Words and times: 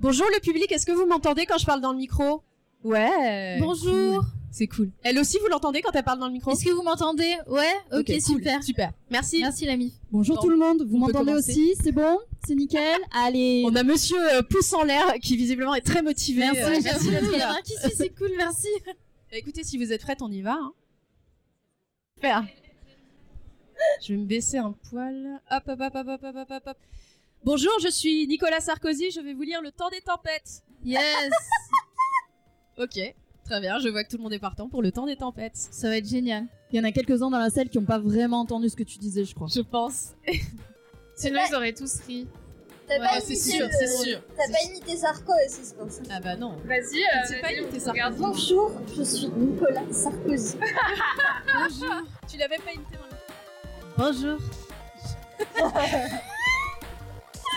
Bonjour 0.00 0.26
le 0.34 0.40
public, 0.40 0.70
est-ce 0.70 0.86
que 0.86 0.92
vous 0.92 1.06
m'entendez 1.06 1.44
quand 1.46 1.58
je 1.58 1.66
parle 1.66 1.80
dans 1.80 1.92
le 1.92 1.98
micro 1.98 2.42
Ouais. 2.84 3.58
Bonjour. 3.60 4.24
C'est 4.50 4.66
cool. 4.66 4.90
Elle 5.02 5.18
aussi, 5.18 5.38
vous 5.42 5.48
l'entendez 5.48 5.82
quand 5.82 5.90
elle 5.94 6.04
parle 6.04 6.18
dans 6.20 6.26
le 6.26 6.32
micro 6.32 6.52
Est-ce 6.52 6.64
que 6.64 6.70
vous 6.70 6.82
m'entendez? 6.82 7.36
Ouais, 7.48 7.70
ok, 7.92 8.06
cool. 8.06 8.20
super. 8.20 8.62
Super. 8.62 8.92
Merci. 9.10 9.40
Merci 9.40 9.66
l'ami. 9.66 9.92
Bonjour 10.10 10.36
Bon, 10.36 10.42
tout 10.42 10.48
le 10.48 10.56
monde, 10.56 10.84
vous 10.88 10.96
m'entendez 10.98 11.32
aussi? 11.34 11.74
C'est 11.82 11.92
bon? 11.92 12.18
C'est 12.46 12.54
nickel? 12.54 12.98
Allez 13.12 13.64
On 13.66 13.74
a 13.74 13.82
monsieur 13.82 14.16
euh, 14.36 14.42
pouce 14.42 14.72
en 14.72 14.84
l'air 14.84 15.14
qui 15.20 15.36
visiblement 15.36 15.74
est 15.74 15.82
très 15.82 16.02
motivé. 16.02 16.40
Merci, 16.40 16.60
Euh, 16.62 16.80
merci 16.82 17.10
d'être 17.10 17.24
Il 17.24 17.32
y 17.32 17.34
en 17.34 17.38
là. 17.38 17.50
a 17.50 17.58
un 17.58 17.60
qui 17.62 17.72
suit, 17.74 17.92
c'est 17.96 18.08
cool, 18.16 18.30
merci. 18.36 18.68
Bah, 18.86 19.36
écoutez, 19.36 19.64
si 19.64 19.76
vous 19.76 19.92
êtes 19.92 20.00
prête, 20.00 20.22
on 20.22 20.30
y 20.32 20.40
va. 20.40 20.54
hein. 20.54 20.72
Super. 22.16 22.46
Je 24.02 24.12
vais 24.14 24.18
me 24.18 24.24
baisser 24.24 24.56
un 24.58 24.72
poil. 24.90 25.40
Hop, 25.50 25.62
hop, 25.68 25.80
hop, 25.80 25.94
hop, 25.94 26.08
hop, 26.08 26.20
hop, 26.24 26.46
hop, 26.50 26.62
hop. 26.66 26.76
Bonjour, 27.44 27.72
je 27.82 27.88
suis 27.88 28.26
Nicolas 28.26 28.60
Sarkozy. 28.60 29.10
Je 29.10 29.20
vais 29.20 29.32
vous 29.34 29.42
lire 29.42 29.62
Le 29.62 29.70
Temps 29.70 29.88
des 29.90 30.00
Tempêtes. 30.00 30.62
Yes, 30.84 31.30
Ok, 32.78 32.98
très 33.44 33.60
bien. 33.60 33.78
Je 33.78 33.88
vois 33.88 34.04
que 34.04 34.10
tout 34.10 34.16
le 34.16 34.22
monde 34.22 34.32
est 34.32 34.38
partant 34.38 34.68
pour 34.68 34.82
Le 34.82 34.92
Temps 34.92 35.06
des 35.06 35.16
Tempêtes. 35.16 35.56
ça 35.56 35.88
va 35.88 35.96
être 35.96 36.08
génial. 36.08 36.46
Il 36.70 36.76
y 36.76 36.80
en 36.80 36.84
a 36.84 36.92
quelques-uns 36.92 37.30
dans 37.30 37.38
la 37.38 37.50
salle 37.50 37.68
qui 37.68 37.78
n'ont 37.78 37.84
pas 37.86 37.98
vraiment 37.98 38.40
entendu 38.40 38.68
ce 38.68 38.76
que 38.76 38.82
tu 38.82 38.98
disais, 38.98 39.24
je 39.24 39.34
crois. 39.34 39.48
Je 39.52 39.60
pense. 39.60 40.12
Sinon, 41.16 41.40
ils 41.48 41.54
auraient 41.54 41.72
tous 41.72 42.00
ri. 42.06 42.28
T'as 42.86 42.94
Ouais, 43.00 43.06
pas 43.06 43.20
c'est 43.20 43.34
imité 43.34 43.50
sûr, 43.50 43.66
le- 43.66 43.72
c'est 43.72 43.96
sûr. 44.04 44.22
T'as 44.36 44.50
pas 44.52 44.62
imité 44.70 44.96
Sarko 44.96 45.32
aussi, 45.46 45.60
c'est 45.62 45.76
pour 45.76 45.90
ça. 45.90 46.00
Ah 46.10 46.20
bah 46.20 46.36
non. 46.36 46.56
Vas-y, 46.64 47.02
euh, 47.02 47.40
pas 47.42 47.48
vas-y, 47.48 47.58
imiter 47.58 47.76
on 47.76 47.80
ça. 47.80 47.90
regarde. 47.92 48.14
Bonjour, 48.16 48.72
je 48.96 49.02
suis 49.02 49.28
Nicolas 49.28 49.82
Sarkozy. 49.92 50.56
Bonjour. 51.54 51.94
Tu 52.30 52.38
l'avais 52.38 52.56
pas 52.56 52.72
imité 52.72 52.96
dans 52.96 53.06
le... 53.10 54.12
Bonjour. 54.12 54.38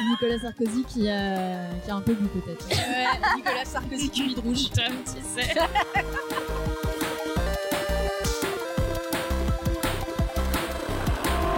C'est 0.01 0.07
Nicolas 0.07 0.39
Sarkozy 0.39 0.83
qui 0.85 1.09
a, 1.09 1.35
qui 1.83 1.91
a 1.91 1.95
un 1.95 2.01
peu 2.01 2.13
bu 2.13 2.27
peut-être. 2.27 2.67
Ouais, 2.69 3.35
Nicolas 3.35 3.65
Sarkozy 3.65 4.09
cul 4.09 4.33
de 4.33 4.39
rouge. 4.39 4.69
Putain, 4.71 4.91
tu 5.05 5.21
sais. 5.21 5.53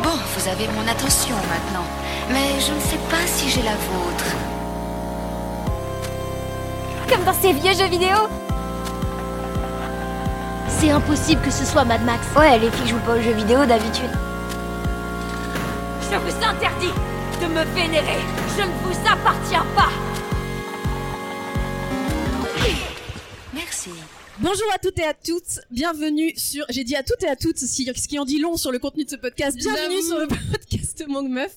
Bon, 0.01 0.09
vous 0.35 0.47
avez 0.49 0.67
mon 0.67 0.87
attention 0.89 1.35
maintenant, 1.35 1.85
mais 2.29 2.59
je 2.59 2.73
ne 2.73 2.79
sais 2.81 2.99
pas 3.09 3.25
si 3.25 3.49
j'ai 3.49 3.61
la 3.61 3.75
vôtre. 3.75 4.25
Comme 7.09 7.23
dans 7.23 7.33
ces 7.33 7.53
vieux 7.53 7.73
jeux 7.73 7.89
vidéo 7.89 8.17
C'est 10.67 10.89
impossible 10.89 11.41
que 11.41 11.51
ce 11.51 11.63
soit 11.65 11.85
Mad 11.85 12.03
Max. 12.03 12.27
Ouais, 12.35 12.59
les 12.59 12.71
filles 12.71 12.89
jouent 12.89 13.05
pas 13.05 13.15
aux 13.15 13.21
jeux 13.21 13.31
vidéo 13.31 13.65
d'habitude. 13.65 14.11
Je 16.11 16.17
vous 16.17 16.45
interdis 16.45 16.91
de 17.41 17.47
me 17.47 17.63
vénérer. 17.75 18.21
Je 18.57 18.63
ne 18.63 18.73
vous 18.83 18.97
appartiens 19.07 19.65
pas. 19.75 19.89
Merci. 23.53 23.91
Bonjour 24.39 24.65
à 24.73 24.79
toutes 24.79 24.97
et 24.97 25.03
à 25.03 25.13
toutes, 25.13 25.59
bienvenue 25.69 26.33
sur, 26.35 26.65
j'ai 26.69 26.83
dit 26.83 26.95
à 26.95 27.03
toutes 27.03 27.21
et 27.21 27.27
à 27.27 27.35
toutes, 27.35 27.59
ce 27.59 28.07
qui 28.07 28.17
en 28.17 28.25
dit 28.25 28.39
long 28.39 28.57
sur 28.57 28.71
le 28.71 28.79
contenu 28.79 29.05
de 29.05 29.09
ce 29.11 29.15
podcast, 29.15 29.55
bienvenue 29.55 30.01
sur 30.01 30.17
le 30.17 30.27
podcast 30.51 31.05
Monk 31.07 31.29
Meuf, 31.29 31.55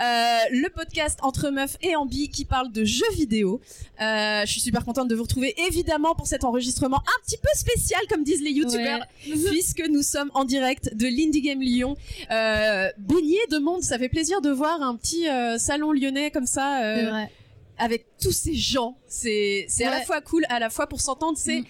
euh, 0.00 0.38
le 0.50 0.68
podcast 0.70 1.20
entre 1.22 1.50
meufs 1.50 1.76
et 1.82 1.94
ambi 1.94 2.28
qui 2.28 2.44
parle 2.44 2.72
de 2.72 2.84
jeux 2.84 3.08
vidéo. 3.12 3.60
Euh, 4.00 4.40
je 4.44 4.50
suis 4.50 4.60
super 4.60 4.84
contente 4.84 5.06
de 5.06 5.14
vous 5.14 5.22
retrouver 5.22 5.54
évidemment 5.68 6.16
pour 6.16 6.26
cet 6.26 6.42
enregistrement 6.42 6.96
un 6.98 7.24
petit 7.24 7.36
peu 7.36 7.48
spécial 7.54 8.00
comme 8.08 8.24
disent 8.24 8.42
les 8.42 8.50
youtubeurs, 8.50 9.06
puisque 9.22 9.86
nous 9.88 10.02
sommes 10.02 10.32
en 10.34 10.44
direct 10.44 10.96
de 10.96 11.06
l'Indie 11.06 11.42
Game 11.42 11.60
Lyon, 11.60 11.96
euh, 12.32 12.90
baigné 12.98 13.38
de 13.52 13.58
monde, 13.58 13.82
ça 13.84 14.00
fait 14.00 14.08
plaisir 14.08 14.40
de 14.40 14.50
voir 14.50 14.82
un 14.82 14.96
petit 14.96 15.28
euh, 15.28 15.58
salon 15.58 15.92
lyonnais 15.92 16.32
comme 16.32 16.46
ça. 16.46 16.82
euh, 16.82 16.96
C'est 16.96 17.06
vrai. 17.10 17.30
avec 17.78 18.06
tous 18.20 18.32
ces 18.32 18.54
gens. 18.54 18.98
C'est 19.06 19.66
c'est 19.68 19.84
à 19.84 19.90
la 19.90 20.00
fois 20.00 20.20
cool, 20.20 20.44
à 20.48 20.58
la 20.58 20.70
fois 20.70 20.88
pour 20.88 21.00
s'entendre, 21.00 21.38
c'est 21.38 21.60
Mm. 21.60 21.64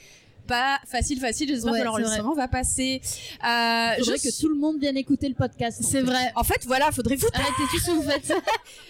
Pas 0.47 0.79
facile, 0.87 1.21
facile. 1.21 1.49
J'espère 1.49 1.73
Ouais, 1.73 1.81
que 1.81 1.85
l'enregistrement 1.85 2.35
va 2.35 2.49
passer. 2.49 3.01
Euh, 3.03 3.95
faudrait 3.99 4.19
je 4.19 4.23
que 4.31 4.41
tout 4.41 4.49
le 4.49 4.55
monde 4.55 4.79
vienne 4.81 4.97
écouter 4.97 5.29
le 5.29 5.35
podcast. 5.35 5.81
C'est 5.83 6.01
vrai. 6.01 6.33
En 6.37 6.45
fait, 6.45 6.65
voilà, 6.67 6.91
faudrait 6.93 7.17
vous 7.17 7.27
Arrêtez 7.35 7.63
tout 7.71 7.79
ce 7.79 7.87
que 7.87 7.91
vous 7.97 8.03
faites. 8.03 8.31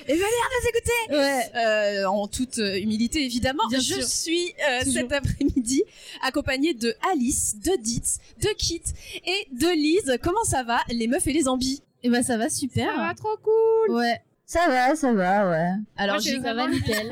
et 0.07 0.13
venir 0.13 0.27
nous 0.27 0.69
écouter. 0.69 0.93
Ouais. 1.17 1.51
Euh, 1.57 2.05
en 2.07 2.29
toute 2.29 2.59
euh, 2.59 2.79
humilité, 2.79 3.25
évidemment. 3.25 3.67
Bien 3.69 3.81
je 3.81 3.95
sûr. 3.95 4.05
suis 4.07 4.55
euh, 4.71 4.85
cet 4.85 5.13
après-midi 5.13 5.83
accompagnée 6.23 6.75
de 6.75 6.95
Alice, 7.13 7.57
de 7.59 7.77
Ditz, 7.81 8.19
de 8.43 8.49
Kit 8.57 8.83
et 9.25 9.49
de 9.53 9.69
Lise. 9.69 10.19
Comment 10.23 10.45
ça 10.45 10.63
va, 10.63 10.79
les 10.89 11.07
meufs 11.09 11.27
et 11.27 11.33
les 11.33 11.43
zombies 11.45 11.83
Et 12.03 12.09
bah 12.11 12.23
ça 12.23 12.37
va 12.37 12.49
Ça 12.49 12.57
super. 12.57 12.97
va 12.97 13.15
trop 13.15 13.37
cool. 13.43 13.97
Ouais. 13.97 14.21
Ça 14.49 14.69
va, 14.69 14.95
ça 14.95 15.13
va, 15.13 15.51
ouais. 15.51 15.71
Alors, 15.97 16.17
Moi, 16.17 16.23
j'ai 16.25 16.41
Ça 16.41 16.55
va 16.55 16.69
nickel. 16.69 17.11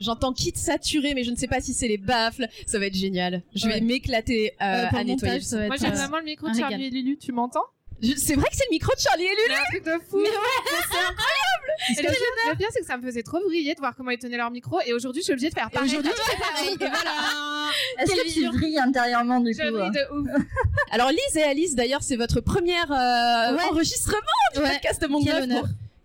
j'entends 0.00 0.32
Kit 0.32 0.52
saturé, 0.56 1.12
mais 1.14 1.22
je 1.22 1.30
ne 1.30 1.36
sais 1.36 1.46
pas 1.46 1.60
si 1.60 1.74
c'est 1.74 1.88
les 1.88 1.98
baffles. 1.98 2.46
Ça 2.66 2.78
va 2.78 2.86
être 2.86 2.94
génial. 2.96 3.42
Je 3.54 3.66
vais 3.68 3.74
Ouais. 3.74 3.80
m'éclater 3.82 4.54
euh, 4.62 4.64
Euh, 4.64 4.86
pour 4.88 4.98
à 4.98 5.02
le 5.02 5.08
nettoyer. 5.08 5.32
montage, 5.34 5.42
ça 5.46 5.58
va 5.58 5.66
Moi, 5.66 5.76
j'ai 5.78 5.86
euh, 5.86 5.90
vraiment 5.90 6.18
le 6.18 6.24
micro 6.24 6.48
de 6.48 6.54
Charlie 6.56 6.86
et 6.86 6.90
Lulu, 6.90 7.18
tu 7.18 7.32
m'entends? 7.32 7.64
C'est 8.16 8.34
vrai 8.36 8.48
que 8.48 8.56
c'est 8.56 8.64
le 8.66 8.70
micro 8.70 8.94
de 8.94 9.00
Charlie 9.00 9.24
et 9.24 9.28
Lulu. 9.28 9.40
C'est 9.48 9.54
un 9.54 9.64
truc 9.70 9.84
de 9.84 10.04
fou. 10.08 10.18
Et 10.20 12.02
le, 12.02 12.08
pire, 12.08 12.18
le 12.50 12.56
pire, 12.56 12.68
c'est 12.72 12.80
que 12.80 12.86
ça 12.86 12.96
me 12.96 13.02
faisait 13.02 13.22
trop 13.22 13.40
briller 13.44 13.74
de 13.74 13.80
voir 13.80 13.94
comment 13.94 14.10
ils 14.10 14.18
tenaient 14.18 14.36
leur 14.38 14.50
micro. 14.50 14.80
Et 14.86 14.92
aujourd'hui, 14.94 15.20
je 15.20 15.24
suis 15.24 15.32
obligée 15.32 15.50
de 15.50 15.54
faire 15.54 15.70
pareil. 15.70 15.88
aujourd'hui, 15.90 16.12
tu 16.16 16.30
fais 16.30 16.38
pareil. 16.38 16.72
Et 16.74 16.76
voilà. 16.78 17.70
Est-ce 17.98 18.12
que 18.12 18.32
tu 18.32 18.48
brilles 18.56 18.78
intérieurement 18.78 19.40
du 19.40 19.52
coup 19.54 19.60
Je 19.62 19.70
brille 19.70 19.90
de 19.90 20.14
ouf. 20.16 20.42
Alors 20.92 21.10
Lise 21.10 21.36
et 21.36 21.42
Alice, 21.42 21.74
d'ailleurs, 21.74 22.02
c'est 22.02 22.16
votre 22.16 22.40
première 22.40 22.90
euh, 22.90 23.56
Ouais. 23.56 23.62
enregistrement 23.70 24.18
du 24.54 24.60
Ouais. 24.60 24.70
podcast 24.72 25.02
de 25.02 25.06
mon 25.08 25.22
Quel 25.22 25.46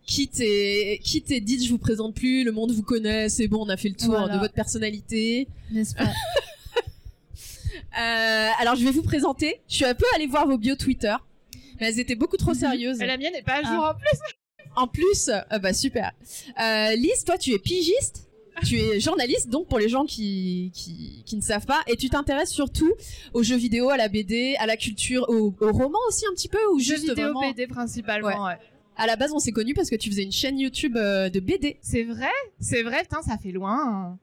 Quitte 0.06 0.40
et 0.42 1.00
quitte 1.04 1.32
et 1.32 1.40
dites, 1.40 1.64
je 1.64 1.70
vous 1.70 1.78
présente 1.78 2.14
plus, 2.14 2.44
le 2.44 2.52
monde 2.52 2.72
vous 2.72 2.84
connaît, 2.84 3.30
c'est 3.30 3.48
bon, 3.48 3.66
on 3.66 3.70
a 3.70 3.78
fait 3.78 3.88
le 3.90 3.96
tour 3.96 4.10
Voilà. 4.12 4.36
de 4.36 4.40
votre 4.40 4.54
personnalité. 4.54 5.48
N'est-ce 5.72 5.96
pas 5.96 6.10
Euh, 8.00 8.48
alors 8.60 8.76
je 8.76 8.84
vais 8.84 8.92
vous 8.92 9.04
présenter. 9.04 9.62
Je 9.70 9.76
suis 9.76 9.86
un 9.86 9.94
peu 9.94 10.06
allée 10.16 10.26
voir 10.28 10.48
vos 10.48 10.58
bio 10.58 10.76
Twitter, 10.76 11.14
mais 11.80 11.88
elles 11.88 12.00
étaient 12.00 12.16
beaucoup 12.16 12.38
trop 12.38 12.54
sérieuses. 12.54 13.00
Et 13.02 13.06
la 13.06 13.18
mienne 13.18 13.34
n'est 13.34 13.44
pas 13.44 13.58
à 13.60 13.62
jour 13.64 13.84
Ah. 13.84 13.92
en 13.92 13.94
plus. 13.96 14.20
En 14.76 14.88
plus, 14.88 15.30
euh, 15.30 15.60
bah 15.60 15.74
super. 15.74 16.12
Euh, 16.60 16.96
Lise, 16.96 17.24
toi, 17.26 17.38
tu 17.38 17.52
es 17.52 17.60
pigiste. 17.60 18.28
Tu 18.66 18.78
es 18.80 19.00
journaliste, 19.00 19.50
donc 19.50 19.68
pour 19.68 19.80
les 19.80 19.90
gens 19.90 20.06
qui, 20.06 20.72
qui, 20.76 21.24
qui 21.26 21.36
ne 21.36 21.42
savent 21.42 21.66
pas, 21.66 21.82
et 21.88 21.96
tu 21.96 22.08
t'intéresses 22.10 22.52
surtout 22.52 22.92
aux 23.34 23.42
jeux 23.42 23.56
vidéo, 23.58 23.90
à 23.90 23.98
la 23.98 24.08
BD, 24.10 24.56
à 24.60 24.68
la 24.68 24.78
culture, 24.78 25.26
au, 25.28 25.54
au 25.60 25.72
roman 25.72 25.98
aussi 26.08 26.26
un 26.28 26.34
petit 26.34 26.48
peu, 26.50 26.60
ou 26.72 26.80
Jeux 26.80 26.96
juste 26.96 27.10
vidéo 27.10 27.34
vraiment. 27.34 27.50
BD 27.52 27.66
principalement, 27.66 28.46
ouais. 28.46 28.58
À 28.96 29.08
la 29.08 29.16
base, 29.16 29.32
on 29.34 29.40
s'est 29.40 29.52
connus 29.52 29.74
parce 29.74 29.90
que 29.90 29.96
tu 29.96 30.10
faisais 30.10 30.24
une 30.24 30.32
chaîne 30.32 30.60
YouTube 30.60 30.98
euh, 30.98 31.30
de 31.30 31.40
BD. 31.40 31.78
C'est 31.82 32.04
vrai 32.04 32.30
C'est 32.60 32.84
vrai, 32.84 33.02
putain, 33.02 33.22
ça 33.24 33.38
fait 33.38 33.52
loin. 33.52 34.18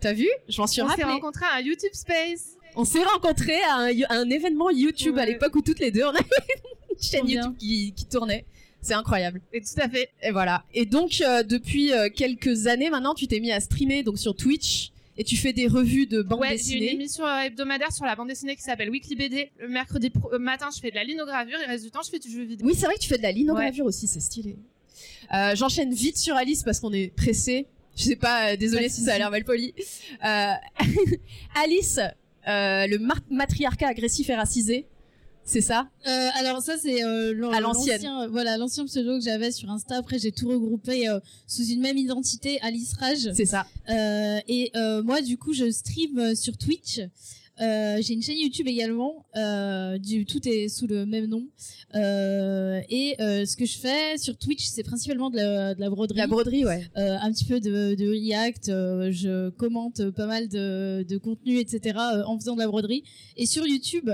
T'as 0.00 0.12
vu? 0.12 0.28
Je 0.48 0.60
m'en 0.60 0.66
suis 0.66 0.80
On 0.82 0.86
s'est 0.86 0.90
rappelé. 1.02 1.04
rencontrés 1.12 1.44
à 1.46 1.56
un 1.56 1.60
YouTube 1.60 1.90
Space. 1.92 2.56
On 2.76 2.84
s'est 2.84 3.02
rencontrés 3.02 3.60
à 3.68 3.76
un, 3.76 4.00
à 4.08 4.14
un 4.16 4.30
événement 4.30 4.70
YouTube 4.70 5.18
à 5.18 5.22
Ouais. 5.22 5.26
l'époque 5.32 5.54
où 5.56 5.62
toutes 5.62 5.78
les 5.80 5.90
deux 5.90 6.04
on 6.04 6.08
avait 6.10 6.18
une 6.90 7.02
chaîne 7.02 7.20
Trop 7.20 7.26
bien. 7.26 7.42
YouTube 7.42 7.56
qui, 7.58 7.92
qui 7.94 8.04
tournait. 8.06 8.46
C'est 8.80 8.94
incroyable. 8.94 9.40
Et 9.52 9.60
tout 9.60 9.78
à 9.80 9.88
fait. 9.88 10.08
Et 10.22 10.30
voilà. 10.32 10.64
Et 10.74 10.86
donc 10.86 11.20
euh, 11.20 11.42
depuis 11.44 11.92
euh, 11.92 12.08
quelques 12.14 12.66
années 12.66 12.90
maintenant, 12.90 13.14
tu 13.14 13.28
t'es 13.28 13.38
mis 13.40 13.52
à 13.52 13.60
streamer 13.60 14.02
donc 14.02 14.18
sur 14.18 14.34
Twitch 14.34 14.90
et 15.22 15.24
tu 15.24 15.36
fais 15.36 15.52
des 15.52 15.68
revues 15.68 16.06
de 16.06 16.20
bande 16.20 16.40
Ouais, 16.40 16.48
j'ai 16.48 16.54
une 16.74 16.80
dessinée. 16.80 16.92
émission 16.94 17.24
euh, 17.24 17.42
hebdomadaire 17.42 17.92
sur 17.92 18.04
la 18.04 18.16
bande 18.16 18.26
dessinée 18.26 18.56
qui 18.56 18.62
s'appelle 18.62 18.90
Weekly 18.90 19.14
BD. 19.14 19.50
Le 19.60 19.68
mercredi 19.68 20.10
pro- 20.10 20.32
euh, 20.34 20.38
matin, 20.40 20.68
je 20.74 20.80
fais 20.80 20.90
de 20.90 20.96
la 20.96 21.04
linogravure 21.04 21.58
et 21.60 21.62
le 21.66 21.68
reste 21.68 21.84
du 21.84 21.92
temps, 21.92 22.00
je 22.04 22.10
fais 22.10 22.18
du 22.18 22.28
jeu 22.28 22.42
vidéo. 22.42 22.66
Oui, 22.66 22.74
c'est 22.76 22.86
vrai 22.86 22.96
que 22.96 23.00
tu 23.00 23.08
fais 23.08 23.18
de 23.18 23.22
la 23.22 23.30
linogravure 23.30 23.86
aussi, 23.86 24.08
c'est 24.08 24.18
stylé. 24.20 24.56
Euh, 25.32 25.54
J'enchaîne 25.54 25.94
vite 25.94 26.18
sur 26.18 26.34
Alice 26.34 26.64
parce 26.64 26.80
qu'on 26.80 26.92
est 26.92 27.14
pressé. 27.14 27.66
Je 27.96 28.02
sais 28.02 28.16
pas, 28.16 28.52
euh, 28.52 28.56
désolé 28.56 28.88
si 28.88 29.02
ça 29.02 29.14
a 29.14 29.18
l'air 29.18 29.30
mal 29.30 29.44
poli. 29.44 29.72
Euh, 30.24 30.52
Alice, 31.62 32.00
le 32.46 32.98
matriarcat 33.30 33.88
agressif 33.88 34.28
et 34.30 34.34
racisé, 34.34 34.86
c'est 35.44 35.60
ça? 35.60 35.88
Euh, 36.06 36.28
alors 36.34 36.62
ça 36.62 36.76
c'est 36.78 37.04
euh, 37.04 37.32
l'ancien, 37.34 38.22
euh, 38.22 38.28
voilà 38.28 38.56
l'ancien 38.56 38.84
pseudo 38.86 39.18
que 39.18 39.24
j'avais 39.24 39.50
sur 39.50 39.70
Insta. 39.70 39.96
Après 39.96 40.18
j'ai 40.18 40.32
tout 40.32 40.48
regroupé 40.48 41.08
euh, 41.08 41.20
sous 41.46 41.64
une 41.64 41.80
même 41.80 41.98
identité, 41.98 42.60
Alice 42.62 42.94
Rage. 42.94 43.30
C'est 43.34 43.46
ça. 43.46 43.66
Euh, 43.90 44.38
et 44.48 44.70
euh, 44.76 45.02
moi 45.02 45.20
du 45.20 45.38
coup 45.38 45.52
je 45.52 45.70
stream 45.70 46.34
sur 46.34 46.56
Twitch. 46.56 47.00
Euh, 47.60 47.98
j'ai 48.00 48.14
une 48.14 48.22
chaîne 48.22 48.38
YouTube 48.38 48.66
également. 48.66 49.26
Euh, 49.36 49.98
du 49.98 50.24
tout 50.24 50.40
est 50.48 50.68
sous 50.68 50.86
le 50.86 51.04
même 51.04 51.26
nom. 51.26 51.46
Euh, 51.94 52.80
et 52.88 53.14
euh, 53.20 53.44
ce 53.44 53.56
que 53.56 53.66
je 53.66 53.76
fais 53.78 54.16
sur 54.16 54.36
Twitch 54.38 54.64
c'est 54.66 54.82
principalement 54.82 55.28
de 55.28 55.36
la, 55.36 55.74
de 55.74 55.80
la 55.80 55.90
broderie. 55.90 56.18
La 56.18 56.26
broderie, 56.26 56.64
ouais. 56.64 56.88
Euh, 56.96 57.18
un 57.20 57.30
petit 57.30 57.44
peu 57.44 57.60
de, 57.60 57.94
de 57.94 58.08
React, 58.08 58.70
euh, 58.70 59.12
je 59.12 59.50
commente 59.50 60.10
pas 60.10 60.26
mal 60.26 60.48
de, 60.48 61.04
de 61.06 61.18
contenu, 61.18 61.58
etc. 61.58 61.98
euh, 61.98 62.24
en 62.24 62.38
faisant 62.38 62.54
de 62.54 62.60
la 62.60 62.68
broderie. 62.68 63.04
Et 63.36 63.44
sur 63.46 63.66
YouTube, 63.66 64.10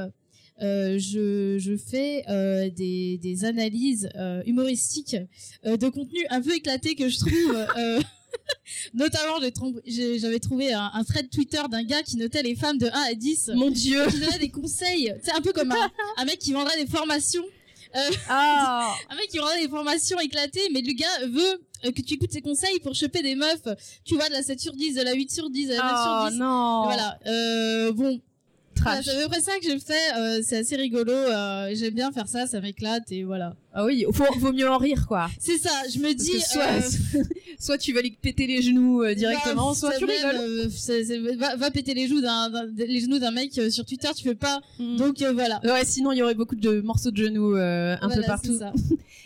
euh, 0.62 0.98
je, 0.98 1.56
je 1.58 1.76
fais 1.76 2.24
euh, 2.28 2.68
des, 2.70 3.18
des 3.18 3.44
analyses 3.44 4.08
euh, 4.16 4.42
humoristiques 4.46 5.16
euh, 5.66 5.76
de 5.76 5.88
contenu 5.88 6.18
un 6.30 6.40
peu 6.42 6.54
éclaté 6.54 6.94
que 6.94 7.08
je 7.08 7.18
trouve. 7.18 7.66
euh, 7.78 8.00
Notamment, 8.94 9.38
j'avais 9.86 10.38
trouvé 10.40 10.72
un, 10.72 10.90
un 10.92 11.04
thread 11.04 11.30
Twitter 11.30 11.62
d'un 11.70 11.82
gars 11.84 12.02
qui 12.02 12.16
notait 12.16 12.42
les 12.42 12.54
femmes 12.54 12.78
de 12.78 12.86
1 12.86 12.90
à 12.90 13.14
10, 13.14 13.52
Mon 13.54 13.70
dieu. 13.70 14.06
qui 14.10 14.18
donnait 14.20 14.38
des 14.38 14.50
conseils. 14.50 15.14
C'est 15.22 15.32
un 15.32 15.40
peu 15.40 15.52
comme 15.52 15.72
un, 15.72 15.90
un 16.18 16.24
mec 16.24 16.38
qui 16.38 16.52
vendrait 16.52 16.76
des 16.82 16.90
formations 16.90 17.44
Ah 18.28 18.94
un 19.10 19.16
mec 19.16 19.28
qui 19.28 19.38
vendrait 19.38 19.62
des 19.62 19.68
formations 19.68 20.20
éclatées, 20.20 20.68
mais 20.72 20.82
le 20.82 20.92
gars 20.92 21.26
veut 21.26 21.62
euh, 21.86 21.92
que 21.92 22.02
tu 22.02 22.14
écoutes 22.14 22.32
ses 22.32 22.42
conseils 22.42 22.78
pour 22.80 22.94
choper 22.94 23.22
des 23.22 23.34
meufs. 23.34 23.62
Tu 24.04 24.14
vois, 24.14 24.28
de 24.28 24.32
la 24.34 24.42
7 24.42 24.60
sur 24.60 24.74
10, 24.74 24.94
de 24.96 25.02
la 25.02 25.14
8 25.14 25.30
sur 25.32 25.48
10, 25.50 25.68
de 25.68 25.72
la 25.74 25.76
9 25.78 25.86
Oh 25.90 26.22
sur 26.24 26.30
10. 26.32 26.38
non. 26.38 26.82
Voilà. 26.84 27.18
Euh, 27.26 27.92
bon, 27.92 28.20
Trash. 28.78 29.04
c'est 29.04 29.16
à 29.16 29.22
peu 29.22 29.28
près 29.28 29.40
ça 29.40 29.52
que 29.60 29.66
je 29.70 29.78
fais. 29.78 30.18
euh, 30.18 30.40
c'est 30.44 30.58
assez 30.58 30.76
rigolo. 30.76 31.12
euh, 31.12 31.70
J'aime 31.74 31.94
bien 31.94 32.10
faire 32.12 32.28
ça, 32.28 32.46
ça 32.46 32.60
m'éclate 32.60 33.10
et 33.10 33.24
voilà. 33.24 33.54
Ah 33.74 33.84
oui, 33.84 34.04
faut, 34.12 34.24
vaut 34.38 34.52
mieux 34.52 34.68
en 34.68 34.78
rire 34.78 35.06
quoi. 35.06 35.28
C'est 35.38 35.58
ça. 35.58 35.70
Je 35.92 35.98
me 35.98 36.04
Parce 36.12 36.16
dis. 36.16 36.32
que 36.32 36.38
soit, 36.40 36.64
euh, 36.64 37.22
soit 37.60 37.78
tu 37.78 37.92
vas 37.92 38.00
lui 38.02 38.10
péter 38.10 38.46
les 38.46 38.62
genoux 38.62 39.02
euh, 39.02 39.14
directement, 39.14 39.68
bah, 39.70 39.74
soit 39.74 39.92
tu 39.98 40.06
même, 40.06 40.16
rigoles. 40.16 40.68
euh, 40.90 41.36
va, 41.36 41.54
va 41.56 41.70
péter 41.70 41.94
les 41.94 42.08
genoux 42.08 42.20
d'un 42.20 42.50
les 42.76 43.00
genoux 43.00 43.18
d'un 43.18 43.30
mec 43.30 43.56
euh, 43.58 43.70
sur 43.70 43.84
Twitter. 43.84 44.08
Tu 44.16 44.24
fais 44.24 44.34
pas. 44.34 44.60
Mm. 44.78 44.96
Donc 44.96 45.22
euh, 45.22 45.32
voilà. 45.32 45.60
Ouais, 45.64 45.84
sinon 45.84 46.12
il 46.12 46.18
y 46.18 46.22
aurait 46.22 46.34
beaucoup 46.34 46.56
de 46.56 46.80
morceaux 46.80 47.10
de 47.10 47.16
genoux 47.22 47.56
euh, 47.56 47.96
un 48.00 48.08
peu 48.08 48.22
partout. 48.22 48.58
ça. 48.58 48.72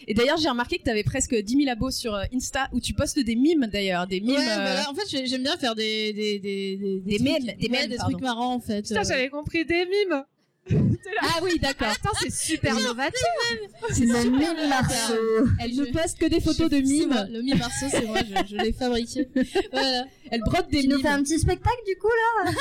Et 0.08 0.14
d'ailleurs, 0.14 0.36
j'ai 0.36 0.48
remarqué 0.48 0.78
que 0.78 0.82
t'avais 0.82 1.04
presque 1.04 1.32
10 1.32 1.56
000 1.58 1.70
abos 1.70 1.92
sur 1.92 2.20
Insta 2.34 2.68
où 2.72 2.80
tu 2.80 2.92
postes 2.92 3.20
des 3.20 3.36
mimes 3.36 3.68
d'ailleurs, 3.72 4.08
des 4.08 4.20
mimes. 4.20 4.30
Ouais, 4.34 4.46
euh. 4.50 4.82
En 4.90 4.94
fait, 4.94 5.04
j'ai- 5.08 5.26
j'aime 5.26 5.44
bien 5.44 5.56
faire 5.56 5.76
des 5.76 6.12
des 6.12 6.40
des 6.40 6.76
des, 6.76 7.00
Des 7.06 7.16
trucs- 7.18 7.22
mèmes, 7.22 7.44
des 7.56 7.66
ouais, 7.66 7.68
mèmes, 7.68 7.88
des 7.90 7.96
trucs 7.98 8.20
marrants 8.20 8.54
en 8.54 8.60
fait. 8.60 8.82
Putain, 8.82 9.00
euh. 9.02 9.04
j'avais 9.08 9.28
compris 9.28 9.64
des 9.64 9.86
mimes. 9.86 10.24
Ah 10.70 11.40
oui, 11.42 11.58
d'accord. 11.60 11.88
Attends, 11.88 12.16
c'est 12.20 12.32
super 12.32 12.74
novateur. 12.74 13.12
C'est 13.90 14.06
le 14.06 14.30
mime 14.30 14.68
Marceau. 14.68 15.14
Elle 15.60 15.74
ne 15.76 15.84
poste 15.86 16.18
que 16.18 16.26
des 16.26 16.40
photos 16.40 16.70
de 16.70 16.78
mimes. 16.78 17.26
Le 17.30 17.42
mime 17.42 17.58
Marceau, 17.58 17.86
c'est 17.90 18.06
moi, 18.06 18.18
je, 18.20 18.46
je 18.48 18.56
l'ai 18.56 18.72
fabriqué. 18.72 19.28
voilà. 19.72 20.04
Elle 20.30 20.40
brode 20.42 20.68
des 20.68 20.82
Tu 20.82 20.88
nous 20.88 20.96
mimes. 20.96 21.02
fais 21.02 21.08
un 21.12 21.22
petit 21.22 21.38
spectacle 21.38 21.82
du 21.86 21.96
coup 21.96 22.08
là 22.08 22.52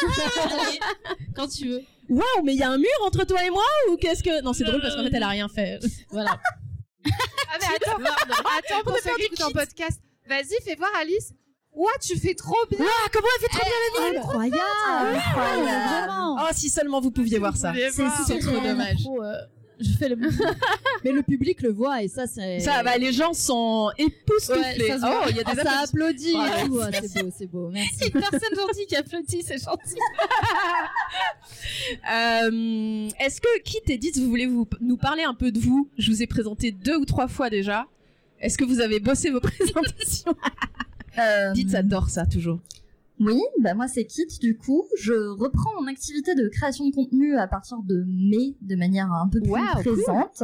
Allez, 0.46 0.80
quand 1.36 1.48
tu 1.48 1.68
veux. 1.70 1.82
Waouh, 2.10 2.44
mais 2.44 2.54
il 2.54 2.60
y 2.60 2.64
a 2.64 2.70
un 2.70 2.78
mur 2.78 2.90
entre 3.06 3.26
toi 3.26 3.44
et 3.46 3.50
moi 3.50 3.64
ou 3.90 3.98
qu'est-ce 3.98 4.24
que 4.24 4.42
Non, 4.42 4.54
c'est 4.54 4.66
drôle 4.66 4.82
parce 4.82 4.96
qu'en 4.96 5.04
fait, 5.04 5.14
elle 5.14 5.24
a 5.24 5.30
rien 5.30 5.48
fait. 5.48 5.80
Voilà. 6.10 6.40
Ah, 7.06 7.58
mais 7.60 7.68
attends, 7.76 7.98
attends, 7.98 8.84
pour 8.84 8.98
qui 8.98 9.26
écoutent 9.26 9.42
en 9.42 9.52
podcast, 9.52 10.02
vas-y, 10.28 10.62
fais 10.64 10.76
voir 10.76 10.92
Alice. 11.00 11.34
Ouah, 11.74 11.90
tu 12.02 12.18
fais 12.18 12.34
trop 12.34 12.58
bien. 12.70 12.80
Ah, 12.86 13.08
comment 13.14 13.28
elle 13.38 13.50
fait 13.50 13.58
trop 13.58 13.66
bien 13.66 14.20
Incroyable, 14.20 15.18
Incroyable. 15.18 15.62
vraiment. 15.64 16.38
Oh, 16.42 16.48
si 16.52 16.70
seulement 16.70 17.00
vous 17.00 17.12
pouviez 17.12 17.40
voir 17.40 17.56
ça. 17.56 17.74
C'est 17.92 18.40
trop 18.40 18.60
dommage. 18.60 18.98
Euh, 19.08 19.34
je 19.80 19.98
fais 19.98 20.10
le 20.10 20.16
mais 21.04 21.12
le 21.12 21.24
public 21.24 21.62
le 21.64 21.72
voit 21.72 22.04
et 22.04 22.08
ça 22.08 22.28
c'est 22.28 22.60
Ça, 22.60 22.84
bah, 22.84 22.98
les 23.00 23.12
gens 23.12 23.34
sont 23.34 23.90
époustouflés. 23.98 24.94
Oh, 25.04 25.24
il 25.30 25.38
y 25.38 25.40
a 25.40 25.44
des 25.44 25.60
Ah, 25.60 25.64
ça 25.64 25.80
applaudissements. 25.86 26.42
applaudit 26.44 26.84
ah, 26.94 27.00
c'est 27.02 27.24
beau 27.24 27.32
c'est 27.36 27.48
beau 27.48 27.70
merci 27.70 28.06
Une 28.14 28.22
personne 28.22 28.56
gentille 28.56 28.86
qui 28.86 28.96
applaudit, 28.96 29.44
c'est 29.44 29.58
gentil. 29.58 29.96
Euh, 32.12 33.10
Est-ce 33.20 33.42
que, 33.42 33.60
quitte 33.64 33.90
et 33.90 33.98
dites, 33.98 34.18
vous 34.18 34.30
voulez 34.30 34.46
vous, 34.46 34.68
nous 34.82 34.98
parler 34.98 35.24
un 35.24 35.34
peu 35.34 35.52
de 35.52 35.60
vous? 35.60 35.90
Je 35.98 36.12
vous 36.12 36.22
ai 36.22 36.28
présenté 36.28 36.72
deux 36.72 36.96
ou 36.96 37.06
trois 37.06 37.28
fois 37.28 37.50
déjà. 37.50 37.88
Est-ce 38.40 38.58
que 38.58 38.64
vous 38.64 38.80
avez 38.82 39.00
bossé 39.00 39.30
vos 39.30 39.40
présentations? 39.42 40.36
Euh, 41.20 41.52
Dites, 41.54 41.76
adore 41.76 42.10
ça 42.10 42.26
toujours. 42.26 42.60
Oui, 43.20 43.40
bah 43.62 43.76
moi 43.76 43.88
c'est 43.88 44.06
Kit 44.06 44.26
du 44.40 44.58
coup. 44.58 44.84
Je 44.98 45.14
reprends 45.14 45.80
mon 45.80 45.88
activité 45.88 46.34
de 46.34 46.48
création 46.48 46.88
de 46.90 46.96
contenu 46.96 47.38
à 47.38 47.48
partir 47.48 47.78
de 47.84 48.04
mai 48.08 48.56
de 48.62 48.76
manière 48.76 49.12
un 49.12 49.28
peu 49.28 49.40
plus 49.42 49.52
cool. 49.52 49.94
présente. 49.94 50.44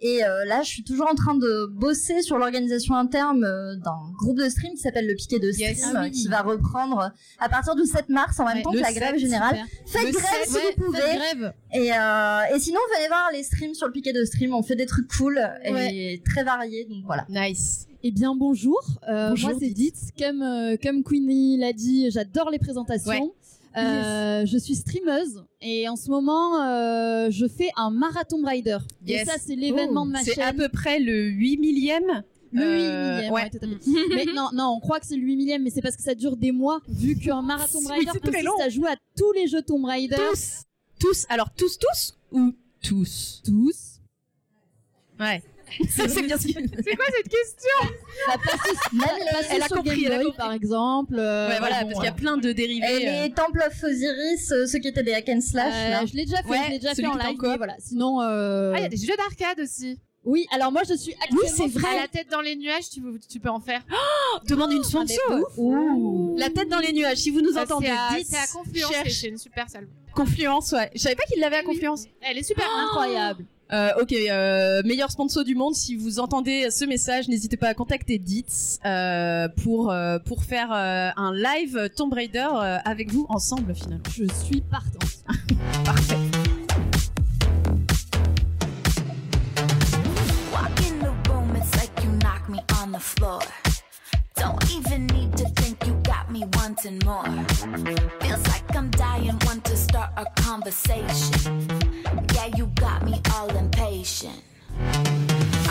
Et 0.00 0.24
euh, 0.24 0.44
là, 0.44 0.60
je 0.62 0.68
suis 0.68 0.82
toujours 0.84 1.06
en 1.10 1.14
train 1.14 1.34
de 1.34 1.66
bosser 1.72 2.20
sur 2.22 2.36
l'organisation 2.36 2.94
interne 2.94 3.44
euh, 3.44 3.76
d'un 3.76 4.10
groupe 4.18 4.38
de 4.38 4.48
stream 4.48 4.72
qui 4.72 4.78
s'appelle 4.80 5.06
le 5.06 5.14
Piquet 5.14 5.38
de 5.38 5.50
Stream, 5.52 5.68
Yes. 5.70 5.84
Ah 5.94 6.00
oui. 6.02 6.10
qui 6.10 6.28
va 6.28 6.42
reprendre 6.42 7.12
à 7.38 7.48
partir 7.48 7.74
du 7.74 7.84
7 7.86 8.08
mars 8.08 8.38
en 8.40 8.44
même 8.46 8.56
Ouais, 8.56 8.62
temps 8.62 8.72
que 8.72 8.78
la 8.78 8.92
grève 8.92 9.12
7, 9.12 9.18
générale. 9.20 9.56
Faites 9.86 10.04
Le 10.06 10.10
grève 10.12 10.24
7, 10.44 10.48
si 10.48 10.54
Ouais, 10.56 10.74
vous 10.76 10.84
pouvez. 10.86 10.98
grève. 10.98 11.54
Et, 11.74 11.92
euh, 11.92 12.56
et 12.56 12.58
sinon, 12.58 12.80
venez 12.96 13.08
voir 13.08 13.30
les 13.32 13.42
streams 13.44 13.74
sur 13.74 13.86
le 13.86 13.92
Piquet 13.92 14.12
de 14.12 14.24
Stream. 14.24 14.52
On 14.54 14.62
fait 14.62 14.76
des 14.76 14.86
trucs 14.86 15.08
cool 15.16 15.38
et 15.64 16.22
très 16.24 16.42
variés. 16.44 16.86
Donc 16.90 17.04
voilà. 17.06 17.24
Nice. 17.28 17.86
Eh 18.06 18.10
bien 18.10 18.34
bonjour, 18.34 18.78
Euh, 19.08 19.30
Bonjour, 19.30 19.50
moi 19.50 19.58
c'est. 19.58 19.70
Ditz, 19.70 20.10
comme, 20.18 20.42
euh, 20.42 20.76
comme 20.82 21.02
Queenie 21.02 21.56
l'a 21.56 21.72
dit, 21.72 22.10
j'adore 22.10 22.50
les 22.50 22.58
présentations. 22.58 23.32
Euh, 23.78 24.44
Je 24.46 24.58
suis 24.58 24.74
streameuse 24.76 25.42
et 25.62 25.88
en 25.88 25.96
ce 25.96 26.10
moment 26.10 26.62
euh, 26.62 27.28
je 27.30 27.48
fais 27.48 27.70
un 27.76 27.90
marathon 27.90 28.42
rider. 28.44 28.76
Yes. 29.06 29.22
Et 29.22 29.24
ça 29.24 29.36
c'est 29.40 29.56
l'événement 29.56 30.04
de 30.06 30.12
ma 30.12 30.22
C'est 30.22 30.38
à 30.40 30.48
chaîne. 30.48 30.56
peu 30.56 30.68
près 30.68 31.00
le 31.00 31.28
8 31.28 31.56
millième. 31.56 32.22
Le 32.52 32.60
8 32.62 32.62
Euh, 32.62 33.14
millième, 33.16 33.32
ouais. 33.32 33.42
ouais, 33.44 33.50
tout 33.50 33.56
à 33.62 33.66
fait. 33.66 33.78
mais 34.14 34.32
non, 34.32 34.50
non, 34.52 34.74
on 34.76 34.80
croit 34.80 35.00
que 35.00 35.06
c'est 35.06 35.16
le 35.16 35.22
8 35.22 35.36
millième, 35.36 35.62
mais 35.62 35.70
c'est 35.70 35.82
parce 35.82 35.96
que 35.96 36.02
ça 36.02 36.14
dure 36.14 36.36
des 36.36 36.52
mois, 36.52 36.80
vu 36.88 37.16
qu'un 37.16 37.40
marathon 37.52 37.78
Oui, 37.80 38.00
rider 38.00 38.20
très 38.20 38.20
consiste 38.20 38.44
long. 38.44 38.60
à 38.60 38.68
jouer 38.68 38.88
à 38.90 38.96
tous 39.16 39.32
les 39.32 39.48
jeux 39.48 39.62
Tomb 39.62 39.86
Raider. 39.86 40.14
Tous. 40.30 40.62
Tous. 41.00 41.24
Alors, 41.30 41.50
tous, 41.56 41.78
tous 41.78 42.14
ou 42.30 42.52
tous? 42.82 43.42
Tous. 43.44 43.98
Ouais. 45.18 45.42
C'est 45.88 46.08
c'est 46.08 46.22
bien 46.22 46.36
ce 46.38 46.46
qui... 46.46 46.52
C'est 46.54 46.96
quoi 46.96 47.04
cette 47.16 47.28
question? 47.28 47.96
Ça 48.26 48.38
passe, 48.38 48.92
Même 48.92 49.00
ça 49.08 49.14
les, 49.18 49.24
passe 49.30 49.46
Elle 49.50 49.62
a 49.62 49.66
sur 49.66 49.76
compris, 49.76 50.02
Game 50.02 50.04
elle 50.06 50.12
a 50.12 50.16
Boy, 50.16 50.24
compris. 50.26 50.38
par 50.38 50.52
exemple. 50.52 51.14
euh, 51.18 51.48
Ouais, 51.48 51.58
voilà, 51.58 51.82
bon, 51.82 51.88
parce 51.88 51.94
qu'il 52.00 52.04
y 52.04 52.08
a 52.08 52.12
euh, 52.12 52.14
plein 52.14 52.36
de 52.36 52.52
dérivés. 52.52 52.86
et 53.02 53.08
euh. 53.08 53.22
les 53.24 53.32
Temple 53.32 53.62
of 53.66 53.82
Osiris, 53.84 54.52
euh, 54.52 54.66
ceux 54.66 54.78
qui 54.78 54.88
étaient 54.88 55.02
des 55.02 55.14
hack 55.14 55.28
and 55.28 55.40
slash. 55.40 55.72
euh, 55.74 55.90
là. 55.90 56.06
je 56.06 56.14
l'ai 56.14 56.24
déjà 56.24 56.42
fait, 56.42 56.48
Ouais, 56.48 56.58
je 56.66 56.70
l'ai 56.70 56.78
déjà 56.78 56.94
fait 56.94 57.06
en 57.06 57.16
live. 57.16 57.36
mais 57.42 57.56
voilà. 57.56 57.74
Sinon, 57.78 58.20
euh, 58.22 58.72
Ah, 58.74 58.78
il 58.78 58.82
y 58.82 58.86
a 58.86 58.88
des 58.88 58.96
jeux 58.96 59.16
d'arcade 59.16 59.60
aussi. 59.60 59.98
oui. 60.24 60.46
Alors 60.52 60.70
moi, 60.72 60.82
je 60.88 60.94
suis 60.94 61.12
actuellement. 61.14 61.42
c'est 61.56 61.68
vrai. 61.78 61.88
À 61.98 62.02
la 62.02 62.08
tête 62.08 62.28
dans 62.30 62.40
les 62.40 62.56
nuages, 62.56 62.88
tu, 62.90 63.02
tu 63.28 63.40
peux 63.40 63.48
en 63.50 63.60
faire. 63.60 63.82
Demande 64.46 64.72
une 64.72 64.84
sponsor. 64.84 65.18
Ouh. 65.58 66.34
La 66.38 66.50
tête 66.50 66.68
dans 66.68 66.78
les 66.80 66.92
nuages. 66.92 67.18
Si 67.18 67.30
vous 67.30 67.40
nous 67.40 67.56
Ah, 67.56 67.62
entendez, 67.62 67.86
c'est 67.86 67.92
à, 67.92 68.18
dites, 68.18 68.26
c'est 68.28 68.36
à 68.36 68.46
Confluence, 68.46 68.92
c'est 69.08 69.28
une 69.28 69.38
super 69.38 69.68
salle. 69.68 69.88
Confluence, 70.14 70.72
ouais. 70.72 70.90
Je 70.94 71.00
savais 71.00 71.16
pas 71.16 71.24
qu'il 71.24 71.40
l'avait 71.40 71.56
à 71.56 71.60
oui. 71.60 71.66
Confluence. 71.66 72.04
Elle 72.20 72.38
est 72.38 72.42
super. 72.42 72.64
incroyable. 72.76 73.44
Euh, 73.74 73.90
ok, 74.00 74.12
euh, 74.12 74.82
meilleur 74.84 75.10
sponsor 75.10 75.42
du 75.42 75.56
monde. 75.56 75.74
Si 75.74 75.96
vous 75.96 76.20
entendez 76.20 76.70
ce 76.70 76.84
message, 76.84 77.28
n'hésitez 77.28 77.56
pas 77.56 77.68
à 77.68 77.74
contacter 77.74 78.18
Ditz 78.18 78.78
euh, 78.84 79.48
pour 79.64 79.90
euh, 79.90 80.20
pour 80.20 80.44
faire 80.44 80.70
euh, 80.72 81.10
un 81.16 81.34
live 81.34 81.90
Tomb 81.96 82.12
Raider 82.12 82.46
euh, 82.54 82.78
avec 82.84 83.10
vous 83.10 83.26
ensemble 83.28 83.74
finalement. 83.74 84.04
Je 84.16 84.26
suis 84.44 84.60
partante. 84.60 85.24
Parfait. 85.84 86.14
Walk 90.52 90.80
in 90.80 91.00
the 91.00 91.28
room, 91.28 91.56
it's 91.56 91.74
like 91.76 91.90
you 92.04 92.10
knock 92.22 92.48
me 92.48 92.60
on 92.80 92.92
the 92.92 93.00
floor. 93.00 93.40
Don't 94.36 94.62
even 94.70 95.06
need 95.06 95.23
me 96.34 96.44
wanting 96.54 96.98
more. 97.04 97.24
Feels 98.20 98.44
like 98.48 98.76
I'm 98.76 98.90
dying, 98.90 99.38
want 99.46 99.64
to 99.66 99.76
start 99.76 100.10
a 100.16 100.26
conversation. 100.42 101.68
Yeah, 102.34 102.48
you 102.56 102.66
got 102.74 103.04
me 103.04 103.20
all 103.32 103.48
impatient. 103.56 104.42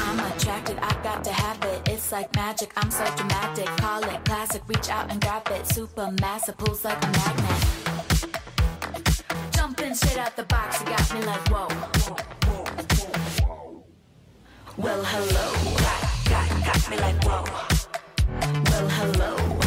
I'm 0.06 0.20
attracted, 0.32 0.78
I 0.80 0.94
got 1.04 1.22
to 1.26 1.34
have 1.34 1.62
it. 1.66 1.90
It's 1.90 2.14
like 2.14 2.34
magic, 2.38 2.72
I'm 2.78 2.90
so 2.90 3.04
dramatic. 3.18 3.66
Call 3.84 4.04
it 4.06 4.24
classic, 4.24 4.62
reach 4.70 4.90
out 4.90 5.12
and 5.12 5.20
grab 5.20 5.46
it. 5.52 5.68
Super 5.68 6.10
massive, 6.22 6.58
pulls 6.58 6.86
like 6.86 7.04
a 7.04 7.12
magnet. 7.20 7.62
Jumping 9.52 9.94
shit 9.96 10.18
out 10.18 10.34
the 10.38 10.44
box, 10.44 10.80
you 10.80 10.86
got 10.86 11.14
me 11.14 11.22
like 11.26 11.46
whoa. 11.50 11.68
Well, 14.78 15.04
hello, 15.04 15.46
got, 15.84 16.02
got, 16.32 16.48
got 16.68 16.90
me 16.90 16.98
like 17.06 17.22
whoa. 17.26 17.44
Well, 18.70 18.90
hello, 18.90 19.63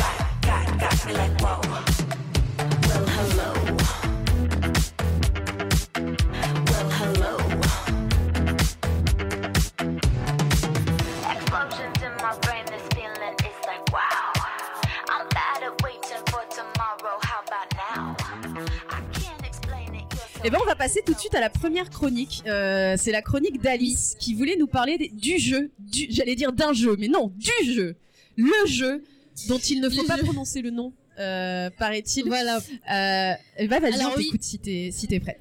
Et 20.44 20.50
ben 20.50 20.58
on 20.62 20.64
va 20.64 20.76
passer 20.76 21.02
tout 21.04 21.12
de 21.12 21.18
suite 21.18 21.34
à 21.34 21.40
la 21.40 21.50
première 21.50 21.90
chronique. 21.90 22.44
Euh, 22.46 22.94
c'est 22.96 23.10
la 23.10 23.20
chronique 23.20 23.60
d'Alice 23.60 24.14
qui 24.20 24.32
voulait 24.32 24.54
nous 24.56 24.68
parler 24.68 25.10
du 25.12 25.38
jeu, 25.38 25.72
du, 25.80 26.06
j'allais 26.08 26.36
dire 26.36 26.52
d'un 26.52 26.72
jeu, 26.72 26.96
mais 27.00 27.08
non, 27.08 27.32
du 27.34 27.72
jeu, 27.72 27.96
le 28.36 28.66
jeu 28.66 29.02
dont 29.48 29.58
il 29.58 29.80
ne 29.80 29.88
faut 29.88 30.04
pas 30.04 30.18
prononcer 30.18 30.62
le 30.62 30.70
nom, 30.70 30.92
euh, 31.18 31.70
paraît-il. 31.78 32.24
Voilà. 32.26 32.58
Euh, 32.58 33.34
ben 33.66 33.80
vas-y, 33.80 33.94
Alors 33.94 34.12
on 34.14 34.18
oui. 34.18 34.24
t'écoute 34.24 34.42
si 34.42 34.58
t'es 34.58 34.90
si 34.92 35.06
t'es 35.06 35.20
prête. 35.20 35.40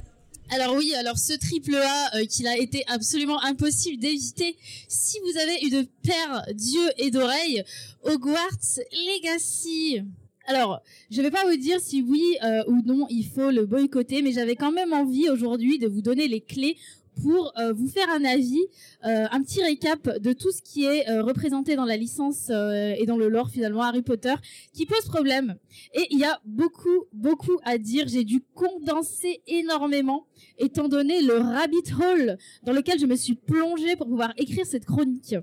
Alors 0.52 0.75
oui, 0.75 0.94
alors 0.94 1.18
ce 1.18 1.34
triple 1.34 1.75
A 1.75 2.18
euh, 2.18 2.25
qu'il 2.25 2.48
a 2.48 2.58
été 2.58 2.84
absolument 2.88 3.42
impossible 3.44 4.00
d'éviter 4.00 4.56
si 4.88 5.18
vous 5.20 5.40
avez 5.40 5.58
une 5.64 5.86
paire 6.04 6.46
d'yeux 6.54 6.90
et 6.98 7.10
d'oreilles, 7.10 7.64
Hogwarts 8.04 8.80
Legacy. 8.92 10.02
Alors, 10.48 10.82
je 11.10 11.24
vais 11.24 11.32
pas 11.32 11.44
vous 11.50 11.58
dire 11.58 11.80
si 11.80 12.04
oui 12.04 12.38
euh, 12.44 12.64
ou 12.68 12.82
non 12.86 13.08
il 13.10 13.25
faut 13.25 13.50
le 13.50 13.66
boycotter, 13.66 14.22
mais 14.22 14.32
j'avais 14.32 14.56
quand 14.56 14.72
même 14.72 14.94
envie 14.94 15.28
aujourd'hui 15.30 15.80
de 15.80 15.88
vous 15.88 16.02
donner 16.02 16.28
les 16.28 16.42
clés 16.42 16.78
pour 17.22 17.53
euh, 17.57 17.74
vous 17.74 17.88
faire 17.88 18.10
un 18.10 18.24
avis, 18.24 18.62
euh, 19.05 19.25
un 19.31 19.41
petit 19.41 19.63
récap 19.63 20.19
de 20.19 20.34
tout 20.34 20.51
ce 20.51 20.62
qui 20.62 20.86
est 20.86 21.10
euh, 21.10 21.24
représenté 21.24 21.75
dans 21.75 21.86
la 21.86 21.98
licence 21.98 22.50
euh, 22.50 22.93
et 22.98 23.05
dans 23.05 23.17
le 23.17 23.29
lore 23.29 23.50
finalement 23.50 23.84
Harry 23.84 24.01
Potter 24.01 24.34
qui 24.74 24.86
pose 24.86 25.05
problème. 25.05 25.55
Et 25.93 26.07
il 26.12 26.19
y 26.19 26.25
a 26.25 26.39
beaucoup, 26.45 27.05
beaucoup 27.13 27.57
à 27.63 27.77
dire. 27.77 28.07
J'ai 28.07 28.24
dû 28.24 28.41
condenser 28.53 29.41
énormément 29.48 30.27
étant 30.57 30.88
donné 30.88 31.22
le 31.22 31.38
rabbit 31.38 31.93
hole 32.00 32.38
dans 32.63 32.74
lequel 32.74 33.00
je 33.00 33.05
me 33.05 33.15
suis 33.15 33.36
plongée 33.36 33.95
pour 33.95 34.07
pouvoir 34.07 34.34
écrire 34.38 34.65
cette 34.65 34.86
chronique. 34.86 35.36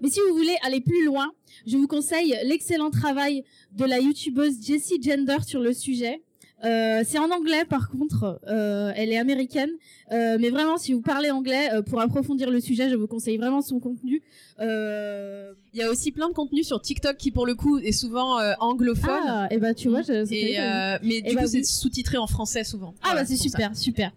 Mais 0.00 0.10
si 0.10 0.18
vous 0.28 0.36
voulez 0.36 0.56
aller 0.62 0.80
plus 0.80 1.04
loin, 1.04 1.32
je 1.66 1.76
vous 1.76 1.86
conseille 1.86 2.36
l'excellent 2.44 2.90
travail 2.90 3.44
de 3.72 3.84
la 3.84 4.00
youtubeuse 4.00 4.60
Jessie 4.60 5.00
Gender 5.00 5.38
sur 5.46 5.60
le 5.60 5.72
sujet. 5.72 6.22
Euh, 6.64 7.02
c'est 7.04 7.18
en 7.18 7.30
anglais 7.30 7.64
par 7.68 7.90
contre, 7.90 8.40
euh, 8.48 8.92
elle 8.96 9.12
est 9.12 9.18
américaine, 9.18 9.70
euh, 10.12 10.38
mais 10.40 10.50
vraiment 10.50 10.78
si 10.78 10.92
vous 10.92 11.02
parlez 11.02 11.30
anglais 11.30 11.68
euh, 11.72 11.82
pour 11.82 12.00
approfondir 12.00 12.50
le 12.50 12.60
sujet, 12.60 12.88
je 12.88 12.96
vous 12.96 13.06
conseille 13.06 13.36
vraiment 13.36 13.60
son 13.60 13.80
contenu. 13.80 14.22
Euh, 14.60 15.52
Il 15.72 15.80
y 15.80 15.82
a 15.82 15.90
aussi 15.90 16.12
plein 16.12 16.28
de 16.28 16.34
contenu 16.34 16.62
sur 16.62 16.80
TikTok 16.80 17.16
qui 17.16 17.32
pour 17.32 17.44
le 17.46 17.54
coup 17.56 17.78
est 17.78 17.90
souvent 17.92 18.38
euh, 18.38 18.52
anglophone. 18.60 19.20
Ah, 19.26 19.48
et 19.50 19.58
bah 19.58 19.74
tu 19.74 19.88
vois, 19.88 20.02
je, 20.02 20.32
Et, 20.32 20.60
euh, 20.60 20.96
mais 21.02 21.20
du 21.22 21.34
bah 21.34 21.42
coup, 21.42 21.48
c'est 21.48 21.58
oui. 21.58 21.64
sous-titré 21.64 22.16
en 22.18 22.28
français 22.28 22.62
souvent. 22.62 22.94
Ah 23.02 23.06
Voilà, 23.08 23.22
bah 23.22 23.26
c'est 23.26 23.36
ça. 23.36 23.42
super, 23.42 23.76
super. 23.76 24.12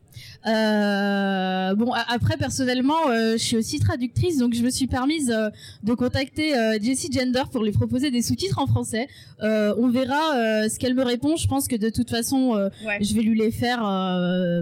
Euh, 0.47 1.75
bon 1.75 1.91
après 1.93 2.37
personnellement, 2.37 3.09
euh, 3.09 3.33
je 3.33 3.37
suis 3.43 3.57
aussi 3.57 3.79
traductrice, 3.79 4.37
donc 4.37 4.53
je 4.53 4.63
me 4.63 4.69
suis 4.69 4.87
permise 4.87 5.29
euh, 5.31 5.49
de 5.83 5.93
contacter 5.93 6.53
Jessie 6.81 7.09
Gender 7.11 7.43
pour 7.51 7.63
lui 7.63 7.71
proposer 7.71 8.11
des 8.11 8.21
sous-titres 8.21 8.59
en 8.59 8.67
français. 8.67 9.07
On 9.41 9.89
verra 9.89 10.67
ce 10.69 10.77
qu'elle 10.79 10.93
me 10.95 11.03
répond. 11.03 11.35
Je 11.35 11.47
pense 11.47 11.67
que 11.67 11.75
de 11.75 11.89
toute 11.89 12.09
façon, 12.09 12.69
Ouais. 12.85 12.97
je 13.01 13.13
vais 13.15 13.21
lui 13.21 13.37
les 13.37 13.51
faire. 13.51 13.79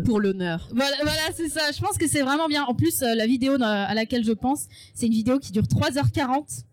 Pour 0.06 0.20
l'honneur. 0.20 0.68
Voilà, 0.74 0.96
voilà 1.04 1.22
c'est 1.36 1.50
ça. 1.50 1.62
Je 1.76 1.82
pense 1.82 1.98
que 1.98 2.08
c'est 2.08 2.22
vraiment 2.22 2.48
bien. 2.48 2.64
En 2.64 2.74
plus, 2.74 3.02
la 3.02 3.26
vidéo 3.28 3.54
à 3.62 3.94
laquelle 3.94 4.24
je 4.24 4.32
pense, 4.32 4.66
c'est 4.94 5.08
une 5.08 5.14
vidéo 5.14 5.40
qui 5.40 5.52
dure 5.52 5.65
3h40. 5.66 6.64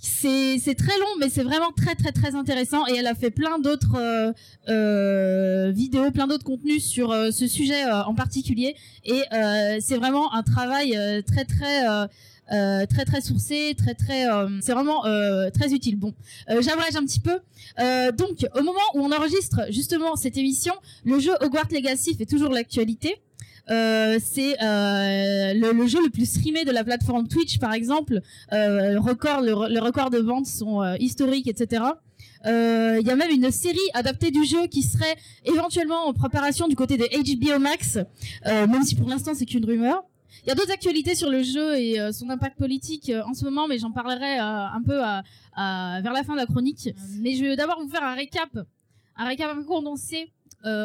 C'est 0.00 0.74
très 0.76 0.98
long, 0.98 1.16
mais 1.18 1.28
c'est 1.28 1.42
vraiment 1.42 1.72
très 1.72 1.94
très 1.94 2.12
très 2.12 2.34
intéressant. 2.34 2.86
Et 2.86 2.96
elle 2.96 3.06
a 3.06 3.14
fait 3.14 3.30
plein 3.30 3.58
d'autres 3.58 3.96
euh, 3.96 4.32
euh, 4.68 5.72
vidéos, 5.72 6.10
plein 6.12 6.26
d'autres 6.26 6.44
contenus 6.44 6.84
sur 6.84 7.10
euh, 7.10 7.30
ce 7.30 7.46
sujet 7.48 7.84
en 7.84 8.14
particulier. 8.14 8.76
Et 9.04 9.22
c'est 9.80 9.96
vraiment 9.96 10.32
un 10.34 10.42
travail 10.42 10.96
très 11.26 11.44
très 11.44 12.06
très 12.48 13.04
très 13.04 13.20
sourcé, 13.20 13.74
très 13.76 13.94
très, 13.94 14.26
c'est 14.60 14.72
vraiment 14.72 15.02
très 15.52 15.72
utile. 15.72 15.96
Bon, 15.96 16.14
j'abrège 16.48 16.96
un 16.96 17.04
petit 17.04 17.20
peu. 17.20 17.40
Donc, 18.12 18.46
au 18.54 18.62
moment 18.62 18.78
où 18.94 19.00
on 19.00 19.12
enregistre 19.12 19.62
justement 19.70 20.16
cette 20.16 20.36
émission, 20.36 20.74
le 21.04 21.18
jeu 21.18 21.32
Hogwarts 21.40 21.72
Legacy 21.72 22.14
fait 22.14 22.26
toujours 22.26 22.50
l'actualité. 22.50 23.16
Euh, 23.70 24.18
c'est 24.22 24.54
euh, 24.62 25.52
le, 25.54 25.72
le 25.72 25.86
jeu 25.86 26.02
le 26.02 26.10
plus 26.10 26.26
streamé 26.26 26.64
de 26.64 26.70
la 26.70 26.84
plateforme 26.84 27.28
Twitch, 27.28 27.58
par 27.58 27.72
exemple. 27.74 28.20
Euh, 28.52 28.92
le 28.94 28.98
record, 29.00 29.40
le, 29.42 29.52
le 29.72 29.80
record 29.80 30.10
de 30.10 30.18
ventes 30.18 30.46
sont 30.46 30.82
euh, 30.82 30.96
historiques, 30.98 31.48
etc. 31.48 31.82
Euh, 32.46 32.98
Il 33.00 33.06
y 33.06 33.10
a 33.10 33.16
même 33.16 33.30
une 33.30 33.50
série 33.50 33.78
adaptée 33.94 34.30
du 34.30 34.44
jeu 34.44 34.66
qui 34.68 34.82
serait 34.82 35.16
éventuellement 35.44 36.06
en 36.06 36.12
préparation 36.12 36.68
du 36.68 36.76
côté 36.76 36.96
de 36.96 37.04
HBO 37.04 37.58
Max, 37.58 37.98
euh, 38.46 38.66
même 38.66 38.84
si 38.84 38.94
pour 38.94 39.08
l'instant 39.08 39.32
c'est 39.34 39.44
qu'une 39.46 39.64
rumeur. 39.64 40.02
Il 40.44 40.48
y 40.48 40.52
a 40.52 40.54
d'autres 40.54 40.70
actualités 40.72 41.14
sur 41.16 41.28
le 41.28 41.42
jeu 41.42 41.76
et 41.78 42.00
euh, 42.00 42.12
son 42.12 42.30
impact 42.30 42.56
politique 42.56 43.10
euh, 43.10 43.22
en 43.28 43.34
ce 43.34 43.44
moment, 43.44 43.66
mais 43.68 43.78
j'en 43.78 43.90
parlerai 43.90 44.38
euh, 44.38 44.42
un 44.42 44.82
peu 44.86 45.02
à, 45.02 45.22
à- 45.56 46.00
vers 46.00 46.12
la 46.12 46.22
fin 46.22 46.34
de 46.34 46.38
la 46.38 46.46
chronique. 46.46 46.88
Mais 47.20 47.34
je 47.34 47.44
vais 47.44 47.56
d'abord 47.56 47.80
vous 47.82 47.88
faire 47.88 48.04
un 48.04 48.14
récap, 48.14 48.48
un 49.16 49.26
récap 49.26 49.50
un 49.50 49.56
peu 49.56 49.64
condensé 49.64 50.16
euh, 50.26 50.28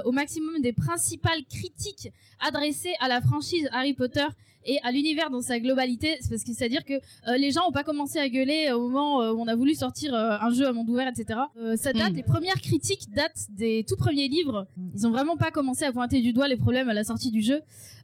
au 0.05 0.12
maximum 0.12 0.62
des 0.62 0.74
principales 0.74 1.43
critiques 1.50 2.10
adressées 2.39 2.93
à 3.00 3.08
la 3.08 3.22
franchise 3.22 3.67
Harry 3.72 3.93
Potter 3.93 4.25
et 4.65 4.79
à 4.84 4.91
l'univers 4.91 5.29
dans 5.29 5.41
sa 5.41 5.60
globalité. 5.60 6.15
C'est 6.22 6.29
parce 6.29 6.43
que 6.43 6.53
c'est-à-dire 6.53 6.86
que 6.86 6.93
euh, 6.93 7.38
les 7.38 7.51
gens 7.51 7.65
n'ont 7.65 7.72
pas 7.72 7.84
commencé 7.84 8.17
à 8.20 8.29
gueuler 8.29 8.72
au 8.72 8.88
moment 8.88 9.22
euh, 9.22 9.34
où 9.34 9.41
on 9.41 9.48
a 9.48 9.55
voulu 9.55 9.75
sortir 9.75 10.13
euh, 10.13 10.38
un 10.39 10.51
jeu 10.51 10.65
à 10.65 10.72
monde 10.72 10.89
ouvert, 10.89 11.08
etc. 11.08 11.39
Euh, 11.58 11.75
ça 11.75 11.91
date, 11.93 12.13
Mm. 12.13 12.15
les 12.15 12.24
premières 12.24 12.62
critiques 12.62 13.10
datent 13.13 13.48
des 13.50 13.86
tout 13.88 13.98
premiers 13.98 14.27
livres. 14.27 14.67
Ils 14.96 15.05
ont 15.05 15.12
vraiment 15.12 15.36
pas 15.36 15.51
commencé 15.51 15.84
à 15.84 15.91
pointer 15.91 16.22
du 16.22 16.32
doigt 16.34 16.48
les 16.48 16.55
problèmes 16.58 16.88
à 16.89 16.93
la 16.93 17.03
sortie 17.03 17.32
du 17.32 17.41
jeu. 17.41 17.62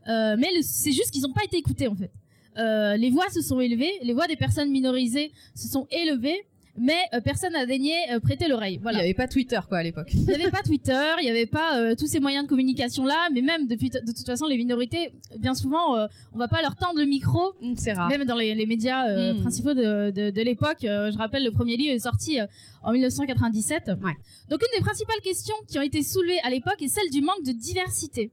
Euh, 0.08 0.36
mais 0.38 0.50
c'est 0.62 0.92
juste 0.92 1.12
qu'ils 1.12 1.22
n'ont 1.22 1.34
pas 1.34 1.44
été 1.46 1.58
écoutés 1.58 1.88
en 1.88 1.96
fait. 1.96 2.12
Euh, 2.58 2.98
les 2.98 3.10
voix 3.10 3.30
se 3.30 3.42
sont 3.42 3.60
élevées, 3.62 3.92
les 4.02 4.14
voix 4.14 4.28
des 4.28 4.36
personnes 4.36 4.70
minorisées 4.70 5.32
se 5.56 5.68
sont 5.70 5.88
élevées, 5.92 6.42
mais 6.80 6.98
euh, 7.14 7.22
personne 7.22 7.54
n'a 7.54 7.66
daigné 7.66 7.94
euh, 8.12 8.20
prêter 8.20 8.48
l'oreille. 8.48 8.80
Il 8.84 8.90
n'y 8.96 9.00
avait 9.00 9.14
pas 9.14 9.28
Twitter 9.28 9.60
quoi 9.68 9.80
à 9.80 9.84
l'époque. 9.84 10.10
Il 10.14 10.22
n'y 10.26 10.34
avait 10.34 10.50
pas 10.50 10.62
Twitter, 10.64 11.06
il 11.20 11.26
n'y 11.26 11.30
avait 11.30 11.46
pas 11.46 11.78
euh, 11.80 11.96
tous 11.96 12.08
ces 12.08 12.20
moyens 12.20 12.46
de 12.46 12.50
communication 12.50 13.06
là, 13.06 13.28
mais 13.34 13.42
même 13.42 13.68
depuis 13.68 13.90
de 13.90 14.00
toute 14.00 14.26
façon 14.26 14.46
les 14.48 14.58
minorités, 14.58 15.12
bien 15.38 15.54
souvent, 15.54 16.08
on 16.34 16.38
va 16.38 16.48
pas 16.48 16.62
leur 16.62 16.76
tendre 16.76 17.00
le 17.00 17.06
micro, 17.06 17.54
Mm, 17.62 17.74
C'est 17.78 17.94
rare. 17.94 18.08
même 18.10 18.24
dans 18.26 18.36
les, 18.36 18.56
les 18.56 18.66
médias 18.66 19.08
euh, 19.10 19.34
Mm. 19.34 19.42
principaux 19.42 19.74
de, 19.74 20.12
de, 20.12 20.30
de 20.32 20.42
l'époque. 20.42 20.78
Je 20.82 21.18
rappelle, 21.18 21.44
le 21.44 21.52
premier 21.52 21.76
livre 21.78 21.94
est 21.94 22.00
sorti 22.00 22.40
en 22.84 22.92
1997. 22.94 23.88
Ouais. 24.04 24.14
Donc 24.50 24.62
une 24.62 24.80
des 24.80 24.84
principales 24.84 25.20
questions 25.24 25.56
qui 25.68 25.78
ont 25.78 25.82
été 25.82 26.02
soulevées 26.04 26.40
à 26.44 26.50
l'époque 26.50 26.82
est 26.82 26.88
celle 26.88 27.10
du 27.12 27.22
manque 27.22 27.44
de 27.46 27.52
diversité. 27.52 28.32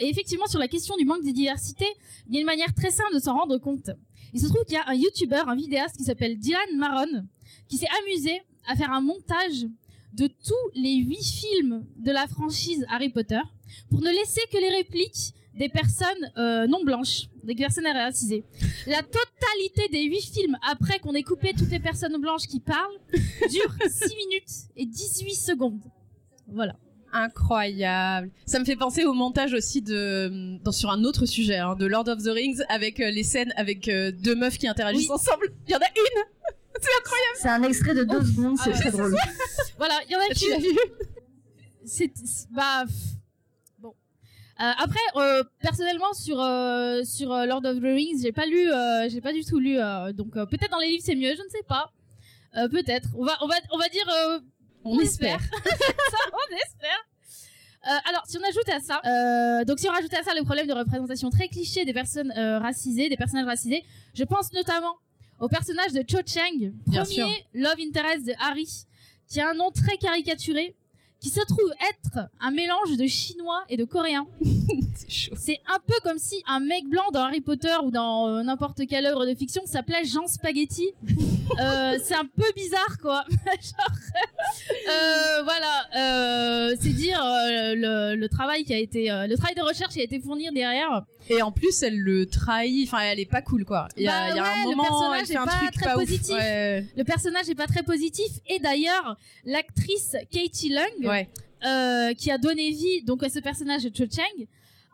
Et 0.00 0.08
effectivement, 0.08 0.46
sur 0.46 0.58
la 0.58 0.68
question 0.68 0.96
du 0.96 1.04
manque 1.04 1.22
de 1.22 1.30
diversité, 1.32 1.84
il 2.28 2.34
y 2.34 2.38
a 2.38 2.40
une 2.40 2.46
manière 2.46 2.72
très 2.74 2.90
simple 2.90 3.12
de 3.14 3.18
s'en 3.18 3.34
rendre 3.36 3.58
compte. 3.58 3.90
Il 4.36 4.40
se 4.40 4.48
trouve 4.48 4.64
qu'il 4.64 4.74
y 4.74 4.76
a 4.76 4.86
un 4.86 4.94
YouTuber, 4.94 5.44
un 5.46 5.56
vidéaste 5.56 5.96
qui 5.96 6.04
s'appelle 6.04 6.38
Dylan 6.38 6.76
Maron, 6.76 7.26
qui 7.70 7.78
s'est 7.78 7.88
amusé 8.02 8.42
à 8.66 8.76
faire 8.76 8.92
un 8.92 9.00
montage 9.00 9.64
de 10.12 10.26
tous 10.26 10.70
les 10.74 10.96
huit 10.96 11.24
films 11.24 11.86
de 11.96 12.12
la 12.12 12.26
franchise 12.26 12.84
Harry 12.90 13.08
Potter 13.08 13.40
pour 13.88 14.02
ne 14.02 14.10
laisser 14.10 14.42
que 14.52 14.58
les 14.58 14.68
répliques 14.68 15.32
des 15.54 15.70
personnes 15.70 16.30
euh, 16.36 16.66
non 16.66 16.84
blanches, 16.84 17.30
des 17.44 17.54
personnes 17.54 17.86
racisées. 17.86 18.44
La 18.86 19.02
totalité 19.02 19.88
des 19.90 20.04
huit 20.04 20.30
films, 20.30 20.58
après 20.70 20.98
qu'on 20.98 21.14
ait 21.14 21.22
coupé 21.22 21.54
toutes 21.56 21.70
les 21.70 21.80
personnes 21.80 22.20
blanches 22.20 22.46
qui 22.46 22.60
parlent, 22.60 23.00
dure 23.50 23.74
6 23.88 24.16
minutes 24.16 24.52
et 24.76 24.84
18 24.84 25.34
secondes. 25.34 25.80
Voilà. 26.46 26.76
Incroyable. 27.24 28.30
Ça 28.46 28.58
me 28.58 28.64
fait 28.64 28.76
penser 28.76 29.04
au 29.04 29.12
montage 29.14 29.52
aussi 29.54 29.80
de 29.82 30.58
dans, 30.62 30.72
sur 30.72 30.90
un 30.90 31.02
autre 31.04 31.24
sujet 31.26 31.56
hein, 31.56 31.74
de 31.76 31.86
Lord 31.86 32.08
of 32.08 32.22
the 32.22 32.28
Rings 32.28 32.62
avec 32.68 33.00
euh, 33.00 33.10
les 33.10 33.22
scènes 33.22 33.52
avec 33.56 33.88
euh, 33.88 34.12
deux 34.12 34.34
meufs 34.34 34.58
qui 34.58 34.68
interagissent 34.68 35.08
Oui. 35.08 35.14
ensemble. 35.14 35.46
Il 35.66 35.72
y 35.72 35.74
en 35.74 35.78
a 35.78 35.88
une. 35.96 36.22
C'est 37.40 37.48
un 37.48 37.62
extrait 37.62 37.94
de 37.94 38.04
deux 38.04 38.22
secondes, 38.22 38.58
c'est 38.62 38.70
Ah 38.74 38.78
très 38.78 38.90
drôle. 38.90 39.16
Voilà, 39.78 39.94
il 40.06 40.12
y 40.12 40.16
en 40.16 40.18
a 40.20 40.28
Tu 40.34 40.34
qui... 40.34 40.68
vu 40.72 40.78
c'est 41.86 42.10
c'est- 42.16 42.48
bah 42.50 42.84
bon 43.78 43.94
Euh, 44.60 44.72
après 44.78 44.98
euh, 45.16 45.42
personnellement 45.60 46.12
sur 46.12 46.38
euh, 46.40 47.02
sur 47.04 47.32
euh, 47.32 47.46
Lord 47.46 47.64
of 47.64 47.78
the 47.78 47.82
Rings 47.82 48.20
j'ai 48.22 48.32
pas 48.32 48.44
lu 48.46 48.70
euh, 48.70 49.08
j'ai 49.08 49.20
pas 49.20 49.32
du 49.32 49.42
tout 49.44 49.58
lu 49.58 49.78
euh, 49.78 50.12
donc 50.12 50.36
euh, 50.36 50.44
peut-être 50.46 50.70
dans 50.70 50.78
les 50.80 50.88
livres 50.88 51.02
c'est 51.04 51.14
mieux 51.14 51.34
je 51.36 51.42
ne 51.42 51.48
sais 51.48 51.64
pas 51.68 51.92
Euh, 52.56 52.68
peut-être 52.68 53.08
on 53.16 53.24
va 53.24 53.36
on 53.42 53.46
va 53.46 53.54
on 53.72 53.78
va 53.78 53.88
dire 53.88 54.08
On 54.86 54.98
espère. 55.00 55.40
ça 55.40 56.18
on 56.32 56.56
espère 56.56 57.06
Euh, 57.86 57.90
alors, 58.08 58.24
si 58.26 58.36
on 58.36 58.42
ajoute 58.42 58.68
à 58.68 58.80
ça, 58.80 59.00
euh, 59.04 59.64
donc 59.64 59.78
si 59.78 59.88
on 59.88 59.92
rajoute 59.92 60.12
à 60.14 60.22
ça 60.24 60.34
le 60.34 60.42
problème 60.42 60.66
de 60.66 60.72
représentation 60.72 61.30
très 61.30 61.46
cliché 61.46 61.84
des 61.84 61.92
personnes 61.92 62.32
euh, 62.36 62.58
racisées, 62.58 63.08
des 63.08 63.16
personnages 63.16 63.46
racisés, 63.46 63.84
je 64.14 64.24
pense 64.24 64.52
notamment 64.52 64.96
au 65.38 65.48
personnage 65.48 65.92
de 65.92 66.02
Cho 66.08 66.18
Chang, 66.26 66.72
Bien 66.88 67.04
premier 67.04 67.46
love 67.54 67.78
interest 67.78 68.26
de 68.26 68.32
Harry, 68.40 68.68
qui 69.28 69.40
a 69.40 69.50
un 69.50 69.54
nom 69.54 69.70
très 69.70 69.98
caricaturé, 69.98 70.74
qui 71.20 71.28
se 71.28 71.40
trouve 71.46 71.72
être 71.90 72.28
un 72.40 72.50
mélange 72.50 72.96
de 72.96 73.06
chinois 73.06 73.64
et 73.68 73.76
de 73.76 73.84
coréen. 73.84 74.26
C'est 74.96 75.10
chaud. 75.10 75.34
C'est 75.36 75.60
un 75.68 75.78
peu 75.86 75.94
comme 76.02 76.18
si 76.18 76.42
un 76.46 76.60
mec 76.60 76.84
blanc 76.88 77.04
dans 77.12 77.22
Harry 77.24 77.40
Potter 77.40 77.74
ou 77.84 77.90
dans 77.90 78.28
euh, 78.28 78.42
n'importe 78.42 78.86
quelle 78.88 79.06
œuvre 79.06 79.26
de 79.26 79.34
fiction 79.34 79.62
s'appelait 79.66 80.04
Jean 80.04 80.26
Spaghetti. 80.26 80.90
Euh, 81.60 81.96
c'est 82.02 82.16
un 82.16 82.24
peu 82.36 82.44
bizarre, 82.56 82.98
quoi. 83.00 83.24
Genre, 83.30 83.96
euh, 84.90 85.42
voilà, 85.44 85.86
euh, 85.96 86.76
c'est 86.80 86.88
dire 86.90 87.22
euh, 87.24 87.74
le, 87.76 88.16
le 88.16 88.28
travail 88.28 88.64
qui 88.64 88.74
a 88.74 88.78
été, 88.78 89.10
euh, 89.12 89.28
le 89.28 89.36
travail 89.36 89.54
de 89.54 89.62
recherche 89.62 89.92
qui 89.94 90.00
a 90.00 90.02
été 90.02 90.18
fourni 90.20 90.50
derrière. 90.52 91.04
Et 91.30 91.42
en 91.42 91.52
plus, 91.52 91.82
elle 91.84 91.98
le 91.98 92.26
trahit. 92.26 92.88
Enfin, 92.88 93.04
elle 93.04 93.20
est 93.20 93.30
pas 93.30 93.42
cool, 93.42 93.64
quoi. 93.64 93.86
Il 93.96 94.02
y 94.02 94.08
a, 94.08 94.10
Bah 94.10 94.30
il 94.30 94.36
y 94.36 94.38
a 94.40 94.42
ouais, 94.42 94.48
un 94.48 94.64
le 94.64 94.76
moment, 94.76 94.82
personnage 94.82 95.20
elle 95.20 95.26
fait 95.26 95.32
est 95.34 95.36
un 95.36 95.44
pas 95.46 95.52
truc 95.58 95.72
très 95.72 95.84
pas 95.86 95.94
ouf. 95.96 96.00
positif. 96.04 96.34
Ouais. 96.34 96.86
Le 96.96 97.04
personnage 97.04 97.46
n'est 97.46 97.54
pas 97.54 97.66
très 97.68 97.82
positif 97.84 98.32
et 98.48 98.58
d'ailleurs 98.58 99.16
l'actrice 99.44 100.16
Katie 100.32 100.70
Lung, 100.70 101.08
Ouais. 101.08 101.28
euh, 101.64 102.12
qui 102.14 102.30
a 102.32 102.38
donné 102.38 102.70
vie 102.70 103.02
donc 103.04 103.22
à 103.22 103.28
ce 103.28 103.38
personnage 103.38 103.84
de 103.84 103.90
Cho 103.96 104.04
Chang, 104.12 104.44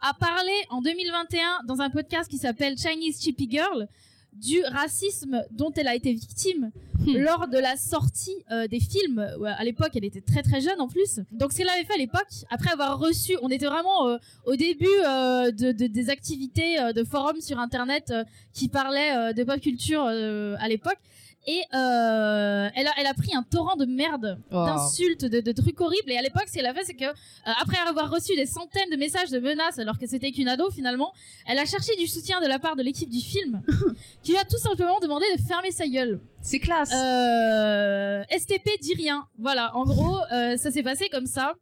a 0.03 0.15
parlé 0.15 0.53
en 0.71 0.81
2021 0.83 1.65
dans 1.67 1.81
un 1.81 1.91
podcast 1.91 2.31
qui 2.31 2.39
s'appelle 2.39 2.77
Chinese 2.77 3.23
Chippy 3.23 3.49
Girl 3.51 3.89
du 4.33 4.63
racisme 4.65 5.43
dont 5.51 5.71
elle 5.77 5.89
a 5.89 5.95
été 5.95 6.13
victime 6.13 6.71
Hmm. 7.05 7.17
lors 7.17 7.49
de 7.49 7.59
la 7.59 7.77
sortie 7.77 8.37
euh, 8.53 8.69
des 8.69 8.79
films. 8.79 9.19
À 9.45 9.65
l'époque, 9.65 9.91
elle 9.97 10.05
était 10.05 10.21
très 10.21 10.41
très 10.43 10.61
jeune 10.61 10.81
en 10.81 10.87
plus. 10.87 11.19
Donc, 11.33 11.51
ce 11.51 11.57
qu'elle 11.59 11.69
avait 11.69 11.83
fait 11.83 11.95
à 11.95 11.99
l'époque, 11.99 12.29
après 12.49 12.71
avoir 12.71 12.97
reçu, 13.01 13.37
on 13.43 13.49
était 13.49 13.67
vraiment 13.67 14.07
euh, 14.07 14.19
au 14.47 14.55
début 14.55 14.87
euh, 15.05 15.51
de, 15.51 15.73
de- 15.73 15.89
des 15.89 16.11
activités 16.11 16.77
de 16.95 17.03
forums 17.03 17.41
sur 17.41 17.59
Internet 17.59 18.15
qui 18.53 18.69
parlaient 18.69 19.35
de 19.35 19.43
pop 19.43 19.61
culture 19.61 20.05
à 20.05 20.69
l'époque. 20.69 20.99
Et 21.47 21.61
euh, 21.75 22.69
elle, 22.77 22.87
a, 22.87 22.93
elle 22.99 23.07
a 23.07 23.15
pris 23.15 23.35
un 23.35 23.43
torrent 23.43 23.75
de 23.77 23.85
merde, 23.85 24.39
Oh. 24.53 24.65
d'insultes, 24.65 25.25
de, 25.25 25.41
de 25.41 25.53
trucs 25.53 25.81
horribles. 25.81 26.11
Et 26.13 26.17
à 26.17 26.23
l'époque, 26.23 26.45
ce 26.47 26.53
qu'elle 26.53 26.67
a 26.67 26.73
fait, 26.75 26.85
c'est 26.85 26.95
que 26.95 27.05
euh, 27.05 27.13
après 27.61 27.79
avoir 27.89 28.11
reçu 28.11 28.37
des 28.37 28.47
centaines 28.47 28.91
de 28.91 28.97
messages 28.97 29.31
de 29.31 29.41
menaces, 29.41 29.79
alors 29.81 29.99
que 29.99 30.07
c'était 30.07 30.31
qu'une 30.31 30.47
ado 30.49 30.71
finalement, 30.71 31.13
elle 31.47 31.59
a 31.59 31.65
cherché 31.65 31.97
du 31.97 32.07
soutien 32.07 32.41
de 32.41 32.47
la 32.47 32.59
part 32.61 32.77
de 32.77 32.83
l'équipe 32.83 33.09
du 33.11 33.21
film, 33.21 33.61
qui 34.23 34.31
lui 34.33 34.39
a 34.39 34.45
tout 34.45 34.59
simplement 34.59 35.01
demandé 35.01 35.25
de 35.37 35.43
fermer 35.43 35.73
sa 35.73 35.89
gueule. 35.89 36.21
C'est 36.41 36.61
classe. 36.61 36.93
Euh, 36.95 38.23
STP 38.31 38.69
dit 38.81 38.95
rien. 38.95 39.27
Voilà, 39.39 39.75
en 39.77 39.85
gros, 39.85 40.19
euh, 40.33 40.57
ça 40.57 40.71
s'est 40.71 40.83
passé 40.85 41.09
comme 41.09 41.27
ça. 41.27 41.55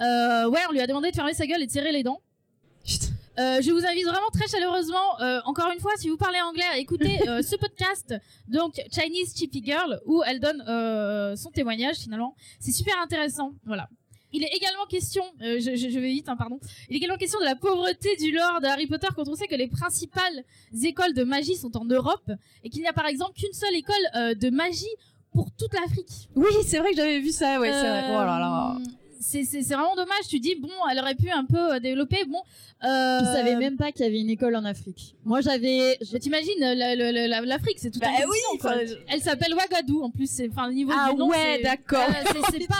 Euh, 0.00 0.48
ouais, 0.48 0.60
on 0.68 0.72
lui 0.72 0.80
a 0.80 0.86
demandé 0.86 1.10
de 1.10 1.16
fermer 1.16 1.34
sa 1.34 1.46
gueule 1.46 1.62
et 1.62 1.66
de 1.66 1.70
serrer 1.72 1.92
les 1.92 2.02
dents. 2.02 2.20
Euh, 3.40 3.62
je 3.62 3.70
vous 3.70 3.86
invite 3.86 4.04
vraiment 4.04 4.28
très 4.34 4.46
chaleureusement, 4.48 5.18
euh, 5.20 5.40
encore 5.46 5.70
une 5.72 5.80
fois, 5.80 5.92
si 5.96 6.10
vous 6.10 6.18
parlez 6.18 6.40
anglais, 6.42 6.64
à 6.70 6.76
écouter 6.76 7.26
euh, 7.26 7.42
ce 7.42 7.56
podcast, 7.64 8.14
donc 8.48 8.74
Chinese 8.92 9.34
Chippy 9.34 9.62
Girl, 9.64 9.98
où 10.04 10.22
elle 10.26 10.40
donne 10.40 10.62
son 11.36 11.50
témoignage 11.50 11.96
finalement. 11.96 12.34
C'est 12.58 12.72
super 12.72 13.00
intéressant, 13.00 13.52
voilà. 13.64 13.88
Il 14.32 14.44
est 14.44 14.54
également 14.54 14.84
question, 14.86 15.24
je, 15.40 15.98
vais 15.98 16.12
vite, 16.12 16.28
hein, 16.28 16.36
pardon. 16.36 16.60
Il 16.88 16.94
est 16.94 16.98
également 16.98 17.16
question 17.16 17.40
de 17.40 17.44
la 17.44 17.56
pauvreté 17.56 18.14
du 18.16 18.30
lore 18.30 18.60
de 18.60 18.66
Harry 18.66 18.86
Potter 18.86 19.08
quand 19.16 19.26
on 19.26 19.34
sait 19.34 19.48
que 19.48 19.56
les 19.56 19.66
principales 19.66 20.44
écoles 20.84 21.14
de 21.14 21.24
magie 21.24 21.56
sont 21.56 21.76
en 21.76 21.84
Europe 21.84 22.30
et 22.62 22.70
qu'il 22.70 22.82
n'y 22.82 22.86
a 22.86 22.92
par 22.92 23.06
exemple 23.06 23.32
qu'une 23.32 23.52
seule 23.52 23.74
école 23.74 24.36
de 24.38 24.50
magie 24.50 24.86
pour 25.32 25.50
toute 25.52 25.72
l'Afrique. 25.74 26.28
Oui, 26.36 26.52
c'est 26.64 26.78
vrai 26.78 26.90
que 26.90 26.96
j'avais 26.96 27.18
vu 27.18 27.30
ça. 27.30 27.58
Ouais, 27.58 27.72
c'est 27.72 27.88
vrai. 27.88 28.04
Oh 28.10 28.18
là 28.18 28.38
là. 28.38 28.76
C'est 29.22 29.44
c'est- 29.44 29.62
c'est 29.62 29.74
vraiment 29.74 29.94
dommage. 29.94 30.26
Tu 30.28 30.40
dis 30.40 30.54
bon, 30.54 30.70
elle 30.90 30.98
aurait 30.98 31.14
pu 31.14 31.30
un 31.30 31.44
peu 31.44 31.74
euh, 31.74 31.78
développer. 31.78 32.24
Bon, 32.24 32.38
euh, 32.84 33.18
Je 33.20 33.24
savais 33.26 33.54
même 33.56 33.76
pas 33.76 33.92
qu'il 33.92 34.06
y 34.06 34.08
avait 34.08 34.18
une 34.20 34.30
école 34.30 34.56
en 34.56 34.64
Afrique. 34.64 35.14
Moi, 35.24 35.42
j'avais. 35.42 35.98
Mais 36.12 36.18
t'imagines, 36.18 36.58
la- 36.58 36.74
la- 36.74 36.94
la- 37.12 37.40
l'Afrique, 37.42 37.78
c'est 37.78 37.90
tout 37.90 37.98
Bah 38.00 38.06
un 38.08 38.26
oui, 38.26 38.58
quoi. 38.60 38.70
enfin, 38.72 38.80
Elle 39.08 39.20
s'appelle 39.20 39.52
Ouagadougou, 39.54 40.02
en 40.04 40.10
plus. 40.10 40.28
c'est- 40.30 40.48
Enfin, 40.50 40.68
le 40.68 40.72
niveau 40.72 40.92
Ah 40.96 41.10
du 41.12 41.16
nom, 41.18 41.28
ouais, 41.28 41.58
c'est- 41.58 41.62
d'accord. 41.62 42.08
Euh, 42.08 42.12
c'est- 42.32 42.58
c'est 42.58 42.66
pas. 42.66 42.74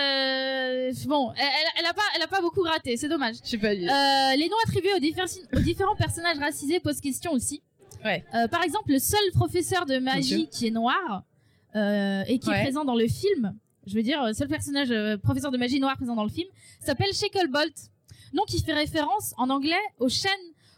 euh, 0.00 0.92
Bon, 1.06 1.32
elle, 1.36 1.42
elle- 1.44 1.80
elle 1.80 1.86
a 1.86 1.92
pas, 1.94 2.02
elle 2.16 2.22
a 2.22 2.26
pas 2.28 2.40
beaucoup 2.40 2.62
raté. 2.62 2.96
C'est 2.96 3.08
dommage. 3.08 3.36
Je 3.44 3.48
sais 3.50 3.58
pas. 3.58 3.68
Euh, 3.68 4.36
les 4.36 4.48
noms 4.48 4.56
attribués 4.64 4.94
aux, 4.94 4.98
diffé- 5.00 5.22
aux 5.54 5.60
différents 5.60 5.96
personnages 5.96 6.38
racisés 6.38 6.80
posent 6.80 7.00
question 7.00 7.32
aussi. 7.32 7.62
Ouais. 8.04 8.24
Euh, 8.34 8.46
par 8.48 8.62
exemple, 8.62 8.90
le 8.92 8.98
seul 8.98 9.20
professeur 9.34 9.84
de 9.86 9.98
magie 9.98 10.48
qui 10.48 10.68
est 10.68 10.70
noir 10.70 11.24
euh, 11.74 12.22
et 12.28 12.38
qui 12.38 12.48
Ouais. 12.48 12.58
est 12.60 12.62
présent 12.62 12.84
dans 12.84 12.94
le 12.94 13.08
film, 13.08 13.54
je 13.86 13.94
veux 13.94 14.02
dire, 14.02 14.24
le 14.24 14.32
seul 14.32 14.48
personnage 14.48 14.90
euh, 14.90 15.16
professeur 15.16 15.50
de 15.50 15.58
magie 15.58 15.80
noir 15.80 15.96
présent 15.96 16.14
dans 16.14 16.24
le 16.24 16.30
film, 16.30 16.48
s'appelle 16.80 17.12
Shacklebolt. 17.12 17.74
Nom 18.32 18.42
qui 18.44 18.60
fait 18.60 18.74
référence 18.74 19.34
en 19.38 19.50
anglais 19.50 19.74
aux 19.98 20.08
chaînes 20.08 20.30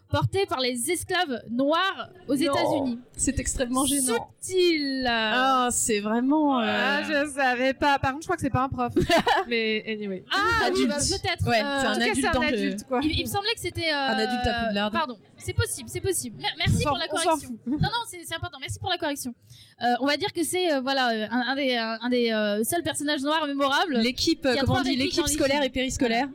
portées 0.09 0.45
par 0.45 0.59
les 0.59 0.91
esclaves 0.91 1.41
noirs 1.49 2.09
aux. 2.27 2.35
États-Unis. 2.35 2.99
C'est 3.15 3.39
extrêmement 3.39 3.85
gênant. 3.85 4.29
Subtil. 4.41 5.05
Ah, 5.07 5.69
c'est 5.71 5.99
vraiment. 5.99 6.59
euh, 6.59 6.65
Ah, 6.67 7.03
je 7.03 7.31
savais 7.31 7.73
pas. 7.73 7.99
Par 7.99 8.11
contre, 8.13 8.23
je 8.23 8.27
crois 8.27 8.35
que 8.35 8.41
c'est 8.41 8.49
pas 8.49 8.63
un 8.63 8.69
prof. 8.69 8.93
Mais 9.47 9.83
anyway. 9.87 10.23
Ah, 10.31 10.37
oui, 10.61 10.67
Adulte. 10.67 10.87
bah, 10.89 10.95
peut-être. 10.97 11.47
Ouais, 11.47 11.61
Euh, 11.63 11.79
c'est 11.81 11.87
En 11.87 11.89
un 11.89 11.93
tout 11.93 11.99
cas, 11.99 12.05
adulte 12.11 12.17
c'est 12.21 12.27
un 12.27 12.31
dans 12.33 12.41
le- 12.41 12.47
adulte, 12.47 12.83
quoi. 12.87 12.99
Il, 13.03 13.11
il 13.19 13.23
me 13.25 13.29
semblait 13.29 13.53
que 13.53 13.59
c'était. 13.59 13.91
euh, 13.91 13.95
Un 13.95 14.17
adulte 14.17 14.47
à 14.47 14.65
Poudlard. 14.65 14.91
Pardon, 14.91 15.17
c'est 15.37 15.53
possible, 15.53 15.89
c'est 15.89 16.01
possible. 16.01 16.37
Mer- 16.41 16.55
Merci 16.57 16.83
pour 16.83 16.97
la 16.97 17.07
correction. 17.07 17.49
Non, 17.67 17.77
non, 17.77 17.89
c'est 18.07 18.35
important. 18.35 18.57
Merci 18.59 18.79
pour 18.79 18.89
la 18.89 18.97
correction. 18.97 19.33
Euh, 19.81 19.85
on 20.01 20.05
va 20.05 20.17
dire 20.17 20.33
que 20.33 20.43
c'est 20.43 20.73
euh, 20.73 20.81
voilà 20.81 21.07
un, 21.31 21.41
un 21.51 21.55
des, 21.55 21.75
un, 21.77 21.97
un 22.01 22.09
des 22.09 22.31
euh, 22.31 22.63
seuls 22.63 22.83
personnages 22.83 23.21
noirs 23.21 23.45
mémorables. 23.47 23.97
L'équipe, 23.99 24.47
comment 24.59 24.79
on 24.79 24.81
dit, 24.83 24.95
l'équipe 24.95 25.27
scolaire 25.27 25.63
et 25.63 25.69
périscolaire. 25.69 26.27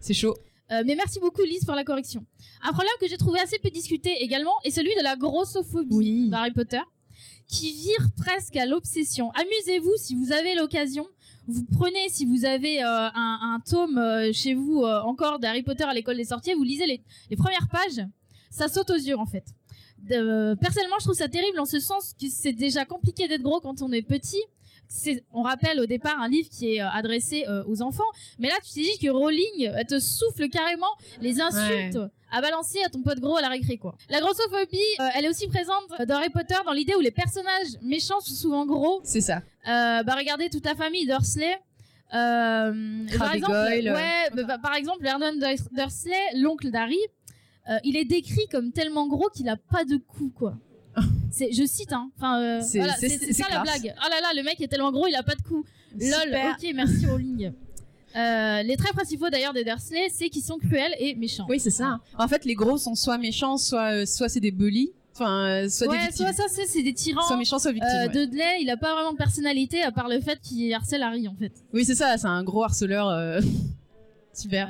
C'est 0.00 0.14
chaud. 0.14 0.36
Euh, 0.72 0.82
mais 0.84 0.96
merci 0.96 1.20
beaucoup 1.20 1.42
Lise 1.42 1.64
pour 1.64 1.74
la 1.74 1.84
correction. 1.84 2.24
Un 2.62 2.72
problème 2.72 2.92
que 3.00 3.06
j'ai 3.08 3.16
trouvé 3.16 3.38
assez 3.40 3.58
peu 3.58 3.70
discuté 3.70 4.10
également 4.20 4.52
est 4.64 4.70
celui 4.70 4.94
de 4.96 5.02
la 5.02 5.16
grossophobie 5.16 5.94
Oui. 5.94 6.28
d'Harry 6.28 6.50
Potter, 6.52 6.80
qui 7.46 7.72
vire 7.72 8.08
presque 8.16 8.56
à 8.56 8.66
l'obsession. 8.66 9.30
Amusez-vous 9.32 9.92
si 9.96 10.14
vous 10.16 10.32
avez 10.32 10.54
l'occasion. 10.56 11.06
Vous 11.46 11.64
prenez, 11.72 12.08
si 12.08 12.24
vous 12.24 12.44
avez 12.44 12.82
euh, 12.82 12.86
un, 12.86 13.38
un 13.54 13.60
tome 13.64 13.98
euh, 13.98 14.32
chez 14.32 14.54
vous 14.54 14.82
encore 14.82 15.38
d'Harry 15.38 15.62
Potter 15.62 15.84
à 15.84 15.94
l'école 15.94 16.16
des 16.16 16.24
sorciers, 16.24 16.54
vous 16.54 16.64
lisez 16.64 16.86
les, 16.86 17.00
les 17.30 17.36
premières 17.36 17.68
pages, 17.70 18.04
ça 18.50 18.66
saute 18.68 18.90
aux 18.90 18.94
yeux 18.94 19.16
en 19.18 19.26
fait. 19.26 19.44
Personnellement, 20.08 20.96
je 20.98 21.04
trouve 21.04 21.16
ça 21.16 21.28
terrible 21.28 21.58
en 21.60 21.64
ce 21.64 21.80
sens 21.80 22.14
que 22.20 22.26
c'est 22.28 22.52
déjà 22.52 22.84
compliqué 22.84 23.28
d'être 23.28 23.42
gros 23.42 23.60
quand 23.60 23.82
on 23.82 23.92
est 23.92 24.02
petit. 24.02 24.42
On 25.32 25.42
rappelle 25.42 25.80
au 25.80 25.86
départ 25.86 26.20
un 26.20 26.28
livre 26.28 26.48
qui 26.48 26.74
est 26.76 26.80
euh, 26.82 26.88
adressé 26.90 27.44
euh, 27.48 27.62
aux 27.66 27.82
enfants, 27.82 28.04
mais 28.38 28.48
là 28.48 28.54
tu 28.64 28.72
t'es 28.74 28.80
dit 28.82 28.98
que 29.00 29.10
Rowling 29.10 29.70
elle 29.74 29.86
te 29.86 29.98
souffle 29.98 30.48
carrément 30.48 30.86
les 31.20 31.40
insultes 31.40 31.98
à 32.32 32.40
balancer 32.40 32.78
à 32.84 32.88
ton 32.88 33.02
pote 33.02 33.20
gros 33.20 33.36
à 33.36 33.40
la 33.40 33.48
récré 33.48 33.76
quoi. 33.78 33.96
La 34.08 34.20
grossophobie, 34.20 34.78
euh, 35.00 35.08
elle 35.14 35.24
est 35.24 35.28
aussi 35.28 35.48
présente 35.48 35.88
dans 36.06 36.16
Harry 36.16 36.30
Potter 36.30 36.56
dans 36.64 36.72
l'idée 36.72 36.94
où 36.94 37.00
les 37.00 37.10
personnages 37.10 37.68
méchants 37.82 38.20
sont 38.20 38.34
souvent 38.34 38.66
gros. 38.66 39.00
C'est 39.04 39.20
ça. 39.20 39.42
Euh, 39.68 40.02
bah 40.02 40.14
regardez 40.16 40.48
toute 40.50 40.64
la 40.64 40.74
famille 40.74 41.06
Dursley. 41.06 41.56
Euh, 42.14 43.04
par 43.18 43.34
exemple, 43.34 43.52
Goyle. 43.52 43.92
ouais, 43.92 44.30
bah, 44.34 44.42
bah, 44.44 44.58
par 44.58 44.74
exemple, 44.74 45.02
Vernon 45.02 45.32
Durs- 45.38 45.68
Dursley, 45.72 46.14
l'oncle 46.36 46.70
d'Harry, 46.70 46.98
euh, 47.68 47.78
il 47.84 47.96
est 47.96 48.04
décrit 48.04 48.46
comme 48.50 48.70
tellement 48.72 49.08
gros 49.08 49.28
qu'il 49.34 49.48
a 49.48 49.56
pas 49.56 49.84
de 49.84 49.96
cou, 49.96 50.32
quoi. 50.34 50.54
C'est, 51.30 51.52
je 51.52 51.64
cite, 51.66 51.92
hein. 51.92 52.10
Enfin, 52.16 52.40
euh, 52.40 52.60
C'est- 52.62 52.78
voilà, 52.78 52.94
ça 52.94 53.44
la 53.50 53.60
blague. 53.62 53.94
Oh 53.98 54.08
là 54.08 54.20
là, 54.22 54.28
le 54.34 54.42
mec 54.42 54.60
est 54.60 54.68
tellement 54.68 54.90
gros, 54.92 55.06
il 55.06 55.14
a 55.14 55.22
pas 55.22 55.34
de 55.34 55.42
cou. 55.42 55.64
Lol, 55.98 56.10
ok, 56.52 56.72
merci 56.74 57.06
Rowling. 57.06 57.52
Euh, 58.16 58.62
les 58.62 58.76
traits 58.78 58.94
principaux 58.94 59.28
d'ailleurs 59.28 59.52
des 59.52 59.62
Dursley, 59.64 60.08
c'est 60.10 60.30
qu'ils 60.30 60.42
sont 60.42 60.56
cruels 60.56 60.94
et 60.98 61.14
méchants. 61.14 61.44
Oui, 61.50 61.60
c'est 61.60 61.68
ça. 61.70 62.00
En 62.18 62.26
fait, 62.28 62.46
les 62.46 62.54
gros 62.54 62.78
sont 62.78 62.94
soit 62.94 63.18
méchants, 63.18 63.58
soit, 63.58 63.92
euh, 63.92 64.06
soit 64.06 64.30
c'est 64.30 64.40
des 64.40 64.50
bullies. 64.52 64.92
Enfin, 65.14 65.66
soit 65.68 65.86
ouais, 65.88 65.98
des 65.98 66.04
victimes. 66.06 66.26
soit 66.32 66.48
ça, 66.48 66.62
c'est, 66.66 66.82
des 66.82 66.92
tyrans. 66.94 67.22
Soit 67.26 67.36
méchants, 67.36 67.58
soit 67.58 67.72
victimes. 67.72 67.90
Euh, 67.90 68.06
ouais. 68.06 68.26
Dudley, 68.26 68.62
il 68.62 68.70
a 68.70 68.76
pas 68.78 68.94
vraiment 68.94 69.12
de 69.12 69.16
personnalité 69.18 69.82
à 69.82 69.92
part 69.92 70.08
le 70.08 70.20
fait 70.20 70.38
qu'il 70.40 70.72
harcèle 70.72 71.02
Harry 71.02 71.26
en 71.28 71.34
fait. 71.34 71.52
Oui, 71.74 71.84
c'est 71.84 71.94
ça. 71.94 72.16
C'est 72.16 72.26
un 72.26 72.42
gros 72.44 72.62
harceleur. 72.64 73.08
euh, 73.08 73.40
Super. 74.32 74.68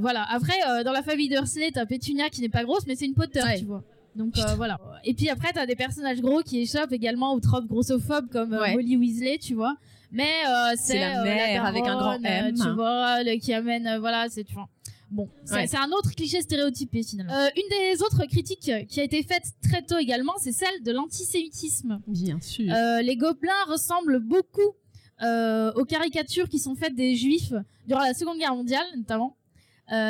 Voilà. 0.00 0.24
Après, 0.30 0.54
dans 0.84 0.90
la 0.92 1.02
famille 1.02 1.28
Dursley, 1.28 1.70
t'as 1.72 1.86
Pétunia 1.86 2.28
qui 2.30 2.40
n'est 2.40 2.48
pas 2.48 2.64
grosse, 2.64 2.84
mais 2.86 2.96
c'est 2.96 3.06
une 3.06 3.14
Potter, 3.14 3.40
Ouais. 3.42 3.58
tu 3.58 3.64
vois. 3.64 3.82
Donc 4.16 4.38
euh, 4.38 4.54
voilà. 4.56 4.78
Et 5.04 5.14
puis 5.14 5.28
après, 5.28 5.52
t'as 5.52 5.66
des 5.66 5.76
personnages 5.76 6.20
gros 6.20 6.42
qui 6.42 6.60
échappent 6.60 6.92
également 6.92 7.34
aux 7.34 7.40
tropes 7.40 7.66
grossophobes 7.66 8.28
comme 8.30 8.52
euh, 8.54 8.60
Ouais. 8.60 8.74
Molly 8.74 8.96
Weasley, 8.96 9.38
tu 9.38 9.54
vois. 9.54 9.76
Mais 10.12 10.30
euh, 10.48 10.74
c'est 10.76 10.98
la 11.00 11.22
mère 11.24 11.64
avec 11.64 11.84
un 11.86 11.96
grand 11.98 12.22
M. 12.22 12.54
tu 12.54 12.70
vois, 12.74 13.22
le- 13.24 13.38
qui 13.40 13.52
amène, 13.52 13.98
voilà, 13.98 14.28
c'est 14.28 14.44
tu 14.44 14.54
vois. 14.54 14.68
Bon, 15.10 15.28
c'est 15.44 15.54
Ouais. 15.54 15.76
un 15.76 15.90
autre 15.90 16.10
cliché 16.14 16.40
stéréotypé 16.40 17.02
finalement. 17.02 17.32
Euh, 17.34 17.48
une 17.56 17.68
des 17.68 18.02
autres 18.02 18.24
critiques 18.26 18.70
qui 18.88 19.00
a 19.00 19.02
été 19.02 19.22
faite 19.22 19.44
très 19.62 19.82
tôt 19.82 19.98
également, 19.98 20.32
c'est 20.38 20.52
celle 20.52 20.82
de 20.82 20.92
l'antisémitisme. 20.92 22.00
Bien 22.06 22.40
sûr. 22.40 22.72
Euh, 22.72 23.02
les 23.02 23.16
gobelins 23.16 23.52
ressemblent 23.68 24.18
beaucoup 24.20 24.74
euh, 25.22 25.72
aux 25.74 25.84
caricatures 25.84 26.48
qui 26.48 26.58
sont 26.58 26.74
faites 26.74 26.94
des 26.94 27.14
juifs 27.16 27.52
durant 27.86 28.00
la 28.02 28.14
Seconde 28.14 28.38
Guerre 28.38 28.54
mondiale, 28.54 28.86
notamment. 28.96 29.36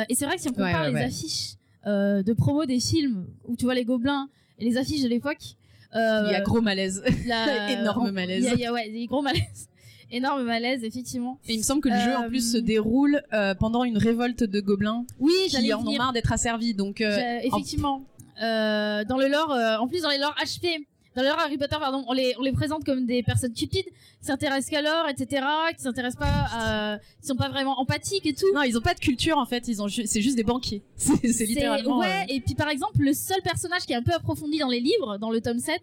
Et 0.09 0.15
c'est 0.15 0.25
vrai 0.25 0.35
que 0.37 0.41
si 0.41 0.47
on 0.49 0.53
compare 0.53 0.85
ouais, 0.85 0.93
les 0.93 1.05
affiches 1.05 1.55
euh, 1.87 2.23
de 2.23 2.33
promo 2.33 2.65
des 2.65 2.79
films 2.79 3.25
où 3.45 3.55
tu 3.55 3.65
vois 3.65 3.75
les 3.75 3.85
gobelins 3.85 4.29
et 4.59 4.65
les 4.65 4.77
affiches 4.77 5.01
de 5.03 5.07
l'époque, 5.09 5.55
euh, 5.95 6.23
Il 6.27 6.31
y 6.31 6.35
a 6.35 6.41
gros 6.41 6.61
malaise. 6.61 7.03
la- 7.27 7.71
énorme 7.81 8.11
malaise. 8.11 8.43
Il 8.43 8.45
y 8.45 8.49
a, 8.49 8.53
il 8.53 8.59
y 8.59 8.65
a- 8.65 8.73
ouais, 8.73 9.05
gros 9.07 9.21
malaises. 9.21 9.69
Énorme 10.11 10.43
malaise, 10.43 10.83
effectivement. 10.83 11.39
Et 11.47 11.53
il 11.53 11.57
me 11.57 11.63
semble 11.63 11.81
que 11.81 11.89
le 11.89 11.95
jeu 11.99 12.15
en 12.15 12.27
plus 12.27 12.51
se 12.51 12.57
déroule 12.57 13.23
euh, 13.33 13.55
pendant 13.55 13.83
une 13.83 13.97
révolte 13.97 14.43
de 14.43 14.59
gobelins 14.61 15.03
Oui, 15.19 15.33
j'allais 15.49 15.67
qui 15.67 15.73
en 15.73 15.85
ont 15.85 15.97
marre 15.97 16.13
d'être 16.13 16.31
asservis. 16.31 16.75
Donc 16.75 17.01
Effectivement. 17.01 18.03
Euh, 18.41 19.03
dans 19.05 19.17
le 19.17 19.27
lore, 19.27 19.49
en 19.81 19.87
plus 19.87 20.01
dans 20.03 20.09
les 20.09 20.19
lore 20.19 20.35
HP, 20.41 20.85
dans 21.15 21.21
le 21.21 21.27
lore 21.29 21.39
Harry 21.39 21.57
Potter, 21.57 21.77
pardon, 21.79 22.03
on 22.07 22.13
les, 22.13 22.35
on 22.37 22.41
les 22.41 22.51
présente 22.51 22.83
comme 22.83 23.05
des 23.05 23.23
personnes 23.23 23.53
cupides, 23.53 23.85
qui 23.85 23.91
s'intéressent 24.25 24.69
qu'à 24.69 24.81
l'or, 24.81 25.07
etc., 25.07 25.45
qui 25.75 25.81
s'intéressent 25.81 26.19
pas 26.19 26.45
à, 26.51 26.99
qui 27.21 27.27
sont 27.27 27.35
pas 27.37 27.49
vraiment 27.49 27.79
empathiques 27.79 28.25
et 28.25 28.33
tout. 28.33 28.51
non, 28.53 28.63
ils 28.63 28.77
ont 28.77 28.81
pas 28.81 28.93
de 28.93 28.99
culture 28.99 29.37
en 29.37 29.45
fait. 29.45 29.67
Ils 29.67 29.81
ont, 29.81 29.87
ju- 29.87 30.05
c'est 30.05 30.21
juste 30.21 30.35
des 30.35 30.43
banquiers. 30.43 30.83
C'est 30.97 31.45
littéralement. 31.45 31.99
Ouais, 31.99 32.07
euh, 32.23 32.33
et 32.33 32.41
puis 32.41 32.53
par 32.55 32.69
exemple, 32.69 32.99
le 32.99 33.13
seul 33.13 33.41
personnage 33.41 33.83
qui 33.83 33.93
est 33.93 33.95
un 33.97 34.03
peu 34.03 34.13
approfondi 34.13 34.57
dans 34.59 34.69
les 34.69 34.79
livres, 34.81 35.17
dans 35.17 35.29
le 35.31 35.39
tome 35.41 35.59
7, 35.59 35.81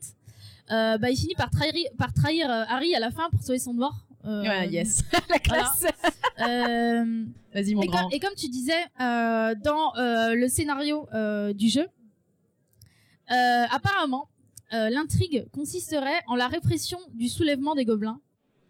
euh, 0.70 0.98
bah, 0.98 1.10
il 1.10 1.16
finit 1.16 1.34
par 1.34 1.50
trahir, 1.50 1.74
par 1.98 2.12
trahir 2.12 2.50
euh, 2.50 2.64
Harry 2.68 2.94
à 2.94 3.00
la 3.00 3.10
fin 3.10 3.28
pour 3.30 3.42
sauver 3.42 3.58
son 3.58 3.72
devoir. 3.72 4.06
Euh, 4.24 4.42
Ouais, 4.42 4.68
yes. 4.68 5.02
La 5.30 5.38
classe. 5.38 5.84
Vas-y 6.38 7.74
mon 7.74 7.82
et, 7.82 7.86
grand. 7.86 8.02
comme, 8.02 8.12
et 8.12 8.20
comme 8.20 8.34
tu 8.36 8.48
disais, 8.48 8.80
dans 8.98 9.92
le 9.96 10.46
scénario 10.48 11.08
du 11.54 11.68
jeu, 11.68 11.86
apparemment, 13.28 14.28
euh, 14.74 14.90
l'intrigue 14.90 15.46
consisterait 15.52 16.20
en 16.28 16.34
la 16.34 16.48
répression 16.48 16.98
du 17.14 17.28
soulèvement 17.28 17.74
des 17.74 17.84
gobelins. 17.84 18.20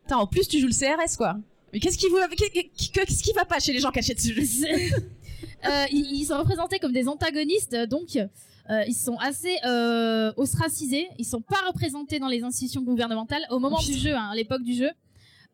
Putain, 0.04 0.16
en 0.18 0.26
plus 0.26 0.48
tu 0.48 0.58
joues 0.60 0.68
le 0.68 0.72
CRS 0.72 1.16
quoi. 1.16 1.36
Mais 1.72 1.80
qu'est-ce 1.80 1.96
qui 1.98 2.08
vous, 2.08 2.18
qu'est- 2.36 2.70
qu'est-ce 2.92 3.22
qui 3.22 3.32
va 3.32 3.44
pas 3.44 3.58
chez 3.60 3.72
les 3.72 3.78
gens 3.80 3.90
qui 3.90 3.98
achètent 4.00 4.20
ce 4.20 4.32
jeu 4.32 4.42
Euh, 5.64 5.84
ils, 5.92 6.06
ils 6.20 6.24
sont 6.26 6.38
représentés 6.38 6.78
comme 6.80 6.92
des 6.92 7.06
antagonistes, 7.06 7.76
donc 7.88 8.16
euh, 8.16 8.82
ils 8.88 8.94
sont 8.94 9.16
assez 9.18 9.56
euh, 9.64 10.32
ostracisés. 10.36 11.06
Ils 11.18 11.24
sont 11.24 11.40
pas 11.40 11.60
représentés 11.68 12.18
dans 12.18 12.26
les 12.28 12.42
institutions 12.42 12.82
gouvernementales 12.82 13.42
au 13.50 13.60
moment 13.60 13.78
Oh, 13.80 13.84
du 13.84 13.96
jeu, 13.96 14.12
hein, 14.14 14.30
à 14.32 14.34
l'époque 14.34 14.62
du 14.64 14.74
jeu. 14.74 14.90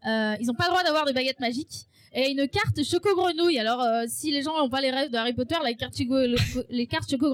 Ils 0.06 0.50
ont 0.50 0.54
pas 0.54 0.64
le 0.64 0.70
droit 0.70 0.82
d'avoir 0.82 1.04
de 1.04 1.12
baguette 1.12 1.40
magique. 1.40 1.86
Et 2.14 2.30
une 2.30 2.48
carte 2.48 2.82
Choco 2.84 3.14
Grenouille. 3.14 3.58
Alors, 3.58 3.84
si 4.08 4.30
les 4.30 4.40
gens 4.42 4.56
n'ont 4.56 4.70
pas 4.70 4.80
les 4.80 4.90
rêves 4.90 5.10
de 5.10 5.16
Harry 5.18 5.34
Potter, 5.34 5.56
Choco- 5.94 6.64
les 6.70 6.86
cartes 6.86 7.10
Choco 7.10 7.30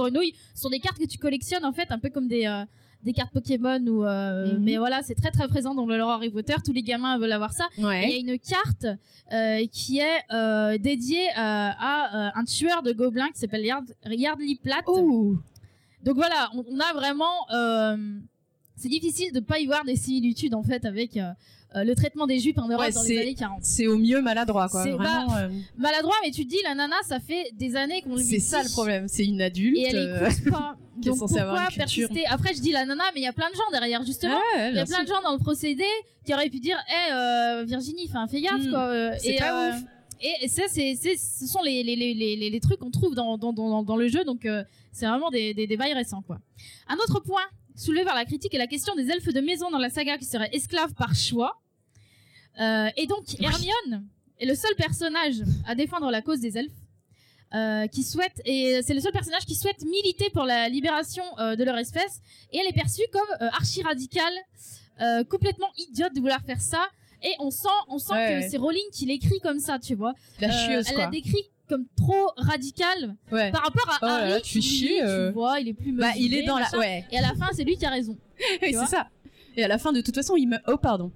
sont 0.57 0.69
des 0.71 0.81
cartes 0.81 0.99
que 0.99 1.07
tu 1.07 1.19
collectionnes 1.19 1.65
en 1.65 1.73
fait, 1.73 1.93
un 1.93 1.99
peu 2.01 2.11
comme 2.11 2.27
des 2.27 2.45
des 3.05 3.13
cartes 3.13 3.33
Pokémon 3.33 3.81
ou. 3.87 4.05
euh, 4.05 4.55
Mhm. 4.55 4.63
Mais 4.65 4.77
voilà, 4.79 5.03
c'est 5.03 5.15
très 5.15 5.31
très 5.31 5.47
présent 5.49 5.75
dans 5.75 5.87
le 5.87 5.97
lore 5.97 6.11
Harry 6.11 6.31
Potter. 6.31 6.55
Tous 6.65 6.73
les 6.73 6.83
gamins 6.83 7.19
veulent 7.19 7.33
avoir 7.33 7.53
ça. 7.53 7.67
Il 8.05 8.11
y 8.11 8.15
a 8.31 8.33
une 8.33 8.39
carte 8.39 8.87
euh, 9.33 9.67
qui 9.71 9.99
est 9.99 10.23
euh, 10.33 10.79
dédiée 10.79 11.29
à 11.37 12.33
un 12.35 12.45
tueur 12.45 12.83
de 12.83 12.93
gobelins 12.93 13.29
qui 13.33 13.39
s'appelle 13.41 13.65
Yard, 13.65 13.85
Yardley 14.07 14.57
Platt. 14.63 14.85
Donc 16.05 16.17
voilà, 16.17 16.51
on, 16.55 16.65
on 16.71 16.81
a 16.81 16.93
vraiment. 16.95 17.47
c'est 18.77 18.89
difficile 18.89 19.33
de 19.33 19.41
pas 19.41 19.59
y 19.61 19.67
voir 19.67 19.85
des 19.85 19.97
similitudes 19.97 20.55
en 20.55 20.63
fait 20.63 20.85
avec 20.85 21.19
euh, 21.77 21.85
le 21.85 21.95
traitement 21.95 22.27
des 22.27 22.39
jupes 22.39 22.59
en 22.59 22.69
Europe 22.69 22.81
Ouais, 22.87 22.93
dans 22.93 23.03
les 23.03 23.19
années 23.19 23.35
40. 23.35 23.59
C'est 23.63 23.87
au 23.87 23.97
mieux 23.97 24.21
maladroit, 24.23 24.69
quoi. 24.69 24.87
Euh, 24.87 25.49
Maladroit, 25.77 26.15
mais 26.25 26.31
tu 26.31 26.45
te 26.45 26.51
dis, 26.51 26.59
la 26.65 26.75
nana, 26.75 26.97
ça 27.07 27.21
fait 27.21 27.51
des 27.55 27.77
années 27.77 28.03
qu'on 28.03 28.17
lui 28.17 28.23
c'est 28.25 28.39
ça 28.39 28.63
le 28.63 28.69
problème. 28.71 29.09
C'est 29.09 29.25
une 29.25 29.41
adulte. 29.43 29.77
Et 29.79 29.83
elle 29.89 29.97
euh, 29.97 30.29
écoute 30.29 30.51
pas. 30.53 30.77
qui 31.03 31.09
est 31.09 31.11
Donc 31.11 31.19
censée 31.19 31.39
avoir 31.39 31.57
pourquoi 31.57 31.73
une 31.73 31.79
persister? 31.79 32.27
Après, 32.27 32.55
je 32.55 32.61
dis 32.61 32.71
la 32.71 32.85
nana, 32.87 33.03
mais 33.15 33.21
il 33.21 33.25
y 33.25 33.29
a 33.29 33.33
plein 33.33 33.51
de 33.51 33.55
gens 33.57 33.71
derrière, 33.73 34.05
justement. 34.05 34.37
ouais, 34.57 34.71
Il 34.71 34.77
y 34.77 34.79
a 34.79 34.85
plein 34.87 35.03
de 35.03 35.09
gens 35.09 35.21
dans 35.23 35.33
le 35.33 35.39
procédé 35.39 35.85
qui 36.25 36.33
auraient 36.33 36.49
pu 36.51 36.61
dire, 36.61 36.77
hé, 36.89 37.13
euh, 37.13 37.65
Virginie, 37.67 38.09
fais 38.31 38.41
gaffe, 38.41 38.61
Hmm. 38.63 38.71
quoi. 38.71 39.19
C'est 39.19 39.37
pas 39.39 39.71
ouf. 39.71 39.83
Et, 40.43 40.49
ça, 40.49 40.63
c'est, 40.69 40.95
ce 40.95 41.47
sont 41.47 41.61
les, 41.63 41.83
les, 41.83 41.97
les, 41.97 42.15
les, 42.15 42.49
les 42.51 42.61
trucs 42.61 42.79
qu'on 42.79 42.91
trouve 42.91 43.15
dans, 43.15 43.37
dans, 43.37 43.53
dans, 43.53 43.83
dans 43.83 43.97
le 43.97 44.09
jeu, 44.09 44.25
donc 44.25 44.47
c'est 44.93 45.07
vraiment 45.07 45.31
des, 45.31 45.53
des, 45.53 45.67
des 45.67 45.77
bails 45.77 45.93
récents, 45.93 46.23
quoi. 46.23 46.39
Un 46.89 46.95
autre 46.97 47.21
point 47.21 47.43
soulevé 47.77 48.05
par 48.05 48.15
la 48.15 48.25
critique 48.25 48.55
est 48.55 48.59
la 48.59 48.69
question 48.69 48.95
des 48.95 49.11
elfes 49.11 49.33
de 49.33 49.41
maison 49.41 49.71
dans 49.71 49.79
la 49.79 49.91
saga 49.91 50.17
qui 50.17 50.25
seraient 50.25 50.49
esclaves 50.53 50.95
par 50.95 51.15
choix. 51.15 51.61
Euh, 52.61 52.89
et 52.97 53.07
donc, 53.07 53.25
Hermione 53.41 54.07
est 54.41 54.47
le 54.47 54.55
seul 54.55 54.75
personnage 54.77 55.37
à 55.67 55.75
défendre 55.75 56.11
la 56.11 56.23
cause 56.23 56.41
des 56.41 56.57
elfes. 56.59 56.71
euh, 57.55 57.87
qui 57.87 58.03
souhaite 58.03 58.41
et 58.45 58.81
c'est 58.83 58.95
le 58.95 59.01
seul 59.01 59.13
personnage 59.13 59.45
qui 59.47 59.55
souhaite 59.55 59.81
militer 59.85 60.29
pour 60.31 60.43
la 60.45 60.69
libération 60.69 61.23
euh, 61.39 61.55
de 61.55 61.63
leur 61.63 61.77
espèce 61.79 62.21
et 62.53 62.59
elle 62.59 62.67
est 62.67 62.73
perçue 62.73 63.03
comme 63.13 63.49
archi 63.53 63.81
radicale 63.83 64.33
complètement 65.29 65.69
idiote 65.79 66.13
de 66.15 66.21
vouloir 66.21 66.41
faire 66.43 66.61
ça 66.61 66.89
et 67.23 67.31
on 67.39 67.51
sent 67.53 67.69
on 67.89 67.99
sent 67.99 68.13
Ouais, 68.13 68.29
que 68.29 68.41
ouais. 68.43 68.49
c'est 68.49 68.57
Rowling 68.57 68.91
qui 68.93 69.07
l'écrit 69.07 69.39
comme 69.41 69.61
ça 69.61 69.79
tu 69.79 69.95
vois 69.95 70.15
La 70.41 70.51
chieuse, 70.51 70.87
elle 70.89 70.95
quoi. 70.95 71.05
l'a 71.05 71.11
décrit 71.11 71.45
comme 71.69 71.87
trop 71.97 72.27
radicale 72.37 73.15
Ouais. 73.31 73.53
par 73.53 73.63
rapport 73.63 73.89
à 73.89 73.99
Oh 74.03 74.07
là 74.07 74.15
Harry 74.17 74.31
là, 74.31 74.41
tu 74.41 74.59
qui, 74.61 75.01
euh. 75.01 75.29
tu 75.29 75.35
vois 75.35 75.61
il 75.61 75.69
est 75.69 75.75
plus 75.75 75.93
Bah, 75.93 76.11
il 76.17 76.35
est 76.35 76.43
dans 76.45 76.59
la. 76.59 76.65
machin. 76.73 77.03
Et 77.13 77.19
à 77.19 77.23
la 77.23 77.35
fin 77.35 77.49
c'est 77.53 77.65
lui 77.65 77.77
qui 77.77 77.87
a 77.87 77.91
raison 77.91 78.17
Oui, 78.63 78.73
c'est 78.75 78.87
ça. 78.87 79.09
Et 79.57 79.63
à 79.63 79.69
la 79.69 79.79
fin, 79.79 79.93
de 79.93 80.01
toute 80.01 80.15
façon, 80.17 80.35
il 80.37 80.49
me. 80.49 80.57
Oh, 80.67 80.77
pardon. 80.77 81.13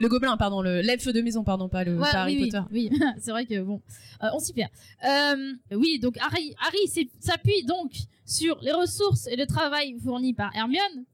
Le 0.00 0.08
gobelin, 0.08 0.36
pardon, 0.36 0.62
le 0.62 0.80
l'elfe 0.80 1.08
de 1.08 1.20
maison, 1.20 1.44
pardon, 1.44 1.68
pas 1.68 1.84
le 1.84 1.96
Ouais, 1.96 2.10
pas 2.10 2.22
Harry 2.22 2.36
oui, 2.36 2.50
Potter. 2.50 2.64
Oui, 2.72 2.90
c'est 3.20 3.30
vrai 3.30 3.46
que 3.46 3.60
bon, 3.60 3.80
euh, 4.22 4.28
on 4.32 4.38
s'y 4.38 4.52
perd. 4.52 4.70
Euh, 5.04 5.54
oui, 5.72 5.98
donc 5.98 6.16
Harry, 6.18 6.54
Harry 6.60 7.08
s'appuie 7.20 7.64
donc 7.64 7.92
sur 8.24 8.58
les 8.60 8.72
ressources 8.72 9.26
et 9.26 9.36
le 9.36 9.46
travail 9.46 9.96
fournis 10.04 10.34
par 10.34 10.54
Hermione 10.54 11.04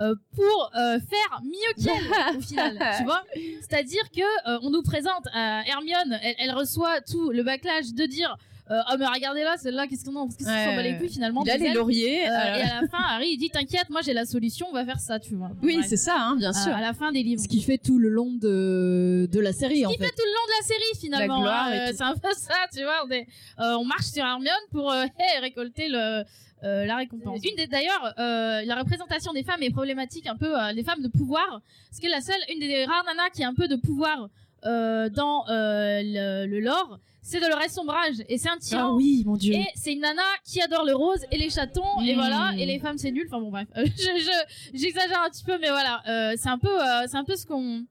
euh, 0.00 0.14
pour 0.34 0.70
euh, 0.74 0.98
faire 0.98 1.40
mieux 1.44 1.84
qu'elle 1.84 2.36
au 2.36 2.40
final, 2.40 2.78
tu 2.98 3.04
vois. 3.04 3.22
C'est-à-dire 3.60 4.10
que 4.10 4.48
euh, 4.48 4.58
on 4.62 4.70
nous 4.70 4.82
présente 4.82 5.26
euh, 5.26 5.60
Hermione, 5.66 6.18
elle, 6.22 6.34
elle 6.38 6.52
reçoit 6.52 7.00
tout 7.02 7.30
le 7.30 7.42
backlash 7.42 7.92
de 7.92 8.06
dire 8.06 8.36
euh, 8.70 8.80
ah 8.86 8.96
mais 8.96 9.06
regardez 9.06 9.42
là, 9.42 9.56
celle-là, 9.58 9.86
qu'est-ce 9.88 10.04
qu'on 10.04 10.16
a, 10.16 10.26
qu'est-ce 10.28 10.44
qu'on 10.48 10.54
Ouais, 10.54 10.64
s'en 10.66 10.76
bat 10.76 10.82
les 10.82 10.96
couilles 10.96 11.08
finalement. 11.12 11.42
Il 11.44 11.50
a 11.50 11.58
des 11.58 11.68
les 11.68 11.74
lauriers. 11.74 12.28
Euh, 12.28 12.32
euh, 12.32 12.54
et 12.56 12.62
à 12.62 12.80
la 12.82 12.88
fin, 12.88 12.98
Harry 13.08 13.30
il 13.32 13.36
dit 13.36 13.50
t'inquiète, 13.50 13.90
moi 13.90 14.00
j'ai 14.04 14.12
la 14.12 14.24
solution, 14.24 14.66
on 14.70 14.72
va 14.72 14.84
faire 14.84 15.00
ça, 15.00 15.18
tu 15.18 15.34
vois. 15.34 15.50
Oui, 15.62 15.74
Bref. 15.76 15.86
c'est 15.88 15.96
ça, 15.96 16.14
hein, 16.18 16.36
bien 16.36 16.50
Euh, 16.50 16.52
sûr. 16.64 16.72
à 16.74 16.80
la 16.80 16.92
fin 16.94 17.10
des 17.12 17.22
livres. 17.22 17.42
Ce 17.42 17.48
qui 17.48 17.60
fait 17.60 17.78
tout 17.78 17.98
le 17.98 18.08
long 18.08 18.30
de, 18.32 19.28
de 19.30 19.40
la 19.40 19.52
série, 19.52 19.84
en 19.84 19.90
qui 19.90 19.98
fait. 19.98 20.04
fait 20.04 20.10
tout 20.10 20.22
le 20.24 20.32
long 20.32 20.46
de 20.46 20.60
la 20.60 20.66
série 20.66 21.00
finalement. 21.00 21.36
La 21.38 21.40
gloire 21.42 21.66
hein. 21.66 21.72
et 21.72 21.78
Euh, 21.80 21.90
tout. 21.90 21.96
c'est 21.98 22.04
un 22.04 22.14
peu 22.14 22.32
ça, 22.36 22.54
tu 22.72 22.82
vois. 22.84 23.04
On, 23.04 23.10
est- 23.10 23.26
euh, 23.60 23.74
on 23.78 23.84
marche 23.84 24.06
sur 24.06 24.24
Hermione 24.24 24.54
pour 24.70 24.90
euh, 24.92 25.04
hey, 25.18 25.40
récolter 25.40 25.88
le, 25.88 26.22
euh, 26.64 26.86
la 26.86 26.96
récompense. 26.96 27.40
Une 27.44 27.56
des 27.56 27.66
d'ailleurs, 27.66 28.14
euh, 28.18 28.62
la 28.64 28.76
représentation 28.76 29.32
des 29.32 29.42
femmes 29.42 29.62
est 29.64 29.70
problématique 29.70 30.28
un 30.28 30.36
peu 30.36 30.56
euh, 30.58 30.70
les 30.72 30.84
femmes 30.84 31.02
de 31.02 31.08
pouvoir, 31.08 31.60
parce 31.90 32.00
que 32.00 32.08
la 32.08 32.20
seule, 32.20 32.40
une 32.54 32.60
des 32.60 32.84
rares 32.84 33.04
nanas 33.06 33.30
qui 33.34 33.42
a 33.42 33.48
un 33.48 33.54
peu 33.54 33.66
de 33.66 33.76
pouvoir 33.76 34.28
euh, 34.64 35.08
dans 35.08 35.44
euh, 35.48 36.00
le, 36.04 36.46
le 36.46 36.60
lore, 36.60 37.00
c'est 37.22 37.40
Dolores 37.40 37.70
Sombrage 37.70 38.16
et 38.28 38.36
c'est 38.36 38.48
un 38.48 38.54
Ah 38.56 38.60
tyran. 38.60 38.96
oui, 38.96 39.22
mon 39.24 39.36
dieu. 39.36 39.54
Et 39.54 39.66
c'est 39.76 39.92
une 39.92 40.00
nana 40.00 40.22
qui 40.44 40.60
adore 40.60 40.84
le 40.84 40.94
rose 40.94 41.20
et 41.30 41.38
les 41.38 41.50
chatons 41.50 42.00
et 42.04 42.14
voilà 42.14 42.52
et 42.58 42.66
les 42.66 42.78
femmes 42.78 42.98
c'est 42.98 43.12
nul. 43.12 43.26
Enfin 43.28 43.40
bon 43.40 43.50
bref, 43.50 43.68
Euh, 43.76 43.84
je 43.96 44.02
je- 44.02 44.78
j'exagère 44.78 45.22
un 45.24 45.30
petit 45.30 45.44
peu 45.44 45.56
mais 45.60 45.68
voilà, 45.70 46.02
euh, 46.08 46.34
c'est 46.36 46.48
un 46.48 46.58
peu 46.58 46.68
euh, 46.82 47.06
c'est 47.06 47.16
un 47.16 47.24
peu 47.24 47.36
ce 47.36 47.46
qu'on 47.46 47.84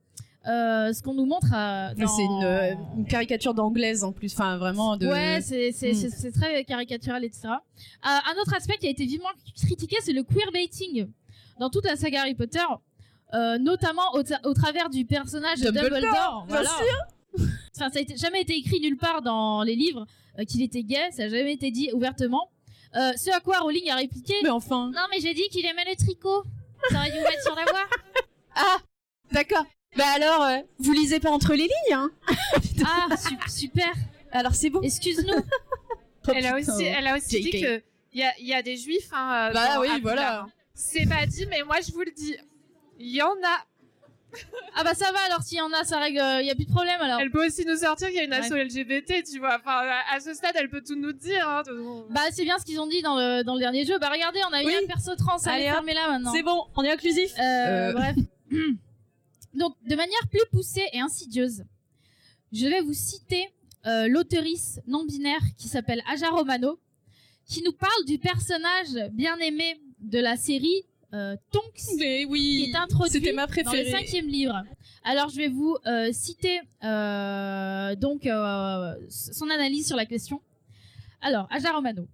euh, 0.48 0.92
ce 0.92 1.04
qu'on 1.04 1.14
nous 1.14 1.26
montre 1.28 1.50
dans... 1.52 2.08
C'est 2.08 2.24
une, 2.24 2.78
une 3.02 3.06
caricature 3.06 3.54
d'anglaise 3.54 4.04
en 4.04 4.12
plus, 4.12 4.34
enfin 4.34 4.58
vraiment 4.58 4.98
de. 4.98 5.08
Ouais, 5.08 5.40
c'est 5.42 5.72
c'est 5.72 6.32
très 6.32 6.64
caricatural 6.66 7.24
etc. 7.24 7.48
Un 8.04 8.42
autre 8.42 8.54
aspect 8.56 8.78
qui 8.78 8.88
a 8.88 8.90
été 8.90 9.06
vivement 9.06 9.30
critiqué 9.66 9.98
c'est 10.02 10.14
le 10.14 10.24
queerbaiting 10.24 11.08
dans 11.60 11.70
toute 11.70 11.86
la 11.86 11.96
saga 11.96 12.22
Harry 12.22 12.36
Potter. 12.36 12.66
notamment 13.60 14.14
au, 14.16 14.22
au 14.50 14.54
travers 14.54 14.90
du 14.90 15.06
personnage 15.06 15.60
de 15.60 15.70
Dumbledore, 15.70 15.90
Dumbledore. 16.02 16.46
bien 16.48 16.56
voilà. 16.56 16.70
Enfin, 17.38 17.90
ça 17.90 18.00
a 18.00 18.02
été- 18.02 18.18
jamais 18.18 18.42
été 18.42 18.56
écrit 18.56 18.80
nulle 18.80 18.98
part 18.98 19.22
dans 19.22 19.64
les 19.64 19.76
livres 19.76 20.06
euh, 20.40 20.46
qu'il 20.46 20.62
était 20.62 20.84
gay, 20.84 21.10
ça 21.12 21.24
a 21.24 21.30
jamais 21.30 21.54
été 21.54 21.72
dit 21.72 21.90
ouvertement. 21.94 22.52
Euh, 22.96 23.12
ce 23.16 23.30
à 23.32 23.40
quoi 23.40 23.60
Rowling 23.60 23.90
a 23.90 23.96
répliqué 23.96 24.34
Mais 24.44 24.50
enfin. 24.50 24.92
Non, 24.94 25.02
mais 25.12 25.20
j'ai 25.22 25.34
dit 25.34 25.48
qu'il 25.52 25.66
aimait 25.66 25.86
le 25.90 25.96
tricot. 25.96 26.44
Ça 26.90 26.98
aurait 26.98 27.12
dû 27.12 27.18
vous 27.18 27.24
mettre 27.24 27.42
sur 27.44 27.56
la 27.56 27.64
voie. 27.64 27.86
Ah, 28.56 28.78
d'accord. 29.32 29.66
Bah 29.98 30.06
alors, 30.16 30.44
euh, 30.44 30.58
vous 30.80 30.92
lisez 30.94 31.20
pas 31.20 31.30
entre 31.32 31.54
les 31.54 31.64
lignes, 31.64 31.94
hein 31.94 32.10
Ah, 32.86 33.16
su- 33.18 33.38
super. 33.62 33.92
Alors 34.32 34.56
c'est 34.56 34.70
bon. 34.70 34.82
Excuse-nous. 34.82 35.42
Elle 36.34 36.46
a 36.46 36.56
aussi, 36.58 36.84
elle 36.84 37.08
a 37.08 37.18
aussi 37.18 37.40
dit 37.42 37.52
JK. 37.52 37.62
que 37.62 37.84
il 38.14 38.20
y 38.20 38.24
a, 38.24 38.32
il 38.40 38.46
y 38.48 38.54
a 38.54 38.62
des 38.62 38.78
juifs. 38.78 39.10
Hein, 39.12 39.52
Bah 39.54 39.76
dans 39.76 39.82
oui, 39.82 39.88
voilà. 40.02 40.46
C'est 40.74 41.08
pas 41.08 41.26
dit, 41.26 41.46
mais 41.48 41.64
moi 41.64 41.78
je 41.86 41.92
vous 41.92 42.02
le 42.02 42.12
dis. 42.12 42.36
Il 43.00 43.10
y 43.16 43.22
en 43.22 43.32
a. 43.32 43.66
Ah 44.76 44.84
bah 44.86 44.94
ça 44.94 45.12
va 45.12 45.20
alors 45.28 45.42
s'il 45.44 45.58
y 45.58 45.62
en 45.62 45.72
a, 45.74 45.84
ça 45.84 46.00
règle, 46.00 46.22
il 46.42 46.46
y 46.46 46.50
a 46.50 46.56
plus 46.56 46.66
de 46.66 46.72
problème 46.72 47.00
alors. 47.02 47.20
Elle 47.20 47.30
peut 47.32 47.46
aussi 47.46 47.66
nous 47.66 47.76
sortir 47.76 48.08
qu'il 48.08 48.16
y 48.18 48.20
a 48.20 48.24
une 48.24 48.32
Ouais. 48.32 48.38
asso 48.38 48.54
LGBT, 48.56 49.24
tu 49.30 49.40
vois. 49.40 49.58
Enfin, 49.60 49.82
à 50.10 50.20
ce 50.22 50.34
stade, 50.34 50.54
elle 50.56 50.70
peut 50.70 50.82
tout 50.82 50.96
nous 50.96 51.12
dire. 51.12 51.48
Hein. 51.48 51.64
Bah 52.10 52.22
c'est 52.32 52.44
bien 52.46 52.58
ce 52.58 52.64
qu'ils 52.66 52.80
ont 52.80 52.88
dit 52.88 53.02
dans 53.02 53.18
le, 53.18 53.44
dans 53.44 53.56
le 53.56 53.60
dernier 53.60 53.86
jeu. 53.86 54.00
Bah 54.00 54.10
regardez, 54.12 54.40
on 54.50 54.54
a 54.54 54.64
eu 54.64 54.68
Oui. 54.68 54.76
un 54.82 54.88
perso 54.88 55.16
trans, 55.18 55.38
allez, 55.46 55.66
hop. 55.66 55.72
fermez-la 55.74 56.08
maintenant. 56.08 56.32
C'est 56.34 56.44
bon, 56.44 56.64
on 56.76 56.84
est 56.84 56.92
inclusif. 56.92 57.34
Euh, 57.38 57.42
Euh. 57.90 57.94
Bref. 57.94 58.16
Donc, 59.54 59.76
de 59.86 59.96
manière 59.96 60.28
plus 60.30 60.42
poussée 60.52 60.86
et 60.94 61.00
insidieuse, 61.02 61.64
je 62.54 62.68
vais 62.68 62.82
vous 62.82 62.94
citer 62.94 63.50
euh, 63.86 64.08
l'auteurice 64.08 64.80
non-binaire 64.88 65.42
qui 65.58 65.68
s'appelle 65.68 66.02
Aja 66.10 66.30
Romano, 66.30 66.80
qui 67.46 67.62
nous 67.64 67.74
parle 67.74 68.06
du 68.06 68.18
personnage 68.18 69.10
bien 69.12 69.38
aimé 69.40 69.82
de 70.00 70.20
la 70.20 70.38
série 70.38 70.86
euh, 71.14 71.36
Tonks, 71.52 71.64
Mais 71.98 72.20
qui 72.22 72.26
oui. 72.26 72.72
est 72.72 72.76
introduit 72.78 73.12
C'était 73.12 73.34
ma 73.34 73.46
dans 73.48 73.54
le 73.54 73.62
préférée. 73.64 73.92
cinquième 73.92 74.28
livre. 74.28 74.64
Alors, 75.04 75.30
je 75.30 75.38
vais 75.38 75.48
vous 75.48 75.78
euh, 75.88 76.10
citer 76.12 76.60
euh, 76.84 77.96
donc 77.96 78.26
euh, 78.26 78.94
son 79.10 79.50
analyse 79.50 79.88
sur 79.88 79.98
la 79.98 80.06
question. 80.06 80.42
Alors, 81.22 81.48
Aja 81.52 81.72
Romano. 81.72 82.08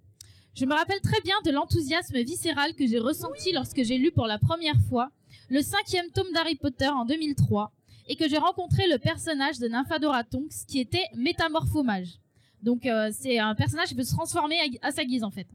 Je 0.55 0.65
me 0.65 0.73
rappelle 0.73 0.99
très 1.01 1.21
bien 1.21 1.35
de 1.45 1.51
l'enthousiasme 1.51 2.17
viscéral 2.23 2.73
que 2.73 2.87
j'ai 2.87 2.97
ressenti 2.97 3.51
lorsque 3.51 3.83
j'ai 3.83 3.97
lu 3.97 4.11
pour 4.11 4.25
la 4.25 4.39
première 4.39 4.79
fois 4.89 5.11
le 5.49 5.61
cinquième 5.61 6.09
tome 6.11 6.31
d'Harry 6.33 6.55
Potter 6.55 6.87
en 6.87 7.05
2003 7.05 7.71
et 8.07 8.15
que 8.15 8.27
j'ai 8.27 8.37
rencontré 8.37 8.87
le 8.87 8.97
personnage 8.97 9.59
de 9.59 9.67
Nymphadora 9.67 10.23
Tonks 10.23 10.65
qui 10.67 10.79
était 10.79 11.05
métamorphomage. 11.15 12.07
Donc 12.63 12.85
euh, 12.87 13.11
c'est 13.11 13.37
un 13.37 13.53
personnage 13.53 13.89
qui 13.89 13.95
peut 13.95 14.03
se 14.03 14.13
transformer 14.15 14.57
à, 14.81 14.87
à 14.87 14.91
sa 14.91 15.05
guise 15.05 15.23
en 15.23 15.29
fait, 15.29 15.45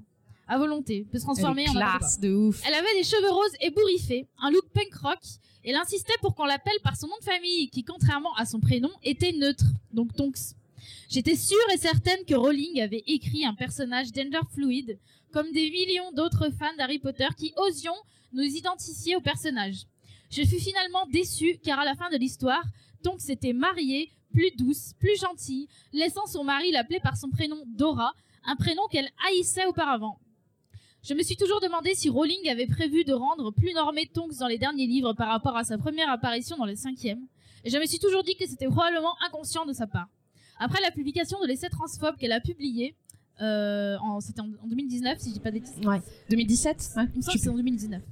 à 0.53 0.59
volonté, 0.59 1.07
peut 1.11 1.19
se 1.19 1.25
transformer 1.25 1.67
en 1.69 1.73
classe 1.73 2.21
de 2.21 2.31
ouf. 2.35 2.61
Elle 2.67 2.75
avait 2.75 2.95
des 2.95 3.05
cheveux 3.05 3.31
roses 3.31 3.57
ébouriffés, 3.61 4.29
un 4.39 4.51
look 4.51 4.69
punk 4.75 4.95
rock, 5.03 5.19
et 5.65 5.71
elle 5.71 5.77
insistait 5.77 6.13
pour 6.21 6.35
qu'on 6.35 6.45
l'appelle 6.45 6.79
par 6.85 6.95
son 6.95 7.07
nom 7.07 7.17
de 7.19 7.25
famille, 7.25 7.71
qui, 7.71 7.85
contrairement 7.85 8.35
à 8.35 8.45
son 8.45 8.61
prénom, 8.61 8.91
était 9.03 9.33
neutre, 9.33 9.65
donc 9.93 10.15
Tonks. 10.15 10.55
J'étais 11.09 11.37
sûre 11.37 11.57
et 11.73 11.79
certaine 11.79 12.23
que 12.27 12.35
Rowling 12.35 12.83
avait 12.83 13.03
écrit 13.07 13.47
un 13.47 13.55
personnage 13.55 14.09
gender 14.15 14.41
fluide, 14.53 14.99
comme 15.33 15.51
des 15.53 15.71
millions 15.71 16.13
d'autres 16.13 16.51
fans 16.51 16.77
d'Harry 16.77 16.99
Potter 16.99 17.29
qui 17.37 17.55
osions 17.57 17.97
nous 18.35 18.43
identifier 18.43 19.17
au 19.17 19.23
personnage. 19.23 19.87
Je 20.31 20.43
fus 20.43 20.61
finalement 20.61 21.07
déçue, 21.11 21.59
car 21.65 21.79
à 21.79 21.87
la 21.87 21.95
fin 21.95 22.11
de 22.11 22.19
l'histoire, 22.19 22.65
Tonks 23.03 23.23
s'était 23.23 23.55
mariée, 23.55 24.11
plus 24.33 24.51
douce, 24.57 24.93
plus 24.99 25.19
gentille, 25.19 25.69
laissant 25.95 26.27
son 26.27 26.45
mari 26.45 26.73
l'appeler 26.73 27.01
par 27.01 27.17
son 27.17 27.31
prénom 27.31 27.65
Dora, 27.67 28.13
un 28.45 28.57
prénom 28.57 28.83
qu'elle 28.91 29.09
haïssait 29.29 29.67
auparavant. 29.67 30.19
Je 31.03 31.15
me 31.15 31.23
suis 31.23 31.37
toujours 31.37 31.61
demandé 31.61 31.95
si 31.95 32.09
Rowling 32.09 32.49
avait 32.49 32.67
prévu 32.67 33.03
de 33.05 33.13
rendre 33.13 33.51
plus 33.51 33.73
normé 33.75 34.07
Tonks 34.07 34.37
dans 34.39 34.47
les 34.47 34.59
derniers 34.59 34.87
livres 34.87 35.13
par 35.15 35.29
rapport 35.29 35.57
à 35.57 35.65
sa 35.65 35.77
première 35.77 36.09
apparition 36.11 36.57
dans 36.57 36.65
le 36.65 36.77
cinquième, 36.77 37.27
et 37.65 37.71
je 37.71 37.79
me 37.79 37.87
suis 37.87 37.99
toujours 37.99 38.23
dit 38.23 38.37
que 38.37 38.47
c'était 38.47 38.67
probablement 38.69 39.15
inconscient 39.27 39.67
de 39.67 39.73
sa 39.73 39.87
part. 39.87 40.09
Après 40.59 40.81
la 40.81 40.93
publication 40.93 41.41
de 41.41 41.47
l'essai 41.47 41.69
transphobe 41.71 42.17
qu'elle 42.19 42.33
a 42.33 42.41
publié, 42.41 42.95
euh, 43.41 43.97
en, 43.99 44.21
c'était 44.21 44.41
en, 44.43 44.51
en 44.63 44.67
2019 44.69 45.19
si 45.19 45.31
je 45.31 45.35
dis 45.35 45.41
pas 45.41 45.51
des 45.51 45.61
bêtises, 45.61 45.81
2017 46.31 46.91
ouais. 46.97 47.03
il 47.15 47.17
me 47.17 47.23
semble 47.23 47.37
que 47.37 47.43
c'est 47.43 47.49
en 47.49 47.55
2019. 47.57 48.03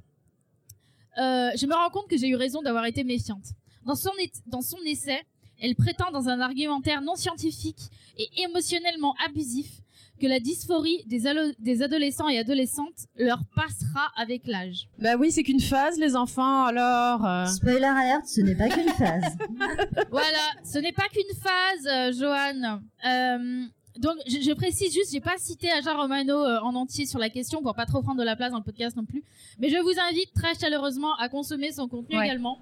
Euh, 1.18 1.50
je 1.56 1.66
me 1.66 1.74
rends 1.74 1.90
compte 1.90 2.08
que 2.08 2.16
j'ai 2.16 2.28
eu 2.28 2.36
raison 2.36 2.62
d'avoir 2.62 2.86
été 2.86 3.04
méfiante. 3.04 3.44
Dans 3.84 3.94
son, 3.94 4.10
é- 4.20 4.30
dans 4.46 4.62
son 4.62 4.78
essai, 4.86 5.20
elle 5.60 5.74
prétend 5.76 6.10
dans 6.10 6.28
un 6.28 6.40
argumentaire 6.40 7.02
non 7.02 7.14
scientifique 7.16 7.78
et 8.18 8.28
émotionnellement 8.42 9.14
abusif 9.24 9.80
que 10.20 10.26
la 10.26 10.38
dysphorie 10.40 11.02
des, 11.06 11.82
adolescents 11.82 12.28
et 12.28 12.38
adolescentes 12.38 13.06
leur 13.16 13.40
passera 13.56 14.08
avec 14.16 14.46
l'âge. 14.46 14.88
Bah 14.98 15.16
oui, 15.18 15.32
c'est 15.32 15.42
qu'une 15.42 15.60
phase, 15.60 15.98
les 15.98 16.14
enfants, 16.14 16.64
alors. 16.64 17.24
euh, 17.24 17.46
Spoiler 17.46 17.84
alert, 17.86 18.26
ce 18.26 18.40
n'est 18.42 18.54
pas 18.54 18.68
qu'une 18.68 18.88
phase. 18.90 19.36
voilà, 20.10 20.38
ce 20.64 20.78
n'est 20.78 20.92
pas 20.92 21.08
qu'une 21.12 21.36
phase, 21.36 21.86
euh, 21.86 22.12
Johan. 22.12 22.80
Euh, 23.06 23.64
donc, 23.98 24.16
je, 24.26 24.40
je 24.40 24.52
précise 24.52 24.92
juste, 24.94 25.10
j'ai 25.12 25.20
pas 25.20 25.36
cité 25.38 25.70
Aja 25.70 25.94
Romano 25.94 26.44
euh, 26.44 26.60
en 26.60 26.74
entier 26.74 27.06
sur 27.06 27.18
la 27.18 27.28
question 27.28 27.62
pour 27.62 27.74
pas 27.74 27.86
trop 27.86 28.02
prendre 28.02 28.18
de 28.20 28.24
la 28.24 28.36
place 28.36 28.52
dans 28.52 28.58
le 28.58 28.64
podcast 28.64 28.96
non 28.96 29.04
plus. 29.04 29.24
Mais 29.58 29.68
je 29.68 29.76
vous 29.78 29.98
invite 30.08 30.32
très 30.34 30.54
chaleureusement 30.54 31.14
à 31.16 31.28
consommer 31.28 31.72
son 31.72 31.88
contenu 31.88 32.16
Ouais. 32.16 32.24
également. 32.26 32.58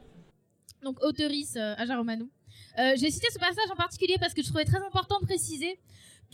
donc 0.83 0.97
auteurice 1.03 1.55
euh, 1.57 1.75
Aja 1.77 1.97
Romano. 1.97 2.27
Euh, 2.79 2.93
J'ai 2.97 3.11
cité 3.11 3.27
ce 3.33 3.39
passage 3.39 3.71
en 3.73 3.77
particulier 3.77 4.17
parce 4.21 4.35
que 4.35 4.43
je 4.43 4.49
trouvais 4.49 4.65
très 4.65 4.79
important 4.85 5.17
de 5.21 5.27
préciser 5.27 5.79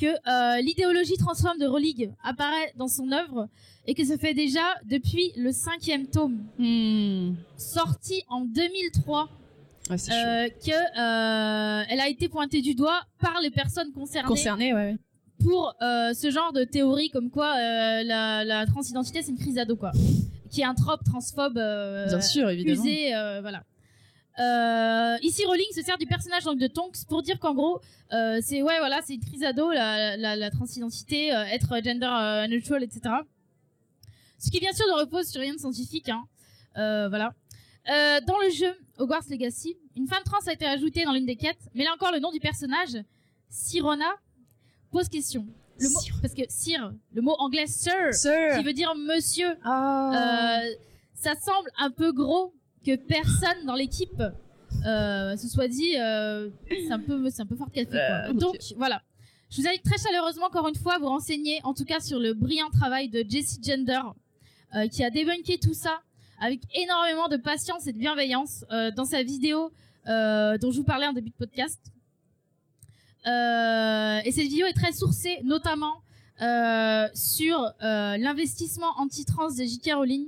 que 0.01 0.07
euh, 0.07 0.61
l'idéologie 0.61 1.17
transforme 1.17 1.59
de 1.59 1.67
Rowling 1.67 2.11
apparaît 2.25 2.73
dans 2.77 2.89
son 2.89 3.11
œuvre 3.13 3.49
et 3.87 3.95
que 3.95 4.05
ça 4.05 4.17
fait 4.19 4.35
déjà 4.35 4.63
depuis 4.85 5.33
le 5.37 5.53
cinquième 5.53 6.07
tome, 6.07 6.39
Hmm. 6.59 7.35
sorti 7.57 8.23
en 8.29 8.41
2003, 8.45 9.29
Ouais, 9.91 9.99
chaud. 9.99 10.13
euh, 10.13 10.49
que 10.49 10.71
euh, 10.73 11.85
elle 11.89 12.01
a 12.01 12.09
été 12.09 12.29
pointée 12.29 12.63
du 12.63 12.75
doigt 12.75 13.03
par 13.21 13.41
les 13.43 13.51
personnes 13.51 13.93
concernées 13.93 14.27
Concerné, 14.29 14.73
ouais. 14.73 14.93
ouais. 14.93 14.97
pour 15.45 15.75
euh, 15.83 16.15
ce 16.15 16.31
genre 16.31 16.53
de 16.55 16.65
théorie 16.65 17.11
comme 17.11 17.31
quoi 17.31 17.55
la, 18.03 18.45
la 18.45 18.67
transidentité 18.67 19.21
c'est 19.23 19.31
une 19.33 19.39
crise 19.39 19.59
ado 19.59 19.77
quoi, 19.77 19.93
qui 20.51 20.63
est 20.63 20.65
un 20.65 20.75
trope 20.75 21.05
transphobe 21.05 21.55
Bien 22.09 22.21
sûr, 22.23 22.49
évidemment. 22.49 22.83
usé, 22.83 23.09
voilà. 23.43 23.63
Euh, 24.41 25.17
ici, 25.23 25.45
Rowling 25.47 25.71
se 25.73 25.83
sert 25.83 25.97
du 25.99 26.07
personnage 26.07 26.45
donc, 26.45 26.59
de 26.59 26.67
Tonks 26.67 27.05
pour 27.09 27.23
dire 27.23 27.39
qu'en 27.39 27.55
gros, 27.55 27.81
euh, 28.13 28.41
c'est 28.43 28.63
ouais, 28.63 28.79
voilà, 28.79 29.01
c'est 29.05 29.15
une 29.15 29.25
crise 29.25 29.45
ado, 29.45 29.71
la, 29.71 30.17
la, 30.17 30.35
la 30.37 30.51
transidentité, 30.51 31.33
euh, 31.35 31.45
être 31.45 31.81
gender 31.85 32.07
euh, 32.11 32.47
neutral, 32.49 32.83
etc. 32.83 33.03
Ce 34.39 34.51
qui 34.51 34.59
bien 34.61 34.73
sûr 34.73 34.87
ne 34.89 35.01
repose 35.01 35.29
sur 35.29 35.41
rien 35.41 35.55
de 35.55 35.59
scientifique, 35.59 36.09
hein. 36.09 36.25
Voilà. 36.75 37.33
Dans 37.87 38.39
le 38.39 38.51
jeu 38.51 38.75
Hogwarts 38.99 39.25
Legacy, 39.31 39.77
une 39.97 40.09
femme 40.09 40.23
trans 40.25 40.41
a 40.47 40.53
été 40.53 40.67
ajoutée 40.67 41.05
dans 41.05 41.13
l'une 41.13 41.27
des 41.27 41.37
quêtes, 41.37 41.69
mais 41.75 41.85
là 41.85 41.91
encore, 41.95 42.13
le 42.13 42.19
nom 42.19 42.31
du 42.33 42.41
personnage, 42.41 42.97
Sirona, 43.49 44.11
pose 44.91 45.09
question. 45.09 45.47
Le 45.79 45.89
mot, 45.89 46.01
parce 46.23 46.35
que 46.35 46.43
Sir, 46.49 46.93
le 47.13 47.23
mot 47.23 47.35
anglais 47.39 47.67
sir, 47.67 48.13
Sir. 48.13 48.57
qui 48.59 48.65
veut 48.65 48.73
dire 48.73 48.95
monsieur, 48.97 49.57
Ah. 49.65 50.61
ça 51.15 51.35
semble 51.37 51.69
un 51.79 51.91
peu 51.91 52.13
gros 52.13 52.53
que 52.85 52.97
personne 52.97 53.67
dans 53.67 53.75
l'équipe 53.75 54.23
euh, 54.87 55.37
se 55.37 55.49
soit 55.49 55.69
dit 55.69 55.99
euh, 55.99 56.51
c'est 56.69 56.93
un 56.93 56.99
peu 56.99 57.31
c'est 57.31 57.43
un 57.43 57.47
peu 57.47 57.57
fort 57.57 57.71
café 57.71 57.91
quoi. 57.91 57.99
Euh, 57.99 58.33
donc 58.33 58.57
voilà 58.77 59.03
je 59.51 59.61
vous 59.61 59.69
invite 59.69 59.83
très 59.83 59.99
chaleureusement 59.99 60.47
encore 60.47 60.69
une 60.69 60.75
fois 60.75 60.95
à 60.95 60.99
vous 60.99 61.09
renseigner 61.09 61.61
en 61.65 61.75
tout 61.75 61.85
cas 61.85 62.01
sur 62.01 62.19
le 62.19 62.35
brillant 62.35 62.71
travail 62.71 63.09
de 63.09 63.25
Jessie 63.29 63.61
Gender 63.63 64.01
euh, 64.75 64.89
qui 64.89 65.05
a 65.05 65.11
débunké 65.11 65.59
tout 65.59 65.75
ça 65.75 66.01
avec 66.41 66.61
énormément 66.75 67.29
de 67.29 67.37
patience 67.37 67.87
et 67.87 67.93
de 67.93 67.99
bienveillance 67.99 68.65
dans 68.97 69.05
sa 69.05 69.23
vidéo 69.23 69.71
dont 70.07 70.71
je 70.73 70.77
vous 70.77 70.85
parlais 70.85 71.07
en 71.07 71.13
début 71.13 71.31
de 71.31 71.37
podcast 71.37 71.81
et 73.25 74.31
cette 74.33 74.49
vidéo 74.49 74.67
est 74.67 74.75
très 74.75 74.93
sourcée 74.93 75.39
notamment 75.45 76.03
sur 77.15 77.73
l'investissement 77.81 78.91
anti-trans 78.99 79.53
de 79.53 79.63
J.K. 79.63 79.93
Rowling 79.95 80.27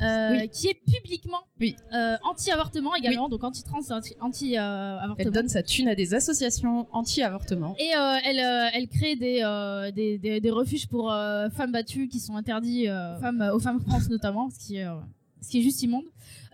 Oui. 0.00 0.48
qui 0.50 0.68
est 0.68 0.74
publiquement 0.84 1.38
Oui. 1.60 1.76
euh, 1.94 2.16
anti-avortement 2.24 2.94
également, 2.94 3.28
donc 3.28 3.42
anti-trans, 3.44 3.80
Elle 3.88 4.16
anti-avortement. 4.20 5.30
donne 5.30 5.48
sa 5.48 5.62
thune 5.62 5.88
à 5.88 5.94
des 5.94 6.14
associations 6.14 6.86
anti-avortement. 6.92 7.74
et 7.78 7.94
euh, 7.96 8.16
elle, 8.24 8.38
euh, 8.40 8.68
elle 8.74 8.88
crée 8.88 9.16
des, 9.16 9.40
euh, 9.42 9.90
des, 9.90 10.18
des, 10.18 10.40
des 10.40 10.50
refuges 10.50 10.86
pour 10.88 11.12
euh, 11.12 11.48
femmes 11.50 11.72
battues 11.72 12.08
qui 12.08 12.20
sont 12.20 12.36
interdits 12.36 12.88
euh, 12.88 13.18
femmes, 13.20 13.50
aux 13.54 13.60
femmes 13.60 13.82
trans 13.84 13.98
notamment, 14.10 14.50
ce 14.50 14.58
qui 14.66 14.76
est, 14.76 14.84
euh, 14.86 14.94
ce 15.42 15.48
qui 15.50 15.58
est 15.58 15.62
juste 15.62 15.82
immonde. 15.82 16.04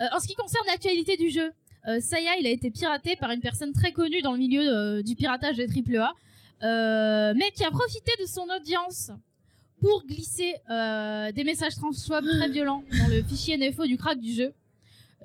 Euh, 0.00 0.04
en 0.14 0.20
ce 0.20 0.26
qui 0.28 0.34
concerne 0.34 0.64
l'actualité 0.66 1.16
du 1.16 1.30
jeu, 1.30 1.52
euh, 1.88 1.98
Saya, 2.00 2.36
il 2.40 2.46
a 2.46 2.50
été 2.50 2.70
piraté 2.70 3.16
par 3.16 3.30
une 3.30 3.40
personne 3.40 3.72
très 3.72 3.92
connue 3.92 4.22
dans 4.22 4.32
le 4.32 4.38
milieu 4.38 4.62
euh, 4.62 5.02
du 5.02 5.14
piratage 5.16 5.56
des 5.56 5.66
AAA, 5.68 6.12
euh, 6.62 7.34
mais 7.36 7.50
qui 7.52 7.64
a 7.64 7.70
profité 7.70 8.12
de 8.20 8.26
son 8.26 8.46
audience 8.56 9.10
pour 9.82 10.04
glisser 10.06 10.54
euh, 10.70 11.32
des 11.32 11.44
messages 11.44 11.74
transphobes 11.74 12.24
très 12.24 12.48
violents 12.56 12.84
dans 12.98 13.08
le 13.08 13.22
fichier 13.24 13.58
NFO 13.58 13.84
du 13.86 13.96
crack 13.98 14.18
du 14.18 14.32
jeu. 14.32 14.54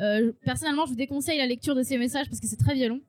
Euh, 0.01 0.31
personnellement, 0.43 0.85
je 0.85 0.91
vous 0.91 0.97
déconseille 0.97 1.37
la 1.37 1.45
lecture 1.45 1.75
de 1.75 1.83
ces 1.83 1.97
messages 1.97 2.27
parce 2.27 2.39
que 2.39 2.47
c'est 2.47 2.57
très 2.57 2.73
violent. 2.73 2.99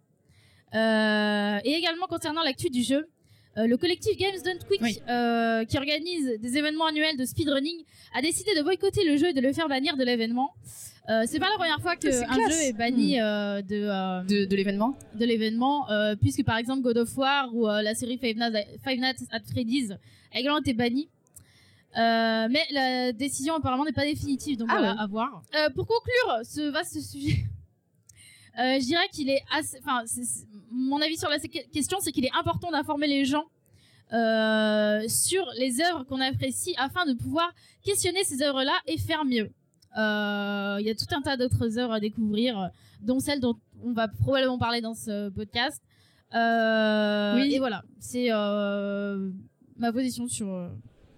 Euh, 0.75 1.59
et 1.65 1.73
également 1.73 2.07
concernant 2.07 2.43
l'actu 2.43 2.69
du 2.69 2.83
jeu, 2.83 3.09
euh, 3.57 3.67
le 3.67 3.77
collectif 3.79 4.17
Games 4.19 4.37
Don't 4.45 4.59
Quick, 4.69 4.83
Oui. 4.83 4.99
euh, 5.09 5.65
qui 5.65 5.79
organise 5.79 6.39
des 6.41 6.59
événements 6.59 6.87
annuels 6.87 7.17
de 7.17 7.25
speedrunning, 7.25 7.83
a 8.15 8.21
décidé 8.23 8.55
de 8.55 8.63
boycotter 8.63 9.05
le 9.05 9.17
jeu 9.17 9.29
et 9.29 9.33
de 9.33 9.41
le 9.41 9.53
faire 9.55 9.69
bannir 9.69 9.97
de 9.97 10.05
l'événement. 10.05 10.51
Euh, 11.09 11.25
c'est 11.27 11.39
pas 11.41 11.49
la 11.49 11.57
première 11.57 11.81
fois 11.81 11.97
qu'un 11.97 12.11
jeu 12.11 12.61
est 12.63 12.75
banni 12.75 13.19
euh, 13.19 13.63
de, 13.63 14.47
De, 14.47 14.55
l'événement 14.57 14.99
de 15.15 15.25
l'événement, 15.25 15.87
puisque 16.21 16.45
par 16.45 16.59
exemple 16.59 16.83
God 16.83 16.99
of 16.99 17.17
War 17.17 17.55
ou 17.55 17.67
la 17.67 17.95
série 17.95 18.19
Five 18.19 18.37
Nights, 18.37 18.67
Five 18.85 19.01
Nights 19.01 19.23
at 19.31 19.41
Freddy's 19.51 19.93
a 20.35 20.39
également 20.39 20.59
été 20.61 20.75
banni. 20.75 21.09
Euh, 21.97 22.49
mais 22.51 22.67
la 22.71 23.13
décision 23.13 23.55
apparemment 23.55 23.85
n'est 23.85 23.93
pas 23.93 24.05
définitive, 24.05 24.59
donc 24.59 24.69
Ah 24.71 24.77
voilà, 24.79 24.93
ouais. 24.95 25.01
à 25.01 25.07
voir. 25.07 25.43
Euh, 25.55 25.71
pour 25.71 25.87
conclure 25.87 26.45
ce 26.45 26.71
vaste 26.71 27.01
sujet, 27.01 27.45
euh, 28.59 28.79
je 28.79 28.85
dirais 28.85 29.09
qu'il 29.11 29.31
est 29.31 29.43
assez, 29.53 29.79
enfin, 29.83 30.05
mon 30.71 31.01
avis 31.01 31.17
sur 31.17 31.31
la 31.31 31.39
question, 31.39 31.99
c'est 32.01 32.13
qu'il 32.13 32.25
est 32.25 32.35
important 32.39 32.71
d'informer 32.71 33.07
les 33.07 33.25
gens 33.25 33.47
sur 34.11 35.45
les 35.59 35.81
œuvres 35.81 36.05
qu'on 36.05 36.21
apprécie 36.21 36.75
afin 36.79 37.05
de 37.07 37.15
pouvoir 37.15 37.53
questionner 37.85 38.25
ces 38.25 38.43
œuvres-là 38.43 38.73
et 38.87 38.99
faire 38.99 39.25
mieux. 39.25 39.51
Il 39.97 40.87
y 40.87 40.91
a 40.91 40.95
tout 40.95 41.15
un 41.15 41.23
tas 41.23 41.37
d'autres 41.37 41.79
œuvres 41.79 41.93
à 41.93 42.01
découvrir, 42.01 42.71
dont 43.03 43.21
celle 43.21 43.41
dont 43.41 43.57
on 43.83 43.93
va 43.93 44.09
probablement 44.09 44.59
parler 44.59 44.81
dans 44.81 44.95
ce 44.95 45.29
podcast. 45.31 45.83
Oui. 46.33 47.55
Et 47.55 47.59
voilà, 47.59 47.83
c'est 47.99 48.31
ma 48.31 49.93
position 49.93 50.27
sur. 50.29 50.71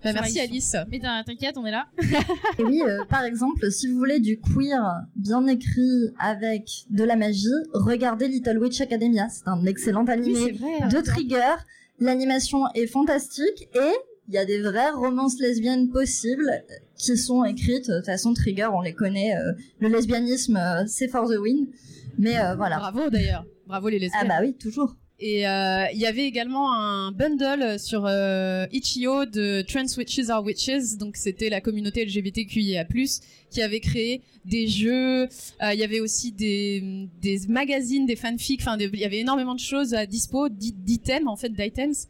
Euh, 0.05 0.13
Bah, 0.13 0.21
Merci 0.23 0.41
Alice. 0.41 0.77
Mais 0.91 0.99
t'in- 0.99 1.23
t'inquiète, 1.25 1.57
on 1.59 1.67
est 1.67 1.71
là. 1.71 1.87
Et 2.59 2.65
oui, 2.65 2.83
euh, 2.87 3.05
par 3.09 3.25
exemple, 3.25 3.71
si 3.71 3.89
vous 3.89 3.97
voulez 3.99 4.21
du 4.21 4.41
queer 4.41 4.81
bien 5.17 5.47
écrit 5.47 6.11
avec 6.19 6.85
de 6.91 7.05
la 7.05 7.17
magie, 7.17 7.49
regardez 7.75 8.29
Little 8.29 8.59
Witch 8.59 8.81
Academia. 8.81 9.29
C'est 9.29 9.47
un 9.49 9.65
excellent 9.67 10.05
animé 10.05 10.53
vrai. 10.53 10.89
de 10.89 11.01
Trigger. 11.01 11.55
L'animation 11.99 12.61
est 12.75 12.87
fantastique 12.87 13.69
et 13.75 13.93
il 14.29 14.35
y 14.35 14.39
a 14.39 14.45
des 14.45 14.61
vraies 14.63 14.91
romances 14.93 15.39
lesbiennes 15.41 15.91
possibles 15.91 16.49
euh, 16.51 16.75
qui 16.97 17.17
sont 17.17 17.45
écrites. 17.45 17.89
De 17.91 17.97
toute 17.97 18.07
façon, 18.07 18.33
Trigger, 18.33 18.69
on 18.73 18.81
les 18.81 18.95
connaît. 18.95 19.37
euh, 19.37 19.53
le 19.81 19.89
lesbianisme, 19.89 20.57
euh, 20.57 20.85
c'est 20.87 21.09
for 21.09 21.29
the 21.29 21.37
win. 21.39 21.67
Mais 22.19 22.39
euh, 22.39 22.55
voilà. 22.55 22.79
Bravo 22.79 23.11
d'ailleurs. 23.11 23.45
Bravo 23.67 23.89
les 23.89 23.97
Ah 23.97 24.01
lesbiennes. 24.01 24.29
bah 24.29 24.39
oui, 24.41 24.55
toujours. 24.57 24.95
Et 25.23 25.47
euh, 25.47 25.85
il 25.93 25.99
y 25.99 26.07
avait 26.07 26.25
également 26.25 26.73
un 26.73 27.13
bundle 27.13 27.79
sur 27.79 28.07
euh, 28.07 28.65
Itch.io 28.73 29.27
de 29.27 29.61
Trans 29.69 29.85
Witches 29.99 30.31
Are 30.31 30.43
Witches, 30.43 30.97
donc 30.99 31.17
c'était 31.17 31.51
la 31.51 31.61
communauté 31.61 32.07
LGBTQIA+, 32.07 32.87
qui 33.51 33.61
avait 33.61 33.81
créé 33.81 34.23
des 34.47 34.67
jeux, 34.67 35.25
euh, 35.25 35.75
il 35.75 35.79
y 35.79 35.85
avait 35.85 36.01
aussi 36.01 36.33
des, 36.33 37.07
magazines, 37.49 38.07
des 38.07 38.17
fanfics, 38.17 38.63
enfin 38.63 38.79
il 38.79 38.99
y 38.99 39.05
avait 39.05 39.19
énormément 39.19 39.55
de 39.55 39.61
choses 39.61 39.93
à 39.93 40.07
dispo, 40.07 40.49
d'i- 40.49 40.73
d'items 40.73 41.29
en 41.29 41.37
fait, 41.37 41.51
d'items, 41.51 42.09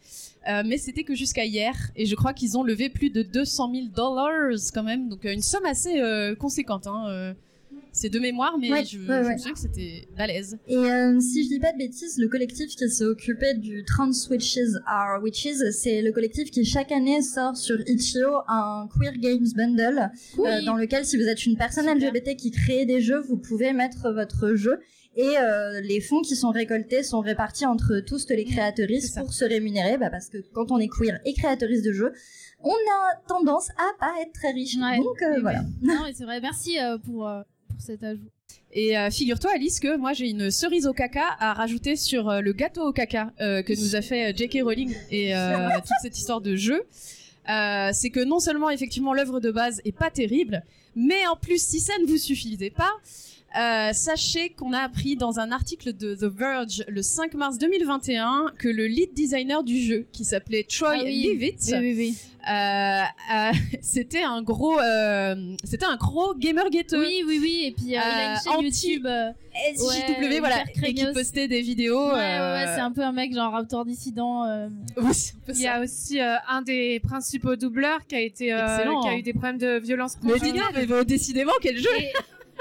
Euh, 0.49 0.63
mais 0.65 0.79
c'était 0.79 1.05
que 1.05 1.15
jusqu'à 1.15 1.45
hier, 1.45 1.75
et 1.97 2.07
je 2.07 2.15
crois 2.15 2.33
qu'ils 2.33 2.57
ont 2.57 2.63
levé 2.63 2.89
plus 2.89 3.11
de 3.11 3.23
200 3.23 3.73
000 3.75 3.87
dollars 3.95 4.57
quand 4.73 4.83
même, 4.85 5.09
donc 5.11 5.25
une 5.25 5.43
somme 5.43 5.67
assez 5.67 6.01
conséquente. 6.39 6.87
Hein. 6.87 7.35
C'est 7.93 8.09
de 8.09 8.19
mémoire, 8.19 8.57
mais 8.59 8.71
Ouais, 8.71 8.85
je, 8.85 8.99
ouais, 8.99 9.05
je 9.07 9.13
ouais. 9.27 9.33
me 9.33 9.39
souviens 9.39 9.53
que 9.53 9.59
c'était 9.59 10.09
balèze. 10.17 10.59
Et 10.69 10.77
euh, 10.77 11.19
si 11.21 11.45
je 11.45 11.49
dis 11.49 11.59
pas 11.59 11.73
de 11.73 11.79
bêtises, 11.79 12.19
le 12.19 12.29
collectif 12.29 12.69
qui 12.77 12.89
s'est 12.89 13.05
occupé 13.05 13.55
du 13.55 13.85
Trans 13.85 14.11
Witches 14.31 14.59
Are 14.87 15.23
Witches, 15.23 15.71
c'est 15.73 16.03
le 16.03 16.13
collectif 16.13 16.51
qui 16.51 16.65
chaque 16.65 16.93
année 16.93 17.23
sort 17.23 17.57
sur 17.57 17.81
Itch.io 17.89 18.29
un 18.49 18.89
Queer 18.97 19.13
Games 19.19 19.47
Bundle, 19.57 20.11
euh, 20.39 20.63
dans 20.65 20.77
lequel 20.77 21.05
si 21.05 21.17
vous 21.17 21.25
êtes 21.25 21.45
une 21.47 21.57
personne 21.57 21.85
Super. 21.89 22.11
LGBT 22.13 22.37
qui 22.37 22.51
crée 22.51 22.85
des 22.87 23.01
jeux, 23.01 23.21
vous 23.21 23.37
pouvez 23.37 23.73
mettre 23.73 24.13
votre 24.13 24.55
jeu. 24.55 24.79
Et 25.17 25.37
euh, 25.39 25.81
les 25.81 26.01
fonds 26.01 26.23
qui 26.23 26.37
sont 26.37 26.51
récoltés 26.51 27.03
sont 27.03 27.19
répartis 27.21 27.67
entre 27.67 27.99
tous 28.07 28.29
les 28.31 28.45
créatrices 28.45 29.11
pour 29.17 29.33
se 29.33 29.45
rémunérer, 29.45 29.99
bah, 29.99 30.09
parce 30.09 30.29
que 30.29 30.39
quand 30.53 30.71
on 30.71 30.79
est 30.79 30.89
queer 30.89 31.19
et 31.25 31.33
créatrice 31.35 31.83
de 31.83 31.93
jeux, 31.93 32.13
on 32.63 32.71
a 32.71 33.17
tendance 33.27 33.71
à 33.71 33.91
pas 33.99 34.13
être 34.23 34.33
très 34.33 34.53
riche. 34.53 34.77
Donc 34.79 35.19
voilà. 35.41 35.63
Non, 35.83 36.03
mais 36.05 36.13
c'est 36.15 36.25
vrai. 36.25 36.41
Merci 36.41 36.77
pour, 37.05 37.29
pour 37.81 37.87
cet 37.87 38.05
ajout. 38.05 38.31
Et 38.73 38.97
euh, 38.97 39.11
figure-toi, 39.11 39.53
Alice, 39.55 39.81
que 39.81 39.97
moi 39.97 40.13
j'ai 40.13 40.29
une 40.29 40.51
cerise 40.51 40.87
au 40.87 40.93
caca 40.93 41.37
à 41.39 41.55
rajouter 41.55 41.97
sur 41.97 42.29
euh, 42.29 42.41
le 42.41 42.53
gâteau 42.53 42.87
au 42.87 42.93
caca 42.93 43.33
euh, 43.41 43.63
que 43.63 43.73
nous 43.73 43.97
a 43.97 44.03
fait 44.03 44.37
J.K. 44.37 44.59
Rowling 44.63 44.95
et 45.11 45.33
toute 45.77 45.97
cette 46.03 46.17
histoire 46.17 46.41
de 46.41 46.57
jeu. 46.57 46.83
C'est 47.47 48.11
que 48.11 48.23
non 48.23 48.39
seulement 48.39 48.71
effectivement 48.71 49.15
l'œuvre 49.15 49.41
de 49.41 49.51
base 49.51 49.81
est 49.85 49.97
pas 49.97 50.11
terrible, 50.11 50.63
mais 50.95 51.27
en 51.27 51.37
plus 51.37 51.65
si 51.65 51.81
ça 51.81 51.95
ne 52.01 52.07
vous 52.07 52.19
suffisait 52.19 52.71
pas, 52.71 52.93
euh, 53.59 53.93
sachez 53.93 54.51
qu'on 54.51 54.73
a 54.73 54.79
appris 54.81 55.17
dans 55.17 55.41
un 55.41 55.51
article 55.53 55.93
de 55.97 56.15
The 56.15 56.25
Verge 56.33 56.85
le 56.89 57.03
5 57.03 57.35
mars 57.35 57.59
2021 57.59 58.53
que 58.59 58.69
le 58.69 58.87
lead 58.87 59.13
designer 59.15 59.63
du 59.65 59.81
jeu, 59.81 60.07
qui 60.13 60.25
s'appelait 60.25 60.63
Troy 60.65 60.93
Ah 60.95 61.01
oui. 61.05 61.23
Leavitt, 61.23 61.59
Oui, 61.73 61.79
oui, 61.81 61.95
oui. 61.97 62.15
euh, 62.49 63.03
euh, 63.35 63.51
c'était 63.83 64.23
un 64.23 64.43
gros, 64.43 64.79
euh, 64.79 65.57
c'était 65.65 65.87
un 65.87 65.97
gros 65.97 66.35
gamer 66.35 66.71
ghetto. 66.71 66.99
Oui, 66.99 67.23
oui, 67.27 67.39
oui. 67.43 67.63
Et 67.67 67.73
puis, 67.73 67.97
euh, 67.97 68.01
il 68.01 68.21
a 68.21 68.33
une 68.35 68.39
chaîne 68.41 68.63
YouTube. 68.63 69.07
SJW, 69.53 70.23
Ouais, 70.23 70.39
voilà, 70.39 70.63
et 70.85 70.95
qui 70.95 71.05
postait 71.13 71.49
des 71.49 71.61
vidéos. 71.61 72.07
Ouais, 72.07 72.13
ouais, 72.15 72.53
ouais, 72.53 72.65
c'est 72.67 72.81
un 72.81 72.93
peu 72.93 73.03
un 73.03 73.11
mec 73.11 73.35
genre 73.35 73.53
Raptor 73.53 73.85
dissident. 73.85 74.45
euh, 74.45 74.69
oui, 74.99 75.13
c'est 75.13 75.35
un 75.35 75.39
peu 75.45 75.53
Il 75.55 75.61
y 75.61 75.67
a 75.67 75.81
aussi 75.81 76.21
euh, 76.21 76.37
un 76.49 76.63
des 76.63 77.01
principaux 77.01 77.57
doubleurs 77.57 78.07
qui 78.07 78.15
a 78.15 78.21
été 78.21 78.53
euh, 78.53 78.79
qui 79.03 79.09
a 79.09 79.17
eu 79.17 79.23
des 79.23 79.33
problèmes 79.33 79.59
de 79.59 79.81
violence 79.81 80.17
Mais 80.23 80.39
dis 80.39 80.53
donc, 80.53 80.63
mais 80.77 81.05
décidément, 81.05 81.53
quel 81.61 81.77
jeu 81.79 81.91
Et, 81.99 82.13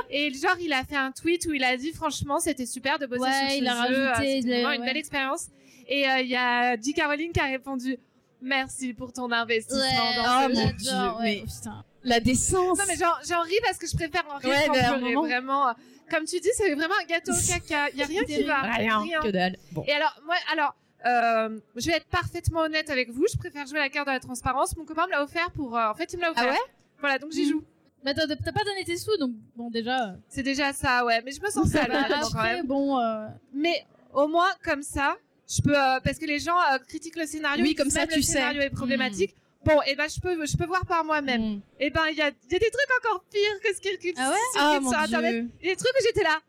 Et 0.10 0.34
genre, 0.34 0.56
il 0.60 0.74
a 0.74 0.84
fait 0.84 0.96
un 0.96 1.12
tweet 1.12 1.46
où 1.48 1.54
il 1.54 1.64
a 1.64 1.76
dit 1.78 1.92
franchement, 1.94 2.40
c'était 2.40 2.66
super 2.66 3.00
de 3.00 3.06
bosser 3.06 3.22
Ouais, 3.22 3.32
sur 3.32 3.50
ce 3.50 3.56
il 3.58 3.68
a 3.68 3.72
jeu. 3.74 3.78
rajouté 4.06 4.08
euh, 4.38 4.42
c'était 4.42 4.54
vraiment 4.62 4.72
une 4.74 4.82
ouais. 4.82 4.88
belle 4.88 4.98
expérience. 4.98 5.48
Et 5.88 6.10
euh, 6.10 6.20
il 6.22 6.28
y 6.28 6.36
a 6.36 6.76
J. 6.80 6.94
Caroline 6.94 7.32
qui 7.32 7.40
a 7.40 7.46
répondu 7.46 7.98
merci 8.42 8.94
pour 8.94 9.12
ton 9.12 9.32
investissement 9.32 9.82
dans 10.16 10.24
Oh 10.48 10.50
ce 10.50 10.56
mon 10.56 10.68
jeu. 10.68 10.74
Dieu, 10.78 10.92
ouais, 10.92 11.22
mais- 11.24 11.44
putain. 11.46 11.84
La 12.04 12.20
décence. 12.22 12.78
Non 12.78 12.86
mais 12.88 12.96
j'en 12.96 13.12
j'en 13.28 13.42
ris 13.42 13.60
parce 13.62 13.78
que 13.78 13.86
je 13.86 13.96
préfère 13.96 14.24
en 14.34 14.38
rire 14.38 14.50
Ouais, 14.50 14.68
qu'en 14.68 14.98
pleurer, 15.00 15.14
vraiment. 15.16 15.74
Comme 16.10 16.24
tu 16.26 16.40
dis, 16.40 16.50
c'est 16.56 16.74
vraiment 16.74 16.96
un 17.02 17.06
gâteau 17.06 17.34
au 17.34 17.36
caca. 17.48 17.90
Il 17.92 17.98
y 18.00 18.04
a 18.04 18.06
rien 18.06 18.24
qui 18.24 18.42
va. 18.44 18.62
Rien, 18.62 19.04
que 19.22 19.28
dalle. 19.30 19.58
Bon. 19.74 19.84
Et 19.86 19.92
alors, 19.92 20.16
moi, 20.26 20.36
alors, 20.52 20.76
euh, 21.06 21.60
je 21.76 21.86
vais 21.88 21.98
être 21.98 22.08
parfaitement 22.08 22.62
honnête 22.62 22.90
avec 22.90 23.10
vous. 23.12 23.26
Je 23.32 23.38
préfère 23.38 23.68
jouer 23.68 23.80
la 23.80 23.90
carte 23.90 24.08
de 24.08 24.14
la 24.14 24.20
transparence. 24.22 24.76
Mon 24.78 24.86
copain 24.86 25.06
me 25.08 25.12
l'a 25.12 25.24
offert 25.24 25.52
pour. 25.52 25.78
euh, 25.78 25.90
en 25.90 25.94
fait, 25.94 26.12
il 26.14 26.18
me 26.18 26.22
l'a 26.24 26.32
offert. 26.32 26.46
Ah 26.48 26.52
ouais? 26.54 26.72
Voilà, 27.02 27.20
donc 27.20 27.32
j'y 27.34 27.48
joue. 27.50 27.64
Bah, 28.04 28.14
t'as 28.14 28.28
pas 28.28 28.64
donné 28.64 28.84
tes 28.86 28.98
sous, 28.98 29.16
donc 29.18 29.32
bon, 29.56 29.70
déjà. 29.70 30.10
euh, 30.10 30.14
C'est 30.30 30.44
déjà 30.44 30.72
ça, 30.74 31.04
ouais. 31.06 31.22
Mais 31.24 31.32
je 31.32 31.42
me 31.42 31.50
sens 31.50 31.68
sale 31.70 31.92
quand 32.32 32.42
même. 32.44 32.66
bon. 32.66 32.98
euh, 33.00 33.28
Mais 33.54 33.86
au 34.14 34.28
moins, 34.28 34.50
comme 34.64 34.84
ça, 34.84 35.18
je 35.50 35.62
peux. 35.62 35.76
euh, 35.78 36.00
parce 36.04 36.18
que 36.18 36.26
les 36.26 36.40
gens 36.40 36.58
euh, 36.74 36.78
critiquent 36.88 37.18
le 37.18 37.26
scénario. 37.26 37.64
Oui, 37.64 37.76
comme 37.76 37.90
ça, 37.90 38.08
tu 38.08 38.16
le 38.18 38.22
sais. 38.22 38.34
scénario 38.34 38.62
est 38.62 38.70
problématique. 38.70 39.36
Bon, 39.66 39.82
et 39.86 39.96
ben, 39.96 40.08
je 40.10 40.22
peux, 40.22 40.46
je 40.46 40.56
peux 40.56 40.66
voir 40.66 40.86
par 40.86 41.04
moi-même. 41.04 41.56
Mm. 41.56 41.62
Et 41.82 41.90
ben, 41.90 42.04
il 42.12 42.18
y 42.18 42.22
a, 42.22 42.30
il 42.30 42.52
y 42.54 42.56
a 42.56 42.60
des 42.60 42.72
trucs 42.72 43.06
encore 43.06 43.24
pires 43.30 43.60
que 43.62 43.76
ce 43.76 43.82
qu'ils 43.82 43.98
critiquent 43.98 44.16
Ah 44.18 44.30
ouais? 44.30 44.38
Ah 44.58 44.80
sur 44.82 44.98
Internet. 44.98 45.32
dieu. 45.34 45.50
Il 45.62 45.68
y 45.68 45.72
a 45.72 45.74
des 45.76 45.78
trucs 45.78 45.92
où 45.92 46.04
j'étais 46.06 46.24
là. 46.24 46.40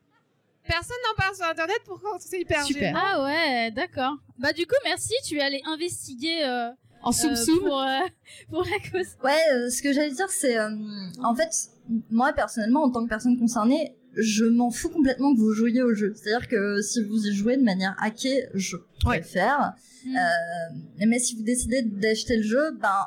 Personne 0.65 0.97
n'en 1.09 1.17
parle 1.21 1.35
sur 1.35 1.47
Internet, 1.47 1.81
pourquoi 1.85 2.17
c'est 2.21 2.39
hyper 2.41 2.65
Super. 2.65 2.83
gênant. 2.95 3.01
Ah 3.03 3.25
ouais, 3.25 3.71
d'accord. 3.73 4.15
Bah, 4.39 4.53
du 4.53 4.65
coup, 4.67 4.77
merci. 4.85 5.13
Tu 5.27 5.39
es 5.39 5.41
allé 5.41 5.61
investiguer 5.67 6.45
euh, 6.45 6.71
En 7.03 7.13
soum 7.13 7.31
euh, 7.33 7.35
soum. 7.37 7.59
pour, 7.61 7.81
euh, 7.81 7.99
pour 8.51 8.63
la 8.65 8.91
cause. 8.91 9.09
Ouais, 9.25 9.39
euh, 9.55 9.71
ce 9.71 9.83
que 9.83 9.93
j'allais 9.93 10.11
dire, 10.13 10.29
c'est 10.31 10.59
euh, 10.59 10.71
en 11.23 11.35
fait, 11.35 11.49
moi 12.11 12.33
personnellement, 12.33 12.85
en 12.85 12.91
tant 12.91 13.05
que 13.05 13.09
personne 13.09 13.39
concernée, 13.39 13.97
je 14.15 14.45
m'en 14.45 14.71
fous 14.71 14.89
complètement 14.91 15.35
que 15.35 15.39
vous 15.41 15.53
jouiez 15.53 15.83
au 15.83 15.95
jeu. 15.95 16.13
C'est-à-dire 16.17 16.49
que 16.49 16.81
si 16.83 17.03
vous 17.05 17.27
y 17.27 17.33
jouez 17.35 17.57
de 17.57 17.63
manière 17.63 17.97
hackée, 18.03 18.47
je 18.55 18.77
préfère. 19.05 19.73
Mm. 20.05 20.17
Euh, 20.17 21.07
mais 21.07 21.19
si 21.19 21.37
vous 21.37 21.43
décidez 21.43 21.83
d'acheter 21.83 22.37
le 22.39 22.43
jeu, 22.43 22.73
ben 22.81 23.07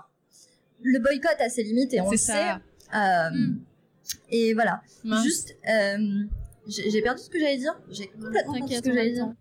le 0.81 0.99
boycott 0.99 1.35
a 1.39 1.49
ses 1.49 1.63
limites 1.63 1.93
et 1.93 2.01
on 2.01 2.05
C'est 2.05 2.11
le 2.11 2.17
ça. 2.17 2.33
sait. 2.33 2.97
Euh, 2.97 3.29
Mm. 3.31 3.59
Et 4.31 4.53
voilà. 4.53 4.81
Mince. 5.05 5.23
Juste, 5.23 5.55
euh, 5.69 6.23
j'ai 6.67 7.01
perdu 7.01 7.21
ce 7.21 7.29
que 7.29 7.39
j'allais 7.39 7.57
dire. 7.57 7.73
J'ai 7.89 8.07
complètement 8.07 8.53
perdu 8.53 8.73
ce 8.75 8.81
que 8.81 8.93
j'allais 8.93 9.09
le 9.09 9.15
dire. 9.15 9.33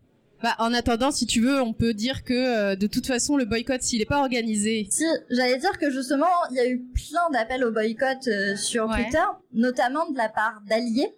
Bah, 0.42 0.54
en 0.58 0.74
attendant, 0.74 1.10
si 1.12 1.26
tu 1.26 1.40
veux, 1.40 1.60
on 1.60 1.72
peut 1.72 1.94
dire 1.94 2.24
que 2.24 2.32
euh, 2.34 2.76
de 2.76 2.86
toute 2.86 3.06
façon, 3.06 3.36
le 3.36 3.44
boycott, 3.44 3.80
s'il 3.82 4.00
n'est 4.00 4.04
pas 4.06 4.18
organisé, 4.20 4.88
Si, 4.90 5.04
j'allais 5.30 5.58
dire 5.58 5.78
que 5.78 5.90
justement, 5.90 6.26
il 6.50 6.56
y 6.56 6.60
a 6.60 6.66
eu 6.66 6.80
plein 6.80 7.30
d'appels 7.32 7.64
au 7.64 7.70
boycott 7.70 8.26
euh, 8.26 8.56
sur 8.56 8.88
Ouais. 8.88 9.04
Twitter, 9.04 9.22
notamment 9.52 10.10
de 10.10 10.16
la 10.16 10.28
part 10.28 10.60
d'alliés. 10.68 11.14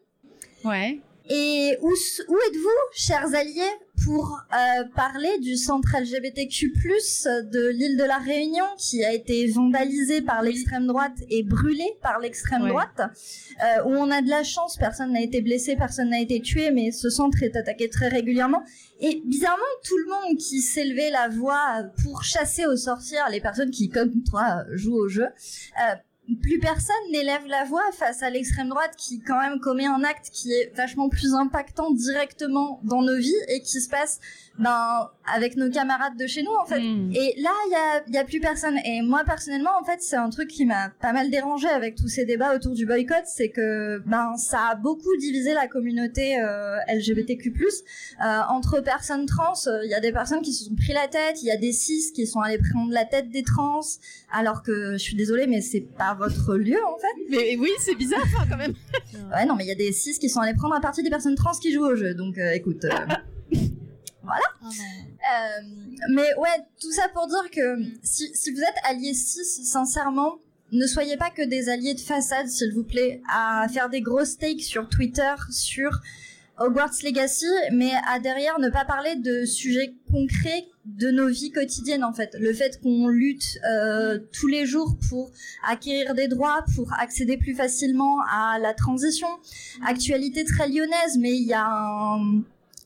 ouais. 0.65 1.01
Et 1.31 1.79
où, 1.81 1.89
où 1.89 2.37
êtes-vous, 2.49 2.69
chers 2.93 3.35
alliés, 3.35 3.63
pour 4.05 4.39
euh, 4.53 4.85
parler 4.95 5.39
du 5.39 5.57
centre 5.57 5.89
LGBTQ+, 5.99 6.73
de 7.51 7.69
l'île 7.69 7.97
de 7.97 8.05
la 8.05 8.19
Réunion, 8.19 8.65
qui 8.77 9.03
a 9.05 9.13
été 9.15 9.47
vandalisé 9.47 10.21
par 10.21 10.43
l'extrême 10.43 10.87
droite 10.87 11.17
et 11.31 11.43
brûlé 11.43 11.85
par 12.03 12.19
l'extrême 12.19 12.63
Ouais. 12.65 12.69
droite, 12.71 13.01
euh, 13.01 13.85
où 13.87 13.91
on 13.95 14.11
a 14.11 14.21
de 14.21 14.29
la 14.29 14.43
chance, 14.43 14.77
personne 14.77 15.13
n'a 15.13 15.23
été 15.23 15.41
blessé, 15.41 15.77
personne 15.77 16.11
n'a 16.11 16.21
été 16.21 16.41
tué, 16.43 16.71
mais 16.71 16.91
ce 16.93 17.09
centre 17.09 17.43
est 17.43 17.57
attaqué 17.57 17.89
très 17.89 18.09
régulièrement. 18.09 18.63
Et 19.01 19.23
bizarrement, 19.25 19.63
tout 19.85 19.97
le 19.97 20.07
monde 20.11 20.37
qui 20.39 20.61
s'élevait 20.61 21.11
la 21.11 21.29
voix 21.29 21.85
pour 22.03 22.23
chasser 22.25 22.67
aux 22.67 22.77
sorcières 22.77 23.31
les 23.31 23.41
personnes 23.41 23.71
qui, 23.71 23.89
comme 23.89 24.23
toi, 24.29 24.65
jouent 24.73 24.99
au 24.99 25.09
jeu, 25.09 25.25
euh, 25.27 25.95
plus 26.43 26.59
personne 26.59 26.95
n'élève 27.13 27.47
la 27.47 27.65
voix 27.65 27.85
face 27.93 28.23
à 28.23 28.31
l'extrême 28.31 28.69
droite 28.69 28.95
qui 28.97 29.21
quand 29.21 29.39
même 29.39 29.61
commet 29.61 29.87
un 29.87 30.03
acte 30.05 30.31
qui 30.33 30.53
est 30.53 30.73
vachement 30.75 31.09
plus 31.09 31.35
impactant 31.35 31.91
directement 31.91 32.81
dans 32.83 33.03
nos 33.03 33.17
vies 33.17 33.35
et 33.49 33.61
qui 33.61 33.81
se 33.81 33.89
passe 33.89 34.21
ben 34.59 35.11
avec 35.35 35.57
nos 35.57 35.71
camarades 35.71 36.17
de 36.17 36.27
chez 36.27 36.43
nous 36.43 36.53
en 36.53 36.65
fait. 36.65 36.81
Mm. 36.81 37.13
Et 37.15 37.35
là, 37.41 37.51
il 37.67 37.73
y 37.73 37.75
a, 37.75 38.19
y 38.19 38.19
a 38.19 38.25
plus 38.25 38.41
personne. 38.41 38.79
Et 38.85 39.03
moi, 39.03 39.23
personnellement, 39.25 39.73
en 39.81 39.85
fait, 39.85 40.01
c'est 40.01 40.17
un 40.17 40.31
truc 40.31 40.49
qui 40.49 40.65
m'a 40.65 40.91
pas 41.01 41.13
mal 41.13 41.31
dérangé 41.31 41.69
avec 41.69 41.95
tous 41.95 42.09
ces 42.09 42.25
débats 42.25 42.55
autour 42.55 42.75
du 42.75 42.87
boycott, 42.87 43.25
c'est 43.27 43.51
que 43.51 43.99
ben 44.07 44.37
ça 44.37 44.69
a 44.73 44.75
beaucoup 44.77 45.17
divisé 45.19 45.55
la 45.55 45.67
communauté 45.67 46.41
euh, 46.41 46.77
LGBTQ+. 46.89 47.53
Euh, 47.55 48.41
entre 48.49 48.81
personnes 48.81 49.27
trans, 49.27 49.55
euh, 49.67 49.85
il 49.85 49.91
y 49.91 49.95
a 49.95 50.01
des 50.01 50.13
personnes 50.13 50.43
qui 50.43 50.53
se 50.53 50.65
sont 50.65 50.75
pris 50.75 50.93
la 50.93 51.09
tête, 51.09 51.43
il 51.43 51.47
y 51.47 51.51
a 51.51 51.57
des 51.57 51.73
cis 51.73 52.13
qui 52.15 52.27
sont 52.27 52.41
allés 52.41 52.61
prendre 52.73 52.93
la 52.93 53.05
tête 53.05 53.31
des 53.31 53.43
trans, 53.43 53.81
alors 54.33 54.63
que 54.63 54.93
je 54.93 54.99
suis 54.99 55.17
désolée, 55.17 55.47
mais 55.47 55.61
c'est 55.61 55.81
pas 55.81 56.14
votre 56.15 56.55
lieu 56.57 56.79
en 56.85 56.97
fait. 56.99 57.23
Mais 57.31 57.57
oui, 57.57 57.71
c'est 57.81 57.95
bizarre 57.95 58.23
enfin, 58.25 58.47
quand 58.49 58.57
même. 58.57 58.75
Ouais, 59.33 59.47
non, 59.47 59.55
mais 59.57 59.65
il 59.65 59.69
y 59.69 59.73
a 59.73 59.77
des 59.77 59.93
cis 59.93 60.19
qui 60.19 60.29
sont 60.29 60.41
allés 60.41 60.55
prendre 60.55 60.75
à 60.75 60.81
partie 60.81 61.03
des 61.03 61.11
personnes 61.11 61.35
trans 61.37 61.53
qui 61.53 61.73
jouent 61.73 61.87
au 61.87 61.95
jeu, 61.97 62.15
donc 62.15 62.37
euh, 62.39 62.53
écoute. 62.53 62.85
euh, 62.85 62.91
Ah 64.27 64.39
non. 64.63 64.69
Euh, 64.71 66.07
mais 66.11 66.35
ouais, 66.39 66.65
tout 66.81 66.91
ça 66.93 67.09
pour 67.13 67.27
dire 67.27 67.51
que 67.53 67.77
si, 68.03 68.31
si 68.35 68.51
vous 68.53 68.61
êtes 68.61 68.77
allié 68.85 69.13
6, 69.13 69.65
sincèrement, 69.65 70.39
ne 70.73 70.87
soyez 70.87 71.17
pas 71.17 71.31
que 71.31 71.43
des 71.43 71.69
alliés 71.69 71.95
de 71.95 72.01
façade, 72.01 72.49
s'il 72.49 72.73
vous 72.73 72.85
plaît, 72.85 73.21
à 73.31 73.67
faire 73.73 73.91
des 73.91 74.01
grosses 74.01 74.39
takes 74.39 74.63
sur 74.63 74.89
Twitter, 74.89 75.35
sur 75.51 75.91
Hogwarts 76.59 77.03
Legacy, 77.03 77.47
mais 77.73 77.93
à 78.09 78.19
derrière 78.21 78.59
ne 78.59 78.69
pas 78.69 78.85
parler 78.85 79.17
de 79.17 79.45
sujets 79.45 79.95
concrets 80.11 80.67
de 80.85 81.11
nos 81.11 81.29
vies 81.29 81.51
quotidiennes 81.51 82.05
en 82.05 82.13
fait. 82.13 82.37
Le 82.39 82.53
fait 82.53 82.81
qu'on 82.83 83.09
lutte 83.09 83.59
euh, 83.69 84.19
tous 84.33 84.47
les 84.47 84.67
jours 84.67 84.97
pour 85.09 85.31
acquérir 85.67 86.15
des 86.15 86.29
droits, 86.29 86.65
pour 86.75 86.93
accéder 86.99 87.37
plus 87.37 87.55
facilement 87.55 88.21
à 88.31 88.59
la 88.59 88.75
transition. 88.75 89.29
Actualité 89.87 90.45
très 90.45 90.69
lyonnaise, 90.69 91.19
mais 91.19 91.33
il 91.33 91.45
y 91.45 91.55
a 91.55 91.67
un, 91.67 92.43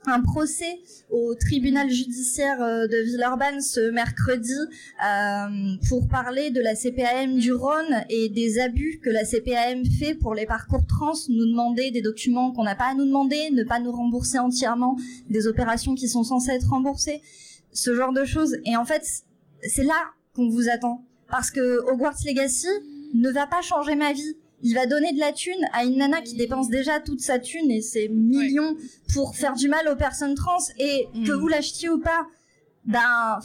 un 0.08 0.22
procès 0.22 0.80
au 1.10 1.34
tribunal 1.34 1.90
judiciaire 1.90 2.60
euh, 2.62 2.86
de 2.86 2.96
Villeurbanne 2.96 3.60
ce 3.60 3.90
mercredi 3.90 4.52
euh, 4.52 5.76
pour 5.88 6.08
parler 6.08 6.50
de 6.50 6.60
la 6.60 6.74
CPAM 6.74 7.38
du 7.38 7.52
Rhône 7.52 8.04
et 8.08 8.28
des 8.28 8.58
abus 8.58 9.00
que 9.02 9.10
la 9.10 9.24
CPAM 9.24 9.84
fait 9.98 10.14
pour 10.14 10.34
les 10.34 10.46
parcours 10.46 10.86
trans, 10.86 11.12
nous 11.28 11.46
demander 11.46 11.90
des 11.90 12.02
documents 12.02 12.52
qu'on 12.52 12.64
n'a 12.64 12.74
pas 12.74 12.90
à 12.90 12.94
nous 12.94 13.06
demander, 13.06 13.50
ne 13.52 13.64
pas 13.64 13.80
nous 13.80 13.92
rembourser 13.92 14.38
entièrement 14.38 14.96
des 15.28 15.46
opérations 15.46 15.94
qui 15.94 16.08
sont 16.08 16.24
censées 16.24 16.52
être 16.52 16.68
remboursées, 16.68 17.22
ce 17.72 17.94
genre 17.94 18.12
de 18.12 18.24
choses. 18.24 18.56
Et 18.64 18.76
en 18.76 18.84
fait, 18.84 19.04
c'est 19.62 19.84
là 19.84 20.12
qu'on 20.34 20.48
vous 20.48 20.68
attend. 20.68 21.04
Parce 21.30 21.50
que 21.50 21.80
Hogwarts 21.90 22.16
Legacy 22.24 22.68
ne 23.14 23.30
va 23.30 23.46
pas 23.46 23.60
changer 23.60 23.94
ma 23.94 24.12
vie. 24.12 24.36
Il 24.62 24.74
va 24.74 24.86
donner 24.86 25.12
de 25.12 25.20
la 25.20 25.32
thune 25.32 25.64
à 25.72 25.84
une 25.84 25.98
nana 25.98 26.20
qui 26.20 26.34
dépense 26.34 26.68
déjà 26.68 27.00
toute 27.00 27.20
sa 27.20 27.38
thune 27.38 27.70
et 27.70 27.80
ses 27.80 28.08
millions 28.08 28.76
pour 29.14 29.36
faire 29.36 29.54
du 29.54 29.68
mal 29.68 29.88
aux 29.88 29.96
personnes 29.96 30.34
trans 30.34 30.58
et 30.78 31.08
que 31.26 31.32
Mm. 31.32 31.40
vous 31.40 31.48
l'achetiez 31.48 31.88
ou 31.88 32.00
pas, 32.00 32.26
ben 32.84 33.38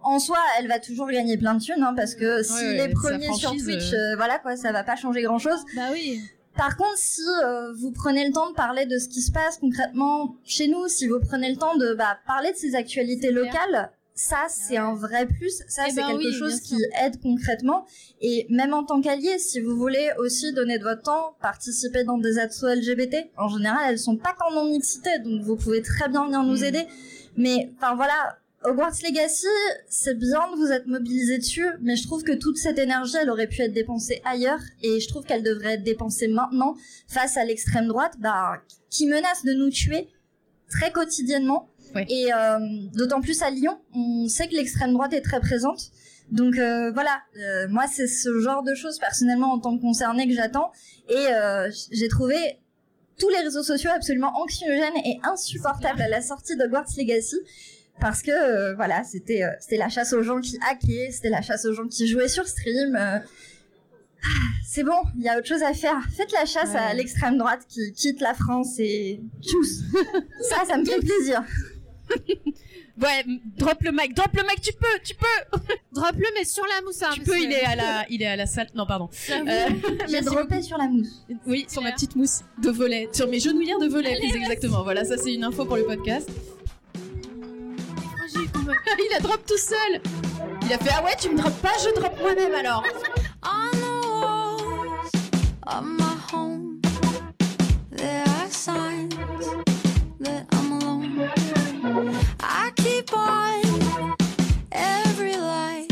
en 0.00 0.18
soi, 0.18 0.38
elle 0.58 0.68
va 0.68 0.78
toujours 0.78 1.08
gagner 1.08 1.36
plein 1.36 1.54
de 1.54 1.60
thunes 1.62 1.82
hein, 1.82 1.92
parce 1.94 2.14
que 2.14 2.42
si 2.42 2.52
ouais, 2.52 2.86
les 2.86 2.94
premiers 2.94 3.32
sur 3.34 3.50
Twitch, 3.50 3.92
euh. 3.92 3.96
euh, 3.96 4.16
voilà 4.16 4.38
quoi, 4.38 4.56
ça 4.56 4.72
va 4.72 4.84
pas 4.84 4.96
changer 4.96 5.22
grand 5.22 5.38
chose. 5.38 5.58
Bah 5.76 5.88
oui. 5.92 6.20
Par 6.56 6.76
contre, 6.76 6.96
si 6.96 7.20
euh, 7.44 7.72
vous 7.74 7.92
prenez 7.92 8.26
le 8.26 8.32
temps 8.32 8.48
de 8.50 8.54
parler 8.54 8.86
de 8.86 8.98
ce 8.98 9.08
qui 9.08 9.20
se 9.20 9.30
passe 9.30 9.58
concrètement 9.58 10.36
chez 10.44 10.66
nous, 10.66 10.88
si 10.88 11.06
vous 11.06 11.20
prenez 11.20 11.50
le 11.50 11.56
temps 11.56 11.76
de 11.76 11.94
bah, 11.94 12.18
parler 12.26 12.50
de 12.52 12.56
ces 12.56 12.74
actualités 12.74 13.30
locales, 13.30 13.90
ça 14.18 14.46
c'est 14.48 14.76
un 14.76 14.94
vrai 14.94 15.26
plus, 15.26 15.62
ça 15.68 15.84
Eh 15.86 15.90
c'est 15.90 15.96
ben 15.96 16.08
quelque 16.08 16.26
oui, 16.26 16.38
chose 16.38 16.60
qui 16.60 16.74
aide 17.02 17.20
concrètement. 17.22 17.86
Et 18.20 18.46
même 18.50 18.74
en 18.74 18.82
tant 18.84 19.00
qu'allié, 19.00 19.38
si 19.38 19.60
vous 19.60 19.76
voulez 19.76 20.10
aussi 20.18 20.52
donner 20.52 20.78
de 20.78 20.84
votre 20.84 21.02
temps, 21.02 21.36
participer 21.40 22.02
dans 22.04 22.18
des 22.18 22.38
assos 22.38 22.66
LGBT, 22.66 23.30
en 23.36 23.48
général 23.48 23.78
elles 23.88 23.98
sont 23.98 24.16
pas 24.16 24.34
qu'en 24.38 24.52
non-mixité, 24.52 25.20
donc 25.20 25.42
vous 25.42 25.56
pouvez 25.56 25.82
très 25.82 26.08
bien 26.08 26.24
venir 26.26 26.42
nous 26.42 26.60
Mm. 26.60 26.64
aider. 26.64 26.86
Mais 27.36 27.70
enfin 27.76 27.94
voilà, 27.94 28.38
Hogwarts 28.64 28.96
Legacy, 29.04 29.46
c'est 29.88 30.18
bien 30.18 30.50
de 30.50 30.56
vous 30.56 30.72
être 30.72 30.88
mobilisé 30.88 31.38
dessus, 31.38 31.68
mais 31.80 31.94
je 31.94 32.02
trouve 32.02 32.24
que 32.24 32.32
toute 32.32 32.56
cette 32.58 32.80
énergie, 32.80 33.14
elle 33.22 33.30
aurait 33.30 33.46
pu 33.46 33.62
être 33.62 33.72
dépensée 33.72 34.20
ailleurs, 34.24 34.58
et 34.82 34.98
je 34.98 35.06
trouve 35.08 35.24
qu'elle 35.24 35.44
devrait 35.44 35.74
être 35.74 35.84
dépensée 35.84 36.26
maintenant 36.26 36.74
face 37.06 37.36
à 37.36 37.44
l'extrême 37.44 37.86
droite, 37.86 38.14
bah, 38.18 38.60
qui 38.90 39.06
menace 39.06 39.44
de 39.44 39.52
nous 39.52 39.70
tuer 39.70 40.08
très 40.68 40.90
quotidiennement. 40.90 41.68
Ouais. 41.94 42.06
Et 42.08 42.32
euh, 42.32 42.58
d'autant 42.94 43.20
plus 43.20 43.42
à 43.42 43.50
Lyon, 43.50 43.78
on 43.94 44.28
sait 44.28 44.48
que 44.48 44.54
l'extrême 44.54 44.92
droite 44.92 45.12
est 45.12 45.20
très 45.20 45.40
présente. 45.40 45.90
Donc 46.30 46.58
euh, 46.58 46.90
voilà, 46.92 47.22
euh, 47.38 47.68
moi 47.68 47.84
c'est 47.90 48.06
ce 48.06 48.38
genre 48.40 48.62
de 48.62 48.74
choses 48.74 48.98
personnellement 48.98 49.52
en 49.52 49.58
tant 49.58 49.76
que 49.76 49.80
concernée 49.80 50.28
que 50.28 50.34
j'attends, 50.34 50.70
et 51.08 51.26
j'ai 51.90 52.08
trouvé 52.08 52.36
tous 53.18 53.30
les 53.30 53.38
réseaux 53.38 53.62
sociaux 53.62 53.90
absolument 53.92 54.32
anxiogènes 54.38 54.96
et 55.04 55.18
insupportables 55.22 56.02
à 56.02 56.08
la 56.08 56.20
sortie 56.20 56.56
d'Hogwarts 56.56 56.86
Legacy 56.96 57.36
parce 58.00 58.22
que 58.22 58.74
voilà 58.74 59.02
c'était 59.02 59.42
c'était 59.58 59.78
la 59.78 59.88
chasse 59.88 60.12
aux 60.12 60.22
gens 60.22 60.40
qui 60.40 60.58
hackaient 60.70 61.08
c'était 61.10 61.30
la 61.30 61.42
chasse 61.42 61.64
aux 61.64 61.72
gens 61.72 61.88
qui 61.88 62.06
jouaient 62.06 62.28
sur 62.28 62.46
stream. 62.46 62.94
Ah, 62.96 63.22
c'est 64.66 64.84
bon 64.84 65.00
il 65.16 65.24
y 65.24 65.28
a 65.28 65.38
autre 65.38 65.46
chose 65.46 65.62
à 65.62 65.72
faire 65.72 65.96
faites 66.14 66.32
la 66.32 66.44
chasse 66.44 66.74
à 66.74 66.92
l'extrême 66.92 67.38
droite 67.38 67.64
qui 67.68 67.92
quitte 67.92 68.20
la 68.20 68.34
France 68.34 68.78
et 68.78 69.20
tchuss 69.40 69.82
ça 70.50 70.64
ça 70.66 70.76
me 70.76 70.84
fait 70.84 70.98
plaisir 70.98 71.42
Ouais, 73.00 73.24
drop 73.56 73.80
le 73.82 73.92
mic, 73.92 74.12
drop 74.12 74.32
le 74.34 74.42
mic, 74.42 74.60
tu 74.60 74.72
peux, 74.72 74.86
tu 75.04 75.14
peux. 75.14 75.58
Drop-le, 75.92 76.26
mais 76.34 76.44
sur 76.44 76.64
la 76.64 76.82
mousse. 76.84 77.00
hein, 77.04 77.10
tu 77.14 77.20
peux, 77.20 77.38
il 77.38 77.52
est 77.52 77.62
à 77.62 77.76
la, 77.76 78.04
il 78.10 78.22
est 78.22 78.26
à 78.26 78.34
la 78.34 78.46
salle. 78.46 78.66
Non, 78.74 78.86
pardon. 78.86 79.08
Euh, 79.30 79.44
J'ai 79.46 80.12
merci 80.12 80.24
droppé 80.24 80.62
sur 80.62 80.76
la 80.78 80.88
mousse. 80.88 81.24
Oui, 81.46 81.64
sur 81.68 81.80
ma 81.80 81.92
petite 81.92 82.16
mousse 82.16 82.40
de 82.60 82.70
volet, 82.70 83.08
sur 83.12 83.28
mes 83.28 83.38
genouillères 83.38 83.78
de 83.78 83.86
volet, 83.86 84.16
plus 84.18 84.36
exactement. 84.36 84.82
Voilà, 84.82 85.04
ça 85.04 85.16
c'est 85.16 85.32
une 85.32 85.44
info 85.44 85.64
pour 85.64 85.76
le 85.76 85.84
podcast. 85.84 86.28
il 88.34 89.14
a 89.16 89.20
drop 89.20 89.46
tout 89.46 89.56
seul. 89.58 90.00
Il 90.66 90.72
a 90.72 90.78
fait 90.78 90.90
ah 90.92 91.04
ouais, 91.04 91.14
tu 91.20 91.30
me 91.30 91.36
drops 91.36 91.60
pas, 91.62 91.72
je 91.82 91.94
drop 92.00 92.18
moi-même 92.20 92.54
alors. 92.54 92.82
On 93.44 93.70
the 93.76 93.82
walls 94.22 95.10
of 95.66 95.84
my 95.84 96.16
home, 96.32 96.80
there 97.96 98.24
are 98.26 98.50
signs 98.50 99.08
I 103.12 104.14
every 104.72 105.36
light. 105.36 105.88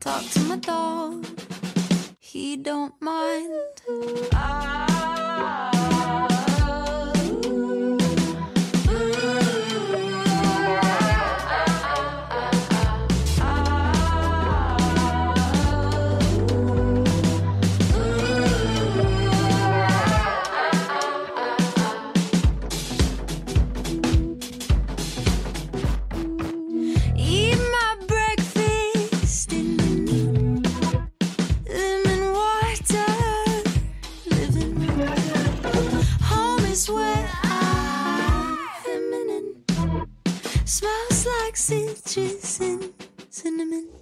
Talk 0.00 0.22
to 0.30 0.40
my 0.40 0.56
dog, 0.56 1.26
he 2.18 2.56
don't 2.56 2.94
mind. 3.00 3.52
Eat 3.88 4.91
cinnamon. 43.30 44.01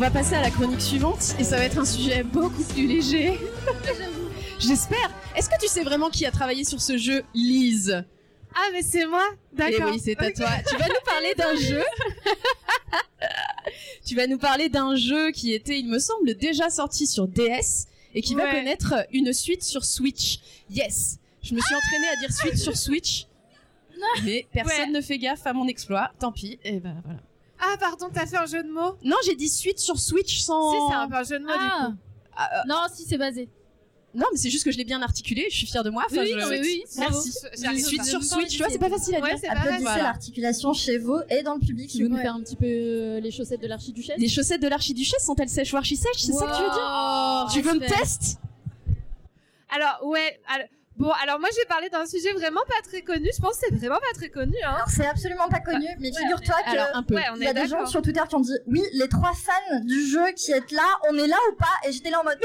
Va 0.00 0.10
passer 0.10 0.34
à 0.34 0.40
la 0.40 0.50
chronique 0.50 0.80
suivante 0.80 1.34
et 1.38 1.44
ça 1.44 1.58
va 1.58 1.64
être 1.64 1.78
un 1.78 1.84
sujet 1.84 2.22
beaucoup 2.22 2.64
plus 2.64 2.86
léger. 2.86 3.38
J'espère. 4.58 5.10
Est-ce 5.36 5.50
que 5.50 5.60
tu 5.60 5.68
sais 5.68 5.82
vraiment 5.82 6.08
qui 6.08 6.24
a 6.24 6.30
travaillé 6.30 6.64
sur 6.64 6.80
ce 6.80 6.96
jeu, 6.96 7.22
Lise? 7.34 8.02
Ah, 8.54 8.68
mais 8.72 8.80
c'est 8.80 9.04
moi? 9.04 9.26
Eh 9.52 9.56
D'accord. 9.56 9.90
oui, 9.92 10.00
c'est 10.02 10.18
à 10.18 10.32
toi. 10.32 10.48
Tu 10.66 10.76
vas 10.78 10.88
nous 10.88 11.04
parler 11.04 11.34
d'un 11.36 11.54
jeu. 11.56 11.82
tu 14.06 14.16
vas 14.16 14.26
nous 14.26 14.38
parler 14.38 14.70
d'un 14.70 14.96
jeu 14.96 15.32
qui 15.32 15.52
était, 15.52 15.78
il 15.78 15.86
me 15.88 15.98
semble, 15.98 16.34
déjà 16.34 16.70
sorti 16.70 17.06
sur 17.06 17.28
DS 17.28 17.86
et 18.14 18.22
qui 18.22 18.34
va 18.34 18.50
connaître 18.50 18.94
une 19.12 19.34
suite 19.34 19.62
sur 19.62 19.84
Switch. 19.84 20.40
Yes. 20.70 21.18
Je 21.42 21.54
me 21.54 21.60
suis 21.60 21.74
entraînée 21.74 22.08
à 22.16 22.20
dire 22.20 22.32
suite 22.32 22.56
sur 22.56 22.74
Switch. 22.74 23.26
Mais 24.24 24.46
personne 24.50 24.78
Ouais. 24.78 24.86
ne 24.92 25.00
fait 25.02 25.18
gaffe 25.18 25.46
à 25.46 25.52
mon 25.52 25.68
exploit. 25.68 26.10
Tant 26.18 26.32
pis. 26.32 26.58
Et 26.64 26.80
ben 26.80 27.02
voilà. 27.04 27.20
Ah, 27.60 27.76
pardon, 27.78 28.08
t'as 28.12 28.26
fait 28.26 28.36
un 28.38 28.46
jeu 28.46 28.62
de 28.62 28.70
mots 28.70 28.96
Non, 29.04 29.16
j'ai 29.24 29.34
dit 29.36 29.48
suite 29.48 29.78
sur 29.78 29.98
Switch 30.00 30.40
sans. 30.40 30.72
Si, 30.72 30.78
c'est 30.88 30.94
un 30.96 31.08
peu 31.08 31.16
un 31.16 31.22
jeu 31.24 31.38
de 31.38 31.44
mots, 31.44 31.52
du 31.52 31.58
Ah. 31.60 31.86
coup. 31.90 31.96
Ah, 32.36 32.50
euh, 32.54 32.60
Non, 32.68 32.76
si 32.92 33.04
c'est 33.04 33.18
basé. 33.18 33.48
non, 34.14 34.24
mais 34.32 34.38
c'est 34.38 34.48
juste 34.50 34.64
que 34.64 34.70
je 34.72 34.78
l'ai 34.78 34.84
bien 34.84 35.02
articulé. 35.02 35.46
Je 35.50 35.56
suis 35.56 35.66
fière 35.66 35.84
de 35.84 35.90
moi. 35.90 36.04
Enfin, 36.06 36.22
Oui, 36.22 36.30
je- 36.32 36.36
oui, 36.36 36.42
oui, 36.50 36.58
oui, 36.62 36.84
bravo. 36.96 37.12
Merci. 37.12 37.32
J'arrive 37.62 37.84
Suite 37.84 38.04
sur 38.04 38.24
Switch, 38.24 38.50
tu 38.52 38.58
vois, 38.58 38.68
c'est 38.70 38.78
pas 38.78 38.88
facile 38.88 39.14
à 39.16 39.20
Ouais, 39.20 39.34
dire. 39.38 39.50
Applaudissez 39.52 39.82
Voilà. 39.82 40.02
l'articulation 40.04 40.72
chez 40.72 40.96
vous 40.98 41.18
et 41.28 41.42
dans 41.42 41.54
le 41.54 41.60
public. 41.60 41.90
Tu 41.90 42.02
veux 42.02 42.08
nous 42.08 42.16
Ouais. 42.16 42.22
faire 42.22 42.34
un 42.34 42.40
petit 42.40 42.56
peu 42.56 42.64
euh, 42.66 43.20
les 43.20 43.30
chaussettes 43.30 43.60
de 43.60 43.66
l'archiduchesse 43.68 44.16
Les 44.18 44.28
chaussettes 44.28 44.62
de 44.62 44.68
l'archiduchesse 44.68 45.24
sont-elles 45.24 45.48
sèches 45.50 45.72
ou 45.74 45.76
archi-sèches 45.76 46.16
C'est 46.22 46.32
ça 46.32 46.46
que 46.46 46.56
tu 46.56 46.62
veux 46.62 46.70
dire 46.70 47.48
Tu 47.52 47.60
veux 47.60 47.74
me 47.74 47.86
tester 47.86 48.38
Alors, 49.68 50.00
ouais. 50.06 50.40
alors- 50.48 50.66
Bon, 50.96 51.10
alors 51.22 51.38
moi, 51.40 51.48
je 51.52 51.56
vais 51.56 51.64
parler 51.66 51.88
d'un 51.88 52.04
sujet 52.04 52.32
vraiment 52.32 52.60
pas 52.68 52.82
très 52.86 53.00
connu. 53.00 53.30
Je 53.34 53.40
pense 53.40 53.58
que 53.58 53.66
c'est 53.70 53.74
vraiment 53.76 54.00
pas 54.00 54.12
très 54.14 54.28
connu, 54.28 54.54
hein. 54.64 54.74
Alors 54.74 54.88
c'est 54.90 55.06
absolument 55.06 55.48
pas 55.48 55.60
connu, 55.60 55.86
mais 55.98 56.12
figure-toi 56.12 56.56
un 56.94 57.02
peu. 57.02 57.14
Ouais, 57.14 57.24
on 57.32 57.36
il 57.36 57.44
y 57.44 57.46
a 57.46 57.54
des 57.54 57.66
gens 57.68 57.86
sur 57.86 58.02
Twitter 58.02 58.20
qui 58.28 58.34
ont 58.34 58.40
dit 58.40 58.52
oui, 58.66 58.82
les 58.92 59.08
trois 59.08 59.32
fans 59.32 59.80
du 59.84 60.06
jeu 60.06 60.32
qui 60.36 60.52
êtes 60.52 60.70
là, 60.72 60.86
on 61.08 61.16
est 61.16 61.26
là 61.26 61.36
ou 61.50 61.54
pas? 61.56 61.88
Et 61.88 61.92
j'étais 61.92 62.10
là 62.10 62.20
en 62.20 62.24
mode. 62.24 62.38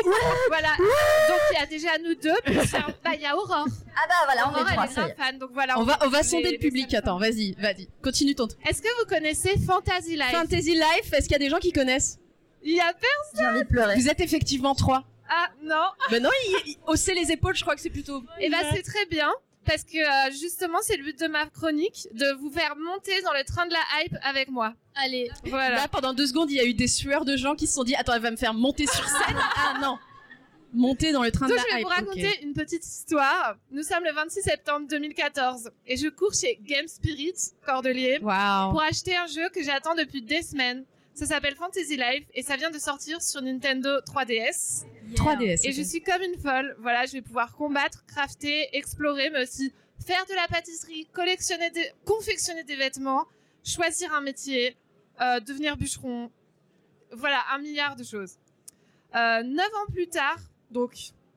Voilà. 0.48 0.70
Donc, 0.78 1.40
il 1.52 1.60
y 1.60 1.64
a 1.64 1.66
déjà 1.66 1.98
nous 1.98 2.16
deux. 2.16 2.36
Puis, 2.46 2.54
il 2.56 2.72
bah, 3.04 3.12
il 3.16 3.22
y 3.22 3.26
a 3.26 3.36
Aurore. 3.36 3.68
ah 3.68 4.08
bah 4.08 4.14
voilà, 4.26 4.48
on 4.48 4.52
Aurore, 4.52 4.68
est 4.70 4.74
trois. 4.74 5.04
elle 5.06 5.12
est 5.12 5.16
fan. 5.16 5.38
Donc, 5.38 5.50
voilà. 5.54 5.78
On 5.80 5.84
va, 5.84 5.98
on 6.04 6.08
va 6.10 6.20
les- 6.20 6.24
sonder 6.24 6.52
le 6.52 6.58
public. 6.60 6.94
Attends, 6.94 7.18
vas-y, 7.18 7.54
vas-y. 7.60 7.90
Continue 8.04 8.36
ton. 8.36 8.48
Est-ce 8.66 8.82
que 8.82 8.88
vous 9.02 9.06
connaissez 9.10 9.58
Fantasy 9.58 10.16
Life? 10.16 10.32
Fantasy 10.32 10.76
Life, 10.76 11.12
est-ce 11.14 11.24
qu'il 11.24 11.32
y 11.34 11.36
a 11.36 11.40
des 11.40 11.50
gens 11.50 11.60
qui 11.60 11.74
connaissent? 11.74 12.20
Il 12.64 12.76
y 12.76 12.80
a 12.80 12.94
J'ai 13.38 13.46
envie 13.46 13.64
de 13.64 13.68
pleurer. 13.68 13.96
Vous 13.96 14.08
êtes 14.08 14.22
effectivement 14.22 14.76
trois. 14.76 15.04
Ah, 15.30 15.50
non. 15.64 15.86
Ben 16.12 16.22
non, 16.24 16.30
il, 16.48 16.72
il- 16.72 16.78
hausser 16.88 17.14
les 17.14 17.32
épaules, 17.32 17.56
je 17.56 17.62
crois 17.62 17.76
que 17.76 17.82
c'est 17.82 17.90
plutôt. 17.90 18.24
Et 18.40 18.50
bah, 18.50 18.58
c'est 18.74 18.84
très 18.84 19.06
bien. 19.08 19.32
Parce 19.66 19.84
que 19.84 19.98
euh, 19.98 20.32
justement, 20.32 20.78
c'est 20.84 20.96
le 20.96 21.04
but 21.04 21.20
de 21.20 21.26
ma 21.28 21.48
chronique, 21.48 22.08
de 22.14 22.34
vous 22.40 22.52
faire 22.52 22.76
monter 22.76 23.20
dans 23.24 23.34
le 23.34 23.44
train 23.44 23.66
de 23.66 23.74
la 23.74 23.80
hype 24.04 24.16
avec 24.22 24.50
moi. 24.50 24.76
Allez. 24.94 25.32
Voilà. 25.46 25.76
Là, 25.76 25.88
pendant 25.88 26.14
deux 26.14 26.28
secondes, 26.28 26.52
il 26.52 26.58
y 26.58 26.60
a 26.60 26.66
eu 26.66 26.76
des 26.76 26.88
sueurs 26.88 27.26
de 27.26 27.36
gens 27.36 27.56
qui 27.56 27.66
se 27.66 27.74
sont 27.74 27.84
dit 27.84 27.96
Attends, 27.96 28.14
elle 28.14 28.22
va 28.22 28.30
me 28.30 28.36
faire 28.38 28.54
monter 28.54 28.86
sur 28.86 29.04
scène. 29.08 29.36
ah 29.58 29.80
non 29.82 29.98
Monter 30.72 31.14
dans 31.14 31.24
le 31.24 31.32
train 31.32 31.48
Donc, 31.48 31.58
de 31.58 31.62
je 31.64 31.68
la 31.70 31.76
vais 31.76 31.82
hype. 31.82 31.88
vous 31.88 31.94
raconter 31.94 32.44
une 32.44 32.54
petite 32.54 32.86
histoire. 32.86 33.56
Nous 33.72 33.82
sommes 33.82 34.04
le 34.04 34.12
26 34.14 34.42
septembre 34.42 34.88
2014 34.90 35.72
et 35.88 35.96
je 35.98 36.10
cours 36.10 36.34
chez 36.34 36.60
Game 36.62 36.88
Spirit, 36.88 37.34
Cordelier, 37.66 38.20
Waouh. 38.22 38.72
pour 38.72 38.82
acheter 38.84 39.16
un 39.16 39.26
jeu 39.28 39.48
que 39.54 39.64
j'attends 39.64 39.96
depuis 39.96 40.22
des 40.22 40.42
semaines. 40.42 40.84
Ça 41.14 41.26
s'appelle 41.26 41.56
Fantasy 41.56 41.96
Life 41.96 42.26
et 42.34 42.44
ça 42.44 42.58
vient 42.58 42.70
de 42.72 42.78
sortir 42.78 43.22
sur 43.22 43.42
Nintendo 43.42 43.90
3DS. 44.02 44.84
3DS. 45.14 45.68
Et 45.68 45.72
je 45.72 45.82
suis 45.82 46.02
comme 46.02 46.22
une 46.22 46.40
folle. 46.40 46.76
Voilà, 46.80 47.06
je 47.06 47.14
vais 47.14 47.22
pouvoir 47.22 47.56
combattre, 47.56 48.06
crafter, 48.08 48.76
explorer, 48.76 49.30
mais 49.30 49.44
aussi 49.44 49.74
faire 50.06 50.26
de 50.26 50.34
la 50.34 50.48
pâtisserie, 50.48 51.08
collectionner 51.14 51.70
des, 51.72 51.92
confectionner 52.06 52.64
des 52.64 52.76
vêtements, 52.76 53.26
choisir 53.64 54.14
un 54.14 54.22
métier, 54.22 54.76
euh, 55.22 55.40
devenir 55.40 55.78
bûcheron. 55.78 56.32
Voilà, 57.12 57.44
un 57.54 57.60
milliard 57.60 57.96
de 57.96 58.04
choses. 58.04 58.38
Euh, 59.16 59.44
neuf 59.44 59.74
ans 59.76 59.92
plus 59.92 60.08
tard, 60.08 60.40
donc, 60.72 60.94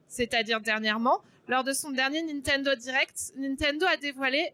c'est-à-dire 0.09 0.61
dernièrement, 0.61 1.21
lors 1.47 1.65
de 1.65 1.73
son 1.73 1.91
dernier 1.91 2.23
Nintendo 2.23 2.75
Direct, 2.75 3.33
Nintendo 3.37 3.87
a 3.87 3.97
dévoilé 3.97 4.53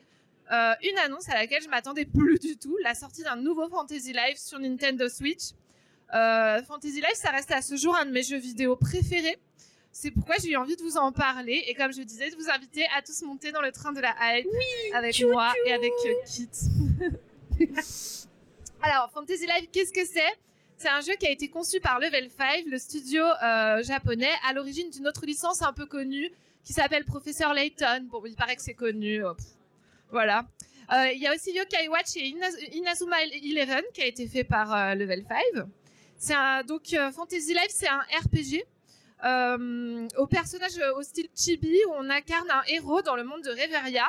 euh, 0.52 0.74
une 0.82 0.98
annonce 0.98 1.28
à 1.28 1.34
laquelle 1.34 1.62
je 1.62 1.68
m'attendais 1.68 2.04
plus 2.04 2.38
du 2.38 2.56
tout, 2.56 2.76
la 2.82 2.94
sortie 2.94 3.22
d'un 3.22 3.36
nouveau 3.36 3.68
Fantasy 3.68 4.12
Life 4.12 4.36
sur 4.36 4.58
Nintendo 4.58 5.08
Switch. 5.08 5.52
Euh, 6.14 6.62
Fantasy 6.64 6.96
Life, 7.00 7.14
ça 7.14 7.30
reste 7.30 7.50
à 7.50 7.60
ce 7.62 7.76
jour 7.76 7.96
un 7.96 8.06
de 8.06 8.10
mes 8.10 8.22
jeux 8.22 8.38
vidéo 8.38 8.76
préférés. 8.76 9.38
C'est 9.90 10.10
pourquoi 10.10 10.36
j'ai 10.42 10.50
eu 10.50 10.56
envie 10.56 10.76
de 10.76 10.82
vous 10.82 10.96
en 10.96 11.12
parler 11.12 11.62
et 11.68 11.74
comme 11.74 11.92
je 11.92 12.02
disais, 12.02 12.30
de 12.30 12.36
vous 12.36 12.50
inviter 12.50 12.84
à 12.96 13.02
tous 13.02 13.22
monter 13.22 13.52
dans 13.52 13.60
le 13.62 13.70
train 13.72 13.92
de 13.92 14.00
la 14.00 14.14
hype 14.20 14.46
avec 14.94 15.20
moi 15.24 15.52
et 15.66 15.72
avec 15.72 15.92
Kit. 16.26 16.48
Alors, 18.82 19.10
Fantasy 19.12 19.46
Life, 19.46 19.68
qu'est-ce 19.72 19.92
que 19.92 20.04
c'est? 20.04 20.20
C'est 20.76 20.88
un 20.88 21.00
jeu 21.00 21.14
qui 21.14 21.26
a 21.26 21.30
été 21.30 21.48
conçu 21.48 21.80
par 21.80 22.00
Level 22.00 22.28
5, 22.36 22.64
le 22.66 22.78
studio 22.78 23.22
euh, 23.24 23.82
japonais, 23.82 24.32
à 24.46 24.52
l'origine 24.52 24.90
d'une 24.90 25.06
autre 25.06 25.24
licence 25.24 25.62
un 25.62 25.72
peu 25.72 25.86
connue 25.86 26.30
qui 26.64 26.72
s'appelle 26.72 27.04
Professeur 27.04 27.54
Layton. 27.54 28.06
Bon, 28.10 28.22
il 28.26 28.34
paraît 28.34 28.56
que 28.56 28.62
c'est 28.62 28.74
connu. 28.74 29.24
euh, 29.24 29.32
voilà. 30.10 30.44
Euh, 30.92 31.12
Il 31.14 31.22
y 31.22 31.26
a 31.26 31.34
aussi 31.34 31.52
Yokai 31.54 31.88
Watch 31.88 32.16
et 32.16 32.22
Inaz- 32.30 32.68
Inazuma 32.72 33.16
Eleven 33.24 33.82
qui 33.94 34.02
a 34.02 34.06
été 34.06 34.26
fait 34.26 34.44
par 34.44 34.74
euh, 34.74 34.94
Level 34.94 35.24
5. 35.54 35.64
C'est 36.18 36.34
donc 36.66 36.92
euh, 36.92 37.10
Fantasy 37.12 37.52
Life, 37.52 37.70
c'est 37.70 37.88
un 37.88 38.00
RPG 38.00 38.64
euh, 39.24 40.06
au 40.18 40.26
personnage 40.26 40.78
euh, 40.78 40.98
au 40.98 41.02
style 41.02 41.28
chibi 41.34 41.78
où 41.88 41.92
on 41.96 42.10
incarne 42.10 42.50
un 42.50 42.62
héros 42.68 43.02
dans 43.02 43.16
le 43.16 43.24
monde 43.24 43.42
de 43.42 43.50
Reveria, 43.50 44.06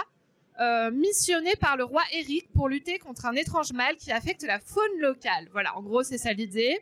euh, 0.60 0.92
missionné 0.92 1.54
par 1.56 1.78
le 1.78 1.84
roi 1.84 2.02
Eric 2.12 2.52
pour 2.54 2.68
lutter 2.70 3.00
contre 3.00 3.26
un 3.26 3.34
étrange 3.34 3.72
mal 3.74 3.96
qui 3.98 4.12
affecte 4.12 4.44
la 4.44 4.60
faune 4.60 5.00
locale. 5.00 5.48
Voilà, 5.52 5.78
en 5.78 5.82
gros, 5.82 6.04
c'est 6.04 6.18
ça 6.18 6.34
l'idée. 6.34 6.80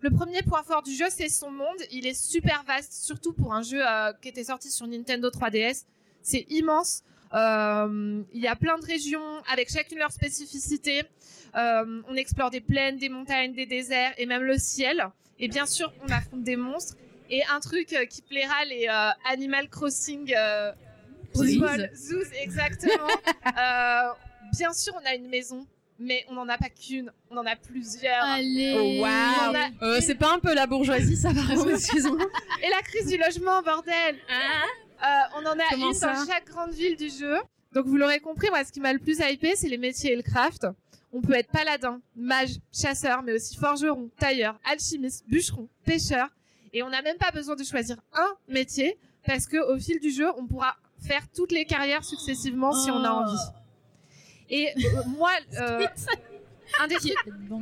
Le 0.00 0.10
premier 0.10 0.42
point 0.42 0.62
fort 0.62 0.82
du 0.82 0.92
jeu, 0.92 1.06
c'est 1.10 1.28
son 1.28 1.50
monde. 1.50 1.76
Il 1.90 2.06
est 2.06 2.14
super 2.14 2.64
vaste, 2.66 2.92
surtout 2.92 3.32
pour 3.32 3.52
un 3.52 3.62
jeu 3.62 3.80
euh, 3.86 4.12
qui 4.22 4.28
était 4.28 4.44
sorti 4.44 4.70
sur 4.70 4.86
Nintendo 4.86 5.28
3DS. 5.28 5.84
C'est 6.22 6.46
immense. 6.48 7.02
Euh, 7.34 8.22
Il 8.32 8.40
y 8.40 8.46
a 8.48 8.56
plein 8.56 8.78
de 8.78 8.84
régions 8.84 9.42
avec 9.52 9.70
chacune 9.70 9.98
leur 9.98 10.10
spécificité. 10.12 11.02
Euh, 11.56 12.02
on 12.08 12.14
explore 12.16 12.50
des 12.50 12.60
plaines, 12.60 12.96
des 12.96 13.08
montagnes, 13.08 13.52
des 13.54 13.66
déserts 13.66 14.12
et 14.18 14.26
même 14.26 14.42
le 14.42 14.58
ciel. 14.58 15.04
Et 15.38 15.48
bien 15.48 15.66
sûr, 15.66 15.92
on 16.06 16.12
affronte 16.12 16.42
des 16.42 16.56
monstres. 16.56 16.96
Et 17.30 17.42
un 17.52 17.60
truc 17.60 17.92
euh, 17.92 18.04
qui 18.06 18.22
plaira 18.22 18.64
les 18.66 18.86
euh, 18.88 19.10
Animal 19.30 19.68
Crossing 19.68 20.32
euh, 20.36 20.72
zoos, 21.34 22.24
exactement. 22.42 23.06
Euh, 23.58 24.08
bien 24.52 24.72
sûr, 24.72 24.92
on 25.00 25.06
a 25.06 25.14
une 25.14 25.28
maison, 25.28 25.66
mais 25.98 26.24
on 26.28 26.34
n'en 26.34 26.48
a 26.48 26.56
pas 26.58 26.68
qu'une, 26.68 27.10
on 27.30 27.36
en 27.36 27.46
a 27.46 27.56
plusieurs. 27.56 28.22
Allez. 28.24 28.98
Oh, 29.00 29.04
a- 29.04 29.68
Euh, 29.84 30.00
c'est 30.00 30.14
pas 30.14 30.32
un 30.34 30.38
peu 30.38 30.54
la 30.54 30.66
bourgeoisie, 30.66 31.16
ça 31.16 31.30
va 31.32 31.40
excuse-moi. 31.72 32.18
Et 32.64 32.68
la 32.70 32.82
crise 32.82 33.06
du 33.06 33.16
logement, 33.16 33.62
bordel 33.62 34.14
Euh, 34.16 34.66
On 35.02 35.46
en 35.46 35.58
a 35.58 35.62
Comment 35.70 35.92
une 35.92 35.98
dans 35.98 36.26
chaque 36.26 36.46
grande 36.46 36.72
ville 36.72 36.96
du 36.96 37.08
jeu. 37.08 37.36
Donc 37.72 37.86
vous 37.86 37.96
l'aurez 37.96 38.20
compris, 38.20 38.48
moi 38.50 38.64
ce 38.64 38.72
qui 38.72 38.80
m'a 38.80 38.92
le 38.92 38.98
plus 38.98 39.18
hypé, 39.20 39.54
c'est 39.56 39.68
les 39.68 39.78
métiers 39.78 40.12
et 40.12 40.16
le 40.16 40.22
craft. 40.22 40.66
On 41.12 41.20
peut 41.20 41.34
être 41.34 41.50
paladin, 41.50 42.00
mage, 42.14 42.50
chasseur, 42.72 43.22
mais 43.22 43.32
aussi 43.32 43.56
forgeron, 43.56 44.10
tailleur, 44.18 44.58
alchimiste, 44.64 45.24
bûcheron, 45.28 45.68
pêcheur. 45.84 46.28
Et 46.72 46.82
on 46.84 46.90
n'a 46.90 47.02
même 47.02 47.16
pas 47.16 47.30
besoin 47.32 47.56
de 47.56 47.64
choisir 47.64 47.96
un 48.12 48.28
métier, 48.48 48.96
parce 49.26 49.46
que 49.46 49.56
au 49.72 49.78
fil 49.78 49.98
du 50.00 50.10
jeu, 50.10 50.28
on 50.36 50.46
pourra 50.46 50.76
faire 51.04 51.22
toutes 51.34 51.50
les 51.52 51.64
carrières 51.64 52.04
successivement 52.04 52.72
si 52.72 52.90
on 52.90 53.02
a 53.04 53.12
Oh. 53.12 53.24
envie. 53.28 53.40
Et 54.50 54.68
euh, 54.68 55.02
moi, 55.16 55.30
euh, 55.60 55.86
un 56.78 56.86
des 56.86 56.94
trucs, 56.96 57.14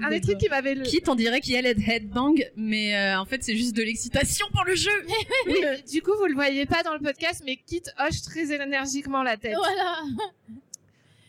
un 0.03 0.11
des 0.11 0.21
trucs 0.21 0.39
qui 0.39 0.49
m'avait 0.49 0.75
le... 0.75 0.83
Quitte, 0.85 1.09
on 1.09 1.15
dirait 1.15 1.41
qu'il 1.41 1.55
y 1.55 1.57
allait 1.57 1.75
de 1.75 1.81
headbang, 1.81 2.35
mais 2.57 2.97
euh, 2.97 3.21
en 3.21 3.25
fait, 3.25 3.43
c'est 3.43 3.57
juste 3.57 3.75
de 3.77 3.83
l'excitation 3.83 4.47
pour 4.53 4.65
le 4.65 4.75
jeu. 4.75 4.91
Oui, 5.47 5.61
du 5.91 6.03
coup, 6.03 6.13
vous 6.19 6.27
le 6.27 6.35
voyez 6.35 6.67
pas 6.67 6.83
dans 6.83 6.93
le 6.93 7.01
podcast, 7.01 7.43
mais 7.47 7.57
Kit 7.57 7.83
hoche 7.99 8.23
très 8.23 8.53
énergiquement 8.53 9.23
la 9.23 9.37
tête. 9.37 9.57
Voilà. 9.57 10.03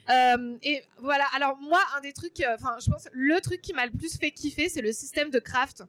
Euh, 0.09 0.57
et 0.63 0.82
voilà. 0.97 1.25
Alors 1.36 1.57
moi, 1.57 1.80
un 1.95 2.01
des 2.01 2.13
trucs, 2.13 2.39
euh, 2.41 2.55
enfin, 2.55 2.75
je 2.84 2.89
pense, 2.89 3.07
le 3.13 3.39
truc 3.41 3.61
qui 3.61 3.73
m'a 3.73 3.86
le 3.86 3.91
plus 3.91 4.17
fait 4.17 4.32
kiffer, 4.32 4.67
c'est 4.67 4.82
le 4.82 4.91
système 4.91 5.30
de 5.30 5.39
craft. 5.39 5.84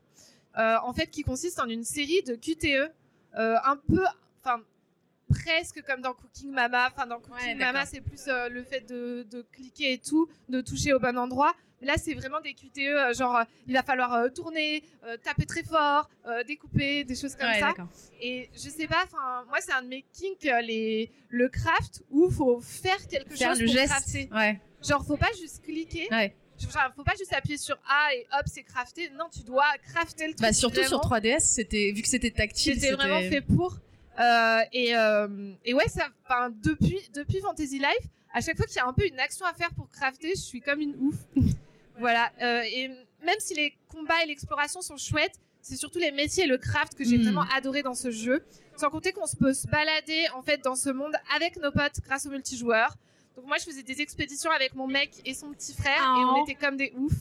Euh, 0.59 0.76
en 0.82 0.93
fait, 0.93 1.07
qui 1.07 1.22
consiste 1.22 1.59
en 1.61 1.68
une 1.68 1.84
série 1.84 2.22
de 2.22 2.34
QTE, 2.34 2.93
euh, 3.38 3.57
un 3.64 3.76
peu, 3.76 4.05
enfin, 4.43 4.61
presque 5.28 5.82
comme 5.86 6.01
dans 6.03 6.12
Cooking 6.12 6.51
Mama. 6.51 6.88
Enfin, 6.93 7.07
dans 7.07 7.20
Cooking 7.20 7.47
Ouais, 7.47 7.55
Mama, 7.55 7.86
c'est 7.86 8.01
plus 8.01 8.26
euh, 8.28 8.49
le 8.49 8.62
fait 8.62 8.80
de, 8.80 9.26
de 9.30 9.43
cliquer 9.53 9.93
et 9.93 9.99
tout, 9.99 10.28
de 10.49 10.61
toucher 10.61 10.93
au 10.93 10.99
bon 10.99 11.16
endroit. 11.16 11.55
Là, 11.83 11.95
c'est 11.97 12.14
vraiment 12.14 12.41
des 12.41 12.53
QTE, 12.55 12.78
euh, 12.78 13.14
genre, 13.14 13.37
euh, 13.37 13.45
il 13.66 13.74
va 13.74 13.83
falloir 13.83 14.12
euh, 14.14 14.28
tourner, 14.28 14.83
taper 15.24 15.47
très 15.47 15.62
fort, 15.62 16.11
découper, 16.47 17.05
des 17.05 17.14
choses 17.14 17.35
comme 17.37 17.49
Ouais, 17.49 17.61
ça. 17.61 17.74
Et 18.20 18.51
je 18.55 18.68
sais 18.68 18.87
pas, 18.87 19.03
enfin, 19.05 19.45
moi, 19.49 19.59
c'est 19.61 19.72
un 19.72 19.83
de 19.83 19.89
mes 19.89 20.05
kinks, 20.12 20.43
les, 20.62 21.11
le 21.28 21.49
craft, 21.49 22.03
où 22.11 22.31
faut 22.31 22.61
faire 22.61 23.07
quelque 23.09 23.35
Faire 23.37 23.51
chose 23.51 23.61
le 23.61 23.66
pour 23.66 23.74
geste. 23.74 23.89
crafter. 23.93 24.28
Ouais. 24.33 24.61
Genre, 24.87 25.05
faut 25.05 25.16
pas 25.16 25.31
juste 25.41 25.62
cliquer. 25.64 26.07
Ouais. 26.11 26.35
Genre, 26.59 26.93
faut 26.95 27.05
pas 27.05 27.14
juste 27.18 27.33
appuyer 27.33 27.57
sur 27.57 27.78
A 27.89 28.14
et 28.14 28.26
hop, 28.39 28.43
c'est 28.47 28.62
crafté. 28.62 29.11
Non, 29.18 29.26
tu 29.33 29.43
dois 29.43 29.64
crafter 29.91 30.26
le 30.26 30.35
truc. 30.35 30.43
Bah, 30.43 30.53
surtout 30.53 30.83
sur 30.85 30.99
vraiment. 31.01 31.16
3DS, 31.18 31.41
c'était 31.41 31.93
vu 31.93 32.03
que 32.03 32.09
c'était 32.09 32.31
tactile. 32.31 32.74
C'était 32.78 32.93
vraiment 32.93 33.20
fait 33.20 33.41
pour. 33.41 33.78
Euh, 34.18 34.61
et, 34.72 34.95
euh, 34.95 35.53
et 35.64 35.72
ouais, 35.72 35.89
ça, 35.89 36.09
enfin, 36.24 36.51
depuis, 36.62 37.01
depuis 37.14 37.41
Fantasy 37.41 37.78
Life, 37.78 38.07
à 38.35 38.43
chaque 38.43 38.57
fois 38.59 38.66
qu'il 38.66 38.76
y 38.76 38.81
a 38.81 38.87
un 38.87 38.93
peu 38.93 39.07
une 39.07 39.18
action 39.18 39.47
à 39.47 39.55
faire 39.55 39.72
pour 39.74 39.91
crafter, 39.91 40.33
je 40.35 40.41
suis 40.41 40.61
comme 40.61 40.81
une 40.81 40.95
ouf. 41.01 41.14
Voilà. 42.01 42.32
euh, 42.42 42.62
et 42.64 42.88
même 43.24 43.38
si 43.38 43.55
les 43.55 43.76
combats 43.88 44.22
et 44.24 44.26
l'exploration 44.26 44.80
sont 44.82 44.96
chouettes, 44.96 45.34
c'est 45.62 45.76
surtout 45.76 45.98
les 45.98 46.11
métiers 46.11 46.44
et 46.44 46.46
le 46.48 46.59
craft 46.59 46.94
que 46.94 47.05
j'ai 47.05 47.18
Mm. 47.18 47.22
vraiment 47.22 47.44
adoré 47.55 47.82
dans 47.82 47.94
ce 47.94 48.11
jeu. 48.11 48.42
Sans 48.76 48.88
compter 48.90 49.12
qu'on 49.12 49.26
se 49.26 49.36
peut 49.36 49.53
se 49.53 49.66
balader 49.68 50.26
en 50.34 50.42
fait 50.42 50.62
dans 50.64 50.74
ce 50.74 50.88
monde 50.90 51.12
avec 51.36 51.57
nos 51.61 51.70
potes 51.70 52.01
grâce 52.05 52.24
au 52.26 52.30
multijoueur. 52.30 52.94
Donc 53.36 53.46
moi, 53.46 53.57
je 53.59 53.64
faisais 53.64 53.82
des 53.82 54.01
expéditions 54.01 54.51
avec 54.51 54.74
mon 54.74 54.86
mec 54.86 55.11
et 55.26 55.34
son 55.34 55.51
petit 55.53 55.74
frère 55.74 56.01
et 56.03 56.24
on 56.24 56.40
Oh. 56.40 56.44
était 56.44 56.55
comme 56.55 56.76
des 56.78 56.92
oufs. 56.96 57.12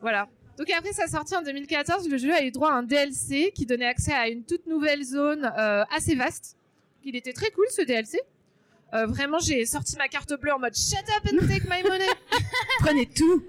Voilà. 0.00 0.28
Donc 0.56 0.70
après 0.70 0.92
sa 0.92 1.06
sortie 1.08 1.34
en 1.36 1.42
2014, 1.42 2.08
le 2.08 2.16
jeu 2.16 2.32
a 2.32 2.42
eu 2.44 2.50
droit 2.52 2.70
à 2.70 2.74
un 2.74 2.82
DLC 2.84 3.50
qui 3.54 3.66
donnait 3.66 3.86
accès 3.86 4.12
à 4.12 4.28
une 4.28 4.44
toute 4.44 4.66
nouvelle 4.66 5.02
zone 5.02 5.52
euh, 5.58 5.84
assez 5.90 6.14
vaste. 6.14 6.56
Il 7.02 7.16
était 7.16 7.32
très 7.32 7.50
cool 7.50 7.66
ce 7.70 7.82
DLC. 7.82 8.20
Euh, 8.92 9.06
vraiment, 9.06 9.38
j'ai 9.38 9.64
sorti 9.66 9.96
ma 9.96 10.08
carte 10.08 10.32
bleue 10.40 10.52
en 10.52 10.58
mode 10.58 10.74
Shut 10.76 10.98
up 11.16 11.32
and 11.32 11.46
take 11.48 11.64
my 11.68 11.82
money. 11.82 12.04
Prenez 12.80 13.06
tout. 13.06 13.42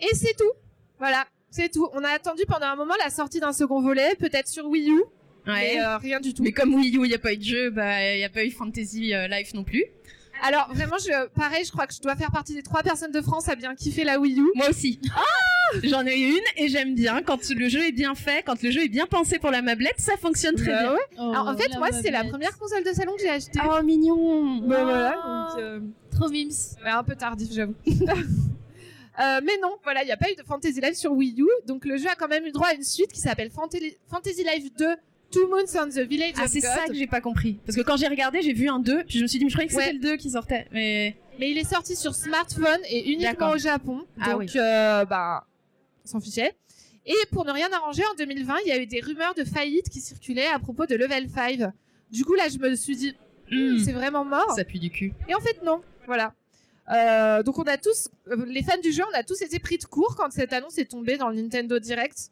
Et 0.00 0.14
c'est 0.14 0.34
tout. 0.36 0.50
Voilà, 0.98 1.24
c'est 1.50 1.70
tout. 1.70 1.88
On 1.92 2.02
a 2.04 2.08
attendu 2.10 2.42
pendant 2.46 2.66
un 2.66 2.76
moment 2.76 2.94
la 3.02 3.10
sortie 3.10 3.40
d'un 3.40 3.52
second 3.52 3.80
volet, 3.82 4.14
peut-être 4.18 4.48
sur 4.48 4.66
Wii 4.66 4.90
U, 4.90 5.02
Ouais. 5.46 5.74
mais 5.76 5.80
euh, 5.82 5.98
rien 5.98 6.20
du 6.20 6.32
tout. 6.32 6.42
Mais 6.42 6.52
comme 6.52 6.74
Wii 6.74 6.96
U, 6.96 7.00
il 7.04 7.08
n'y 7.08 7.14
a 7.14 7.18
pas 7.18 7.32
eu 7.32 7.36
de 7.36 7.42
jeu, 7.44 7.70
bah, 7.70 8.12
il 8.14 8.18
n'y 8.18 8.24
a 8.24 8.30
pas 8.30 8.44
eu 8.44 8.50
Fantasy 8.50 9.12
euh, 9.14 9.26
Life 9.28 9.52
non 9.54 9.62
plus. 9.64 9.84
Alors 10.42 10.68
vraiment, 10.74 10.96
je, 10.98 11.28
pareil, 11.28 11.64
je 11.64 11.70
crois 11.70 11.86
que 11.86 11.94
je 11.94 12.00
dois 12.00 12.16
faire 12.16 12.30
partie 12.32 12.54
des 12.54 12.62
trois 12.62 12.82
personnes 12.82 13.12
de 13.12 13.20
France 13.20 13.48
à 13.48 13.54
bien 13.54 13.74
kiffer 13.76 14.02
la 14.04 14.18
Wii 14.18 14.40
U. 14.40 14.50
Moi 14.56 14.68
aussi. 14.70 15.00
J'en 15.84 16.04
ai 16.06 16.18
eu 16.18 16.30
une 16.32 16.42
et 16.64 16.68
j'aime 16.68 16.94
bien. 16.94 17.22
Quand 17.22 17.38
le 17.50 17.68
jeu 17.68 17.86
est 17.86 17.92
bien 17.92 18.14
fait, 18.14 18.42
quand 18.44 18.60
le 18.62 18.70
jeu 18.70 18.82
est 18.84 18.88
bien 18.88 19.06
pensé 19.06 19.38
pour 19.38 19.50
la 19.50 19.62
mablette, 19.62 19.98
ça 19.98 20.16
fonctionne 20.16 20.56
très 20.56 20.72
Bah 20.72 20.82
bien. 20.82 20.92
ouais. 20.92 20.98
Oh, 21.18 21.30
Alors 21.32 21.48
en 21.48 21.56
fait, 21.56 21.70
moi, 21.78 21.90
c'est 21.92 22.10
la 22.10 22.24
première 22.24 22.56
console 22.58 22.82
de 22.84 22.92
salon 22.92 23.12
que 23.14 23.22
j'ai 23.22 23.28
achetée. 23.30 23.60
Oh, 23.64 23.82
mignon. 23.82 24.56
Bah, 24.66 24.76
Oh. 24.80 24.84
voilà, 24.84 25.10
donc, 25.50 25.58
euh, 25.60 25.80
Trop 26.10 26.28
mims. 26.28 26.48
Ouais, 26.84 26.90
un 26.90 27.04
peu 27.04 27.14
tardif, 27.16 27.48
j'avoue. 27.52 27.74
Euh, 29.20 29.40
mais 29.44 29.52
non, 29.62 29.76
voilà, 29.84 30.02
il 30.02 30.06
n'y 30.06 30.12
a 30.12 30.16
pas 30.16 30.30
eu 30.30 30.34
de 30.34 30.42
Fantasy 30.42 30.80
Life 30.80 30.94
sur 30.96 31.12
Wii 31.12 31.40
U, 31.40 31.46
donc 31.66 31.84
le 31.84 31.96
jeu 31.96 32.08
a 32.08 32.14
quand 32.16 32.28
même 32.28 32.44
eu 32.46 32.50
droit 32.52 32.68
à 32.68 32.74
une 32.74 32.82
suite 32.82 33.12
qui 33.12 33.20
s'appelle 33.20 33.50
Fantasy, 33.50 34.42
Life 34.44 34.72
2 34.76 34.86
Two 35.30 35.48
Moons 35.48 35.64
on 35.80 35.88
the 35.88 35.98
Village 36.06 36.34
Ah, 36.36 36.46
c'est 36.46 36.60
ça 36.60 36.84
que 36.86 36.94
j'ai 36.94 37.06
pas 37.08 37.20
compris. 37.20 37.58
Parce 37.66 37.76
que 37.76 37.82
quand 37.82 37.96
j'ai 37.96 38.06
regardé, 38.08 38.40
j'ai 38.42 38.52
vu 38.52 38.68
un 38.68 38.78
2, 38.78 39.04
puis 39.04 39.18
je 39.18 39.22
me 39.22 39.26
suis 39.28 39.38
dit, 39.38 39.44
mais 39.44 39.50
je 39.50 39.54
croyais 39.56 39.68
que 39.68 39.74
c'était 39.74 39.86
Ouais. 39.88 39.92
le 39.94 39.98
2 40.00 40.16
qui 40.16 40.30
sortait. 40.30 40.66
Mais. 40.72 41.16
Mais 41.40 41.50
il 41.50 41.58
est 41.58 41.68
sorti 41.68 41.96
sur 41.96 42.14
smartphone 42.14 42.78
et 42.88 43.10
uniquement 43.12 43.50
au 43.50 43.58
Japon, 43.58 44.04
Ah 44.20 44.32
donc 44.32 44.40
oui. 44.42 44.50
euh, 44.56 45.04
bah, 45.04 45.44
on 46.04 46.08
s'en 46.08 46.20
fichait. 46.20 46.54
Et 47.06 47.14
pour 47.32 47.44
ne 47.44 47.50
rien 47.50 47.68
arranger, 47.72 48.02
en 48.12 48.14
2020, 48.16 48.54
il 48.64 48.68
y 48.68 48.72
a 48.72 48.78
eu 48.80 48.86
des 48.86 49.00
rumeurs 49.00 49.34
de 49.34 49.44
faillite 49.44 49.88
qui 49.90 50.00
circulaient 50.00 50.46
à 50.46 50.58
propos 50.60 50.86
de 50.86 50.94
Level 50.94 51.28
5. 51.28 51.58
Du 52.12 52.24
coup, 52.24 52.34
là, 52.34 52.44
je 52.48 52.58
me 52.58 52.74
suis 52.76 52.96
dit, 52.96 53.14
Hmm, 53.50 53.78
c'est 53.78 53.92
vraiment 53.92 54.24
mort. 54.24 54.52
ça 54.56 54.64
pue 54.64 54.78
du 54.78 54.90
cul. 54.90 55.12
Et 55.28 55.34
en 55.34 55.40
fait, 55.40 55.62
non. 55.64 55.82
Voilà. 56.06 56.32
Euh, 56.92 57.42
donc, 57.42 57.58
on 57.58 57.64
a 57.64 57.76
tous, 57.76 58.08
euh, 58.28 58.44
les 58.46 58.62
fans 58.62 58.80
du 58.82 58.92
jeu, 58.92 59.02
on 59.12 59.18
a 59.18 59.22
tous 59.22 59.40
été 59.42 59.58
pris 59.58 59.78
de 59.78 59.84
court 59.84 60.16
quand 60.16 60.30
cette 60.30 60.52
annonce 60.52 60.78
est 60.78 60.90
tombée 60.90 61.16
dans 61.16 61.28
le 61.28 61.36
Nintendo 61.36 61.78
Direct. 61.78 62.30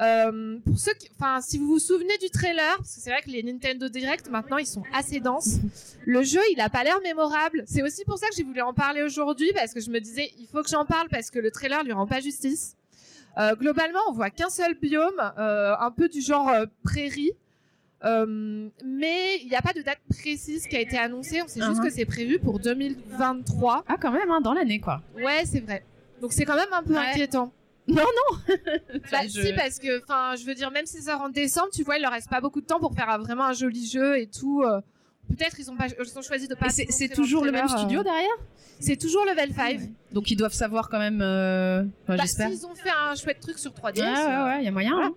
Euh, 0.00 0.58
pour 0.64 0.78
ceux 0.78 0.92
enfin, 1.16 1.40
si 1.40 1.58
vous 1.58 1.66
vous 1.66 1.78
souvenez 1.80 2.16
du 2.18 2.30
trailer, 2.30 2.76
parce 2.76 2.94
que 2.94 3.00
c'est 3.00 3.10
vrai 3.10 3.20
que 3.20 3.30
les 3.30 3.42
Nintendo 3.42 3.88
Direct 3.88 4.30
maintenant 4.30 4.58
ils 4.58 4.66
sont 4.66 4.84
assez 4.94 5.18
denses. 5.18 5.56
Le 6.06 6.22
jeu, 6.22 6.40
il 6.52 6.60
a 6.60 6.70
pas 6.70 6.84
l'air 6.84 7.00
mémorable. 7.00 7.64
C'est 7.66 7.82
aussi 7.82 8.04
pour 8.04 8.16
ça 8.16 8.28
que 8.28 8.36
j'ai 8.36 8.44
voulu 8.44 8.60
en 8.60 8.72
parler 8.72 9.02
aujourd'hui 9.02 9.50
parce 9.54 9.74
que 9.74 9.80
je 9.80 9.90
me 9.90 9.98
disais, 9.98 10.30
il 10.38 10.46
faut 10.46 10.62
que 10.62 10.70
j'en 10.70 10.84
parle 10.84 11.08
parce 11.08 11.30
que 11.30 11.40
le 11.40 11.50
trailer 11.50 11.82
lui 11.82 11.90
rend 11.90 12.06
pas 12.06 12.20
justice. 12.20 12.76
Euh, 13.38 13.54
globalement, 13.54 14.00
on 14.08 14.12
voit 14.12 14.30
qu'un 14.30 14.50
seul 14.50 14.74
biome, 14.74 15.20
euh, 15.38 15.74
un 15.78 15.90
peu 15.90 16.08
du 16.08 16.20
genre 16.20 16.48
euh, 16.48 16.66
prairie. 16.84 17.32
Euh, 18.04 18.68
mais 18.84 19.38
il 19.42 19.48
n'y 19.48 19.56
a 19.56 19.62
pas 19.62 19.72
de 19.72 19.82
date 19.82 19.98
précise 20.08 20.66
qui 20.68 20.76
a 20.76 20.80
été 20.80 20.96
annoncée. 20.96 21.42
On 21.42 21.48
sait 21.48 21.60
juste 21.60 21.80
Uh-huh. 21.80 21.84
que 21.84 21.90
c'est 21.90 22.04
prévu 22.04 22.38
pour 22.38 22.60
2023. 22.60 23.84
Ah, 23.88 23.96
quand 24.00 24.12
même, 24.12 24.30
hein, 24.30 24.40
dans 24.40 24.52
l'année, 24.54 24.80
quoi. 24.80 25.02
Ouais, 25.16 25.42
c'est 25.44 25.60
vrai. 25.60 25.84
Donc 26.20 26.32
c'est 26.32 26.44
quand 26.44 26.56
même 26.56 26.72
un 26.72 26.82
peu 26.82 26.94
Ouais. 26.94 26.98
inquiétant. 27.10 27.52
Non, 27.88 28.02
Bah, 28.46 28.54
Enfin, 29.04 29.22
je- 29.24 29.40
si, 29.40 29.52
parce 29.54 29.78
que, 29.78 30.02
enfin, 30.02 30.34
je 30.38 30.44
veux 30.44 30.54
dire, 30.54 30.70
même 30.70 30.84
si 30.84 31.00
ça 31.00 31.16
en 31.18 31.30
décembre, 31.30 31.70
tu 31.72 31.82
vois, 31.84 31.96
il 31.96 32.02
leur 32.02 32.12
reste 32.12 32.28
pas 32.28 32.40
beaucoup 32.42 32.60
de 32.60 32.66
temps 32.66 32.78
pour 32.80 32.92
faire 32.94 33.18
vraiment 33.18 33.46
un 33.46 33.54
joli 33.54 33.86
jeu 33.88 34.18
et 34.18 34.26
tout. 34.26 34.62
euh, 34.62 34.80
Peut-être 35.28 35.58
ils 35.58 35.70
ont 35.70 35.76
pas, 35.76 35.86
ils 35.88 36.18
ont 36.18 36.22
choisi 36.22 36.48
de 36.48 36.54
pas. 36.54 36.68
C'est 36.70 37.08
toujours 37.08 37.44
le 37.44 37.50
même 37.52 37.66
studio 37.68 38.00
euh, 38.00 38.04
derrière? 38.04 38.30
C'est 38.80 38.96
toujours 38.96 39.24
Level 39.24 39.52
5. 39.54 39.80
Donc 40.12 40.30
ils 40.30 40.36
doivent 40.36 40.52
savoir 40.52 40.88
quand 40.90 40.98
même. 40.98 41.20
euh, 41.22 41.82
enfin, 42.04 42.16
Bah, 42.16 42.22
J'espère. 42.22 42.50
s'ils 42.50 42.66
ont 42.66 42.74
fait 42.74 42.90
un 42.90 43.14
chouette 43.14 43.40
truc 43.40 43.58
sur 43.58 43.72
3DS. 43.72 44.00
Ouais, 44.00 44.06
ouais, 44.26 44.44
ouais, 44.44 44.58
il 44.60 44.64
y 44.64 44.68
a 44.68 44.70
moyen. 44.70 44.92
Voilà. 44.92 45.06
hein. 45.08 45.14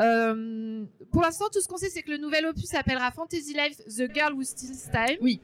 Euh, 0.00 0.84
pour 1.12 1.22
l'instant, 1.22 1.46
tout 1.52 1.60
ce 1.60 1.68
qu'on 1.68 1.76
sait, 1.76 1.90
c'est 1.90 2.02
que 2.02 2.10
le 2.10 2.18
nouvel 2.18 2.46
opus 2.46 2.64
s'appellera 2.66 3.10
Fantasy 3.10 3.52
Life 3.54 3.76
The 3.86 4.12
Girl 4.14 4.32
Who 4.34 4.42
Steals 4.42 4.90
Time. 4.92 5.18
Oui. 5.20 5.40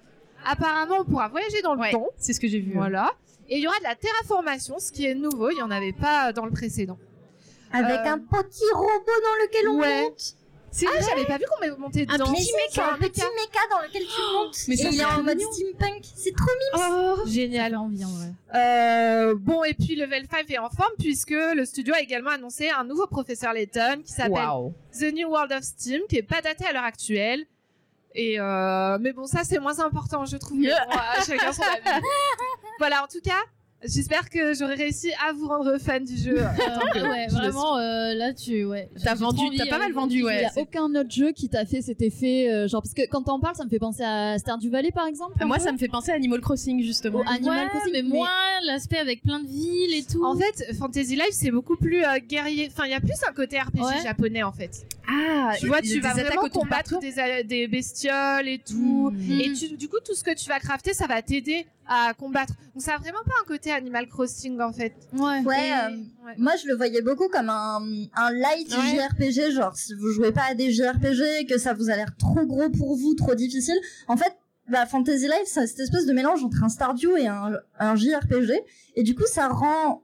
Apparemment, 0.47 0.97
on 1.01 1.05
pourra 1.05 1.29
voyager 1.29 1.61
dans 1.63 1.75
le 1.75 1.81
Ouais, 1.81 1.91
temps. 1.93 2.07
c'est 2.17 2.33
ce 2.33 2.41
que 2.41 2.49
j'ai 2.49 2.61
vu. 2.61 2.73
Voilà. 2.75 3.11
Et 3.49 3.57
il 3.57 3.63
y 3.63 3.67
aura 3.67 3.79
de 3.79 3.85
la 3.85 3.95
terraformation, 3.95 4.79
ce 4.79 4.93
qui 4.93 5.05
est 5.07 5.15
nouveau. 5.15 5.51
Il 5.51 5.55
n'y 5.57 5.63
en 5.63 5.71
avait 5.71 5.93
pas 5.93 6.33
dans 6.33 6.45
le 6.45 6.53
précédent. 6.53 6.99
Avec 7.73 7.99
Euh, 8.01 8.13
un 8.13 8.19
petit 8.19 8.65
robot 8.73 8.89
dans 9.07 9.45
lequel 9.45 9.69
on 9.69 9.79
Ouais. 9.81 10.03
monte. 10.03 10.35
C'est 10.71 10.87
Ah, 10.87 11.01
j'avais 11.01 11.25
pas 11.25 11.39
vu 11.39 11.45
qu'on 11.51 11.61
m'avait 11.65 11.77
monté 11.79 12.07
Un 12.09 12.15
dedans. 12.15 12.31
Mais 12.31 12.39
petit 12.39 12.53
c'est 12.71 12.81
un 12.81 12.93
méca. 12.93 13.09
petit 13.09 13.21
méca 13.21 13.61
dans 13.71 13.81
lequel 13.81 14.03
tu 14.03 14.21
montes. 14.35 14.57
Mais 14.69 14.75
et 14.75 14.77
ça, 14.77 14.89
il 14.91 15.01
est 15.01 15.05
en 15.05 15.23
mode 15.23 15.41
steampunk. 15.41 16.05
C'est 16.15 16.35
trop 16.37 16.51
mignon. 16.77 17.17
Oh 17.19 17.23
Génial. 17.27 17.77
Envie 17.77 18.05
en 18.05 18.09
vrai. 18.09 18.33
Euh, 18.55 19.35
bon, 19.39 19.65
et 19.65 19.75
puis 19.75 19.97
Level 19.97 20.27
5 20.31 20.51
est 20.51 20.59
en 20.59 20.71
forme 20.71 20.93
puisque 20.99 21.31
le 21.31 21.65
studio 21.65 21.95
a 21.95 22.01
également 22.01 22.31
annoncé 22.31 22.71
un 22.71 22.85
nouveau 22.85 23.07
professeur 23.07 23.53
Layton 23.53 24.03
qui 24.05 24.13
s'appelle. 24.13 24.49
The 24.93 25.13
New 25.15 25.29
World 25.29 25.53
of 25.53 25.63
Steam, 25.63 26.03
qui 26.09 26.17
est 26.17 26.23
pas 26.23 26.41
daté 26.43 26.65
à 26.67 26.73
l'heure 26.73 26.85
actuelle. 26.85 27.47
Et 28.15 28.41
euh, 28.41 28.99
mais 29.01 29.13
bon, 29.13 29.27
ça 29.27 29.45
c'est 29.45 29.59
moins 29.59 29.79
important, 29.81 30.25
je 30.25 30.37
trouve. 30.39 30.59
Mais 30.59 30.69
bon, 30.69 30.97
euh, 30.97 31.23
chacun 31.27 31.53
son 31.53 31.63
avis. 31.63 32.03
voilà, 32.79 33.05
en 33.05 33.07
tout 33.07 33.21
cas, 33.23 33.39
J'espère 33.85 34.29
que 34.29 34.55
j'aurai 34.55 34.75
réussi 34.75 35.11
à 35.27 35.33
vous 35.33 35.47
rendre 35.47 35.79
fan 35.79 36.05
du 36.05 36.17
jeu. 36.17 36.39
Euh, 36.99 37.03
ouais, 37.09 37.27
vraiment, 37.29 37.77
euh, 37.79 38.15
là, 38.15 38.33
tu, 38.35 38.65
ouais. 38.65 38.89
T'as 39.05 39.15
vendu, 39.15 39.41
t'as 39.57 39.67
pas 39.67 39.77
euh, 39.77 39.79
mal 39.79 39.89
de- 39.91 39.95
vendu, 39.95 40.17
Il 40.19 40.25
ouais. 40.25 40.43
y 40.43 40.45
a 40.45 40.51
c'est- 40.51 40.61
aucun 40.61 40.87
autre 40.97 41.11
jeu 41.11 41.31
qui 41.33 41.49
t'a 41.49 41.65
fait 41.65 41.81
cet 41.83 42.03
effet, 42.03 42.51
euh, 42.51 42.67
genre 42.67 42.83
parce 42.83 42.95
que 42.95 43.03
quand 43.09 43.23
t'en 43.23 43.39
parles, 43.39 43.55
ça 43.55 43.65
me 43.65 43.71
fait 43.71 43.79
penser 43.79 44.03
à 44.03 44.37
Stardew 44.39 44.69
Valley 44.71 44.91
par 44.91 45.07
exemple. 45.07 45.33
Moi, 45.45 45.59
ça 45.59 45.71
me 45.71 45.79
fait 45.79 45.87
penser 45.89 46.11
à 46.11 46.15
Animal 46.15 46.41
Crossing, 46.41 46.83
justement. 46.83 47.23
Animal 47.23 47.65
Ouais, 47.65 47.69
Crossing, 47.71 47.93
mais 47.93 48.03
moins 48.03 48.29
l'aspect 48.65 48.99
avec 48.99 49.23
plein 49.23 49.39
de 49.41 49.47
villes 49.47 49.95
et 49.95 50.03
tout. 50.03 50.25
En 50.25 50.37
fait, 50.37 50.75
Fantasy 50.79 51.15
Life, 51.15 51.29
c'est 51.33 51.51
beaucoup 51.51 51.77
plus 51.77 52.03
euh, 52.05 52.19
guerrier. 52.27 52.69
Enfin, 52.73 52.85
il 52.87 52.91
y 52.91 52.95
a 52.95 53.01
plus 53.01 53.19
un 53.29 53.33
côté 53.33 53.59
RPG 53.61 53.81
Ouais. 53.83 54.03
japonais, 54.03 54.43
en 54.43 54.53
fait. 54.53 54.87
Ah, 55.11 55.53
Tu 55.59 55.67
vois, 55.69 55.81
tu 55.81 56.01
vas 56.01 56.13
vraiment 56.13 56.49
combattre 56.49 56.99
des, 57.01 57.45
des 57.45 57.67
bestioles 57.67 58.47
et 58.47 58.59
tout. 58.59 59.11
Mm. 59.13 59.41
Et 59.41 59.53
tu, 59.53 59.77
du 59.77 59.89
coup, 59.89 59.97
tout 60.05 60.15
ce 60.15 60.23
que 60.23 60.35
tu 60.35 60.49
vas 60.49 60.59
crafter, 60.61 60.93
ça 60.93 61.07
va 61.07 61.23
t'aider 61.23 61.67
à 61.87 62.13
combattre. 62.13 62.53
Donc, 62.75 62.83
ça 62.83 62.95
a 62.97 62.99
vraiment 62.99 63.23
pas 63.25 63.33
un 63.43 63.47
côté 63.47 63.73
Animal 63.73 64.07
Crossing, 64.09 64.61
en 64.61 64.73
fait. 64.73 64.95
Ouais. 65.15 65.41
Ouais, 65.45 65.69
Et- 65.69 65.73
euh, 65.73 65.97
ouais. 66.27 66.35
moi 66.37 66.53
je 66.63 66.69
le 66.69 66.75
voyais 66.77 67.01
beaucoup 67.01 67.29
comme 67.29 67.49
un, 67.49 67.81
un 68.15 68.31
light 68.33 68.69
Ouais. 68.71 68.99
JRPG, 68.99 69.53
genre 69.53 69.75
si 69.75 69.95
vous 69.95 70.11
jouez 70.13 70.31
pas 70.33 70.45
à 70.51 70.55
des 70.55 70.71
JRPG, 70.71 71.47
que 71.49 71.57
ça 71.57 71.73
vous 71.73 71.89
a 71.89 71.97
l'air 71.97 72.15
trop 72.19 72.45
gros 72.45 72.69
pour 72.69 72.95
vous, 72.97 73.15
trop 73.15 73.35
difficile. 73.35 73.79
En 74.09 74.19
fait, 74.19 74.37
bah, 74.69 74.85
Fantasy 74.85 75.25
Life, 75.25 75.47
c'est 75.47 75.67
cette 75.67 75.81
espèce 75.81 76.05
de 76.05 76.13
mélange 76.13 76.45
entre 76.45 76.63
un 76.63 76.69
Stardew 76.69 77.17
et 77.17 77.27
un, 77.27 77.53
un 77.79 77.97
JRPG. 77.97 78.53
Et 78.97 79.03
du 79.03 79.15
coup, 79.15 79.25
ça 79.27 79.49
rend 79.49 80.03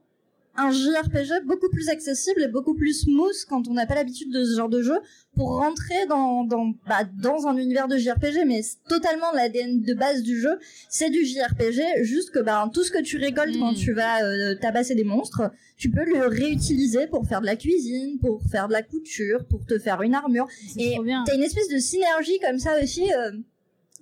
un 0.57 0.71
JRPG 0.71 1.45
beaucoup 1.45 1.69
plus 1.69 1.89
accessible 1.89 2.41
et 2.43 2.47
beaucoup 2.47 2.73
plus 2.73 2.93
smooth 3.01 3.35
quand 3.49 3.67
on 3.67 3.73
n'a 3.73 3.85
pas 3.85 3.95
l'habitude 3.95 4.31
de 4.31 4.43
ce 4.43 4.55
genre 4.55 4.69
de 4.69 4.81
jeu 4.81 4.97
pour 5.35 5.57
rentrer 5.57 6.05
dans 6.07 6.43
dans 6.43 6.73
bah, 6.87 7.03
dans 7.21 7.47
un 7.47 7.57
univers 7.57 7.87
de 7.87 7.97
JRPG 7.97 8.45
mais 8.45 8.61
totalement 8.87 9.31
l'ADN 9.33 9.81
de 9.81 9.93
base 9.93 10.21
du 10.21 10.39
jeu. 10.39 10.57
C'est 10.89 11.09
du 11.09 11.25
JRPG 11.25 12.03
juste 12.03 12.31
que 12.31 12.39
bah 12.39 12.69
tout 12.73 12.83
ce 12.83 12.91
que 12.91 13.01
tu 13.01 13.17
récoltes 13.17 13.57
quand 13.59 13.73
tu 13.73 13.93
vas 13.93 14.23
euh, 14.23 14.55
tabasser 14.55 14.95
des 14.95 15.03
monstres 15.03 15.51
tu 15.77 15.89
peux 15.89 16.05
le 16.05 16.27
réutiliser 16.27 17.07
pour 17.07 17.27
faire 17.27 17.41
de 17.41 17.45
la 17.45 17.55
cuisine 17.55 18.17
pour 18.19 18.41
faire 18.49 18.67
de 18.67 18.73
la 18.73 18.81
couture 18.81 19.45
pour 19.45 19.65
te 19.65 19.77
faire 19.77 20.01
une 20.01 20.15
armure. 20.15 20.47
C'est 20.73 20.81
et. 20.81 20.97
T'as 21.25 21.35
une 21.35 21.43
espèce 21.43 21.69
de 21.69 21.77
synergie 21.77 22.39
comme 22.39 22.59
ça 22.59 22.81
aussi 22.81 23.11
euh, 23.13 23.31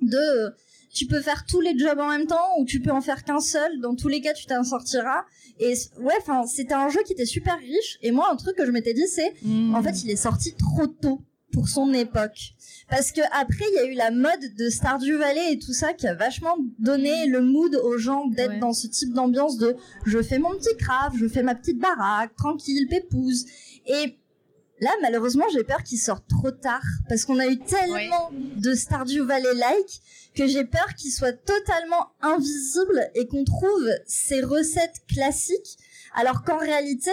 de 0.02 0.54
tu 0.94 1.08
peux 1.08 1.22
faire 1.22 1.46
tous 1.46 1.60
les 1.62 1.78
jobs 1.78 2.00
en 2.00 2.10
même 2.10 2.28
temps 2.28 2.50
ou 2.60 2.66
tu 2.66 2.80
peux 2.80 2.92
en 2.92 3.02
faire 3.02 3.24
qu'un 3.24 3.40
seul. 3.40 3.80
Dans 3.80 3.96
tous 3.96 4.08
les 4.08 4.22
cas, 4.22 4.34
tu 4.34 4.46
t'en 4.46 4.64
sortiras. 4.64 5.24
Et 5.60 5.74
ouais, 6.00 6.14
enfin, 6.20 6.46
c'était 6.46 6.74
un 6.76 6.90
jeu 6.90 7.00
qui 7.06 7.14
était 7.14 7.26
super 7.26 7.58
riche. 7.58 7.98
Et 8.02 8.12
moi, 8.12 8.30
un 8.32 8.36
truc 8.36 8.56
que 8.56 8.66
je 8.66 8.72
m'étais 8.72 8.94
dit, 8.94 9.08
c'est 9.08 9.34
Mm. 9.44 9.76
en 9.76 9.82
fait, 9.84 10.04
il 10.04 10.12
est 10.12 10.16
sorti 10.16 10.54
trop 10.56 10.88
tôt 10.88 11.22
pour 11.52 11.68
son 11.70 11.94
époque. 11.94 12.54
Parce 12.90 13.12
que 13.12 13.22
après, 13.32 13.66
il 13.72 13.76
y 13.76 13.80
a 13.80 13.86
eu 13.86 13.94
la 13.96 14.12
mode 14.12 14.56
de 14.58 14.70
Stardew 14.70 15.18
Valley 15.18 15.54
et 15.54 15.60
tout 15.60 15.74
ça 15.74 15.94
qui 15.94 16.08
a 16.08 16.14
vachement 16.16 16.56
donné 16.80 17.28
le 17.28 17.42
mood 17.42 17.76
aux 17.76 17.98
gens 17.98 18.28
d'être 18.28 18.52
Ouais. 18.54 18.60
dans 18.60 18.74
ce 18.74 18.88
type 18.88 19.14
d'ambiance 19.14 19.58
de 19.58 19.76
je 20.06 20.22
fais 20.22 20.38
mon 20.40 20.50
petit 20.52 20.76
craft, 20.78 21.16
je 21.18 21.28
fais 21.28 21.44
ma 21.44 21.56
petite 21.56 21.80
baraque, 21.80 22.36
tranquille, 22.36 22.88
pépouse. 22.90 23.46
Et 23.86 24.18
là, 24.84 24.92
malheureusement, 25.02 25.46
j'ai 25.54 25.64
peur 25.64 25.82
qu'il 25.84 25.98
sorte 25.98 26.28
trop 26.28 26.52
tard 26.52 26.84
parce 27.10 27.26
qu'on 27.26 27.40
a 27.40 27.48
eu 27.48 27.58
tellement 27.58 28.32
de 28.58 28.74
Stardew 28.74 29.24
Valley-like 29.26 30.02
que 30.36 30.46
j'ai 30.48 30.66
peur 30.66 30.94
qu'il 30.96 31.12
soit 31.12 31.34
totalement 31.34 32.08
invisible 32.22 33.10
et 33.16 33.28
qu'on 33.28 33.44
trouve 33.44 33.90
ces 34.06 34.42
recettes 34.42 35.02
classiques 35.08 35.78
alors 36.14 36.44
qu'en 36.44 36.58
réalité, 36.58 37.12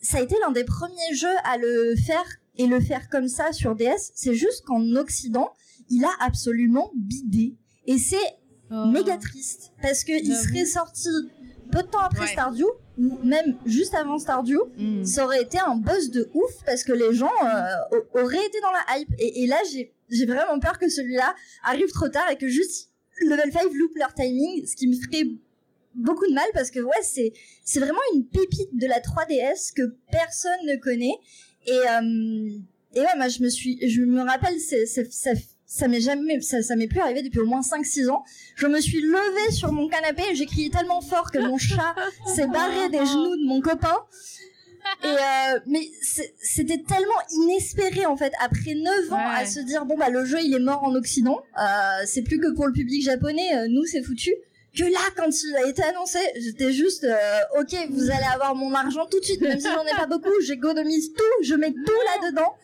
ça 0.00 0.18
a 0.18 0.20
été 0.22 0.34
l'un 0.40 0.52
des 0.52 0.64
premiers 0.64 1.14
jeux 1.14 1.36
à 1.44 1.58
le 1.58 1.94
faire 1.96 2.24
et 2.56 2.66
le 2.66 2.80
faire 2.80 3.08
comme 3.10 3.28
ça 3.28 3.52
sur 3.52 3.74
DS. 3.74 4.10
C'est 4.14 4.34
juste 4.34 4.64
qu'en 4.64 4.96
Occident, 4.96 5.50
il 5.90 6.04
a 6.04 6.10
absolument 6.20 6.90
bidé. 6.94 7.56
Et 7.86 7.98
c'est 7.98 8.16
Oh. 8.70 8.84
méga 8.92 9.16
triste 9.16 9.72
parce 9.80 10.04
que 10.04 10.12
il 10.12 10.26
J'avoue. 10.30 10.42
serait 10.46 10.66
sorti 10.66 11.08
peu 11.78 11.86
de 11.86 11.90
temps 11.90 12.00
après 12.00 12.20
Ouais. 12.20 12.26
Stardew 12.32 12.64
ou 12.98 13.18
même 13.24 13.56
juste 13.66 13.94
avant 13.94 14.18
Stardew 14.18 14.58
Mm. 14.76 15.04
ça 15.04 15.24
aurait 15.24 15.42
été 15.42 15.58
un 15.58 15.76
buzz 15.76 16.10
de 16.10 16.28
ouf 16.34 16.52
parce 16.66 16.82
que 16.84 16.92
les 16.92 17.12
gens 17.14 17.30
euh, 17.44 18.00
auraient 18.22 18.46
été 18.46 18.60
dans 18.60 18.72
la 18.72 18.98
hype 18.98 19.12
et, 19.18 19.42
et 19.42 19.46
là 19.46 19.56
j'ai 19.70 20.26
vraiment 20.26 20.58
peur 20.60 20.78
que 20.78 20.88
celui-là 20.88 21.34
arrive 21.62 21.90
trop 21.92 22.08
tard 22.08 22.28
et 22.30 22.36
que 22.36 22.48
juste 22.48 22.90
Level 23.20 23.52
5 23.52 23.62
loupe 23.74 23.96
leur 23.96 24.12
timing 24.14 24.66
ce 24.66 24.74
qui 24.76 24.86
me 24.88 24.94
ferait 24.94 25.26
beaucoup 25.94 26.26
de 26.26 26.34
mal 26.34 26.46
parce 26.54 26.70
que 26.70 26.80
ouais 26.80 27.02
c'est 27.02 27.32
c'est 27.64 27.80
vraiment 27.80 28.00
une 28.14 28.24
pépite 28.26 28.70
de 28.76 28.86
la 28.86 29.00
3DS 29.00 29.72
que 29.74 29.82
personne 30.12 30.60
ne 30.66 30.76
connaît 30.76 31.16
et 31.66 31.72
euh, 31.72 32.58
et 32.94 33.00
ouais 33.00 33.16
moi 33.16 33.28
je 33.28 33.42
me 33.42 33.48
suis 33.48 33.78
je 33.88 34.02
me 34.02 34.22
rappelle 34.22 34.58
c'est- 34.60 34.86
ça 35.70 35.86
m'est 35.86 36.00
jamais 36.00 36.40
ça, 36.40 36.62
ça 36.62 36.74
m'est 36.76 36.88
plus 36.88 36.98
arrivé 37.00 37.22
depuis 37.22 37.40
au 37.40 37.46
moins 37.46 37.62
5 37.62 37.84
6 37.84 38.08
ans. 38.08 38.24
Je 38.56 38.66
me 38.66 38.80
suis 38.80 39.00
levée 39.02 39.52
sur 39.52 39.70
mon 39.70 39.86
canapé 39.88 40.22
et 40.30 40.34
j'ai 40.34 40.46
crié 40.46 40.70
tellement 40.70 41.00
fort 41.02 41.30
que 41.30 41.38
mon 41.38 41.58
chat 41.58 41.94
s'est 42.34 42.46
barré 42.46 42.88
des 42.88 43.04
genoux 43.04 43.36
de 43.36 43.46
mon 43.46 43.60
copain. 43.60 43.94
Et 45.04 45.06
euh, 45.06 45.60
mais 45.66 45.82
c'était 46.40 46.78
tellement 46.82 47.20
inespéré 47.42 48.06
en 48.06 48.16
fait 48.16 48.32
après 48.40 48.74
9 48.74 49.12
ans 49.12 49.16
Ouais. 49.16 49.42
à 49.42 49.44
se 49.46 49.60
dire 49.60 49.84
bon 49.84 49.98
bah 49.98 50.08
le 50.08 50.24
jeu 50.24 50.38
il 50.42 50.54
est 50.54 50.58
mort 50.60 50.82
en 50.82 50.94
occident, 50.94 51.38
euh, 51.60 52.02
c'est 52.06 52.22
plus 52.22 52.40
que 52.40 52.50
pour 52.54 52.66
le 52.66 52.72
public 52.72 53.02
japonais, 53.04 53.54
euh, 53.54 53.66
nous 53.68 53.84
c'est 53.84 54.02
foutu. 54.02 54.32
Que 54.74 54.84
là 54.84 55.00
quand 55.16 55.28
il 55.42 55.56
a 55.56 55.68
été 55.68 55.82
annoncé, 55.82 56.18
j'étais 56.36 56.72
juste 56.72 57.04
euh, 57.04 57.60
OK, 57.60 57.74
vous 57.90 58.10
allez 58.10 58.26
avoir 58.32 58.54
mon 58.54 58.72
argent 58.72 59.04
tout 59.10 59.20
de 59.20 59.24
suite 59.24 59.42
même 59.42 59.60
si 59.60 59.66
j'en 59.66 59.84
ai 59.84 59.94
pas 59.96 60.06
beaucoup, 60.10 60.32
j'économise 60.42 61.12
tout, 61.12 61.44
je 61.44 61.54
mets 61.54 61.72
tout 61.72 62.00
là-dedans. 62.22 62.54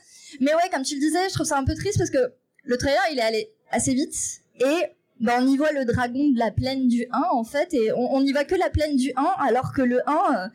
Mais 0.40 0.54
ouais, 0.54 0.70
comme 0.72 0.82
tu 0.82 0.94
le 0.94 1.00
disais, 1.00 1.28
je 1.28 1.34
trouve 1.34 1.46
ça 1.46 1.58
un 1.58 1.64
peu 1.64 1.74
triste 1.74 1.98
parce 1.98 2.10
que 2.10 2.32
le 2.64 2.76
trailer 2.76 3.00
il 3.12 3.18
est 3.18 3.22
allé 3.22 3.52
assez 3.70 3.94
vite 3.94 4.14
et 4.60 4.84
bah, 5.20 5.38
on 5.40 5.46
y 5.46 5.56
voit 5.56 5.72
le 5.72 5.84
dragon 5.84 6.30
de 6.30 6.38
la 6.38 6.50
plaine 6.50 6.88
du 6.88 7.06
1 7.10 7.22
en 7.32 7.44
fait 7.44 7.72
et 7.74 7.92
on, 7.92 8.14
on 8.14 8.20
y 8.24 8.32
voit 8.32 8.44
que 8.44 8.54
la 8.54 8.70
plaine 8.70 8.96
du 8.96 9.12
1 9.16 9.22
alors 9.38 9.72
que 9.72 9.82
le 9.82 10.00
1 10.08 10.12
euh, 10.12 10.48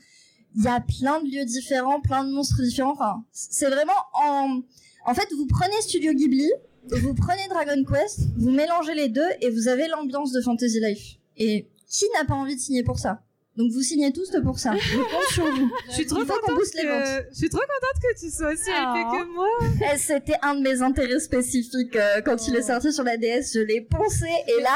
il 0.55 0.63
y 0.63 0.67
a 0.67 0.81
plein 0.81 1.21
de 1.21 1.29
lieux 1.29 1.45
différents, 1.45 2.01
plein 2.01 2.23
de 2.23 2.31
monstres 2.31 2.61
différents. 2.61 2.93
Enfin, 2.93 3.23
c'est 3.31 3.69
vraiment 3.69 3.93
en 4.13 4.61
en 5.05 5.13
fait 5.13 5.27
vous 5.35 5.47
prenez 5.47 5.79
Studio 5.81 6.13
Ghibli, 6.13 6.51
vous 6.89 7.13
prenez 7.13 7.47
Dragon 7.49 7.83
Quest, 7.83 8.21
vous 8.37 8.51
mélangez 8.51 8.95
les 8.95 9.09
deux 9.09 9.29
et 9.41 9.49
vous 9.49 9.67
avez 9.67 9.87
l'ambiance 9.87 10.31
de 10.31 10.41
Fantasy 10.41 10.79
Life. 10.79 11.17
Et 11.37 11.69
qui 11.87 12.05
n'a 12.15 12.25
pas 12.25 12.33
envie 12.33 12.55
de 12.55 12.61
signer 12.61 12.83
pour 12.83 12.99
ça? 12.99 13.23
Donc 13.59 13.71
vous 13.73 13.81
signez 13.81 14.13
tous 14.13 14.31
pour 14.41 14.57
ça. 14.57 14.73
Je 14.79 14.97
compte 14.97 15.33
sur 15.33 15.45
vous. 15.53 15.69
Je 15.89 15.93
suis 15.95 16.05
trop 16.05 16.19
contente 16.21 16.55
booste 16.55 16.75
les 16.75 16.87
ventes. 16.87 17.03
que... 17.03 17.27
Je 17.33 17.37
suis 17.39 17.49
trop 17.49 17.59
contente 17.59 18.01
que 18.01 18.19
tu 18.19 18.31
sois 18.31 18.53
aussi 18.53 18.69
Ah. 18.73 18.95
épée 18.95 19.17
que 19.19 19.33
moi. 19.33 19.47
Eh, 19.93 19.97
C'était 19.97 20.35
un 20.41 20.55
de 20.55 20.61
mes 20.61 20.81
intérêts 20.81 21.19
spécifiques 21.19 21.93
euh, 21.97 22.21
quand 22.21 22.47
il 22.47 22.55
est 22.55 22.61
sorti 22.61 22.93
sur 22.93 23.03
la 23.03 23.17
DS. 23.17 23.51
Je 23.53 23.59
l'ai 23.59 23.81
poncé 23.81 24.27
et 24.47 24.61
là, 24.61 24.69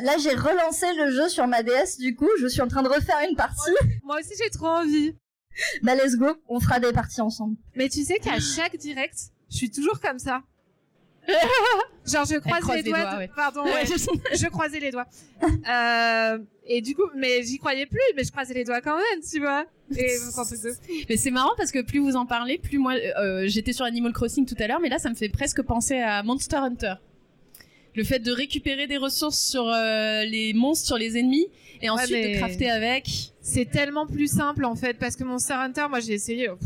euh, 0.00 0.04
là 0.04 0.16
j'ai 0.22 0.34
relancé 0.34 0.84
le 0.94 1.10
jeu 1.10 1.30
sur 1.30 1.46
ma 1.46 1.62
DS. 1.62 1.96
Du 1.98 2.14
coup, 2.14 2.28
je 2.38 2.48
suis 2.48 2.60
en 2.60 2.68
train 2.68 2.82
de 2.82 2.88
refaire 2.88 3.16
une 3.28 3.34
partie. 3.34 3.70
Moi 4.04 4.18
aussi, 4.20 4.34
j'ai 4.38 4.50
trop 4.50 4.66
envie. 4.66 5.14
Bah 5.82 5.94
let's 5.94 6.16
go, 6.16 6.26
on 6.48 6.60
fera 6.60 6.80
des 6.80 6.92
parties 6.92 7.22
ensemble. 7.22 7.56
Mais 7.76 7.88
tu 7.88 8.04
sais 8.04 8.18
qu'à 8.18 8.38
chaque 8.38 8.76
direct, 8.76 9.16
je 9.50 9.56
suis 9.56 9.70
toujours 9.70 10.00
comme 10.00 10.18
ça. 10.18 10.42
Genre, 12.06 12.24
je 12.24 12.36
croise, 12.38 12.60
croise 12.62 12.76
les, 12.78 12.82
les 12.84 12.90
doigts. 12.90 13.00
doigts, 13.02 13.12
de- 13.14 13.18
ouais. 13.18 13.30
Pardon, 13.36 13.64
ouais. 13.66 13.84
je 13.84 14.46
croisais 14.48 14.80
les 14.80 14.90
doigts. 14.90 15.06
Euh, 15.68 16.38
et 16.66 16.80
du 16.80 16.94
coup, 16.94 17.02
mais 17.14 17.42
j'y 17.42 17.58
croyais 17.58 17.84
plus, 17.86 18.00
mais 18.16 18.24
je 18.24 18.30
croisais 18.30 18.54
les 18.54 18.64
doigts 18.64 18.80
quand 18.80 18.96
même, 18.96 19.20
tu 19.30 19.40
vois. 19.40 19.66
Et. 19.96 20.06
Mais 21.08 21.16
c'est 21.16 21.30
marrant 21.30 21.52
parce 21.56 21.70
que 21.70 21.80
plus 21.82 21.98
vous 21.98 22.16
en 22.16 22.24
parlez, 22.26 22.58
plus 22.58 22.78
moi, 22.78 22.94
euh, 22.94 23.44
j'étais 23.46 23.72
sur 23.72 23.84
Animal 23.84 24.12
Crossing 24.12 24.46
tout 24.46 24.54
à 24.58 24.66
l'heure, 24.66 24.80
mais 24.80 24.88
là, 24.88 24.98
ça 24.98 25.08
me 25.10 25.14
fait 25.14 25.28
presque 25.28 25.62
penser 25.62 25.98
à 25.98 26.22
Monster 26.22 26.56
Hunter. 26.56 26.94
Le 27.94 28.04
fait 28.04 28.18
de 28.20 28.30
récupérer 28.32 28.86
des 28.86 28.96
ressources 28.98 29.38
sur 29.40 29.66
euh, 29.68 30.24
les 30.24 30.52
monstres, 30.54 30.86
sur 30.86 30.98
les 30.98 31.18
ennemis, 31.18 31.48
et 31.82 31.88
ensuite 31.90 32.10
mais- 32.12 32.34
de 32.34 32.38
crafter 32.38 32.70
avec. 32.70 33.06
C'est 33.40 33.64
tellement 33.70 34.06
plus 34.06 34.28
simple 34.30 34.64
en 34.66 34.74
fait 34.76 34.94
parce 34.98 35.16
que 35.16 35.24
Monster 35.24 35.54
Hunter, 35.54 35.86
moi 35.88 36.00
j'ai 36.00 36.12
essayé. 36.12 36.48
oh. 36.50 36.58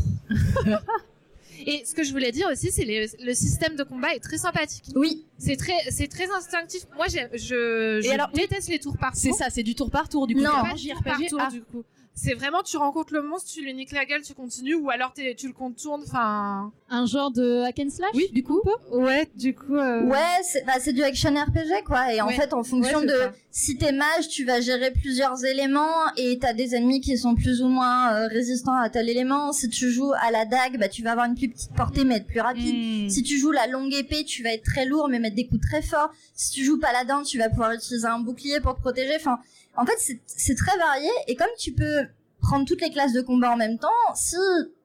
Et 1.65 1.85
ce 1.85 1.93
que 1.93 2.03
je 2.03 2.11
voulais 2.11 2.31
dire 2.31 2.47
aussi, 2.51 2.71
c'est 2.71 2.85
le 2.85 3.33
système 3.33 3.75
de 3.75 3.83
combat 3.83 4.13
est 4.15 4.19
très 4.19 4.37
sympathique. 4.37 4.83
Oui, 4.95 5.25
C'est 5.37 5.55
très, 5.57 5.77
c'est 5.89 6.07
très 6.07 6.29
instinctif. 6.31 6.83
Moi, 6.95 7.07
je, 7.07 7.17
je 7.37 8.05
Et 8.05 8.11
alors, 8.11 8.29
oui. 8.33 8.41
déteste 8.41 8.69
les 8.69 8.79
tours 8.79 8.97
par 8.97 9.11
tour. 9.11 9.21
C'est 9.21 9.31
ça, 9.31 9.49
c'est 9.49 9.63
du 9.63 9.75
tour 9.75 9.89
par 9.91 10.09
tour 10.09 10.27
du 10.27 10.35
coup. 10.35 10.41
Non. 10.41 10.49
Pas 10.51 10.63
pas 10.63 10.75
tour 10.75 11.01
par 11.03 11.17
tour 11.27 11.39
Ah. 11.41 11.49
du 11.51 11.61
coup. 11.61 11.83
C'est 12.15 12.35
vraiment, 12.35 12.61
tu 12.61 12.77
rencontres 12.77 13.11
le 13.13 13.23
monstre, 13.23 13.49
tu 13.51 13.63
lui 13.63 13.73
niques 13.73 13.91
la 13.91 14.05
gueule, 14.05 14.21
tu 14.21 14.33
continues, 14.35 14.75
ou 14.75 14.89
alors 14.91 15.13
tu 15.13 15.47
le 15.47 15.53
contournes. 15.53 16.03
Enfin, 16.05 16.71
Un 16.89 17.05
genre 17.07 17.31
de 17.31 17.61
hack 17.63 17.79
and 17.79 17.89
slash 17.89 18.11
Oui, 18.13 18.27
du 18.31 18.43
coup. 18.43 18.61
ouais, 18.91 19.27
du 19.35 19.55
coup. 19.55 19.75
euh, 19.75 20.03
ouais, 20.03 20.17
c'est 20.43 20.63
bah, 20.65 20.73
c'est 20.79 20.93
du 20.93 21.01
action 21.01 21.31
RPG 21.33 21.83
quoi. 21.85 22.13
Et 22.13 22.21
en 22.21 22.27
Ouais. 22.27 22.33
fait, 22.35 22.53
en 22.53 22.63
fonction 22.63 22.99
Ouais, 22.99 23.05
de 23.07 23.17
ça. 23.17 23.33
si 23.49 23.77
t'es 23.77 23.91
mage, 23.91 24.27
tu 24.29 24.45
vas 24.45 24.61
gérer 24.61 24.91
plusieurs 24.91 25.43
éléments 25.43 25.89
et 26.15 26.37
t'as 26.39 26.53
des 26.53 26.75
ennemis 26.75 27.01
qui 27.01 27.17
sont 27.17 27.33
plus 27.33 27.63
ou 27.63 27.67
moins 27.67 28.13
euh, 28.13 28.27
résistants 28.27 28.77
à 28.77 28.89
tel 28.91 29.09
élément. 29.09 29.51
Si 29.51 29.67
tu 29.69 29.89
joues 29.89 30.13
à 30.21 30.29
la 30.29 30.45
dague, 30.45 30.77
bah 30.79 30.89
tu 30.89 31.01
vas 31.01 31.11
avoir 31.13 31.25
une 31.25 31.35
plus 31.35 31.49
petite 31.49 31.73
portée 31.73 32.03
mais 32.03 32.17
être 32.17 32.27
plus 32.27 32.41
rapide. 32.41 33.05
Hmm. 33.05 33.09
Si 33.09 33.23
tu 33.23 33.39
joues 33.39 33.51
la 33.51 33.65
longue 33.65 33.91
épée, 33.93 34.23
tu 34.23 34.43
vas 34.43 34.53
être 34.53 34.63
très 34.63 34.85
lourd 34.85 35.07
mais 35.09 35.17
mettre 35.19 35.35
des 35.35 35.47
coups 35.47 35.61
très 35.67 35.81
forts. 35.81 36.11
Si 36.35 36.51
tu 36.51 36.63
joues 36.63 36.79
paladin, 36.79 37.23
tu 37.23 37.39
vas 37.39 37.49
pouvoir 37.49 37.71
utiliser 37.73 38.05
un 38.07 38.19
bouclier 38.19 38.59
pour 38.61 38.75
te 38.75 38.81
protéger. 38.81 39.15
Enfin, 39.15 39.39
en 39.77 39.85
fait, 39.85 40.17
c'est- 40.25 40.55
très 40.55 40.77
varié 40.77 41.09
et 41.27 41.35
comme 41.35 41.47
tu 41.57 41.73
peux 41.73 42.05
prendre 42.41 42.65
toutes 42.65 42.81
les 42.81 42.91
classes 42.91 43.13
de 43.13 43.21
combat 43.21 43.51
en 43.51 43.57
même 43.57 43.79
temps, 43.79 43.89
si 44.15 44.35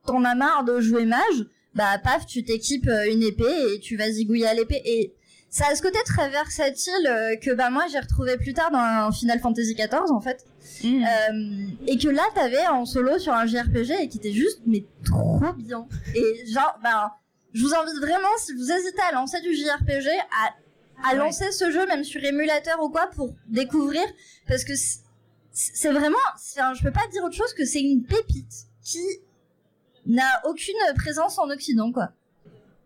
t'en 0.06 0.24
as 0.24 0.34
marre 0.34 0.64
de 0.64 0.80
jouer 0.80 1.04
mage, 1.04 1.46
bah 1.74 1.98
paf, 2.02 2.26
tu 2.26 2.44
t'équipes 2.44 2.88
euh, 2.88 3.12
une 3.12 3.22
épée 3.22 3.74
et 3.74 3.80
tu 3.80 3.96
vas 3.96 4.10
zigouiller 4.10 4.46
à 4.46 4.54
l'épée 4.54 4.80
et 4.84 5.14
ça 5.50 5.66
a 5.70 5.74
ce 5.74 5.82
côté 5.82 5.98
très 6.04 6.28
versatile 6.30 7.06
euh, 7.06 7.36
que 7.36 7.52
bah 7.54 7.70
moi 7.70 7.84
j'ai 7.90 7.98
retrouvé 7.98 8.36
plus 8.36 8.52
tard 8.52 8.70
dans 8.70 9.10
Final 9.12 9.38
Fantasy 9.40 9.74
XIV 9.74 10.10
en 10.10 10.20
fait. 10.20 10.44
Mm. 10.84 11.04
Euh, 11.04 11.66
et 11.86 11.98
que 11.98 12.08
là 12.08 12.22
t'avais 12.34 12.66
en 12.68 12.84
solo 12.84 13.18
sur 13.18 13.32
un 13.32 13.46
JRPG 13.46 13.92
et 14.02 14.08
qui 14.08 14.18
était 14.18 14.32
juste 14.32 14.60
mais 14.66 14.84
trop 15.04 15.40
bien. 15.56 15.86
Et 16.14 16.46
genre 16.52 16.78
bah 16.82 17.16
je 17.54 17.62
vous 17.62 17.74
invite 17.74 17.96
vraiment 18.00 18.28
si 18.38 18.52
vous 18.54 18.70
hésitez 18.70 19.00
à 19.10 19.12
lancer 19.14 19.40
du 19.40 19.54
JRPG 19.54 20.08
à 20.08 20.54
à 21.04 21.14
lancer 21.14 21.52
ce 21.52 21.70
jeu 21.70 21.86
même 21.86 22.04
sur 22.04 22.22
émulateur 22.24 22.82
ou 22.82 22.90
quoi 22.90 23.08
pour 23.08 23.34
découvrir 23.48 24.02
parce 24.46 24.64
que 24.64 24.72
c'est- 25.52 25.92
vraiment 25.92 26.16
un- 26.58 26.74
je 26.74 26.82
peux 26.82 26.92
pas 26.92 27.06
dire 27.12 27.22
autre 27.24 27.34
chose 27.36 27.52
que 27.54 27.64
c'est 27.64 27.80
une 27.80 28.04
pépite 28.04 28.66
qui 28.82 29.04
n'a 30.06 30.40
aucune 30.46 30.74
présence 30.96 31.38
en 31.38 31.50
Occident 31.50 31.92
quoi. 31.92 32.12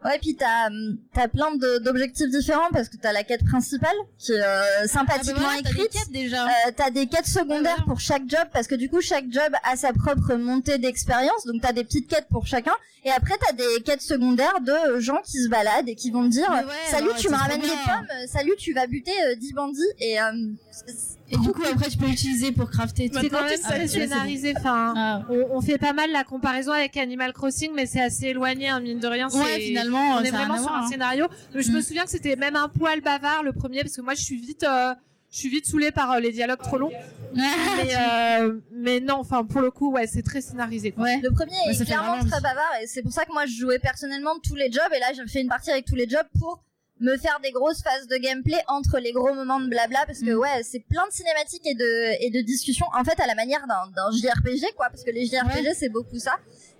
Ouais, 0.04 0.18
puis 0.20 0.34
t'as 0.34 0.66
hum, 0.68 0.98
t'as 1.14 1.28
plein 1.28 1.54
de- 1.54 1.78
d'objectifs 1.78 2.28
différents 2.28 2.70
parce 2.72 2.88
que 2.88 2.96
t'as 2.96 3.12
la 3.12 3.22
quête 3.22 3.44
principale 3.44 3.94
qui 4.18 4.32
est 4.32 4.40
euh, 4.42 4.86
sympathiquement 4.86 5.34
Ah 5.48 5.56
bah 5.56 5.60
voilà, 5.60 5.62
t'as 5.62 5.70
des 5.72 5.78
écrite. 5.84 5.92
quêtes 5.92 6.12
déjà. 6.12 6.46
Euh, 6.46 6.70
t'as 6.76 6.90
des 6.90 7.06
quêtes 7.06 7.26
secondaires 7.26 7.84
pour 7.86 8.00
chaque 8.00 8.22
job 8.28 8.46
parce 8.52 8.66
que 8.66 8.74
du 8.74 8.88
coup 8.88 9.00
chaque 9.00 9.26
job 9.30 9.52
a 9.64 9.76
sa 9.76 9.92
propre 9.92 10.34
montée 10.34 10.78
d'expérience 10.78 11.46
donc 11.46 11.62
t'as 11.62 11.72
des 11.72 11.84
petites 11.84 12.08
quêtes 12.08 12.26
pour 12.30 12.46
chacun 12.46 12.72
et 13.04 13.10
après 13.10 13.34
t'as 13.46 13.52
des 13.52 13.80
quêtes 13.84 14.02
secondaires 14.02 14.60
de 14.60 14.98
gens 15.00 15.20
qui 15.24 15.38
se 15.42 15.48
baladent 15.48 15.88
et 15.88 15.94
qui 15.94 16.10
vont 16.10 16.24
te 16.24 16.30
dire 16.30 16.48
ouais, 16.50 16.64
salut 16.90 17.10
tu 17.18 17.28
me 17.28 17.34
ramènes 17.36 17.60
des 17.60 17.66
pommes 17.68 18.06
euh, 18.10 18.26
salut 18.26 18.54
tu 18.58 18.72
vas 18.72 18.86
buter 18.86 19.12
euh, 19.28 19.34
10 19.36 19.52
bandits 19.52 19.80
et 20.00 20.20
euh, 20.20 20.24
c'est- 20.72 21.12
Et 21.34 21.36
du 21.38 21.50
coup, 21.50 21.62
après, 21.64 21.88
tu 21.88 21.96
peux 21.96 22.04
l'utiliser 22.06 22.52
pour 22.52 22.68
crafter. 22.70 23.08
tout 23.08 23.18
C'est 23.18 23.30
quand 23.30 23.42
même 23.42 23.58
très 23.58 23.88
scénarisé. 23.88 24.52
Enfin, 24.54 24.92
Ah. 24.94 25.22
on, 25.30 25.56
on 25.56 25.60
fait 25.62 25.78
pas 25.78 25.94
mal 25.94 26.10
la 26.12 26.24
comparaison 26.24 26.72
avec 26.72 26.94
Animal 26.98 27.32
Crossing, 27.32 27.70
mais 27.74 27.86
c'est 27.86 28.02
assez 28.02 28.26
éloigné, 28.26 28.68
hein, 28.68 28.80
mine 28.80 28.98
de 28.98 29.06
rien. 29.06 29.28
Ouais, 29.30 29.40
c'est- 29.56 29.72
finalement, 29.92 30.16
on 30.16 30.22
est 30.24 30.30
ça 30.30 30.36
a 30.36 30.44
vraiment 30.46 30.62
sur 30.62 30.72
un 30.72 30.82
hein. 30.84 30.88
scénario. 30.88 31.26
Je 31.54 31.70
me 31.70 31.78
Mm. 31.78 31.82
souviens 31.82 32.04
que 32.04 32.10
c'était 32.10 32.36
même 32.36 32.56
un 32.56 32.68
poil 32.68 33.00
bavard 33.00 33.42
le 33.42 33.52
premier, 33.52 33.80
parce 33.82 33.96
que 33.96 34.00
moi 34.02 34.14
je 34.14 34.22
suis 34.22 34.36
vite, 34.40 34.64
euh, 34.64 34.94
je 35.30 35.38
suis 35.38 35.48
vite 35.48 35.66
saoulée 35.66 35.92
par 35.92 36.10
euh, 36.12 36.20
les 36.20 36.32
dialogues 36.32 36.60
trop 36.62 36.78
longs. 36.78 36.92
mais, 37.34 37.94
euh, 37.96 38.60
mais 38.72 39.00
non, 39.00 39.14
enfin 39.16 39.44
pour 39.44 39.60
le 39.62 39.70
coup, 39.70 39.90
ouais, 39.92 40.06
c'est 40.06 40.22
très 40.22 40.40
scénarisé. 40.42 40.92
quoi. 40.92 41.04
Ouais. 41.04 41.20
le 41.22 41.30
premier 41.30 41.52
Ouais, 41.66 41.72
est 41.72 41.84
clairement 41.84 42.18
très 42.20 42.40
bavard 42.40 42.72
et 42.82 42.86
c'est 42.86 43.02
pour 43.02 43.12
ça 43.12 43.24
que 43.24 43.32
moi 43.32 43.46
je 43.46 43.54
jouais 43.54 43.78
personnellement 43.78 44.34
tous 44.46 44.54
les 44.54 44.70
jobs 44.70 44.92
et 44.94 44.98
là 45.00 45.12
j'ai 45.14 45.26
fait 45.26 45.40
une 45.40 45.48
partie 45.48 45.70
avec 45.70 45.84
tous 45.86 45.94
les 45.94 46.08
jobs 46.08 46.26
pour 46.38 46.62
me 47.00 47.16
faire 47.16 47.40
des 47.42 47.50
grosses 47.50 47.82
phases 47.82 48.06
de 48.06 48.16
gameplay 48.16 48.58
entre 48.68 48.98
les 49.00 49.12
gros 49.12 49.32
moments 49.34 49.58
de 49.60 49.66
blabla 49.66 50.04
parce 50.06 50.20
que 50.20 50.34
Mm. 50.34 50.38
ouais 50.38 50.62
c'est 50.62 50.80
plein 50.86 51.04
de 51.08 51.12
cinématiques 51.12 51.66
et 51.66 51.74
de 51.74 52.22
et 52.24 52.30
de 52.30 52.40
discussions 52.42 52.86
en 52.94 53.02
fait 53.02 53.18
à 53.18 53.26
la 53.26 53.34
manière 53.34 53.66
d'un 53.66 53.90
d'un 53.96 54.10
JRPG 54.12 54.74
quoi 54.76 54.88
parce 54.90 55.02
que 55.02 55.10
les 55.10 55.24
JRPG 55.26 55.72
c'est 55.74 55.88
beaucoup 55.88 56.18
ça 56.18 56.36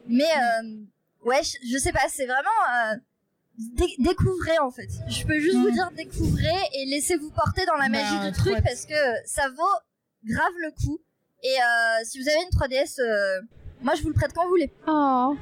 mais 0.07 0.23
euh, 0.25 0.77
ouais 1.25 1.41
je, 1.43 1.57
je 1.73 1.79
sais 1.79 1.93
pas 1.93 2.07
c'est 2.09 2.27
vraiment 2.27 2.49
euh, 2.75 2.97
dé- 3.77 3.95
découvrez 3.99 4.59
en 4.59 4.71
fait 4.71 4.89
je 5.09 5.25
peux 5.25 5.39
juste 5.39 5.57
Mm. 5.57 5.63
vous 5.63 5.71
dire 5.71 5.91
découvrez 5.97 6.61
et 6.75 6.87
laissez-vous 6.87 7.31
porter 7.31 7.65
dans 7.67 7.75
la 7.77 7.89
Bah, 7.89 8.03
magie 8.03 8.31
du 8.31 8.37
truc 8.37 8.57
parce 8.65 8.87
que 8.87 8.95
ça 9.27 9.49
vaut 9.51 9.79
grave 10.25 10.53
le 10.63 10.71
coup 10.85 10.99
et 11.43 11.49
euh, 11.49 12.05
si 12.05 12.21
vous 12.21 12.29
avez 12.29 12.39
une 12.43 12.51
3DS 12.59 13.01
euh, 13.01 13.41
moi 13.83 13.95
je 13.95 14.03
vous 14.03 14.09
le 14.09 14.15
prête 14.15 14.33
quand 14.35 14.45
vous 14.45 14.51
voulez 14.51 14.73
Oh. 14.87 15.37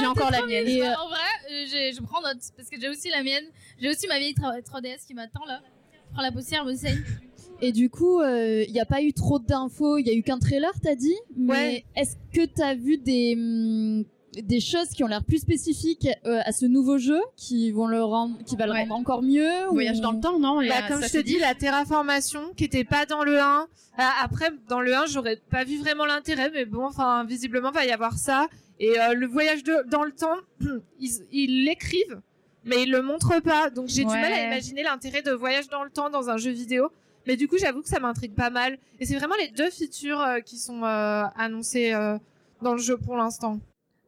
J'ai 0.00 0.06
encore 0.06 0.30
la 0.30 0.40
mienne. 0.46 0.66
Et, 0.66 0.80
euh, 0.80 0.94
en 0.94 1.08
vrai, 1.08 1.18
euh, 1.50 1.66
j'ai- 1.70 1.92
je 1.92 2.00
prends 2.00 2.22
note 2.22 2.38
parce 2.56 2.70
que 2.70 2.80
j'ai 2.80 2.88
aussi 2.88 3.10
la 3.10 3.22
mienne. 3.22 3.44
J'ai 3.78 3.90
aussi 3.90 4.06
ma 4.08 4.18
vieille 4.18 4.32
3- 4.32 4.62
3DS 4.62 5.04
qui 5.06 5.12
m'attend 5.12 5.44
là. 5.44 5.60
Je 5.92 6.12
prends 6.14 6.22
la 6.22 6.32
poussière, 6.32 6.64
me 6.64 6.74
saigne. 6.74 7.02
Et 7.60 7.72
du 7.72 7.90
coup, 7.90 8.22
il 8.22 8.72
n'y 8.72 8.80
a 8.80 8.86
pas 8.86 9.02
eu 9.02 9.12
trop 9.12 9.38
d'infos, 9.38 9.98
il 9.98 10.06
y 10.06 10.10
a 10.10 10.14
eu 10.14 10.22
qu'un 10.22 10.38
trailer, 10.38 10.72
t'as 10.82 10.94
dit? 10.94 11.14
Mais 11.36 11.52
Ouais. 11.52 11.84
est-ce 11.94 12.16
que 12.32 12.46
t'as 12.46 12.74
vu 12.74 12.96
des, 12.96 13.34
hum, 13.36 14.04
des 14.42 14.60
choses 14.60 14.88
qui 14.88 15.02
ont 15.04 15.06
l'air 15.06 15.24
plus 15.24 15.38
spécifiques 15.38 16.08
euh, 16.26 16.40
à 16.44 16.52
ce 16.52 16.66
nouveau 16.66 16.98
jeu, 16.98 17.20
qui, 17.36 17.70
vont 17.72 17.86
le 17.86 18.02
rendre, 18.02 18.36
qui 18.44 18.56
va 18.56 18.66
le 18.66 18.72
Ouais. 18.72 18.80
rendre 18.82 18.94
encore 18.96 19.22
mieux 19.22 19.66
Voyage 19.70 19.98
ou- 19.98 20.02
dans 20.02 20.12
le 20.12 20.20
temps, 20.20 20.38
non 20.38 20.60
Bah, 20.66 20.82
comme 20.88 21.00
ça 21.00 21.08
je 21.08 21.12
te 21.12 21.18
dis, 21.22 21.38
la 21.38 21.54
terraformation 21.54 22.40
qui 22.56 22.64
était 22.64 22.84
pas 22.84 23.06
dans 23.06 23.24
le 23.24 23.40
1. 23.40 23.66
Ah, 23.98 24.12
après, 24.22 24.50
dans 24.68 24.80
le 24.80 24.94
1, 24.94 25.06
j'aurais 25.06 25.36
pas 25.50 25.64
vu 25.64 25.78
vraiment 25.78 26.04
l'intérêt, 26.04 26.50
mais 26.52 26.64
bon, 26.64 26.84
enfin, 26.84 27.24
visiblement, 27.24 27.70
va 27.70 27.84
y 27.86 27.90
avoir 27.90 28.18
ça. 28.18 28.46
Et 28.78 29.00
euh, 29.00 29.14
le 29.14 29.26
voyage 29.26 29.62
de, 29.64 29.88
dans 29.90 30.04
le 30.04 30.12
temps, 30.12 30.36
ils 31.00 31.10
ils 31.32 31.64
l'écrivent, 31.64 32.20
mais 32.64 32.82
ils 32.82 32.90
le 32.90 33.00
montrent 33.00 33.40
pas. 33.40 33.70
Donc 33.70 33.88
j'ai 33.88 34.02
du 34.04 34.10
mal 34.10 34.32
à 34.32 34.44
imaginer 34.46 34.82
l'intérêt 34.82 35.22
de 35.22 35.32
voyage 35.32 35.68
dans 35.68 35.82
le 35.82 35.90
temps 35.90 36.10
dans 36.10 36.28
un 36.28 36.36
jeu 36.36 36.50
vidéo. 36.50 36.90
Mais 37.26 37.36
du 37.36 37.48
coup, 37.48 37.56
j'avoue 37.58 37.80
que 37.82 37.88
ça 37.88 37.98
m'intrigue 38.00 38.34
pas 38.34 38.50
mal. 38.50 38.78
Et 39.00 39.06
c'est 39.06 39.16
vraiment 39.16 39.34
les 39.40 39.48
deux 39.48 39.70
features 39.70 40.20
euh, 40.20 40.40
qui 40.40 40.58
sont 40.58 40.82
euh, 40.84 41.24
annoncées 41.36 41.92
euh, 41.94 42.18
dans 42.62 42.72
le 42.72 42.78
jeu 42.78 42.96
pour 42.98 43.16
l'instant. 43.16 43.58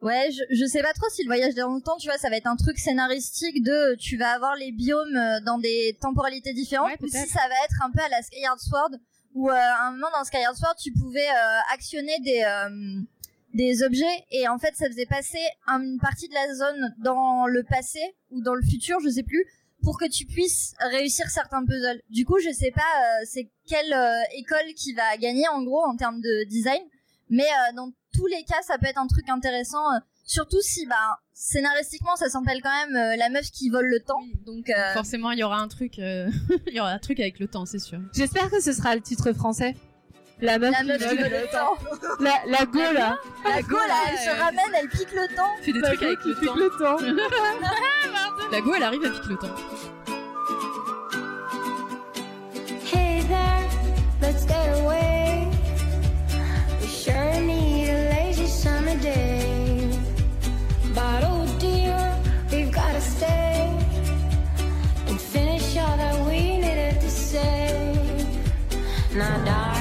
Ouais, 0.01 0.29
je, 0.31 0.43
je 0.55 0.65
sais 0.65 0.81
pas 0.81 0.93
trop 0.93 1.09
si 1.09 1.23
le 1.23 1.27
voyage 1.27 1.55
dans 1.55 1.73
le 1.75 1.81
temps, 1.81 1.97
tu 1.97 2.07
vois, 2.07 2.17
ça 2.17 2.29
va 2.29 2.37
être 2.37 2.47
un 2.47 2.55
truc 2.55 2.77
scénaristique 2.79 3.61
de 3.63 3.95
tu 3.95 4.15
vas 4.17 4.31
avoir 4.31 4.55
les 4.55 4.71
biomes 4.71 5.15
euh, 5.17 5.39
dans 5.41 5.57
des 5.57 5.97
temporalités 6.01 6.53
différentes, 6.53 6.91
Ouais, 6.91 6.97
ou 7.01 7.07
si 7.07 7.27
ça 7.27 7.41
va 7.49 7.55
être 7.65 7.81
un 7.83 7.91
peu 7.91 8.01
à 8.01 8.07
la 8.09 8.21
Skyward 8.21 8.59
Sword, 8.59 8.91
où 9.33 9.49
euh, 9.49 9.53
à 9.53 9.87
un 9.87 9.91
moment 9.91 10.07
dans 10.17 10.23
Skyward 10.23 10.55
Sword, 10.55 10.75
tu 10.81 10.93
pouvais 10.93 11.27
euh, 11.27 11.59
actionner 11.73 12.17
des 12.19 12.43
euh, 12.45 13.01
des 13.53 13.81
objets 13.83 14.25
et 14.31 14.47
en 14.47 14.57
fait 14.59 14.75
ça 14.75 14.85
faisait 14.87 15.07
passer 15.07 15.39
un- 15.67 15.81
une 15.81 15.99
partie 15.99 16.27
de 16.29 16.33
la 16.35 16.53
zone 16.53 16.95
dans 16.99 17.47
le 17.47 17.63
passé 17.63 17.99
ou 18.29 18.41
dans 18.41 18.53
le 18.53 18.61
futur, 18.61 18.99
je 19.03 19.09
sais 19.09 19.23
plus, 19.23 19.43
pour 19.83 19.97
que 19.99 20.05
tu 20.05 20.25
puisses 20.25 20.75
réussir 20.91 21.29
certains 21.29 21.65
puzzles. 21.65 21.99
Du 22.09 22.25
coup, 22.25 22.37
je 22.39 22.51
sais 22.53 22.71
pas 22.71 22.81
euh, 22.81 23.25
c'est 23.25 23.49
quelle 23.67 23.91
euh, 23.91 24.21
école 24.37 24.73
qui 24.77 24.93
va 24.93 25.17
gagner 25.17 25.47
en 25.49 25.63
gros 25.63 25.83
en 25.83 25.95
termes 25.97 26.21
de 26.21 26.43
design, 26.47 26.81
mais 27.29 27.43
euh, 27.43 27.73
dans 27.75 27.91
tous 28.13 28.27
les 28.27 28.43
cas, 28.43 28.61
ça 28.61 28.77
peut 28.77 28.87
être 28.87 28.99
un 28.99 29.07
truc 29.07 29.29
intéressant, 29.29 29.93
euh, 29.93 29.99
surtout 30.25 30.61
si 30.61 30.85
bah 30.85 31.19
scénaristiquement 31.33 32.15
ça 32.15 32.29
s'appelle 32.29 32.61
quand 32.61 32.85
même 32.85 32.95
euh, 32.95 33.15
la 33.15 33.29
meuf 33.29 33.49
qui 33.51 33.69
vole 33.69 33.87
le 33.87 33.99
temps. 34.01 34.21
Donc 34.45 34.69
euh, 34.69 34.93
Forcément, 34.93 35.31
il 35.31 35.39
y 35.39 35.43
aura 35.43 35.59
un 35.59 35.67
truc, 35.67 35.99
euh, 35.99 36.29
il 36.67 36.73
y 36.73 36.79
aura 36.79 36.91
un 36.91 36.99
truc 36.99 37.19
avec 37.19 37.39
le 37.39 37.47
temps, 37.47 37.65
c'est 37.65 37.79
sûr. 37.79 37.99
J'espère 38.13 38.49
que 38.49 38.61
ce 38.61 38.73
sera 38.73 38.95
le 38.95 39.01
titre 39.01 39.33
français. 39.33 39.75
La 40.41 40.57
meuf, 40.57 40.71
la 40.71 40.79
qui 40.79 40.87
meuf 40.87 40.97
qui 40.97 41.03
vole 41.03 41.17
vole 41.17 41.31
le 41.31 41.41
le 41.41 41.51
temps. 41.51 41.77
La, 42.21 42.33
la 42.47 42.65
go, 42.65 42.79
là. 42.79 43.17
La 43.43 43.61
go 43.61 43.75
là, 43.75 44.03
elle 44.09 44.17
se 44.17 44.29
ramène, 44.41 44.73
elle 44.73 44.87
pique 44.89 45.11
le 45.11 45.35
temps. 45.35 45.51
Fais 45.61 45.73
des 45.73 45.81
trucs 45.81 46.01
avec 46.03 46.23
le 46.23 46.35
pique 46.35 46.45
temps. 46.45 46.55
le 46.55 46.69
temps. 46.79 46.97
La 48.51 48.61
go, 48.61 48.73
elle 48.73 48.83
arrive 48.83 49.03
à 49.03 49.09
piquer 49.09 49.29
le 49.29 49.37
temps. 49.37 49.55
Hey 52.93 53.21
there, 53.25 53.67
let's 54.21 54.45
get 54.47 54.79
away. 54.81 55.08
Now, 69.11 69.43
darling, 69.43 69.78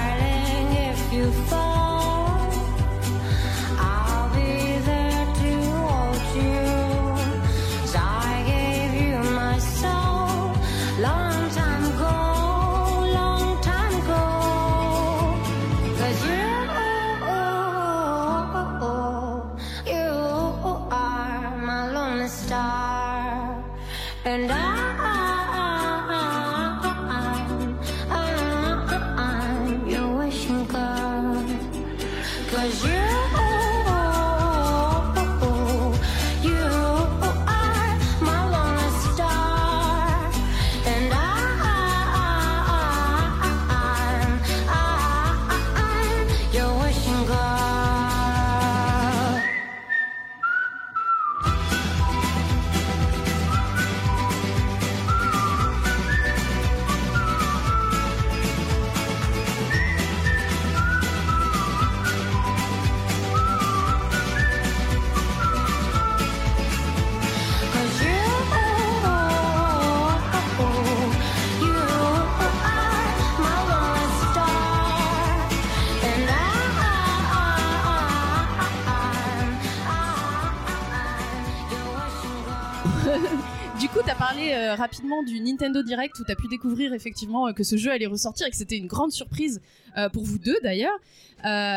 euh, 84.68 84.74
rapidement 84.74 85.22
du 85.22 85.40
Nintendo 85.40 85.82
Direct 85.82 86.18
où 86.18 86.24
t'as 86.24 86.34
pu 86.34 86.46
découvrir 86.48 86.92
effectivement 86.92 87.48
euh, 87.48 87.52
que 87.52 87.62
ce 87.64 87.76
jeu 87.76 87.90
allait 87.90 88.06
ressortir 88.06 88.46
et 88.46 88.50
que 88.50 88.56
c'était 88.56 88.76
une 88.76 88.86
grande 88.86 89.12
surprise 89.12 89.60
euh, 89.96 90.08
pour 90.08 90.24
vous 90.24 90.38
deux 90.38 90.58
d'ailleurs. 90.62 90.98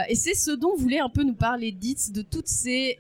Et 0.09 0.15
c'est 0.15 0.33
ce 0.33 0.51
dont 0.51 0.75
voulait 0.75 0.99
un 0.99 1.09
peu 1.09 1.23
nous 1.23 1.35
parler 1.35 1.71
Ditz 1.71 2.11
de 2.11 2.23
tous 2.23 2.41
ces 2.45 2.97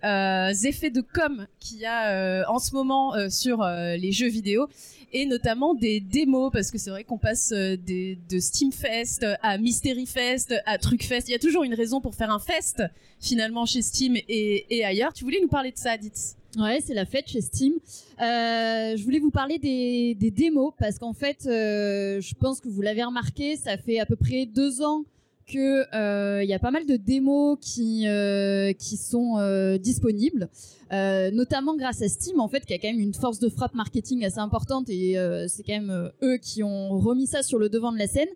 effets 0.63 0.91
de 0.91 1.01
com 1.01 1.47
qu'il 1.59 1.79
y 1.79 1.87
a 1.87 2.47
en 2.51 2.59
ce 2.59 2.75
moment 2.75 3.13
sur 3.29 3.63
les 3.63 4.11
jeux 4.11 4.27
vidéo 4.27 4.69
et 5.11 5.25
notamment 5.25 5.73
des 5.73 5.99
démos 5.99 6.51
parce 6.53 6.69
que 6.69 6.77
c'est 6.77 6.91
vrai 6.91 7.03
qu'on 7.03 7.17
passe 7.17 7.51
des, 7.51 8.19
de 8.29 8.39
Steam 8.39 8.71
Fest 8.71 9.25
à 9.41 9.57
Mystery 9.57 10.05
Fest 10.05 10.53
à 10.67 10.77
Truc 10.77 11.03
Fest. 11.03 11.29
Il 11.29 11.31
y 11.31 11.35
a 11.35 11.39
toujours 11.39 11.63
une 11.63 11.73
raison 11.73 11.99
pour 11.99 12.13
faire 12.13 12.29
un 12.29 12.37
fest 12.39 12.83
finalement 13.19 13.65
chez 13.65 13.81
Steam 13.81 14.15
et, 14.15 14.67
et 14.69 14.85
ailleurs. 14.85 15.13
Tu 15.13 15.23
voulais 15.23 15.39
nous 15.41 15.49
parler 15.49 15.71
de 15.71 15.79
ça, 15.79 15.97
Ditz 15.97 16.35
Ouais, 16.57 16.79
c'est 16.85 16.93
la 16.93 17.05
fête 17.05 17.27
chez 17.29 17.41
Steam. 17.41 17.73
Euh, 17.73 18.97
je 18.97 19.03
voulais 19.03 19.19
vous 19.19 19.31
parler 19.31 19.57
des, 19.57 20.15
des 20.15 20.31
démos 20.31 20.73
parce 20.77 20.99
qu'en 20.99 21.13
fait, 21.13 21.45
euh, 21.45 22.19
je 22.19 22.33
pense 22.35 22.59
que 22.59 22.67
vous 22.67 22.81
l'avez 22.81 23.03
remarqué, 23.03 23.55
ça 23.55 23.77
fait 23.77 23.99
à 23.99 24.05
peu 24.05 24.17
près 24.17 24.45
deux 24.45 24.81
ans 24.81 25.05
que 25.47 25.85
euh, 25.93 26.43
il 26.43 26.49
y 26.49 26.53
a 26.53 26.59
pas 26.59 26.71
mal 26.71 26.85
de 26.85 26.95
démos 26.95 27.57
qui 27.61 28.07
euh, 28.07 28.73
qui 28.73 28.97
sont 28.97 29.37
euh, 29.37 29.77
disponibles, 29.77 30.49
notamment 30.91 31.75
grâce 31.75 32.01
à 32.01 32.09
Steam 32.09 32.39
en 32.39 32.47
fait, 32.47 32.65
qui 32.65 32.73
a 32.73 32.79
quand 32.79 32.89
même 32.89 32.99
une 32.99 33.13
force 33.13 33.39
de 33.39 33.49
frappe 33.49 33.73
marketing 33.73 34.25
assez 34.25 34.39
importante 34.39 34.89
et 34.89 35.15
c'est 35.47 35.63
quand 35.63 35.79
même 35.79 36.11
eux 36.21 36.37
qui 36.37 36.63
ont 36.63 36.97
remis 36.99 37.27
ça 37.27 37.43
sur 37.43 37.59
le 37.59 37.69
devant 37.69 37.91
de 37.91 37.97
la 37.97 38.07
scène. 38.07 38.29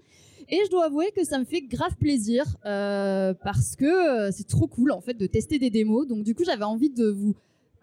Et 0.47 0.59
je 0.63 0.69
dois 0.69 0.85
avouer 0.85 1.11
que 1.15 1.23
ça 1.23 1.39
me 1.39 1.43
fait 1.45 1.61
grave 1.61 1.95
plaisir 1.99 2.45
parce 2.63 3.75
que 3.75 4.31
c'est 4.31 4.47
trop 4.47 4.67
cool 4.67 4.91
en 4.91 5.01
fait 5.01 5.15
de 5.15 5.27
tester 5.27 5.59
des 5.59 5.69
démos. 5.69 6.07
Donc 6.07 6.23
du 6.23 6.33
coup, 6.33 6.43
j'avais 6.45 6.63
envie 6.63 6.89
de 6.89 7.07
vous 7.07 7.35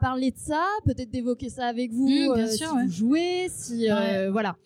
parler 0.02 0.30
de 0.32 0.36
ça, 0.38 0.64
peut-être 0.84 1.10
d'évoquer 1.10 1.48
ça 1.48 1.66
avec 1.66 1.92
vous, 1.92 2.08
Mmh, 2.08 2.34
bien 2.34 2.44
euh, 2.46 2.50
sûr, 2.50 2.68
si 2.68 2.74
ouais. 2.76 2.84
vous 2.86 2.92
jouez, 2.92 3.46
si 3.48 3.90
euh, 3.90 4.30
voilà. 4.32 4.56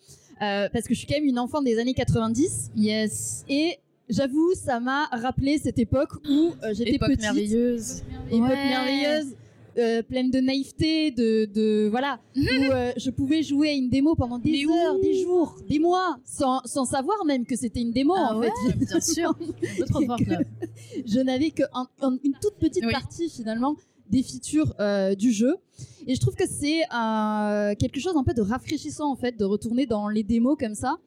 Euh, 0.41 0.67
parce 0.73 0.85
que 0.87 0.93
je 0.93 0.99
suis 0.99 1.07
quand 1.07 1.15
même 1.15 1.25
une 1.25 1.39
enfant 1.39 1.61
des 1.61 1.77
années 1.79 1.93
90 1.93 2.71
Yes. 2.75 3.45
et 3.49 3.77
j'avoue, 4.09 4.53
ça 4.55 4.79
m'a 4.79 5.05
rappelé 5.05 5.57
cette 5.59 5.79
époque 5.79 6.13
où 6.29 6.51
j'étais 6.73 6.95
Époque 6.95 7.09
petite, 7.09 7.21
merveilleuse. 7.21 8.03
époque 8.31 8.49
Ouais. 8.49 8.69
merveilleuse. 8.69 9.35
euh, 9.79 10.01
pleine 10.01 10.31
de 10.31 10.39
naïveté, 10.39 11.11
de, 11.11 11.45
de 11.53 11.87
voilà, 11.91 12.19
où 12.35 12.39
euh, 12.41 12.91
je 12.97 13.11
pouvais 13.11 13.43
jouer 13.43 13.69
à 13.69 13.73
une 13.73 13.89
démo 13.91 14.15
pendant 14.15 14.39
des 14.39 14.49
Mais 14.51 14.65
heures, 14.65 14.99
des 14.99 15.21
jours, 15.21 15.55
des 15.69 15.77
mois, 15.77 16.17
sans, 16.25 16.61
sans 16.65 16.85
savoir 16.85 17.23
même 17.25 17.45
que 17.45 17.55
c'était 17.55 17.81
une 17.81 17.91
démo 17.91 18.15
Ah 18.17 18.33
en 18.33 18.39
ouais, 18.39 18.49
fait. 18.69 18.75
bien 18.75 18.99
sûr. 18.99 19.37
Trop 19.91 19.99
là. 20.01 20.39
je 21.05 21.19
n'avais 21.19 21.51
que 21.51 21.61
un- 21.75 21.87
toute 22.41 22.55
petite 22.59 22.85
Oui. 22.87 22.91
partie 22.91 23.29
finalement 23.29 23.75
des 24.09 24.23
features 24.23 24.73
euh, 24.79 25.15
du 25.15 25.31
jeu. 25.31 25.57
Et 26.07 26.15
je 26.15 26.21
trouve 26.21 26.35
que 26.35 26.47
c'est 26.47 26.81
euh, 26.83 27.75
quelque 27.75 27.99
chose 27.99 28.15
un 28.15 28.23
peu 28.23 28.33
de 28.33 28.41
rafraîchissant 28.41 29.11
en 29.11 29.15
fait 29.15 29.37
de 29.37 29.45
retourner 29.45 29.85
dans 29.85 30.07
les 30.07 30.23
démos 30.23 30.57
comme 30.59 30.75
ça. 30.75 30.97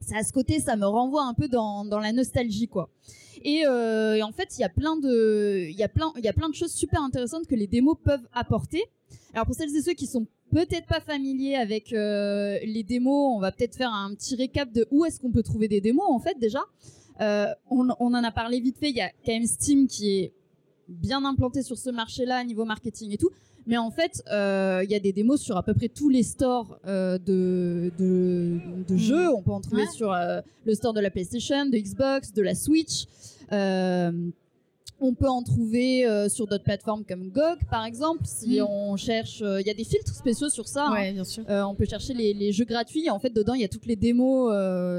Ça 0.00 0.18
à 0.18 0.22
ce 0.22 0.32
côté 0.32 0.60
ça 0.60 0.76
me 0.76 0.86
renvoie 0.86 1.24
un 1.24 1.34
peu 1.34 1.48
dans, 1.48 1.84
la 1.84 2.12
nostalgie 2.12 2.68
quoi. 2.68 2.90
Et, 3.42 3.66
euh, 3.66 4.14
et 4.14 4.22
en 4.22 4.32
fait 4.32 4.56
il 4.56 4.62
y 4.62 4.64
a 4.64 4.68
plein 4.68 4.96
de 4.96 5.66
il 5.68 5.76
y 5.76 5.82
a 5.82 5.88
plein 5.88 6.12
il 6.16 6.24
y 6.24 6.28
a 6.28 6.32
plein 6.32 6.48
de 6.48 6.54
choses 6.54 6.72
super 6.72 7.02
intéressantes 7.02 7.46
que 7.46 7.54
les 7.54 7.66
démos 7.66 7.96
peuvent 8.02 8.26
apporter. 8.32 8.82
Alors 9.32 9.46
pour 9.46 9.54
celles 9.54 9.74
et 9.74 9.82
ceux 9.82 9.92
qui 9.92 10.06
sont 10.06 10.26
peut-être 10.50 10.86
pas 10.86 11.00
familiers 11.00 11.56
avec 11.56 11.90
les 11.90 12.84
démos 12.86 13.34
on 13.36 13.40
va 13.40 13.52
peut-être 13.52 13.76
faire 13.76 13.92
un 13.92 14.14
petit 14.14 14.34
récap 14.36 14.72
de 14.72 14.86
où 14.90 15.04
est-ce 15.04 15.20
qu'on 15.20 15.30
peut 15.30 15.42
trouver 15.42 15.68
des 15.68 15.80
démos 15.80 16.06
en 16.08 16.18
fait 16.18 16.38
déjà. 16.38 16.60
On 17.20 17.88
en 17.88 18.24
a 18.24 18.30
parlé 18.32 18.60
vite 18.60 18.78
fait. 18.78 18.90
Il 18.90 18.96
y 18.96 19.00
a 19.00 19.10
quand 19.24 19.32
même 19.32 19.46
Steam 19.46 19.86
qui 19.86 20.18
est 20.18 20.32
bien 20.88 21.24
implanté 21.24 21.62
sur 21.62 21.78
ce 21.78 21.90
marché-là, 21.90 22.44
niveau 22.44 22.64
marketing 22.64 23.12
et 23.12 23.16
tout. 23.18 23.30
Mais 23.66 23.78
en 23.78 23.90
fait, 23.90 24.22
euh, 24.30 24.82
il 24.84 24.90
y 24.90 24.94
a 24.94 25.00
des 25.00 25.12
démos 25.14 25.40
sur 25.40 25.56
à 25.56 25.62
peu 25.62 25.72
près 25.72 25.88
tous 25.88 26.10
les 26.10 26.22
stores 26.22 26.78
euh, 26.86 27.16
de, 27.16 27.90
de, 27.98 28.58
de 28.86 28.96
jeux. 28.98 29.28
On 29.32 29.40
peut 29.42 29.52
en 29.52 29.60
trouver 29.62 29.82
Ouais. 29.84 29.88
sur 29.96 30.12
euh, 30.12 30.40
le 30.66 30.74
store 30.74 30.92
de 30.92 31.00
la 31.00 31.10
PlayStation, 31.10 31.64
de 31.64 31.78
Xbox, 31.78 32.32
de 32.34 32.42
la 32.42 32.54
Switch. 32.54 33.06
On 35.00 35.12
peut 35.12 35.28
en 35.28 35.42
trouver 35.42 36.06
sur 36.28 36.46
d'autres 36.46 36.62
plateformes 36.64 37.04
comme 37.04 37.28
GOG, 37.30 37.58
par 37.70 37.84
exemple. 37.84 38.22
Si 38.24 38.60
Mm. 38.60 38.64
on 38.68 38.96
cherche, 38.96 39.40
il 39.40 39.66
y 39.66 39.70
a 39.70 39.74
des 39.74 39.84
filtres 39.84 40.14
spéciaux 40.14 40.48
sur 40.48 40.68
ça. 40.68 40.86
hein. 40.86 40.92
Ouais, 40.92 41.12
bien 41.12 41.24
sûr. 41.24 41.44
On 41.48 41.74
peut 41.74 41.84
chercher 41.84 42.14
les, 42.14 42.32
les 42.32 42.52
jeux 42.52 42.64
gratuits. 42.64 43.10
En 43.10 43.18
fait, 43.18 43.30
dedans, 43.30 43.54
il 43.54 43.60
y 43.60 43.64
a 43.64 43.68
toutes 43.68 43.86
les 43.86 43.96
démos 43.96 44.54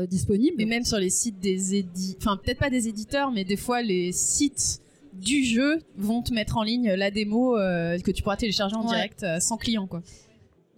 disponibles. 0.07 0.55
Mais 0.57 0.65
même 0.65 0.83
sur 0.83 0.97
les 0.97 1.09
sites 1.09 1.39
des 1.39 1.75
éditeurs, 1.75 2.17
enfin 2.33 2.37
peut-être 2.43 2.59
pas 2.59 2.69
des 2.69 2.87
éditeurs, 2.87 3.31
mais 3.31 3.45
des 3.45 3.55
fois 3.57 3.81
les 3.81 4.11
sites 4.11 4.81
du 5.15 5.43
jeu 5.43 5.79
vont 5.97 6.21
te 6.21 6.33
mettre 6.33 6.57
en 6.57 6.63
ligne 6.63 6.91
la 6.93 7.09
démo 7.11 7.57
euh, 7.57 7.97
que 7.99 8.11
tu 8.11 8.21
pourras 8.23 8.37
télécharger 8.37 8.75
en 8.75 8.81
Ouais. 8.83 8.87
direct 8.95 9.23
euh, 9.23 9.39
sans 9.39 9.57
client 9.57 9.87
quoi. 9.87 10.01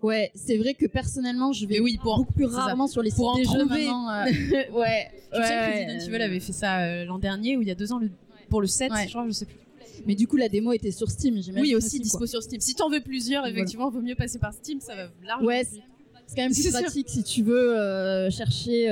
Ouais, 0.03 0.31
c'est 0.35 0.57
vrai 0.57 0.75
que 0.75 0.85
personnellement, 0.85 1.51
je 1.53 1.65
vais 1.65 1.75
Mais 1.75 1.79
oui, 1.79 1.97
pour 2.01 2.17
beaucoup 2.17 2.31
plus 2.33 2.45
ça. 2.51 2.61
rarement 2.61 2.85
sur 2.87 3.01
les 3.01 3.09
sites 3.09 3.17
Pour 3.17 3.29
en 3.29 3.35
des 3.35 3.45
jeux 3.45 3.65
maintenant. 3.65 4.09
euh, 4.11 4.25
ouais, 4.73 5.11
Je 5.33 5.41
sais 5.41 5.41
que 5.41 5.47
ouais, 5.47 5.85
Resident 5.95 6.05
Evil 6.15 6.21
avait 6.21 6.39
fait 6.39 6.53
ça 6.53 7.03
l'an 7.05 7.17
dernier 7.17 7.57
ou 7.57 7.63
il 7.63 7.67
y 7.67 7.71
a 7.71 7.75
deux 7.75 7.91
ans 7.91 7.97
le- 7.97 8.11
pour 8.49 8.61
le 8.61 8.67
7, 8.67 8.91
Ouais. 8.91 9.05
je 9.05 9.09
crois, 9.09 9.25
je 9.27 9.31
sais 9.31 9.45
plus. 9.45 9.55
Mais 10.05 10.13
du 10.13 10.27
coup, 10.27 10.37
la 10.37 10.47
démo 10.49 10.71
était 10.71 10.91
sur 10.91 11.09
Steam, 11.09 11.41
j'imagine. 11.41 11.59
Oui, 11.59 11.73
aussi 11.75 11.99
dispo 11.99 12.27
sur 12.27 12.43
Steam. 12.43 12.61
Si 12.61 12.75
t'en 12.75 12.89
veux 12.89 13.01
plusieurs, 13.01 13.41
Voilà. 13.41 13.55
effectivement, 13.57 13.89
vaut 13.89 14.01
mieux 14.01 14.13
passer 14.15 14.37
par 14.37 14.53
Steam, 14.53 14.79
ça 14.79 14.95
va 14.95 15.07
largement. 15.25 15.47
Ouais. 15.47 15.63
C'est 15.65 16.35
quand 16.35 16.43
même 16.43 16.51
plus 16.53 16.61
sûr. 16.69 16.79
pratique 16.79 17.09
si 17.09 17.23
tu 17.23 17.41
veux 17.41 18.29
chercher 18.29 18.87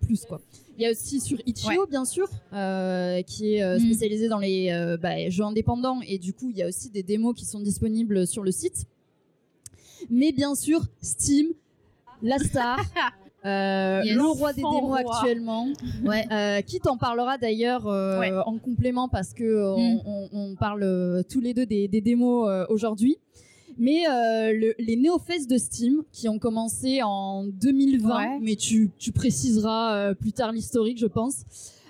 plus, 0.00 0.24
quoi. 0.24 0.40
Il 0.80 0.84
y 0.84 0.86
a 0.86 0.92
aussi 0.92 1.20
sur 1.20 1.36
Itch.io, 1.44 1.86
bien 1.86 2.06
sûr, 2.06 2.26
euh, 2.54 3.20
qui 3.20 3.56
est 3.56 3.62
euh, 3.62 3.76
Mm. 3.76 3.80
spécialisé 3.80 4.28
dans 4.28 4.38
les 4.38 4.70
euh, 4.70 4.96
bah, 4.96 5.28
jeux 5.28 5.44
indépendants. 5.44 6.00
Et 6.08 6.16
du 6.18 6.32
coup, 6.32 6.48
il 6.50 6.56
y 6.56 6.62
a 6.62 6.68
aussi 6.68 6.88
des 6.88 7.02
démos 7.02 7.34
qui 7.36 7.44
sont 7.44 7.60
disponibles 7.60 8.26
sur 8.26 8.42
le 8.42 8.50
site. 8.50 8.86
Mais 10.08 10.32
bien 10.32 10.54
sûr, 10.54 10.80
Steam, 11.02 11.48
la 12.22 12.38
star, 12.38 12.78
euh, 13.44 14.00
Yes. 14.06 14.16
le 14.16 14.22
roi 14.26 14.54
des 14.54 14.62
démos 14.62 14.80
roi. 14.84 15.00
actuellement. 15.00 15.68
Ouais. 16.02 16.24
Euh, 16.32 16.62
qui 16.62 16.80
t'en 16.80 16.96
parlera 16.96 17.36
d'ailleurs 17.36 17.86
euh, 17.86 18.18
Ouais. 18.20 18.32
en 18.46 18.56
complément 18.56 19.10
parce 19.10 19.34
que 19.34 19.76
Mm. 19.76 20.00
on, 20.32 20.54
parle 20.58 21.24
tous 21.28 21.40
les 21.40 21.52
deux 21.52 21.66
des, 21.66 21.88
des 21.88 22.00
démos 22.00 22.48
aujourd'hui. 22.70 23.18
Mais 23.82 24.06
euh, 24.06 24.52
le- 24.52 24.74
les 24.78 24.96
de 25.48 25.56
Steam 25.56 26.02
qui 26.12 26.28
ont 26.28 26.38
commencé 26.38 27.00
en 27.02 27.44
2020, 27.44 28.16
Ouais. 28.16 28.38
mais 28.42 28.54
tu, 28.54 28.90
tu 28.98 29.10
préciseras 29.10 29.94
euh, 30.10 30.14
plus 30.14 30.32
tard 30.32 30.52
l'historique, 30.52 30.98
je 30.98 31.06
pense, 31.06 31.44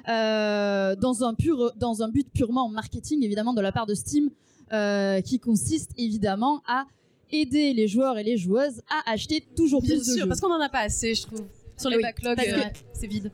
euh, 0.09 0.95
dans, 0.95 1.25
un 1.25 1.35
pur, 1.35 1.73
dans 1.77 2.03
un 2.05 2.09
but 2.09 2.29
purement 2.33 2.69
marketing, 2.69 3.25
évidemment, 3.25 3.53
de 3.55 3.61
la 3.61 3.73
part 3.73 3.87
de 3.87 3.95
Steam, 3.95 4.31
euh, 4.73 5.21
qui 5.21 5.41
consiste 5.41 5.91
évidemment 5.99 6.63
à 6.67 6.87
aider 7.33 7.73
les 7.73 7.89
joueurs 7.89 8.19
et 8.19 8.23
les 8.23 8.37
joueuses 8.37 8.83
à 8.89 9.11
acheter 9.11 9.45
toujours 9.57 9.83
Bien 9.83 9.97
plus 9.97 10.07
de 10.07 10.13
sûr, 10.13 10.23
jeux. 10.23 10.29
parce 10.29 10.41
qu'on 10.41 10.53
en 10.53 10.61
a 10.61 10.69
pas 10.69 10.81
assez, 10.83 11.15
je 11.17 11.23
trouve. 11.23 11.45
Sur 11.77 11.91
les 11.91 11.97
Oui, 11.97 12.03
backlogs, 12.03 12.39
euh, 12.39 12.63
c'est 12.93 13.07
vide. 13.09 13.33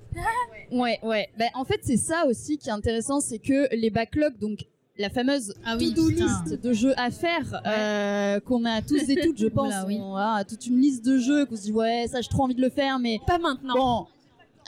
Ouais, 0.73 0.99
ouais. 1.03 1.29
Ben, 1.39 1.49
en 1.55 1.65
fait, 1.65 1.81
c'est 1.83 1.97
ça 1.99 2.25
aussi 2.27 2.57
qui 2.59 2.69
est 2.69 2.73
intéressant, 2.73 3.21
c'est 3.21 3.39
que 3.39 3.75
les 3.75 3.91
backlogs, 3.91 4.39
donc 4.39 4.61
la 4.99 5.11
fameuse 5.11 5.55
Ah 5.65 5.77
oui, 5.79 5.93
to-do 5.95 6.09
list 6.09 6.61
de 6.63 6.73
jeux 6.73 6.95
à 6.99 7.11
faire 7.11 7.61
euh, 7.67 8.41
qu'on 8.41 8.65
a 8.65 8.81
tous 8.83 9.09
et 9.09 9.17
toutes, 9.17 9.39
je 9.39 9.47
pense. 9.59 9.69
Oula, 9.69 9.85
oui. 9.87 9.99
On 10.01 10.15
a 10.17 10.45
toute 10.45 10.67
une 10.67 10.81
liste 10.81 11.05
de 11.05 11.19
jeux 11.19 11.45
qu'on 11.47 11.57
se 11.57 11.63
dit 11.63 11.73
ouais, 11.73 12.07
ça 12.11 12.21
j'ai 12.21 12.29
trop 12.29 12.45
envie 12.45 12.55
de 12.55 12.63
le 12.63 12.71
faire, 12.71 12.99
mais 12.99 13.21
Pas 13.27 13.39
maintenant. 13.39 13.75
bon. 13.75 14.07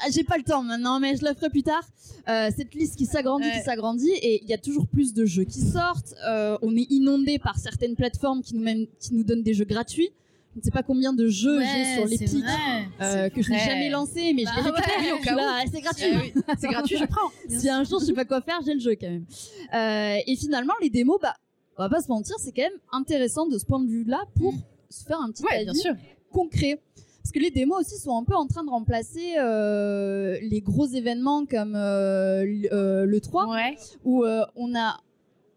ah, 0.05 0.09
J'ai 0.11 0.25
pas 0.25 0.37
le 0.37 0.43
temps 0.45 0.63
maintenant, 0.63 1.01
mais 1.01 1.17
je 1.17 1.25
le 1.25 1.35
ferai 1.35 1.49
plus 1.51 1.63
tard. 1.63 1.83
Euh, 2.29 2.51
cette 2.55 2.75
liste 2.75 2.97
qui 2.97 3.07
s'agrandit, 3.07 3.51
qui 3.51 3.63
s'agrandit, 3.65 4.11
et 4.23 4.43
il 4.45 4.49
y 4.51 4.53
a 4.53 4.59
toujours 4.59 4.87
plus 4.87 5.15
de 5.15 5.25
jeux 5.25 5.45
qui 5.45 5.61
sortent. 5.63 6.15
Euh, 6.27 6.59
on 6.61 6.77
est 6.77 6.87
inondé 6.91 7.39
par 7.39 7.59
certaines 7.59 7.95
plateformes 7.97 8.43
qui 8.43 8.55
nous, 8.55 8.63
même, 8.63 8.87
qui 9.01 9.15
nous 9.15 9.25
donnent 9.25 9.43
des 9.43 9.55
jeux 9.55 9.65
gratuits. 9.65 10.11
Je 10.59 10.61
ne 10.61 10.65
sais 10.65 10.71
pas 10.73 10.83
combien 10.83 11.13
de 11.13 11.29
jeux 11.29 11.61
j'ai 11.61 11.95
sur 11.95 12.05
l'Epic 12.07 12.45
euh, 13.01 13.29
que 13.29 13.43
je 13.43 13.51
n'ai 13.51 13.59
jamais 13.61 13.89
lancé, 13.91 14.33
mais 14.35 14.43
je 14.45 14.57
les 14.57 14.71
Bah 14.73 14.73
récupère. 14.75 15.03
ouais, 15.05 15.13
au 15.13 15.23
cas 15.23 15.35
là, 15.37 15.63
c'est 15.73 15.81
gratuit. 15.81 16.07
Oui, 16.35 16.43
c'est 16.59 16.67
gratuit, 16.67 16.97
je 16.99 17.05
prends. 17.05 17.31
Si 17.49 17.69
un 17.71 17.85
jour 17.85 18.01
je 18.01 18.07
sais 18.07 18.13
pas 18.13 18.25
quoi 18.25 18.41
faire, 18.41 18.59
j'ai 18.67 18.75
le 18.75 18.81
jeu 18.81 18.97
quand 19.01 19.09
même. 19.09 19.25
Euh, 19.73 20.17
et 20.27 20.35
finalement, 20.35 20.73
les 20.83 20.91
démos, 20.91 21.19
bah, 21.23 21.35
on 21.77 21.83
va 21.85 21.89
pas 21.89 22.01
se 22.03 22.09
mentir, 22.09 22.35
c'est 22.41 22.51
quand 22.51 22.63
même 22.63 22.73
intéressant 22.91 23.47
de 23.47 23.57
ce 23.57 23.65
point 23.65 23.79
de 23.79 23.89
vue-là 23.89 24.21
pour 24.35 24.53
se 24.91 25.05
faire 25.05 25.21
un 25.21 25.31
petit 25.31 25.45
Ouais, 25.45 25.55
avis 25.59 25.65
bien 25.67 25.75
sûr. 25.75 25.95
concret. 26.33 26.83
Parce 27.23 27.31
que 27.31 27.39
les 27.39 27.53
démos 27.53 27.79
aussi 27.87 28.01
sont 28.01 28.19
un 28.19 28.25
peu 28.25 28.35
en 28.35 28.49
train 28.49 28.65
de 28.65 28.71
remplacer 28.71 29.35
euh, 29.39 30.39
les 30.43 30.61
gros 30.61 30.87
événements 30.89 31.47
comme 31.47 31.77
euh, 31.77 32.43
le 33.07 33.19
3, 33.21 33.49
Ouais. 33.49 33.77
où 34.05 34.25
on 34.57 34.75
a 34.77 34.99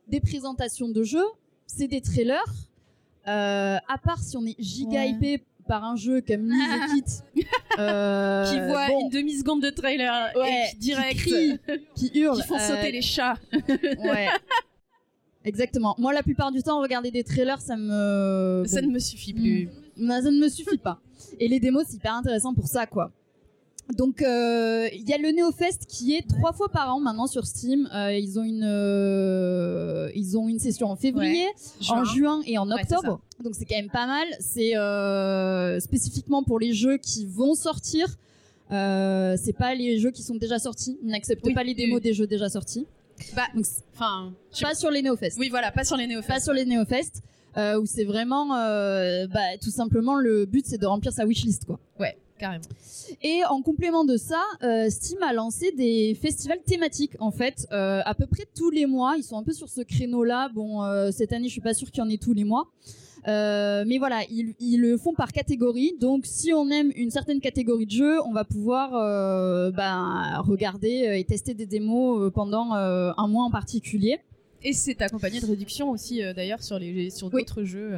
des 0.09 0.19
présentations 0.19 0.89
de 0.89 1.01
jeux, 1.01 1.25
c'est 1.65 1.87
des 1.87 2.01
trailers. 2.01 2.43
Euh, 3.27 3.77
à 3.87 3.97
part 3.97 4.19
si 4.19 4.35
on 4.37 4.45
est 4.45 4.55
giga 4.59 4.99
Ouais. 5.01 5.09
hypé 5.11 5.43
par 5.67 5.83
un 5.83 5.95
jeu 5.95 6.21
comme 6.21 6.41
Nier 6.47 6.55
Kit, 7.35 7.43
euh, 7.79 8.43
qui 8.51 8.59
voit 8.59 8.87
bon, 8.87 9.01
une 9.01 9.09
demi-seconde 9.09 9.61
de 9.61 9.69
trailer 9.69 10.31
Ouais, 10.35 10.49
et 10.49 10.71
qui 10.71 10.77
direct 10.77 11.19
qui 11.21 11.29
crie, 11.29 11.59
qui 11.95 12.11
hurle, 12.19 12.41
qui 12.41 12.47
font 12.47 12.55
euh, 12.55 12.67
sauter 12.67 12.91
les 12.91 13.01
chats. 13.01 13.35
Ouais. 13.99 14.27
Exactement. 15.43 15.95
Moi, 15.97 16.13
la 16.13 16.21
plupart 16.23 16.51
du 16.51 16.61
temps, 16.61 16.81
regarder 16.81 17.09
des 17.11 17.23
trailers, 17.23 17.61
ça 17.61 17.75
me. 17.75 18.63
Ça 18.67 18.81
bon, 18.81 18.87
ne 18.89 18.93
me 18.93 18.99
suffit 18.99 19.33
plus. 19.33 19.69
non, 19.97 20.21
ça 20.21 20.29
ne 20.29 20.39
me 20.39 20.49
suffit 20.49 20.77
pas. 20.77 20.99
Et 21.39 21.47
les 21.47 21.59
démos, 21.59 21.85
c'est 21.87 21.95
hyper 21.97 22.13
intéressant 22.13 22.53
pour 22.53 22.67
ça, 22.67 22.85
quoi. 22.85 23.11
Donc 23.97 24.21
euh, 24.21 24.87
il 24.93 25.07
y 25.09 25.13
a 25.13 25.17
le 25.17 25.31
NeoFest 25.31 25.85
qui 25.87 26.15
est 26.15 26.27
trois 26.27 26.53
fois 26.53 26.69
par 26.69 26.93
an 26.95 26.99
maintenant 26.99 27.27
sur 27.27 27.45
Steam. 27.45 27.89
Euh, 27.93 28.13
ils 28.13 28.39
ont 28.39 28.43
une 28.43 28.63
euh, 28.63 30.09
ils 30.15 30.37
ont 30.37 30.47
une 30.47 30.59
session 30.59 30.87
en 30.89 30.95
février, 30.95 31.45
en 31.89 32.03
juin 32.03 32.41
et 32.45 32.57
en 32.57 32.69
Ouais, 32.69 32.81
octobre. 32.81 33.19
Donc 33.43 33.55
c'est 33.55 33.65
quand 33.65 33.75
même 33.75 33.89
pas 33.89 34.07
mal. 34.07 34.27
C'est 34.39 34.73
spécifiquement 35.81 36.43
pour 36.43 36.59
les 36.59 36.73
jeux 36.73 36.97
qui 36.97 37.25
vont 37.25 37.53
sortir. 37.55 38.07
C'est 38.69 39.55
pas 39.57 39.75
les 39.75 39.99
jeux 39.99 40.11
qui 40.11 40.23
sont 40.23 40.35
déjà 40.35 40.59
sortis. 40.59 40.97
Ils 41.03 41.09
n'acceptent 41.09 41.45
Oui, 41.45 41.53
pas 41.53 41.63
les 41.63 41.73
démos 41.73 41.95
oui. 41.97 42.01
des 42.01 42.13
jeux 42.13 42.27
déjà 42.27 42.49
sortis. 42.49 42.87
Bah, 43.35 43.43
enfin, 43.93 44.33
pas 44.61 44.73
sur 44.73 44.89
les 44.89 45.01
NeoFest. 45.03 45.37
Oui, 45.37 45.49
voilà, 45.49 45.71
pas 45.71 45.83
sur 45.83 45.95
les 45.95 46.05
Pas 46.05 46.09
néophytes. 46.13 46.41
sur 46.43 46.53
les 46.53 46.65
NeoFest. 46.65 47.21
Où 47.57 47.85
c'est 47.85 48.05
vraiment 48.05 48.49
bah, 49.27 49.57
tout 49.61 49.71
simplement 49.71 50.15
le 50.15 50.45
but 50.45 50.65
c'est 50.65 50.77
de 50.77 50.85
remplir 50.85 51.11
sa 51.11 51.25
wishlist 51.25 51.65
quoi. 51.65 51.79
Ouais, 51.99 52.15
carrément. 52.41 52.65
Et 53.21 53.41
en 53.49 53.61
complément 53.61 54.03
de 54.03 54.17
ça, 54.17 54.41
euh, 54.63 54.89
Steam 54.89 55.21
a 55.23 55.31
lancé 55.31 55.71
des 55.71 56.17
festivals 56.19 56.61
thématiques 56.65 57.15
en 57.19 57.31
fait, 57.31 57.67
euh, 57.71 58.01
à 58.03 58.13
peu 58.15 58.25
près 58.25 58.45
tous 58.57 58.71
les 58.71 58.85
mois. 58.87 59.13
Ils 59.17 59.23
sont 59.23 59.37
un 59.37 59.43
peu 59.43 59.53
sur 59.53 59.69
ce 59.69 59.81
créneau-là. 59.81 60.49
Bon, 60.53 60.83
euh, 60.83 61.11
cette 61.11 61.31
année, 61.33 61.47
je 61.47 61.53
suis 61.53 61.61
pas 61.61 61.73
sûre 61.73 61.89
qu'il 61.91 62.03
y 62.03 62.05
en 62.05 62.09
ait 62.09 62.17
tous 62.17 62.33
les 62.33 62.43
mois. 62.43 62.65
Euh, 63.27 63.83
mais 63.85 63.99
voilà, 63.99 64.21
ils, 64.31 64.55
ils 64.59 64.79
le 64.81 64.97
font 64.97 65.13
par 65.13 65.31
catégorie. 65.31 65.93
Donc, 65.99 66.25
si 66.25 66.51
on 66.53 66.67
aime 66.71 66.91
une 66.95 67.11
certaine 67.11 67.39
catégorie 67.39 67.85
de 67.85 67.91
jeu, 67.91 68.19
on 68.25 68.33
va 68.33 68.43
pouvoir 68.43 68.95
euh, 68.95 69.69
ben, 69.71 70.41
regarder 70.43 71.17
et 71.19 71.23
tester 71.23 71.53
des 71.53 71.67
démos 71.67 72.31
pendant 72.33 72.73
euh, 72.75 73.11
un 73.17 73.27
mois 73.27 73.43
en 73.43 73.51
particulier. 73.51 74.17
Et 74.63 74.73
c'est 74.73 74.99
accompagné 75.03 75.39
de 75.39 75.45
réductions 75.45 75.89
aussi, 75.91 76.21
d'ailleurs, 76.35 76.63
sur 76.63 76.79
les 76.79 77.11
sur 77.11 77.31
Oui. 77.31 77.41
d'autres 77.43 77.63
jeux. 77.63 77.93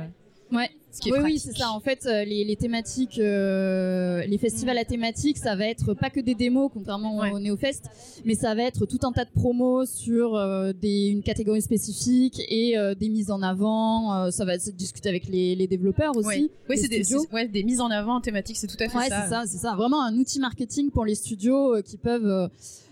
Ouais. 0.51 0.69
Ce 0.95 1.01
qui 1.01 1.09
est 1.09 1.13
oui, 1.13 1.19
oui, 1.23 1.39
c'est 1.39 1.57
ça. 1.57 1.71
En 1.71 1.79
fait, 1.79 2.05
euh, 2.05 2.23
les, 2.23 2.43
les 2.45 2.55
thématiques, 2.55 3.17
euh, 3.17 4.23
les 4.27 4.37
festivals 4.37 4.77
à 4.77 4.85
thématiques, 4.85 5.39
ça 5.39 5.55
va 5.55 5.65
être 5.65 5.95
pas 5.95 6.11
que 6.11 6.19
des 6.19 6.35
démos, 6.35 6.69
contrairement 6.71 7.17
Ouais. 7.17 7.31
au 7.31 7.39
NeoFest, 7.39 7.81
mais 8.25 8.35
ça 8.35 8.53
va 8.53 8.61
être 8.61 8.85
tout 8.85 8.99
un 9.01 9.11
tas 9.11 9.25
de 9.25 9.31
promos 9.31 9.87
sur 9.87 10.35
euh, 10.35 10.71
des, 10.71 11.07
une 11.07 11.23
catégorie 11.23 11.63
spécifique 11.63 12.39
et 12.47 12.77
euh, 12.77 12.93
des 12.93 13.09
mises 13.09 13.31
en 13.31 13.41
avant. 13.41 14.13
euh, 14.25 14.29
ça 14.29 14.45
va 14.45 14.59
se 14.59 14.69
discuter 14.69 15.09
avec 15.09 15.27
les, 15.27 15.55
les 15.55 15.65
développeurs 15.65 16.15
aussi. 16.15 16.51
Oui, 16.69 16.77
c'est 16.77 16.87
des, 16.89 17.03
ouais, 17.33 17.47
des 17.47 17.63
mises 17.63 17.81
en 17.81 17.89
avant 17.89 18.21
thématiques, 18.21 18.57
c'est 18.57 18.67
tout 18.67 18.77
à 18.79 18.87
fait 18.87 18.95
Ouais, 18.97 19.09
ça. 19.09 19.23
c'est 19.23 19.29
ça, 19.29 19.43
c'est 19.47 19.57
ça. 19.57 19.75
Vraiment 19.75 20.03
un 20.03 20.15
outil 20.15 20.39
marketing 20.39 20.91
pour 20.91 21.05
les 21.05 21.15
studios 21.15 21.81
qui 21.83 21.97
peuvent 21.97 22.49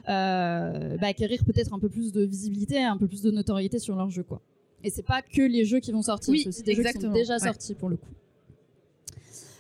bah, 0.08 1.08
acquérir 1.08 1.43
peut-être 1.45 1.72
un 1.72 1.78
peu 1.80 1.89
plus 1.89 2.12
de 2.12 2.24
visibilité, 2.24 2.82
un 2.82 2.97
peu 2.97 3.06
plus 3.08 3.22
de 3.22 3.30
notoriété 3.30 3.78
sur 3.78 3.95
leur 3.95 4.10
jeu, 4.10 4.24
quoi. 4.24 4.41
Et 4.84 4.90
c'est 4.90 5.06
pas 5.06 5.22
que 5.22 5.42
les 5.42 5.66
jeux 5.66 5.80
qui 5.80 5.92
vont 5.92 6.02
sortir, 6.02 6.32
Oui, 6.32 6.42
c'est 6.44 6.50
aussi 6.50 6.64
des 6.64 6.74
jeux 6.74 6.82
qui 6.82 6.88
exactement, 6.88 7.14
sont 7.14 7.20
déjà 7.20 7.34
ouais. 7.36 7.40
sortis 7.40 7.74
pour 7.76 7.90
le 7.90 7.98
coup. 7.98 8.08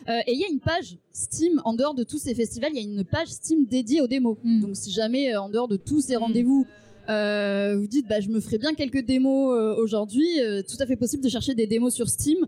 Euh, 0.09 0.19
et 0.25 0.33
il 0.33 0.39
y 0.39 0.43
a 0.43 0.47
une 0.47 0.59
page 0.59 0.97
Steam, 1.13 1.61
en 1.63 1.73
dehors 1.73 1.93
de 1.93 2.03
tous 2.03 2.17
ces 2.17 2.33
festivals, 2.33 2.71
il 2.73 2.77
y 2.77 2.79
a 2.79 2.83
une 2.83 3.03
page 3.03 3.27
Steam 3.27 3.65
dédiée 3.65 4.01
aux 4.01 4.07
démos. 4.07 4.37
Mm. 4.43 4.61
Donc 4.61 4.75
si 4.75 4.91
jamais, 4.91 5.33
euh, 5.33 5.41
en 5.41 5.49
dehors 5.49 5.67
de 5.67 5.77
tous 5.77 6.01
ces 6.01 6.15
Mm. 6.15 6.19
rendez-vous, 6.19 6.65
euh, 7.09 7.77
vous 7.79 7.87
dites, 7.87 8.07
bah, 8.07 8.19
je 8.19 8.29
me 8.29 8.39
ferai 8.39 8.57
bien 8.57 8.73
quelques 8.73 9.05
démos 9.05 9.77
aujourd'hui, 9.77 10.27
tout 10.67 10.77
à 10.79 10.85
fait 10.85 10.95
possible 10.95 11.23
de 11.23 11.29
chercher 11.29 11.53
des 11.55 11.67
démos 11.67 11.93
sur 11.93 12.09
Steam. 12.09 12.45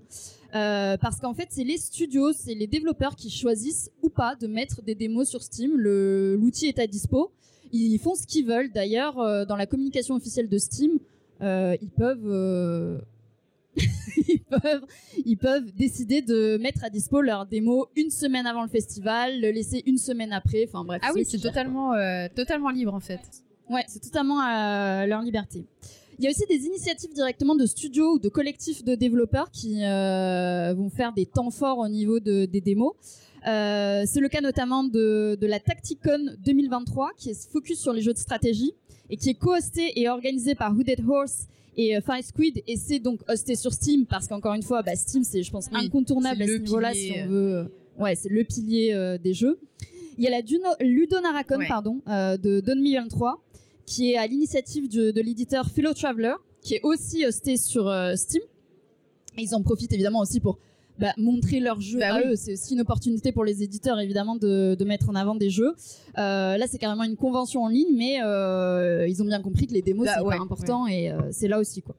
Parce 0.52 1.20
qu'en 1.20 1.34
fait, 1.34 1.48
c'est 1.50 1.64
les 1.64 1.78
studios, 1.78 2.32
c'est 2.34 2.54
les 2.54 2.68
développeurs 2.68 3.16
qui 3.16 3.30
choisissent 3.30 3.92
ou 4.02 4.10
pas 4.10 4.36
de 4.36 4.48
mettre 4.48 4.82
des 4.82 4.96
démos 4.96 5.28
sur 5.30 5.42
Steam. 5.42 5.76
L'outil 5.78 6.68
est 6.68 6.80
à 6.80 6.88
dispo. 6.88 7.32
Ils 7.72 7.98
font 7.98 8.16
ce 8.16 8.26
qu'ils 8.28 8.46
veulent. 8.46 8.72
D'ailleurs, 8.72 9.16
dans 9.48 9.56
la 9.56 9.66
communication 9.66 10.16
officielle 10.16 10.48
de 10.48 10.58
Steam, 10.60 11.00
ils 11.42 11.90
peuvent... 11.96 12.20
euh, 12.26 13.00
ils 14.28 14.40
peuvent, 14.50 14.86
ils 15.26 15.38
peuvent 15.38 15.72
décider 15.74 16.22
de 16.22 16.58
mettre 16.58 16.84
à 16.84 16.90
dispo 16.92 17.22
leur 17.22 17.46
démo 17.48 17.88
une 17.96 18.12
semaine 18.12 18.46
avant 18.46 18.62
le 18.62 18.70
festival, 18.70 19.42
le 19.42 19.50
laisser 19.52 19.82
une 19.88 19.98
semaine 19.98 20.32
après. 20.32 20.66
Enfin 20.68 20.84
bref. 20.86 21.02
Ah 21.04 21.12
oui, 21.16 21.26
c'est 21.26 21.40
totalement, 21.40 21.94
euh, 21.94 22.28
totalement 22.36 22.70
libre 22.70 22.94
en 22.94 23.00
fait. 23.00 23.20
Ouais, 23.70 23.84
c'est 23.88 24.02
totalement 24.02 24.40
à 24.42 25.08
leur 25.08 25.22
liberté. 25.22 25.66
Il 26.20 26.26
y 26.26 26.28
a 26.28 26.30
aussi 26.30 26.46
des 26.48 26.68
initiatives 26.68 27.14
directement 27.14 27.56
de 27.56 27.66
studios 27.66 28.14
ou 28.14 28.20
de 28.20 28.30
collectifs 28.30 28.84
de 28.84 28.94
développeurs 28.94 29.50
qui 29.50 29.84
euh, 29.84 30.74
vont 30.76 30.90
faire 30.92 31.12
des 31.14 31.26
temps 31.26 31.50
forts 31.50 31.80
au 31.80 31.88
niveau 31.88 32.20
de- 32.20 32.46
des 32.46 32.62
démos. 32.62 32.94
Euh, 33.48 34.04
c'est 34.06 34.20
le 34.20 34.30
cas 34.30 34.40
notamment 34.42 34.84
de, 34.84 35.36
de 35.42 35.48
la 35.48 35.60
Tacticon 35.60 36.36
2023 36.46 37.10
qui 37.18 37.32
est 37.32 37.50
focus 37.52 37.80
sur 37.80 37.92
les 37.92 38.02
jeux 38.04 38.14
de 38.14 38.18
stratégie 38.20 38.74
et 39.14 39.18
qui 39.18 39.30
est 39.30 39.36
co-hosté 39.36 40.00
et 40.02 40.10
organisé 40.10 40.56
par 40.56 40.76
Hooded 40.76 41.00
Horse 41.08 41.46
et 41.78 41.96
euh, 41.96 42.02
Fire 42.02 42.24
Squid 42.24 42.64
et 42.66 42.76
c'est 42.78 42.98
donc 42.98 43.20
hosté 43.30 43.56
sur 43.56 43.72
Steam 43.72 44.08
parce 44.08 44.28
qu'encore 44.28 44.56
une 44.56 44.64
fois 44.64 44.82
bah, 44.82 44.96
Steam 44.96 45.24
c'est 45.24 45.44
je 45.44 45.52
pense 45.52 45.68
Oui, 45.72 45.86
incontournable 45.86 46.42
à 46.42 46.48
ce 46.48 46.54
niveau-là 46.58 46.92
pilier, 46.92 47.12
si 47.14 47.20
on 47.20 47.24
euh. 47.24 47.28
veut 47.28 47.56
euh, 47.58 47.64
ouais 48.04 48.16
c'est 48.16 48.30
le 48.30 48.44
pilier 48.44 49.18
des 49.24 49.36
jeux 49.36 49.60
il 50.18 50.24
y 50.24 50.28
a 50.28 50.32
la 50.32 50.42
Duno- 50.42 50.76
Ludonaracon 50.80 51.58
Ouais. 51.60 51.68
pardon 51.68 52.02
de 52.08 52.60
Don 52.60 52.76
Million 52.76 53.08
3 53.08 53.40
qui 53.86 54.12
est 54.12 54.18
à 54.18 54.26
l'initiative 54.26 54.90
de, 54.90 55.22
l'éditeur 55.22 55.70
Fellow 55.70 55.94
Traveler 55.94 56.34
qui 56.64 56.74
est 56.76 56.82
aussi 56.82 57.24
hosté 57.24 57.56
sur 57.58 57.94
Steam 58.16 58.42
et 59.38 59.44
ils 59.44 59.54
en 59.54 59.62
profitent 59.62 59.94
évidemment 59.94 60.22
aussi 60.22 60.40
pour 60.40 60.58
bah, 61.00 61.14
montrer 61.18 61.60
leurs 61.60 61.82
jeux 61.82 62.00
Bah 62.00 62.14
à 62.16 62.18
oui. 62.20 62.24
eux. 62.32 62.36
C'est 62.36 62.54
aussi 62.54 62.74
une 62.76 62.82
opportunité 62.82 63.32
pour 63.32 63.44
les 63.44 63.64
éditeurs, 63.64 64.00
évidemment, 64.00 64.36
de, 64.36 64.76
de 64.78 64.86
mettre 64.86 65.10
en 65.10 65.16
avant 65.16 65.36
des 65.36 65.50
jeux. 65.50 65.74
Euh, 66.18 66.58
là, 66.58 66.66
c'est 66.68 66.78
carrément 66.78 67.04
une 67.04 67.16
convention 67.18 67.64
en 67.64 67.68
ligne, 67.68 67.96
mais 67.96 68.22
euh, 68.24 69.08
ils 69.08 69.22
ont 69.22 69.26
bien 69.26 69.42
compris 69.42 69.68
que 69.68 69.74
les 69.74 69.82
démos, 69.82 70.06
Bah 70.06 70.16
c'est 70.18 70.24
ouais, 70.24 70.36
important 70.38 70.86
et 70.88 71.10
euh, 71.12 71.20
c'est 71.32 71.48
là 71.48 71.60
aussi, 71.60 71.82
quoi. 71.82 71.96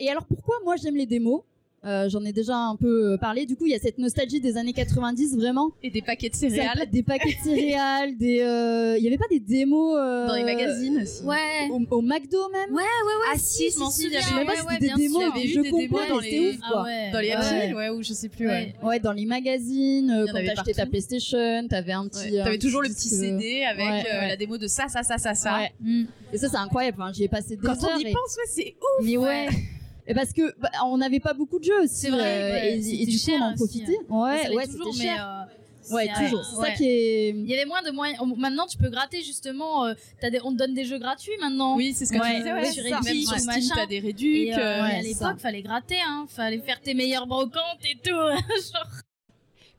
Et 0.00 0.08
alors, 0.10 0.24
pourquoi 0.26 0.56
moi 0.64 0.74
j'aime 0.76 0.96
les 0.96 1.06
démos? 1.06 1.42
Euh, 1.84 2.08
J'en 2.08 2.24
ai 2.24 2.32
déjà 2.32 2.56
un 2.56 2.76
peu 2.76 3.12
euh, 3.14 3.16
parlé. 3.16 3.44
Du 3.44 3.56
coup, 3.56 3.66
il 3.66 3.72
y 3.72 3.74
a 3.74 3.78
cette 3.80 3.98
nostalgie 3.98 4.40
des 4.40 4.56
années 4.56 4.72
90, 4.72 5.36
vraiment. 5.36 5.72
Et 5.82 5.90
des 5.90 6.00
paquets 6.00 6.28
de 6.28 6.34
Ça- 6.36 6.48
céréales 6.48 6.88
Des 6.92 7.02
paquets 7.02 7.30
de 7.34 7.42
céréales, 7.44 8.16
des. 8.16 8.40
euh, 8.40 8.94
Il 8.98 9.02
y 9.02 9.08
avait 9.08 9.18
pas 9.18 9.26
des 9.28 9.40
démos. 9.40 9.96
euh, 9.98 10.28
dans 10.28 10.36
les 10.36 10.44
magazines 10.44 11.00
aussi. 11.02 11.24
Ouais. 11.24 11.68
Au, 11.72 11.80
au 11.96 12.00
McDo 12.02 12.38
même 12.52 12.70
Ouais, 12.70 12.82
ouais, 12.82 12.82
ouais. 12.82 13.32
Ah 13.34 13.36
si, 13.36 13.70
je 13.72 13.78
m'en 13.80 13.90
souviens. 13.90 14.10
il 14.20 14.22
y 14.22 14.22
Je 14.30 14.34
avait- 14.36 14.44
pas 14.44 14.52
si 14.54 14.62
c'était 14.62 14.78
des 14.78 15.02
démos, 15.02 15.34
des 15.34 15.48
démos 15.80 16.08
dans 16.08 16.18
les- 16.20 16.30
c'était 16.30 16.48
ouf, 16.50 16.58
quoi. 16.60 16.70
Ah 16.72 16.82
ouais. 16.84 17.10
Dans 17.12 17.18
les 17.20 17.28
ouais. 17.28 17.34
Apple, 17.34 17.74
ouais, 17.74 17.88
ou 17.90 18.02
je 18.04 18.12
sais 18.12 18.28
plus. 18.28 18.46
Ouais. 18.46 18.74
Ouais, 18.82 19.00
dans 19.00 19.12
les 19.12 19.26
magazines, 19.26 20.10
euh, 20.10 20.26
quand 20.32 20.38
t'achetais 20.44 20.74
ta. 20.74 20.86
PlayStation, 20.86 21.66
t'avais 21.68 21.92
un 21.92 22.06
petit. 22.06 22.32
T'avais 22.36 22.58
toujours 22.58 22.82
le 22.82 22.90
petit 22.90 23.08
CD 23.08 23.64
avec 23.64 24.06
euh, 24.06 24.28
la 24.28 24.36
démo 24.36 24.56
de 24.56 24.68
ça, 24.68 24.86
ça, 24.88 25.02
ça, 25.02 25.18
ça, 25.18 25.34
ça. 25.34 25.58
Ouais. 25.58 26.04
Et 26.32 26.38
ça, 26.38 26.48
c'est 26.48 26.56
incroyable. 26.58 27.02
J'y 27.12 27.24
ai 27.24 27.28
passé 27.28 27.56
des 27.56 27.62
Quand 27.66 27.72
heures. 27.82 27.90
on 27.96 27.98
y 27.98 28.04
pense, 28.12 28.36
ouais, 28.36 28.44
c'est 28.46 28.74
ouf. 28.80 29.04
Mais 29.04 29.16
ouais. 29.16 29.48
Et 30.06 30.14
parce 30.14 30.32
que 30.32 30.54
bah, 30.60 30.70
on 30.86 30.96
n'avait 30.98 31.20
pas 31.20 31.32
beaucoup 31.34 31.58
de 31.58 31.64
jeux 31.64 31.82
aussi. 31.84 31.94
C'est 31.94 32.10
vrai, 32.10 32.20
euh, 32.20 32.52
ouais, 32.52 32.78
et, 32.78 33.02
et 33.02 33.06
du 33.06 33.18
coup, 33.18 33.30
on 33.30 33.42
en 33.42 33.48
aussi, 33.52 33.56
profitait. 33.56 33.98
Ouais, 34.08 34.54
ouais, 34.56 34.66
toujours, 34.66 34.92
c'était 34.92 35.04
mais, 35.04 35.10
cher. 35.14 35.46
euh, 35.48 35.94
Ouais, 35.94 36.08
c'est- 36.16 36.24
toujours. 36.24 36.44
C'est 36.44 36.56
ouais. 36.58 36.68
ça 36.70 36.74
qui 36.74 36.84
est. 36.86 37.30
Il 37.30 37.46
y 37.50 37.54
avait 37.54 37.64
moins 37.66 37.82
de 37.82 37.90
moyens. 37.90 38.18
Maintenant, 38.36 38.66
tu 38.66 38.78
peux 38.78 38.88
gratter 38.88 39.20
justement. 39.22 39.84
euh, 39.86 39.94
des... 40.22 40.40
On 40.44 40.52
te 40.52 40.56
donne 40.58 40.74
des 40.74 40.84
jeux 40.84 40.98
gratuits 40.98 41.32
maintenant. 41.40 41.74
Oui, 41.76 41.92
c'est 41.92 42.06
ce 42.06 42.12
que 42.12 42.18
Ouais, 42.18 42.30
tu 42.30 42.36
disais, 42.38 42.52
ouais. 42.52 42.70
sur 42.70 42.84
Ouais. 42.84 43.20
sur 43.24 43.38
Steam, 43.38 43.70
t'as 43.74 43.86
des 43.86 43.98
réducs. 43.98 44.48
Et, 44.48 44.54
euh, 44.54 44.58
euh, 44.58 44.82
à 44.82 45.02
l'époque, 45.02 45.38
fallait 45.38 45.62
gratter, 45.62 45.96
hein. 46.06 46.26
Fallait 46.28 46.60
faire 46.60 46.80
tes 46.80 46.94
meilleures 46.94 47.26
brocantes 47.26 47.80
et 47.84 47.96
tout. 47.96 48.10
Genre. 48.72 48.86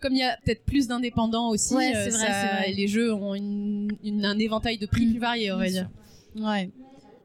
Comme 0.02 0.14
il 0.14 0.20
y 0.20 0.24
a 0.24 0.38
peut-être 0.44 0.66
plus 0.66 0.88
d'indépendants 0.90 1.50
aussi, 1.50 1.74
euh, 1.74 1.78
vrai, 1.78 2.12
ça- 2.12 2.18
vrai. 2.18 2.74
les 2.76 2.88
jeux 2.90 3.14
ont 3.14 3.34
une, 3.34 3.90
une- 4.04 4.26
un 4.26 4.38
éventail 4.40 4.78
de 4.78 4.86
prix 4.86 5.06
Mm. 5.06 5.12
plus 5.12 5.20
varié, 5.20 5.52
on 5.54 5.58
va 5.58 5.70
dire. 5.70 5.90
Ouais. 6.36 6.70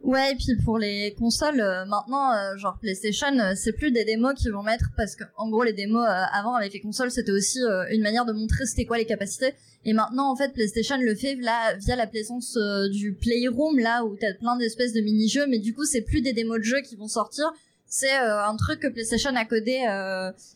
Ouais, 0.04 0.32
et 0.32 0.36
puis 0.36 0.56
pour 0.64 0.78
les 0.78 1.12
consoles, 1.18 1.60
euh, 1.60 1.84
maintenant, 1.84 2.32
euh, 2.32 2.56
genre 2.56 2.78
PlayStation, 2.80 3.36
euh, 3.38 3.54
c'est 3.56 3.72
plus 3.72 3.90
des 3.90 4.04
démos 4.04 4.34
qu'ils 4.34 4.52
vont 4.52 4.62
mettre 4.62 4.86
parce 4.96 5.16
que, 5.16 5.24
en 5.36 5.50
gros, 5.50 5.64
les 5.64 5.72
démos 5.72 6.06
euh, 6.06 6.22
avant 6.32 6.54
avec 6.54 6.72
les 6.72 6.80
consoles, 6.80 7.10
c'était 7.10 7.32
aussi 7.32 7.60
euh, 7.62 7.84
une 7.90 8.02
manière 8.02 8.24
de 8.24 8.32
montrer 8.32 8.64
c'était 8.64 8.84
quoi 8.84 8.96
les 8.96 9.06
capacités. 9.06 9.54
Et 9.84 9.92
maintenant, 9.92 10.30
en 10.30 10.36
fait, 10.36 10.52
PlayStation 10.52 10.96
le 10.98 11.14
fait 11.16 11.34
là 11.34 11.74
via 11.74 11.96
la 11.96 12.06
présence 12.06 12.56
euh, 12.56 12.88
du 12.88 13.12
Playroom, 13.12 13.78
là 13.80 14.04
où 14.04 14.16
t'as 14.16 14.34
plein 14.34 14.56
d'espèces 14.56 14.92
de 14.92 15.00
mini-jeux, 15.00 15.46
mais 15.48 15.58
du 15.58 15.74
coup, 15.74 15.84
c'est 15.84 16.02
plus 16.02 16.20
des 16.20 16.32
démos 16.32 16.58
de 16.58 16.64
jeux 16.64 16.80
qui 16.80 16.94
vont 16.94 17.08
sortir. 17.08 17.52
C'est 17.90 18.14
un 18.14 18.54
truc 18.56 18.80
que 18.80 18.88
PlayStation 18.88 19.34
a 19.34 19.46
codé 19.46 19.82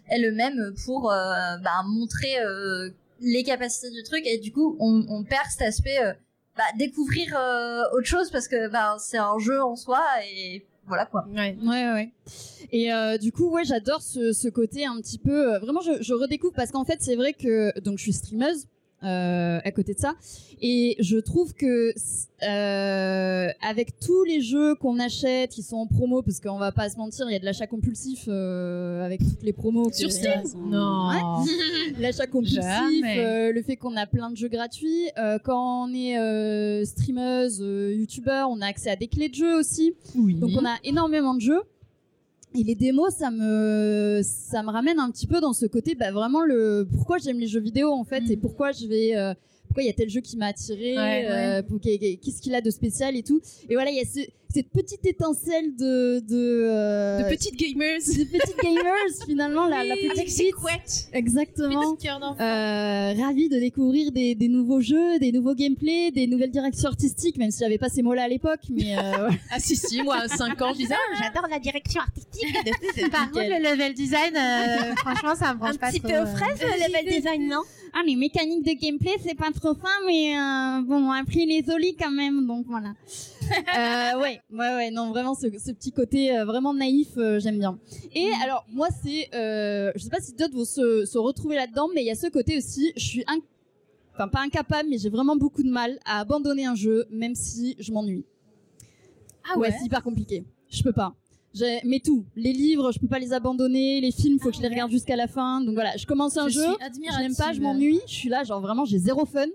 elle-même 0.07 0.75
pour 0.85 1.05
bah, 1.05 1.83
montrer 1.87 2.35
les 3.23 3.43
capacités 3.43 3.91
du 3.91 4.03
truc 4.03 4.27
et 4.27 4.37
du 4.37 4.53
coup, 4.53 4.77
on, 4.81 5.07
on 5.09 5.25
perd 5.25 5.47
cet 5.51 5.63
aspect. 5.63 5.99
Bah, 6.57 6.65
découvrir 6.79 7.35
euh, 7.37 7.83
autre 7.95 8.07
chose 8.07 8.31
parce 8.31 8.49
que 8.49 8.69
bah, 8.69 8.97
c'est 8.99 9.19
un 9.19 9.39
jeu 9.39 9.63
en 9.63 9.77
soi 9.77 10.01
et 10.31 10.65
voilà 10.87 11.07
quoi. 11.07 11.25
Ouais, 11.35 11.57
ouais, 11.63 11.93
ouais. 11.93 12.13
Et 12.73 12.93
euh, 12.93 13.17
du 13.19 13.33
coup, 13.33 13.49
ouais, 13.51 13.65
j'adore 13.65 14.03
ce, 14.03 14.33
ce 14.33 14.49
côté 14.49 14.85
un 14.85 14.97
petit 15.01 15.19
peu. 15.19 15.55
euh, 15.55 15.59
vraiment, 15.61 15.81
je, 15.81 16.03
je 16.03 16.13
redécouvre 16.15 16.53
parce 16.55 16.71
qu'en 16.71 16.85
fait, 16.85 16.99
c'est 17.01 17.17
vrai 17.17 17.33
que 17.33 17.79
donc 17.81 17.99
je 17.99 18.03
suis 18.03 18.13
streameuse. 18.13 18.67
Euh, 19.05 19.59
à 19.65 19.71
côté 19.73 19.95
de 19.95 19.99
ça 19.99 20.15
et 20.61 20.95
je 21.01 21.17
trouve 21.19 21.55
que 21.55 21.93
euh, 22.45 23.49
avec 23.61 23.99
tous 23.99 24.25
les 24.25 24.41
jeux 24.41 24.75
qu'on 24.77 24.99
achète 25.01 25.51
qui 25.51 25.63
sont 25.63 25.77
en 25.77 25.87
promo 25.87 26.23
parce 26.23 26.41
qu'on 26.41 26.59
va 26.59 26.73
pas 26.73 26.89
se 26.89 26.97
mentir 26.97 27.27
il 27.29 27.33
y 27.33 27.37
a 27.37 27.39
de 27.39 27.45
l'achat 27.45 27.67
compulsif 27.67 28.25
euh, 28.29 29.05
avec 29.05 29.21
toutes 29.21 29.43
les 29.43 29.53
promos 29.53 29.91
Sur 29.93 30.11
Steam 30.13 30.45
sont- 30.47 30.59
Non. 30.59 31.09
Ouais. 31.11 31.51
l'achat 32.01 32.27
compulsif, 32.27 32.63
euh, 33.05 33.53
le 33.53 33.63
fait 33.63 33.77
qu'on 33.77 33.97
a 33.97 34.07
plein 34.07 34.31
de 34.31 34.37
jeux 34.37 34.49
gratuits. 34.49 35.09
Euh, 35.19 35.39
quand 35.43 35.85
on 35.89 35.95
est 35.95 36.19
euh, 36.19 36.85
streameuse, 36.85 37.61
euh, 37.63 37.95
youtubeur, 37.95 38.49
on 38.51 38.61
a 38.61 38.67
accès 38.67 38.91
à 38.91 38.97
des 38.97 39.09
clés 39.09 39.29
de 39.29 39.35
jeux 39.35 39.59
aussi. 39.59 39.95
Oui. 40.17 40.35
Donc 40.35 40.51
on 40.57 40.65
a 40.65 40.77
énormément 40.85 41.35
de 41.35 41.41
jeux. 41.41 41.61
Et 42.55 42.65
les 42.65 42.75
démos, 42.75 43.15
ça 43.15 43.31
me, 43.31 44.21
ça 44.23 44.63
me 44.63 44.71
ramène 44.71 44.99
un 44.99 45.11
petit 45.11 45.27
peu 45.27 45.41
dans 45.41 45.55
ce 45.55 45.65
côté, 45.65 45.95
bah, 45.95 46.13
vraiment 46.13 46.43
le 46.43 46.87
pourquoi 46.93 47.17
j'aime 47.19 47.39
les 47.39 47.47
jeux 47.47 47.61
vidéo 47.61 47.91
en 47.93 48.05
fait, 48.05 48.29
et 48.31 48.37
pourquoi 48.37 48.73
je 48.73 48.87
vais, 48.87 49.17
euh, 49.17 49.33
pourquoi 49.73 49.85
il 49.85 49.87
y 49.87 49.91
a 49.91 49.95
tel 49.95 50.11
jeu 50.11 50.21
qui 50.21 50.37
m'a 50.37 50.49
attiré, 50.49 50.97
Ouais, 50.99 51.27
euh, 51.31 51.63
pour- 51.63 51.81
qu'est- 51.81 52.19
qu'est-ce 52.23 52.43
qu'il 52.43 52.55
a 52.55 52.61
de 52.61 52.71
spécial 52.71 53.17
et 53.17 53.23
tout. 53.23 53.41
Et 53.71 53.75
voilà, 53.75 53.91
il 53.91 53.97
y 53.97 54.01
a 54.01 54.05
ce- 54.05 54.29
cette 54.53 54.69
petite 54.69 55.07
étincelle 55.07 55.75
de, 55.77 56.21
de, 56.21 56.65
euh, 56.69 57.23
De 57.25 57.29
petites 57.31 57.57
gamers. 57.59 58.01
de 58.01 58.25
petites 58.25 58.63
gamers 58.63 58.83
finalement, 59.27 59.67
la, 59.67 59.83
la 59.83 59.95
petite 59.97 60.37
bite. 60.39 61.09
Exactement. 61.15 61.95
Petit 61.95 62.07
cœur 62.07 62.21
d'enfant. 62.21 62.43
Euh, 62.45 63.15
ravi 63.25 63.49
de 63.49 63.59
découvrir 63.59 64.13
des, 64.13 64.35
des 64.35 64.49
nouveaux 64.49 64.83
jeux, 64.83 65.19
des 65.19 65.33
nouveaux 65.33 65.55
gameplays, 65.55 66.11
des 66.11 66.27
nouvelles 66.27 66.51
directions 66.51 66.89
artistiques, 66.91 67.39
même 67.39 67.51
si 67.51 67.61
j'avais 67.61 67.79
pas 67.79 67.89
ces 67.89 68.03
mots-là 68.03 68.25
à 68.25 68.29
l'époque, 68.29 68.61
mais 68.69 68.95
euh, 68.99 69.01
ouais. 69.31 69.37
Ah 69.51 69.59
si 69.59 69.75
si, 69.75 70.03
moi 70.03 70.17
à 70.17 70.29
5 70.29 70.61
ans, 70.61 70.73
je 70.75 70.81
disais 70.81 70.95
ah, 70.95 71.23
J'adore 71.23 71.49
la 71.51 71.59
direction 71.59 72.03
artistique. 72.03 73.11
Par 73.11 73.31
contre, 73.31 73.47
le 73.49 73.63
level 73.73 73.95
design, 73.95 74.37
euh, 74.37 74.95
franchement, 74.97 75.35
ça 75.35 75.55
me 75.55 75.59
branche 75.61 75.77
Un 75.77 75.79
pas 75.79 75.89
petit 75.91 76.01
trop. 76.01 76.09
peu 76.11 76.15
euh. 76.17 76.25
aux 76.25 76.27
fraises, 76.27 76.61
le 76.61 76.89
level 76.93 77.11
design, 77.23 77.49
non 77.49 77.63
Ah, 77.95 78.01
les 78.07 78.17
mécaniques 78.17 78.65
de 78.65 78.73
gameplay, 78.73 79.13
c'est 79.23 79.35
pas 79.35 79.51
trop 79.53 79.75
fin, 79.75 79.89
mais 80.07 80.35
euh, 80.35 80.83
bon, 80.83 81.11
après 81.11 81.45
les 81.45 81.63
olis 81.69 81.95
quand 81.95 82.11
même, 82.11 82.47
donc 82.47 82.65
voilà. 82.67 82.95
euh, 83.43 84.19
ouais, 84.19 84.41
ouais, 84.51 84.75
ouais, 84.75 84.91
non, 84.91 85.11
vraiment, 85.11 85.35
ce, 85.35 85.47
ce 85.59 85.73
petit 85.73 85.93
côté 85.93 86.35
euh, 86.35 86.47
vraiment 86.47 86.73
naïf, 86.73 87.09
euh, 87.19 87.39
j'aime 87.39 87.59
bien. 87.59 87.79
Et 88.15 88.31
alors, 88.43 88.65
moi, 88.71 88.89
c'est, 89.03 89.29
euh, 89.35 89.93
je 89.95 90.03
sais 90.05 90.09
pas 90.09 90.21
si 90.21 90.33
d'autres 90.33 90.55
vont 90.55 90.65
se, 90.65 91.05
se 91.05 91.19
retrouver 91.19 91.57
là-dedans, 91.57 91.89
mais 91.95 92.03
il 92.03 92.07
y 92.07 92.11
a 92.11 92.15
ce 92.15 92.29
côté 92.29 92.57
aussi, 92.57 92.95
je 92.97 93.05
suis, 93.05 93.25
enfin, 94.15 94.29
pas 94.29 94.41
incapable, 94.41 94.89
mais 94.89 94.97
j'ai 94.97 95.11
vraiment 95.11 95.37
beaucoup 95.37 95.63
de 95.63 95.71
mal 95.71 95.99
à 96.07 96.21
abandonner 96.21 96.65
un 96.65 96.75
jeu, 96.75 97.05
même 97.11 97.35
si 97.35 97.77
je 97.79 97.93
m'ennuie. 97.93 98.25
Ah 99.53 99.59
ouais. 99.59 99.71
c'est 99.71 99.85
hyper 99.85 100.03
compliqué. 100.03 100.45
Je 100.71 100.83
peux 100.83 100.93
pas. 100.93 101.15
J'ai- 101.55 101.81
Mais 101.85 102.01
tout, 102.01 102.25
les 102.37 102.53
livres, 102.53 102.93
je 102.93 102.99
peux 102.99 103.07
pas 103.09 103.19
les 103.19 103.33
abandonner, 103.33 104.01
les 104.01 104.11
films, 104.13 104.39
faut 104.41 104.51
que 104.51 104.57
je 104.57 104.63
les 104.63 104.69
regarde 104.69 104.91
jusqu'à 104.91 105.17
la 105.17 105.27
fin. 105.29 105.61
Donc 105.61 105.75
voilà, 105.75 105.97
je 105.97 106.07
commence 106.07 106.37
un 106.39 106.49
Je 106.49 106.55
jeu, 106.55 106.67
je 106.81 107.19
l'aime 107.21 107.37
pas, 107.37 107.53
je 107.53 107.61
m'ennuie, 107.61 108.01
je 108.07 108.13
suis 108.15 108.29
là, 108.31 108.43
genre 108.45 108.61
vraiment, 108.61 108.85
j'ai 108.87 108.99
zéro 108.99 109.27
fun. 109.27 109.47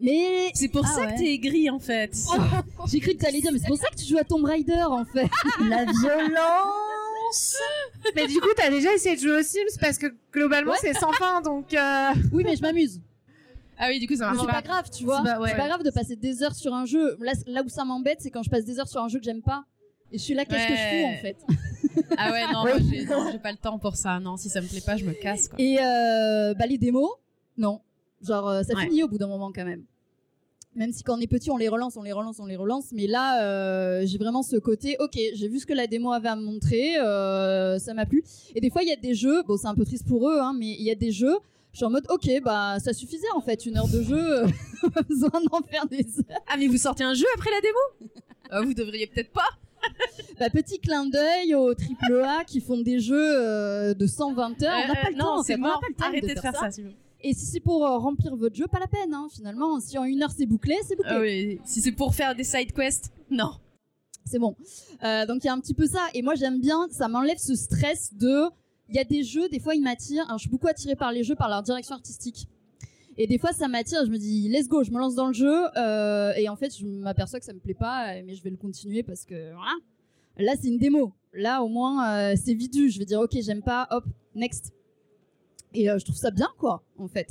Mais 0.00 0.50
C'est 0.54 0.68
pour 0.68 0.84
Ah 0.84 0.88
ça 0.94 1.00
ouais. 1.02 1.14
que 1.14 1.18
t'es 1.18 1.34
aigri 1.34 1.68
en 1.70 1.78
fait. 1.80 2.16
j'ai 2.86 3.00
cru 3.00 3.14
que 3.14 3.18
t'allais 3.18 3.40
dire, 3.40 3.50
mais 3.52 3.58
c'est 3.58 3.66
pour 3.66 3.76
ça 3.78 3.88
que 3.88 3.96
tu 3.96 4.04
joues 4.04 4.18
à 4.18 4.24
Tomb 4.24 4.44
Raider 4.44 4.84
en 4.88 5.04
fait. 5.04 5.28
La 5.68 5.84
violence. 5.84 7.56
Mais 8.14 8.26
du 8.26 8.40
coup, 8.40 8.48
t'as 8.56 8.70
déjà 8.70 8.92
essayé 8.94 9.16
de 9.16 9.20
jouer 9.20 9.38
aux 9.40 9.42
Sims 9.42 9.78
parce 9.80 9.98
que 9.98 10.06
globalement, 10.32 10.72
Ouais. 10.72 10.78
c'est 10.80 10.94
sans 10.94 11.12
fin, 11.12 11.40
donc. 11.42 11.74
euh, 11.74 12.10
Oui, 12.32 12.42
mais 12.44 12.56
je 12.56 12.62
m'amuse. 12.62 13.00
Ah 13.80 13.86
oui, 13.90 14.00
du 14.00 14.08
coup 14.08 14.16
ça 14.16 14.26
marche 14.32 14.38
c'est 14.40 14.46
pas. 14.52 14.62
grave, 14.62 14.90
tu 14.90 15.04
vois. 15.04 15.18
C'est 15.24 15.30
pas- 15.32 15.40
ouais. 15.40 15.50
C'est 15.50 15.56
pas 15.56 15.68
grave 15.68 15.82
de 15.84 15.90
passer 15.90 16.16
des 16.16 16.42
heures 16.42 16.54
sur 16.54 16.74
un 16.74 16.84
jeu. 16.84 17.16
Là, 17.20 17.32
là 17.46 17.62
où 17.64 17.68
ça 17.68 17.84
m'embête, 17.84 18.18
c'est 18.20 18.30
quand 18.30 18.42
je 18.42 18.50
passe 18.50 18.64
des 18.64 18.80
heures 18.80 18.88
sur 18.88 19.00
un 19.02 19.08
jeu 19.08 19.18
que 19.20 19.24
j'aime 19.24 19.42
pas. 19.42 19.64
Et 20.12 20.18
je 20.18 20.22
suis 20.22 20.34
là, 20.34 20.44
qu'est-ce 20.44 20.66
que 20.68 20.74
je 20.74 21.02
fous 21.02 21.06
en 21.06 21.16
fait 21.20 21.36
Ah 22.16 22.30
ouais, 22.32 22.46
non, 22.52 22.62
moi, 22.64 23.30
j'ai 23.32 23.38
pas 23.38 23.52
le 23.52 23.58
temps 23.58 23.78
pour 23.78 23.96
ça. 23.96 24.18
Non, 24.20 24.36
si 24.36 24.48
ça 24.48 24.60
me 24.60 24.66
plaît 24.66 24.80
pas, 24.80 24.96
je 24.96 25.04
me 25.04 25.12
casse 25.12 25.48
quoi. 25.48 25.58
Et 25.60 25.78
euh, 25.78 26.54
bah, 26.54 26.66
les 26.66 26.78
démos, 26.78 27.10
non. 27.56 27.80
Genre, 28.22 28.48
euh, 28.48 28.62
ça 28.62 28.74
Ouais. 28.74 28.84
finit 28.86 29.02
au 29.02 29.08
bout 29.08 29.18
d'un 29.18 29.28
moment 29.28 29.52
quand 29.54 29.64
même. 29.64 29.84
Même 30.74 30.92
si 30.92 31.02
quand 31.02 31.16
on 31.16 31.20
est 31.20 31.26
petit, 31.26 31.50
on 31.50 31.56
les 31.56 31.68
relance, 31.68 31.96
on 31.96 32.02
les 32.02 32.12
relance, 32.12 32.38
on 32.40 32.46
les 32.46 32.56
relance. 32.56 32.86
Mais 32.92 33.06
là, 33.06 33.42
euh, 33.42 34.02
j'ai 34.06 34.16
vraiment 34.18 34.42
ce 34.42 34.56
côté, 34.56 34.96
ok, 35.00 35.18
j'ai 35.34 35.48
vu 35.48 35.58
ce 35.58 35.66
que 35.66 35.72
la 35.72 35.86
démo 35.86 36.12
avait 36.12 36.28
à 36.28 36.36
me 36.36 36.42
montrer, 36.42 36.98
euh, 36.98 37.78
ça 37.78 37.94
m'a 37.94 38.06
plu. 38.06 38.22
Et 38.54 38.60
des 38.60 38.70
fois, 38.70 38.82
il 38.82 38.88
y 38.88 38.92
a 38.92 38.96
des 38.96 39.14
jeux, 39.14 39.42
bon, 39.42 39.56
c'est 39.56 39.66
un 39.66 39.74
peu 39.74 39.84
triste 39.84 40.06
pour 40.06 40.28
eux, 40.28 40.38
hein, 40.40 40.54
mais 40.56 40.66
il 40.68 40.82
y 40.82 40.90
a 40.90 40.94
des 40.94 41.10
jeux, 41.10 41.36
je 41.72 41.78
suis 41.78 41.84
en 41.84 41.90
mode, 41.90 42.06
ok, 42.10 42.28
bah, 42.44 42.76
ça 42.80 42.92
suffisait 42.92 43.30
en 43.34 43.40
fait, 43.40 43.66
une 43.66 43.76
heure 43.76 43.88
de 43.88 44.02
jeu, 44.02 44.42
pas 44.94 45.02
besoin 45.02 45.30
d'en 45.50 45.60
faire 45.68 45.86
des 45.86 46.06
heures. 46.18 46.40
Ah 46.46 46.56
mais 46.58 46.68
vous 46.68 46.78
sortez 46.78 47.02
un 47.02 47.14
jeu 47.14 47.26
après 47.36 47.50
la 47.50 47.60
démo? 47.60 48.64
Vous 48.66 48.74
devriez 48.74 49.06
peut-être 49.08 49.32
pas. 49.32 49.48
Bah, 50.38 50.50
petit 50.50 50.78
clin 50.78 51.06
d'œil 51.06 51.54
aux 51.56 51.72
AAA 51.72 52.44
qui 52.44 52.60
font 52.60 52.80
des 52.80 53.00
jeux 53.00 53.16
euh, 53.18 53.94
de 53.94 54.06
120 54.06 54.62
heures. 54.62 54.78
on 54.84 54.86
n'a 54.88 54.98
Euh, 54.98 55.02
pas 55.02 55.10
le 55.10 55.16
non, 55.16 55.24
temps, 55.24 55.38
en 55.38 55.40
on 55.40 55.48
n'a 55.48 55.56
mort. 55.56 55.80
pas 55.80 55.86
le 55.88 55.94
temps 55.94 56.04
Arrêtez 56.06 56.34
de 56.34 56.40
faire 56.40 56.54
ça. 56.54 56.68
vous. 56.68 56.90
Et 57.20 57.34
si 57.34 57.46
c'est 57.46 57.58
pour 57.60 57.84
euh, 57.84 57.98
remplir 57.98 58.36
votre 58.36 58.54
jeu, 58.54 58.66
pas 58.68 58.78
la 58.78 58.86
peine, 58.86 59.12
hein, 59.12 59.26
finalement. 59.34 59.80
Si 59.80 59.98
en 59.98 60.04
une 60.04 60.22
heure 60.22 60.30
c'est 60.30 60.46
bouclé, 60.46 60.76
c'est 60.86 60.94
bouclé. 60.94 61.10
Ah 61.12 61.20
oui, 61.20 61.60
si 61.64 61.80
c'est 61.80 61.90
pour 61.92 62.14
faire 62.14 62.36
des 62.36 62.44
side 62.44 62.72
quests, 62.72 63.10
non. 63.30 63.50
C'est 64.24 64.38
bon. 64.38 64.54
Euh, 65.02 65.26
donc 65.26 65.42
il 65.42 65.46
y 65.46 65.50
a 65.50 65.52
un 65.54 65.58
petit 65.60 65.74
peu 65.74 65.86
ça. 65.86 66.00
Et 66.14 66.22
moi 66.22 66.34
j'aime 66.36 66.60
bien, 66.60 66.86
ça 66.90 67.08
m'enlève 67.08 67.38
ce 67.38 67.56
stress 67.56 68.14
de. 68.14 68.44
Il 68.90 68.94
y 68.94 69.00
a 69.00 69.04
des 69.04 69.22
jeux, 69.24 69.48
des 69.48 69.58
fois 69.58 69.74
ils 69.74 69.82
m'attirent. 69.82 70.24
Alors, 70.26 70.38
je 70.38 70.42
suis 70.42 70.50
beaucoup 70.50 70.68
attirée 70.68 70.96
par 70.96 71.10
les 71.12 71.24
jeux, 71.24 71.34
par 71.34 71.48
leur 71.48 71.62
direction 71.62 71.94
artistique. 71.96 72.46
Et 73.20 73.26
des 73.26 73.36
fois 73.36 73.52
ça 73.52 73.66
m'attire, 73.66 74.06
je 74.06 74.10
me 74.10 74.16
dis 74.16 74.48
let's 74.48 74.68
go, 74.68 74.84
je 74.84 74.92
me 74.92 74.98
lance 74.98 75.16
dans 75.16 75.26
le 75.26 75.32
jeu. 75.32 75.64
euh, 75.76 76.32
et 76.36 76.48
en 76.48 76.54
fait 76.54 76.74
je 76.78 76.86
m'aperçois 76.86 77.40
que 77.40 77.44
ça 77.44 77.52
me 77.52 77.58
plaît 77.58 77.74
pas, 77.74 78.14
euh, 78.14 78.22
mais 78.24 78.34
je 78.36 78.42
vais 78.44 78.50
le 78.50 78.56
continuer 78.56 79.02
parce 79.02 79.24
que 79.24 79.52
voilà. 79.54 79.72
Là 80.38 80.52
c'est 80.60 80.68
une 80.68 80.78
démo. 80.78 81.12
Là 81.32 81.62
au 81.64 81.68
moins 81.68 82.08
euh, 82.08 82.36
c'est 82.42 82.54
vidu. 82.54 82.90
Je 82.90 82.98
vais 83.00 83.04
dire 83.04 83.20
ok 83.20 83.36
j'aime 83.40 83.62
pas, 83.62 83.88
hop 83.90 84.04
next. 84.36 84.72
Et 85.74 85.86
je 85.86 86.04
trouve 86.04 86.16
ça 86.16 86.30
bien 86.30 86.48
quoi 86.58 86.82
en 86.96 87.08
fait. 87.08 87.28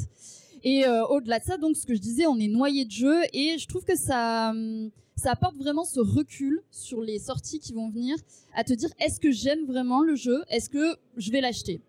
Et 0.64 0.84
au-delà 1.10 1.40
de 1.40 1.46
ça, 1.46 1.58
donc 1.58 1.78
ce 1.78 1.86
que 1.86 1.96
je 1.96 2.00
disais, 2.02 2.28
on 2.28 2.38
est 2.38 2.48
noyé 2.50 2.84
de 2.84 2.92
jeu 2.92 3.16
et 3.32 3.58
je 3.58 3.68
trouve 3.68 3.86
que 3.86 3.96
ça, 3.96 4.50
hum, 4.50 4.92
ça 5.16 5.32
apporte 5.32 5.56
vraiment 5.56 5.86
ce 5.86 6.00
recul 6.00 6.62
sur 6.70 7.02
les 7.02 7.18
sorties 7.20 7.60
qui 7.60 7.74
vont 7.74 7.90
venir, 7.90 8.16
à 8.54 8.64
te 8.64 8.74
dire 8.74 8.90
est-ce 9.00 9.20
que 9.20 9.32
j'aime 9.32 9.66
vraiment 9.66 10.02
le 10.04 10.16
jeu, 10.16 10.44
est-ce 10.50 10.70
que 10.70 10.98
je 11.16 11.32
vais 11.32 11.42
l'acheter? 11.42 11.82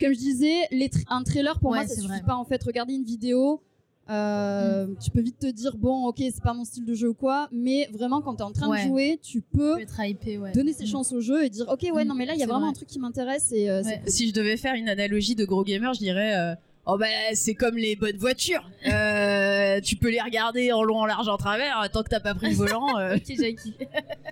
Comme 0.00 0.12
je 0.12 0.18
disais, 0.18 0.54
les 0.70 0.88
tra- 0.88 1.04
un 1.08 1.22
trailer 1.22 1.58
pour 1.58 1.70
Ouais, 1.70 1.78
moi 1.78 1.86
ça 1.86 1.94
suffit 1.94 2.06
vrai. 2.08 2.22
pas 2.26 2.36
en 2.36 2.44
fait. 2.44 2.62
Regarder 2.62 2.94
une 2.94 3.04
vidéo, 3.04 3.60
euh, 4.08 4.86
tu 5.02 5.10
peux 5.10 5.20
vite 5.20 5.38
te 5.40 5.46
dire 5.46 5.76
bon 5.76 6.06
ok 6.06 6.16
c'est 6.18 6.42
pas 6.42 6.54
mon 6.54 6.64
style 6.64 6.84
de 6.84 6.94
jeu 6.94 7.08
ou 7.08 7.14
quoi, 7.14 7.48
mais 7.50 7.88
vraiment 7.92 8.20
quand 8.20 8.36
t'es 8.36 8.42
en 8.44 8.52
train 8.52 8.68
Ouais. 8.68 8.84
de 8.84 8.88
jouer, 8.88 9.18
tu 9.22 9.40
peux 9.40 9.74
peut 9.76 9.80
être 9.82 10.00
hypé, 10.00 10.38
ouais. 10.38 10.52
donner 10.52 10.72
ses 10.72 10.84
Mm. 10.84 10.88
chances 10.88 11.12
au 11.12 11.20
jeu 11.20 11.44
et 11.44 11.50
dire 11.50 11.66
ok 11.68 11.82
ouais 11.92 12.04
Mm, 12.04 12.08
non 12.08 12.14
mais 12.14 12.24
là 12.26 12.34
il 12.34 12.38
y 12.40 12.44
a 12.44 12.46
vraiment 12.46 12.60
vrai. 12.60 12.70
un 12.70 12.72
truc 12.72 12.88
qui 12.88 12.98
m'intéresse 13.00 13.50
et 13.52 13.68
euh, 13.68 13.82
Ouais. 13.82 14.02
Si 14.06 14.28
je 14.28 14.32
devais 14.32 14.56
faire 14.56 14.74
une 14.74 14.88
analogie 14.88 15.34
de 15.34 15.44
gros 15.44 15.64
gamer, 15.64 15.92
je 15.94 15.98
dirais 15.98 16.36
euh, 16.36 16.54
Oh 16.88 16.96
bah 16.96 17.06
c'est 17.34 17.54
comme 17.54 17.76
les 17.76 17.96
bonnes 17.96 18.16
voitures. 18.16 18.64
Euh, 18.86 19.80
tu 19.80 19.96
peux 19.96 20.08
les 20.08 20.20
regarder 20.20 20.70
en 20.70 20.84
long, 20.84 20.98
en 20.98 21.06
large, 21.06 21.26
en 21.28 21.36
travers. 21.36 21.88
Tant 21.92 22.04
que 22.04 22.08
t'as 22.08 22.20
pas 22.20 22.34
pris 22.34 22.50
le 22.50 22.54
volant, 22.54 22.96
euh, 22.98 23.16
Ok, 23.16 23.24
Jackie. 23.36 23.74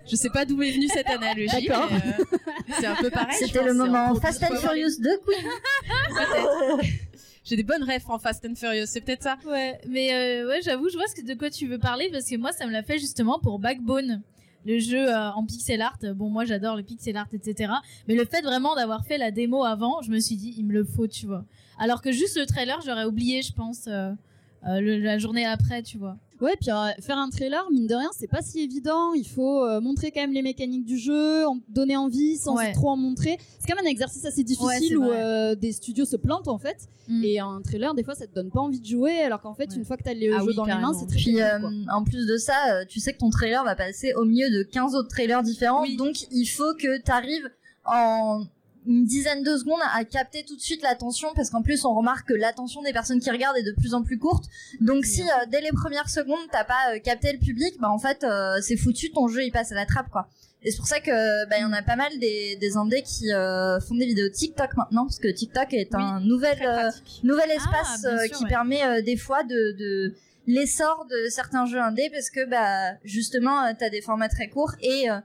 je 0.06 0.14
sais 0.14 0.30
pas 0.30 0.44
d'où 0.44 0.62
est 0.62 0.70
venue 0.70 0.86
cette 0.86 1.10
analogie. 1.10 1.66
D'accord. 1.66 1.90
euh, 1.92 2.24
c'est 2.78 2.86
un 2.86 2.94
peu 2.94 3.10
pareil. 3.10 3.34
C'était 3.38 3.62
le 3.62 3.72
c'est 3.72 3.74
moment 3.74 4.14
Fast 4.14 4.44
and 4.44 4.54
Furious 4.56 5.00
2 5.00 5.10
Queen. 5.26 6.80
J'ai 7.44 7.56
des 7.56 7.62
bonnes 7.62 7.82
refs 7.82 8.08
en 8.08 8.18
Fast 8.18 8.46
and 8.46 8.54
Furious, 8.54 8.86
c'est 8.86 9.02
peut-être 9.02 9.22
ça. 9.24 9.36
Ouais, 9.46 9.78
mais 9.88 10.14
euh, 10.14 10.48
ouais, 10.48 10.60
j'avoue, 10.62 10.88
je 10.88 10.96
vois 10.96 11.06
ce 11.08 11.14
que, 11.14 11.26
de 11.26 11.34
quoi 11.34 11.50
tu 11.50 11.66
veux 11.66 11.78
parler 11.78 12.08
parce 12.10 12.24
que 12.24 12.36
moi, 12.36 12.52
ça 12.52 12.66
me 12.66 12.72
l'a 12.72 12.82
fait 12.82 12.98
justement 12.98 13.38
pour 13.38 13.58
Backbone, 13.58 14.22
le 14.64 14.78
jeu 14.78 15.08
euh, 15.10 15.30
en 15.32 15.44
pixel 15.44 15.82
art. 15.82 15.98
Bon, 16.14 16.30
moi, 16.30 16.44
j'adore 16.46 16.74
le 16.76 16.82
pixel 16.82 17.16
art, 17.18 17.26
etc. 17.34 17.70
Mais 18.08 18.14
le 18.14 18.24
fait 18.24 18.40
vraiment 18.40 18.74
d'avoir 18.74 19.04
fait 19.04 19.18
la 19.18 19.30
démo 19.30 19.64
avant, 19.64 20.00
je 20.00 20.10
me 20.10 20.20
suis 20.20 20.36
dit, 20.36 20.54
il 20.56 20.64
me 20.64 20.72
le 20.72 20.84
faut, 20.84 21.06
tu 21.06 21.26
vois. 21.26 21.44
Alors 21.78 22.02
que 22.02 22.12
juste 22.12 22.36
le 22.38 22.46
trailer, 22.46 22.80
j'aurais 22.84 23.04
oublié, 23.04 23.42
je 23.42 23.52
pense, 23.52 23.86
euh, 23.88 24.10
euh, 24.66 24.80
le- 24.80 24.98
la 24.98 25.18
journée 25.18 25.44
après, 25.44 25.82
tu 25.82 25.98
vois. 25.98 26.16
Ouais, 26.40 26.54
puis 26.60 26.70
euh, 26.70 26.90
faire 27.00 27.16
un 27.16 27.30
trailer, 27.30 27.64
mine 27.70 27.86
de 27.86 27.94
rien, 27.94 28.10
c'est 28.18 28.26
pas 28.26 28.42
si 28.42 28.60
évident. 28.60 29.14
Il 29.14 29.26
faut 29.26 29.62
euh, 29.64 29.80
montrer 29.80 30.10
quand 30.10 30.20
même 30.20 30.32
les 30.32 30.42
mécaniques 30.42 30.84
du 30.84 30.98
jeu, 30.98 31.46
en 31.46 31.58
donner 31.68 31.96
envie 31.96 32.36
sans 32.36 32.56
Ouais. 32.56 32.72
trop 32.72 32.90
en 32.90 32.96
montrer. 32.96 33.38
C'est 33.60 33.68
quand 33.68 33.76
même 33.76 33.86
un 33.86 33.88
exercice 33.88 34.24
assez 34.24 34.42
difficile 34.42 34.98
où 34.98 35.04
euh, 35.04 35.54
des 35.54 35.72
studios 35.72 36.04
se 36.04 36.16
plantent 36.16 36.48
en 36.48 36.58
fait. 36.58 36.88
Mm. 37.08 37.24
Et 37.24 37.38
un 37.38 37.60
trailer, 37.62 37.94
des 37.94 38.02
fois, 38.02 38.14
ça 38.16 38.26
te 38.26 38.34
donne 38.34 38.50
pas 38.50 38.60
envie 38.60 38.80
de 38.80 38.86
jouer, 38.86 39.20
alors 39.20 39.40
qu'en 39.40 39.54
fait, 39.54 39.70
Ouais. 39.70 39.76
une 39.76 39.84
fois 39.84 39.96
que 39.96 40.02
t'as 40.02 40.12
le 40.14 40.34
Ah 40.34 40.40
jeu 40.40 40.46
oui, 40.48 40.54
dans 40.56 40.64
les 40.64 40.72
mains, 40.72 40.80
carrément. 40.80 40.98
c'est 40.98 41.06
très 41.06 41.16
Puis 41.18 41.40
euh, 41.40 41.58
en 41.92 42.02
plus 42.04 42.26
de 42.26 42.36
ça, 42.36 42.84
tu 42.88 42.98
sais 43.00 43.12
que 43.12 43.18
ton 43.18 43.30
trailer 43.30 43.62
va 43.64 43.76
passer 43.76 44.12
au 44.14 44.24
milieu 44.24 44.50
de 44.50 44.64
15 44.64 44.96
autres 44.96 45.08
trailers 45.08 45.42
différents, 45.44 45.82
Oui. 45.82 45.96
donc 45.96 46.16
il 46.32 46.46
faut 46.46 46.74
que 46.74 47.00
tu 47.00 47.10
arrives 47.12 47.48
en 47.86 48.44
une 48.86 49.04
dizaine 49.04 49.42
de 49.42 49.56
secondes 49.56 49.80
à 49.94 50.04
capter 50.04 50.44
tout 50.44 50.56
de 50.56 50.60
suite 50.60 50.82
l'attention 50.82 51.28
parce 51.34 51.50
qu'en 51.50 51.62
plus 51.62 51.84
on 51.84 51.94
remarque 51.94 52.28
que 52.28 52.34
l'attention 52.34 52.82
des 52.82 52.92
personnes 52.92 53.20
qui 53.20 53.30
regardent 53.30 53.56
est 53.56 53.62
de 53.62 53.72
plus 53.72 53.94
en 53.94 54.02
plus 54.02 54.18
courte. 54.18 54.44
Donc 54.80 55.04
si 55.04 55.22
euh, 55.22 55.46
dès 55.50 55.60
les 55.60 55.72
premières 55.72 56.08
secondes 56.08 56.46
t'as 56.52 56.64
pas 56.64 56.94
euh, 56.94 56.98
capté 56.98 57.32
le 57.32 57.38
public, 57.38 57.74
bah 57.80 57.90
en 57.90 57.98
fait 57.98 58.24
euh, 58.24 58.60
c'est 58.60 58.76
foutu, 58.76 59.10
ton 59.10 59.28
jeu 59.28 59.44
il 59.44 59.50
passe 59.52 59.72
à 59.72 59.74
la 59.74 59.86
trappe 59.86 60.10
quoi. 60.10 60.28
Et 60.66 60.70
c'est 60.70 60.78
pour 60.78 60.86
ça 60.86 61.00
que 61.00 61.46
bah 61.48 61.56
il 61.58 61.62
y 61.62 61.64
en 61.64 61.72
a 61.72 61.82
pas 61.82 61.96
mal 61.96 62.18
des 62.18 62.56
des 62.56 62.76
indés 62.76 63.02
qui 63.02 63.32
euh, 63.32 63.78
font 63.80 63.94
des 63.96 64.06
vidéos 64.06 64.30
TikTok 64.30 64.76
maintenant 64.76 65.04
parce 65.04 65.18
que 65.18 65.28
TikTok 65.28 65.72
est 65.74 65.94
Oui, 65.94 66.02
un 66.02 66.20
nouvel 66.20 66.58
euh, 66.62 66.90
nouvel 67.22 67.50
espace 67.50 68.04
euh, 68.06 68.18
sûr, 68.26 68.36
qui 68.38 68.44
ouais. 68.44 68.48
permet 68.48 68.82
euh, 68.82 69.02
des 69.02 69.16
fois 69.16 69.44
de, 69.44 69.72
de 69.78 70.14
l'essor 70.46 71.06
de 71.10 71.28
certains 71.28 71.66
jeux 71.66 71.80
indés 71.80 72.10
parce 72.10 72.30
que 72.30 72.44
bah 72.48 72.96
justement 73.04 73.74
t'as 73.78 73.90
des 73.90 74.00
formats 74.00 74.28
très 74.28 74.48
courts 74.48 74.72
et 74.80 75.10
euh, 75.10 75.18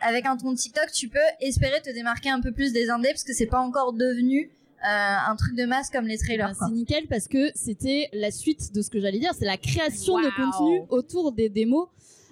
avec 0.00 0.26
un 0.26 0.36
ton 0.36 0.54
TikTok 0.54 0.90
tu 0.92 1.08
peux 1.08 1.18
espérer 1.40 1.80
te 1.82 1.90
démarquer 1.90 2.30
un 2.30 2.40
peu 2.40 2.52
plus 2.52 2.72
des 2.72 2.90
indés 2.90 3.08
parce 3.10 3.24
que 3.24 3.32
c'est 3.32 3.46
pas 3.46 3.60
encore 3.60 3.92
devenu 3.92 4.50
euh, 4.84 4.84
un 4.84 5.34
truc 5.36 5.56
de 5.56 5.64
masse 5.64 5.90
comme 5.90 6.06
les 6.06 6.18
trailers 6.18 6.50
Bah, 6.50 6.66
c'est 6.68 6.72
nickel 6.74 7.06
parce 7.08 7.26
que 7.26 7.50
c'était 7.54 8.08
la 8.12 8.30
suite 8.30 8.72
de 8.74 8.80
ce 8.80 8.90
que 8.90 9.00
j'allais 9.00 9.18
dire, 9.18 9.32
c'est 9.36 9.44
la 9.44 9.56
création 9.56 10.18
de 10.20 10.28
contenu 10.36 10.82
autour 10.90 11.32
des 11.32 11.48
démos. 11.48 11.88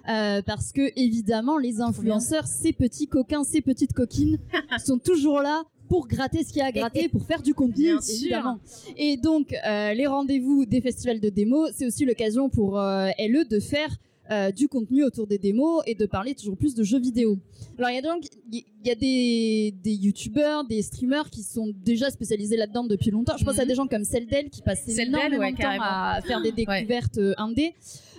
Euh, 0.09 0.41
parce 0.41 0.71
que 0.71 0.89
évidemment 0.95 1.57
les 1.57 1.81
influenceurs, 1.81 2.47
ces 2.47 2.71
petits 2.71 3.07
coquins, 3.07 3.43
ces 3.43 3.59
petites 3.59 3.91
coquines 3.91 4.37
sont 4.85 4.99
toujours 4.99 5.41
là 5.41 5.63
pour 5.89 6.07
gratter 6.07 6.45
ce 6.45 6.53
qu'il 6.53 6.59
y 6.59 6.61
a 6.61 6.67
à 6.67 6.71
gratter, 6.71 7.09
pour 7.09 7.25
faire 7.25 7.41
du 7.41 7.53
contenu 7.53 7.83
Bien 7.83 7.99
sûr. 8.01 8.15
évidemment. 8.15 8.59
Et 8.95 9.17
donc 9.17 9.53
euh, 9.67 9.93
les 9.93 10.07
rendez-vous 10.07 10.65
des 10.65 10.79
festivals 10.79 11.19
de 11.19 11.27
démos, 11.27 11.71
c'est 11.75 11.85
aussi 11.85 12.05
l'occasion 12.05 12.47
pour 12.47 12.79
euh, 12.79 13.09
LE 13.19 13.43
de 13.49 13.59
faire 13.59 13.89
euh, 14.31 14.51
du 14.51 14.67
contenu 14.67 15.03
autour 15.03 15.27
des 15.27 15.37
démos 15.37 15.81
et 15.85 15.95
de 15.95 16.05
parler 16.05 16.35
toujours 16.35 16.57
plus 16.57 16.75
de 16.75 16.83
jeux 16.83 16.99
vidéo. 16.99 17.37
Alors 17.77 17.89
il 17.91 17.95
y 17.95 17.99
a 17.99 18.01
donc 18.01 18.23
il 18.51 18.63
y 18.85 18.91
a 18.91 18.95
des 18.95 19.73
des 19.83 19.93
youtubeurs, 19.93 20.65
des 20.65 20.81
streamers 20.81 21.29
qui 21.29 21.43
sont 21.43 21.73
déjà 21.85 22.09
spécialisés 22.09 22.57
là-dedans 22.57 22.83
depuis 22.83 23.11
longtemps. 23.11 23.37
Je 23.37 23.45
pense 23.45 23.59
à 23.59 23.63
Mhm. 23.63 23.67
des 23.69 23.75
gens 23.75 23.87
comme 23.87 24.03
Celdel 24.03 24.49
qui 24.49 24.61
passent 24.61 24.83
Celdel, 24.85 25.07
énormément 25.09 25.39
ouais, 25.39 25.51
de 25.51 25.57
temps 25.57 25.63
carrément. 25.63 25.83
à 25.85 26.21
faire 26.21 26.41
des 26.41 26.51
découvertes 26.51 27.17
euh, 27.17 27.33
indé. 27.37 27.73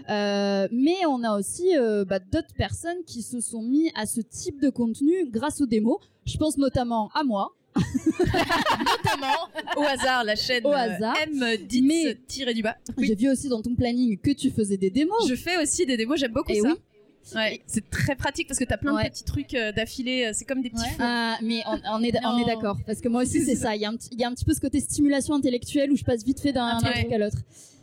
Euh, 0.08 0.66
mais 0.72 0.96
on 1.06 1.22
a 1.22 1.38
aussi 1.38 1.76
euh, 1.76 2.04
bah, 2.04 2.18
d'autres 2.18 2.54
personnes 2.56 2.96
qui 3.06 3.20
se 3.22 3.40
sont 3.40 3.62
mis 3.62 3.90
à 3.94 4.06
ce 4.06 4.20
type 4.22 4.60
de 4.62 4.70
contenu 4.70 5.28
grâce 5.30 5.60
aux 5.60 5.66
démos. 5.66 5.98
Je 6.24 6.36
pense 6.38 6.56
notamment 6.56 7.10
à 7.14 7.24
moi. 7.24 7.52
Notamment 7.76 9.48
au 9.76 9.82
hasard 9.82 10.24
la 10.24 10.36
chaîne 10.36 10.64
Au 10.66 10.70
euh, 10.72 10.76
hasard. 10.76 11.16
M 11.22 11.56
Ditz 11.68 11.82
Mais- 11.84 12.16
tiré 12.26 12.54
du 12.54 12.62
bas. 12.62 12.76
J'ai 12.98 13.14
vu 13.14 13.28
aussi 13.30 13.48
dans 13.48 13.62
ton 13.62 13.74
planning 13.74 14.18
que 14.18 14.30
tu 14.30 14.50
faisais 14.50 14.76
des 14.76 14.90
démos. 14.90 15.28
Je 15.28 15.34
fais 15.34 15.56
aussi 15.62 15.86
des 15.86 15.96
démos, 15.96 16.18
j'aime 16.18 16.32
beaucoup 16.32 16.52
Et 16.52 16.60
ça. 16.60 16.68
oui. 16.68 16.74
Ouais, 17.34 17.60
c'est 17.66 17.90
très 17.90 18.16
pratique 18.16 18.48
parce 18.48 18.58
que 18.58 18.64
t'as 18.64 18.78
plein 18.78 18.94
Ouais. 18.96 19.04
de 19.04 19.08
petits 19.10 19.24
trucs 19.24 19.52
euh, 19.52 19.70
d'affilée, 19.70 20.24
euh, 20.28 20.30
c'est 20.32 20.46
comme 20.46 20.62
des 20.62 20.70
petits 20.70 20.80
Ouais. 20.82 20.96
Ah, 20.98 21.36
mais 21.42 21.60
on, 21.66 21.78
on 21.98 22.02
est, 22.02 22.14
on 22.24 22.38
Non. 22.38 22.42
est 22.42 22.46
d'accord. 22.46 22.78
Parce 22.86 23.02
que 23.02 23.08
moi 23.08 23.22
aussi, 23.22 23.40
c'est 23.44 23.54
ça. 23.56 23.76
Il 23.76 23.82
y, 23.82 23.84
a 23.84 23.90
un 23.90 23.96
petit- 23.96 24.08
il 24.12 24.18
y 24.20 24.24
a 24.24 24.28
un 24.28 24.32
petit 24.34 24.46
peu 24.46 24.54
ce 24.54 24.60
côté 24.60 24.80
stimulation 24.80 25.34
intellectuelle 25.34 25.92
où 25.92 25.96
je 25.96 26.04
passe 26.04 26.24
vite 26.24 26.40
fait 26.40 26.52
d'un 26.54 26.78
truc 26.78 27.12
à 27.12 27.18
l'autre. 27.18 27.36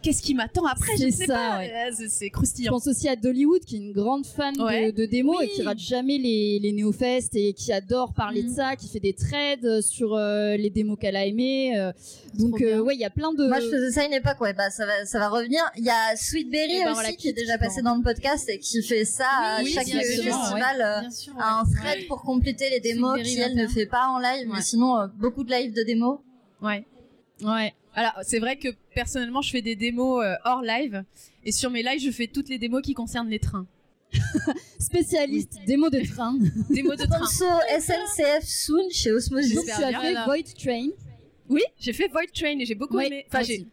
Qu'est-ce 0.06 0.22
qui 0.22 0.36
m'attend 0.36 0.65
après 0.65 0.91
Je 0.98 1.10
sais 1.10 1.26
ça, 1.26 1.34
pas. 1.34 1.57
ouais. 1.57 1.72
Euh, 1.73 1.91
c'est- 1.95 2.10
C'est 2.10 2.27
Je 2.27 2.32
croustillant. 2.32 2.72
pense 2.73 2.86
aussi 2.88 3.10
à 3.10 3.15
Dollywood, 3.15 3.61
qui 3.65 3.76
est 3.77 3.80
une 3.80 3.91
grande 3.91 4.23
fan 4.26 4.53
de- 4.53 4.61
Ouais. 4.61 4.91
de, 4.91 5.06
démos 5.07 5.38
Oui. 5.40 5.45
et 5.45 5.49
qui 5.49 5.64
rate 5.64 5.80
jamais 5.80 6.19
les, 6.19 6.60
les 6.60 6.72
néo-fest 6.73 7.36
et 7.36 7.53
qui 7.53 7.73
adore 7.73 8.14
parler 8.14 8.44
de 8.44 8.49
Mhm. 8.49 8.53
ça, 8.56 8.76
qui 8.76 8.88
fait 8.88 8.99
des 8.99 9.14
trades 9.14 9.82
sur 9.82 10.14
euh, 10.15 10.56
les 10.57 10.69
démos 10.69 10.98
qu'elle 10.99 11.15
a 11.15 11.26
aimées. 11.26 11.76
euh. 11.77 11.91
donc, 12.38 12.61
euh, 12.61 12.80
ouais, 12.82 12.94
il 12.95 12.99
y 13.02 13.06
a 13.06 13.10
plein 13.10 13.34
de. 13.34 13.48
Moi, 13.48 13.60
je 13.61 13.65
faisais 13.69 13.91
ça 13.91 14.02
à 14.02 14.06
une 14.06 14.14
époque, 14.14 14.40
ouais, 14.41 14.53
bah, 14.53 14.69
ça 14.69 14.86
va, 14.86 15.06
ça 15.06 15.18
va 15.19 15.30
revenir. 15.30 15.61
Il 15.77 15.84
y 15.86 15.90
a 15.90 16.15
Sweetberry 16.15 16.73
Eh 16.82 16.84
ben, 16.84 16.91
aussi, 16.91 16.94
voilà, 17.02 17.11
qui 17.14 17.30
est 17.30 17.34
déjà 17.34 17.57
passé 17.57 17.82
dans 17.82 17.95
le 17.95 18.03
podcast 18.03 18.48
et 18.49 18.60
qui 18.60 18.84
fait 18.84 19.06
ça 19.06 19.26
à 19.41 19.64
Oui, 19.64 19.72
chaque 19.73 19.86
bien 19.86 20.02
sûr, 20.03 20.23
festival. 20.23 20.82
euh, 20.82 20.99
Bien 21.02 21.10
sûr. 21.11 21.34
a 21.40 21.61
un 21.61 21.64
thread 21.65 22.07
pour 22.07 22.22
compléter 22.22 22.69
les 22.69 22.80
démos 22.80 23.14
Sweetberry 23.15 23.36
qui, 23.36 23.41
elle, 23.41 23.56
ne 23.56 23.61
21. 23.64 23.73
fait 23.73 23.86
pas 23.88 24.07
en 24.10 24.19
live, 24.19 24.48
mais 24.48 24.56
Ouais. 24.56 24.61
sinon, 24.61 24.99
euh, 24.99 25.07
beaucoup 25.18 25.44
de 25.44 25.52
live 25.52 25.73
de 25.73 25.82
démos. 25.84 26.19
Ouais. 26.61 26.86
Ouais. 27.41 27.73
Alors, 27.95 28.11
c'est 28.23 28.40
vrai 28.40 28.57
que 28.57 28.68
personnellement, 28.95 29.41
je 29.43 29.51
fais 29.51 29.61
des 29.61 29.76
démos 29.76 30.23
euh, 30.26 30.34
hors 30.45 30.63
live. 30.63 31.03
Et 31.43 31.51
sur 31.51 31.69
mes 31.69 31.84
lives, 31.84 32.01
je 32.01 32.09
fais 32.09 32.26
toutes 32.27 32.49
les 32.49 32.57
démos 32.57 32.81
qui 32.81 32.93
concernent 32.95 33.30
les 33.30 33.38
trains. 33.39 33.67
Spécialiste 34.80 35.57
démos 35.67 35.91
de 35.91 36.01
train. 36.11 36.35
Démos 36.69 36.97
de 36.97 37.05
train. 37.05 37.26
Sponsor 37.26 37.61
SNCF 37.80 38.43
Soon 38.43 38.89
chez 38.89 39.11
Osmosis. 39.11 39.55
donc, 39.55 39.65
tu 39.65 39.72
as 39.72 39.99
fait. 40.01 40.13
Void 40.26 40.43
Train. 40.57 40.88
Oui, 41.49 41.61
j'ai 41.80 41.93
fait 41.93 42.07
Void 42.07 42.26
Train 42.34 42.57
et 42.59 42.65
j'ai 42.65 42.76
beaucoup 42.76 42.99
aimé. 42.99 43.26
Enfin, 43.27 43.43
j'ai. 43.43 43.67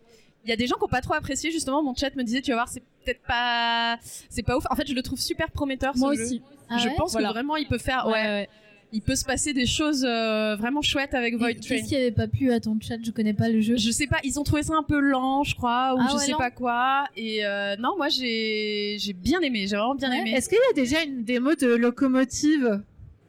Il 0.45 0.51
y 0.51 0.53
a 0.53 0.57
des 0.57 0.67
gens 0.67 0.75
qui 0.75 0.83
n'ont 0.83 0.89
pas 0.89 1.01
trop 1.01 1.15
apprécié 1.15 1.53
justement. 1.53 1.83
Mon 1.85 1.95
chat 1.95 2.15
me 2.17 2.25
disait, 2.25 2.41
tu 2.43 2.51
vas 2.51 2.57
voir, 2.57 2.69
c'est 2.69 2.83
peut-être 3.05 3.23
pas, 3.23 3.97
c'est 4.29 4.43
pas 4.43 4.57
ouf. 4.57 4.65
En 4.71 4.75
fait, 4.75 4.89
je 4.89 4.95
le 4.95 5.03
trouve 5.03 5.21
super 5.21 5.51
prometteur. 5.53 5.97
Moi 5.97 6.13
ce 6.15 6.19
jeu. 6.19 6.25
aussi. 6.25 6.43
Ah 6.69 6.79
je 6.79 6.89
ouais 6.89 6.95
pense 6.97 7.13
Voilà. 7.13 7.29
que 7.29 7.35
vraiment, 7.35 7.57
il 7.57 7.69
peut 7.69 7.79
faire. 7.79 8.07
Ouais, 8.07 8.13
Ouais, 8.15 8.23
ouais. 8.27 8.49
Il 8.93 9.01
peut 9.03 9.15
se 9.17 9.25
passer 9.25 9.53
des 9.55 9.67
choses 9.67 10.05
euh, 10.07 10.55
vraiment 10.57 10.83
chouettes 10.83 11.15
avec 11.15 11.35
Void 11.37 11.55
Train. 11.55 11.61
Qu'est-ce 11.77 11.89
qui 11.89 11.97
avait 11.97 12.11
pas 12.13 12.29
plu 12.29 12.53
à 12.53 12.61
ton 12.61 12.79
chat 12.81 12.97
Je 13.03 13.11
connais 13.11 13.33
pas 13.35 13.49
le 13.49 13.61
jeu. 13.61 13.77
Je 13.77 13.91
sais 13.91 14.07
pas, 14.07 14.19
ils 14.23 14.39
ont 14.39 14.45
trouvé 14.45 14.63
ça 14.63 14.75
un 14.75 14.83
peu 14.83 15.01
lent, 15.01 15.45
je 15.45 15.55
crois, 15.55 15.95
ou 15.95 15.99
Ah 16.01 16.09
je 16.11 16.17
ouais, 16.17 16.25
sais 16.27 16.33
lent. 16.33 16.39
pas 16.39 16.51
quoi. 16.51 17.05
Et 17.17 17.45
euh, 17.45 17.75
non, 17.77 17.97
moi 17.97 18.09
j'ai 18.09 18.97
j'ai 18.99 19.13
bien 19.15 19.41
aimé, 19.41 19.67
j'ai 19.67 19.77
vraiment 19.77 19.95
bien 19.95 20.11
Ouais. 20.11 20.21
aimé. 20.21 20.33
Est-ce 20.33 20.49
qu'il 20.49 20.59
y 20.59 20.71
a 20.71 20.75
déjà 20.75 21.03
une 21.03 21.25
démo 21.25 21.55
de 21.55 21.67
Locomotive? 21.69 22.83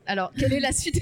Alors, 0.05 0.31
quelle 0.37 0.51
est 0.53 0.59
la 0.59 0.73
suite? 0.73 0.99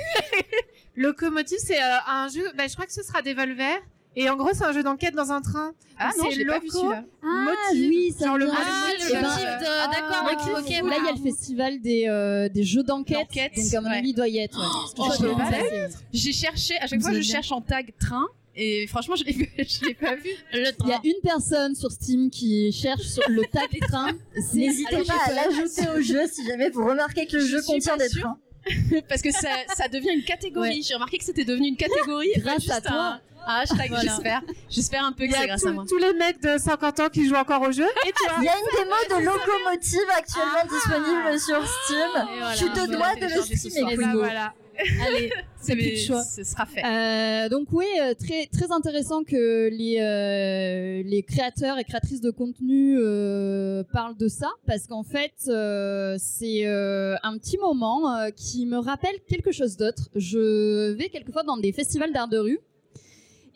Locomotive, 0.95 1.57
c'est 1.59 1.81
euh, 1.81 1.97
un 2.07 2.27
jeu, 2.27 2.43
bah, 2.55 2.67
je 2.67 2.73
crois 2.73 2.85
que 2.85 2.93
ce 2.93 3.01
sera 3.01 3.21
Devolver. 3.21 3.79
Et 4.17 4.29
en 4.29 4.35
gros, 4.35 4.49
c'est 4.53 4.65
un 4.65 4.73
jeu 4.73 4.83
d'enquête 4.83 5.15
dans 5.15 5.31
un 5.31 5.41
train. 5.41 5.73
Ah 5.97 6.09
non, 6.17 6.25
c'est 6.29 6.35
j'ai 6.35 6.45
pas 6.45 6.59
vu 6.59 6.69
celui-là. 6.69 7.05
Ah, 7.23 7.45
Motive. 7.71 7.89
oui, 7.89 8.13
ça 8.17 8.25
Genre 8.25 8.37
le. 8.37 8.49
Ah, 8.51 8.89
le 8.89 9.05
Eh 9.09 9.13
ben, 9.13 9.21
motif 9.21 9.39
de... 9.39 9.91
D'accord, 9.91 10.27
ah, 10.27 10.33
ok, 10.33 10.63
ok. 10.65 10.69
Là, 10.69 10.95
il 10.99 11.05
y 11.05 11.09
a 11.09 11.11
le 11.13 11.21
festival 11.23 11.79
des, 11.79 12.05
euh, 12.07 12.49
des 12.49 12.63
jeux 12.63 12.83
d'enquête. 12.83 13.17
D'enquête, 13.19 13.53
Donc, 13.55 13.73
à 13.73 13.81
mon 13.81 13.87
avis, 13.89 14.09
il 14.09 14.13
doit 14.13 14.27
y 14.27 14.39
être. 14.39 14.59
ouais. 14.59 14.91
Oh, 14.97 15.11
c'est- 15.17 15.97
J'ai 16.11 16.33
cherché, 16.33 16.75
à 16.79 16.87
chaque 16.87 16.99
Vous 16.99 17.05
fois 17.07 17.13
je 17.13 17.19
bien. 17.19 17.31
cherche 17.31 17.51
en 17.53 17.61
tag 17.61 17.93
train, 17.99 18.27
et 18.53 18.85
franchement 18.87 19.15
je 19.15 19.23
l'ai 19.23 19.31
je 19.57 19.85
l'ai 19.85 19.93
pas 19.93 20.15
vu. 20.15 20.29
Il 20.53 20.87
y 20.89 20.91
a 20.91 20.99
une 21.05 21.21
personne 21.23 21.73
sur 21.75 21.89
Steam 21.91 22.29
qui 22.29 22.69
cherche 22.73 23.03
sur 23.07 23.23
le 23.29 23.43
tag 23.45 23.69
train. 23.87 24.11
C'est 24.35 24.57
N'hésitez 24.57 25.03
pas 25.03 25.13
à 25.25 25.31
l'ajouter 25.33 25.87
au 25.97 26.01
jeu 26.01 26.19
si 26.29 26.45
jamais 26.45 26.69
vous 26.69 26.85
remarquez 26.85 27.27
que 27.27 27.37
le 27.37 27.45
Je 27.45 27.47
jeu 27.57 27.61
contient 27.61 27.95
des 27.95 28.09
trains. 28.09 28.37
Parce 29.09 29.21
que 29.23 29.31
ça, 29.31 29.49
ça 29.75 29.87
devient 29.87 30.11
une 30.13 30.23
catégorie. 30.23 30.69
Ouais. 30.77 30.81
J'ai 30.83 30.93
remarqué 30.93 31.17
que 31.17 31.23
c'était 31.23 31.45
devenu 31.45 31.67
une 31.69 31.77
catégorie. 31.77 32.29
Grâce 32.37 32.69
à 32.69 32.79
toi. 32.81 33.19
Hashtag, 33.47 33.89
Voilà. 33.89 34.03
j'espère. 34.03 34.41
J'espère 34.69 35.03
un 35.05 35.11
peu 35.11 35.25
que 35.27 35.33
c'est 35.33 35.39
a 35.39 35.47
grâce 35.47 35.61
tous- 35.61 35.67
à 35.67 35.71
moi. 35.71 35.85
tous 35.87 35.97
les 35.97 36.13
mecs 36.13 36.41
de 36.41 36.57
50 36.57 36.99
ans 36.99 37.09
qui 37.09 37.27
jouent 37.27 37.35
encore 37.35 37.61
au 37.61 37.71
jeu. 37.71 37.85
Et 38.07 38.11
toi 38.11 38.33
Il 38.39 38.43
y 38.45 38.47
a 38.47 38.53
une 38.53 38.83
démo 38.83 38.95
de 39.21 39.25
locomotive 39.25 40.09
actuellement 40.15 40.63
disponible 40.71 41.39
sur 41.39 41.67
Steam. 41.67 42.09
voilà, 42.13 42.55
tu 42.55 42.65
je 42.65 42.69
te 42.71 42.91
dois 42.91 43.15
de 43.15 43.33
le 43.35 43.41
streamer. 43.57 43.95
Bah, 43.97 44.11
voilà. 44.13 44.53
Allez, 45.05 45.31
c'est 45.61 45.75
plus 45.75 45.91
de 45.91 45.95
choix. 45.97 46.23
Ce 46.23 46.43
sera 46.43 46.65
fait. 46.65 46.81
Euh, 46.83 47.49
donc 47.49 47.67
oui, 47.71 47.85
euh, 48.01 48.13
très 48.15 48.47
très 48.47 48.71
intéressant 48.71 49.23
que 49.23 49.69
les 49.69 49.99
euh, 49.99 51.03
les 51.07 51.21
créateurs 51.23 51.77
et 51.77 51.83
créatrices 51.83 52.21
de 52.21 52.31
contenu 52.31 52.97
euh, 52.97 53.83
parlent 53.93 54.17
de 54.17 54.27
ça 54.27 54.49
parce 54.65 54.87
qu'en 54.87 55.03
fait 55.03 55.33
euh, 55.49 56.15
c'est 56.19 56.65
euh, 56.65 57.15
un 57.21 57.37
petit 57.37 57.57
moment 57.57 58.11
euh, 58.15 58.29
qui 58.31 58.65
me 58.65 58.77
rappelle 58.77 59.19
quelque 59.27 59.51
chose 59.51 59.77
d'autre. 59.77 60.09
Je 60.15 60.93
vais 60.93 61.09
quelquefois 61.09 61.43
dans 61.43 61.57
des 61.57 61.73
festivals 61.73 62.13
d'art 62.13 62.29
de 62.29 62.37
rue 62.39 62.59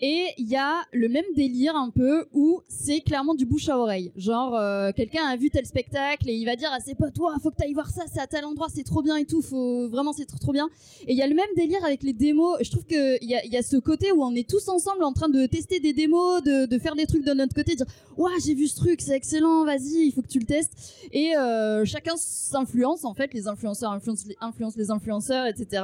et 0.01 0.27
il 0.37 0.47
y 0.47 0.55
a 0.55 0.81
le 0.91 1.07
même 1.07 1.25
délire 1.35 1.75
un 1.75 1.89
peu 1.89 2.25
où 2.33 2.61
c'est 2.67 3.01
clairement 3.01 3.33
du 3.33 3.45
bouche 3.45 3.69
à 3.69 3.77
oreille. 3.77 4.11
Genre 4.15 4.55
euh, 4.55 4.91
quelqu'un 4.95 5.25
a 5.25 5.37
vu 5.37 5.49
tel 5.49 5.65
spectacle 5.65 6.29
et 6.29 6.33
il 6.33 6.45
va 6.45 6.55
dire 6.55 6.71
à 6.73 6.79
ses 6.79 6.95
potes 6.95 7.13
toi 7.13 7.33
faut 7.41 7.51
que 7.51 7.55
t'ailles 7.55 7.73
voir 7.73 7.89
ça, 7.89 8.03
c'est 8.11 8.19
à 8.19 8.27
tel 8.27 8.45
endroit, 8.45 8.67
c'est 8.73 8.83
trop 8.83 9.01
bien 9.01 9.15
et 9.17 9.25
tout, 9.25 9.41
faut 9.41 9.87
vraiment 9.89 10.13
c'est 10.13 10.25
trop 10.25 10.37
trop 10.37 10.51
bien. 10.51 10.69
Et 11.07 11.13
il 11.13 11.17
y 11.17 11.21
a 11.21 11.27
le 11.27 11.35
même 11.35 11.49
délire 11.55 11.83
avec 11.85 12.03
les 12.03 12.13
démos. 12.13 12.57
Je 12.61 12.71
trouve 12.71 12.85
que 12.85 13.23
il 13.23 13.29
y 13.29 13.35
a, 13.35 13.45
y 13.45 13.57
a 13.57 13.61
ce 13.61 13.77
côté 13.77 14.11
où 14.11 14.23
on 14.23 14.35
est 14.35 14.49
tous 14.49 14.67
ensemble 14.67 15.03
en 15.03 15.13
train 15.13 15.29
de 15.29 15.45
tester 15.45 15.79
des 15.79 15.93
démos, 15.93 16.43
de, 16.43 16.77
faire 16.79 16.95
des 16.95 17.05
trucs 17.05 17.23
de 17.23 17.33
notre 17.33 17.53
côté, 17.53 17.75
dire 17.75 17.85
ouah 18.17 18.31
j'ai 18.45 18.53
vu 18.53 18.67
ce 18.67 18.75
truc, 18.75 19.01
c'est 19.01 19.15
excellent, 19.15 19.65
vas-y, 19.65 20.07
il 20.07 20.11
faut 20.11 20.21
que 20.21 20.27
tu 20.27 20.39
le 20.39 20.45
testes. 20.45 20.73
Et 21.11 21.37
euh, 21.37 21.85
chacun 21.85 22.15
s'influence 22.17 23.05
en 23.05 23.13
fait, 23.13 23.33
les 23.33 23.47
influenceurs 23.47 23.91
influencent 23.91 24.25
les, 24.27 24.35
influencent 24.41 24.77
les 24.77 24.91
influenceurs, 24.91 25.45
etc. 25.45 25.83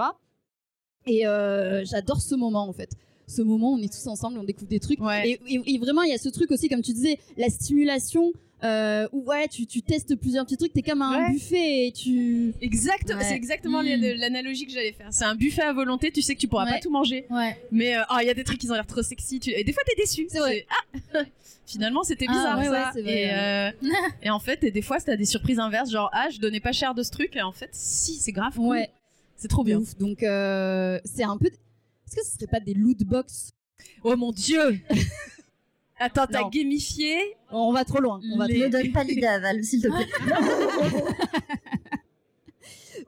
Et 1.05 1.25
euh, 1.25 1.83
j'adore 1.85 2.21
ce 2.21 2.35
moment 2.35 2.67
en 2.67 2.73
fait. 2.73 2.91
Ce 3.31 3.41
moment, 3.41 3.73
on 3.73 3.77
est 3.81 3.91
tous 3.91 4.07
ensemble, 4.07 4.37
on 4.39 4.43
découvre 4.43 4.67
des 4.69 4.79
trucs. 4.79 4.99
Ouais. 5.01 5.29
Et, 5.29 5.39
et- 5.55 5.73
et 5.75 5.77
vraiment, 5.77 6.01
il 6.03 6.09
y 6.11 6.13
a 6.13 6.17
ce 6.17 6.29
truc 6.29 6.51
aussi, 6.51 6.67
comme 6.69 6.81
tu 6.81 6.91
disais, 6.93 7.17
la 7.37 7.49
stimulation. 7.49 8.31
Euh, 8.63 9.07
où 9.11 9.23
ouais, 9.23 9.47
tu, 9.47 9.65
tu 9.65 9.81
testes 9.81 10.15
plusieurs 10.15 10.45
petits 10.45 10.55
trucs, 10.57 10.71
t'es 10.71 10.83
comme 10.83 11.01
un 11.01 11.17
Ouais. 11.25 11.31
buffet 11.33 11.87
et 11.87 11.91
tu. 11.91 12.53
Exact, 12.61 13.09
Ouais. 13.09 13.23
c'est 13.23 13.33
exactement 13.33 13.81
Mm. 13.81 13.85
l'an- 13.87 14.13
l'analogie 14.19 14.67
que 14.67 14.71
j'allais 14.71 14.91
faire. 14.91 15.07
C'est 15.09 15.23
un 15.25 15.33
buffet 15.33 15.63
à 15.63 15.73
volonté, 15.73 16.11
tu 16.11 16.21
sais 16.21 16.35
que 16.35 16.39
tu 16.39 16.47
pourras 16.47 16.67
pas 16.67 16.77
tout 16.79 16.91
manger. 16.91 17.25
Ouais. 17.31 17.57
Mais 17.71 17.97
euh, 17.97 18.01
oh, 18.11 18.17
il 18.21 18.27
y 18.27 18.29
a 18.29 18.35
des 18.35 18.43
trucs 18.43 18.59
qui 18.59 18.69
ont 18.69 18.75
l'air 18.75 18.85
trop 18.85 19.01
sexy. 19.01 19.39
tu- 19.39 19.49
Et 19.49 19.63
des 19.63 19.73
fois, 19.73 19.81
t'es 19.87 19.95
déçu. 19.99 20.27
C'est 20.29 20.37
vrai. 20.37 20.67
Ah 20.69 21.23
Finalement, 21.65 22.03
c'était 22.03 22.25
Ah, 22.29 22.33
bizarre 22.59 22.93
ça. 22.93 22.99
et, 22.99 23.31
euh, 23.33 23.71
et 24.23 24.29
en 24.29 24.39
fait, 24.39 24.63
et 24.63 24.69
des 24.69 24.83
fois, 24.83 24.99
t'as 24.99 25.15
des 25.15 25.25
surprises 25.25 25.57
inverses. 25.57 25.89
Genre, 25.89 26.11
ah, 26.13 26.27
je 26.31 26.37
donnais 26.39 26.59
pas 26.59 26.71
cher 26.71 26.93
de 26.93 27.01
ce 27.01 27.09
truc. 27.09 27.35
Et 27.35 27.41
en 27.41 27.51
fait, 27.53 27.69
si, 27.71 28.13
c'est 28.15 28.31
grave. 28.31 28.53
cool. 28.55 28.67
Ouais. 28.67 28.89
C'est 29.37 29.47
trop 29.47 29.63
bien. 29.63 29.79
ouf. 29.79 29.97
Donc 29.97 30.19
c'est 30.19 31.23
un 31.23 31.37
peu. 31.37 31.49
Est-ce 32.11 32.19
que 32.19 32.25
ce 32.25 32.33
serait 32.33 32.47
pas 32.47 32.59
des 32.59 32.73
loot 32.73 33.03
box? 33.05 33.51
Oh 34.03 34.17
mon 34.17 34.33
dieu! 34.33 34.81
Attends, 35.97 36.27
t'as 36.29 36.49
gamifié? 36.49 37.15
On 37.51 37.71
va 37.71 37.85
trop 37.85 38.01
loin. 38.01 38.19
On 38.33 38.37
va 38.37 38.47
Les- 38.47 38.59
Ne 38.59 38.67
donne 38.67 38.91
pas 38.91 39.03
l'idée 39.05 39.27
à 39.27 39.39
Val, 39.39 39.63
s'il 39.63 39.81
te 39.81 39.87
plaît. 39.87 40.07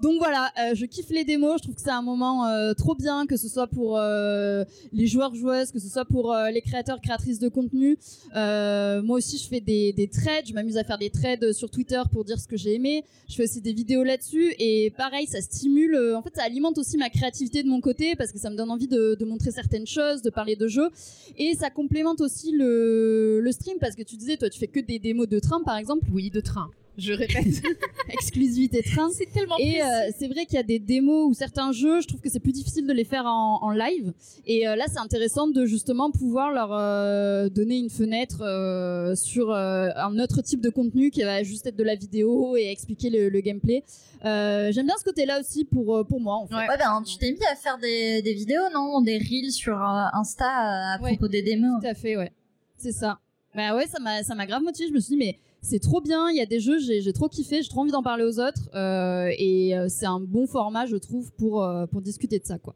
Donc 0.03 0.17
voilà, 0.17 0.51
euh, 0.59 0.75
je 0.75 0.85
kiffe 0.85 1.11
les 1.11 1.23
démos. 1.23 1.59
Je 1.59 1.63
trouve 1.63 1.75
que 1.75 1.81
c'est 1.81 1.89
un 1.89 2.01
moment 2.01 2.45
euh, 2.45 2.73
trop 2.73 2.93
bien, 2.93 3.25
que 3.25 3.37
ce 3.37 3.47
soit 3.47 3.67
pour 3.67 3.97
euh, 3.97 4.65
les 4.91 5.07
joueurs 5.07 5.33
joueuses, 5.33 5.71
que 5.71 5.79
ce 5.79 5.87
soit 5.87 6.03
pour 6.03 6.35
les 6.51 6.61
créateurs 6.61 6.99
créatrices 6.99 7.39
de 7.39 7.47
contenu. 7.47 7.97
Moi 8.35 9.17
aussi, 9.17 9.37
je 9.37 9.47
fais 9.47 9.61
des, 9.61 9.93
des 9.93 10.09
trades. 10.09 10.45
Je 10.45 10.53
m'amuse 10.53 10.75
à 10.75 10.83
faire 10.83 10.97
des 10.97 11.09
trades 11.09 11.53
sur 11.53 11.71
Twitter 11.71 12.01
pour 12.11 12.25
dire 12.25 12.37
ce 12.37 12.49
que 12.49 12.57
j'ai 12.57 12.73
aimé. 12.73 13.05
Je 13.29 13.35
fais 13.35 13.43
aussi 13.43 13.61
des 13.61 13.71
vidéos 13.71 14.03
là-dessus 14.03 14.53
et 14.59 14.91
pareil, 14.97 15.25
ça 15.25 15.39
stimule. 15.39 15.97
en 16.17 16.21
fait, 16.21 16.35
ça 16.35 16.43
alimente 16.43 16.77
aussi 16.77 16.97
ma 16.97 17.09
créativité 17.09 17.63
de 17.63 17.69
mon 17.69 17.79
côté 17.79 18.17
parce 18.17 18.33
que 18.33 18.39
ça 18.39 18.49
me 18.49 18.57
donne 18.57 18.71
envie 18.71 18.89
de, 18.89 19.15
de 19.17 19.23
montrer 19.25 19.51
certaines 19.51 19.87
choses, 19.87 20.21
de 20.21 20.29
parler 20.29 20.57
de 20.57 20.67
jeux 20.67 20.89
et 21.37 21.55
ça 21.55 21.69
complémente 21.69 22.19
aussi 22.19 22.51
le, 22.51 23.39
le 23.39 23.51
stream 23.53 23.77
parce 23.79 23.95
que 23.95 24.03
tu 24.03 24.17
disais, 24.17 24.35
toi, 24.35 24.49
tu 24.49 24.59
fais 24.59 24.67
que 24.67 24.81
des 24.81 24.99
démos 24.99 25.29
de 25.29 25.39
train, 25.39 25.63
par 25.63 25.77
exemple. 25.77 26.07
Oui, 26.11 26.29
de 26.29 26.41
train. 26.41 26.69
Je 26.97 27.13
répète. 27.13 27.61
Exclusivité 28.09 28.83
train. 28.83 29.09
C'est 29.11 29.25
tellement 29.31 29.57
Et 29.57 29.81
euh, 29.81 29.85
c'est 30.17 30.27
vrai 30.27 30.45
qu'il 30.45 30.55
y 30.55 30.59
a 30.59 30.63
des 30.63 30.79
démos 30.79 31.27
ou 31.29 31.33
certains 31.33 31.71
jeux, 31.71 32.01
je 32.01 32.07
trouve 32.07 32.19
que 32.21 32.29
c'est 32.29 32.39
plus 32.39 32.51
difficile 32.51 32.85
de 32.85 32.93
les 32.93 33.03
faire 33.03 33.25
en, 33.25 33.59
en 33.63 33.71
live. 33.71 34.13
Et 34.45 34.67
euh, 34.67 34.75
là, 34.75 34.85
c'est 34.87 34.99
intéressant 34.99 35.47
de 35.47 35.65
justement 35.65 36.11
pouvoir 36.11 36.51
leur 36.51 36.69
euh, 36.71 37.49
donner 37.49 37.77
une 37.77 37.89
fenêtre 37.89 38.41
euh, 38.41 39.15
sur 39.15 39.51
euh, 39.51 39.89
un 39.95 40.19
autre 40.19 40.41
type 40.41 40.61
de 40.61 40.69
contenu 40.69 41.09
qui 41.09 41.23
va 41.23 41.41
juste 41.43 41.65
être 41.65 41.75
de 41.75 41.83
la 41.83 41.95
vidéo 41.95 42.55
et 42.57 42.69
expliquer 42.69 43.09
le, 43.09 43.29
le 43.29 43.39
gameplay. 43.41 43.83
Euh, 44.25 44.71
J'aime 44.71 44.85
bien 44.85 44.95
ce 44.99 45.03
côté-là 45.03 45.39
aussi 45.39 45.65
pour 45.65 46.05
pour 46.07 46.19
moi. 46.21 46.35
En 46.35 46.47
fait. 46.47 46.53
Ouais. 46.55 46.67
Ouais, 46.69 46.77
ben, 46.77 47.01
tu 47.05 47.17
t'es 47.17 47.31
mis 47.31 47.43
à 47.51 47.55
faire 47.55 47.77
des, 47.79 48.21
des 48.21 48.33
vidéos, 48.33 48.69
non? 48.73 49.01
Des 49.01 49.17
reels 49.17 49.51
sur 49.51 49.73
euh, 49.81 50.05
Insta 50.13 50.45
à 50.47 51.01
Ouais. 51.01 51.11
propos 51.17 51.27
des 51.27 51.41
démos. 51.41 51.81
Tout 51.81 51.87
à 51.87 51.93
fait, 51.93 52.17
ouais. 52.17 52.31
C'est 52.77 52.91
ça. 52.91 53.19
Bah 53.55 53.75
ouais, 53.75 53.85
ça 53.87 53.99
m'a 53.99 54.23
ça 54.23 54.33
m'a 54.35 54.45
grave 54.45 54.61
motivé. 54.63 54.87
Je 54.89 54.93
me 54.93 54.99
suis 54.99 55.11
dit 55.15 55.17
mais 55.17 55.37
C'est 55.65 55.79
trop 55.79 56.01
bien, 56.01 56.29
il 56.29 56.35
y 56.35 56.41
a 56.41 56.45
des 56.45 56.59
jeux, 56.59 56.77
j'ai 56.77 57.13
trop 57.13 57.29
kiffé, 57.29 57.63
j'ai 57.63 57.69
trop 57.69 57.79
envie 57.81 57.91
d'en 57.91 58.03
parler 58.03 58.25
aux 58.25 58.37
autres. 58.39 58.69
euh, 58.75 59.31
et 59.37 59.75
euh, 59.75 59.87
c'est 59.89 60.05
un 60.05 60.19
bon 60.19 60.45
format, 60.45 60.85
je 60.85 60.97
trouve, 60.97 61.31
pour, 61.31 61.63
euh, 61.63 61.85
pour 61.87 62.01
discuter 62.01 62.37
de 62.37 62.45
ça. 62.45 62.57
quoi. 62.59 62.75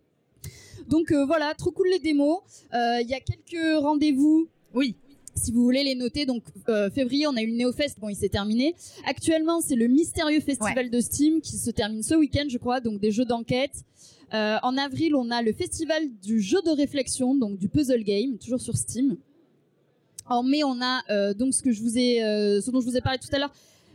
Donc 0.88 1.11
euh, 1.11 1.26
voilà, 1.26 1.53
trop 1.53 1.72
cool 1.72 1.89
les 1.89 1.99
démos. 1.99 2.39
Il 2.73 3.07
y 3.07 3.14
a 3.14 3.19
quelques 3.19 3.81
rendez-vous. 3.81 4.47
Oui. 4.73 4.95
Si 5.35 5.51
vous 5.51 5.61
voulez 5.64 5.84
les 5.84 5.95
noter, 5.95 6.26
donc 6.26 6.43
euh, 6.69 6.89
février, 6.89 7.27
on 7.27 7.35
a 7.35 7.43
eu 7.43 7.51
le 7.51 7.57
NeoFest, 7.57 7.99
bon, 7.99 8.09
il 8.09 8.15
s'est 8.15 8.30
terminé. 8.30 8.73
Actuellement, 9.05 9.59
c'est 9.61 9.76
le 9.76 9.88
mystérieux 9.88 10.39
festival 10.39 10.89
de 10.89 10.99
Steam 10.99 11.41
qui 11.41 11.57
se 11.57 11.69
termine 11.69 12.01
ce 12.01 12.15
week-end, 12.15 12.45
je 12.49 12.57
crois, 12.57 12.80
donc 12.80 12.99
des 12.99 13.11
jeux 13.11 13.26
d'enquête. 13.26 13.84
Euh, 14.34 14.57
en 14.64 14.77
avril, 14.77 15.14
on 15.14 15.30
a 15.30 15.41
le 15.43 15.53
festival 15.53 16.03
du 16.23 16.39
jeu 16.41 16.57
de 16.65 16.72
réflexion, 16.72 17.35
donc 17.35 17.59
du 17.59 17.69
puzzle 17.69 18.03
game, 18.03 18.38
toujours 18.39 18.59
sur 18.61 18.76
Steam. 18.77 19.18
En 20.30 20.44
mai, 20.44 20.64
on 20.64 20.82
a 20.82 21.02
euh, 21.10 21.34
donc 21.34 21.54
ce 21.54 21.62
que 21.62 21.72
je 21.72 21.82
vous 21.82 21.98
ai, 21.98 22.24
euh, 22.24 22.62
ce 22.62 22.70
dont 22.72 22.82
je 22.82 22.86
vous 22.86 22.98
ai 22.98 23.02
parlé 23.02 23.18
tout 23.20 23.34
à 23.34 23.40
l'heure, 23.40 23.52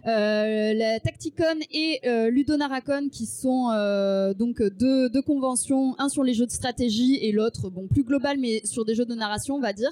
euh, 0.06 0.72
la 0.74 0.98
Tacticon 0.98 1.58
et 1.70 2.00
euh, 2.06 2.28
Ludonaracon, 2.30 3.08
qui 3.10 3.26
sont 3.26 3.70
euh, 3.70 4.34
donc 4.34 4.62
deux, 4.62 5.08
deux 5.10 5.22
conventions, 5.22 5.94
un 5.98 6.08
sur 6.08 6.24
les 6.24 6.34
jeux 6.34 6.46
de 6.46 6.50
stratégie 6.50 7.18
et 7.22 7.32
l'autre, 7.32 7.70
bon, 7.70 7.86
plus 7.86 8.02
global, 8.02 8.36
mais 8.38 8.62
sur 8.64 8.84
des 8.84 8.94
jeux 8.94 9.04
de 9.04 9.14
narration, 9.14 9.56
on 9.56 9.60
va 9.60 9.72
dire. 9.72 9.90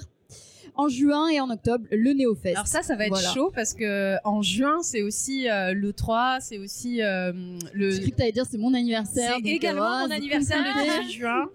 En 0.75 0.87
juin 0.87 1.27
et 1.27 1.39
en 1.41 1.49
octobre, 1.49 1.85
le 1.91 2.13
NeoFest. 2.13 2.55
Alors 2.55 2.65
ça, 2.67 2.81
ça 2.81 2.95
va 2.95 3.05
être 3.05 3.09
Voilà. 3.13 3.33
chaud 3.33 3.51
parce 3.53 3.73
que 3.73 4.15
en 4.23 4.41
juin, 4.41 4.77
c'est 4.83 5.01
aussi 5.01 5.49
euh, 5.49 5.73
le 5.73 5.91
3, 5.91 6.37
c'est 6.39 6.57
aussi 6.59 7.01
euh, 7.01 7.33
le. 7.73 7.91
J'ai 7.91 7.99
cru 8.01 8.11
que 8.11 8.15
t'allais 8.15 8.31
dire 8.31 8.45
c'est 8.49 8.57
mon 8.57 8.73
anniversaire. 8.73 9.35
C'est 9.43 9.49
également 9.49 9.99
mon 10.03 10.07
c'est 10.07 10.13
anniversaire 10.13 10.63
le 10.77 11.01
18 11.03 11.11
juin. 11.11 11.45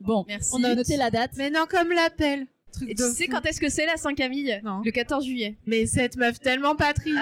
Bon, 0.00 0.24
Merci. 0.26 0.50
on 0.54 0.64
a 0.64 0.74
noté 0.74 0.96
la 0.96 1.10
date. 1.10 1.30
Mais 1.36 1.50
non, 1.50 1.66
comme 1.70 1.90
l'appel. 1.92 2.46
Truc 2.72 2.90
Et 2.90 2.94
tu 2.94 3.02
sais 3.12 3.26
quand 3.26 3.44
est-ce 3.46 3.60
que 3.60 3.68
c'est 3.68 3.86
la 3.86 3.96
Saint-Camille? 3.96 4.60
Non. 4.64 4.82
Le 4.84 4.90
14 4.90 5.24
juillet. 5.24 5.56
Mais 5.66 5.86
cette 5.86 6.16
meuf 6.16 6.40
tellement 6.40 6.76
patriote. 6.76 7.18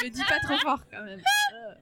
Je 0.00 0.04
le 0.04 0.10
dis 0.10 0.22
pas 0.24 0.38
trop 0.40 0.58
fort 0.58 0.80
quand 0.90 1.02
même. 1.04 1.20
Euh. 1.20 1.74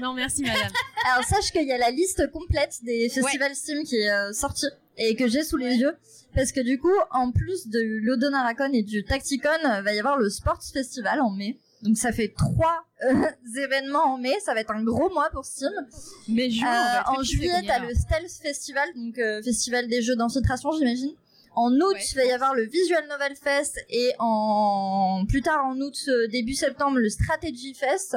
Non, 0.00 0.14
merci 0.14 0.42
madame. 0.42 0.72
Alors 1.10 1.24
sache 1.24 1.50
qu'il 1.52 1.66
y 1.66 1.72
a 1.72 1.78
la 1.78 1.90
liste 1.90 2.30
complète 2.32 2.78
des 2.82 3.08
festivals 3.08 3.54
Steam 3.54 3.84
qui 3.84 3.96
est 3.96 4.10
euh, 4.10 4.32
sortie 4.32 4.66
et 4.96 5.14
que 5.14 5.28
j'ai 5.28 5.44
sous 5.44 5.56
les 5.56 5.76
yeux 5.76 5.96
parce 6.34 6.52
que 6.52 6.60
du 6.60 6.78
coup 6.78 6.92
en 7.10 7.30
plus 7.30 7.68
de 7.68 7.80
l'Odonaracon 8.02 8.72
et 8.72 8.82
du 8.82 9.04
Tacticon 9.04 9.48
euh, 9.64 9.82
va 9.82 9.92
y 9.92 9.98
avoir 9.98 10.16
le 10.16 10.28
Sports 10.28 10.62
Festival 10.72 11.20
en 11.20 11.30
mai. 11.30 11.58
Donc 11.82 11.96
ça 11.96 12.12
fait 12.12 12.34
trois 12.36 12.85
événements 13.58 14.14
en 14.14 14.18
mai, 14.18 14.34
ça 14.44 14.54
va 14.54 14.60
être 14.60 14.70
un 14.70 14.82
gros 14.82 15.10
mois 15.10 15.28
pour 15.30 15.44
Steam. 15.44 15.70
Mais 16.28 16.48
Euh, 16.48 17.00
en 17.06 17.22
juillet, 17.22 17.62
t'as 17.66 17.78
le 17.80 17.94
Stealth 17.94 18.30
Festival, 18.42 18.88
donc 18.94 19.18
euh, 19.18 19.42
festival 19.42 19.86
des 19.88 20.02
jeux 20.02 20.16
d'infiltration, 20.16 20.72
j'imagine. 20.72 21.12
En 21.54 21.72
août, 21.72 21.94
Ouais, 21.94 22.04
il 22.12 22.16
va 22.16 22.24
y 22.24 22.32
avoir 22.32 22.54
le 22.54 22.64
Visual 22.64 23.06
Novel 23.08 23.34
Fest 23.34 23.78
et 23.88 24.12
en 24.18 25.24
plus 25.26 25.40
tard 25.42 25.64
en 25.64 25.80
août, 25.80 25.96
euh, 26.08 26.26
début 26.28 26.54
septembre, 26.54 26.98
le 26.98 27.08
Strategy 27.08 27.72
Fest. 27.74 28.16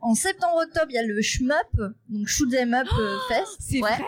En 0.00 0.14
septembre-octobre, 0.14 0.86
il 0.90 0.94
y 0.94 0.98
a 0.98 1.02
le 1.02 1.20
Shmup, 1.20 1.92
donc 2.10 2.28
Shoot 2.28 2.52
Up 2.54 2.86
euh, 2.98 3.16
Fest. 3.28 3.56
C'est 3.58 3.80
Ouais. 3.82 3.90
vrai? 3.90 4.04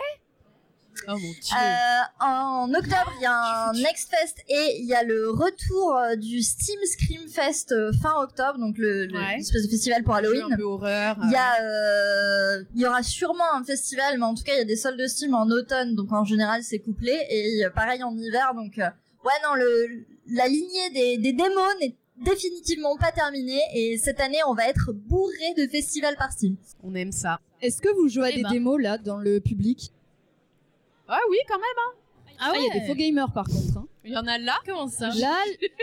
Oh 1.06 1.12
mon 1.12 1.18
dieu. 1.18 1.54
Euh, 1.56 2.24
en 2.24 2.68
octobre, 2.74 3.12
il 3.18 3.22
y 3.22 3.26
a 3.26 3.68
un 3.68 3.72
Next 3.74 4.10
Fest 4.10 4.38
et 4.48 4.78
il 4.80 4.86
y 4.86 4.94
a 4.94 5.02
le 5.02 5.30
retour 5.30 5.96
euh, 5.96 6.16
du 6.16 6.42
Steam 6.42 6.78
Scream 6.84 7.28
Fest 7.28 7.72
euh, 7.72 7.92
fin 8.02 8.14
octobre, 8.22 8.58
donc 8.58 8.76
le, 8.78 9.06
le 9.06 9.18
Ouais. 9.18 9.36
espèce 9.38 9.62
de 9.64 9.68
festival 9.70 10.02
pour 10.02 10.14
Halloween. 10.14 10.52
un 10.52 10.56
peu 10.56 10.62
horreur. 10.64 11.16
Il 11.24 11.30
y 11.30 11.36
a, 11.36 11.62
euh, 11.62 12.64
il 12.74 12.80
y 12.82 12.86
aura 12.86 13.02
sûrement 13.02 13.52
un 13.54 13.64
festival, 13.64 14.18
mais 14.18 14.24
en 14.24 14.34
tout 14.34 14.42
cas, 14.42 14.52
il 14.54 14.58
y 14.58 14.62
a 14.62 14.64
des 14.64 14.76
soldes 14.76 14.98
de 14.98 15.06
Steam 15.06 15.34
en 15.34 15.46
automne, 15.50 15.94
donc 15.94 16.12
en 16.12 16.24
général, 16.24 16.62
c'est 16.62 16.78
couplé. 16.78 17.16
Et 17.30 17.62
pareil 17.74 18.02
en 18.02 18.16
hiver, 18.16 18.52
donc 18.54 18.74
ouais, 18.76 19.32
non, 19.44 19.54
le, 19.54 20.04
la 20.30 20.48
lignée 20.48 20.90
des, 20.94 21.18
des 21.18 21.32
démos 21.32 21.74
n'est 21.80 21.94
définitivement 22.24 22.96
pas 22.96 23.12
terminée. 23.12 23.60
Et 23.74 23.96
cette 23.98 24.20
année, 24.20 24.38
on 24.48 24.54
va 24.54 24.68
être 24.68 24.92
bourré 24.92 25.54
de 25.56 25.66
festivals 25.68 26.16
par 26.16 26.32
Steam. 26.32 26.56
On 26.82 26.94
aime 26.94 27.12
ça. 27.12 27.38
Est-ce 27.60 27.80
que 27.80 27.88
vous 27.94 28.08
jouez 28.08 28.26
à 28.26 28.30
Eh 28.30 28.36
des 28.36 28.42
ben. 28.42 28.50
démos 28.50 28.80
là 28.80 28.98
dans 28.98 29.16
le 29.18 29.40
public? 29.40 29.92
Ah 31.08 31.20
oui, 31.30 31.36
quand 31.48 31.58
même. 31.58 31.96
Ah 32.40 32.52
il 32.56 32.62
y 32.66 32.70
a 32.70 32.80
des 32.80 32.86
faux 32.86 32.94
gamers 32.94 33.32
par 33.32 33.44
contre. 33.46 33.78
hein. 33.78 33.86
Il 34.04 34.12
y 34.12 34.16
en 34.16 34.26
a 34.26 34.38
là. 34.38 34.54
Comment 34.64 34.86
ça? 34.88 35.08
Là, 35.08 35.36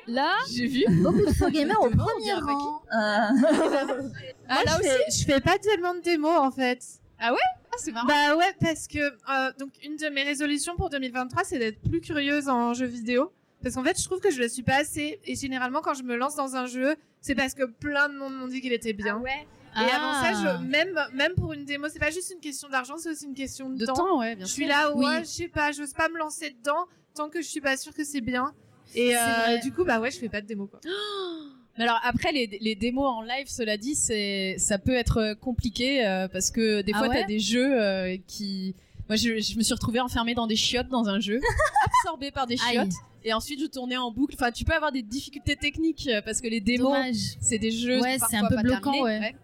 là, 0.08 0.32
J'ai 0.56 0.68
vu. 0.68 0.86
Beaucoup 1.04 1.26
de 1.26 1.34
faux 1.34 1.50
gamers 1.50 1.82
au 1.82 1.90
premier 1.90 2.34
rang. 2.34 2.82
Euh, 2.94 4.10
Ah 4.48 4.62
là 4.66 4.78
je 4.78 4.80
aussi. 4.80 4.90
fais, 4.90 5.04
je 5.12 5.26
fais 5.26 5.42
pas 5.42 5.58
tellement 5.58 5.94
de 5.96 6.00
démos 6.02 6.38
en 6.40 6.52
fait. 6.52 6.80
Ah, 7.20 7.32
c'est 7.78 7.92
marrant. 7.92 8.08
Bah 8.08 8.36
ouais, 8.38 8.54
parce 8.62 8.88
que 8.88 9.00
euh, 9.00 9.52
donc 9.60 9.72
une 9.84 9.98
de 9.98 10.08
mes 10.10 10.24
résolutions 10.24 10.76
pour 10.78 10.90
2023, 10.90 11.44
c'est 11.44 11.60
d'être 11.60 11.82
plus 11.82 12.00
curieuse 12.02 12.48
en 12.48 12.74
jeu 12.74 12.86
vidéo. 12.86 13.32
Parce 13.62 13.76
qu'en 13.76 13.84
fait, 13.84 14.00
je 14.00 14.06
trouve 14.06 14.20
que 14.20 14.32
je 14.32 14.40
le 14.40 14.48
suis 14.48 14.64
pas 14.64 14.76
assez. 14.76 15.20
Et 15.26 15.36
généralement, 15.36 15.82
quand 15.82 15.94
je 15.96 16.04
me 16.04 16.16
lance 16.16 16.36
dans 16.36 16.56
un 16.56 16.68
jeu, 16.68 16.96
c'est 17.20 17.36
parce 17.36 17.54
que 17.56 17.64
plein 17.64 18.10
de 18.10 18.18
monde 18.18 18.34
m'ont 18.36 18.48
dit 18.48 18.62
qu'il 18.62 18.74
était 18.74 18.94
bien. 18.94 19.18
ouais. 19.18 19.48
Et 19.76 19.92
avant 19.92 20.14
ça, 20.14 20.32
Ah. 20.34 20.58
je, 20.62 20.66
même, 20.68 20.98
même 21.14 21.34
pour 21.36 21.54
une 21.54 21.66
démo, 21.66 21.88
c'est 21.92 22.00
pas 22.00 22.12
juste 22.12 22.32
une 22.34 22.40
question 22.40 22.70
d'argent, 22.70 22.96
c'est 22.98 23.10
aussi 23.10 23.26
une 23.26 23.34
question 23.34 23.70
de, 23.70 23.78
De 23.78 23.86
temps, 23.86 24.20
ouais, 24.20 24.36
bien 24.36 24.46
Je 24.46 24.50
sûr. 24.50 24.56
suis 24.56 24.68
là, 24.68 24.92
Oui. 24.96 25.06
ouais, 25.06 25.20
je 25.20 25.26
sais 25.30 25.48
pas, 25.48 25.72
j'ose 25.72 25.94
pas 25.94 26.08
me 26.10 26.18
lancer 26.18 26.52
dedans 26.52 26.86
tant 27.16 27.30
que 27.30 27.42
je 27.42 27.48
suis 27.48 27.62
pas 27.62 27.76
sûre 27.78 27.94
que 27.94 28.04
c'est 28.04 28.22
bien. 28.22 28.54
Et 28.94 29.16
euh, 29.16 29.58
du 29.64 29.72
coup, 29.74 29.84
bah 29.84 30.00
ouais, 30.00 30.12
je 30.12 30.20
fais 30.20 30.30
pas 30.30 30.42
de 30.42 30.48
démo 30.48 30.68
quoi. 30.68 30.80
Mais 31.78 31.84
alors 31.84 32.00
après 32.04 32.32
les, 32.32 32.58
les 32.62 32.76
démos 32.76 33.06
en 33.06 33.22
live, 33.22 33.48
cela 33.48 33.76
dit, 33.76 33.96
c'est 33.96 34.56
ça 34.58 34.78
peut 34.78 34.94
être 34.96 35.34
compliqué 35.42 36.06
euh, 36.06 36.30
parce 36.30 36.50
que 36.52 36.82
des 36.82 36.94
Ah 36.96 37.00
fois 37.00 37.08
ouais 37.10 37.22
t'as 37.22 37.28
des 37.28 37.40
jeux 37.40 37.82
euh, 37.82 38.16
qui, 38.28 38.76
moi 39.10 39.18
je, 39.18 39.42
je 39.42 39.58
me 39.58 39.62
suis 39.64 39.74
retrouvée 39.74 40.00
enfermée 40.00 40.36
dans 40.36 40.48
des 40.48 40.56
chiottes 40.56 40.88
dans 40.88 41.10
un 41.10 41.20
jeu, 41.20 41.42
absorbée 42.06 42.32
par 42.32 42.48
des 42.48 42.56
Aïe. 42.66 42.76
chiottes, 42.76 42.94
et 43.26 43.34
ensuite 43.34 43.60
je 43.60 43.66
tournais 43.66 43.98
en 43.98 44.10
boucle. 44.10 44.36
Enfin, 44.40 44.52
tu 44.54 44.64
peux 44.64 44.72
avoir 44.74 44.94
des 44.94 45.02
difficultés 45.02 45.58
techniques 45.58 46.08
euh, 46.08 46.22
parce 46.22 46.40
que 46.40 46.48
les 46.48 46.62
démos, 46.62 46.96
c'est 47.42 47.58
des 47.60 47.72
jeux 47.72 48.00
Ouais, 48.00 48.18
c'est 48.30 48.38
un 48.38 48.48
peu 48.48 48.56
pas 48.56 48.62
bloquant, 48.64 49.02
ouais. 49.04 49.36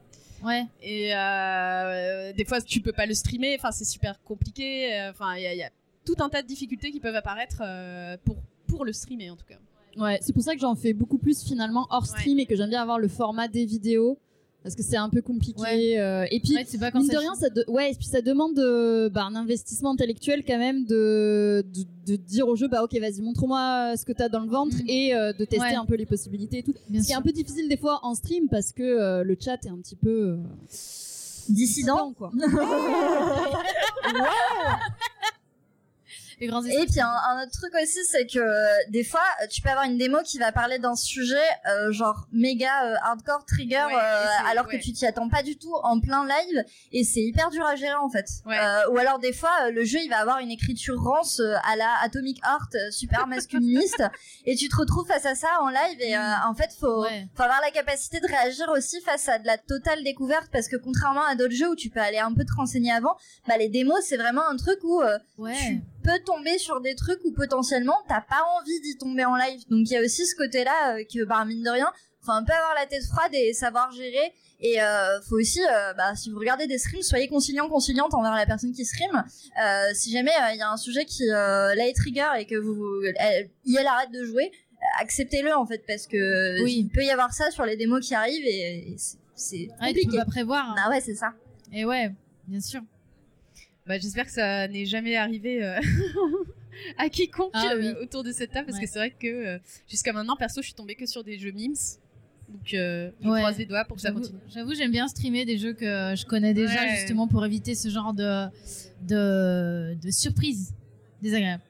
Ouais. 0.43 0.65
Et 0.81 1.13
euh, 1.15 2.33
des 2.33 2.45
fois 2.45 2.61
tu 2.61 2.81
peux 2.81 2.91
pas 2.93 3.05
le 3.05 3.13
streamer. 3.13 3.55
Enfin, 3.57 3.71
c'est 3.71 3.85
super 3.85 4.21
compliqué. 4.23 4.93
euh, 4.93 5.11
Enfin, 5.11 5.35
il 5.35 5.43
y, 5.43 5.47
a- 5.47 5.53
il 5.53 5.57
y 5.59 5.63
a 5.63 5.69
tout 6.05 6.15
un 6.19 6.29
tas 6.29 6.41
de 6.41 6.47
difficultés 6.47 6.91
qui 6.91 6.99
peuvent 6.99 7.15
apparaître 7.15 7.61
euh, 7.63 8.17
pour 8.25 8.37
pour 8.67 8.85
le 8.85 8.93
streamer 8.93 9.29
en 9.29 9.35
tout 9.35 9.45
cas. 9.47 9.57
ouais, 9.97 10.17
c'est 10.21 10.31
pour 10.33 10.41
ça 10.43 10.53
que 10.55 10.61
j'en 10.61 10.75
fais 10.75 10.93
beaucoup 10.93 11.17
plus 11.17 11.43
finalement 11.43 11.87
hors 11.89 12.05
stream 12.05 12.39
et 12.39 12.45
que 12.45 12.55
j'aime 12.55 12.69
bien 12.69 12.81
avoir 12.81 12.99
le 12.99 13.07
format 13.09 13.47
des 13.49 13.65
vidéos 13.65 14.17
parce 14.63 14.75
que 14.75 14.83
c'est 14.83 14.97
un 14.97 15.09
peu 15.09 15.21
compliqué. 15.21 15.59
Ouais. 15.61 15.99
euh, 15.99 16.25
et 16.31 16.39
puis 16.39 16.55
Ouais, 16.55 16.63
pas 16.91 16.91
mine 16.99 17.07
ça 17.07 17.13
de 17.13 17.17
rien, 17.17 17.33
ça 17.35 17.49
de- 17.49 17.65
ouais, 17.67 17.91
et 17.91 17.95
puis 17.95 18.05
ça 18.05 18.21
demande 18.21 18.57
euh, 18.59 19.09
bah, 19.09 19.23
un 19.23 19.35
investissement 19.35 19.91
intellectuel 19.91 20.43
quand 20.47 20.57
même 20.59 20.85
de, 20.85 21.65
de, 21.73 22.11
de 22.11 22.15
dire 22.15 22.47
au 22.47 22.55
jeu 22.55 22.67
bah 22.67 22.83
ok 22.83 22.93
vas-y 22.99 23.21
montre-moi 23.21 23.93
ce 23.97 24.05
que 24.05 24.11
t'as 24.11 24.29
dans 24.29 24.39
le 24.41 24.49
ventre 24.49 24.75
Mm. 24.77 24.89
et 24.89 25.15
euh, 25.15 25.33
de 25.33 25.45
tester 25.45 25.65
Ouais. 25.65 25.75
un 25.75 25.85
peu 25.85 25.95
les 25.95 26.05
possibilités 26.05 26.59
et 26.59 26.63
tout. 26.63 26.73
Bien 26.89 27.01
Ce 27.01 27.07
qui 27.07 27.13
est 27.13 27.15
un 27.15 27.21
peu 27.21 27.31
difficile 27.31 27.67
des 27.69 27.77
fois 27.77 27.99
en 28.03 28.13
stream 28.15 28.47
parce 28.49 28.71
que 28.71 28.83
euh, 28.83 29.23
le 29.23 29.35
chat 29.39 29.57
est 29.65 29.69
un 29.69 29.77
petit 29.77 29.95
peu 29.95 30.09
euh, 30.09 30.37
dissident. 31.49 32.13
quoi. 32.13 32.31
Les 36.41 36.47
grands 36.47 36.63
Et 36.65 36.85
puis 36.87 36.99
un, 36.99 37.07
un 37.07 37.43
autre 37.43 37.51
truc 37.51 37.71
aussi, 37.81 37.99
c'est 38.05 38.25
que 38.25 38.39
euh, 38.39 38.67
des 38.89 39.03
fois, 39.03 39.21
euh, 39.41 39.47
tu 39.47 39.61
peux 39.61 39.69
avoir 39.69 39.85
une 39.85 39.97
démo 39.97 40.17
qui 40.25 40.39
va 40.39 40.51
parler 40.51 40.79
d'un 40.79 40.95
sujet 40.95 41.35
euh, 41.69 41.91
genre 41.91 42.27
méga 42.33 42.83
euh, 42.85 42.95
hardcore 43.03 43.45
trigger, 43.45 43.85
Ouais, 43.85 43.93
euh, 43.95 44.25
alors 44.49 44.65
ouais. 44.65 44.77
que 44.77 44.83
tu 44.83 44.91
t'y 44.91 45.05
attends 45.05 45.29
pas 45.29 45.43
du 45.43 45.57
tout 45.57 45.73
en 45.83 45.99
plein 45.99 46.25
live, 46.25 46.65
et 46.91 47.03
c'est 47.03 47.21
hyper 47.21 47.49
dur 47.51 47.65
à 47.65 47.75
gérer 47.75 47.93
en 47.93 48.09
fait. 48.09 48.25
Ouais. 48.45 48.57
Euh, 48.59 48.89
ou 48.91 48.97
alors 48.97 49.19
des 49.19 49.33
fois, 49.33 49.69
le 49.69 49.83
jeu 49.85 49.99
il 50.01 50.09
va 50.09 50.17
avoir 50.17 50.39
une 50.39 50.49
écriture 50.51 50.99
rance 51.01 51.39
à 51.39 51.75
la 51.75 51.93
Atomic 52.01 52.41
Heart, 52.43 52.91
super 52.91 53.27
masculiniste, 53.27 54.03
et 54.45 54.55
tu 54.55 54.67
te 54.67 54.75
retrouves 54.75 55.05
face 55.07 55.25
à 55.27 55.35
ça 55.35 55.47
en 55.61 55.69
live, 55.69 55.99
et 55.99 56.17
euh, 56.17 56.21
en 56.47 56.55
fait 56.55 56.71
faut 56.79 57.05
faut 57.35 57.43
avoir 57.43 57.61
la 57.61 57.69
capacité 57.71 58.19
de 58.19 58.27
réagir 58.27 58.67
aussi 58.69 58.99
face 59.01 59.29
à 59.29 59.37
de 59.37 59.45
la 59.45 59.57
totale 59.59 60.03
découverte, 60.03 60.49
parce 60.51 60.67
que 60.67 60.75
contrairement 60.75 61.23
à 61.25 61.35
d'autres 61.35 61.53
jeux 61.53 61.69
où 61.69 61.75
tu 61.75 61.89
peux 61.91 61.99
aller 61.99 62.17
un 62.19 62.33
peu 62.33 62.43
te 62.45 62.53
renseigner 62.53 62.91
avant, 62.91 63.15
bah 63.47 63.57
les 63.57 63.69
démos 63.69 64.03
c'est 64.03 64.17
vraiment 64.17 64.47
un 64.49 64.55
truc 64.57 64.79
où 64.83 65.01
euh, 65.01 65.19
Ouais. 65.37 65.53
tu 65.55 65.81
peux 66.01 66.19
tomber 66.25 66.57
sur 66.57 66.81
des 66.81 66.95
trucs 66.95 67.19
où 67.25 67.31
potentiellement 67.31 67.97
t'as 68.07 68.21
pas 68.21 68.43
envie 68.59 68.79
d'y 68.81 68.97
tomber 68.97 69.25
en 69.25 69.35
live. 69.35 69.61
Donc 69.69 69.81
il 69.89 69.91
y 69.91 69.97
a 69.97 70.01
aussi 70.01 70.25
ce 70.25 70.35
côté-là 70.35 70.95
euh, 70.97 71.03
que 71.03 71.23
bah 71.25 71.43
mine 71.45 71.63
de 71.63 71.69
rien, 71.69 71.87
faut 72.21 72.31
un 72.31 72.43
peu 72.43 72.53
avoir 72.53 72.75
la 72.75 72.85
tête 72.85 73.03
froide 73.05 73.31
et 73.33 73.53
savoir 73.53 73.91
gérer. 73.91 74.33
Et 74.63 74.79
euh, 74.79 75.19
faut 75.27 75.37
aussi, 75.39 75.59
euh, 75.63 75.93
bah, 75.95 76.15
si 76.15 76.29
vous 76.29 76.37
regardez 76.37 76.67
des 76.67 76.77
streams, 76.77 77.01
soyez 77.01 77.27
conciliant, 77.27 77.67
conciliante 77.67 78.13
envers 78.13 78.35
la 78.35 78.45
personne 78.45 78.71
qui 78.73 78.85
stream. 78.85 79.23
Euh, 79.63 79.87
si 79.95 80.11
jamais 80.11 80.29
il 80.53 80.57
y 80.59 80.61
a 80.61 80.69
un 80.69 80.77
sujet 80.77 81.05
qui 81.05 81.23
euh, 81.31 81.73
la 81.73 81.91
trigger 81.93 82.27
et 82.37 82.45
que 82.45 82.55
vous, 82.55 83.01
elle, 83.17 83.49
elle 83.75 83.87
arrête 83.87 84.11
de 84.11 84.23
jouer, 84.23 84.51
euh, 84.53 84.85
acceptez-le 85.01 85.55
en 85.55 85.65
fait 85.65 85.83
parce 85.87 86.05
que 86.05 86.61
Oui. 86.63 86.75
il 86.85 86.89
peut 86.89 87.03
y 87.03 87.09
avoir 87.09 87.33
ça 87.33 87.49
sur 87.49 87.65
les 87.65 87.75
démos 87.75 88.05
qui 88.07 88.13
arrivent 88.13 88.45
et, 88.45 88.91
et 88.91 88.95
c'est- 88.99 89.17
c'est 89.33 89.57
Ouais, 89.57 89.67
tu 89.93 90.01
compliqué. 90.01 90.07
peux 90.11 90.17
pas 90.17 90.25
prévoir. 90.25 90.69
hein. 90.69 90.75
Ah 90.85 90.89
ouais, 90.91 91.01
c'est 91.01 91.15
ça. 91.15 91.33
Et 91.73 91.83
ouais, 91.83 92.11
bien 92.47 92.59
sûr. 92.61 92.81
Bah, 93.91 93.99
j'espère 93.99 94.25
que 94.25 94.31
ça 94.31 94.69
n'est 94.69 94.85
jamais 94.85 95.17
arrivé 95.17 95.61
euh, 95.61 95.77
à 96.97 97.09
quiconque 97.09 97.51
Ah 97.53 97.73
oui. 97.77 97.87
euh, 97.87 98.01
autour 98.03 98.23
de 98.23 98.31
cette 98.31 98.51
table 98.51 98.67
parce 98.67 98.77
Ouais. 98.79 98.85
que 98.85 98.89
c'est 98.89 98.99
vrai 98.99 99.11
que 99.11 99.27
euh, 99.27 99.57
jusqu'à 99.89 100.13
maintenant 100.13 100.37
perso 100.37 100.61
je 100.61 100.67
suis 100.67 100.73
tombée 100.73 100.95
que 100.95 101.05
sur 101.05 101.25
des 101.25 101.37
jeux 101.37 101.51
memes 101.51 101.73
donc 102.47 102.73
euh, 102.73 103.11
je 103.21 103.27
Ouais. 103.27 103.39
croise 103.39 103.57
les 103.57 103.65
doigts 103.65 103.83
pour 103.83 103.97
que 103.97 104.01
ça 104.01 104.13
continue 104.13 104.39
J'avoue, 104.47 104.73
j'aime 104.75 104.91
bien 104.91 105.09
streamer 105.09 105.43
des 105.43 105.57
jeux 105.57 105.73
que 105.73 105.85
je 106.15 106.25
connais 106.25 106.53
déjà, 106.53 106.83
Ouais. 106.83 106.89
justement 106.91 107.27
pour 107.27 107.45
éviter 107.45 107.75
ce 107.75 107.89
genre 107.89 108.13
de, 108.13 108.45
de, 109.07 109.93
de 110.01 110.09
surprise 110.11 110.73
désagréable. 111.21 111.63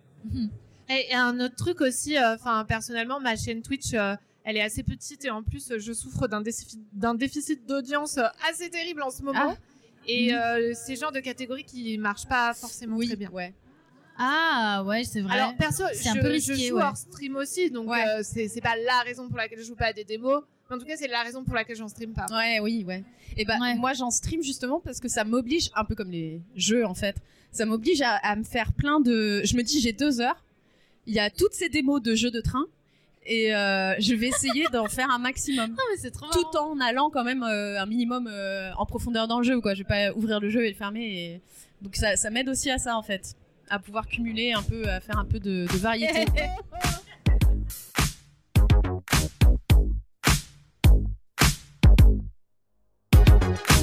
Et, 0.89 1.07
et 1.09 1.13
un 1.15 1.39
autre 1.39 1.55
truc 1.55 1.81
aussi, 1.81 2.17
euh, 2.17 2.35
enfin 2.35 2.65
personnellement, 2.65 3.19
ma 3.19 3.35
chaîne 3.35 3.63
Twitch, 3.63 3.93
euh, 3.95 4.15
Elle 4.43 4.57
est 4.57 4.61
assez 4.63 4.81
petite 4.83 5.23
et 5.25 5.29
en 5.29 5.43
plus, 5.43 5.71
je 5.77 5.93
souffre 5.93 6.27
d'un 6.27 6.41
déficit, 6.41 6.79
d'un 6.93 7.13
déficit 7.15 7.65
d'audience 7.67 8.19
assez 8.49 8.69
terrible 8.71 9.01
en 9.03 9.11
ce 9.11 9.21
moment. 9.23 9.55
Et 10.07 10.33
euh, 10.33 10.73
c'est 10.73 10.93
le 10.95 10.99
genre 10.99 11.11
de 11.11 11.19
catégorie 11.19 11.63
qui 11.63 11.97
marche 11.97 12.25
pas 12.27 12.53
forcément 12.53 12.97
très 12.99 13.15
bien. 13.15 13.29
Ouais. 13.31 13.53
Ah 14.17 14.83
ouais, 14.85 15.03
c'est 15.03 15.21
vrai. 15.21 15.33
Alors 15.33 15.55
perso, 15.55 15.83
C'est 15.93 16.03
je, 16.05 16.09
un 16.09 16.21
peu 16.21 16.27
risqué, 16.27 16.55
je 16.55 16.67
joue 16.69 16.75
ouais. 16.75 16.83
hors 16.83 16.97
stream 16.97 17.35
aussi, 17.37 17.69
donc 17.71 17.89
Ouais. 17.89 18.03
euh, 18.07 18.21
c'est 18.23 18.61
pas 18.61 18.75
la 18.75 19.01
raison 19.05 19.27
pour 19.27 19.37
laquelle 19.37 19.59
je 19.59 19.63
joue 19.63 19.75
pas 19.75 19.87
à 19.87 19.93
des 19.93 20.03
démos. 20.03 20.43
Mais 20.69 20.75
en 20.75 20.79
tout 20.79 20.85
cas, 20.85 20.95
c'est 20.97 21.07
la 21.07 21.21
raison 21.23 21.43
pour 21.43 21.53
laquelle 21.55 21.75
j'en 21.75 21.87
stream 21.87 22.13
pas. 22.13 22.25
Ouais, 22.31 22.59
oui, 22.61 22.83
ouais. 22.87 23.03
Et 23.37 23.45
bah, 23.45 23.57
Ouais. 23.59 23.75
moi, 23.75 23.93
j'en 23.93 24.09
stream 24.11 24.41
justement 24.43 24.79
parce 24.79 24.99
que 24.99 25.07
ça 25.07 25.23
m'oblige, 25.23 25.69
un 25.75 25.83
peu 25.85 25.95
comme 25.95 26.11
les 26.11 26.41
jeux 26.55 26.85
en 26.85 26.93
fait, 26.93 27.15
ça 27.51 27.65
m'oblige 27.65 28.01
à, 28.01 28.15
à 28.17 28.35
me 28.35 28.43
faire 28.43 28.73
plein 28.73 28.99
de. 28.99 29.41
Je 29.43 29.55
me 29.55 29.63
dis, 29.63 29.79
j'ai 29.81 29.93
deux 29.93 30.21
heures, 30.21 30.43
il 31.07 31.13
y 31.13 31.19
a 31.19 31.29
toutes 31.29 31.53
ces 31.53 31.69
démos 31.69 32.01
de 32.01 32.15
jeux 32.15 32.31
de 32.31 32.41
train, 32.41 32.65
et 33.25 33.53
euh, 33.53 33.93
je 33.99 34.15
vais 34.15 34.27
essayer 34.27 34.67
d'en 34.71 34.87
faire 34.87 35.09
un 35.11 35.19
maximum. 35.19 35.75
Ah, 35.77 35.81
mais 35.91 35.97
c'est 35.97 36.11
trop 36.11 36.27
Tout 36.31 36.57
en 36.57 36.79
allant 36.79 37.09
quand 37.09 37.23
même 37.23 37.43
euh, 37.43 37.79
un 37.79 37.85
minimum 37.85 38.27
euh, 38.27 38.71
en 38.77 38.85
profondeur 38.85 39.27
dans 39.27 39.37
le 39.39 39.43
jeu, 39.43 39.61
quoi. 39.61 39.73
Je 39.73 39.79
vais 39.79 39.87
pas 39.87 40.11
ouvrir 40.13 40.39
le 40.39 40.49
jeu 40.49 40.65
et 40.65 40.69
le 40.69 40.75
fermer. 40.75 41.05
Et... 41.05 41.41
Donc 41.81 41.95
ça, 41.95 42.15
ça 42.15 42.29
m'aide 42.29 42.49
aussi 42.49 42.71
à 42.71 42.77
ça 42.77 42.97
en 42.97 43.03
fait, 43.03 43.35
à 43.69 43.79
pouvoir 43.79 44.07
cumuler 44.07 44.53
un 44.53 44.63
peu, 44.63 44.87
à 44.89 44.99
faire 44.99 45.19
un 45.19 45.25
peu 45.25 45.39
de, 45.39 45.67
de 45.71 45.77
variété. 45.77 46.25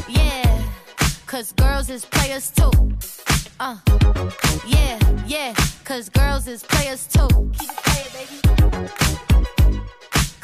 Yeah, 0.08 0.42
cause 1.26 1.52
girls 1.56 1.90
is 1.90 2.04
players 2.04 2.50
too. 2.50 2.70
Uh, 3.60 3.76
yeah, 4.66 4.98
yeah, 5.26 5.52
cause 5.84 6.08
girls 6.08 6.46
is 6.48 6.62
players 6.64 7.06
too. 7.06 7.28
Keep 7.58 7.70
it 7.70 7.76
playing, 7.76 8.12
baby. 8.12 9.27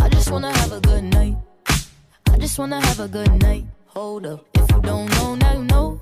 I 0.00 0.08
just 0.08 0.30
wanna 0.30 0.52
have 0.52 0.72
a 0.72 0.80
good 0.80 1.04
night. 1.04 1.36
I 2.30 2.38
just 2.38 2.58
wanna 2.58 2.80
have 2.80 3.00
a 3.00 3.08
good 3.08 3.32
night. 3.42 3.64
Hold 3.88 4.26
up, 4.26 4.46
if 4.54 4.70
you 4.70 4.80
don't 4.80 5.08
know, 5.16 5.34
now 5.34 5.52
you 5.52 5.64
know. 5.64 6.00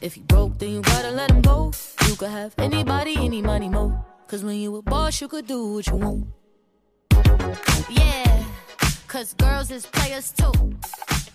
If 0.00 0.16
you 0.16 0.22
broke, 0.24 0.58
then 0.58 0.70
you 0.70 0.82
gotta 0.82 1.10
let 1.10 1.30
him 1.30 1.40
go. 1.42 1.72
You 2.06 2.14
could 2.16 2.30
have 2.30 2.54
anybody, 2.58 3.16
any 3.16 3.42
money, 3.42 3.68
mo. 3.68 4.04
Cause 4.28 4.44
when 4.44 4.56
you 4.56 4.76
a 4.76 4.82
boss, 4.82 5.20
you 5.20 5.28
could 5.28 5.46
do 5.46 5.74
what 5.74 5.86
you 5.86 5.96
want. 5.96 6.26
Yeah, 7.88 8.44
cause 9.06 9.34
girls 9.34 9.70
is 9.70 9.86
players 9.86 10.32
too. 10.32 10.52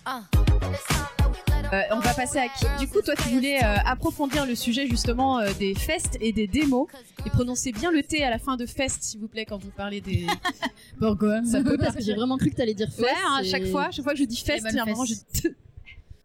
Uh, 0.05 0.21
Euh, 1.71 1.81
on 1.91 1.99
va 1.99 2.13
passer 2.13 2.37
à 2.37 2.47
qui 2.49 2.65
Du 2.85 2.87
coup, 2.87 3.01
toi, 3.01 3.15
tu 3.15 3.29
voulais 3.29 3.57
euh, 3.63 3.77
approfondir 3.85 4.45
le 4.45 4.53
sujet 4.53 4.85
justement 4.85 5.39
euh, 5.39 5.49
des 5.57 5.73
fests 5.73 6.17
et 6.21 6.31
des 6.31 6.45
démos. 6.45 6.87
Et 7.25 7.31
prononcez 7.31 7.71
bien 7.71 7.89
le 7.89 8.03
T 8.03 8.23
à 8.23 8.29
la 8.29 8.37
fin 8.37 8.57
de 8.57 8.67
fest, 8.67 9.01
s'il 9.01 9.19
vous 9.21 9.27
plaît, 9.27 9.45
quand 9.45 9.57
vous 9.57 9.71
parlez 9.75 9.99
des. 9.99 10.27
Pourquoi 10.99 11.43
Ça 11.43 11.63
peut 11.63 11.77
parce 11.79 11.95
que 11.95 12.03
j'ai 12.03 12.13
vraiment 12.13 12.37
cru 12.37 12.51
que 12.51 12.55
t'allais 12.57 12.75
dire 12.75 12.89
Ouais, 12.99 13.05
fest. 13.05 13.17
hein, 13.25 13.37
à 13.39 13.41
et- 13.43 13.49
chaque 13.49 13.65
fois, 13.65 13.89
chaque 13.89 14.03
fois 14.03 14.13
que 14.13 14.19
je 14.19 14.25
dis 14.25 14.37
fest, 14.37 14.61
bonnes 14.63 14.73
il 14.73 14.75
y 14.75 14.79
a 14.79 14.83
un 14.83 14.85
moment, 14.85 15.05
je. 15.05 15.15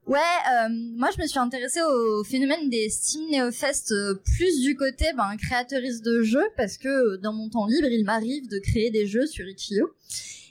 Ouais, 0.06 0.18
euh, 0.18 0.68
moi 0.96 1.10
je 1.14 1.20
me 1.22 1.26
suis 1.26 1.38
intéressée 1.38 1.80
au 1.82 2.24
phénomène 2.24 2.70
des 2.70 2.88
Steam 2.88 3.30
Neofest 3.30 3.92
euh, 3.92 4.14
plus 4.36 4.62
du 4.62 4.74
côté 4.74 5.04
ben, 5.14 5.36
créatrice 5.36 6.00
de 6.00 6.22
jeux 6.22 6.46
parce 6.56 6.78
que 6.78 7.16
dans 7.16 7.34
mon 7.34 7.50
temps 7.50 7.66
libre 7.66 7.88
il 7.88 8.04
m'arrive 8.06 8.48
de 8.48 8.58
créer 8.58 8.90
des 8.90 9.06
jeux 9.06 9.26
sur 9.26 9.46
Itch.io. 9.46 9.86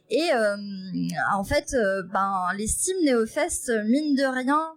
Et 0.09 0.31
euh, 0.33 0.55
en 1.33 1.43
fait, 1.43 1.73
euh, 1.73 2.03
ben, 2.03 2.47
les 2.57 2.67
Steam 2.67 2.97
Neofest, 3.05 3.71
mine 3.85 4.15
de 4.15 4.23
rien, 4.23 4.73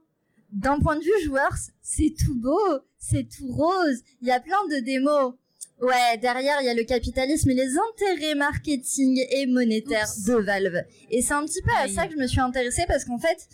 d'un 0.53 0.79
point 0.81 0.97
de 0.97 1.05
vue 1.05 1.25
joueur, 1.25 1.55
c'est 1.83 2.15
tout 2.19 2.35
beau, 2.35 2.81
c'est 2.99 3.29
tout 3.29 3.51
rose, 3.53 4.03
il 4.21 4.29
y 4.29 4.33
a 4.33 4.41
plein 4.41 4.67
de 4.71 4.81
démos. 4.81 5.35
Ouais, 5.81 6.19
derrière, 6.19 6.61
il 6.61 6.67
y 6.67 6.69
a 6.69 6.75
le 6.75 6.85
capitalisme 6.85 7.51
et 7.51 7.55
les 7.55 7.73
intérêts 7.79 8.35
marketing 8.35 9.25
et 9.31 9.47
monétaires 9.47 10.09
Oups. 10.19 10.27
de 10.27 10.35
Valve. 10.35 10.85
Et 11.11 11.23
c'est 11.23 11.33
un 11.33 11.45
petit 11.47 11.63
peu 11.63 11.71
à 11.79 11.89
ça 11.89 12.07
que 12.07 12.13
je 12.13 12.19
me 12.19 12.27
suis 12.27 12.41
intéressée 12.41 12.85
parce 12.87 13.05
qu'en 13.07 13.19
fait, 13.19 13.49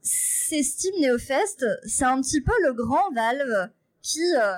ces 0.00 0.62
Steam 0.62 0.94
Neofest, 1.00 1.66
c'est 1.86 2.04
un 2.04 2.20
petit 2.20 2.40
peu 2.40 2.52
le 2.62 2.72
grand 2.72 3.10
Valve 3.12 3.70
qui 4.00 4.22
euh, 4.36 4.54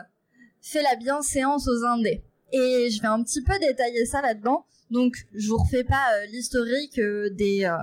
fait 0.61 0.83
la 0.83 0.97
bienséance 0.97 1.67
aux 1.67 1.85
indés. 1.85 2.23
Et 2.53 2.91
je 2.91 3.01
vais 3.01 3.09
un 3.09 3.23
petit 3.23 3.43
peu 3.43 3.59
détailler 3.59 4.05
ça 4.05 4.21
là-dedans. 4.21 4.67
Donc, 4.91 5.27
je 5.35 5.49
vous 5.49 5.59
refais 5.59 5.85
pas 5.85 6.05
euh, 6.15 6.27
l'historique 6.27 6.99
euh, 6.99 7.29
des 7.31 7.65
euh. 7.65 7.77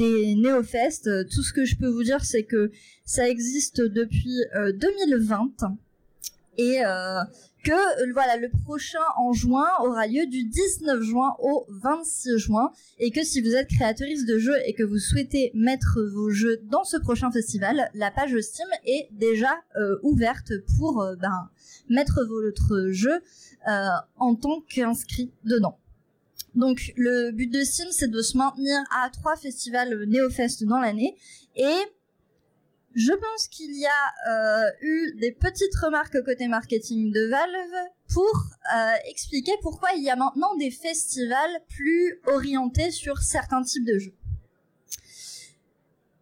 Euh, 0.00 1.24
Tout 1.24 1.42
ce 1.42 1.52
que 1.52 1.64
je 1.64 1.76
peux 1.76 1.88
vous 1.88 2.02
dire, 2.02 2.24
c'est 2.24 2.44
que 2.44 2.70
ça 3.04 3.28
existe 3.28 3.80
depuis 3.80 4.44
euh, 4.56 4.72
2020 4.72 5.50
et 6.60 6.80
que 7.62 8.12
voilà 8.12 8.36
le 8.36 8.48
prochain 8.64 8.98
en 9.16 9.32
juin 9.32 9.66
aura 9.80 10.08
lieu 10.08 10.26
du 10.26 10.42
19 10.42 11.02
juin 11.02 11.36
au 11.38 11.66
26 11.68 12.36
juin 12.36 12.72
et 12.98 13.12
que 13.12 13.22
si 13.22 13.40
vous 13.40 13.54
êtes 13.54 13.68
créatrice 13.68 14.26
de 14.26 14.38
jeux 14.38 14.56
et 14.66 14.74
que 14.74 14.82
vous 14.82 14.98
souhaitez 14.98 15.52
mettre 15.54 16.00
vos 16.12 16.30
jeux 16.30 16.58
dans 16.64 16.82
ce 16.82 16.96
prochain 16.96 17.30
festival, 17.30 17.88
la 17.94 18.10
page 18.10 18.36
Steam 18.40 18.66
est 18.86 19.08
déjà 19.12 19.54
ouverte 20.02 20.50
pour 20.76 21.06
ben, 21.20 21.48
mettre 21.88 22.24
votre 22.24 22.88
jeu 22.90 23.22
euh, 23.66 23.88
en 24.18 24.34
tant 24.34 24.62
qu'inscrit 24.62 25.30
dedans. 25.44 25.78
Donc 26.58 26.92
le 26.96 27.30
but 27.30 27.46
de 27.46 27.62
Steam, 27.62 27.86
c'est 27.92 28.10
de 28.10 28.20
se 28.20 28.36
maintenir 28.36 28.80
à 28.90 29.08
trois 29.10 29.36
festivals 29.36 30.06
NeoFest 30.08 30.64
dans 30.64 30.80
l'année. 30.80 31.16
Et 31.54 31.76
je 32.96 33.12
pense 33.12 33.46
qu'il 33.46 33.78
y 33.78 33.86
a 33.86 34.32
euh, 34.32 34.70
eu 34.80 35.14
des 35.20 35.30
petites 35.30 35.76
remarques 35.76 36.20
côté 36.24 36.48
marketing 36.48 37.12
de 37.12 37.28
Valve 37.28 37.90
pour 38.12 38.42
euh, 38.74 38.90
expliquer 39.08 39.52
pourquoi 39.62 39.90
il 39.96 40.02
y 40.02 40.10
a 40.10 40.16
maintenant 40.16 40.56
des 40.56 40.72
festivals 40.72 41.60
plus 41.68 42.20
orientés 42.26 42.90
sur 42.90 43.18
certains 43.18 43.62
types 43.62 43.86
de 43.86 43.98
jeux. 43.98 44.14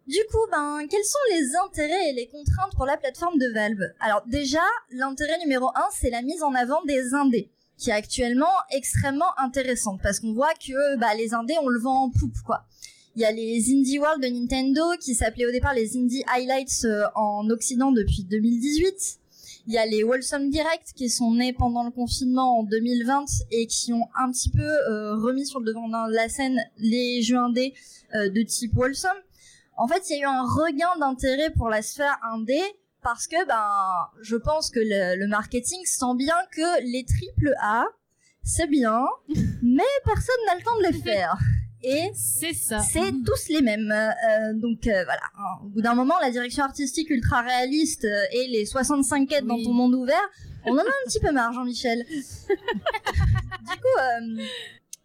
Du 0.06 0.18
coup, 0.30 0.46
ben, 0.52 0.86
quels 0.90 1.04
sont 1.04 1.18
les 1.30 1.56
intérêts 1.64 2.10
et 2.10 2.12
les 2.12 2.28
contraintes 2.28 2.76
pour 2.76 2.84
la 2.84 2.98
plateforme 2.98 3.38
de 3.38 3.52
Valve? 3.54 3.90
Alors 4.00 4.22
déjà, 4.26 4.62
l'intérêt 4.90 5.38
numéro 5.38 5.70
un, 5.74 5.88
c'est 5.98 6.10
la 6.10 6.20
mise 6.20 6.42
en 6.42 6.54
avant 6.54 6.84
des 6.84 7.14
indés, 7.14 7.50
qui 7.78 7.90
est 7.90 7.94
actuellement 7.94 8.52
extrêmement 8.70 9.38
intéressante, 9.38 10.00
parce 10.02 10.20
qu'on 10.20 10.32
voit 10.32 10.54
que 10.54 10.96
bah, 10.96 11.14
les 11.14 11.34
indés, 11.34 11.56
on 11.62 11.68
le 11.68 11.80
vend 11.80 12.04
en 12.04 12.10
poupe, 12.10 12.40
quoi. 12.44 12.64
Il 13.16 13.22
y 13.22 13.24
a 13.24 13.32
les 13.32 13.72
Indie 13.72 13.98
World 13.98 14.22
de 14.22 14.28
Nintendo, 14.28 14.82
qui 15.00 15.14
s'appelaient 15.14 15.46
au 15.46 15.50
départ 15.50 15.72
les 15.72 15.96
Indie 15.96 16.22
Highlights 16.26 16.84
euh, 16.84 17.04
en 17.14 17.48
Occident 17.48 17.90
depuis 17.90 18.24
2018. 18.24 19.20
Il 19.68 19.72
y 19.72 19.78
a 19.78 19.86
les 19.86 20.04
Wholesome 20.04 20.50
Direct 20.50 20.92
qui 20.94 21.08
sont 21.08 21.32
nés 21.32 21.52
pendant 21.52 21.82
le 21.82 21.90
confinement 21.90 22.60
en 22.60 22.62
2020 22.62 23.24
et 23.50 23.66
qui 23.66 23.92
ont 23.94 24.06
un 24.16 24.30
petit 24.30 24.50
peu 24.50 24.60
euh, 24.60 25.16
remis 25.16 25.46
sur 25.46 25.60
le 25.60 25.66
devant 25.66 25.88
de 25.88 26.14
la 26.14 26.28
scène 26.28 26.60
les 26.78 27.22
jeux 27.22 27.38
indés 27.38 27.74
euh, 28.14 28.28
de 28.28 28.42
type 28.42 28.76
Wholesome. 28.76 29.10
En 29.78 29.88
fait, 29.88 30.02
il 30.08 30.18
y 30.18 30.20
a 30.20 30.22
eu 30.22 30.26
un 30.26 30.42
regain 30.42 30.98
d'intérêt 31.00 31.50
pour 31.50 31.68
la 31.68 31.82
sphère 31.82 32.18
indé 32.32 32.60
parce 33.06 33.28
que 33.28 33.46
ben, 33.46 34.08
je 34.20 34.34
pense 34.34 34.68
que 34.68 34.80
le, 34.80 35.14
le 35.16 35.28
marketing 35.28 35.78
sent 35.84 36.16
bien 36.16 36.34
que 36.50 36.82
les 36.82 37.04
triple 37.04 37.54
A, 37.62 37.84
c'est 38.42 38.66
bien, 38.66 39.00
mais 39.62 39.84
personne 40.04 40.34
n'a 40.48 40.56
le 40.56 40.64
temps 40.64 40.76
de 40.78 40.92
les 40.92 41.02
faire. 41.02 41.38
Et 41.84 42.10
C'est 42.14 42.52
ça. 42.52 42.80
c'est 42.80 43.12
tous 43.24 43.48
les 43.48 43.62
mêmes. 43.62 43.92
Euh, 43.92 44.54
donc 44.54 44.88
euh, 44.88 45.04
voilà, 45.04 45.22
hein, 45.38 45.62
au 45.64 45.68
bout 45.68 45.82
d'un 45.82 45.94
moment, 45.94 46.18
la 46.20 46.32
direction 46.32 46.64
artistique 46.64 47.08
ultra 47.10 47.42
réaliste 47.42 48.06
euh, 48.06 48.24
et 48.32 48.48
les 48.48 48.66
65 48.66 49.28
quêtes 49.28 49.46
dans 49.46 49.62
ton 49.62 49.72
monde 49.72 49.94
ouvert, 49.94 50.28
on 50.64 50.72
en 50.72 50.78
a 50.78 50.82
un 50.82 51.06
petit 51.06 51.20
peu 51.20 51.30
marre, 51.30 51.52
Jean-Michel. 51.52 52.04
du 52.08 53.76
coup, 53.76 53.98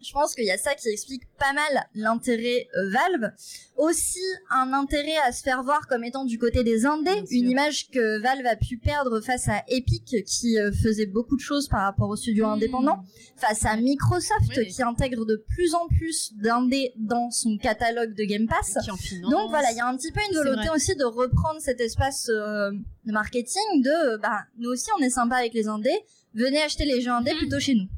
je 0.02 0.12
pense 0.12 0.34
qu'il 0.34 0.44
y 0.44 0.50
a 0.50 0.58
ça 0.58 0.74
qui 0.74 0.88
explique 0.88 1.22
pas 1.38 1.52
mal 1.52 1.84
l'intérêt 1.94 2.68
euh, 2.76 2.90
Valve. 2.90 3.32
Aussi, 3.76 4.20
un 4.50 4.72
intérêt 4.74 5.16
à 5.26 5.32
se 5.32 5.42
faire 5.42 5.62
voir 5.62 5.86
comme 5.88 6.04
étant 6.04 6.24
du 6.24 6.38
côté 6.38 6.62
des 6.62 6.84
indés, 6.86 7.22
une 7.30 7.48
image 7.48 7.88
que 7.90 8.20
Valve 8.20 8.46
a 8.46 8.56
pu 8.56 8.76
perdre 8.76 9.20
face 9.20 9.48
à 9.48 9.62
Epic 9.68 10.24
qui 10.26 10.58
euh, 10.58 10.70
faisait 10.72 11.06
beaucoup 11.06 11.36
de 11.36 11.40
choses 11.40 11.68
par 11.68 11.82
rapport 11.82 12.08
aux 12.10 12.16
studios 12.16 12.46
indépendants 12.46 13.02
face 13.36 13.64
à 13.64 13.76
Microsoft 13.76 14.52
Oui. 14.56 14.66
qui 14.68 14.82
intègre 14.82 15.24
de 15.24 15.36
plus 15.48 15.74
en 15.74 15.88
plus 15.88 16.32
d'indés 16.34 16.92
dans 16.96 17.30
son 17.30 17.56
catalogue 17.58 18.14
de 18.14 18.24
Game 18.24 18.46
Pass. 18.46 18.76
Qui 18.84 18.90
en 18.90 18.96
finance. 18.96 19.30
Donc 19.30 19.50
voilà, 19.50 19.70
il 19.72 19.76
y 19.76 19.80
a 19.80 19.86
un 19.86 19.96
petit 19.96 20.12
peu 20.12 20.20
une 20.30 20.36
volonté 20.36 20.68
aussi 20.74 20.94
de 20.94 21.04
reprendre 21.04 21.60
cet 21.60 21.80
espace 21.80 22.28
euh, 22.28 22.70
de 23.04 23.12
marketing 23.12 23.82
de 23.82 24.16
bah 24.18 24.44
nous 24.58 24.70
aussi 24.70 24.88
on 24.98 25.02
est 25.02 25.10
sympa 25.10 25.36
avec 25.36 25.54
les 25.54 25.66
indés, 25.66 25.98
venez 26.34 26.60
acheter 26.62 26.84
les 26.84 27.00
jeux 27.00 27.10
indés 27.10 27.32
Mm. 27.34 27.38
plutôt 27.38 27.58
chez 27.58 27.74
nous. 27.74 27.88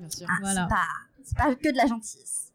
Bien 0.00 0.10
sûr. 0.10 0.26
Ah, 0.28 0.34
Voilà. 0.40 0.66
c'est 0.68 0.74
pas 0.74 0.86
c'est 1.32 1.44
pas 1.44 1.54
que 1.54 1.70
de 1.70 1.76
la 1.76 1.86
gentillesse. 1.86 2.52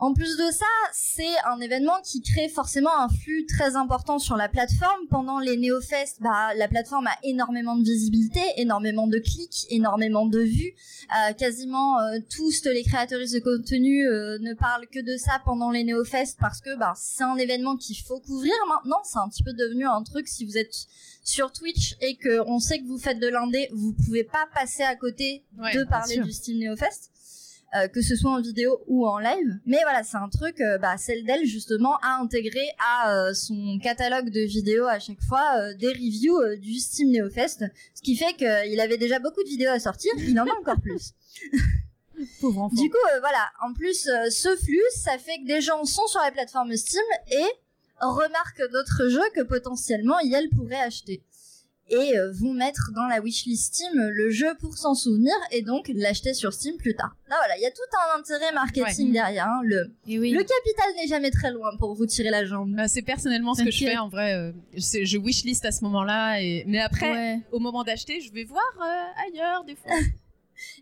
En 0.00 0.12
plus 0.12 0.36
de 0.36 0.50
ça, 0.50 0.66
c'est 0.92 1.38
un 1.46 1.60
événement 1.60 2.00
qui 2.02 2.20
crée 2.20 2.48
forcément 2.48 2.94
un 2.98 3.08
flux 3.08 3.46
très 3.46 3.76
important 3.76 4.18
sur 4.18 4.36
la 4.36 4.48
plateforme. 4.48 5.06
Pendant 5.08 5.38
les 5.38 5.56
NeoFest, 5.56 6.20
bah, 6.20 6.52
la 6.56 6.66
plateforme 6.66 7.06
a 7.06 7.16
énormément 7.22 7.76
de 7.76 7.84
visibilité, 7.84 8.40
énormément 8.56 9.06
de 9.06 9.18
clics, 9.18 9.66
énormément 9.70 10.26
de 10.26 10.40
vues. 10.40 10.74
Euh, 11.16 11.32
quasiment 11.34 12.00
euh, 12.00 12.18
tous 12.28 12.64
les 12.64 12.82
créateuristes 12.82 13.34
de 13.34 13.40
contenu 13.40 14.06
euh, 14.06 14.36
ne 14.40 14.52
parlent 14.52 14.88
que 14.88 15.00
de 15.00 15.16
ça 15.16 15.40
pendant 15.44 15.70
les 15.70 15.84
NeoFest 15.84 16.36
parce 16.40 16.60
que 16.60 16.76
bah, 16.76 16.92
c'est 16.96 17.24
un 17.24 17.36
événement 17.36 17.76
qu'il 17.76 17.96
faut 17.96 18.18
couvrir 18.20 18.52
maintenant. 18.68 19.00
C'est 19.04 19.18
un 19.18 19.28
petit 19.28 19.44
peu 19.44 19.52
devenu 19.52 19.86
un 19.86 20.02
truc 20.02 20.26
si 20.26 20.44
vous 20.44 20.58
êtes 20.58 20.74
sur 21.22 21.52
Twitch 21.52 21.96
et 22.00 22.16
que 22.16 22.42
on 22.46 22.58
sait 22.58 22.80
que 22.80 22.86
vous 22.86 22.98
faites 22.98 23.20
de 23.20 23.28
l'indé, 23.28 23.70
vous 23.72 23.92
pouvez 23.92 24.24
pas 24.24 24.46
passer 24.54 24.82
à 24.82 24.96
côté 24.96 25.44
Ouais, 25.56 25.72
de 25.74 25.84
parler 25.84 26.16
sûr. 26.16 26.24
du 26.24 26.32
Steam 26.32 26.58
NeoFest. 26.58 27.10
Euh, 27.74 27.88
que 27.88 28.00
ce 28.02 28.14
soit 28.14 28.30
en 28.30 28.40
vidéo 28.40 28.82
ou 28.86 29.06
en 29.06 29.18
live. 29.18 29.58
Mais 29.66 29.78
voilà, 29.82 30.04
c'est 30.04 30.16
un 30.16 30.28
truc, 30.28 30.60
euh, 30.60 30.78
bah, 30.78 30.96
celle 30.96 31.24
d'elle 31.24 31.44
justement 31.44 31.96
a 32.02 32.20
intégré 32.20 32.60
à 32.78 33.12
euh, 33.12 33.34
son 33.34 33.78
catalogue 33.82 34.30
de 34.30 34.40
vidéos 34.40 34.86
à 34.86 35.00
chaque 35.00 35.20
fois 35.22 35.72
des 35.74 35.88
reviews 35.88 36.56
du 36.58 36.78
Steam 36.78 37.10
NeoFest, 37.10 37.64
ce 37.94 38.02
qui 38.02 38.16
fait 38.16 38.34
qu'il 38.34 38.80
avait 38.80 38.96
déjà 38.96 39.18
beaucoup 39.18 39.42
de 39.42 39.48
vidéos 39.48 39.70
à 39.70 39.80
sortir, 39.80 40.12
il 40.18 40.38
en 40.38 40.46
a 40.46 40.52
encore 40.60 40.80
plus. 40.80 41.14
Pauvre 42.40 42.62
enfant. 42.62 42.76
Du 42.80 42.88
coup, 42.88 42.96
voilà, 43.20 43.50
en 43.60 43.72
plus, 43.72 44.08
ce 44.30 44.56
flux, 44.56 44.80
ça 44.94 45.18
fait 45.18 45.38
que 45.38 45.46
des 45.46 45.60
gens 45.60 45.84
sont 45.84 46.06
sur 46.06 46.20
la 46.20 46.30
plateforme 46.30 46.76
Steam 46.76 47.02
et 47.32 47.46
remarquent 48.00 48.70
d'autres 48.72 49.08
jeux 49.08 49.30
que 49.34 49.42
potentiellement 49.42 50.18
elles 50.20 50.48
pourraient 50.50 50.76
acheter. 50.76 51.24
Et 51.90 52.18
euh, 52.18 52.32
vont 52.32 52.54
mettre 52.54 52.92
dans 52.94 53.06
la 53.06 53.20
wishlist 53.20 53.74
Steam 53.74 53.92
le 54.00 54.30
jeu 54.30 54.54
pour 54.58 54.76
s'en 54.78 54.94
souvenir 54.94 55.34
et 55.50 55.60
donc 55.60 55.90
l'acheter 55.94 56.32
sur 56.32 56.52
Steam 56.54 56.76
plus 56.78 56.94
tard. 56.96 57.14
Là, 57.28 57.36
voilà, 57.38 57.58
il 57.58 57.62
y 57.62 57.66
a 57.66 57.70
tout 57.70 57.82
un 58.14 58.18
intérêt 58.18 58.52
marketing 58.52 59.08
Ouais. 59.08 59.12
derrière. 59.12 59.46
hein. 59.46 59.60
Le, 59.64 59.92
oui. 60.06 60.30
le 60.30 60.38
capital 60.42 60.94
n'est 60.96 61.06
jamais 61.06 61.30
très 61.30 61.50
loin 61.50 61.76
pour 61.78 61.94
vous 61.94 62.06
tirer 62.06 62.30
la 62.30 62.46
jambe. 62.46 62.74
Euh, 62.78 62.84
c'est 62.88 63.02
personnellement 63.02 63.54
ce 63.54 63.64
que 63.64 63.70
je 63.70 63.84
fais 63.84 63.96
en 63.98 64.08
vrai. 64.08 64.32
euh, 64.34 64.52
je 64.74 65.18
wishlist 65.18 65.64
à 65.66 65.72
ce 65.72 65.84
moment-là, 65.84 66.40
et 66.40 66.64
mais 66.66 66.80
après, 66.80 67.10
Ouais. 67.12 67.40
au 67.52 67.58
moment 67.58 67.84
d'acheter, 67.84 68.20
je 68.22 68.32
vais 68.32 68.44
voir 68.44 68.64
euh, 68.80 69.28
ailleurs 69.30 69.64
des 69.64 69.76
fois. 69.76 69.92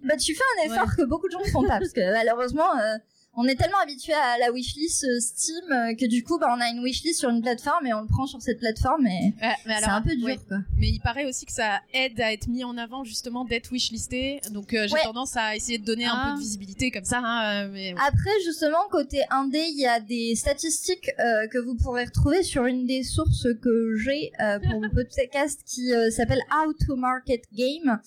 Bah, 0.04 0.16
tu 0.18 0.34
fais 0.34 0.42
un 0.60 0.66
effort 0.70 0.94
que 0.94 1.02
beaucoup 1.02 1.26
de 1.28 1.32
gens 1.32 1.40
ne 1.40 1.46
font 1.50 1.62
pas 1.62 1.78
parce 1.78 1.92
que 1.92 2.12
malheureusement, 2.12 2.76
euh, 2.78 2.98
on 3.34 3.46
est 3.46 3.54
tellement 3.54 3.78
habitué 3.82 4.12
à 4.12 4.36
la 4.38 4.52
wishlist 4.52 5.04
euh, 5.04 5.18
Steam 5.20 5.64
euh, 5.72 5.94
que 5.94 6.06
du 6.06 6.22
coup, 6.22 6.38
bah, 6.38 6.48
on 6.56 6.60
a 6.60 6.68
une 6.68 6.82
wishlist 6.82 7.18
sur 7.20 7.30
une 7.30 7.40
plateforme 7.40 7.86
et 7.86 7.94
on 7.94 8.02
le 8.02 8.06
prend 8.06 8.26
sur 8.26 8.42
cette 8.42 8.58
plateforme 8.58 9.06
et 9.06 9.32
Ouais, 9.42 9.54
c'est 9.78 9.84
un 9.84 10.02
peu 10.02 10.14
dur 10.14 10.26
ouais. 10.26 10.38
quoi. 10.48 10.58
Mais 10.76 10.88
il 10.90 11.00
paraît 11.00 11.24
aussi 11.24 11.46
que 11.46 11.52
ça 11.52 11.80
aide 11.94 12.20
à 12.20 12.32
être 12.32 12.48
mis 12.48 12.62
en 12.64 12.76
avant 12.76 13.04
justement 13.04 13.44
d'être 13.44 13.70
wishlisté. 13.72 14.40
Donc 14.50 14.74
euh, 14.74 14.86
j'ai 14.86 14.94
Ouais. 14.94 15.02
tendance 15.04 15.36
à 15.36 15.56
essayer 15.56 15.78
de 15.78 15.84
donner 15.84 16.04
un 16.04 16.12
Ah. 16.14 16.28
peu 16.32 16.38
de 16.38 16.42
visibilité 16.44 16.90
comme 16.90 17.04
ça. 17.04 17.20
Hein, 17.24 17.68
mais 17.68 17.94
Après, 18.06 18.30
justement, 18.44 18.76
côté 18.90 19.22
indé, 19.30 19.64
il 19.70 19.78
y 19.80 19.86
a 19.86 19.98
des 20.00 20.34
statistiques 20.36 21.10
euh, 21.18 21.46
que 21.48 21.58
vous 21.58 21.74
pourrez 21.76 22.04
retrouver 22.04 22.42
sur 22.42 22.66
une 22.66 22.86
des 22.86 23.02
sources 23.02 23.46
que 23.62 23.96
j'ai 23.96 24.30
euh, 24.40 24.58
pour 24.58 24.80
le 24.80 24.88
podcast 24.94 25.60
qui 25.66 25.90
s'appelle 26.10 26.40
How 26.52 26.72
to 26.86 26.96
Market 26.96 27.44
Game. 27.54 27.98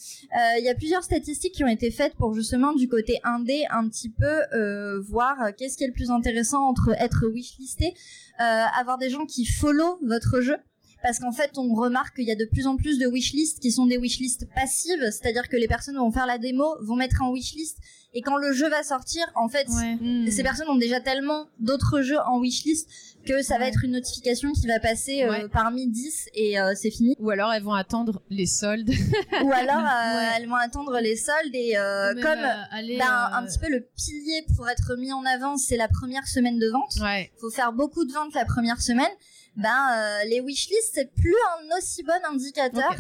Il 0.60 0.64
y 0.64 0.70
a 0.70 0.76
plusieurs 0.76 1.04
statistiques 1.04 1.54
qui 1.54 1.64
ont 1.64 1.68
été 1.68 1.90
faites 1.90 2.14
pour 2.16 2.34
justement 2.36 2.74
du 2.74 2.88
côté 2.88 3.20
indé 3.24 3.64
un 3.72 3.88
petit 3.90 4.10
peu 4.10 4.44
euh, 4.54 5.02
voir 5.16 5.42
euh, 5.42 5.52
qu'est-ce 5.58 5.78
qui 5.78 5.86
est 5.86 5.88
le 5.88 5.94
plus 5.94 6.12
intéressant 6.12 6.62
entre 6.68 6.90
être 7.00 7.26
wishlisté, 7.28 7.94
euh, 8.42 8.44
avoir 8.82 8.98
des 8.98 9.10
gens 9.10 9.26
qui 9.26 9.46
follow 9.46 9.98
votre 10.04 10.42
jeu. 10.42 10.58
Parce 11.04 11.20
qu'en 11.20 11.32
fait, 11.32 11.52
on 11.58 11.74
remarque 11.76 12.16
qu'il 12.16 12.26
y 12.26 12.32
a 12.32 12.36
de 12.36 12.46
plus 12.52 12.66
en 12.68 12.76
plus 12.78 12.98
de 12.98 13.06
wishlists 13.08 13.60
qui 13.60 13.72
sont 13.72 13.86
des 13.86 13.98
wishlists 13.98 14.46
passives, 14.56 15.04
c'est-à-dire 15.12 15.48
que 15.50 15.56
les 15.56 15.68
personnes 15.68 15.98
vont 15.98 16.12
faire 16.12 16.26
la 16.26 16.38
démo, 16.38 16.66
vont 16.82 16.96
mettre 16.96 17.22
en 17.22 17.32
wishlist, 17.32 17.78
et 18.14 18.22
quand 18.22 18.38
le 18.38 18.52
jeu 18.54 18.68
va 18.70 18.82
sortir, 18.84 19.24
en 19.36 19.48
fait, 19.48 19.68
Ouais. 19.70 19.96
Hmm. 20.02 20.28
ces 20.32 20.42
personnes 20.44 20.68
ont 20.70 20.78
déjà 20.78 21.00
tellement 21.02 21.48
d'autres 21.60 22.02
jeux 22.02 22.20
en 22.26 22.40
wishlist 22.40 22.90
que 23.26 23.42
ça 23.42 23.58
va 23.58 23.68
être 23.68 23.84
une 23.84 23.92
notification 23.92 24.52
qui 24.54 24.68
va 24.68 24.80
passer 24.80 25.24
euh, 25.24 25.30
Ouais. 25.30 25.48
parmi 25.50 25.88
10 25.88 26.30
et 26.34 26.60
euh, 26.60 26.74
c'est 26.76 26.92
fini. 26.92 27.16
Ou 27.20 27.30
alors 27.32 27.52
elles 27.54 27.64
vont 27.64 27.74
attendre 27.74 28.22
les 28.30 28.46
soldes. 28.46 28.90
Ou 29.44 29.52
alors 29.52 29.80
euh, 29.80 30.18
Ouais. 30.18 30.28
elles 30.38 30.48
vont 30.48 30.56
attendre 30.56 31.00
les 31.00 31.16
soldes 31.16 31.54
et 31.54 31.74
comme 32.22 32.40
aller, 32.72 32.98
ben, 32.98 33.30
un 33.34 33.44
petit 33.46 33.60
peu 33.60 33.70
le 33.70 33.82
pilier 33.96 34.46
pour 34.56 34.70
être 34.70 34.96
mis 34.98 35.12
en 35.12 35.26
avant, 35.26 35.58
c'est 35.58 35.78
la 35.78 35.88
première 35.88 36.28
semaine 36.28 36.60
de 36.60 36.70
vente. 36.70 36.96
ouais. 37.02 37.32
faut 37.42 37.50
faire 37.52 37.74
beaucoup 37.74 38.06
de 38.06 38.14
ventes 38.14 38.34
la 38.34 38.46
première 38.46 38.82
semaine. 38.82 39.12
Ben 39.58 39.90
les 40.30 40.42
wishlists 40.42 40.92
c'est 40.94 41.12
plus 41.14 41.36
un 41.60 41.78
aussi 41.78 42.04
bon 42.04 42.14
indicateur 42.32 42.94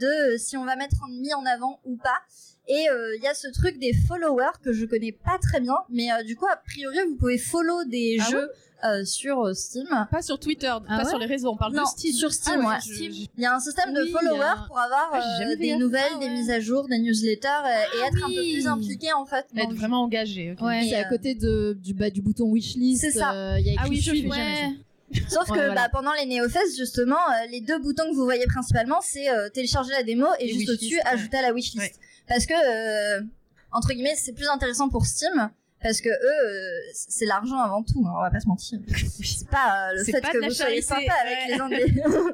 de 0.00 0.36
si 0.36 0.56
on 0.56 0.64
va 0.64 0.76
mettre 0.76 0.96
en 1.04 1.08
mis 1.08 1.32
en 1.34 1.44
avant 1.46 1.80
ou 1.84 1.96
pas. 1.96 2.18
Et 2.66 2.86
il 3.16 3.22
y 3.22 3.26
a 3.26 3.34
ce 3.34 3.48
truc 3.48 3.78
des 3.78 3.92
followers 4.08 4.56
que 4.62 4.72
je 4.72 4.86
connais 4.86 5.12
pas 5.12 5.36
très 5.38 5.60
bien, 5.60 5.76
mais 5.90 6.10
euh, 6.12 6.22
du 6.22 6.34
coup 6.34 6.46
a 6.46 6.56
priori 6.56 6.96
vous 7.08 7.16
pouvez 7.16 7.36
follow 7.38 7.84
des 7.84 8.16
Ah 8.20 8.30
jeux 8.30 8.50
euh, 8.84 9.04
sur 9.04 9.40
euh, 9.46 9.54
Steam. 9.54 9.86
Pas 10.10 10.22
sur 10.22 10.38
Twitter, 10.38 10.68
Ah 10.68 10.80
pas 10.86 10.98
ouais 11.04 11.08
sur 11.08 11.18
les 11.18 11.26
réseaux. 11.26 11.50
On 11.52 11.56
parle 11.56 11.74
Non, 11.74 11.82
de 11.82 11.88
Steam. 11.88 12.12
sur 12.14 12.32
Steam, 12.32 12.60
Ah 12.64 12.68
ouais. 12.68 12.76
je- 12.86 12.94
Steam. 12.94 13.12
je- 13.12 13.26
Il 13.36 13.42
y 13.42 13.46
a 13.46 13.54
un 13.54 13.60
système 13.60 13.92
de 13.94 14.04
followers 14.06 14.40
a- 14.42 14.64
pour 14.66 14.78
avoir 14.78 15.10
Ah, 15.12 15.20
euh, 15.42 15.56
des 15.56 15.76
nouvelles, 15.76 16.12
Ah 16.16 16.18
des 16.18 16.28
mises 16.28 16.50
à 16.50 16.60
jour, 16.60 16.86
des 16.88 16.98
newsletters 16.98 17.48
et 17.94 17.98
être 18.06 18.24
un 18.24 18.28
peu 18.28 18.34
plus 18.34 18.66
impliqué 18.66 19.12
en 19.12 19.24
fait. 19.26 19.46
être 19.56 19.72
vraiment 19.74 20.02
engagé. 20.02 20.54
Ouais. 20.60 20.86
C'est 20.88 20.96
à 20.96 21.04
côté 21.04 21.34
de, 21.34 21.76
du, 21.82 21.94
bah, 21.94 22.10
du 22.10 22.22
bouton 22.22 22.50
wishlist. 22.52 23.00
C'est 23.00 23.10
ça. 23.12 23.32
euh, 23.32 23.58
Il 23.60 23.66
y 23.66 23.70
a 23.70 23.74
Ah 23.78 23.82
écrit 23.86 23.90
oui, 23.96 24.00
je 24.02 24.10
suivre. 24.10 24.34
fais 24.34 24.40
jamais 24.40 24.56
ça. 24.60 24.66
Ouais. 24.68 24.74
Sauf 25.28 25.48
Ouais, 25.50 25.58
que 25.58 25.64
voilà. 25.66 25.74
bah, 25.74 25.88
pendant 25.92 26.12
les 26.14 26.26
NeoFest, 26.26 26.76
justement, 26.76 27.14
euh, 27.16 27.46
les 27.50 27.60
deux 27.60 27.78
boutons 27.78 28.04
que 28.10 28.14
vous 28.16 28.24
voyez 28.24 28.46
principalement, 28.46 29.00
c'est 29.02 29.28
euh, 29.30 29.48
télécharger 29.50 29.92
la 29.92 30.02
démo 30.02 30.26
et, 30.40 30.44
Et 30.44 30.48
juste 30.48 30.60
wishlist, 30.60 30.82
au-dessus, 30.82 30.96
ouais. 30.96 31.06
ajouter 31.06 31.36
à 31.36 31.42
la 31.42 31.52
wishlist. 31.52 31.78
Ouais. 31.78 31.92
Parce 32.26 32.46
que, 32.46 32.54
euh, 32.54 33.22
entre 33.70 33.92
guillemets, 33.92 34.14
c'est 34.16 34.32
plus 34.32 34.48
intéressant 34.48 34.88
pour 34.88 35.04
Steam. 35.06 35.50
Parce 35.84 36.00
que 36.00 36.08
eux, 36.08 36.48
euh, 36.48 36.80
c'est 36.94 37.26
l'argent 37.26 37.58
avant 37.58 37.82
tout, 37.82 38.02
hein, 38.06 38.12
on 38.16 38.22
va 38.22 38.30
pas 38.30 38.40
se 38.40 38.48
mentir. 38.48 38.80
C'est 39.22 39.46
pas 39.50 39.90
euh, 39.90 39.98
le 39.98 40.04
fait 40.04 40.18
pas 40.18 40.30
que 40.30 40.42
vous 40.42 40.50
soyez 40.50 40.80
sympa 40.80 41.12
avec 41.22 41.38
les 41.46 41.60
indés. 41.60 41.94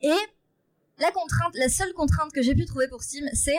et 0.00 0.16
la 0.98 1.10
contrainte, 1.10 1.54
la 1.54 1.68
seule 1.68 1.92
contrainte 1.92 2.32
que 2.32 2.40
j'ai 2.40 2.54
pu 2.54 2.64
trouver 2.64 2.88
pour 2.88 3.02
Steam, 3.02 3.28
c'est 3.34 3.58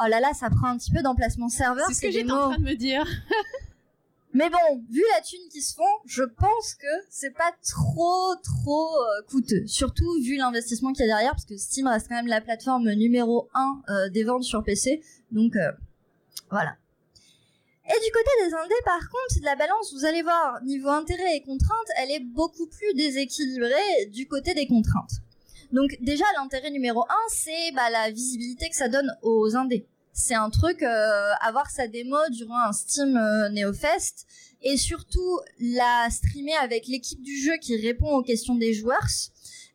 oh 0.00 0.08
là 0.08 0.18
là, 0.18 0.32
ça 0.34 0.50
prend 0.50 0.66
un 0.66 0.78
petit 0.78 0.90
peu 0.90 1.00
d'emplacement 1.00 1.48
serveur. 1.48 1.86
C'est 1.86 1.94
ce 1.94 2.00
que 2.00 2.10
j'étais 2.10 2.32
en 2.32 2.50
train 2.50 2.58
de 2.58 2.64
me 2.64 2.74
dire. 2.74 3.06
Mais 4.34 4.50
bon, 4.50 4.82
vu 4.90 5.04
la 5.14 5.20
thune 5.20 5.48
qui 5.52 5.62
se 5.62 5.76
font, 5.76 5.84
je 6.04 6.24
pense 6.24 6.74
que 6.74 6.86
c'est 7.08 7.34
pas 7.34 7.52
trop 7.62 8.34
trop 8.42 8.88
euh, 9.00 9.22
coûteux. 9.30 9.64
Surtout 9.68 10.20
vu 10.20 10.38
l'investissement 10.38 10.92
qu'il 10.92 11.06
y 11.06 11.08
a 11.08 11.12
derrière, 11.14 11.32
parce 11.32 11.44
que 11.44 11.56
Steam 11.56 11.86
reste 11.86 12.08
quand 12.08 12.16
même 12.16 12.26
la 12.26 12.40
plateforme 12.40 12.90
numéro 12.94 13.48
1 13.54 14.08
des 14.08 14.24
ventes 14.24 14.42
sur 14.42 14.64
PC. 14.64 15.02
Donc 15.30 15.54
euh, 15.54 15.70
voilà. 16.50 16.76
Et 17.94 18.00
du 18.00 18.10
côté 18.10 18.30
des 18.46 18.54
indés, 18.54 18.82
par 18.86 19.00
contre, 19.00 19.44
la 19.44 19.54
balance, 19.54 19.92
vous 19.92 20.06
allez 20.06 20.22
voir, 20.22 20.62
niveau 20.62 20.88
intérêt 20.88 21.36
et 21.36 21.42
contraintes, 21.42 21.88
elle 21.98 22.10
est 22.10 22.24
beaucoup 22.24 22.66
plus 22.66 22.94
déséquilibrée 22.94 24.06
du 24.10 24.26
côté 24.26 24.54
des 24.54 24.66
contraintes. 24.66 25.20
Donc 25.72 25.98
déjà, 26.00 26.24
l'intérêt 26.36 26.70
numéro 26.70 27.02
1, 27.02 27.14
c'est 27.28 27.72
bah, 27.74 27.90
la 27.90 28.10
visibilité 28.10 28.70
que 28.70 28.76
ça 28.76 28.88
donne 28.88 29.14
aux 29.22 29.56
indés. 29.56 29.86
C'est 30.14 30.34
un 30.34 30.48
truc, 30.48 30.82
euh, 30.82 31.32
avoir 31.40 31.70
sa 31.70 31.86
démo 31.86 32.16
durant 32.30 32.60
un 32.60 32.72
Steam 32.72 33.16
euh, 33.16 33.50
NeoFest, 33.50 34.26
et 34.62 34.76
surtout 34.78 35.40
la 35.58 36.08
streamer 36.10 36.54
avec 36.62 36.86
l'équipe 36.86 37.20
du 37.20 37.36
jeu 37.36 37.56
qui 37.60 37.76
répond 37.76 38.10
aux 38.14 38.22
questions 38.22 38.54
des 38.54 38.72
joueurs, 38.72 39.06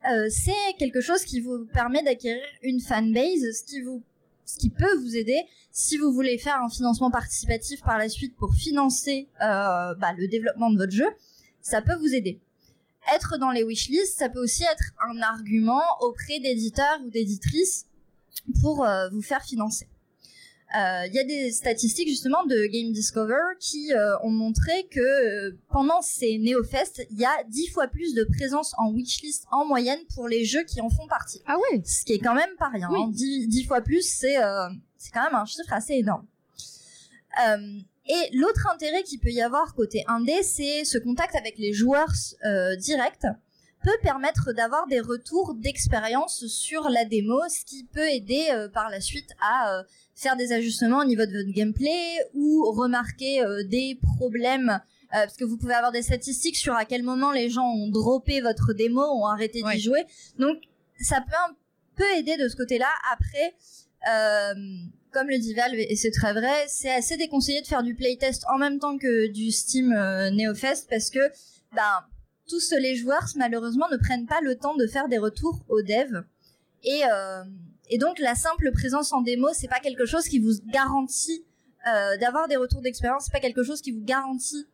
euh, 0.09 0.27
c'est 0.29 0.77
quelque 0.79 1.01
chose 1.01 1.23
qui 1.23 1.39
vous 1.39 1.65
permet 1.73 2.01
d'acquérir 2.01 2.41
une 2.63 2.79
fanbase, 2.79 3.59
ce 3.59 3.63
qui 3.63 3.81
vous 3.81 4.01
ce 4.47 4.57
qui 4.57 4.69
peut 4.69 4.95
vous 5.01 5.15
aider 5.15 5.43
si 5.71 5.97
vous 5.97 6.11
voulez 6.11 6.37
faire 6.39 6.59
un 6.61 6.69
financement 6.69 7.11
participatif 7.11 7.81
par 7.81 7.97
la 7.99 8.09
suite 8.09 8.35
pour 8.35 8.55
financer 8.55 9.27
euh, 9.41 9.93
bah, 9.95 10.13
le 10.17 10.27
développement 10.27 10.71
de 10.71 10.77
votre 10.77 10.93
jeu, 10.93 11.07
ça 11.61 11.81
peut 11.81 11.95
vous 11.95 12.15
aider. 12.15 12.39
Être 13.13 13.37
dans 13.37 13.51
les 13.51 13.63
wishlists, 13.63 14.17
ça 14.17 14.29
peut 14.29 14.41
aussi 14.41 14.63
être 14.63 14.93
un 15.07 15.21
argument 15.21 15.83
auprès 16.01 16.39
d'éditeurs 16.39 16.99
ou 17.05 17.09
d'éditrices 17.09 17.85
pour 18.61 18.85
euh, 18.85 19.09
vous 19.09 19.21
faire 19.21 19.43
financer. 19.43 19.87
Il 20.73 21.13
y 21.13 21.19
a 21.19 21.23
des 21.23 21.51
statistiques 21.51 22.09
justement 22.09 22.45
de 22.45 22.65
Game 22.65 22.91
Discover 22.91 23.55
qui 23.59 23.93
euh, 23.93 24.17
ont 24.21 24.29
montré 24.29 24.87
que 24.91 24.99
euh, 24.99 25.57
pendant 25.69 26.01
ces 26.01 26.37
NeoFest, 26.39 27.07
il 27.09 27.19
y 27.19 27.25
a 27.25 27.43
10 27.47 27.69
fois 27.69 27.87
plus 27.87 28.13
de 28.13 28.23
présence 28.25 28.73
en 28.77 28.91
wishlist 28.91 29.45
en 29.51 29.65
moyenne 29.65 29.99
pour 30.13 30.27
les 30.27 30.43
jeux 30.43 30.63
qui 30.63 30.81
en 30.81 30.89
font 30.89 31.07
partie. 31.07 31.41
Ah 31.45 31.55
ouais 31.57 31.81
Ce 31.85 32.03
qui 32.03 32.13
est 32.13 32.19
quand 32.19 32.35
même 32.35 32.55
pas 32.59 32.67
rien. 32.69 32.89
Oui. 32.91 32.99
hein. 33.01 33.09
10, 33.11 33.47
10 33.47 33.63
fois 33.65 33.81
plus, 33.81 34.01
c'est 34.07 34.37
euh, 34.43 34.67
c'est 34.97 35.11
quand 35.11 35.23
même 35.23 35.35
un 35.35 35.45
chiffre 35.45 35.71
assez 35.71 35.93
énorme. 35.93 36.25
Euh, 37.47 37.79
et 38.09 38.35
l'autre 38.35 38.67
intérêt 38.73 39.03
qu'il 39.03 39.19
peut 39.19 39.31
y 39.31 39.41
avoir 39.41 39.73
côté 39.75 40.03
indé, 40.07 40.41
c'est 40.43 40.85
ce 40.85 40.97
contact 40.97 41.35
avec 41.35 41.57
les 41.57 41.73
joueurs 41.73 42.11
euh, 42.45 42.75
directs 42.77 43.25
peut 43.83 43.97
permettre 44.01 44.53
d'avoir 44.53 44.87
des 44.87 44.99
retours 44.99 45.53
d'expérience 45.53 46.45
sur 46.47 46.89
la 46.89 47.05
démo, 47.05 47.41
ce 47.49 47.63
qui 47.65 47.83
peut 47.85 48.09
aider 48.09 48.47
euh, 48.51 48.67
par 48.69 48.89
la 48.89 48.99
suite 49.01 49.29
à 49.41 49.77
euh, 49.79 49.83
faire 50.15 50.35
des 50.35 50.51
ajustements 50.51 50.99
au 50.99 51.05
niveau 51.05 51.25
de 51.25 51.31
votre 51.37 51.51
gameplay 51.51 52.17
ou 52.33 52.71
remarquer 52.71 53.41
euh, 53.43 53.63
des 53.63 53.99
problèmes 54.17 54.79
parce 55.09 55.37
que 55.37 55.45
vous 55.45 55.55
pouvez 55.57 55.73
avoir 55.73 55.93
des 55.93 56.01
statistiques 56.01 56.57
sur 56.57 56.73
à 56.75 56.83
quel 56.83 57.01
moment 57.01 57.31
les 57.31 57.49
gens 57.49 57.65
ont 57.65 57.87
droppé 57.87 58.41
votre 58.41 58.73
démo, 58.73 59.01
ont 59.01 59.25
arrêté 59.25 59.63
Ouais. 59.63 59.75
d'y 59.75 59.81
jouer. 59.81 60.03
Donc 60.37 60.57
ça 60.99 61.21
peut 61.21 61.33
un 61.49 61.55
peu 61.95 62.03
aider 62.17 62.35
de 62.35 62.49
ce 62.49 62.57
côté-là. 62.57 62.89
Après, 63.13 63.55
comme 65.13 65.29
le 65.29 65.37
dit 65.39 65.53
Valve, 65.53 65.75
et 65.79 65.95
c'est 65.95 66.11
très 66.11 66.33
vrai, 66.33 66.65
c'est 66.67 66.91
assez 66.91 67.15
déconseillé 67.15 67.61
de 67.61 67.67
faire 67.67 67.83
du 67.83 67.95
playtest 67.95 68.43
en 68.53 68.57
même 68.57 68.79
temps 68.79 68.97
que 68.97 69.27
du 69.27 69.49
Steam 69.51 69.91
NeoFest 70.33 70.89
parce 70.89 71.09
que 71.09 71.19
ben, 71.73 72.03
tous 72.47 72.73
les 72.79 72.95
joueurs, 72.95 73.27
malheureusement, 73.35 73.87
ne 73.91 73.97
prennent 73.97 74.25
pas 74.25 74.41
le 74.41 74.55
temps 74.55 74.75
de 74.75 74.87
faire 74.87 75.07
des 75.07 75.17
retours 75.17 75.59
aux 75.69 75.81
devs. 75.81 76.23
Et, 76.83 77.01
euh, 77.11 77.43
donc, 77.99 78.19
la 78.19 78.35
simple 78.35 78.71
présence 78.71 79.13
en 79.13 79.21
démo, 79.21 79.49
c'est 79.53 79.67
pas 79.67 79.79
quelque 79.79 80.05
chose 80.05 80.27
qui 80.27 80.39
vous 80.39 80.53
garantit 80.67 81.45
euh, 81.87 82.17
d'avoir 82.17 82.47
des 82.47 82.57
retours 82.57 82.81
d'expérience, 82.81 83.25
c'est 83.25 83.31
pas 83.31 83.39
quelque 83.39 83.63
chose 83.63 83.81
qui 83.81 83.91
vous 83.91 84.03
garantit 84.03 84.65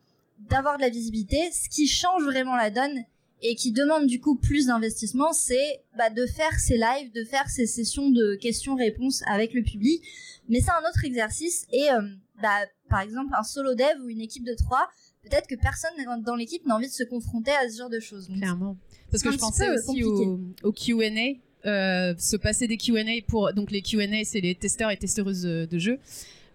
d'avoir 0.49 0.77
de 0.77 0.81
la 0.81 0.89
visibilité. 0.89 1.51
Ce 1.51 1.69
qui 1.69 1.87
change 1.87 2.23
vraiment 2.23 2.55
la 2.55 2.71
donne 2.71 3.03
et 3.43 3.55
qui 3.55 3.71
demande 3.71 4.07
du 4.07 4.19
coup 4.19 4.35
plus 4.35 4.67
d'investissement, 4.67 5.33
c'est 5.33 5.83
bah, 5.97 6.09
de 6.09 6.25
faire 6.25 6.59
ces 6.59 6.77
lives, 6.77 7.11
de 7.13 7.23
faire 7.23 7.49
ces 7.49 7.67
sessions 7.67 8.09
de 8.09 8.35
questions-réponses 8.35 9.21
avec 9.27 9.53
le 9.53 9.63
public. 9.63 10.01
Mais 10.49 10.61
c'est 10.61 10.71
un 10.71 10.89
autre 10.89 11.03
exercice 11.05 11.67
et 11.71 11.91
euh, 11.91 12.01
bah, 12.41 12.61
par 12.89 13.01
exemple 13.01 13.33
un 13.37 13.43
solo 13.43 13.75
dev 13.75 14.01
ou 14.03 14.09
une 14.09 14.21
équipe 14.21 14.45
de 14.45 14.55
trois, 14.55 14.87
peut-être 15.23 15.47
que 15.47 15.55
personne 15.55 15.91
dans 16.25 16.35
l'équipe 16.35 16.65
n'a 16.65 16.75
envie 16.75 16.87
de 16.87 16.91
se 16.93 17.03
confronter 17.03 17.51
à 17.51 17.69
ce 17.69 17.77
genre 17.77 17.89
de 17.89 17.99
choses. 17.99 18.27
Donc, 18.27 18.37
Clairement. 18.37 18.77
Parce 19.11 19.23
que 19.23 19.31
je 19.31 19.37
pensais 19.37 19.69
aussi 19.69 20.03
au, 20.03 20.39
au 20.63 20.71
Q&A, 20.71 21.67
euh, 21.67 22.13
se 22.17 22.35
passer 22.35 22.67
des 22.67 22.77
Q&A 22.77 23.21
pour 23.27 23.53
donc 23.53 23.71
les 23.71 23.81
Q&A 23.81 24.23
c'est 24.25 24.41
les 24.41 24.55
testeurs 24.55 24.91
et 24.91 24.97
testeuses 24.97 25.43
de, 25.43 25.65
de 25.69 25.79
jeux. 25.79 25.99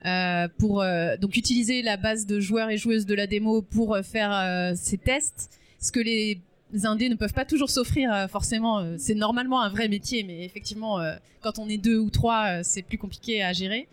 Euh, 0.06 0.46
pour 0.58 0.80
euh, 0.80 1.16
donc 1.16 1.36
utiliser 1.36 1.82
la 1.82 1.96
base 1.96 2.24
de 2.24 2.38
joueurs 2.38 2.70
et 2.70 2.76
joueuses 2.78 3.04
de 3.04 3.14
la 3.14 3.26
démo 3.26 3.62
pour 3.62 3.94
euh, 3.96 4.02
faire 4.02 4.32
euh, 4.32 4.72
ces 4.76 4.96
tests, 4.96 5.50
ce 5.80 5.90
que 5.90 5.98
les 5.98 6.40
indés 6.84 7.08
ne 7.08 7.16
peuvent 7.16 7.32
pas 7.32 7.44
toujours 7.44 7.68
s'offrir 7.70 8.12
euh, 8.14 8.28
forcément. 8.28 8.78
euh, 8.78 8.94
c'est 8.98 9.14
normalement 9.16 9.60
un 9.60 9.70
vrai 9.70 9.88
métier, 9.88 10.22
mais 10.22 10.44
effectivement, 10.44 11.00
euh, 11.00 11.16
quand 11.42 11.58
on 11.58 11.68
est 11.68 11.78
deux 11.78 11.98
ou 11.98 12.10
trois, 12.10 12.58
euh, 12.58 12.60
c'est 12.62 12.82
plus 12.82 12.98
compliqué 12.98 13.42
à 13.42 13.52
gérer. 13.52 13.88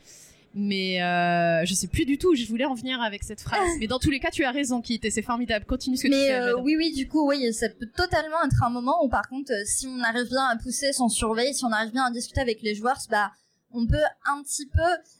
Mais 0.58 1.02
euh, 1.04 1.66
je 1.66 1.74
sais 1.74 1.88
plus 1.88 2.06
du 2.06 2.18
tout 2.18 2.30
où 2.32 2.36
je 2.36 2.46
voulais 2.48 2.64
en 2.66 2.76
venir 2.76 3.02
avec 3.02 3.24
cette 3.24 3.42
phrase. 3.42 3.70
Mais 3.80 3.88
dans 3.88 4.00
tous 4.00 4.10
les 4.10 4.20
cas, 4.22 4.32
tu 4.32 4.46
as 4.46 4.52
raison, 4.52 4.82
Kit, 4.82 5.02
et 5.04 5.12
c'est 5.12 5.22
formidable. 5.22 5.66
Continue 5.66 5.98
ce 5.98 6.04
que 6.04 6.08
tu 6.08 6.14
Mais 6.14 6.28
fais. 6.28 6.34
euh, 6.34 6.58
oui, 6.62 6.76
oui, 6.78 6.94
du 6.94 7.08
coup, 7.10 7.28
oui, 7.28 7.54
ça 7.54 7.68
peut 7.68 7.88
totalement 7.96 8.38
être 8.46 8.64
un 8.64 8.70
moment 8.70 9.04
où, 9.04 9.10
par 9.10 9.28
contre, 9.28 9.52
euh, 9.52 9.64
si 9.66 9.86
on 9.88 10.00
arrive 10.02 10.30
bien 10.30 10.46
à 10.46 10.56
pousser 10.56 10.94
sans 10.94 11.10
surveille, 11.10 11.54
si 11.54 11.66
on 11.66 11.72
arrive 11.74 11.92
bien 11.92 12.06
à 12.06 12.12
discuter 12.12 12.40
avec 12.40 12.62
les 12.62 12.74
joueurs, 12.74 12.98
bah, 13.10 13.32
on 13.78 13.86
peut 13.86 13.98
un 14.26 14.42
petit 14.44 14.66
peu. 14.68 14.80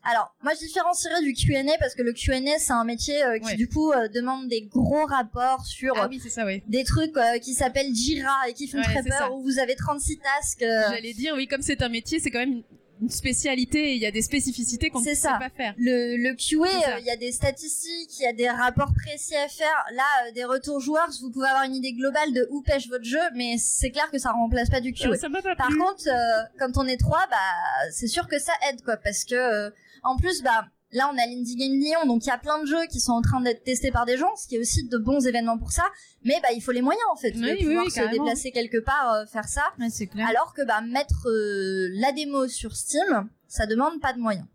Alors, 0.10 0.34
moi, 0.42 0.54
je 0.54 0.66
différencierais 0.66 1.22
du 1.22 1.34
Q&A 1.34 1.78
parce 1.80 1.96
que 1.96 2.02
le 2.02 2.14
Q&A, 2.14 2.58
c'est 2.58 2.72
un 2.72 2.86
métier 2.86 3.22
euh, 3.26 3.38
qui, 3.38 3.46
Ouais. 3.48 3.56
du 3.56 3.68
coup, 3.68 3.92
euh, 3.92 4.08
demande 4.08 4.48
des 4.48 4.62
gros 4.62 5.06
rapports 5.06 5.66
sur 5.66 5.94
Ah 5.98 6.08
oui, 6.10 6.22
c'est 6.24 6.30
ça, 6.30 6.46
oui. 6.46 6.64
des 6.70 6.86
trucs 6.86 7.18
euh, 7.18 7.40
qui 7.40 7.54
s'appellent 7.54 7.94
Jira 7.94 8.48
et 8.48 8.54
qui 8.54 8.70
font 8.70 8.78
Ouais, 8.78 8.84
très 8.86 9.04
peur, 9.04 9.18
ça. 9.18 9.32
où 9.34 9.42
vous 9.44 9.60
avez 9.60 9.76
36 9.76 10.20
tasks. 10.20 10.62
J'allais 10.62 11.12
dire, 11.14 11.34
oui, 11.36 11.46
comme 11.48 11.62
c'est 11.62 11.82
un 11.82 11.90
métier, 11.90 12.22
c'est 12.22 12.32
quand 12.32 12.40
même 12.40 12.62
une, 13.02 13.10
spécialité 13.10 13.92
et 13.92 13.94
il 13.94 14.02
y 14.02 14.06
a 14.06 14.12
des 14.12 14.22
spécificités 14.22 14.90
qu'on 14.90 15.00
ne 15.00 15.06
sait 15.06 15.28
pas 15.28 15.50
faire. 15.50 15.74
Le, 15.78 16.18
le 16.18 16.36
QA, 16.36 16.68
euh, 16.68 17.00
il 17.00 17.06
y 17.06 17.10
a 17.10 17.16
des 17.16 17.32
statistiques, 17.32 18.20
il 18.20 18.24
y 18.24 18.28
a 18.28 18.34
des 18.34 18.50
rapports 18.50 18.92
précis 18.94 19.36
à 19.36 19.48
faire. 19.48 19.86
Là, 19.94 20.04
euh, 20.28 20.32
des 20.32 20.46
retours 20.46 20.80
joueurs, 20.80 21.10
vous 21.22 21.32
pouvez 21.32 21.48
avoir 21.48 21.64
une 21.64 21.76
idée 21.76 21.94
globale 21.94 22.34
de 22.34 22.48
où 22.52 22.62
pêche 22.62 22.88
votre 22.90 23.04
jeu, 23.06 23.20
mais 23.36 23.56
c'est 23.58 23.92
clair 23.92 24.10
que 24.12 24.18
ça 24.18 24.32
remplace 24.32 24.70
pas 24.70 24.82
du 24.82 24.94
QA. 24.94 25.16
ça 25.16 25.30
pas 25.30 25.56
Par 25.56 25.70
contre, 25.70 26.08
euh, 26.08 26.44
quand 26.60 26.78
on 26.78 26.86
est 26.88 26.98
trois, 26.98 27.26
bah, 27.30 27.90
c'est 27.92 28.08
sûr 28.08 28.28
que 28.28 28.40
ça 28.40 28.54
aide, 28.70 28.82
quoi, 28.84 28.98
parce 28.98 29.24
que, 29.24 29.36
euh, 29.36 29.70
en 30.04 30.18
plus, 30.18 30.42
bah, 30.42 30.66
là, 30.96 31.12
on 31.14 31.18
a 31.18 31.26
l'Indie 31.28 31.56
Game 31.56 31.74
Lyon, 31.80 32.06
donc 32.08 32.26
il 32.26 32.30
y 32.30 32.32
a 32.32 32.38
plein 32.38 32.60
de 32.62 32.66
jeux 32.66 32.86
qui 32.90 33.00
sont 33.00 33.12
en 33.12 33.22
train 33.22 33.42
d'être 33.42 33.64
testés 33.64 33.92
par 33.92 34.06
des 34.06 34.18
gens, 34.18 34.36
ce 34.36 34.48
qui 34.48 34.56
est 34.56 34.60
aussi 34.60 34.88
de 34.88 34.98
bons 34.98 35.26
événements 35.28 35.58
pour 35.58 35.72
ça. 35.72 35.84
Mais 36.24 36.36
bah, 36.42 36.50
il 36.56 36.62
faut 36.62 36.72
les 36.72 36.82
moyens, 36.82 37.04
en 37.12 37.16
fait, 37.16 37.34
Oui, 37.36 37.42
de 37.42 37.48
oui, 37.48 37.64
pouvoir 37.66 37.86
oui, 37.86 37.92
se 37.92 38.10
déplacer 38.12 38.52
quelque 38.52 38.78
part, 38.78 39.14
euh, 39.14 39.26
faire 39.26 39.48
ça. 39.48 39.64
C'est 39.90 40.08
clair. 40.08 40.28
Alors 40.28 40.54
que 40.54 40.64
bah, 40.66 40.82
mettre 40.82 41.28
euh, 41.28 41.90
la 41.94 42.12
démo 42.12 42.48
sur 42.48 42.76
Steam, 42.76 43.30
ça 43.48 43.66
demande 43.68 44.00
pas 44.02 44.14
de 44.14 44.20
moyens. 44.20 44.48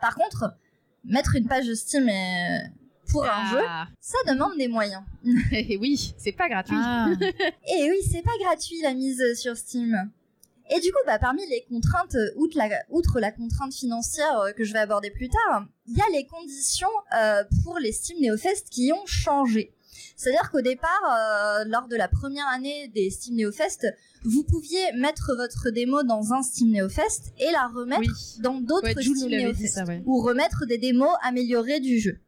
Par 0.00 0.14
contre, 0.14 0.52
mettre 1.04 1.36
une 1.36 1.46
page 1.46 1.66
de 1.66 1.74
Steam 1.74 2.08
euh, 2.08 2.58
pour 3.10 3.24
un 3.24 3.50
jeu, 3.50 3.62
Ah. 3.66 3.86
ça 4.00 4.18
demande 4.26 4.56
des 4.58 4.68
moyens. 4.68 5.02
Et 5.52 5.76
oui, 5.78 6.14
c'est 6.18 6.32
pas 6.32 6.48
gratuit. 6.48 6.76
Ah. 6.78 7.08
Et 7.20 7.90
oui, 7.90 7.98
c'est 8.10 8.22
pas 8.22 8.36
gratuit 8.42 8.80
la 8.82 8.94
mise 8.94 9.22
sur 9.38 9.56
Steam. 9.56 10.10
Et 10.72 10.80
du 10.80 10.90
coup, 10.92 10.98
bah, 11.06 11.18
parmi 11.18 11.44
les 11.48 11.64
contraintes, 11.68 12.14
euh, 12.14 12.30
outre 12.36 12.56
la, 12.56 12.68
outre 12.90 13.18
la 13.20 13.32
contrainte 13.32 13.74
financière 13.74 14.38
euh, 14.40 14.52
que 14.52 14.64
je 14.64 14.72
vais 14.72 14.78
aborder 14.78 15.10
plus 15.10 15.28
tard, 15.28 15.66
il 15.86 15.96
y 15.96 16.00
a 16.00 16.04
les 16.12 16.26
conditions 16.26 16.88
euh, 17.20 17.42
pour 17.64 17.78
les 17.78 17.92
Steam 17.92 18.18
NeoFest 18.20 18.68
qui 18.70 18.92
ont 18.92 19.04
changé. 19.06 19.74
C'est-à-dire 20.16 20.50
qu'au 20.50 20.60
départ, 20.60 21.00
euh, 21.10 21.64
lors 21.66 21.88
de 21.88 21.96
la 21.96 22.06
première 22.06 22.46
année 22.48 22.88
des 22.88 23.10
Steam 23.10 23.36
NeoFest, 23.36 23.86
vous 24.24 24.44
pouviez 24.44 24.92
mettre 24.92 25.34
votre 25.34 25.70
démo 25.70 26.02
dans 26.02 26.32
un 26.32 26.42
Steam 26.42 26.70
NeoFest 26.72 27.32
et 27.38 27.50
la 27.50 27.66
remettre 27.68 28.02
Oui. 28.02 28.42
dans 28.42 28.60
d'autres 28.60 28.84
Ouais, 28.94 29.02
Steam 29.02 29.28
NeoFest 29.28 29.74
ça, 29.74 29.84
ouais. 29.84 30.02
ou 30.06 30.20
remettre 30.22 30.66
des 30.66 30.78
démos 30.78 31.10
améliorées 31.22 31.80
du 31.80 31.98
jeu. 31.98 32.18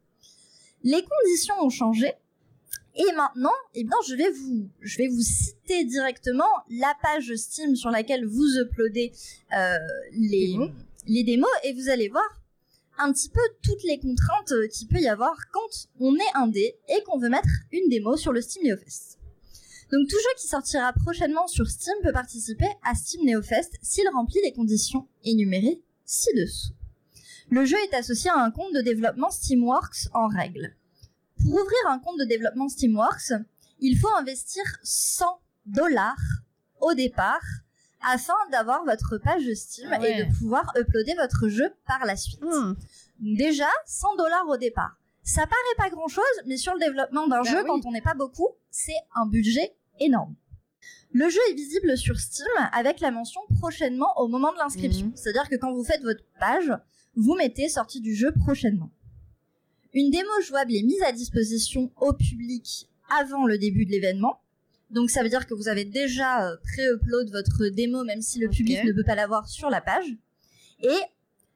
Les 0.83 1.01
conditions 1.03 1.55
ont 1.61 1.69
changé 1.69 2.13
et 2.95 3.11
maintenant, 3.15 3.53
eh 3.73 3.83
bien, 3.83 3.97
je 4.07 4.15
vais 4.15 4.29
vous, 4.29 4.69
je 4.81 4.97
vais 4.97 5.07
vous 5.07 5.21
citer 5.21 5.83
directement 5.83 6.49
la 6.69 6.93
page 7.01 7.33
Steam 7.35 7.75
sur 7.75 7.89
laquelle 7.89 8.25
vous 8.25 8.57
uploadez 8.59 9.11
euh, 9.57 9.77
les, 10.11 10.47
Démos. 10.47 10.71
les 11.07 11.23
démos 11.23 11.49
et 11.63 11.73
vous 11.73 11.89
allez 11.89 12.09
voir 12.09 12.27
un 12.99 13.11
petit 13.11 13.29
peu 13.29 13.41
toutes 13.63 13.83
les 13.83 13.99
contraintes 13.99 14.51
euh, 14.51 14.67
qu'il 14.67 14.87
peut 14.87 14.99
y 14.99 15.07
avoir 15.07 15.35
quand 15.51 15.87
on 15.99 16.15
est 16.15 16.35
indé 16.35 16.75
et 16.87 17.01
qu'on 17.03 17.17
veut 17.17 17.29
mettre 17.29 17.49
une 17.71 17.89
démo 17.89 18.15
sur 18.15 18.31
le 18.31 18.41
Steam 18.41 18.67
NeoFest. 18.67 19.17
Donc 19.91 20.07
tout 20.07 20.17
jeu 20.17 20.39
qui 20.39 20.47
sortira 20.47 20.93
prochainement 20.93 21.47
sur 21.47 21.67
Steam 21.67 21.95
peut 22.03 22.11
participer 22.13 22.69
à 22.83 22.93
Steam 22.93 23.25
NeoFest 23.25 23.77
s'il 23.81 24.07
remplit 24.09 24.41
les 24.43 24.53
conditions 24.53 25.07
énumérées 25.23 25.81
ci-dessous. 26.05 26.73
Le 27.49 27.65
jeu 27.65 27.77
est 27.89 27.95
associé 27.95 28.29
à 28.29 28.39
un 28.39 28.51
compte 28.51 28.73
de 28.73 28.81
développement 28.81 29.31
Steamworks 29.31 30.09
en 30.13 30.27
règle. 30.27 30.75
Pour 31.43 31.53
ouvrir 31.53 31.87
un 31.89 31.99
compte 31.99 32.19
de 32.19 32.25
développement 32.25 32.69
Steamworks, 32.69 33.33
il 33.79 33.97
faut 33.97 34.09
investir 34.15 34.63
100 34.83 35.25
dollars 35.65 36.17
au 36.81 36.93
départ 36.93 37.41
afin 38.05 38.33
d'avoir 38.51 38.83
votre 38.85 39.17
page 39.17 39.51
Steam 39.53 39.89
Ah 39.91 39.99
ouais. 39.99 40.19
et 40.19 40.23
de 40.25 40.37
pouvoir 40.37 40.71
uploader 40.77 41.15
votre 41.15 41.47
jeu 41.47 41.69
par 41.87 42.05
la 42.05 42.15
suite. 42.15 42.41
Hmm. 42.41 42.73
Déjà, 43.19 43.69
100 43.85 44.15
dollars 44.17 44.47
au 44.49 44.57
départ. 44.57 44.97
Ça 45.23 45.41
paraît 45.47 45.77
pas 45.77 45.89
grand 45.89 46.09
chose, 46.09 46.23
mais 46.45 46.57
sur 46.57 46.73
le 46.73 46.79
développement 46.79 47.27
d'un 47.27 47.43
Bah 47.43 47.49
jeu, 47.49 47.59
oui. 47.61 47.67
quand 47.67 47.85
on 47.85 47.91
n'est 47.91 48.01
pas 48.01 48.13
beaucoup, 48.13 48.49
c'est 48.71 48.91
un 49.15 49.25
budget 49.25 49.73
énorme. 49.99 50.35
Le 51.13 51.29
jeu 51.29 51.39
est 51.49 51.53
visible 51.53 51.95
sur 51.97 52.19
Steam 52.19 52.47
avec 52.73 52.99
la 52.99 53.11
mention 53.11 53.39
prochainement 53.59 54.11
au 54.17 54.27
moment 54.27 54.51
de 54.51 54.57
l'inscription. 54.57 55.07
Mhm. 55.07 55.15
C'est-à-dire 55.15 55.47
que 55.47 55.55
quand 55.55 55.71
vous 55.71 55.83
faites 55.83 56.01
votre 56.01 56.23
page, 56.39 56.73
vous 57.15 57.35
mettez 57.35 57.69
sortie 57.69 58.01
du 58.01 58.15
jeu 58.15 58.31
prochainement. 58.33 58.89
Une 59.93 60.09
démo 60.09 60.29
jouable 60.45 60.75
est 60.75 60.83
mise 60.83 61.01
à 61.03 61.11
disposition 61.11 61.91
au 62.01 62.13
public 62.13 62.87
avant 63.19 63.45
le 63.45 63.57
début 63.57 63.85
de 63.85 63.91
l'événement. 63.91 64.39
Donc 64.89 65.09
ça 65.09 65.23
veut 65.23 65.29
dire 65.29 65.45
que 65.47 65.53
vous 65.53 65.67
avez 65.67 65.85
déjà 65.85 66.47
euh, 66.47 66.55
pré-upload 66.63 67.31
votre 67.31 67.67
démo 67.67 68.03
même 68.03 68.21
si 68.21 68.39
le 68.39 68.49
public 68.49 68.83
ne 68.83 68.91
peut 68.91 69.03
pas 69.03 69.15
l'avoir 69.15 69.47
sur 69.47 69.69
la 69.69 69.81
page. 69.81 70.05
Et 70.81 70.99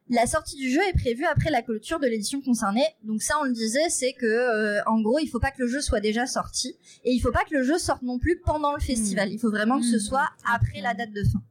la 0.10 0.26
sortie 0.26 0.56
du 0.56 0.72
jeu 0.72 0.82
est 0.88 0.94
prévue 0.98 1.26
après 1.26 1.50
la 1.50 1.62
clôture 1.62 2.00
de 2.00 2.08
l'édition 2.08 2.42
concernée. 2.42 2.86
Donc 3.04 3.22
ça, 3.22 3.36
on 3.42 3.44
le 3.44 3.52
disait, 3.54 3.90
c'est 3.90 4.14
que 4.14 4.26
euh, 4.26 4.82
en 4.86 5.02
gros, 5.02 5.20
il 5.20 5.28
faut 5.28 5.40
pas 5.40 5.52
que 5.52 5.64
le 5.64 5.68
jeu 5.68 5.82
soit 5.82 6.00
déjà 6.00 6.26
sorti 6.26 6.76
et 7.04 7.12
il 7.12 7.20
faut 7.20 7.32
pas 7.32 7.44
que 7.44 7.54
le 7.56 7.64
jeu 7.64 7.78
sorte 7.78 8.04
non 8.04 8.18
plus 8.18 8.40
pendant 8.40 8.74
le 8.74 8.80
festival. 8.80 9.32
Il 9.32 9.40
faut 9.40 9.52
vraiment 9.52 9.80
que 9.80 9.86
ce 9.86 9.98
Mmh. 9.98 10.00
soit 10.00 10.30
après 10.52 10.82
la 10.82 10.94
date 10.94 11.12
de 11.12 11.24
fin. 11.24 11.42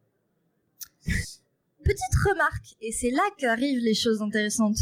Petite 1.84 2.16
remarque, 2.28 2.74
et 2.80 2.90
c'est 2.92 3.10
là 3.10 3.22
qu'arrivent 3.38 3.82
les 3.82 3.94
choses 3.94 4.22
intéressantes. 4.22 4.78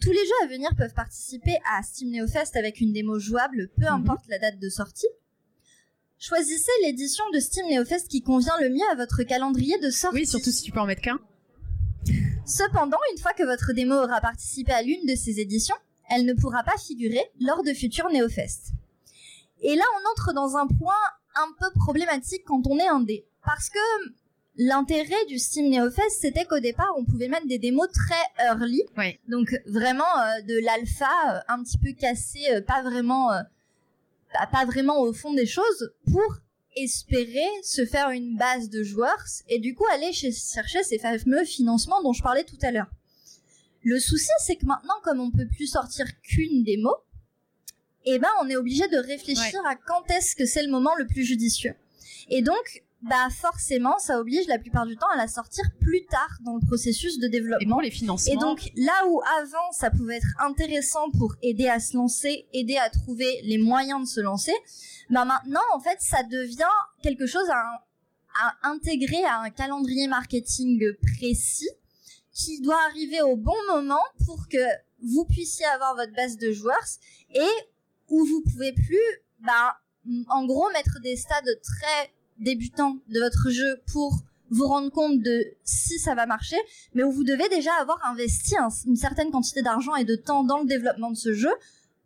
Tous 0.00 0.12
les 0.12 0.24
jeux 0.24 0.44
à 0.44 0.46
venir 0.46 0.70
peuvent 0.76 0.94
participer 0.94 1.58
à 1.72 1.82
Steam 1.82 2.10
NeoFest 2.10 2.56
avec 2.56 2.80
une 2.80 2.92
démo 2.92 3.18
jouable, 3.18 3.68
peu 3.78 3.86
importe 3.86 4.28
la 4.28 4.38
date 4.38 4.58
de 4.58 4.68
sortie. 4.68 5.08
Choisissez 6.18 6.70
l'édition 6.82 7.24
de 7.32 7.40
Steam 7.40 7.66
NeoFest 7.68 8.08
qui 8.08 8.22
convient 8.22 8.56
le 8.60 8.70
mieux 8.70 8.88
à 8.92 8.94
votre 8.94 9.22
calendrier 9.24 9.78
de 9.78 9.90
sortie. 9.90 10.16
Oui, 10.16 10.26
surtout 10.26 10.50
si 10.50 10.62
tu 10.62 10.72
peux 10.72 10.80
en 10.80 10.86
mettre 10.86 11.02
qu'un. 11.02 11.18
Cependant, 12.46 12.98
une 13.12 13.20
fois 13.20 13.32
que 13.32 13.42
votre 13.42 13.72
démo 13.72 13.94
aura 13.94 14.20
participé 14.20 14.72
à 14.72 14.82
l'une 14.82 15.04
de 15.06 15.14
ces 15.14 15.40
éditions, 15.40 15.76
elle 16.10 16.24
ne 16.24 16.32
pourra 16.32 16.62
pas 16.62 16.78
figurer 16.78 17.24
lors 17.40 17.62
de 17.62 17.72
futurs 17.72 18.10
NeoFest. 18.10 18.72
Et 19.60 19.74
là, 19.74 19.84
on 19.96 20.10
entre 20.12 20.32
dans 20.32 20.56
un 20.56 20.66
point 20.66 20.94
un 21.34 21.48
peu 21.58 21.66
problématique 21.74 22.44
quand 22.46 22.66
on 22.66 22.78
est 22.78 22.88
indé. 22.88 23.26
Parce 23.44 23.68
que 23.68 23.78
l'intérêt 24.58 25.24
du 25.28 25.38
Steam 25.38 25.70
NeoFest, 25.70 26.18
c'était 26.20 26.44
qu'au 26.44 26.58
départ, 26.60 26.92
on 26.98 27.04
pouvait 27.04 27.28
mettre 27.28 27.46
des 27.46 27.58
démos 27.58 27.88
très 27.90 28.44
early. 28.44 28.82
Ouais. 28.96 29.18
Donc 29.28 29.54
vraiment 29.66 30.04
euh, 30.18 30.42
de 30.42 30.58
l'alpha, 30.64 31.08
euh, 31.36 31.40
un 31.48 31.62
petit 31.62 31.78
peu 31.78 31.92
cassé, 31.92 32.40
euh, 32.50 32.60
pas 32.60 32.82
vraiment, 32.82 33.32
euh, 33.32 33.40
pas- 34.32 34.46
pas 34.48 34.64
vraiment 34.66 35.00
au 35.00 35.12
fond 35.12 35.32
des 35.32 35.46
choses, 35.46 35.92
pour 36.12 36.38
espérer 36.76 37.46
se 37.62 37.86
faire 37.86 38.10
une 38.10 38.36
base 38.36 38.68
de 38.68 38.82
joueurs 38.82 39.24
et 39.48 39.58
du 39.58 39.74
coup 39.74 39.84
aller 39.94 40.12
chercher 40.12 40.82
ces 40.82 40.98
fameux 40.98 41.44
financements 41.44 42.02
dont 42.02 42.12
je 42.12 42.22
parlais 42.22 42.44
tout 42.44 42.58
à 42.62 42.70
l'heure. 42.70 42.90
Le 43.82 43.98
souci, 44.00 44.30
c'est 44.44 44.56
que 44.56 44.66
maintenant, 44.66 44.94
comme 45.02 45.20
on 45.20 45.30
peut 45.30 45.46
plus 45.46 45.66
sortir 45.68 46.06
qu'une 46.22 46.62
démo, 46.64 46.94
eh 48.04 48.18
ben, 48.18 48.28
on 48.42 48.48
est 48.48 48.56
obligé 48.56 48.86
de 48.88 48.96
réfléchir 48.96 49.60
à 49.66 49.76
quand 49.76 50.10
est-ce 50.10 50.34
que 50.36 50.46
c'est 50.46 50.62
le 50.62 50.70
moment 50.70 50.94
le 50.96 51.06
plus 51.06 51.24
judicieux. 51.24 51.74
Et 52.28 52.42
donc, 52.42 52.82
bah 53.02 53.28
forcément, 53.30 53.98
ça 53.98 54.18
oblige 54.18 54.46
la 54.48 54.58
plupart 54.58 54.84
du 54.84 54.96
temps 54.96 55.08
à 55.12 55.16
la 55.16 55.28
sortir 55.28 55.64
plus 55.80 56.04
tard 56.06 56.30
dans 56.44 56.54
le 56.56 56.66
processus 56.66 57.18
de 57.18 57.26
Et 57.26 57.30
développement. 57.30 57.76
pour 57.76 57.82
les 57.82 57.92
financements. 57.92 58.32
Et 58.32 58.36
donc 58.36 58.70
là 58.76 59.06
où 59.08 59.20
avant 59.40 59.70
ça 59.72 59.90
pouvait 59.90 60.16
être 60.16 60.34
intéressant 60.40 61.10
pour 61.12 61.34
aider 61.42 61.68
à 61.68 61.78
se 61.78 61.96
lancer, 61.96 62.48
aider 62.52 62.76
à 62.76 62.90
trouver 62.90 63.40
les 63.44 63.58
moyens 63.58 64.00
de 64.00 64.06
se 64.06 64.20
lancer, 64.20 64.54
bah 65.10 65.24
maintenant 65.24 65.60
en 65.72 65.80
fait 65.80 66.00
ça 66.00 66.24
devient 66.24 66.64
quelque 67.02 67.26
chose 67.26 67.48
à, 67.50 67.86
à 68.42 68.68
intégrer 68.68 69.24
à 69.24 69.40
un 69.42 69.50
calendrier 69.50 70.08
marketing 70.08 70.82
précis 71.16 71.70
qui 72.32 72.60
doit 72.60 72.80
arriver 72.90 73.22
au 73.22 73.36
bon 73.36 73.56
moment 73.68 74.02
pour 74.26 74.48
que 74.48 74.58
vous 75.02 75.24
puissiez 75.24 75.66
avoir 75.66 75.94
votre 75.94 76.12
base 76.14 76.36
de 76.36 76.52
joueurs 76.52 76.76
et 77.32 77.48
où 78.08 78.24
vous 78.24 78.42
pouvez 78.50 78.72
plus, 78.72 79.22
bah 79.40 79.76
en 80.28 80.46
gros 80.46 80.68
mettre 80.72 81.00
des 81.02 81.16
stades 81.16 81.60
très 81.62 82.10
débutants 82.38 82.96
de 83.08 83.20
votre 83.20 83.50
jeu 83.50 83.80
pour 83.92 84.18
vous 84.50 84.66
rendre 84.66 84.90
compte 84.90 85.20
de 85.20 85.44
si 85.64 85.98
ça 85.98 86.14
va 86.14 86.24
marcher, 86.26 86.56
mais 86.94 87.02
où 87.02 87.12
vous 87.12 87.24
devez 87.24 87.48
déjà 87.50 87.70
avoir 87.80 88.02
investi 88.06 88.56
un- 88.56 88.68
une 88.86 88.96
certaine 88.96 89.30
quantité 89.30 89.60
d'argent 89.62 89.94
et 89.96 90.04
de 90.04 90.16
temps 90.16 90.42
dans 90.44 90.58
le 90.60 90.66
développement 90.66 91.10
de 91.10 91.16
ce 91.16 91.34
jeu 91.34 91.50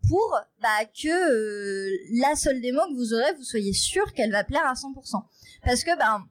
pour 0.09 0.36
bah, 0.60 0.84
que 0.86 1.09
euh, 1.09 1.96
la 2.20 2.34
seule 2.34 2.60
démo 2.60 2.80
que 2.88 2.94
vous 2.96 3.14
aurez, 3.14 3.32
vous 3.36 3.44
soyez 3.44 3.72
sûr 3.72 4.12
qu'elle 4.12 4.32
va 4.32 4.42
plaire 4.42 4.66
à 4.66 4.74
100%. 4.74 5.22
Parce 5.64 5.84
que 5.84 5.96
ben, 5.96 6.26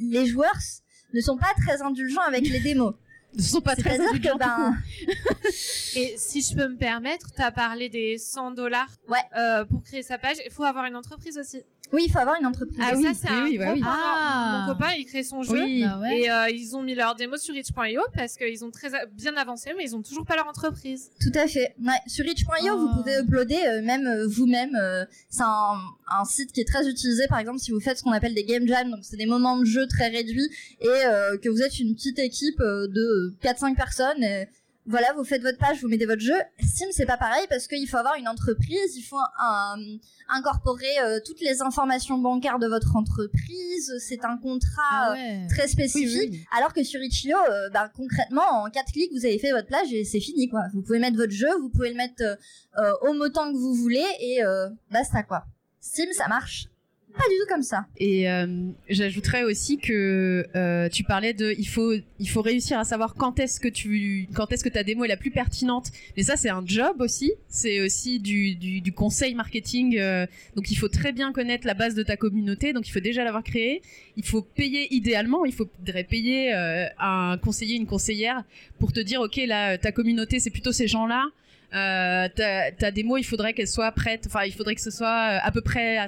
les 0.00 0.26
joueurs 0.26 0.58
ne 1.14 1.20
sont 1.20 1.36
pas 1.36 1.52
très 1.64 1.82
indulgents 1.82 2.22
avec 2.22 2.48
les 2.48 2.60
démos. 2.60 2.94
ne 3.36 3.42
sont 3.42 3.60
pas 3.60 3.76
très 3.76 4.00
indulgents 4.00 4.32
que 4.34 4.38
ben, 4.38 4.76
Et 5.96 6.14
si 6.18 6.42
je 6.42 6.54
peux 6.56 6.68
me 6.68 6.76
permettre, 6.76 7.32
tu 7.34 7.42
as 7.42 7.52
parlé 7.52 7.88
des 7.88 8.18
100 8.18 8.52
dollars 8.52 8.90
Ouais. 9.08 9.18
euh, 9.36 9.64
pour 9.64 9.82
créer 9.84 10.02
sa 10.02 10.18
page. 10.18 10.36
Il 10.44 10.50
faut 10.50 10.64
avoir 10.64 10.86
une 10.86 10.96
entreprise 10.96 11.38
aussi. 11.38 11.62
Oui, 11.92 12.04
il 12.06 12.10
faut 12.12 12.18
avoir 12.18 12.36
une 12.40 12.46
entreprise. 12.46 12.78
et 12.78 13.02
ça, 13.02 13.14
c'est 13.14 13.28
oui, 13.30 13.34
un 13.38 13.44
oui, 13.44 13.58
bah 13.58 13.72
oui. 13.74 13.82
Ah. 13.84 14.64
Mon 14.66 14.72
copain, 14.74 14.90
il 14.98 15.04
crée 15.06 15.22
son 15.22 15.42
jeu. 15.42 15.52
Oui. 15.62 15.84
Ouais. 16.00 16.20
Et 16.20 16.30
euh, 16.30 16.48
ils 16.50 16.76
ont 16.76 16.82
mis 16.82 16.94
leur 16.94 17.14
démo 17.14 17.36
sur 17.36 17.54
itch.io 17.54 18.00
parce 18.14 18.36
qu'ils 18.36 18.64
ont 18.64 18.70
très 18.70 18.88
bien 19.12 19.36
avancé, 19.36 19.70
mais 19.76 19.84
ils 19.84 19.94
ont 19.96 20.02
toujours 20.02 20.24
pas 20.24 20.36
leur 20.36 20.46
entreprise. 20.48 21.10
Tout 21.20 21.32
à 21.38 21.46
fait. 21.46 21.74
Ouais. 21.80 21.92
Sur 22.06 22.24
itch.io, 22.26 22.72
Oh. 22.72 22.78
vous 22.78 22.88
pouvez 22.96 23.18
uploader 23.20 23.56
euh, 23.66 23.82
même 23.82 24.06
euh, 24.06 24.26
vous-même. 24.26 24.74
euh, 24.76 25.04
c'est 25.30 25.42
un, 25.42 25.76
un 26.10 26.24
site 26.24 26.52
qui 26.52 26.60
est 26.60 26.68
très 26.68 26.88
utilisé, 26.88 27.26
par 27.28 27.38
exemple, 27.38 27.58
si 27.58 27.70
vous 27.70 27.80
faites 27.80 27.98
ce 27.98 28.02
qu'on 28.02 28.12
appelle 28.12 28.34
des 28.34 28.44
game 28.44 28.66
jams, 28.66 28.90
donc 28.90 29.00
c'est 29.02 29.16
des 29.16 29.26
moments 29.26 29.58
de 29.58 29.64
jeu 29.64 29.86
très 29.86 30.08
réduits, 30.08 30.48
et 30.80 30.86
euh, 30.88 31.36
que 31.38 31.48
vous 31.48 31.62
êtes 31.62 31.78
une 31.78 31.94
petite 31.94 32.18
équipe 32.18 32.60
euh, 32.60 32.86
de 32.88 33.34
4-5 33.42 33.74
personnes. 33.76 34.22
et 34.22 34.48
voilà, 34.86 35.12
vous 35.14 35.24
faites 35.24 35.42
votre 35.42 35.58
page, 35.58 35.80
vous 35.82 35.88
mettez 35.88 36.06
votre 36.06 36.22
jeu. 36.22 36.34
Steam, 36.64 36.88
c'est 36.92 37.06
pas 37.06 37.16
pareil 37.16 37.44
parce 37.48 37.66
qu'il 37.66 37.88
faut 37.88 37.96
avoir 37.96 38.14
une 38.16 38.28
entreprise, 38.28 38.96
il 38.96 39.02
faut 39.02 39.18
un- 39.40 39.76
incorporer 40.28 40.98
euh, 41.02 41.18
toutes 41.24 41.40
les 41.40 41.62
informations 41.62 42.18
bancaires 42.18 42.58
de 42.58 42.66
votre 42.66 42.94
entreprise. 42.96 43.92
C'est 44.00 44.24
un 44.24 44.36
contrat 44.38 44.82
Ah 44.90 45.14
euh, 45.16 45.48
très 45.48 45.68
spécifique. 45.68 46.30
oui. 46.32 46.44
Alors 46.56 46.72
que 46.72 46.82
sur 46.82 47.00
Itch.io, 47.02 47.36
euh, 47.50 47.68
bah, 47.70 47.90
concrètement, 47.94 48.42
en 48.64 48.70
4 48.70 48.92
clics, 48.92 49.12
vous 49.12 49.24
avez 49.24 49.38
fait 49.38 49.52
votre 49.52 49.66
plage 49.68 49.92
et 49.92 50.04
c'est 50.04 50.20
fini, 50.20 50.48
quoi. 50.48 50.62
Vous 50.74 50.82
pouvez 50.82 50.98
mettre 50.98 51.16
votre 51.16 51.32
jeu, 51.32 51.48
vous 51.60 51.68
pouvez 51.68 51.90
le 51.90 51.96
mettre 51.96 52.22
euh, 52.22 52.36
euh, 52.78 52.92
au 53.02 53.12
montant 53.14 53.52
que 53.52 53.56
vous 53.56 53.74
voulez 53.74 54.06
et 54.20 54.42
euh, 54.44 54.68
basta, 54.90 55.22
quoi. 55.22 55.44
Steam, 55.80 56.12
ça 56.12 56.28
marche 56.28 56.66
pas 57.16 57.28
du 57.30 57.36
tout 57.40 57.46
comme 57.48 57.62
ça. 57.62 57.86
Et 57.98 58.30
euh, 58.30 58.46
j'ajouterais 58.88 59.44
aussi 59.44 59.78
que 59.78 60.46
euh, 60.54 60.88
tu 60.88 61.02
parlais 61.04 61.32
de 61.32 61.54
il 61.58 61.66
faut 61.68 61.92
il 62.18 62.28
faut 62.28 62.42
réussir 62.42 62.78
à 62.78 62.84
savoir 62.84 63.14
quand 63.14 63.38
est-ce 63.40 63.58
que 63.60 63.68
tu 63.68 64.28
quand 64.34 64.52
est-ce 64.52 64.62
que 64.62 64.68
ta 64.68 64.82
démo 64.82 65.04
est 65.04 65.08
la 65.08 65.16
plus 65.16 65.30
pertinente. 65.30 65.86
Mais 66.16 66.22
ça 66.22 66.36
c'est 66.36 66.48
un 66.50 66.62
job 66.64 67.00
aussi, 67.00 67.32
c'est 67.48 67.80
aussi 67.80 68.20
du, 68.20 68.54
du, 68.54 68.80
du 68.80 68.92
conseil 68.92 69.34
marketing. 69.34 69.98
euh, 69.98 70.26
donc 70.54 70.70
il 70.70 70.76
faut 70.76 70.88
très 70.88 71.12
bien 71.12 71.32
connaître 71.32 71.66
la 71.66 71.74
base 71.74 71.94
de 71.94 72.02
ta 72.02 72.16
communauté. 72.16 72.72
Donc 72.72 72.86
il 72.88 72.92
faut 72.92 73.00
déjà 73.00 73.24
l'avoir 73.24 73.42
créée. 73.42 73.82
Il 74.16 74.24
faut 74.24 74.42
payer 74.42 74.94
idéalement, 74.94 75.44
il 75.44 75.52
faudrait 75.52 76.04
payer 76.04 76.54
euh, 76.54 76.86
un 76.98 77.38
conseiller 77.42 77.76
une 77.76 77.86
conseillère 77.86 78.44
pour 78.78 78.92
te 78.92 79.00
dire 79.00 79.20
ok 79.20 79.36
là 79.46 79.78
ta 79.78 79.92
communauté 79.92 80.40
c'est 80.40 80.50
plutôt 80.50 80.72
ces 80.72 80.86
gens 80.88 81.06
là. 81.06 81.24
Euh, 81.74 82.28
ta, 82.34 82.70
ta 82.72 82.90
démo, 82.90 83.16
il 83.16 83.24
faudrait 83.24 83.52
qu'elle 83.52 83.66
soit 83.68 83.90
prête. 83.92 84.24
Enfin, 84.26 84.44
il 84.44 84.52
faudrait 84.52 84.76
que 84.76 84.80
ce 84.80 84.90
soit 84.90 85.08
euh, 85.08 85.38
à 85.42 85.50
peu 85.50 85.60
près 85.60 85.98
à 85.98 86.06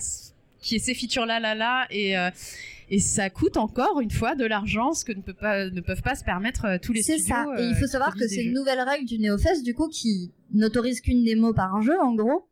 qui 0.61 0.77
ait 0.77 0.79
ces 0.81 0.95
features 0.95 1.27
là, 1.27 1.41
là, 1.41 1.55
là, 1.55 1.87
et 1.91 2.17
euh, 2.19 2.31
et 2.91 3.01
ça 3.01 3.29
coûte 3.29 3.59
encore 3.59 4.01
une 4.01 4.11
fois 4.11 4.35
de 4.35 4.47
l'argent, 4.47 4.95
ce 4.95 5.05
que 5.05 5.13
ne 5.13 5.21
peut 5.21 5.35
pas 5.35 5.69
ne 5.69 5.81
peuvent 5.83 6.01
pas 6.03 6.15
se 6.15 6.25
permettre 6.25 6.65
euh, 6.65 6.79
tous 6.81 6.93
les 6.95 7.03
C'est 7.03 7.19
studios. 7.19 7.35
ça. 7.37 7.45
Et 7.59 7.63
euh, 7.63 7.69
il 7.71 7.75
faut 7.75 7.85
qui 7.85 7.91
savoir 7.91 8.15
que 8.15 8.27
c'est 8.27 8.43
une 8.45 8.55
nouvelle 8.55 8.81
règle 8.81 9.05
du 9.07 9.19
NeoFest, 9.19 9.63
du 9.63 9.75
coup, 9.75 9.89
qui 9.89 10.33
n'autorise 10.55 11.01
qu'une 11.03 11.23
démo 11.23 11.53
par 11.53 11.83
jeu, 11.83 12.01
en 12.01 12.15
gros. 12.15 12.47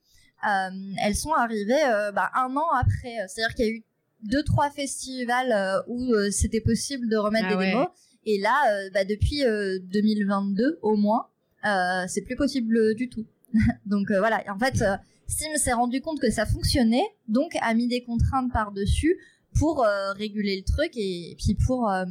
Euh, 0.47 0.69
elles 1.03 1.15
sont 1.17 1.33
arrivées 1.33 1.73
euh, 1.89 2.13
bah, 2.13 2.31
un 2.35 2.55
an 2.55 2.67
après. 2.79 3.17
C'est-à-dire 3.29 3.55
qu'il 3.55 3.65
y 3.65 3.69
a 3.69 3.73
eu 3.73 3.83
deux, 4.25 4.43
trois 4.43 4.71
festivals 4.71 5.51
euh, 5.53 5.81
où 5.89 6.13
euh, 6.13 6.31
c'était 6.31 6.61
possible 6.61 7.09
de 7.09 7.17
remettre 7.17 7.47
Ah 7.49 7.53
des 7.53 7.57
ouais. 7.57 7.71
démos. 7.71 7.87
Et 8.27 8.39
là, 8.39 8.55
euh, 8.71 8.91
bah, 8.93 9.05
depuis 9.07 9.43
euh, 9.45 9.79
2022 9.85 10.81
au 10.83 10.97
moins, 10.97 11.29
euh, 11.65 12.05
c'est 12.09 12.23
plus 12.23 12.37
possible 12.37 12.95
du 12.95 13.09
tout. 13.09 13.25
donc 13.87 14.11
euh, 14.11 14.19
voilà. 14.19 14.45
En 14.55 14.59
fait, 14.59 14.83
euh, 14.83 14.97
Steam 15.27 15.57
s'est 15.57 15.73
rendu 15.73 16.01
compte 16.01 16.21
que 16.21 16.31
ça 16.31 16.47
fonctionnait, 16.47 17.07
donc 17.29 17.57
a 17.61 17.75
mis 17.75 17.89
des 17.89 18.03
contraintes 18.03 18.53
par-dessus 18.53 19.19
pour 19.59 19.85
euh, 19.85 20.13
réguler 20.13 20.57
le 20.57 20.65
truc 20.65 20.93
et, 20.97 21.37
puis 21.39 21.55
pour 21.55 21.91
euh, 21.91 22.05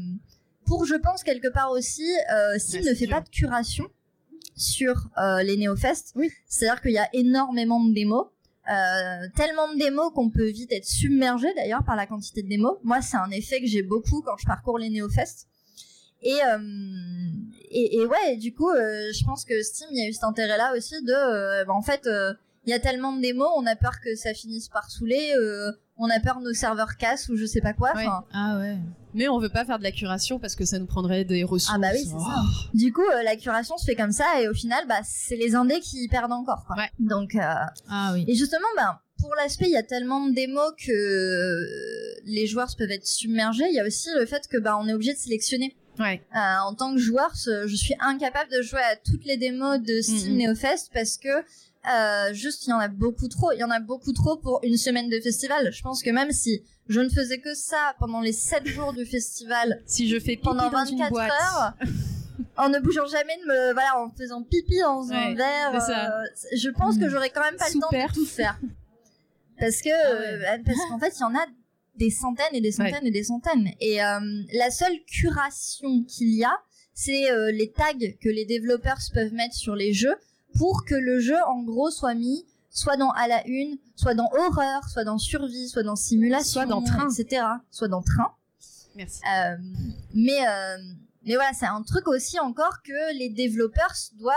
pour 0.66 0.86
je 0.86 0.96
pense 0.96 1.24
quelque 1.24 1.48
part 1.48 1.72
aussi 1.72 2.08
euh, 2.34 2.58
Steam 2.58 2.84
Ouais, 2.84 2.90
ne 2.90 2.96
fait 2.96 3.08
pas 3.08 3.22
de 3.22 3.30
curation 3.30 3.86
sur 4.56 5.10
euh, 5.18 5.44
les 5.44 5.58
néofests. 5.58 6.14
Oui. 6.16 6.32
C'est-à-dire 6.48 6.82
qu'il 6.82 6.92
y 6.92 6.98
a 6.98 7.10
énormément 7.14 7.84
de 7.84 7.94
démos. 7.94 8.28
Euh, 8.68 9.28
tellement 9.36 9.72
de 9.72 9.78
démos 9.78 10.12
qu'on 10.16 10.32
peut 10.32 10.50
vite 10.50 10.72
être 10.72 10.86
submergé 10.86 11.54
d'ailleurs 11.56 11.84
par 11.84 11.96
la 11.96 12.08
quantité 12.08 12.42
de 12.42 12.50
démos. 12.50 12.78
Moi, 12.84 13.02
c'est 13.02 13.18
un 13.18 13.30
effet 13.30 13.62
que 13.62 13.68
j'ai 13.68 13.84
beaucoup 13.84 14.22
quand 14.22 14.38
je 14.40 14.46
parcours 14.46 14.80
les 14.80 14.90
néofests. 14.90 15.48
Et, 16.24 16.34
euh, 16.34 16.58
et, 17.70 17.98
et 17.98 18.06
ouais, 18.08 18.38
du 18.38 18.54
coup, 18.54 18.70
euh, 18.70 19.12
je 19.14 19.24
pense 19.24 19.46
que 19.46 19.62
Steam, 19.62 19.90
il 19.92 20.00
y 20.00 20.06
a 20.06 20.10
eu 20.10 20.14
cet 20.14 20.24
intérêt-là 20.24 20.74
aussi 20.76 20.96
de, 21.04 21.14
euh, 21.14 21.66
bah, 21.66 21.74
en 21.74 21.84
fait, 21.84 22.08
euh, 22.08 22.34
il 22.66 22.70
y 22.70 22.74
a 22.74 22.80
tellement 22.80 23.14
de 23.14 23.22
démos, 23.22 23.48
on 23.58 23.66
a 23.66 23.76
peur 23.76 24.00
que 24.04 24.16
ça 24.16 24.34
finisse 24.34 24.68
par 24.70 24.90
saouler, 24.90 25.34
euh, 25.38 25.72
on 25.98 26.10
a 26.10 26.20
peur 26.20 26.38
que 26.40 26.44
nos 26.44 26.54
serveurs 26.54 26.98
cassent 26.98 27.30
ou 27.30 27.38
je 27.38 27.46
sais 27.46 27.62
pas 27.62 27.74
quoi. 27.74 27.94
Ouais. 27.96 28.06
Ah 28.34 28.58
ouais. 28.60 28.78
Mais 29.14 29.28
on 29.30 29.40
veut 29.40 29.50
pas 29.50 29.64
faire 29.64 29.78
de 29.80 29.84
la 29.84 29.92
curation 29.94 30.40
parce 30.40 30.56
que 30.56 30.66
ça 30.66 30.78
nous 30.78 30.88
prendrait 30.88 31.24
des 31.24 31.44
ressources. 31.46 31.74
Ah 31.74 31.80
bah 31.80 31.88
oui, 31.94 32.04
c'est 32.06 32.16
Oh. 32.16 32.20
ça. 32.20 32.42
Du 32.74 32.92
coup, 32.92 33.02
euh, 33.14 33.24
la 33.24 33.36
curation 33.38 33.78
se 33.78 33.86
fait 33.86 33.96
comme 33.96 34.12
ça 34.12 34.26
et 34.42 34.50
au 34.50 34.54
final, 34.54 34.86
bah, 34.90 35.00
c'est 35.06 35.38
les 35.38 35.56
indés 35.56 35.80
qui 35.80 36.08
perdent 36.10 36.34
encore. 36.34 36.66
Quoi. 36.68 36.76
Ouais. 36.76 36.90
Donc, 37.00 37.36
euh, 37.36 37.40
Ah 37.90 38.12
oui. 38.14 38.26
et 38.28 38.36
justement, 38.36 38.68
bah, 38.76 39.02
pour 39.22 39.34
l'aspect, 39.36 39.66
il 39.68 39.72
y 39.72 39.78
a 39.78 39.84
tellement 39.84 40.26
de 40.28 40.34
démos 40.34 40.74
que 40.86 40.92
euh, 40.92 42.20
les 42.26 42.48
joueurs 42.48 42.68
peuvent 42.78 42.92
être 42.92 43.08
submergés. 43.08 43.66
Il 43.70 43.76
y 43.76 43.80
a 43.80 43.86
aussi 43.86 44.10
le 44.18 44.26
fait 44.26 44.48
que 44.50 44.58
bah, 44.58 44.78
on 44.80 44.88
est 44.88 44.94
obligé 44.94 45.14
de 45.14 45.20
sélectionner. 45.20 45.78
Ouais. 45.98 46.22
Euh, 46.36 46.40
en 46.68 46.74
tant 46.74 46.92
que 46.94 47.00
joueur, 47.00 47.32
je 47.36 47.74
suis 47.76 47.96
incapable 48.02 48.52
de 48.52 48.62
jouer 48.62 48.82
à 48.82 48.98
toutes 48.98 49.24
les 49.26 49.38
démos 49.38 49.80
de 49.80 50.02
Steam 50.02 50.34
Mhm. 50.34 50.40
NeoFest 50.50 50.90
parce 50.94 51.16
que 51.18 51.30
euh, 51.94 52.34
juste 52.34 52.66
il 52.68 52.70
y 52.70 52.74
en 52.74 52.80
a 52.80 52.88
beaucoup 52.88 53.28
trop. 53.28 53.52
Il 53.52 53.60
y 53.60 53.64
en 53.64 53.72
a 53.72 53.80
beaucoup 53.80 54.14
trop 54.14 54.38
pour 54.38 54.60
une 54.64 54.78
semaine 54.78 55.10
de 55.10 55.20
festival. 55.20 55.72
Je 55.72 55.82
pense 55.82 56.02
que 56.04 56.10
même 56.10 56.32
si 56.32 56.64
je 56.88 57.00
ne 57.02 57.10
faisais 57.10 57.40
que 57.40 57.54
ça 57.54 57.96
pendant 58.00 58.22
les 58.22 58.32
7 58.34 58.66
jours 58.68 58.94
du 58.94 59.06
festival, 59.06 59.82
Si 59.86 60.08
je 60.08 60.18
fais 60.20 60.36
pipi 60.36 60.44
pendant 60.44 60.70
dans 60.70 60.86
une 60.86 60.98
24 61.00 61.10
boîte, 61.12 61.32
heures 61.32 61.74
en 62.58 62.70
ne 62.70 62.80
bougeant 62.80 63.06
jamais 63.08 63.38
de 63.38 63.46
me 63.48 63.74
voilà 63.74 64.00
en 64.00 64.10
faisant 64.12 64.44
pipi 64.44 64.80
dans 64.80 65.12
un 65.12 65.30
Ouais, 65.30 65.36
verre 65.36 65.72
c'est 65.74 65.92
ça. 65.92 66.20
euh, 66.20 66.24
je 66.56 66.70
pense 66.70 66.98
que 66.98 67.10
j'aurais 67.10 67.30
quand 67.30 67.42
même 67.44 67.58
pas 67.58 67.68
le 67.74 67.80
temps 67.80 67.90
de 67.92 68.14
tout 68.14 68.26
faire 68.26 68.60
parce 69.60 69.82
que 69.82 69.90
Ah 69.90 70.54
euh, 70.56 70.58
parce 70.66 70.78
qu'en 70.90 71.00
fait 71.00 71.14
il 71.18 71.22
y 71.22 71.24
en 71.24 71.36
a 71.36 71.46
des 71.98 72.10
centaines 72.10 72.54
et 72.54 72.62
des 72.62 72.72
centaines 72.72 73.04
Ouais. 73.04 73.08
et 73.08 73.12
des 73.12 73.24
centaines 73.24 73.70
et 73.80 74.04
euh, 74.04 74.20
la 74.54 74.70
seule 74.70 74.98
curation 75.08 76.04
qu'il 76.04 76.36
y 76.36 76.44
a 76.44 76.54
c'est 76.94 77.32
euh, 77.32 77.52
les 77.52 77.72
tags 77.72 77.94
que 78.22 78.30
les 78.30 78.46
développeurs 78.46 78.98
peuvent 79.14 79.34
mettre 79.34 79.56
sur 79.56 79.76
les 79.76 79.94
jeux 79.94 80.16
pour 80.58 80.86
que 80.86 80.96
le 80.96 81.20
jeu 81.20 81.38
en 81.48 81.64
gros 81.64 81.92
soit 81.92 82.14
mis 82.16 82.46
soit 82.70 82.98
dans 82.98 83.12
à 83.12 83.28
la 83.28 83.46
une 83.48 83.78
soit 83.96 84.14
dans 84.16 84.30
horreur 84.34 84.88
soit 84.90 85.04
dans 85.04 85.18
survie 85.18 85.70
soit 85.70 85.84
dans 85.84 85.96
simulation 85.96 86.62
Soit 86.62 86.66
dans 86.66 86.82
train. 86.82 87.08
etc 87.10 87.44
soit 87.72 87.88
dans 87.88 88.02
train 88.02 88.32
Merci. 88.96 89.22
euh, 89.34 89.56
mais 90.14 90.48
euh, 90.48 90.78
mais 91.28 91.34
voilà, 91.36 91.52
c'est 91.54 91.66
un 91.66 91.82
truc 91.82 92.08
aussi 92.08 92.40
encore 92.40 92.82
que 92.84 93.18
les 93.18 93.30
développeurs 93.30 93.94
doivent 94.14 94.36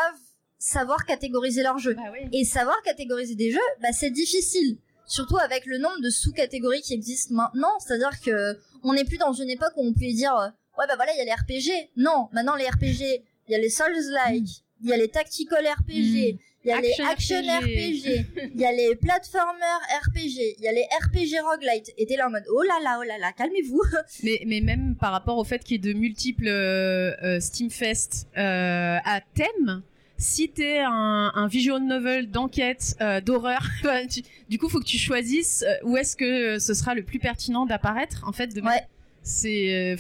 savoir 0.59 1.05
catégoriser 1.05 1.63
leurs 1.63 1.79
jeux. 1.79 1.95
Bah 1.95 2.03
oui. 2.13 2.29
Et 2.33 2.45
savoir 2.45 2.75
catégoriser 2.83 3.35
des 3.35 3.51
jeux, 3.53 3.59
bah 3.83 3.89
c'est 3.93 4.11
difficile. 4.11 4.79
Surtout 5.07 5.37
avec 5.37 5.67
le 5.67 5.79
nombre 5.79 6.01
de 6.03 6.09
sous-catégories 6.11 6.81
qui 6.81 6.95
existent 6.95 7.35
maintenant, 7.35 7.79
c'est-à-dire 7.79 8.19
que 8.21 8.59
on 8.83 8.95
n'est 8.95 9.05
plus 9.05 9.19
dans 9.19 9.33
une 9.35 9.51
époque 9.51 9.73
où 9.77 9.87
on 9.87 9.93
peut 9.93 10.01
dire 10.13 10.35
euh, 10.37 10.49
ouais 10.79 10.87
bah 10.89 10.97
voilà 10.97 11.13
il 11.15 11.19
y 11.19 11.21
a 11.21 11.25
les 11.27 11.33
RPG. 11.33 11.91
Non, 11.97 12.29
maintenant 12.33 12.57
les 12.57 12.67
RPG, 12.69 13.23
il 13.49 13.53
y 13.53 13.55
a 13.55 13.59
les 13.59 13.71
Souls-like, 13.71 14.65
il 14.83 14.89
y 14.89 14.93
a 14.93 14.97
les 14.97 15.09
tactical 15.09 15.67
RPG, 15.67 16.39
il 16.65 16.69
y 16.69 16.71
a 16.71 16.77
Action 16.79 17.05
les 17.05 17.11
action 17.11 17.59
RPG. 17.61 17.65
RPG, 17.65 18.51
il 18.55 18.61
y 18.61 18.65
a 18.65 18.73
les 18.73 18.97
platformer 18.97 19.65
RPG, 20.07 20.57
il 20.59 20.65
y 20.65 20.69
a 20.69 20.73
les 20.73 20.87
RPG 21.01 21.41
roguelite. 21.45 21.93
Et 21.97 22.07
t'es 22.07 22.17
là 22.17 22.27
en 22.27 22.31
mode 22.31 22.45
oh 22.53 22.63
là 22.63 22.79
là 22.83 22.99
oh 23.01 23.05
là 23.05 23.19
là 23.19 23.33
calmez-vous. 23.33 23.83
Mais, 24.23 24.43
mais 24.47 24.61
même 24.61 24.97
par 24.97 25.13
rapport 25.13 25.39
au 25.39 25.45
fait 25.45 25.63
qu'il 25.63 25.85
y 25.85 25.89
ait 25.89 25.93
de 25.93 25.99
multiples 25.99 26.49
euh, 26.49 27.15
euh, 27.23 27.41
Steamfest 27.41 28.27
euh, 28.37 28.99
à 29.05 29.21
thème, 29.35 29.83
si 30.17 30.49
t'es 30.49 30.81
un, 30.81 31.31
un 31.35 31.47
visual 31.47 31.83
novel 31.83 32.31
d'enquête, 32.31 32.97
euh, 33.01 33.21
d'horreur, 33.21 33.65
du 34.49 34.59
coup, 34.59 34.69
faut 34.69 34.81
que 34.81 34.85
tu 34.85 34.99
choisisses 34.99 35.65
où 35.85 35.97
est-ce 35.97 36.17
que 36.17 36.59
ce 36.59 36.75
sera 36.75 36.95
le 36.95 37.05
plus 37.05 37.21
pertinent 37.21 37.67
d'apparaître, 37.67 38.25
en 38.27 38.33
fait. 38.33 38.49
De... 38.49 38.61
Ouais. 38.61 38.83
Euh, 39.45 39.97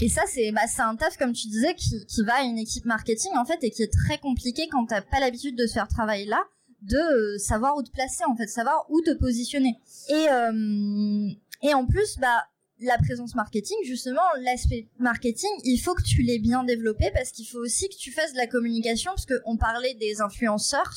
Et 0.00 0.08
ça, 0.08 0.22
c'est 0.26 0.52
bah, 0.52 0.62
un 0.78 0.96
taf, 0.96 1.16
comme 1.16 1.32
tu 1.32 1.48
disais, 1.48 1.74
qui, 1.74 2.04
qui 2.06 2.24
va 2.24 2.34
à 2.34 2.42
une 2.42 2.58
équipe 2.58 2.84
marketing, 2.84 3.32
en 3.36 3.44
fait, 3.44 3.58
et 3.62 3.70
qui 3.70 3.82
est 3.82 3.92
très 3.92 4.18
compliqué 4.18 4.68
quand 4.70 4.86
t'as 4.86 5.02
pas 5.02 5.20
l'habitude 5.20 5.56
de 5.56 5.66
se 5.66 5.74
faire 5.74 5.88
travailler 5.88 6.26
là, 6.26 6.42
de 6.82 6.96
euh, 6.96 7.38
savoir 7.38 7.76
où 7.76 7.82
te 7.82 7.90
placer, 7.90 8.24
en 8.24 8.36
fait, 8.36 8.46
savoir 8.46 8.86
où 8.88 9.00
te 9.00 9.12
positionner. 9.14 9.74
Et, 10.08 10.28
euh, 10.30 11.28
et 11.62 11.74
en 11.74 11.86
plus, 11.86 12.18
bah, 12.18 12.46
la 12.80 12.96
présence 12.98 13.34
marketing, 13.34 13.76
justement, 13.84 14.22
l'aspect 14.42 14.88
marketing, 14.98 15.50
il 15.64 15.78
faut 15.78 15.94
que 15.94 16.02
tu 16.02 16.22
l'aies 16.22 16.38
bien 16.38 16.62
développé 16.62 17.10
parce 17.12 17.32
qu'il 17.32 17.46
faut 17.46 17.58
aussi 17.58 17.88
que 17.88 17.96
tu 17.96 18.12
fasses 18.12 18.32
de 18.32 18.38
la 18.38 18.46
communication, 18.46 19.10
parce 19.10 19.26
qu'on 19.26 19.56
parlait 19.56 19.94
des 19.94 20.20
influenceurs, 20.20 20.94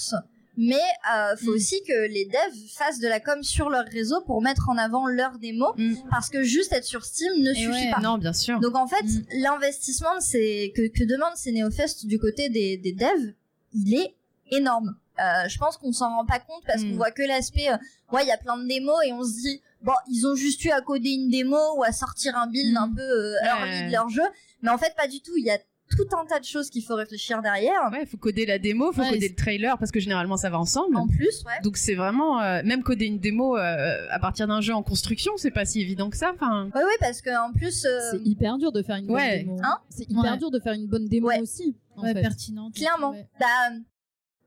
mais 0.57 0.75
euh, 1.15 1.35
faut 1.37 1.51
Mm. 1.51 1.55
aussi 1.55 1.81
que 1.87 2.07
les 2.07 2.25
devs 2.25 2.69
fassent 2.75 2.99
de 2.99 3.07
la 3.07 3.19
com 3.19 3.41
sur 3.43 3.69
leur 3.69 3.85
réseau 3.85 4.21
pour 4.21 4.41
mettre 4.41 4.69
en 4.69 4.77
avant 4.77 5.07
leurs 5.07 5.37
démos, 5.39 5.73
Mm. 5.77 5.95
parce 6.09 6.29
que 6.29 6.43
juste 6.43 6.73
être 6.73 6.83
sur 6.85 7.03
Steam 7.05 7.31
ne 7.41 7.51
Et 7.51 7.55
suffit 7.55 7.69
ouais, 7.85 7.91
pas. 7.91 7.99
Non, 8.01 8.17
bien 8.17 8.33
sûr. 8.33 8.59
Donc 8.59 8.75
en 8.75 8.87
fait, 8.87 9.03
Mm. 9.03 9.23
l'investissement 9.41 10.19
c'est 10.19 10.71
que, 10.75 10.87
que 10.87 11.03
demande 11.03 11.35
ces 11.35 11.51
néofest 11.51 12.05
du 12.05 12.19
côté 12.19 12.49
des, 12.49 12.77
des 12.77 12.91
devs, 12.93 13.33
il 13.73 13.93
est 13.95 14.15
énorme. 14.51 14.95
Euh, 15.19 15.47
je 15.47 15.57
pense 15.57 15.77
qu'on 15.77 15.91
s'en 15.93 16.09
rend 16.09 16.25
pas 16.25 16.39
compte 16.39 16.63
parce 16.65 16.81
qu'on 16.83 16.95
voit 16.95 17.11
que 17.11 17.21
l'aspect, 17.21 17.69
euh, 17.69 17.77
ouais, 18.11 18.23
il 18.23 18.27
y 18.27 18.31
a 18.31 18.37
plein 18.37 18.57
de 18.57 18.67
démos 18.67 18.97
et 19.05 19.13
on 19.13 19.23
se 19.23 19.33
dit, 19.41 19.61
bon, 19.81 19.93
ils 20.09 20.25
ont 20.25 20.35
juste 20.35 20.63
eu 20.65 20.71
à 20.71 20.81
coder 20.81 21.09
une 21.11 21.29
démo 21.29 21.57
ou 21.77 21.83
à 21.83 21.91
sortir 21.91 22.35
un 22.37 22.47
build 22.47 22.75
un 22.75 22.91
peu 22.91 23.01
euh, 23.01 23.35
early 23.43 23.87
de 23.87 23.91
leur 23.91 24.09
jeu, 24.09 24.23
mais 24.61 24.69
en 24.71 24.77
fait 24.77 24.95
pas 24.95 25.07
du 25.07 25.21
tout. 25.21 25.33
Il 25.37 25.45
y 25.45 25.51
a 25.51 25.59
tout 25.95 26.07
un 26.17 26.25
tas 26.25 26.39
de 26.39 26.45
choses 26.45 26.69
qu'il 26.69 26.83
faut 26.83 26.95
réfléchir 26.95 27.41
derrière. 27.41 27.89
Ouais, 27.91 28.05
faut 28.05 28.17
coder 28.17 28.45
la 28.45 28.57
démo, 28.59 28.91
faut 28.91 29.01
Ouais, 29.01 29.09
coder 29.11 29.29
le 29.29 29.35
trailer 29.35 29.77
parce 29.77 29.91
que 29.91 29.99
généralement 29.99 30.37
ça 30.37 30.49
va 30.49 30.59
ensemble. 30.59 30.95
En 30.97 31.07
plus, 31.07 31.43
ouais. 31.45 31.61
Donc 31.63 31.77
c'est 31.77 31.95
vraiment 31.95 32.41
euh, 32.41 32.61
même 32.63 32.83
coder 32.83 33.05
une 33.05 33.19
démo 33.19 33.57
euh, 33.57 34.07
à 34.09 34.19
partir 34.19 34.47
d'un 34.47 34.61
jeu 34.61 34.73
en 34.73 34.83
construction, 34.83 35.33
c'est 35.37 35.51
pas 35.51 35.65
si 35.65 35.81
évident 35.81 36.09
que 36.09 36.17
ça. 36.17 36.31
Enfin, 36.33 36.69
Ouais, 36.73 36.83
ouais, 36.83 36.97
parce 36.99 37.21
que 37.21 37.29
en 37.47 37.51
plus, 37.53 37.85
euh, 37.85 37.99
C'est 38.11 38.21
hyper 38.25 38.57
dur 38.57 38.71
de 38.71 38.81
faire 38.81 38.95
une 38.95 39.09
Ouais. 39.11 39.43
bonne 39.43 39.55
démo. 39.55 39.61
Hein 39.63 39.77
c'est 39.89 40.09
hyper 40.09 40.31
Ouais. 40.33 40.37
dur 40.37 40.51
de 40.51 40.59
faire 40.59 40.73
une 40.73 40.87
bonne 40.87 41.07
démo 41.07 41.27
Ouais. 41.27 41.39
aussi. 41.41 41.75
En 41.97 42.03
Ouais, 42.03 42.13
fait. 42.13 42.21
pertinente. 42.21 42.73
clairement, 42.73 43.11
Ouais. 43.11 43.27
bah, 43.39 43.45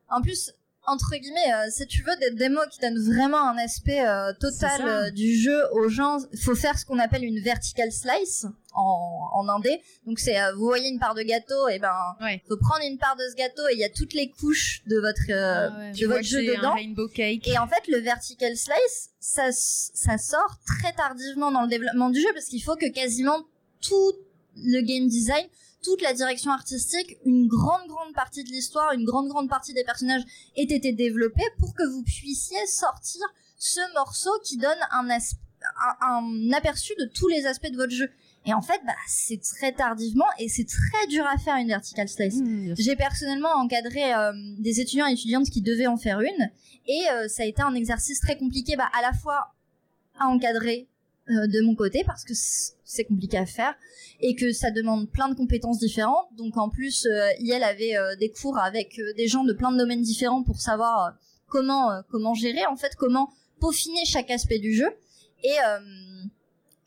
en 0.09 0.21
plus, 0.23 0.53
entre 0.87 1.17
guillemets, 1.17 1.53
euh, 1.55 1.71
si 1.71 1.87
tu 1.87 2.03
veux 2.03 2.17
des 2.17 2.31
démos 2.33 2.67
qui 2.71 2.79
donnent 2.81 2.99
vraiment 2.99 3.49
un 3.49 3.57
aspect 3.59 4.07
euh, 4.07 4.33
total 4.39 4.81
euh, 4.87 5.11
du 5.11 5.35
jeu 5.37 5.63
aux 5.73 5.89
gens, 5.89 6.19
faut 6.43 6.55
faire 6.55 6.79
ce 6.79 6.85
qu'on 6.85 6.99
appelle 6.99 7.25
une 7.25 7.41
vertical 7.41 7.91
slice 7.93 8.47
en, 8.75 9.29
en 9.33 9.49
indé. 9.49 9.81
Donc 10.07 10.19
c'est, 10.19 10.41
euh, 10.41 10.53
vous 10.55 10.65
voyez 10.67 10.89
une 10.89 10.99
part 10.99 11.15
de 11.15 11.23
gâteau, 11.23 11.69
et 11.69 11.79
ben, 11.79 11.95
Ouais. 12.21 12.43
faut 12.49 12.57
prendre 12.57 12.85
une 12.85 12.99
part 12.99 13.17
de 13.17 13.23
ce 13.31 13.37
gâteau 13.37 13.63
et 13.71 13.75
il 13.75 13.79
y 13.79 13.85
a 13.85 13.89
toutes 13.89 14.13
les 14.15 14.31
couches 14.31 14.83
de 14.87 14.97
votre 14.99 15.23
euh, 15.31 15.69
Ah 15.73 15.79
ouais. 15.79 15.93
de 15.93 16.07
votre 16.07 16.23
jeu 16.23 16.41
c'est 16.45 16.55
un 16.57 16.59
dedans. 16.59 16.75
rainbow 16.75 17.09
cake. 17.09 17.47
Et 17.49 17.57
en 17.59 17.67
fait, 17.67 17.87
le 17.89 17.99
vertical 17.99 18.57
slice, 18.57 19.11
ça, 19.21 19.49
ça 19.53 20.19
sort 20.19 20.59
très 20.67 20.93
tardivement 20.93 21.51
dans 21.51 21.63
le 21.63 21.69
développement 21.69 22.11
du 22.11 22.21
jeu 22.21 22.29
parce 22.35 22.47
qu'il 22.47 22.63
faut 22.63 22.77
que 22.77 22.91
quasiment 22.93 23.39
tout 23.81 24.13
le 24.57 24.81
game 24.83 25.09
design, 25.09 25.47
toute 25.85 26.01
la 26.03 26.15
direction 26.15 26.51
artistique, 26.51 27.19
une 27.25 27.47
grande 27.47 27.87
grande 27.87 28.15
partie 28.15 28.43
de 28.43 28.49
l'histoire, 28.49 28.93
une 28.93 29.05
grande 29.05 29.29
grande 29.29 29.49
partie 29.49 29.75
des 29.75 29.85
personnages 29.85 30.23
ait 30.57 30.63
été 30.63 30.93
développée 30.93 31.45
pour 31.59 31.75
que 31.75 31.87
vous 31.93 32.03
puissiez 32.03 32.67
sortir 32.67 33.23
ce 33.59 33.81
morceau 33.95 34.31
qui 34.43 34.57
donne 34.57 34.79
un, 34.91 35.09
as- 35.11 35.37
un, 36.03 36.09
un 36.09 36.53
aperçu 36.53 36.95
de 36.99 37.05
tous 37.05 37.29
les 37.29 37.47
aspects 37.47 37.71
de 37.71 37.77
votre 37.77 37.93
jeu. 37.93 38.09
Et 38.47 38.53
en 38.53 38.61
fait, 38.61 38.81
bah, 38.87 38.93
c'est 39.07 39.41
très 39.41 39.73
tardivement 39.73 40.27
et 40.39 40.49
c'est 40.49 40.67
très 40.67 41.07
dur 41.09 41.25
à 41.27 41.39
faire 41.39 41.57
une 41.57 41.69
vertical 41.69 42.09
slice. 42.09 42.41
Mmh. 42.41 42.75
J'ai 42.77 42.97
personnellement 42.97 43.55
encadré 43.55 44.13
euh, 44.13 44.33
des 44.59 44.81
étudiants 44.81 45.07
et 45.07 45.13
étudiantes 45.13 45.49
qui 45.49 45.63
devaient 45.63 45.87
en 45.87 45.97
faire 45.97 46.21
une, 46.21 46.51
et 46.87 47.03
euh, 47.11 47.29
ça 47.29 47.43
a 47.43 47.47
été 47.47 47.63
un 47.63 47.75
exercice 47.75 48.21
très 48.21 48.37
compliqué, 48.37 48.77
bah, 48.77 48.91
à 48.99 49.01
la 49.01 49.13
fois 49.15 49.55
à 50.19 50.27
encadrer 50.27 50.89
euh, 51.31 51.47
de 51.47 51.61
mon 51.63 51.75
côté 51.75 52.05
parce 52.05 52.25
que 52.25 52.35
c'est 52.85 53.05
compliqué 53.05 53.39
à 53.39 53.47
faire 53.47 53.75
et 54.21 54.35
que 54.35 54.53
ça 54.53 54.71
demande 54.71 55.11
plein 55.11 55.29
de 55.29 55.35
compétences 55.35 55.79
différentes. 55.79 56.29
Donc 56.37 56.57
en 56.57 56.69
plus, 56.69 57.07
euh, 57.07 57.29
Yael 57.41 57.63
avait 57.63 57.97
euh, 57.97 58.17
des 58.17 58.31
cours 58.31 58.59
avec 58.59 58.99
euh, 58.99 59.13
des 59.15 59.27
gens 59.27 59.45
de 59.45 59.53
plein 59.53 59.73
de 59.73 59.79
domaines 59.79 60.03
différents 60.03 60.43
pour 60.43 60.61
savoir 60.61 61.07
euh, 61.07 61.11
comment 61.49 61.91
euh, 61.91 62.03
comment 62.11 62.35
gérer 62.35 62.67
en 62.67 62.77
fait, 62.77 62.95
comment 62.97 63.31
peaufiner 63.61 64.05
chaque 64.05 64.31
aspect 64.31 64.59
du 64.59 64.75
jeu. 64.75 64.89
Et 65.43 65.57
euh, 65.67 66.25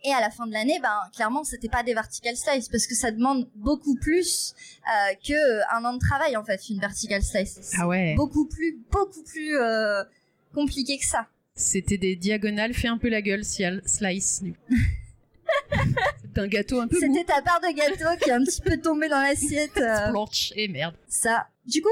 et 0.03 0.13
à 0.13 0.21
la 0.21 0.29
fin 0.29 0.45
de 0.45 0.53
l'année, 0.53 0.79
ben 0.81 0.99
clairement, 1.15 1.43
c'était 1.43 1.69
pas 1.69 1.83
des 1.83 1.93
vertical 1.93 2.37
slice 2.37 2.69
parce 2.69 2.85
que 2.85 2.95
ça 2.95 3.11
demande 3.11 3.49
beaucoup 3.55 3.95
plus 3.95 4.53
euh, 4.85 5.15
que 5.27 5.33
euh, 5.33 5.61
un 5.71 5.83
an 5.85 5.93
de 5.93 5.99
travail 5.99 6.37
en 6.37 6.43
fait, 6.43 6.69
une 6.69 6.79
vertical 6.79 7.21
slice. 7.23 7.73
Ah 7.77 7.87
ouais. 7.87 8.13
Beaucoup 8.15 8.45
plus, 8.45 8.79
beaucoup 8.91 9.23
plus 9.23 9.57
euh, 9.57 10.03
compliqué 10.53 10.97
que 10.97 11.05
ça. 11.05 11.27
C'était 11.55 11.97
des 11.97 12.15
diagonales, 12.15 12.73
fais 12.73 12.87
un 12.87 12.99
peu 12.99 13.09
la 13.09 13.21
gueule, 13.23 13.43
slice. 13.43 14.43
C'est 16.35 16.41
un 16.41 16.47
gâteau 16.47 16.79
un 16.81 16.87
peu. 16.87 16.99
C'était 16.99 17.23
ta 17.23 17.41
part 17.41 17.59
de 17.61 17.73
gâteau 17.75 18.17
qui 18.23 18.29
est 18.29 18.33
un 18.33 18.43
petit 18.43 18.61
peu 18.61 18.77
tombée 18.77 19.09
dans 19.09 19.21
l'assiette. 19.21 19.77
euh, 19.77 20.09
Planche 20.11 20.53
et 20.55 20.67
merde. 20.67 20.95
ça. 21.07 21.47
Du 21.65 21.81
coup, 21.81 21.89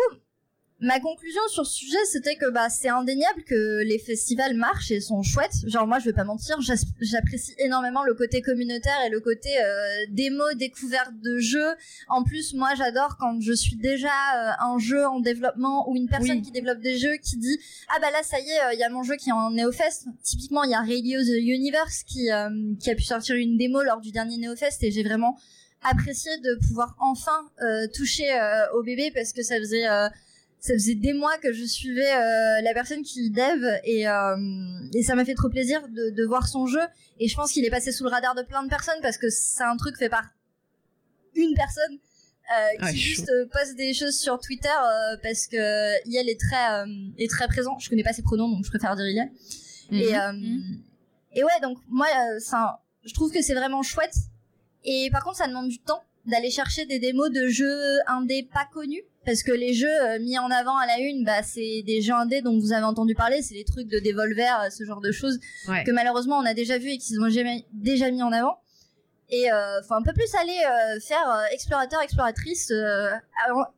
ma 0.80 1.00
conclusion 1.00 1.42
sur 1.50 1.66
ce 1.66 1.74
sujet, 1.74 2.04
c'était 2.06 2.36
que 2.36 2.50
bah 2.52 2.70
c'est 2.70 2.90
indéniable 2.90 3.44
que 3.44 3.82
les 3.84 3.98
festivals 3.98 4.56
marchent 4.56 4.92
et 4.92 5.00
sont 5.00 5.24
chouettes. 5.24 5.68
Genre 5.68 5.88
moi, 5.88 6.00
je 6.00 6.06
vais 6.06 6.14
pas 6.14 6.24
mentir, 6.26 6.60
j'apprécie 7.02 7.54
énormément 7.60 8.04
le 8.04 8.14
côté 8.14 8.42
communautaire 8.42 8.98
et 9.06 9.10
le 9.10 9.20
côté 9.22 9.50
euh, 9.62 10.06
démo, 10.10 10.44
découverte 10.56 11.14
de 11.24 11.40
jeux. 11.40 11.76
En 12.10 12.24
plus, 12.24 12.54
moi, 12.54 12.76
j'adore 12.76 13.18
quand 13.18 13.40
je 13.42 13.54
suis 13.54 13.78
déjà 13.78 14.08
euh, 14.08 14.52
un 14.60 14.78
jeu 14.78 15.06
en 15.08 15.20
développement 15.22 15.90
ou 15.90 15.96
une 15.96 16.10
personne 16.10 16.38
Oui. 16.38 16.42
qui 16.42 16.52
développe 16.52 16.80
des 16.82 16.98
jeux 16.98 17.16
qui 17.24 17.38
dit 17.38 17.58
ah 17.96 18.00
bah 18.02 18.12
là 18.12 18.22
ça 18.24 18.40
y 18.40 18.50
est, 18.50 18.74
il 18.74 18.80
y 18.80 18.84
a 18.84 18.90
mon 18.90 19.04
jeu 19.04 19.16
qui 19.16 19.30
est 19.30 19.34
en 19.34 19.52
NeoFest. 19.52 20.08
Typiquement, 20.24 20.64
il 20.64 20.72
y 20.72 20.76
a 20.76 20.80
Radio 20.82 21.22
the 21.22 21.40
Universe 21.42 22.04
qui 22.04 22.32
euh, 22.32 22.50
qui 22.80 22.90
a 22.92 22.96
pu 22.96 23.04
sortir 23.04 23.36
une 23.38 23.58
démo 23.58 23.82
lors 23.82 24.02
du 24.02 24.12
dernier 24.12 24.38
NeoFest 24.38 24.84
et 24.84 24.92
j'ai 24.92 25.04
vraiment 25.04 25.38
apprécié 25.84 26.36
de 26.40 26.56
pouvoir 26.68 26.96
enfin 27.00 27.50
euh, 27.62 27.88
toucher 27.94 28.32
euh, 28.34 28.66
au 28.74 28.84
bébé 28.84 29.12
parce 29.14 29.34
que 29.34 29.44
ça 29.44 29.58
faisait 29.58 29.88
euh, 29.88 30.08
ça 30.66 30.74
faisait 30.74 30.96
des 30.96 31.14
mois 31.14 31.38
que 31.38 31.52
je 31.54 31.64
suivais 31.64 32.12
euh, 32.14 32.62
la 32.62 32.74
personne 32.74 33.02
qui 33.04 33.30
dev 33.30 33.64
et, 33.84 34.08
euh, 34.08 34.36
et 34.94 35.04
ça 35.04 35.16
m'a 35.16 35.24
fait 35.26 35.36
trop 35.36 35.50
plaisir 35.50 35.88
de, 35.88 36.10
de 36.10 36.24
voir 36.26 36.48
son 36.48 36.66
jeu 36.68 36.82
et 37.20 37.28
je 37.28 37.36
pense 37.36 37.52
qu'il 37.52 37.64
est 37.66 37.70
passé 37.70 37.92
sous 37.92 38.04
le 38.04 38.10
radar 38.10 38.36
de 38.36 38.42
plein 38.44 38.64
de 38.64 38.70
personnes 38.70 39.00
parce 39.02 39.18
que 39.18 39.30
c'est 39.30 39.64
un 39.64 39.78
truc 39.78 39.98
fait 39.98 40.10
par 40.10 40.26
une 41.36 41.54
personne 41.56 41.98
euh, 42.52 42.78
qui 42.80 42.86
Ouais, 42.86 42.96
juste 42.96 43.30
euh, 43.30 43.46
poste 43.52 43.76
des 43.76 43.94
choses 43.94 44.18
sur 44.18 44.40
Twitter 44.40 44.70
euh, 44.70 45.18
parce 45.24 45.48
que 45.48 46.08
Yael 46.10 46.30
est 46.30 46.40
très 46.40 46.82
euh, 46.82 46.86
est 47.18 47.30
très 47.30 47.48
présent 47.48 47.78
je 47.80 47.90
connais 47.90 48.04
pas 48.04 48.14
ses 48.14 48.22
pronoms 48.24 48.50
donc 48.50 48.64
je 48.66 48.70
préfère 48.70 48.96
dire 48.96 49.08
Yael 49.08 49.30
et, 49.92 50.14
Mhm. 50.14 50.16
euh, 50.16 50.32
Mhm. 50.34 50.82
et 51.36 51.44
ouais, 51.44 51.60
donc 51.62 51.78
moi, 51.90 52.08
euh, 52.08 52.40
je 53.04 53.14
trouve 53.14 53.32
que 53.32 53.42
c'est 53.44 53.54
vraiment 53.54 53.84
chouette. 53.84 54.16
Et 54.84 55.10
par 55.12 55.24
contre, 55.24 55.38
ça 55.38 55.48
demande 55.48 55.68
du 55.70 55.78
temps 55.80 56.02
d'aller 56.26 56.50
chercher 56.50 56.88
des 56.88 56.98
démos 56.98 57.30
de 57.30 57.48
jeux 57.50 58.00
indés 58.08 58.48
pas 58.52 58.68
connus. 58.74 59.04
Parce 59.26 59.42
que 59.44 59.52
les 59.52 59.74
jeux 59.74 59.88
euh, 60.04 60.20
mis 60.20 60.38
en 60.38 60.50
avant 60.52 60.78
à 60.78 60.86
la 60.86 61.00
une, 61.00 61.24
bah, 61.26 61.42
c'est 61.44 61.82
des 61.86 62.02
jeux 62.02 62.14
indés 62.14 62.42
dont 62.42 62.58
vous 62.60 62.72
avez 62.74 62.84
entendu 62.86 63.16
parler, 63.16 63.42
c'est 63.42 63.56
les 63.56 63.66
trucs 63.66 63.88
de 63.88 64.00
Devolver, 64.00 64.62
euh, 64.66 64.70
ce 64.70 64.84
genre 64.84 65.02
de 65.02 65.12
choses 65.12 65.40
Ouais. 65.68 65.84
que 65.84 65.92
malheureusement 65.92 66.38
on 66.38 66.46
a 66.46 66.54
déjà 66.54 66.78
vu 66.78 66.90
et 66.92 66.98
qu'ils 66.98 67.20
ont 67.20 67.30
jamais, 67.30 67.66
déjà 67.74 68.12
mis 68.12 68.22
en 68.22 68.32
avant. 68.32 68.60
Et 69.30 69.52
euh, 69.52 69.82
faut 69.88 69.96
un 69.96 70.04
peu 70.04 70.14
plus 70.14 70.34
aller 70.36 70.56
euh, 70.66 71.00
faire 71.00 71.28
euh, 71.30 71.44
explorateur, 71.52 72.02
exploratrice. 72.04 72.70
euh, 72.72 73.10
alors, 73.46 73.74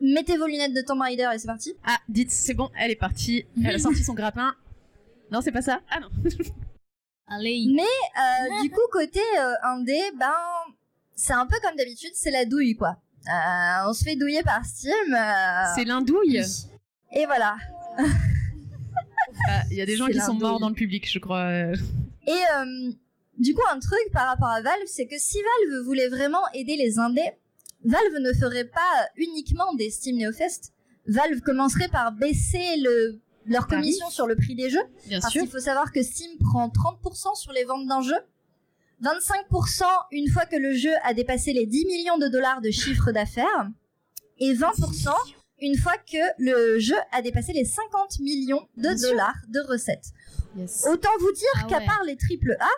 mettez 0.00 0.38
vos 0.38 0.46
lunettes 0.46 0.72
de 0.72 0.80
Tomb 0.80 1.02
Raider 1.02 1.28
et 1.34 1.38
c'est 1.38 1.46
parti. 1.46 1.74
Ah, 1.84 1.98
dites, 2.08 2.30
c'est 2.30 2.54
bon, 2.54 2.70
elle 2.78 2.90
est 2.90 2.96
partie. 2.96 3.44
Elle 3.62 3.74
a 3.74 3.78
sorti 3.78 4.02
son 4.02 4.14
grappin. 4.14 4.54
Non, 5.30 5.42
c'est 5.42 5.52
pas 5.52 5.60
ça 5.60 5.80
Ah 5.90 6.00
non. 6.00 6.08
Allez. 7.26 7.66
Mais 7.74 7.82
euh, 7.82 8.62
du 8.62 8.70
coup, 8.70 8.80
côté 8.90 9.20
euh, 9.38 9.52
indé, 9.64 10.00
ben, 10.18 10.32
c'est 11.14 11.34
un 11.34 11.44
peu 11.46 11.56
comme 11.62 11.76
d'habitude, 11.76 12.12
c'est 12.14 12.30
la 12.30 12.46
douille, 12.46 12.74
quoi. 12.74 12.96
Euh, 13.28 13.88
on 13.88 13.92
se 13.92 14.04
fait 14.04 14.16
douiller 14.16 14.42
par 14.42 14.64
Steam. 14.64 14.92
euh, 15.14 15.64
C'est 15.74 15.84
l'indouille. 15.84 16.40
et 17.12 17.26
voilà. 17.26 17.56
Ah, 19.48 19.62
Il 19.70 19.76
y 19.76 19.82
a 19.82 19.86
des 19.86 19.96
gens 19.96 20.06
qui 20.06 20.20
sont 20.20 20.34
morts 20.34 20.58
dans 20.60 20.68
le 20.68 20.74
public, 20.74 21.08
je 21.10 21.18
crois. 21.18 21.50
Et 21.52 21.74
euh, 22.56 22.90
du 23.38 23.54
coup, 23.54 23.62
un 23.70 23.78
truc 23.78 24.00
par 24.12 24.26
rapport 24.26 24.48
à 24.48 24.60
Valve, 24.62 24.86
c'est 24.86 25.06
que 25.06 25.18
si 25.18 25.38
Valve 25.38 25.84
voulait 25.84 26.08
vraiment 26.08 26.40
aider 26.54 26.76
les 26.76 26.98
indés, 26.98 27.30
Valve 27.84 28.18
ne 28.20 28.32
ferait 28.32 28.64
pas 28.66 29.08
uniquement 29.16 29.74
des 29.74 29.90
Steam 29.90 30.16
Neofest. 30.18 30.72
Valve 31.06 31.40
commencerait 31.40 31.88
par 31.88 32.12
baisser 32.12 32.76
le, 32.78 33.20
leur 33.46 33.66
commission 33.66 34.10
sur 34.10 34.26
le 34.26 34.36
prix 34.36 34.54
des 34.54 34.68
jeux. 34.70 34.82
Bien 35.06 35.20
Parce 35.20 35.32
sûr. 35.32 35.42
qu'il 35.42 35.50
faut 35.50 35.60
savoir 35.60 35.92
que 35.92 36.02
Steam 36.02 36.30
prend 36.40 36.68
30% 36.68 37.36
sur 37.36 37.52
les 37.52 37.64
ventes 37.64 37.86
d'un 37.86 38.02
jeu, 38.02 38.16
25% 39.02 39.84
une 40.12 40.28
fois 40.28 40.44
que 40.46 40.56
le 40.56 40.72
jeu 40.74 40.92
a 41.04 41.14
dépassé 41.14 41.52
les 41.52 41.66
10 41.66 41.86
millions 41.86 42.18
de 42.18 42.28
dollars 42.28 42.60
de 42.60 42.70
chiffre 42.70 43.12
d'affaires, 43.12 43.68
et 44.38 44.52
20% 44.54 45.10
une 45.60 45.76
fois 45.76 45.96
que 46.10 46.18
le 46.38 46.78
jeu 46.78 46.96
a 47.12 47.20
dépassé 47.22 47.52
les 47.52 47.64
50 47.64 48.20
millions 48.20 48.68
de 48.76 49.00
dollars 49.02 49.34
de 49.48 49.60
recettes. 49.60 50.06
Yes. 50.56 50.84
Autant 50.88 51.10
vous 51.20 51.32
dire 51.32 51.48
Ah 51.56 51.64
qu'à 51.68 51.78
ouais. 51.78 51.86
part 51.86 52.02
les 52.04 52.16
triple 52.16 52.56
A, 52.60 52.68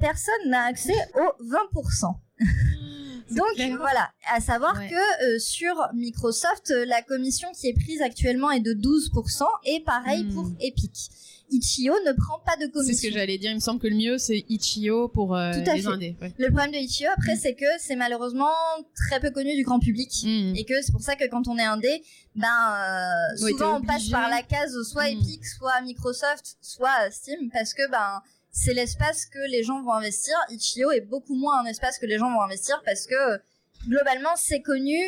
personne 0.00 0.48
n'a 0.48 0.64
accès 0.64 0.94
aux 1.14 1.44
20%. 1.44 2.14
Donc 3.30 3.54
clair. 3.54 3.76
voilà, 3.78 4.10
à 4.32 4.40
savoir 4.40 4.76
Ouais. 4.76 4.88
que 4.88 5.24
euh, 5.36 5.38
sur 5.38 5.74
Microsoft, 5.94 6.70
euh, 6.72 6.84
la 6.84 7.00
commission 7.02 7.48
qui 7.52 7.68
est 7.68 7.74
prise 7.74 8.02
actuellement 8.02 8.50
est 8.50 8.60
de 8.60 8.74
12% 8.74 9.44
et 9.66 9.80
pareil 9.80 10.24
Hmm. 10.24 10.34
pour 10.34 10.50
Epic. 10.60 11.10
Itch.io 11.50 11.92
ne 12.06 12.12
prend 12.12 12.38
pas 12.46 12.56
de 12.56 12.62
C'est 12.62 12.66
ce 12.66 12.72
que 12.72 12.78
commission. 12.78 13.10
j'allais 13.12 13.38
dire. 13.38 13.50
Il 13.50 13.56
me 13.56 13.60
semble 13.60 13.80
que 13.80 13.86
le 13.88 13.96
mieux, 13.96 14.18
c'est 14.18 14.44
Itch.io 14.48 15.08
pour 15.08 15.34
euh, 15.36 15.52
Tout 15.52 15.70
à 15.70 15.74
les 15.74 15.82
fait. 15.82 15.88
indés. 15.88 16.16
ouais. 16.22 16.32
Le 16.38 16.46
problème 16.48 16.70
de 16.72 16.76
Itch.io 16.76 17.08
après, 17.16 17.36
c'est 17.36 17.54
que 17.54 17.64
c'est 17.78 17.96
malheureusement 17.96 18.52
très 18.94 19.20
peu 19.20 19.30
connu 19.30 19.54
du 19.56 19.62
grand 19.64 19.78
public. 19.80 20.10
Mm. 20.24 20.54
Et 20.56 20.64
que 20.64 20.80
c'est 20.82 20.92
pour 20.92 21.02
ça 21.02 21.16
que 21.16 21.28
quand 21.28 21.48
on 21.48 21.58
est 21.58 21.64
indé, 21.64 22.02
ben 22.34 22.46
euh, 22.48 23.42
Ouais, 23.44 23.50
souvent 23.52 23.78
on 23.78 23.82
passe 23.82 24.08
par 24.08 24.28
la 24.30 24.42
case 24.42 24.74
soit 24.88 25.10
Mm. 25.10 25.18
Epic, 25.18 25.44
soit 25.46 25.80
Microsoft, 25.82 26.56
soit 26.60 27.10
Steam 27.10 27.50
parce 27.52 27.74
que 27.74 27.88
ben 27.90 28.22
c'est 28.52 28.74
l'espace 28.74 29.26
que 29.26 29.50
les 29.50 29.62
gens 29.62 29.82
vont 29.82 29.92
investir. 29.92 30.34
Itch.io 30.50 30.90
est 30.92 31.00
beaucoup 31.02 31.34
moins 31.34 31.60
un 31.60 31.66
espace 31.66 31.98
que 31.98 32.06
les 32.06 32.18
gens 32.18 32.30
vont 32.32 32.42
investir 32.42 32.80
parce 32.84 33.06
que 33.06 33.40
globalement 33.88 34.34
c'est 34.36 34.60
connu 34.60 34.98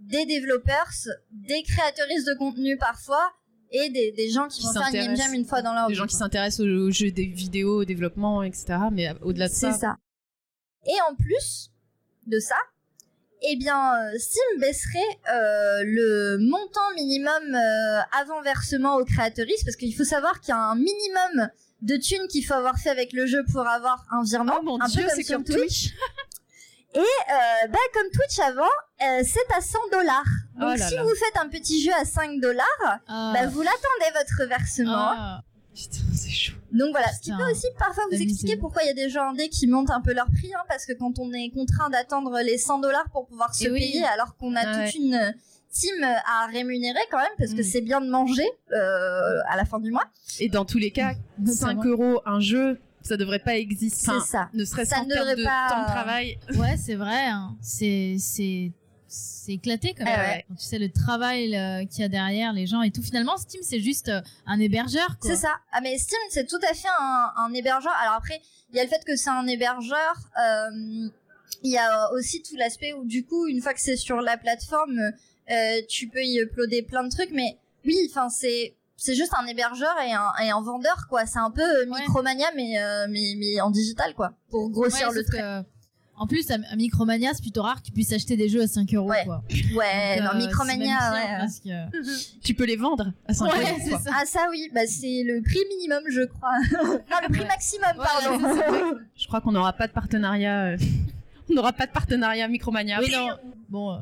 des 0.00 0.26
développeurs, 0.26 0.88
des 1.30 1.62
créatrices 1.62 2.24
de 2.24 2.34
contenu 2.34 2.76
parfois 2.76 3.32
et 3.72 3.90
des, 3.90 4.12
des 4.12 4.30
gens 4.30 4.48
qui, 4.48 4.60
Qui 4.60 4.66
vont 4.66 4.72
faire 4.72 4.82
une 4.88 4.92
game 4.92 5.02
s'intéressent. 5.02 5.26
jam 5.26 5.34
une 5.34 5.44
fois 5.44 5.62
dans 5.62 5.74
leur 5.74 5.88
vie, 5.88 5.94
gens 5.94 6.06
qui 6.06 6.14
s'intéressent 6.16 6.60
aux, 6.60 6.90
jeux 6.90 7.10
des 7.10 7.26
vidéos, 7.26 7.80
au 7.80 7.84
développement, 7.84 8.42
etc. 8.42 8.76
Mais 8.92 9.12
au-delà 9.22 9.48
de 9.48 9.52
C'est 9.52 9.72
ça, 9.72 9.78
ça. 9.78 9.96
Et 10.86 11.10
en 11.10 11.14
plus 11.14 11.70
de 12.26 12.38
ça, 12.38 12.56
eh 13.42 13.56
bien, 13.56 13.94
euh, 13.94 14.18
Steam 14.18 14.60
baisserait 14.60 14.98
euh, 15.32 15.82
le 15.84 16.38
montant 16.38 16.94
minimum 16.94 17.54
euh, 17.54 18.00
avant 18.20 18.40
versement 18.42 18.96
aux 18.96 19.04
créatrices, 19.04 19.64
parce 19.64 19.76
qu'il 19.76 19.94
faut 19.94 20.04
savoir 20.04 20.40
qu'il 20.40 20.50
y 20.50 20.52
a 20.52 20.60
un 20.60 20.76
minimum 20.76 21.48
de 21.80 21.96
thunes 21.96 22.28
qu'il 22.28 22.44
faut 22.44 22.54
avoir 22.54 22.78
fait 22.78 22.90
avec 22.90 23.12
le 23.12 23.26
jeu 23.26 23.44
pour 23.50 23.66
avoir 23.66 24.06
un 24.10 24.22
virement. 24.22 24.58
Oh 24.60 24.62
mon 24.62 24.80
un 24.80 24.86
dieu, 24.86 25.02
peu 25.02 25.08
comme 25.08 25.16
c'est 25.16 25.22
sur 25.24 25.36
comme 25.36 25.44
Twitch. 25.44 25.90
Twitch. 26.94 27.04
Euh, 27.04 27.68
bah, 27.68 27.78
comme 27.94 28.10
Twitch 28.12 28.38
avant, 28.40 28.62
euh, 28.64 29.22
c'est 29.24 29.54
à 29.56 29.60
100 29.60 29.78
dollars. 29.92 30.24
Donc, 30.58 30.70
Oh 30.74 30.78
là 30.78 30.88
si 30.88 30.94
là. 30.94 31.02
vous 31.02 31.14
faites 31.14 31.36
un 31.40 31.48
petit 31.48 31.82
jeu 31.82 31.92
à 32.00 32.04
5 32.04 32.40
dollars, 32.40 32.66
Ah. 33.08 33.32
bah, 33.34 33.46
vous 33.46 33.62
l'attendez 33.62 34.12
votre 34.18 34.48
versement. 34.48 34.92
Ah. 35.16 35.42
Putain, 35.74 35.98
c'est 36.14 36.30
chaud. 36.30 36.52
Donc 36.70 36.90
voilà, 36.90 37.08
ce 37.12 37.20
qui 37.20 37.30
peut 37.30 37.50
aussi 37.50 37.66
parfois 37.78 38.04
vous 38.10 38.16
expliquer 38.20 38.56
pourquoi 38.58 38.82
il 38.82 38.86
y 38.88 38.90
a 38.90 38.94
des 38.94 39.08
jeux 39.08 39.20
indés 39.20 39.48
qui 39.48 39.66
montent 39.66 39.90
un 39.90 40.00
peu 40.02 40.12
leur 40.12 40.26
prix, 40.26 40.52
hein, 40.54 40.62
parce 40.68 40.84
que 40.86 40.92
quand 40.92 41.18
on 41.18 41.32
est 41.32 41.50
contraint 41.50 41.88
d'attendre 41.90 42.38
les 42.44 42.58
100 42.58 42.78
dollars 42.80 43.08
pour 43.10 43.26
pouvoir 43.26 43.54
se 43.54 43.64
Eh 43.66 43.70
oui. 43.70 43.78
payer, 43.80 44.04
alors 44.04 44.36
qu'on 44.36 44.54
a 44.54 44.60
Ah 44.66 44.84
toute 44.84 44.94
une 44.94 45.34
team 45.70 46.04
à 46.04 46.46
rémunérer 46.46 47.00
quand 47.10 47.18
même, 47.18 47.32
parce 47.38 47.52
que 47.54 47.60
Mm. 47.60 47.64
c'est 47.64 47.80
bien 47.80 48.00
de 48.02 48.08
manger 48.10 48.46
euh, 48.72 49.40
à 49.48 49.56
la 49.56 49.64
fin 49.64 49.80
du 49.80 49.90
mois. 49.90 50.04
Et 50.40 50.48
dans 50.50 50.66
tous 50.66 50.76
les 50.78 50.90
cas, 50.90 51.12
Notamment. 51.38 51.82
5 51.82 51.86
euros 51.86 52.20
un 52.26 52.40
jeu, 52.40 52.78
ça 53.04 53.16
devrait 53.16 53.38
pas 53.38 53.56
exister. 53.56 54.04
C'est 54.04 54.10
Enfin, 54.10 54.24
ça. 54.24 54.50
ne 54.54 54.64
serait-ce 54.64 54.90
Ça 54.90 54.96
qu'en 54.96 55.04
ne 55.06 55.08
termes 55.12 55.20
devrait 55.28 55.36
de 55.36 55.44
pas- 55.44 55.68
temps 55.70 55.82
de 55.82 55.86
travail. 55.86 56.38
Ouais, 56.56 56.76
c'est 56.76 56.94
vrai. 56.94 57.26
hein. 57.26 57.56
C'est 57.60 58.16
c'est 58.18 58.72
c'est 59.08 59.52
éclaté 59.52 59.92
quand 59.96 60.04
même. 60.04 60.14
Eh 60.16 60.28
ouais. 60.36 60.44
Quand 60.48 60.54
tu 60.54 60.64
sais 60.64 60.78
le 60.78 60.90
travail 60.90 61.54
euh, 61.54 61.84
qu'il 61.84 62.00
y 62.00 62.04
a 62.04 62.08
derrière 62.08 62.52
les 62.54 62.66
gens 62.66 62.80
et 62.82 62.90
tout. 62.90 63.02
Finalement, 63.02 63.36
Steam 63.36 63.60
c'est 63.62 63.80
juste 63.80 64.08
euh, 64.08 64.20
un 64.46 64.58
hébergeur. 64.58 65.18
quoi. 65.20 65.30
C'est 65.30 65.36
ça. 65.36 65.52
Ah 65.72 65.80
mais 65.82 65.98
Steam 65.98 66.18
c'est 66.30 66.46
tout 66.46 66.60
à 66.70 66.72
fait 66.74 66.88
un, 66.98 67.30
un 67.36 67.52
hébergeur. 67.52 67.92
Alors 68.02 68.14
après, 68.14 68.40
il 68.70 68.76
y 68.76 68.80
a 68.80 68.84
le 68.84 68.88
fait 68.88 69.04
que 69.04 69.14
c'est 69.16 69.28
un 69.30 69.46
hébergeur. 69.46 70.14
euh, 70.40 71.08
Il 71.62 71.70
y 71.70 71.76
a 71.78 72.10
aussi 72.12 72.42
tout 72.42 72.56
l'aspect 72.56 72.94
où 72.94 73.04
du 73.04 73.24
coup, 73.26 73.46
une 73.46 73.60
fois 73.60 73.74
que 73.74 73.80
c'est 73.80 73.96
sur 73.96 74.20
la 74.22 74.36
plateforme, 74.38 74.98
euh, 75.50 75.80
tu 75.88 76.08
peux 76.08 76.24
y 76.24 76.38
uploader 76.40 76.82
plein 76.82 77.04
de 77.04 77.10
trucs. 77.10 77.32
Mais 77.32 77.58
oui, 77.84 77.96
enfin 78.10 78.30
c'est 78.30 78.74
c'est 79.04 79.14
juste 79.14 79.32
un 79.38 79.46
hébergeur 79.46 79.94
et 80.06 80.12
un, 80.12 80.30
et 80.44 80.50
un 80.50 80.60
vendeur 80.62 81.06
quoi. 81.08 81.26
C'est 81.26 81.38
un 81.40 81.50
peu 81.50 81.62
euh, 81.62 81.86
Ouais. 81.90 82.00
Micromania 82.00 82.46
mais, 82.56 82.78
euh, 82.78 83.06
mais 83.10 83.34
mais 83.36 83.60
en 83.60 83.70
digital 83.70 84.14
quoi. 84.14 84.32
Pour 84.50 84.70
grossir 84.70 85.08
Ouais, 85.08 85.14
le 85.16 85.24
trait. 85.24 85.38
que, 85.38 85.62
en 86.14 86.26
plus, 86.26 86.48
à, 86.52 86.58
Micromania, 86.76 87.30
c'est 87.34 87.40
plutôt 87.42 87.62
rare 87.62 87.80
que 87.80 87.86
tu 87.86 87.90
puisses 87.90 88.12
acheter 88.12 88.36
des 88.36 88.48
jeux 88.48 88.62
à 88.62 88.68
5 88.68 88.94
euros. 88.94 89.08
Ouais. 89.08 89.24
Quoi. 89.24 89.42
Ouais, 89.74 90.18
Donc, 90.18 90.28
euh, 90.28 90.32
même 90.34 90.36
Micromania 90.46 91.12
ouais. 91.14 91.38
parce 91.38 91.58
que- 91.58 92.40
Tu 92.44 92.54
peux 92.54 92.64
les 92.64 92.76
vendre 92.76 93.12
à 93.26 93.34
5 93.34 93.46
Ouais, 93.52 93.76
euros. 93.90 93.98
Ah 94.14 94.24
ça 94.24 94.46
oui, 94.50 94.70
bah 94.72 94.82
c'est 94.86 95.24
le 95.24 95.42
prix 95.42 95.58
minimum 95.70 96.02
je 96.10 96.22
crois. 96.26 96.58
non 97.10 97.16
le 97.22 97.28
prix 97.32 97.40
Ouais. 97.40 97.48
maximum 97.48 97.90
Ouais, 97.98 98.04
pardon. 98.04 98.54
ça. 98.54 98.98
Je 99.16 99.26
crois 99.26 99.40
qu'on 99.40 99.52
n'aura 99.52 99.72
pas 99.72 99.88
de 99.88 99.92
partenariat. 99.92 100.66
euh, 100.66 100.76
On 101.50 101.54
n'aura 101.54 101.72
pas 101.72 101.86
de 101.86 101.92
partenariat 101.92 102.46
Micromania. 102.46 103.00
Oui, 103.00 103.10
non. 103.12 103.28
Bon, 103.68 103.92
euh, 103.94 103.98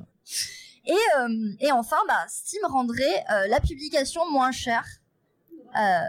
Et, 0.87 0.93
euh, 1.19 1.53
et 1.61 1.73
enfin, 1.73 1.99
bah, 2.09 2.25
Steam 2.29 2.63
rendrait 2.65 3.25
euh, 3.31 3.47
la 3.49 3.61
publication 3.61 4.29
moins 4.31 4.53
chère. 4.53 4.87
Euh, 5.79 6.01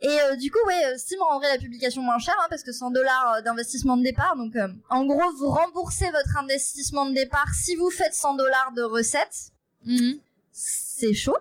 et 0.00 0.20
euh, 0.20 0.36
du 0.36 0.50
coup, 0.50 0.58
ouais, 0.66 0.84
euh, 0.86 0.98
Steam 0.98 1.20
rendrait 1.22 1.52
la 1.52 1.58
publication 1.58 2.02
moins 2.02 2.18
chère 2.18 2.36
hein, 2.40 2.46
parce 2.48 2.62
que 2.62 2.72
100 2.72 2.92
dollars 2.92 3.42
d'investissement 3.42 3.96
de 3.96 4.04
départ. 4.04 4.36
Donc, 4.36 4.54
euh, 4.54 4.68
en 4.90 5.04
gros, 5.04 5.32
vous 5.36 5.48
remboursez 5.50 6.08
votre 6.10 6.36
investissement 6.38 7.06
de 7.06 7.14
départ 7.14 7.52
si 7.54 7.74
vous 7.74 7.90
faites 7.90 8.14
100 8.14 8.34
dollars 8.34 8.72
de 8.76 8.82
recettes. 8.82 9.50
mhm. 9.84 10.20
C'est 10.52 11.14
chaud. 11.14 11.36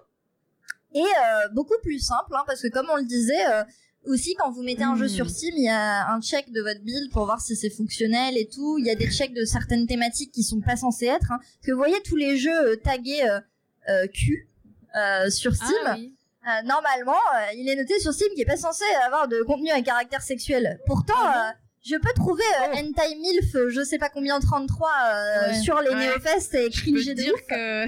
Et 0.94 1.02
euh, 1.02 1.48
beaucoup 1.54 1.78
plus 1.82 2.00
simple, 2.00 2.36
hein, 2.36 2.44
parce 2.46 2.62
que 2.62 2.68
comme 2.68 2.88
on 2.90 2.96
le 2.98 3.06
disait, 3.06 3.46
euh, 3.52 3.64
aussi 4.08 4.36
quand 4.36 4.52
vous 4.52 4.64
mettez 4.64 4.84
un 4.84 4.96
jeu 4.96 5.08
sur 5.08 5.30
Steam, 5.30 5.54
il 5.58 5.64
y 5.64 5.70
a 5.70 6.10
un 6.12 6.22
check 6.22 6.52
de 6.52 6.62
votre 6.62 6.82
build 6.82 7.12
pour 7.12 7.26
voir 7.26 7.42
si 7.42 7.56
c'est 7.56 7.70
fonctionnel 7.70 8.38
et 8.38 8.48
tout. 8.48 8.78
Il 8.80 8.86
y 8.86 8.90
a 8.90 8.96
des 8.96 9.10
checks 9.12 9.34
de 9.34 9.46
certaines 9.46 9.88
thématiques 9.88 10.32
qui 10.32 10.44
sont 10.44 10.62
pas 10.62 10.76
censés 10.76 11.06
être. 11.08 11.32
Hein. 11.32 11.40
Parce 11.40 11.66
que 11.68 11.72
vous 11.72 11.78
voyez 11.78 12.02
tous 12.04 12.16
les 12.16 12.38
jeux 12.38 12.72
euh, 12.72 12.76
tagués 12.76 13.24
euh, 13.24 13.40
euh, 13.90 14.08
Q 14.08 14.48
sur 15.30 15.56
Steam. 15.56 15.70
Ah, 15.86 15.96
oui. 15.98 16.14
Euh, 16.48 16.62
normalement, 16.66 17.14
il 17.56 17.68
est 17.70 17.76
noté 17.76 18.00
sur 18.00 18.14
Steam 18.14 18.30
qui 18.34 18.42
est 18.42 18.46
pas 18.46 18.56
censé 18.58 18.84
avoir 19.06 19.28
de 19.28 19.42
contenu 19.44 19.70
à 19.70 19.82
caractère 19.82 20.22
sexuel. 20.22 20.80
Pourtant, 20.88 21.14
Ah 21.18 21.54
je 21.84 21.96
peux 21.96 22.14
trouver 22.16 22.44
euh, 22.62 22.74
Hentai 22.76 23.16
Milf, 23.16 23.56
je 23.70 23.84
sais 23.84 23.98
pas 23.98 24.10
combien 24.10 24.40
33 24.40 24.90
euh, 24.90 25.48
Ouais. 25.50 25.60
sur 25.62 25.80
les 25.82 25.90
Ouais. 25.90 26.08
Neofest 26.08 26.54
et 26.56 26.70
cringe 26.70 27.06
de 27.06 27.14
dire 27.14 27.34
ouf. 27.34 27.42
que 27.48 27.86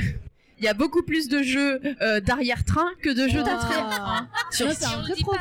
il 0.59 0.65
y 0.65 0.67
a 0.67 0.73
beaucoup 0.73 1.03
plus 1.03 1.27
de 1.27 1.41
jeux 1.41 1.79
euh, 2.01 2.19
d'arrière-train 2.19 2.87
que 3.01 3.09
de 3.09 3.27
jeux 3.29 3.43
d'attrait. 3.43 3.75
Ah. 3.79 4.27
Sur 4.51 4.67
Ouais, 4.67 4.73
c'est 4.73 4.85
un 4.85 5.01
pro- 5.21 5.35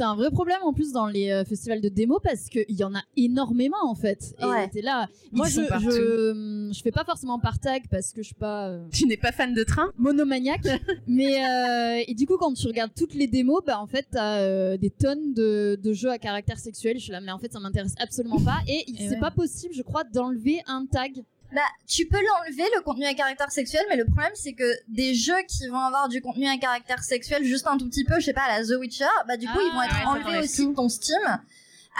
un 0.00 0.14
vrai 0.16 0.30
problème 0.30 0.58
en 0.62 0.72
plus 0.72 0.92
dans 0.92 1.06
les 1.06 1.30
euh, 1.30 1.44
festivals 1.44 1.80
de 1.80 1.88
démo 1.88 2.20
parce 2.22 2.48
qu'il 2.48 2.64
y 2.68 2.84
en 2.84 2.94
a 2.94 3.02
énormément 3.16 3.82
en 3.88 3.94
fait. 3.94 4.34
Et 4.40 4.44
Ouais. 4.44 4.70
là. 4.82 5.08
Moi 5.32 5.48
je, 5.48 5.62
partout. 5.62 5.90
je 5.90 6.70
je 6.74 6.82
fais 6.82 6.90
pas 6.92 7.04
forcément 7.04 7.38
par 7.38 7.58
tag 7.58 7.82
parce 7.90 8.12
que 8.12 8.22
je 8.22 8.26
suis 8.26 8.34
pas 8.34 8.68
euh, 8.68 8.84
Tu 8.92 9.06
n'es 9.06 9.16
pas 9.16 9.32
fan 9.32 9.54
de 9.54 9.62
train 9.64 9.90
monomaniaque. 9.96 10.66
mais 11.06 11.44
euh, 11.44 12.02
et 12.06 12.14
du 12.14 12.26
coup 12.26 12.36
quand 12.38 12.52
tu 12.54 12.66
regardes 12.66 12.92
toutes 12.94 13.14
les 13.14 13.26
démos, 13.26 13.62
bah 13.66 13.78
en 13.80 13.86
fait 13.86 14.06
t'as 14.10 14.38
euh, 14.40 14.76
des 14.76 14.90
tonnes 14.90 15.34
de, 15.34 15.78
de 15.82 15.92
jeux 15.92 16.10
à 16.10 16.18
caractère 16.18 16.58
sexuel. 16.58 16.98
Je 16.98 17.04
suis 17.04 17.12
là 17.12 17.20
mais 17.20 17.32
en 17.32 17.38
fait 17.38 17.52
ça 17.52 17.60
m'intéresse 17.60 17.94
absolument 17.98 18.40
pas. 18.40 18.58
Et 18.68 18.84
Et 18.90 18.94
c'est 18.98 19.10
ouais. 19.14 19.18
pas 19.20 19.30
possible 19.30 19.74
je 19.74 19.82
crois 19.82 20.04
d'enlever 20.04 20.60
un 20.66 20.86
tag. 20.86 21.22
Bah, 21.54 21.60
tu 21.86 22.06
peux 22.06 22.16
l'enlever, 22.20 22.64
le 22.76 22.82
contenu 22.82 23.04
à 23.04 23.14
caractère 23.14 23.50
sexuel, 23.50 23.82
mais 23.90 23.96
le 23.96 24.04
problème, 24.06 24.32
c'est 24.34 24.54
que 24.54 24.72
des 24.88 25.14
jeux 25.14 25.42
qui 25.48 25.68
vont 25.68 25.78
avoir 25.80 26.08
du 26.08 26.20
contenu 26.22 26.46
à 26.48 26.56
caractère 26.56 27.02
sexuel 27.04 27.44
juste 27.44 27.66
un 27.66 27.76
tout 27.76 27.88
petit 27.88 28.04
peu, 28.04 28.18
je 28.20 28.24
sais 28.26 28.32
pas, 28.32 28.42
à 28.42 28.58
la 28.60 28.64
The 28.66 28.78
Witcher, 28.80 29.04
bah, 29.28 29.36
du 29.36 29.46
coup, 29.46 29.52
Ah, 29.58 29.62
ils 29.66 29.72
vont 29.72 29.82
être 29.82 29.94
ouais, 29.94 30.02
ça 30.02 30.08
enlevés 30.08 30.38
aussi 30.44 30.66
de 30.66 30.74
ton 30.74 30.88
Steam. 30.88 31.40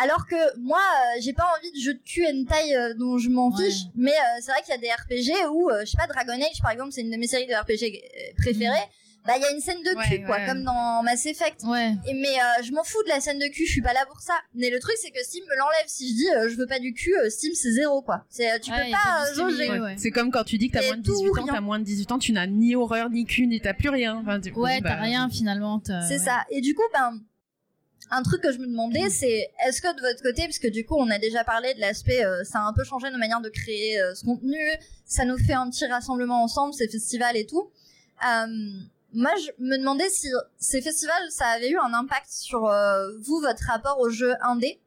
Alors 0.02 0.26
que 0.26 0.58
moi, 0.58 0.80
euh, 0.80 1.20
j'ai 1.20 1.34
pas 1.34 1.44
envie 1.58 1.70
de 1.70 1.78
jeux 1.78 1.92
de 1.92 2.02
cul 2.02 2.24
hentai 2.26 2.74
euh, 2.76 2.94
dont 2.94 3.18
je 3.18 3.28
m'en 3.28 3.50
Ouais. 3.54 3.62
fiche, 3.68 3.82
mais 3.94 4.12
euh, 4.12 4.40
c'est 4.40 4.50
vrai 4.50 4.62
qu'il 4.62 4.70
y 4.74 4.78
a 4.78 4.80
des 4.80 4.90
RPG 4.90 5.48
où, 5.50 5.68
euh, 5.68 5.80
je 5.84 5.90
sais 5.90 5.98
pas, 5.98 6.06
Dragon 6.06 6.32
Age, 6.32 6.62
par 6.62 6.70
exemple, 6.70 6.92
c'est 6.92 7.02
une 7.02 7.10
de 7.10 7.16
mes 7.18 7.26
séries 7.26 7.46
de 7.46 7.52
RPG 7.54 8.34
préférées, 8.38 8.88
bah, 9.26 9.34
il 9.36 9.42
y 9.42 9.44
a 9.44 9.50
une 9.52 9.60
scène 9.60 9.82
de 9.82 9.96
Ouais, 9.96 10.04
cul, 10.18 10.24
quoi, 10.24 10.36
ouais. 10.36 10.46
comme 10.46 10.64
dans 10.64 11.02
Mass 11.04 11.24
Effect. 11.26 11.62
Ouais. 11.64 11.92
Et 12.08 12.14
mais 12.14 12.28
euh, 12.28 12.62
je 12.64 12.72
m'en 12.72 12.82
fous 12.82 13.02
de 13.04 13.08
la 13.08 13.20
scène 13.20 13.38
de 13.38 13.46
cul, 13.46 13.64
je 13.66 13.70
suis 13.72 13.82
pas 13.82 13.92
là 13.92 14.04
pour 14.08 14.20
ça. 14.20 14.34
Mais 14.54 14.68
le 14.70 14.78
truc 14.80 14.94
c'est 15.00 15.10
que 15.10 15.22
Steam 15.22 15.44
me 15.44 15.56
l'enlève. 15.58 15.86
Si 15.86 16.08
je 16.10 16.14
dis 16.14 16.28
euh, 16.30 16.48
je 16.50 16.56
veux 16.56 16.66
pas 16.66 16.78
du 16.80 16.92
cul, 16.92 17.14
euh, 17.18 17.30
Steam 17.30 17.52
c'est 17.54 17.72
zéro 17.72 18.02
quoi. 18.02 18.24
C'est 18.28 18.50
euh, 18.50 18.58
tu 18.58 18.70
Ouais, 18.70 18.86
peux 18.86 18.90
pas 18.92 19.24
euh, 19.30 19.34
jauger. 19.34 19.70
ouais. 19.70 19.78
Ouais. 19.80 19.94
C'est 19.98 20.10
comme 20.10 20.30
quand 20.30 20.44
tu 20.44 20.58
dis 20.58 20.68
que 20.70 20.78
t'as 20.78 20.86
moins 20.86 20.96
de 20.96 21.02
tout 21.02 21.12
18 21.14 21.28
ou 21.30 21.38
ans, 21.38 21.46
t'as 21.46 21.60
moins 21.60 21.78
de 21.78 21.84
18 21.84 22.12
ans, 22.12 22.18
tu 22.18 22.32
n'as 22.32 22.46
ni 22.46 22.74
horreur, 22.74 23.10
ni 23.10 23.24
cul, 23.24 23.46
ni 23.46 23.60
t'as 23.60 23.74
plus 23.74 23.88
rien. 23.90 24.16
Enfin, 24.22 24.38
du 24.38 24.52
coup, 24.52 24.62
Ouais, 24.62 24.80
bah, 24.80 24.90
t'as 24.90 25.00
rien 25.02 25.28
finalement. 25.30 25.80
C'est 25.84 25.92
ouais. 25.92 26.18
ça. 26.18 26.44
Et 26.50 26.60
du 26.60 26.74
coup 26.74 26.82
ben 26.92 27.20
un 28.10 28.22
truc 28.22 28.42
que 28.42 28.52
je 28.52 28.58
me 28.58 28.66
demandais 28.66 29.08
c'est 29.08 29.48
est-ce 29.66 29.80
que 29.80 29.94
de 29.96 30.00
votre 30.02 30.22
côté 30.22 30.42
parce 30.42 30.58
que 30.58 30.66
du 30.68 30.84
coup 30.84 30.96
on 30.98 31.08
a 31.08 31.18
déjà 31.18 31.44
parlé 31.44 31.72
de 31.72 31.80
l'aspect 31.80 32.22
euh, 32.24 32.44
ça 32.44 32.58
a 32.58 32.62
un 32.62 32.72
peu 32.74 32.84
changé 32.84 33.08
nos 33.10 33.16
manières 33.16 33.40
de 33.40 33.48
créer 33.48 33.98
euh, 34.00 34.14
ce 34.14 34.24
contenu, 34.24 34.58
ça 35.06 35.24
nous 35.24 35.38
fait 35.38 35.54
un 35.54 35.70
petit 35.70 35.86
rassemblement 35.86 36.42
ensemble 36.42 36.74
ces 36.74 36.88
festivals 36.88 37.36
et 37.36 37.46
tout. 37.46 37.70
Euh, 38.28 38.46
moi, 39.12 39.32
je 39.36 39.50
me 39.62 39.76
demandais 39.78 40.08
si 40.08 40.28
ces 40.58 40.80
festivals, 40.80 41.30
ça 41.30 41.46
avait 41.46 41.70
eu 41.70 41.78
un 41.78 41.92
impact 41.94 42.30
sur 42.30 42.66
euh, 42.66 43.08
vous, 43.20 43.40
votre 43.40 43.64
rapport 43.64 43.98
au 44.00 44.10
jeu 44.10 44.34
indé, 44.42 44.80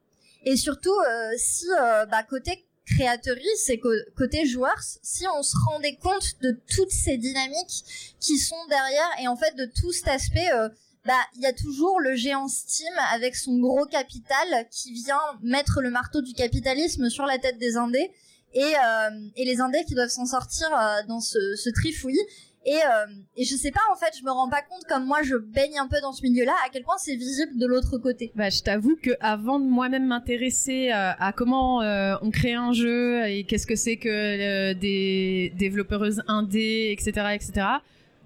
et 0.44 0.58
surtout 0.58 0.94
euh, 0.94 1.32
si 1.38 1.66
euh, 1.80 2.06
bah, 2.06 2.24
côté 2.24 2.66
créatrice 2.86 3.70
et 3.70 3.80
côté 4.16 4.46
joueurs, 4.46 4.82
si 5.02 5.26
on 5.28 5.44
se 5.44 5.56
rendait 5.66 5.96
compte 5.96 6.40
de 6.42 6.60
toutes 6.76 6.92
ces 6.92 7.18
dynamiques 7.18 8.16
qui 8.20 8.38
sont 8.38 8.64
derrière 8.70 9.10
et 9.22 9.28
en 9.28 9.36
fait 9.36 9.56
de 9.56 9.66
tout 9.66 9.92
cet 9.92 10.08
aspect, 10.08 10.52
euh, 10.52 10.70
bah 11.04 11.14
il 11.36 11.42
y 11.42 11.46
a 11.46 11.54
toujours 11.54 12.00
le 12.00 12.16
géant 12.16 12.48
Steam 12.48 12.94
avec 13.12 13.36
son 13.36 13.58
gros 13.58 13.86
capital 13.86 14.68
qui 14.72 14.94
vient 14.94 15.20
mettre 15.42 15.82
le 15.82 15.90
marteau 15.90 16.22
du 16.22 16.34
capitalisme 16.34 17.10
sur 17.10 17.26
la 17.26 17.38
tête 17.38 17.58
des 17.58 17.76
indés 17.76 18.12
et, 18.54 18.62
euh, 18.64 19.10
et 19.36 19.46
les 19.46 19.60
indés 19.60 19.84
qui 19.86 19.96
doivent 19.96 20.10
s'en 20.10 20.26
sortir 20.26 20.68
euh, 20.74 21.04
dans 21.08 21.20
ce, 21.20 21.56
ce 21.56 21.70
trifouillis. 21.70 22.26
Et, 22.66 22.76
euh, 22.76 23.06
et 23.38 23.46
je 23.46 23.56
sais 23.56 23.72
pas, 23.72 23.82
en 23.92 23.96
fait, 23.96 24.12
je 24.20 24.24
me 24.24 24.32
rends 24.32 24.50
pas 24.50 24.62
compte, 24.62 24.84
comme 24.90 25.06
moi 25.06 25.22
je 25.24 25.36
baigne 25.36 25.78
un 25.78 25.88
peu 25.88 26.02
dans 26.02 26.14
ce 26.14 26.24
milieu-là, 26.24 26.54
à 26.66 26.70
quel 26.70 26.84
point 26.84 26.98
c'est 26.98 27.16
visible 27.16 27.58
de 27.58 27.68
l'autre 27.68 27.98
côté. 28.00 28.32
Bah, 28.36 28.50
je 28.50 28.62
t'avoue 28.62 28.96
que 29.02 29.12
avant 29.20 29.60
de 29.60 29.66
moi-même 29.66 30.08
m'intéresser 30.08 30.90
à, 30.90 31.12
à 31.24 31.32
comment 31.32 31.82
euh, 31.82 32.16
on 32.22 32.32
crée 32.32 32.54
un 32.54 32.74
jeu 32.74 33.26
et 33.28 33.44
qu'est-ce 33.44 33.68
que 33.68 33.76
c'est 33.76 33.98
que 33.98 34.10
euh, 34.10 34.74
des 34.74 35.54
développeuses 35.58 36.24
indé, 36.28 36.96
etc., 36.98 37.28
etc. 37.36 37.68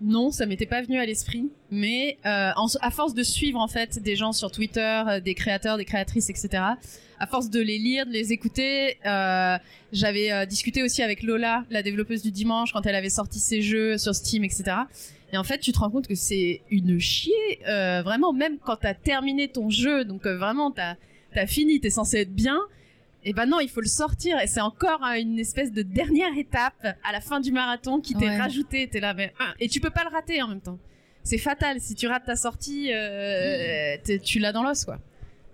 Non, 0.02 0.32
ça 0.32 0.45
m'était 0.45 0.66
pas 0.66 0.82
venu 0.82 0.98
à 0.98 1.06
l'esprit, 1.06 1.52
mais 1.72 2.18
euh, 2.26 2.52
à 2.82 2.91
force 2.91 3.14
de 3.14 3.24
suivre 3.24 3.60
en 3.60 3.68
fait 3.68 3.99
des 3.99 4.16
gens 4.16 4.32
sur 4.32 4.52
Twitter, 4.52 5.03
euh, 5.07 5.20
des 5.20 5.34
créateurs, 5.34 5.78
des 5.78 5.86
créatrices, 5.86 6.30
etc. 6.30 6.64
À 7.19 7.27
force 7.27 7.49
de 7.49 7.59
les 7.59 7.77
lire, 7.77 8.05
de 8.05 8.11
les 8.11 8.31
écouter, 8.31 8.97
euh, 9.05 9.57
j'avais 9.91 10.31
euh, 10.31 10.45
discuté 10.45 10.83
aussi 10.83 11.01
avec 11.03 11.21
Lola, 11.21 11.65
la 11.69 11.83
développeuse 11.83 12.21
du 12.23 12.31
dimanche, 12.31 12.71
quand 12.71 12.85
elle 12.85 12.95
avait 12.95 13.09
sorti 13.09 13.39
ses 13.39 13.61
jeux 13.61 13.97
sur 13.97 14.15
Steam, 14.15 14.43
etc. 14.45 14.63
Et 15.33 15.37
en 15.37 15.43
fait, 15.43 15.59
tu 15.59 15.71
te 15.71 15.79
rends 15.79 15.89
compte 15.89 16.07
que 16.07 16.15
c'est 16.15 16.61
une 16.71 16.97
chier, 16.99 17.59
euh, 17.67 18.01
vraiment, 18.03 18.31
même 18.33 18.57
quand 18.57 18.77
t'as 18.77 18.93
terminé 18.93 19.47
ton 19.49 19.69
jeu, 19.69 20.05
donc 20.05 20.25
euh, 20.25 20.37
vraiment 20.37 20.71
t'as 20.71 20.95
as 21.35 21.45
fini, 21.45 21.79
t'es 21.79 21.89
censé 21.89 22.19
être 22.19 22.33
bien. 22.33 22.57
Et 23.25 23.33
ben 23.33 23.45
non, 23.45 23.59
il 23.59 23.67
faut 23.69 23.81
le 23.81 23.87
sortir, 23.87 24.39
et 24.39 24.47
c'est 24.47 24.61
encore 24.61 25.03
hein, 25.03 25.15
une 25.19 25.37
espèce 25.39 25.73
de 25.73 25.81
dernière 25.81 26.35
étape 26.37 26.87
à 27.03 27.11
la 27.11 27.19
fin 27.19 27.41
du 27.41 27.51
marathon 27.51 27.99
qui 27.99 28.15
t'est 28.15 28.25
Ouais. 28.29 28.37
rajoutée. 28.39 28.87
T'es 28.87 29.01
là, 29.01 29.13
mais 29.13 29.33
ah, 29.39 29.53
et 29.59 29.67
tu 29.67 29.81
peux 29.81 29.89
pas 29.89 30.05
le 30.05 30.09
rater 30.09 30.41
en 30.41 30.47
même 30.47 30.61
temps. 30.61 30.79
C'est 31.23 31.37
fatal. 31.37 31.81
Si 31.81 31.95
tu 31.95 32.07
rates 32.07 32.25
ta 32.25 32.37
sortie, 32.37 32.91
euh, 32.93 33.97
t'es- 34.05 34.19
tu 34.19 34.39
l'as 34.39 34.53
dans 34.53 34.63
l'os, 34.63 34.85
quoi. 34.85 34.99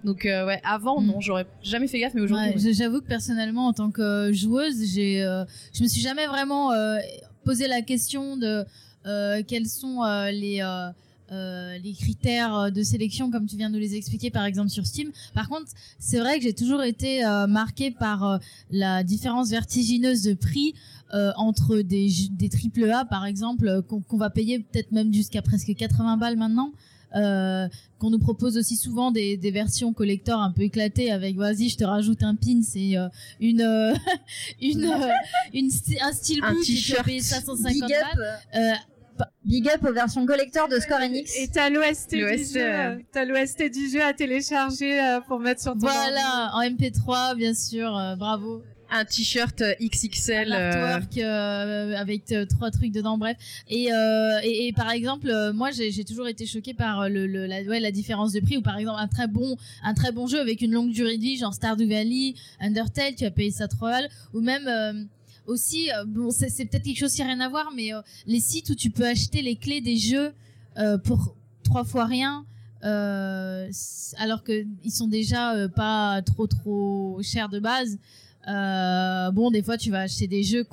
Donc 0.05 0.25
euh, 0.25 0.45
ouais, 0.45 0.61
avant 0.63 1.01
Mm. 1.01 1.05
non, 1.07 1.19
j'aurais 1.19 1.45
jamais 1.63 1.87
fait 1.87 1.99
gaffe, 1.99 2.13
mais 2.13 2.21
aujourd'hui. 2.21 2.49
Ouais, 2.49 2.53
ouais. 2.55 2.61
je- 2.61 2.71
J'avoue 2.73 3.01
que 3.01 3.07
personnellement, 3.07 3.67
en 3.67 3.73
tant 3.73 3.91
que 3.91 4.31
joueuse, 4.31 4.85
j'ai, 4.93 5.23
euh, 5.23 5.43
je 5.73 5.83
me 5.83 5.87
suis 5.87 6.01
jamais 6.01 6.27
vraiment 6.27 6.71
euh, 6.71 6.97
posé 7.43 7.67
la 7.67 7.81
question 7.81 8.37
de 8.37 8.63
euh, 9.07 9.41
quels 9.47 9.67
sont 9.67 10.03
euh, 10.03 10.31
les 10.31 10.61
euh, 10.61 10.89
euh, 11.31 11.77
les 11.79 11.93
critères 11.93 12.71
de 12.71 12.83
sélection 12.83 13.31
comme 13.31 13.47
tu 13.47 13.55
viens 13.57 13.69
de 13.69 13.73
nous 13.73 13.79
les 13.79 13.95
expliquer 13.95 14.29
par 14.29 14.45
exemple 14.45 14.69
sur 14.69 14.85
Steam. 14.85 15.11
Par 15.33 15.49
contre, 15.49 15.71
c'est 15.97 16.19
vrai 16.19 16.37
que 16.37 16.43
j'ai 16.43 16.53
toujours 16.53 16.83
été 16.83 17.25
euh, 17.25 17.47
marquée 17.47 17.89
par 17.89 18.23
euh, 18.23 18.37
la 18.69 19.03
différence 19.03 19.49
vertigineuse 19.49 20.21
de 20.21 20.35
prix 20.35 20.75
euh, 21.15 21.31
entre 21.37 21.77
des 21.77 22.09
des 22.31 22.49
triple 22.49 22.89
A 22.91 23.05
par 23.05 23.25
exemple 23.25 23.67
euh, 23.67 23.81
qu'on 23.81 24.01
qu'on 24.01 24.17
va 24.17 24.29
payer 24.29 24.59
peut-être 24.59 24.91
même 24.91 25.11
jusqu'à 25.11 25.41
presque 25.41 25.73
80 25.75 26.17
balles 26.17 26.37
maintenant. 26.37 26.71
Euh, 27.15 27.67
qu'on 27.97 28.09
nous 28.09 28.19
propose 28.19 28.57
aussi 28.57 28.75
souvent 28.75 29.09
des, 29.09 29.37
des 29.37 29.51
versions 29.51 29.93
collector 29.93 30.41
un 30.41 30.51
peu 30.51 30.63
éclatées 30.63 31.11
avec 31.11 31.37
vas-y 31.37 31.69
je 31.69 31.77
te 31.77 31.85
rajoute 31.85 32.23
un 32.23 32.35
pin 32.35 32.59
c'est 32.61 32.97
euh, 32.97 33.07
une 33.39 33.61
euh, 33.61 33.93
une 34.61 34.83
euh, 34.83 35.07
un 36.01 36.11
steelbook 36.11 36.49
Un 36.49 36.61
t-shirt. 36.61 37.05
payer 37.05 37.21
550 37.21 37.73
Big 37.73 37.83
up, 37.83 38.17
balles 38.17 38.79
big 39.45 39.69
up 39.69 39.83
aux 39.83 39.93
versions 39.93 40.25
collector 40.25 40.67
de 40.67 40.79
Square 40.79 41.01
Enix. 41.01 41.37
Et 41.37 41.47
t'as 41.47 41.69
l'OST 41.69 42.11
du 42.11 42.21
L'OST, 42.21 42.53
jeu, 42.53 43.05
t'as 43.11 43.25
l'OST 43.25 43.71
du 43.71 43.89
jeu 43.89 44.03
à 44.03 44.13
télécharger 44.13 44.99
euh, 44.99 45.21
pour 45.21 45.39
mettre 45.39 45.61
sur 45.61 45.73
ton 45.73 45.79
voilà 45.79 46.51
en 46.53 46.61
MP3 46.61 47.35
bien 47.35 47.53
sûr 47.53 47.95
euh, 47.95 48.15
bravo 48.15 48.61
Un 48.91 49.03
t-shirt 49.03 49.61
euh, 49.61 49.73
XXL. 49.81 50.51
euh, 50.53 50.71
l'artwork 50.71 51.17
euh, 51.17 51.95
avec 51.97 52.31
euh, 52.31 52.45
trois 52.45 52.69
trucs 52.71 52.91
dedans 52.91 53.17
bref 53.17 53.35
et, 53.67 53.91
euh, 53.91 54.39
et, 54.43 54.67
et 54.67 54.73
par 54.73 54.91
exemple 54.91 55.27
euh, 55.29 55.51
moi 55.53 55.71
j'ai 55.71 56.03
toujours 56.05 56.27
été 56.27 56.45
choquée 56.45 56.73
par 56.73 57.01
euh, 57.01 57.09
le, 57.09 57.25
le- 57.25 57.47
la, 57.47 57.61
ouais, 57.63 57.79
la 57.79 57.91
différence 57.91 58.31
de 58.33 58.39
prix 58.39 58.57
ou 58.57 58.61
par 58.61 58.77
exemple 58.77 58.99
un 58.99 59.07
très 59.07 59.27
bon 59.27 59.57
un 59.83 59.93
très 59.95 60.11
bon 60.11 60.27
jeu 60.27 60.39
avec 60.39 60.61
une 60.61 60.71
longue 60.71 60.91
durée 60.91 61.17
de 61.17 61.21
vie 61.21 61.35
genre 61.37 61.53
Stardew 61.53 61.87
Valley 61.89 62.35
Undertale 62.59 63.15
tu 63.15 63.25
as 63.25 63.31
payé 63.31 63.49
ça 63.51 63.67
3 63.67 63.89
balles 63.89 64.09
ou 64.33 64.41
même 64.41 64.67
euh, 64.67 65.03
aussi 65.47 65.91
euh, 65.91 66.05
bon 66.05 66.29
c'est 66.31 66.47
peut-être 66.65 66.83
quelque 66.83 66.99
chose 66.99 67.13
qui 67.13 67.21
a 67.23 67.25
rien 67.25 67.39
à 67.39 67.49
voir 67.49 67.71
mais 67.75 67.93
euh, 67.93 68.01
les 68.27 68.39
sites 68.39 68.69
où 68.69 68.75
tu 68.75 68.91
peux 68.91 69.05
acheter 69.07 69.41
les 69.41 69.55
clés 69.55 69.81
des 69.81 69.97
jeux 69.97 70.31
euh, 70.77 70.97
pour 70.99 71.35
trois 71.63 71.83
fois 71.83 72.05
rien 72.05 72.45
euh, 72.83 73.67
alors 74.19 74.43
que 74.43 74.65
ils 74.83 74.91
sont 74.91 75.07
déjà 75.07 75.55
euh, 75.55 75.67
pas 75.67 76.21
trop 76.21 76.45
trop 76.45 77.19
chers 77.23 77.49
de 77.49 77.59
base 77.59 77.97
euh, 78.47 79.31
bon, 79.31 79.51
des 79.51 79.61
fois, 79.63 79.77
tu 79.77 79.91
vas 79.91 80.01
acheter 80.01 80.27
des 80.27 80.43
jeux 80.43 80.65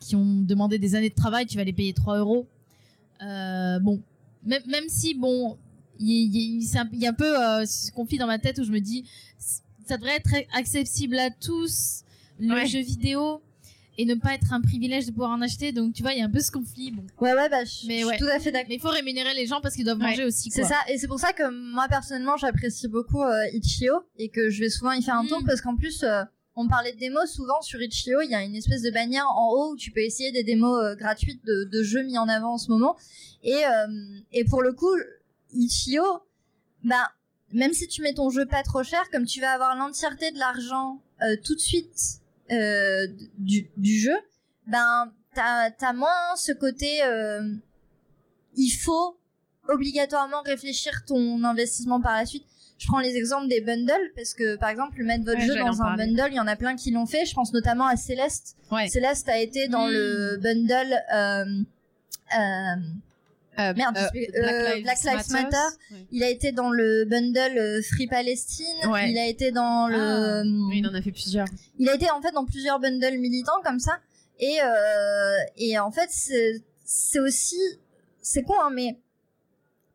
qui 0.00 0.16
ont 0.16 0.24
demandé 0.42 0.78
des 0.78 0.94
années 0.94 1.10
de 1.10 1.14
travail, 1.14 1.46
tu 1.46 1.56
vas 1.56 1.64
les 1.64 1.72
payer 1.72 1.92
3 1.92 2.18
euros. 2.18 2.46
Euh, 3.22 3.78
bon, 3.80 4.00
même, 4.44 4.62
même 4.68 4.88
si, 4.88 5.14
bon, 5.14 5.58
il 5.98 6.62
y, 6.62 6.76
a 6.76 7.08
un 7.10 7.12
peu 7.14 7.42
euh, 7.42 7.66
ce 7.66 7.90
conflit 7.90 8.18
dans 8.18 8.26
ma 8.28 8.38
tête 8.38 8.58
où 8.58 8.64
je 8.64 8.70
me 8.70 8.78
dis, 8.80 9.04
ça 9.86 9.96
devrait 9.96 10.16
être 10.16 10.30
accessible 10.54 11.18
à 11.18 11.30
tous, 11.30 12.02
le 12.38 12.54
Ouais. 12.54 12.66
jeu 12.66 12.80
vidéo, 12.80 13.42
et 14.00 14.04
ne 14.04 14.14
pas 14.14 14.34
être 14.34 14.52
un 14.52 14.60
privilège 14.60 15.06
de 15.06 15.10
pouvoir 15.10 15.30
en 15.32 15.40
acheter. 15.42 15.72
Donc, 15.72 15.92
tu 15.92 16.02
vois, 16.04 16.12
il 16.12 16.20
y 16.20 16.22
a 16.22 16.24
un 16.24 16.30
peu 16.30 16.38
ce 16.38 16.52
conflit. 16.52 16.92
Bon. 16.92 17.02
Ouais, 17.20 17.32
ouais, 17.34 17.48
bah, 17.48 17.64
je 17.64 17.88
ouais. 17.88 18.04
suis 18.14 18.18
tout 18.18 18.30
à 18.32 18.38
fait 18.38 18.52
d'accord. 18.52 18.68
Mais 18.68 18.76
il 18.76 18.80
faut 18.80 18.90
rémunérer 18.90 19.34
les 19.34 19.46
gens 19.46 19.60
parce 19.60 19.74
qu'ils 19.74 19.84
doivent 19.84 19.98
Ouais, 19.98 20.10
manger 20.10 20.24
aussi. 20.24 20.52
C'est 20.52 20.62
ça, 20.62 20.76
et 20.88 20.98
c'est 20.98 21.08
pour 21.08 21.18
ça 21.18 21.32
que 21.32 21.50
moi 21.72 21.88
personnellement 21.88 22.36
j'apprécie 22.36 22.86
beaucoup 22.86 23.20
euh, 23.24 23.34
Itch.io 23.54 23.94
et 24.16 24.28
que 24.28 24.50
je 24.50 24.60
vais 24.60 24.70
souvent 24.70 24.92
y 24.92 25.02
faire 25.02 25.16
un 25.16 25.26
tour 25.26 25.42
Mm. 25.42 25.46
parce 25.46 25.60
qu'en 25.60 25.74
plus 25.74 26.04
on 26.58 26.66
parlait 26.66 26.92
de 26.92 26.98
démos 26.98 27.30
souvent 27.30 27.62
sur 27.62 27.80
Itch.io, 27.80 28.20
il 28.20 28.30
y 28.30 28.34
a 28.34 28.42
une 28.42 28.56
espèce 28.56 28.82
de 28.82 28.90
bannière 28.90 29.28
en 29.30 29.52
haut 29.52 29.72
où 29.72 29.76
tu 29.76 29.92
peux 29.92 30.00
essayer 30.00 30.32
des 30.32 30.42
démos 30.42 30.82
euh, 30.82 30.96
gratuites 30.96 31.44
de, 31.44 31.82
jeux 31.84 32.02
mis 32.02 32.18
en 32.18 32.28
avant 32.28 32.54
en 32.54 32.58
ce 32.58 32.68
moment 32.68 32.96
et 33.44 33.64
euh, 33.64 34.44
pour 34.50 34.62
le 34.62 34.72
coup 34.72 34.92
Itch.io 35.52 36.02
bah 36.82 37.12
même 37.52 37.72
si 37.72 37.86
tu 37.86 38.02
mets 38.02 38.12
ton 38.12 38.28
jeu 38.30 38.44
pas 38.44 38.64
trop 38.64 38.82
cher 38.82 39.08
comme 39.12 39.24
tu 39.24 39.40
vas 39.40 39.52
avoir 39.52 39.76
l'entièreté 39.76 40.32
de 40.32 40.38
l'argent 40.38 41.00
euh, 41.22 41.36
tout 41.44 41.54
de 41.54 41.60
suite 41.60 42.20
du, 43.38 43.68
jeu 44.00 44.16
ben 44.66 45.12
t'as 45.34 45.70
t'as 45.70 45.92
moins 45.92 46.34
ce 46.36 46.50
côté 46.50 47.00
il 48.56 48.70
faut 48.70 49.16
obligatoirement 49.68 50.42
réfléchir 50.42 51.04
ton 51.06 51.44
investissement 51.44 52.00
par 52.00 52.14
la 52.14 52.26
suite. 52.26 52.46
Je 52.78 52.86
prends 52.86 53.00
les 53.00 53.16
exemples 53.16 53.48
des 53.48 53.60
bundles 53.60 54.12
parce 54.16 54.34
que 54.34 54.56
par 54.56 54.68
exemple 54.70 55.02
mettre 55.02 55.24
votre 55.24 55.38
Ouais, 55.40 55.46
jeu 55.46 55.56
dans 55.56 55.82
un 55.82 55.96
parler. 55.96 56.06
bundle, 56.06 56.28
il 56.30 56.36
y 56.36 56.40
en 56.40 56.46
a 56.46 56.54
plein 56.56 56.76
qui 56.76 56.90
l'ont 56.92 57.06
fait. 57.06 57.24
Je 57.26 57.34
pense 57.34 57.52
notamment 57.52 57.86
à 57.86 57.96
Céleste. 57.96 58.56
Ouais. 58.70 58.88
Céleste 58.88 59.28
a 59.28 59.38
été 59.38 59.66
dans 59.68 59.86
Mm. 59.88 59.90
le 59.90 60.36
bundle 60.40 60.96
euh, 61.12 61.44
euh, 62.38 62.74
Euh, 63.60 63.74
Merde, 63.74 63.98
euh, 63.98 64.08
plus, 64.10 64.28
euh, 64.36 64.80
Black 64.82 65.02
Lives 65.02 65.32
Matter. 65.32 65.56
Il 66.12 66.22
a 66.22 66.28
été 66.30 66.52
dans 66.52 66.70
le 66.70 67.04
bundle 67.04 67.58
euh, 67.58 67.82
Free 67.82 68.06
Palestine. 68.06 68.66
Ouais. 68.88 69.10
Il 69.10 69.18
a 69.18 69.26
été 69.26 69.50
dans 69.50 69.88
le 69.88 69.98
Ah. 69.98 70.42
Oui, 70.68 70.78
il 70.78 70.86
en 70.86 70.94
a 70.94 71.02
fait 71.02 71.10
plusieurs. 71.10 71.46
il 71.80 71.88
a 71.88 71.94
été 71.96 72.08
en 72.12 72.22
fait 72.22 72.30
dans 72.30 72.44
plusieurs 72.44 72.78
bundles 72.78 73.18
militants 73.18 73.60
comme 73.64 73.80
ça 73.80 73.98
et 74.38 74.58
euh, 74.62 75.34
et 75.56 75.76
en 75.80 75.90
fait 75.90 76.06
c'est 76.10 76.62
c'est 76.84 77.18
aussi 77.18 77.58
c'est 78.22 78.44
con 78.44 78.54
hein, 78.62 78.70
mais 78.72 78.96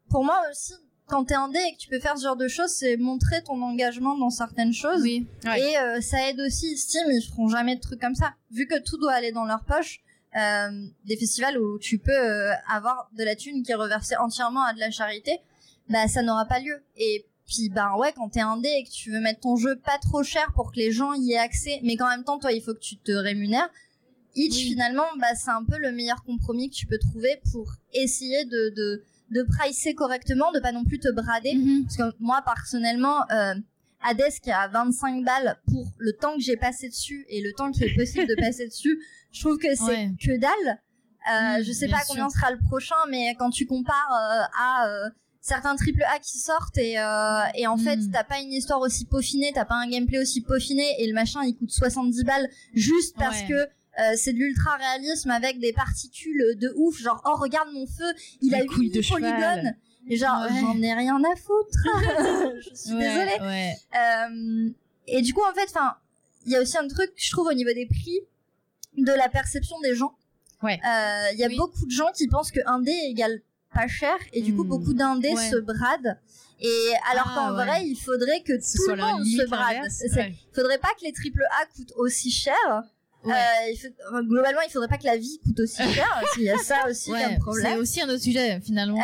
pour 0.10 0.26
moi 0.26 0.41
aussi 0.51 0.73
quand 1.14 1.26
t'es 1.26 1.35
indé 1.35 1.60
et 1.60 1.73
que 1.76 1.77
tu 1.80 1.90
peux 1.90 1.99
faire 1.99 2.18
ce 2.18 2.23
genre 2.23 2.35
de 2.35 2.48
choses 2.48 2.72
c'est 2.72 2.98
montrer 2.98 3.44
ton 3.44 3.61
engagement 3.61 4.18
dans 4.18 4.31
certaines 4.31 4.73
choses 4.73 5.02
Oui. 5.03 5.27
Ouais. 5.45 5.60
et 5.61 5.77
euh, 5.77 6.02
ça 6.02 6.27
aide 6.30 6.40
aussi 6.40 6.76
Steam 6.77 7.03
ils 7.11 7.22
feront 7.22 7.48
jamais 7.49 7.76
de 7.76 7.81
trucs 7.81 8.02
comme 8.02 8.15
ça 8.15 8.34
vu 8.52 8.65
que 8.68 8.80
tout 8.81 8.98
doit 8.98 9.14
aller 9.14 9.31
dans 9.31 9.45
leur 9.45 9.64
poche 9.64 10.02
euh, 10.35 10.69
des 11.06 11.15
festivals 11.15 11.60
où 11.60 11.77
tu 11.77 11.99
peux 11.99 12.11
euh, 12.11 12.52
avoir 12.68 13.10
de 13.18 13.23
la 13.23 13.35
thune 13.35 13.61
qui 13.64 13.72
est 13.72 13.76
reversée 13.76 14.15
entièrement 14.18 14.64
à 14.64 14.73
de 14.73 14.80
la 14.80 14.90
charité 14.90 15.40
bah 15.90 16.07
ça 16.07 16.23
n'aura 16.23 16.45
pas 16.45 16.60
lieu 16.60 16.84
et 16.98 17.26
puis 17.45 17.69
bah 17.69 17.95
ouais 17.98 18.11
quand 18.15 18.30
t'es 18.30 18.40
indé 18.41 18.69
et 18.69 18.84
que 18.84 18.90
tu 18.90 19.11
veux 19.11 19.19
mettre 19.19 19.41
ton 19.41 19.56
jeu 19.56 19.76
pas 19.76 19.99
trop 19.99 20.23
cher 20.23 20.52
pour 20.56 20.72
que 20.72 20.77
les 20.77 20.91
gens 20.91 21.14
y 21.14 21.34
aient 21.34 21.38
accès 21.38 21.80
mais 21.84 21.95
qu'en 21.98 22.07
même 22.10 22.23
temps 22.23 22.40
toi 22.40 22.52
il 22.52 22.61
faut 22.64 22.73
que 22.73 22.80
tu 22.80 22.98
te 22.98 23.11
rémunères 23.11 23.69
Itch 24.35 24.56
Oui. 24.56 24.64
finalement 24.72 25.06
bah 25.19 25.35
c'est 25.35 25.52
un 25.52 25.64
peu 25.64 25.77
le 25.77 25.91
meilleur 25.91 26.23
compromis 26.23 26.72
que 26.72 26.76
tu 26.76 26.88
peux 26.88 26.98
trouver 26.98 27.40
pour 27.52 27.68
essayer 27.94 28.45
de 28.45 28.73
de 28.76 29.03
de 29.32 29.44
pricer 29.44 29.95
correctement 29.95 30.52
de 30.52 30.60
pas 30.60 30.72
non 30.72 30.84
plus 30.84 31.00
te 31.00 31.10
brader 31.12 31.56
Mhm. 31.56 31.84
parce 31.86 31.98
que 31.98 32.16
moi 32.20 32.41
personnellement 32.45 33.22
euh, 33.32 33.56
Hades 34.06 34.34
qui 34.41 34.52
a 34.52 34.68
25 34.68 35.24
balles 35.24 35.58
pour 35.68 35.88
le 35.98 36.12
temps 36.14 36.36
que 36.36 36.41
j'ai 36.41 36.58
passé 36.58 36.90
dessus 36.90 37.26
et 37.30 37.41
le 37.41 37.54
temps 37.54 37.72
qui 37.72 37.84
est 37.84 37.95
possible 37.95 38.28
de 38.28 38.36
passer 38.36 38.68
dessus 38.68 39.00
je 39.32 39.40
trouve 39.41 39.58
que 39.58 39.74
c'est 39.76 39.84
Ouais. 39.84 40.12
que 40.24 40.38
dalle 40.38 40.80
euh, 41.32 41.60
Mm, 41.60 41.64
je 41.64 41.72
sais 41.72 41.88
pas 41.88 42.00
sûr. 42.00 42.08
combien 42.10 42.30
sera 42.30 42.52
le 42.52 42.60
prochain 42.68 42.95
mais 43.10 43.34
quand 43.40 43.50
tu 43.50 43.66
compares 43.66 44.12
euh, 44.12 44.44
à 44.60 44.88
euh, 44.90 45.10
certains 45.40 45.76
triple 45.78 46.04
A 46.04 46.20
qui 46.20 46.38
sortent 46.38 46.78
et, 46.78 46.94
et 47.56 47.68
en 47.68 47.78
fait 47.78 47.95
Mm. 47.98 48.12
t'as 48.12 48.24
pas 48.26 48.40
une 48.41 48.52
histoire 48.52 48.80
aussi 48.82 49.06
peaufinée 49.06 49.52
t'as 49.54 49.66
pas 49.66 49.76
un 49.76 49.88
gameplay 49.90 50.20
aussi 50.20 50.41
peaufiné 50.41 50.84
et 51.02 51.08
le 51.08 51.14
machin 51.14 51.44
il 51.45 51.56
coûte 51.56 51.72
70 51.72 52.24
balles 52.26 52.50
juste 52.74 53.16
parce 53.18 53.40
Ouais. 53.41 53.48
que 53.48 53.68
euh, 53.99 54.14
c'est 54.15 54.34
de 54.34 54.38
l'ultra 54.40 54.76
réalisme 54.78 55.30
avec 55.32 55.60
des 55.60 55.74
particules 55.74 56.56
de 56.57 56.74
ouf 56.76 56.98
genre 56.99 57.22
oh 57.26 57.36
regarde 57.36 57.70
mon 57.74 57.86
feu 57.86 58.14
il 58.41 58.53
a 58.56 58.60
Les 58.61 58.65
couilles 58.65 58.88
8 58.90 58.95
de 58.95 59.02
cheval. 59.02 59.22
polygones 59.22 59.76
et 60.10 60.18
genre 60.18 60.41
Ouais. 60.49 60.60
j'en 60.61 60.82
ai 60.82 60.94
rien 60.94 61.22
à 61.24 61.36
foutre 61.36 61.78
je 62.70 62.76
suis 62.76 62.94
Ouais, 62.94 62.99
désolée 62.99 63.38
Ouais. 63.41 63.74
euh, 63.95 64.70
et 65.07 65.22
du 65.22 65.34
coup, 65.34 65.41
en 65.41 65.53
fait, 65.53 65.65
enfin, 65.70 65.95
il 66.45 66.53
y 66.53 66.56
a 66.56 66.61
aussi 66.61 66.78
un 66.78 66.88
truc, 66.88 67.11
je 67.18 67.30
trouve, 67.32 67.48
au 67.48 67.53
niveau 67.53 67.74
des 67.74 67.86
prix, 67.86 68.20
de 68.98 69.11
la 69.11 69.28
perception 69.28 69.78
des 69.82 69.95
gens. 69.95 70.15
Ouais. 70.61 70.80
Euh, 70.88 71.32
Il 71.34 71.40
y 71.40 71.44
a 71.44 71.48
Oui. 71.48 71.57
beaucoup 71.57 71.86
de 71.86 71.91
gens 71.91 72.10
qui 72.15 72.28
pensent 72.30 72.52
que 72.52 72.61
indé 72.68 72.91
égale 73.10 73.41
pas 73.74 73.88
cher, 73.88 74.15
et 74.32 74.41
du 74.41 74.56
coup, 74.56 74.64
Hmm. 74.64 74.70
beaucoup 74.70 74.94
d'indés 74.94 75.34
Ouais. 75.34 75.49
se 75.49 75.57
bradent. 75.57 76.18
Et 76.61 76.91
alors 77.11 77.28
Ah, 77.32 77.36
qu'en 77.36 77.57
ouais. 77.57 77.65
vrai, 77.65 77.86
il 77.86 77.95
faudrait 77.98 78.41
que 78.44 78.53
tout 78.53 78.91
le 78.91 78.95
monde 78.95 79.26
se 79.26 79.45
brade. 79.48 79.84
Ouais. 80.15 80.36
Il 80.52 80.56
faudrait 80.56 80.78
pas 80.78 80.90
que 80.98 81.03
les 81.03 81.11
triple 81.11 81.44
A 81.61 81.65
coûtent 81.76 81.91
aussi 81.98 82.32
cher 82.32 82.53
Ouais. 83.26 83.34
Euh, 83.34 83.72
il 83.72 83.78
faut- 83.78 84.24
globalement, 84.24 84.62
il 84.68 84.72
faudrait 84.72 84.88
pas 84.88 84.98
que 84.98 85.06
la 85.06 85.18
vie 85.18 85.40
coûte 85.44 85.60
aussi 85.62 85.78
cher. 85.78 86.22
qu'il 86.34 86.44
y 86.44 86.50
a 86.50 86.58
ça 86.58 86.88
aussi 86.90 87.12
Ouais, 87.12 87.22
comme 87.24 87.32
c'est 87.34 87.40
problème. 87.40 87.80
aussi 87.80 88.02
un 88.02 88.10
autre 88.10 88.22
sujet 88.24 88.60
finalement. 88.62 88.98
Euh, 89.00 89.02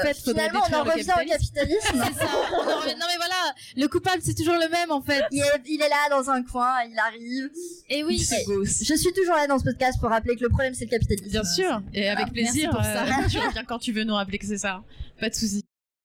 en 0.00 0.02
fait, 0.06 0.14
faudrait 0.22 0.48
finalement, 0.48 0.60
on 0.70 0.74
en 0.74 0.84
revient 0.84 1.02
au 1.02 1.28
capitalisme. 1.28 1.80
C'est 1.92 2.18
ça. 2.24 2.28
On 2.52 2.70
en 2.70 2.80
revient- 2.80 2.94
non 3.00 3.06
mais 3.08 3.16
voilà, 3.16 3.54
le 3.76 3.86
coupable 3.88 4.20
c'est 4.22 4.34
toujours 4.34 4.54
le 4.54 4.68
même 4.68 4.90
en 4.90 5.00
fait. 5.02 5.22
il, 5.30 5.40
est, 5.40 5.62
il 5.66 5.80
est 5.80 5.88
là 5.88 6.08
dans 6.10 6.28
un 6.30 6.42
coin, 6.42 6.72
il 6.90 6.98
arrive. 6.98 7.50
Et 7.88 8.04
oui. 8.04 8.18
Je 8.18 8.94
suis 8.94 9.12
toujours 9.12 9.34
là 9.36 9.46
dans 9.46 9.58
ce 9.58 9.64
podcast 9.64 9.98
pour 10.00 10.10
rappeler 10.10 10.36
que 10.36 10.42
le 10.42 10.48
problème 10.50 10.74
c'est 10.74 10.84
le 10.84 10.90
capitalisme. 10.90 11.28
Bien 11.30 11.44
sûr, 11.44 11.82
et 11.94 12.08
avec 12.08 12.26
Ah, 12.28 12.32
plaisir. 12.32 12.70
merci 12.72 12.76
pour 12.76 12.84
ça. 12.84 13.04
euh, 13.04 13.28
tu 13.30 13.38
reviens 13.38 13.64
quand 13.64 13.78
tu 13.78 13.92
veux 13.92 14.04
nous 14.04 14.14
rappeler 14.14 14.38
que 14.38 14.46
c'est 14.46 14.58
ça. 14.58 14.82
Pas 15.20 15.28
de 15.30 15.34
souci. 15.34 15.62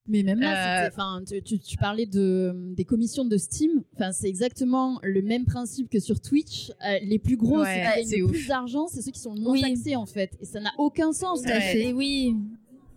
Mais 0.10 0.24
même 0.24 0.40
là, 0.40 0.86
Euh, 0.88 0.90
tu, 1.28 1.42
tu- 1.44 1.60
tu 1.60 1.78
parlais 1.78 2.06
de, 2.06 2.54
des 2.76 2.86
commissions 2.86 3.26
de 3.26 3.38
Steam. 3.38 3.84
Enfin, 3.96 4.12
c'est 4.14 4.28
exactement 4.30 5.00
le 5.04 5.22
même 5.22 5.46
principe 5.46 5.90
que 5.90 6.00
sur 6.00 6.22
Twitch. 6.22 6.72
Euh, 6.86 7.00
les 7.04 7.20
plus 7.20 7.36
gros, 7.36 7.60
Ouais, 7.62 7.66
ceux 7.66 8.02
qui 8.04 8.10
gagnent 8.12 8.22
le 8.22 8.28
plus 8.32 8.48
d'argent, 8.48 8.88
c'est 8.88 9.02
ceux 9.02 9.12
qui 9.12 9.20
sont 9.20 9.34
le 9.34 9.42
moins 9.42 9.52
Oui. 9.54 9.62
taxés 9.62 9.96
en 9.96 10.06
fait. 10.06 10.32
Et 10.40 10.46
ça 10.46 10.60
n'a 10.62 10.72
aucun 10.78 11.12
sens. 11.12 11.42
Tout 11.42 11.50
à 11.50 11.60
fait. 11.60 11.88
Et 11.90 11.94
oui. 11.94 12.36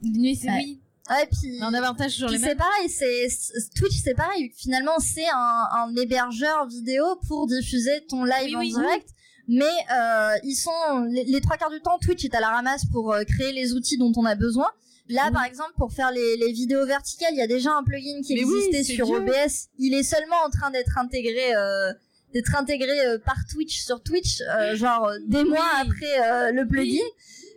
Oui, 0.05 0.37
c'est 0.37 0.49
Ouais. 0.49 0.61
oui. 0.63 0.81
Ouais, 1.11 1.27
puis, 1.41 1.61
en 1.63 1.75
avantage 1.75 2.17
puis 2.25 2.31
les 2.31 2.39
c'est 2.39 2.55
pareil, 2.55 2.89
c'est 2.89 3.27
Twitch, 3.75 3.97
c'est 4.05 4.15
pareil. 4.15 4.53
Finalement, 4.55 4.97
c'est 5.01 5.27
un, 5.35 5.65
un 5.73 5.97
hébergeur 5.97 6.69
vidéo 6.69 7.05
pour 7.27 7.49
diffuser 7.49 8.05
ton 8.09 8.23
live 8.23 8.51
Oui, 8.51 8.55
en 8.55 8.61
oui. 8.61 8.69
direct. 8.71 9.09
Mais 9.49 9.65
euh, 9.65 10.35
ils 10.45 10.55
sont 10.55 10.71
les, 11.11 11.25
les 11.25 11.41
trois 11.41 11.57
quarts 11.57 11.71
du 11.73 11.81
temps, 11.81 11.99
Twitch 12.01 12.25
est 12.25 12.35
à 12.37 12.41
la 12.41 12.51
ramasse 12.51 12.85
pour 12.87 13.13
euh, 13.13 13.25
créer 13.25 13.53
les 13.53 13.73
outils 13.73 13.99
dont 13.99 14.13
on 14.17 14.25
a 14.25 14.37
besoin. 14.37 14.69
Là, 15.11 15.25
Oui. 15.27 15.33
par 15.33 15.45
exemple, 15.45 15.73
pour 15.77 15.93
faire 15.93 16.11
les, 16.13 16.37
les 16.39 16.53
vidéos 16.53 16.87
verticales, 16.87 17.33
il 17.33 17.39
y 17.39 17.43
a 17.43 17.47
déjà 17.47 17.73
un 17.73 17.83
plugin 17.83 18.21
qui 18.25 18.35
Mais 18.35 18.45
oui, 18.45 18.65
existait 18.69 18.95
sur. 18.95 19.11
OBS. 19.11 19.69
Il 19.79 19.93
est 19.93 20.03
seulement 20.05 20.37
en 20.47 20.51
train 20.51 20.71
d'être 20.71 20.97
intégré, 20.99 21.55
euh, 21.55 21.93
d'être 22.33 22.55
intégré 22.57 22.99
euh, 23.07 23.19
par 23.19 23.37
Twitch 23.53 23.81
sur 23.85 24.03
Twitch, 24.03 24.41
euh, 24.41 24.77
genre 24.77 25.11
des 25.27 25.45
mois 25.45 25.67
après 25.83 26.53
le 26.53 26.67
plugin, 26.67 26.99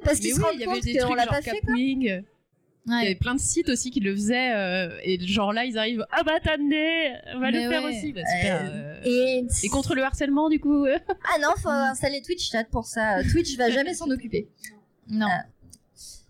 parce 0.03 0.17
Mais 0.17 0.21
qu'ils 0.21 0.33
oui, 0.33 0.39
se 0.39 0.43
rendent 0.45 0.53
il 0.55 0.59
y 0.59 0.63
avait 0.63 0.73
compte 0.73 0.83
des 0.83 0.97
qu'on 0.97 1.13
l'a 1.13 1.27
pas 1.27 1.41
fait. 1.41 1.51
quoi. 1.51 1.59
Capwing. 1.59 2.23
Il 2.85 2.91
y 2.91 2.95
Ouais. 2.95 3.01
avait 3.05 3.15
plein 3.15 3.33
de 3.35 3.39
sites 3.39 3.69
aussi 3.69 3.91
qui 3.91 4.01
le 4.01 4.13
faisaient 4.13 4.51
euh, 4.53 4.97
et 5.03 5.17
genre 5.25 5.53
là 5.53 5.63
ils 5.63 5.77
arrivent 5.77 6.05
ah 6.11 6.21
bah 6.23 6.33
attendez 6.35 7.13
on 7.33 7.39
va 7.39 7.49
Mais 7.49 7.63
le 7.63 7.69
faire 7.69 7.81
ouais. 7.81 7.97
aussi 7.97 8.11
bah, 8.11 8.19
super, 8.25 8.61
Euh, 8.61 8.99
Et, 9.05 9.45
et 9.63 9.69
contre 9.69 9.95
le 9.95 10.03
harcèlement 10.03 10.49
du 10.49 10.59
coup. 10.59 10.85
Ah 10.85 11.39
non, 11.41 11.47
faut 11.61 11.69
installer 11.69 12.21
Twitch 12.21 12.51
chat 12.51 12.65
pour 12.65 12.85
ça. 12.85 13.23
Twitch 13.31 13.55
va 13.55 13.69
jamais 13.69 13.93
s'en 13.93 14.09
occuper. 14.11 14.49
Non. 15.07 15.29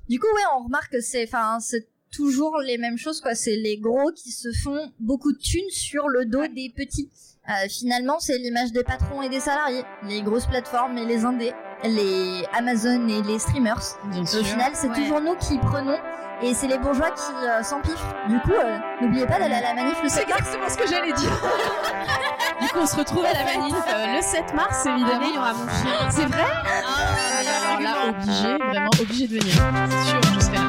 Du 0.10 0.20
coup, 0.20 0.28
ouais, 0.36 0.42
on 0.60 0.64
remarque 0.66 0.92
que 0.92 1.02
c'est, 1.02 1.24
enfin, 1.28 1.60
c'est 1.60 1.88
toujours 2.12 2.58
les 2.60 2.78
mêmes 2.78 2.98
choses, 2.98 3.22
quoi. 3.22 3.36
C'est 3.36 3.56
les 3.56 3.78
gros 3.78 4.12
qui 4.12 4.32
se 4.32 4.50
font 4.64 4.92
beaucoup 5.00 5.32
de 5.32 5.38
thunes 5.40 5.70
sur 5.72 6.08
le 6.10 6.26
dos 6.26 6.46
des 6.48 6.72
petits. 6.76 7.10
Euh, 7.50 7.68
finalement, 7.70 8.20
c'est 8.20 8.38
l'image 8.38 8.72
des 8.72 8.84
patrons 8.84 9.22
et 9.22 9.30
des 9.30 9.40
salariés, 9.42 9.84
les 10.08 10.22
grosses 10.22 10.46
plateformes 10.46 10.98
et 10.98 11.06
les 11.06 11.26
indés, 11.26 11.52
les 11.84 12.44
Amazon 12.54 13.06
et 13.10 13.22
les 13.24 13.38
streamers. 13.40 13.82
bien 14.12 14.22
Au 14.24 14.44
final, 14.44 14.72
c'est 14.76 14.88
Ouais. 14.90 14.96
toujours 14.96 15.20
nous 15.20 15.36
qui 15.36 15.58
prenons, 15.58 15.98
et 16.42 16.54
c'est 16.54 16.68
les 16.68 16.78
bourgeois 16.78 17.12
qui 17.12 17.46
euh, 17.46 17.64
s'empiffrent. 17.64 18.16
Du 18.28 18.40
coup, 18.40 18.52
euh, 18.52 18.78
n'oubliez 19.02 19.26
pas 19.26 19.40
d'aller 19.40 19.56
à 19.56 19.62
la 19.62 19.74
manif 19.74 20.02
le 20.02 20.10
c'est 20.10 20.20
7 20.22 20.30
mars. 20.30 20.40
exactement 20.42 20.70
ce 20.70 20.78
que 20.78 20.88
j'allais 20.88 21.14
dire 21.14 21.32
du 22.62 22.68
coup 22.68 22.80
on 22.82 22.86
se 22.86 22.96
retrouve 22.96 23.26
à 23.26 23.34
la 23.34 23.44
manif 23.44 23.76
euh, 23.88 24.16
le 24.16 24.22
7 24.22 24.54
mars 24.54 24.86
évidemment 24.86 25.26
il 25.28 25.36
y 25.36 25.38
aura 25.38 25.54
mon 25.54 25.66
chien. 25.66 26.10
c'est 26.10 26.26
vrai? 26.26 26.46
Ah, 26.66 27.40
alors 27.40 27.82
là 27.82 28.10
obligé 28.10 28.58
vraiment 28.58 28.90
obligé 29.00 29.28
de 29.28 29.40
venir 29.40 29.54
c'est 29.90 30.10
sûr 30.10 30.22
je 30.34 30.40
serai 30.40 30.56
là 30.56 30.62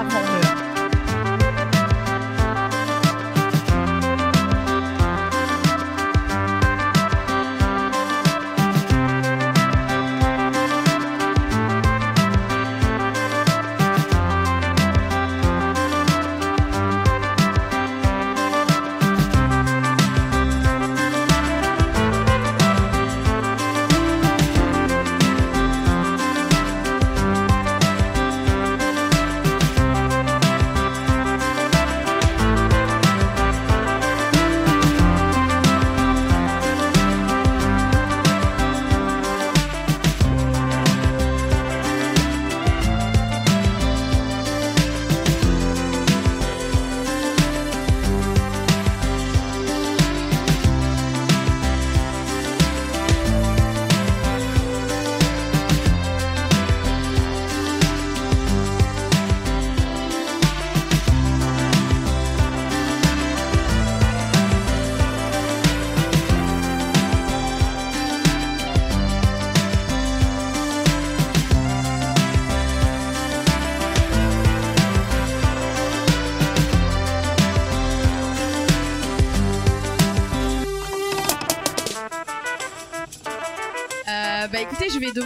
avant 0.00 0.61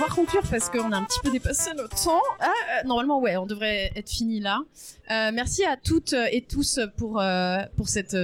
conclure 0.06 0.42
parce 0.50 0.70
qu'on 0.70 0.92
a 0.92 0.96
un 0.96 1.04
petit 1.04 1.20
peu 1.22 1.30
dépassé 1.30 1.70
notre 1.74 2.02
temps. 2.02 2.22
Ah, 2.40 2.46
euh, 2.46 2.86
normalement, 2.86 3.20
ouais, 3.20 3.36
on 3.36 3.46
devrait 3.46 3.92
être 3.94 4.10
fini 4.10 4.40
là. 4.40 4.60
Euh, 5.10 5.30
merci 5.32 5.64
à 5.64 5.76
toutes 5.76 6.14
et 6.32 6.42
tous 6.42 6.80
pour 6.96 7.20
euh, 7.20 7.58
pour 7.76 7.88
cette 7.88 8.16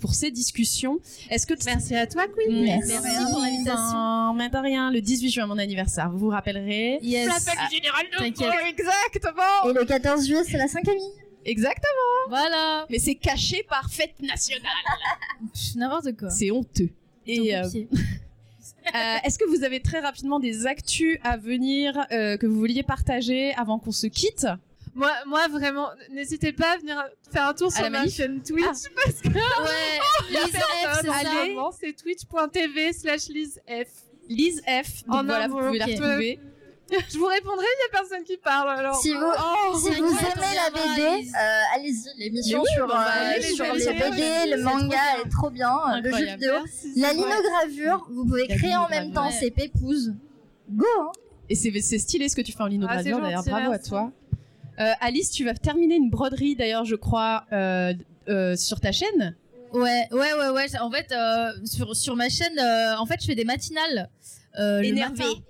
pour 0.00 0.14
ces 0.14 0.30
discussions. 0.30 0.98
Est-ce 1.30 1.46
que 1.46 1.54
Merci 1.66 1.94
à 1.94 2.06
toi, 2.06 2.24
Queen. 2.28 2.64
Merci. 2.64 2.92
Merci 2.92 3.30
pour 3.30 3.40
l'invitation. 3.40 3.92
Non, 3.94 4.34
mais 4.34 4.48
de 4.48 4.56
rien. 4.58 4.90
Le 4.90 5.00
18 5.00 5.30
juin, 5.30 5.46
mon 5.46 5.58
anniversaire. 5.58 6.10
Vous 6.10 6.18
vous 6.18 6.28
rappellerez. 6.28 6.98
Yes. 7.02 7.28
général 7.70 8.06
de. 8.18 8.24
Exactement. 8.24 9.70
Et 9.70 9.72
le 9.72 9.84
14 9.84 10.26
juillet, 10.26 10.44
c'est 10.44 10.58
la 10.58 10.68
Saint-Camille. 10.68 11.12
Exactement. 11.44 12.28
Voilà. 12.28 12.86
Mais 12.90 12.98
c'est 12.98 13.14
caché 13.14 13.64
par 13.68 13.90
fête 13.90 14.20
nationale. 14.20 14.70
N'importe 15.76 16.16
quoi. 16.18 16.30
C'est 16.30 16.50
honteux. 16.50 16.90
Et 17.26 17.54
euh, 18.94 19.16
Est-ce 19.24 19.38
que 19.38 19.44
vous 19.48 19.64
avez 19.64 19.80
très 19.80 20.00
rapidement 20.00 20.40
des 20.40 20.66
actus 20.66 21.18
à 21.24 21.36
venir 21.36 22.06
euh, 22.12 22.36
que 22.36 22.46
vous 22.46 22.58
vouliez 22.58 22.82
partager 22.82 23.54
avant 23.54 23.78
qu'on 23.78 23.92
se 23.92 24.06
quitte? 24.06 24.46
Moi, 24.94 25.10
moi 25.26 25.48
vraiment, 25.48 25.88
n'hésitez 26.12 26.52
pas 26.52 26.74
à 26.74 26.76
venir 26.78 27.02
faire 27.32 27.48
un 27.48 27.54
tour 27.54 27.68
À 27.68 27.70
sur 27.74 27.82
la 27.82 27.90
ma 27.90 28.08
chaîne 28.08 28.40
Twitch 28.42 28.64
Ah. 28.64 28.88
parce 29.04 29.20
que 29.20 29.28
Ouais. 29.28 30.42
c'est 31.80 31.92
twitch.tv 31.94 32.92
slash 32.92 33.28
Lise 33.28 33.60
F. 33.68 33.88
Lise 34.28 34.62
F. 34.66 35.04
Donc 35.06 35.16
En 35.16 35.24
voilà, 35.24 35.48
vous 35.48 35.58
pouvez 35.58 35.78
la 35.78 35.86
ok. 35.86 35.90
retrouver. 35.92 36.38
Je 37.12 37.18
vous 37.18 37.26
répondrai, 37.26 37.64
il 37.64 37.92
y 37.92 37.96
a 37.96 37.98
personne 38.00 38.22
qui 38.24 38.36
parle 38.36 38.68
alors. 38.78 38.94
Si 39.00 39.12
vous, 39.14 39.20
Oh, 39.22 39.76
si 39.78 39.90
vous 40.00 40.10
t'inquiète, 40.12 40.36
aimez 40.36 40.54
la 40.54 40.70
BD, 40.70 41.28
euh, 41.28 41.60
allez-y. 41.74 42.18
L'émission 42.18 42.60
oui, 42.60 42.68
sur, 42.74 42.84
on 42.84 42.88
va 42.88 43.06
euh, 43.36 43.40
sur 43.40 43.64
les 43.74 43.84
BD, 43.86 44.50
le 44.56 44.62
manga 44.62 44.96
trop 45.30 45.50
bien. 45.50 45.80
est 45.80 46.00
trop 46.00 46.00
bien. 46.00 46.00
Le 46.02 46.10
jeu 46.10 46.24
vidéo. 46.32 46.52
Merci, 46.62 46.92
La 47.00 47.12
linogravure, 47.12 48.06
vous 48.10 48.26
pouvez 48.26 48.46
La 48.48 48.56
créer 48.56 48.76
en 48.76 48.88
même 48.88 49.12
temps, 49.12 49.26
Ouais. 49.26 49.36
c'est 49.40 49.50
Pépouze. 49.50 50.14
Go, 50.70 50.84
hein 51.00 51.12
Et 51.48 51.54
c'est 51.54 51.72
c'est 51.80 51.98
stylé 51.98 52.28
ce 52.28 52.36
que 52.36 52.42
tu 52.42 52.52
fais 52.52 52.62
en 52.62 52.66
Ah, 52.66 52.68
linogravure 52.70 53.20
d'ailleurs. 53.20 53.44
Bravo 53.44 53.72
à 53.72 53.78
toi. 53.78 54.12
Euh, 54.80 54.92
Alice, 55.00 55.30
tu 55.30 55.44
vas 55.44 55.54
terminer 55.54 55.96
une 55.96 56.10
broderie 56.10 56.54
d'ailleurs, 56.56 56.84
je 56.84 56.96
crois, 56.96 57.44
euh, 57.52 57.94
euh, 58.28 58.56
sur 58.56 58.80
ta 58.80 58.92
chaîne. 58.92 59.36
Ouais, 59.72 60.06
ouais, 60.12 60.32
ouais, 60.34 60.48
ouais. 60.50 60.66
En 60.80 60.90
fait, 60.90 61.10
euh, 61.12 61.50
sur, 61.64 61.96
sur 61.96 62.14
ma 62.16 62.28
chaîne, 62.28 62.58
euh, 62.58 62.96
en 62.98 63.06
fait, 63.06 63.16
je 63.20 63.26
fais 63.26 63.34
des 63.34 63.44
matinales. 63.44 64.08
Euh, 64.58 64.80
le 64.80 64.86
Énervé. 64.88 65.18
matin. 65.24 65.40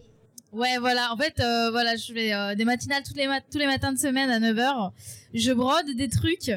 Ouais, 0.54 0.78
voilà. 0.78 1.12
En 1.12 1.16
fait, 1.16 1.40
euh, 1.40 1.70
voilà, 1.70 1.96
je 1.96 2.12
fais 2.12 2.32
euh, 2.32 2.54
des 2.54 2.64
matinales 2.64 3.02
tous 3.02 3.14
les, 3.14 3.26
mat- 3.26 3.44
tous 3.50 3.58
les 3.58 3.66
matins 3.66 3.92
de 3.92 3.98
semaine 3.98 4.30
à 4.30 4.38
9h. 4.40 4.90
Je 5.34 5.52
brode 5.52 5.90
des 5.96 6.08
trucs 6.08 6.48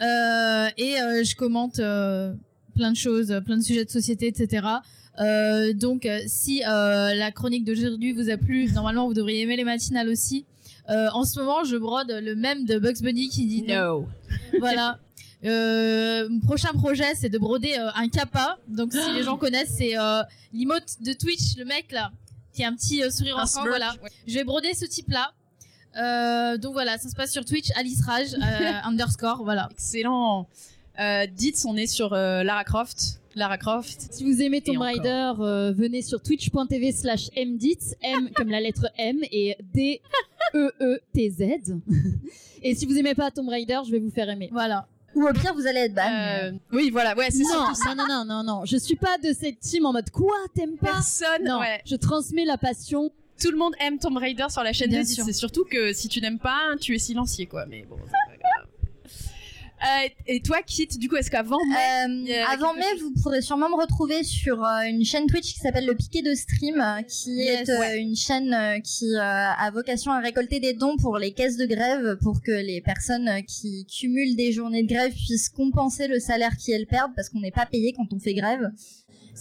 euh, 0.00 0.68
et 0.76 1.00
euh, 1.00 1.22
je 1.24 1.34
commente 1.36 1.78
euh, 1.78 2.32
plein 2.74 2.92
de 2.92 2.96
choses, 2.96 3.40
plein 3.44 3.56
de 3.58 3.62
sujets 3.62 3.84
de 3.84 3.90
société, 3.90 4.26
etc. 4.26 4.66
Euh, 5.18 5.72
donc, 5.72 6.06
si 6.26 6.62
euh, 6.64 7.14
la 7.14 7.30
chronique 7.30 7.64
d'aujourd'hui 7.64 8.12
vous 8.12 8.28
a 8.30 8.36
plu, 8.36 8.70
normalement, 8.72 9.06
vous 9.06 9.14
devriez 9.14 9.42
aimer 9.42 9.56
les 9.56 9.64
matinales 9.64 10.08
aussi. 10.08 10.44
Euh, 10.88 11.08
en 11.12 11.24
ce 11.24 11.38
moment, 11.40 11.64
je 11.64 11.76
brode 11.76 12.10
le 12.22 12.34
même 12.36 12.64
de 12.64 12.78
Bugs 12.78 13.00
Bunny 13.02 13.28
qui 13.28 13.46
dit 13.46 13.62
non. 13.62 13.66
Voilà. 14.60 14.98
Euh, 15.44 16.28
mon 16.28 16.40
prochain 16.40 16.72
projet, 16.72 17.14
c'est 17.14 17.28
de 17.28 17.38
broder 17.38 17.74
euh, 17.78 17.88
un 17.96 18.08
kappa. 18.08 18.58
Donc, 18.68 18.92
si 18.92 19.12
les 19.14 19.22
gens 19.24 19.36
connaissent, 19.36 19.74
c'est 19.76 19.98
euh, 19.98 20.22
l'emote 20.52 20.96
de 21.00 21.12
Twitch, 21.12 21.56
le 21.58 21.64
mec 21.64 21.92
là, 21.92 22.10
qui 22.56 22.64
a 22.64 22.68
un 22.68 22.74
petit 22.74 23.02
euh, 23.02 23.10
sourire 23.10 23.46
smirk, 23.46 23.68
Voilà. 23.68 23.94
ouais. 24.02 24.08
Je 24.26 24.34
vais 24.34 24.44
broder 24.44 24.74
ce 24.74 24.84
type-là. 24.86 25.32
Euh, 25.96 26.58
donc 26.58 26.72
voilà, 26.72 26.98
ça 26.98 27.08
se 27.08 27.14
passe 27.14 27.30
sur 27.32 27.44
Twitch, 27.44 27.70
Alice 27.76 28.02
Rage 28.04 28.34
euh, 28.34 28.38
underscore, 28.84 29.44
voilà. 29.44 29.68
Excellent. 29.70 30.48
Euh, 30.98 31.26
dites, 31.26 31.62
on 31.66 31.76
est 31.76 31.86
sur 31.86 32.12
euh, 32.14 32.42
Lara 32.42 32.64
Croft. 32.64 33.20
Lara 33.34 33.58
Croft. 33.58 34.08
Si 34.10 34.24
vous 34.24 34.40
aimez 34.40 34.62
Tomb. 34.62 34.78
Raider, 34.80 35.32
euh, 35.40 35.72
venez 35.76 36.00
sur 36.00 36.22
twitch.tv 36.22 36.92
slash 36.92 37.28
mdit, 37.36 37.78
M 38.02 38.30
comme 38.34 38.48
la 38.48 38.60
lettre 38.60 38.86
M 38.96 39.18
et 39.30 39.56
D-E-E-T-Z. 39.74 41.42
Et 42.62 42.74
si 42.74 42.86
vous 42.86 42.96
aimez 42.96 43.14
pas 43.14 43.30
Tomb 43.30 43.48
Raider, 43.50 43.78
je 43.86 43.90
vais 43.92 43.98
vous 43.98 44.10
faire 44.10 44.28
aimer. 44.30 44.48
Voilà. 44.52 44.88
Ou 45.16 45.26
au 45.26 45.32
pire, 45.32 45.54
vous 45.54 45.66
allez 45.66 45.80
être 45.80 45.94
ban. 45.94 46.08
Euh, 46.08 46.52
oui, 46.72 46.90
voilà, 46.90 47.16
ouais, 47.16 47.30
c'est 47.30 47.42
Non, 47.42 47.74
ça. 47.74 47.94
non, 47.94 48.06
non, 48.06 48.24
non, 48.24 48.24
non, 48.24 48.42
non. 48.44 48.64
Je 48.66 48.76
suis 48.76 48.96
pas 48.96 49.18
de 49.18 49.32
cette 49.32 49.58
team 49.60 49.86
en 49.86 49.92
mode 49.92 50.10
quoi, 50.10 50.36
t'aimes 50.54 50.76
pas 50.76 50.92
Personne, 50.92 51.42
Non, 51.44 51.58
ouais. 51.58 51.80
je 51.84 51.96
transmets 51.96 52.44
la 52.44 52.58
passion. 52.58 53.10
Tout 53.42 53.50
le 53.50 53.56
monde 53.58 53.74
aime 53.80 53.98
Tomb 53.98 54.16
Raider 54.16 54.46
sur 54.48 54.62
la 54.62 54.72
chaîne 54.72 54.88
Bien 54.90 55.00
de. 55.02 55.06
C'est 55.06 55.32
surtout 55.32 55.64
que 55.64 55.92
si 55.92 56.08
tu 56.08 56.20
n'aimes 56.20 56.38
pas, 56.38 56.74
tu 56.80 56.94
es 56.94 56.98
silencieux, 56.98 57.46
quoi. 57.46 57.66
Mais 57.66 57.84
bon. 57.88 57.96
Euh, 59.82 60.08
et 60.26 60.40
toi, 60.40 60.62
Kit, 60.62 60.88
du 60.98 61.08
coup, 61.08 61.16
est-ce 61.16 61.30
qu'avant 61.30 61.58
mai, 61.68 62.32
Euh, 62.32 62.44
avant 62.50 62.72
mai, 62.74 62.86
vous 63.00 63.12
pourrez 63.22 63.42
sûrement 63.42 63.68
me 63.68 63.76
retrouver 63.76 64.24
sur 64.24 64.64
euh, 64.64 64.80
une 64.88 65.04
chaîne 65.04 65.26
Twitch 65.26 65.52
qui 65.52 65.60
s'appelle 65.60 65.84
Le 65.86 65.94
Piqué 65.94 66.22
de 66.22 66.34
Stream, 66.34 66.82
qui 67.08 67.34
Yes. 67.36 67.68
est 67.68 67.78
Ouais. 67.78 67.98
une 68.00 68.16
chaîne 68.16 68.80
qui 68.82 69.14
a 69.16 69.70
vocation 69.70 70.12
à 70.12 70.20
récolter 70.20 70.60
des 70.60 70.72
dons 70.72 70.96
pour 70.96 71.18
les 71.18 71.32
caisses 71.32 71.56
de 71.58 71.66
grève, 71.66 72.16
pour 72.22 72.40
que 72.42 72.52
les 72.52 72.80
personnes 72.80 73.30
qui 73.46 73.86
cumulent 73.86 74.34
des 74.36 74.50
journées 74.52 74.82
de 74.82 74.88
grève 74.88 75.12
puissent 75.12 75.50
compenser 75.50 76.08
le 76.08 76.20
salaire 76.20 76.52
qu'elles 76.64 76.86
perdent, 76.86 77.12
parce 77.14 77.28
qu'on 77.28 77.40
n'est 77.40 77.50
pas 77.50 77.66
payé 77.66 77.92
quand 77.92 78.06
on 78.12 78.18
fait 78.18 78.34
grève. 78.34 78.70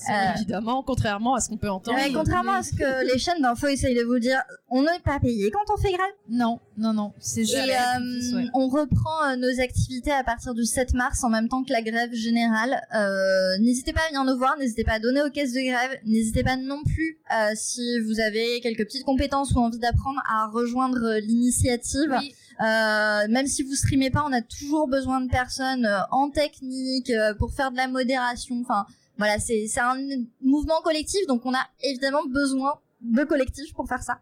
Euh, 0.10 0.34
Évidemment, 0.36 0.84
contrairement 0.84 1.36
à 1.36 1.40
ce 1.40 1.50
qu'on 1.50 1.58
peut 1.58 1.70
entendre. 1.70 1.98
Ouais, 1.98 2.12
contrairement 2.14 2.54
à 2.54 2.64
ce 2.64 2.72
que 2.72 3.12
les 3.12 3.18
chaînes 3.20 3.42
d'info 3.42 3.68
essayent 3.68 3.96
de 3.96 4.04
vous 4.04 4.20
dire, 4.20 4.42
on 4.70 4.84
n'est 4.84 5.00
pas 5.04 5.20
payé 5.20 5.52
quand 5.52 5.74
on 5.74 5.78
fait 5.78 5.92
grève. 5.92 6.12
Non, 6.30 6.60
non, 6.78 6.94
non, 6.94 7.14
c'est 7.20 7.42
Et 7.42 7.56
euh, 7.56 8.36
ouais. 8.36 8.46
on 8.54 8.68
reprend 8.68 9.24
euh, 9.28 9.36
nos 9.36 9.62
activités 9.62 10.12
à 10.12 10.24
partir 10.24 10.54
du 10.54 10.66
7 10.66 10.94
mars 10.94 11.24
en 11.24 11.30
même 11.30 11.48
temps 11.50 11.64
que 11.64 11.72
la 11.72 11.82
grève 11.82 12.14
générale. 12.14 12.82
Euh, 12.94 13.58
n'hésitez 13.60 13.94
pas 13.94 14.02
à 14.02 14.08
venir 14.10 14.24
nous 14.26 14.38
voir, 14.38 14.58
n'hésitez 14.58 14.84
pas 14.84 14.94
à 14.94 15.00
donner 15.00 15.22
aux 15.22 15.30
caisses 15.30 15.54
de 15.54 15.62
grève, 15.62 16.00
n'hésitez 16.06 16.44
pas 16.44 16.58
non 16.58 16.84
plus 16.84 17.18
euh, 17.34 17.52
si 17.56 18.00
vous 18.02 18.20
avez 18.20 18.60
quelques 18.62 18.86
petites 18.86 19.06
compétences 19.06 19.52
ou 19.52 19.60
envie 19.60 19.80
d'apprendre 19.80 20.22
à 20.30 20.48
rejoindre 20.48 21.04
euh, 21.04 21.20
l'initiative. 21.20 22.14
Oui. 22.20 22.34
Euh, 22.62 23.28
même 23.30 23.48
si 23.48 23.64
vous 23.64 23.76
streamez 23.76 24.10
pas, 24.12 24.24
on 24.26 24.32
a 24.32 24.42
toujours 24.42 24.88
besoin 24.88 25.20
de 25.20 25.30
personnes 25.30 25.86
euh, 25.86 26.00
en 26.12 26.30
technique 26.30 27.10
euh, 27.10 27.34
pour 27.34 27.52
faire 27.54 27.70
de 27.72 27.76
la 27.78 27.88
modération. 27.90 28.56
Enfin, 28.62 28.86
voilà, 29.18 29.40
c'est 29.40 29.68
un 29.80 29.98
mouvement 30.42 30.82
collectif, 30.82 31.26
donc 31.28 31.46
on 31.46 31.54
a 31.54 31.66
évidemment 31.84 32.26
besoin 32.26 32.80
de 33.02 33.24
collectifs 33.24 33.74
pour 33.74 33.88
faire 33.88 34.04
ça. 34.04 34.20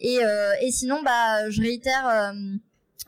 Et, 0.00 0.18
euh, 0.24 0.52
et 0.60 0.70
sinon, 0.70 1.02
bah, 1.02 1.48
je 1.50 1.60
réitère, 1.60 2.06
euh, 2.08 2.32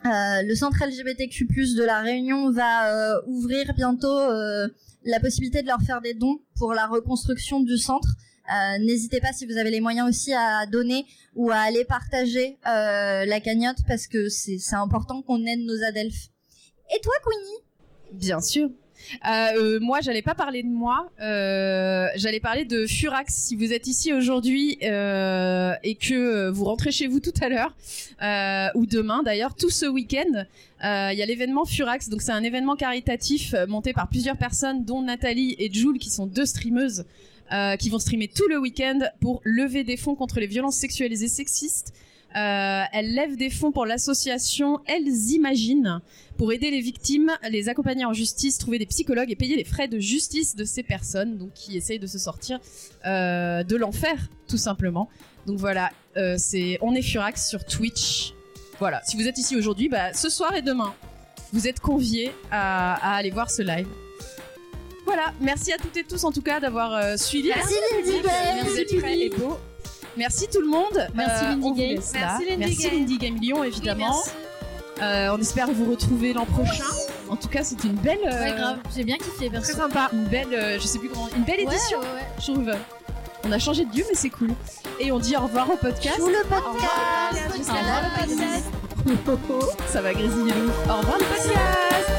euh, 0.05 0.41
le 0.43 0.55
centre 0.55 0.77
LGBTQ+ 0.85 1.45
de 1.75 1.83
la 1.83 2.01
Réunion 2.01 2.51
va 2.51 3.21
ouvrir 3.27 3.73
bientôt 3.75 4.17
la 5.03 5.19
possibilité 5.19 5.61
de 5.61 5.67
leur 5.67 5.81
faire 5.81 6.01
des 6.01 6.13
dons 6.13 6.39
pour 6.57 6.73
la 6.73 6.85
reconstruction 6.87 7.61
du 7.61 7.77
centre. 7.77 8.09
Euh, 8.49 8.77
N'hésitez 8.79 9.19
pas 9.19 9.33
si 9.33 9.45
vous 9.45 9.57
avez 9.57 9.71
les 9.71 9.81
moyens 9.81 10.07
aussi 10.07 10.33
à 10.33 10.65
donner 10.65 11.05
ou 11.35 11.51
à 11.51 11.57
aller 11.57 11.83
partager 11.83 12.57
euh, 12.65 13.25
la 13.25 13.39
cagnotte 13.41 13.79
parce 13.87 14.07
que 14.07 14.29
c'est 14.29 14.57
important 14.73 15.21
qu'on 15.21 15.45
aide 15.45 15.59
nos 15.59 15.83
adelphes. 15.83 16.29
Et 16.95 17.01
toi, 17.01 17.13
Queenie? 17.23 18.17
Bien 18.19 18.39
sûr. 18.39 18.69
Euh, 19.25 19.47
euh, 19.57 19.79
moi, 19.79 20.01
j'allais 20.01 20.21
pas 20.21 20.35
parler 20.35 20.63
de 20.63 20.67
moi. 20.69 21.09
euh, 21.21 22.07
j'allais 22.15 22.39
parler 22.39 22.65
de 22.65 22.85
Furax. 22.85 23.33
Si 23.33 23.55
vous 23.55 23.73
êtes 23.73 23.87
ici 23.87 24.13
aujourd'hui 24.13 24.77
euh, 24.83 25.73
et 25.83 25.95
que 25.95 26.13
euh, 26.13 26.51
vous 26.51 26.65
rentrez 26.65 26.91
chez 26.91 27.07
vous 27.07 27.19
tout 27.19 27.33
à 27.41 27.49
l'heure 27.49 27.73
euh, 28.21 28.67
ou 28.75 28.85
demain, 28.85 29.23
d'ailleurs, 29.23 29.55
tout 29.55 29.69
ce 29.69 29.85
week-end, 29.85 30.45
il 30.83 31.17
y 31.17 31.21
a 31.21 31.25
l'événement 31.25 31.65
Furax. 31.65 32.09
Donc, 32.09 32.21
c'est 32.21 32.31
un 32.31 32.43
événement 32.43 32.75
caritatif 32.75 33.55
monté 33.67 33.93
par 33.93 34.07
plusieurs 34.09 34.37
personnes, 34.37 34.85
dont 34.85 35.01
Nathalie 35.01 35.55
et 35.59 35.71
Jules, 35.71 35.99
qui 35.99 36.09
sont 36.09 36.27
deux 36.27 36.45
streameuses. 36.45 37.05
qui 37.79 37.89
vont 37.89 37.99
streamer 37.99 38.27
tout 38.27 38.47
le 38.49 38.59
week-end 38.59 38.99
pour 39.21 39.41
lever 39.43 39.83
des 39.83 39.97
fonds 39.97 40.15
contre 40.15 40.39
les 40.39 40.47
violences 40.47 40.75
sexualisées 40.75 41.29
sexistes. 41.29 41.93
Euh, 42.35 42.83
elles 42.93 43.13
lèvent 43.13 43.37
des 43.37 43.49
fonds 43.49 43.71
pour 43.71 43.85
l'association 43.85 44.79
Elles 44.85 45.31
Imaginent 45.31 46.01
pour 46.37 46.51
aider 46.51 46.69
les 46.69 46.81
victimes, 46.81 47.31
les 47.49 47.69
accompagner 47.69 48.05
en 48.05 48.13
justice, 48.13 48.57
trouver 48.57 48.77
des 48.77 48.85
psychologues 48.85 49.31
et 49.31 49.35
payer 49.35 49.55
les 49.55 49.63
frais 49.63 49.87
de 49.87 49.99
justice 49.99 50.55
de 50.55 50.65
ces 50.65 50.83
personnes 50.83 51.37
donc 51.37 51.53
qui 51.53 51.77
essayent 51.77 51.99
de 51.99 52.07
se 52.07 52.19
sortir 52.19 52.59
euh, 53.05 53.63
de 53.63 53.75
l'enfer 53.75 54.29
tout 54.47 54.57
simplement. 54.57 55.09
Donc 55.47 55.57
voilà, 55.57 55.91
euh, 56.17 56.35
c'est 56.37 56.77
on 56.81 56.93
est 56.93 57.01
Furax 57.01 57.47
sur 57.47 57.65
Twitch. 57.65 58.33
Voilà, 58.79 59.01
si 59.05 59.17
vous 59.17 59.27
êtes 59.27 59.37
ici 59.37 59.55
aujourd'hui, 59.55 59.89
bah, 59.89 60.13
ce 60.13 60.29
soir 60.29 60.53
et 60.55 60.61
demain, 60.61 60.93
vous 61.53 61.67
êtes 61.67 61.79
conviés 61.79 62.31
à, 62.51 62.93
à 62.95 63.15
aller 63.17 63.31
voir 63.31 63.49
ce 63.49 63.63
live. 63.63 63.87
Voilà, 65.05 65.33
merci 65.39 65.71
à 65.71 65.77
toutes 65.77 65.95
et 65.95 66.03
tous 66.03 66.23
en 66.25 66.31
tout 66.33 66.41
cas 66.41 66.59
d'avoir 66.59 66.93
euh, 66.93 67.15
suivi. 67.15 67.47
Merci, 67.47 67.73
Lindy 67.93 68.21
Game. 68.21 68.67
Vous 68.67 68.77
êtes 68.77 68.99
prêts 68.99 69.19
et 69.19 69.29
beaux. 69.29 69.57
Merci 70.17 70.47
tout 70.51 70.61
le 70.61 70.67
monde. 70.67 71.07
Merci, 71.13 71.43
Lindy 71.45 71.61
on 71.63 71.69
vous 71.69 71.75
Game. 71.75 71.99
Merci, 72.13 72.45
Lindy 72.45 72.57
Merci 72.57 72.83
Game. 72.83 72.93
Lindy 72.99 73.17
Game 73.17 73.35
Lyon 73.39 73.63
évidemment. 73.63 74.15
Oui, 74.25 74.31
Euh, 74.99 75.29
on 75.31 75.39
espère 75.39 75.67
vous 75.71 75.91
retrouver 75.91 76.33
l'an 76.33 76.45
prochain. 76.45 76.83
En 77.29 77.35
tout 77.35 77.47
cas, 77.49 77.63
c'était 77.63 77.87
une 77.87 77.93
belle, 77.97 78.17
euh, 78.25 78.43
Ouais, 78.43 78.55
grave. 78.57 78.77
J'ai 78.95 79.03
bien 79.03 79.17
kiffé, 79.17 79.47
perso. 79.47 79.71
Très 79.73 79.79
sympa. 79.79 80.09
une 80.11 80.23
belle, 80.25 80.47
euh, 80.53 80.79
je 80.79 80.87
sais 80.87 80.97
plus 80.97 81.09
comment, 81.09 81.27
une 81.35 81.43
belle 81.43 81.59
édition. 81.59 81.99
ouais, 81.99 82.05
ouais. 82.15 82.27
Je 82.39 82.51
trouve. 82.51 82.71
On 83.45 83.51
a 83.51 83.59
changé 83.59 83.85
de 83.85 83.91
dieu, 83.91 84.03
mais 84.09 84.15
c'est 84.15 84.31
cool. 84.31 84.49
Et 84.99 85.11
on 85.11 85.19
dit 85.19 85.35
au 85.37 85.41
revoir 85.41 85.69
au 85.69 85.75
podcast. 85.77 86.15
Sous 86.17 86.27
le 86.27 86.41
podcast. 86.49 86.65
Au 86.65 86.71
revoir 86.73 88.01
le 89.07 89.15
podcast. 89.15 89.77
Ça 89.87 90.01
va 90.01 90.13
grésiller. 90.13 90.53
Au 90.89 90.93
revoir 90.97 91.17
le 91.19 91.25
podcast. 91.25 92.11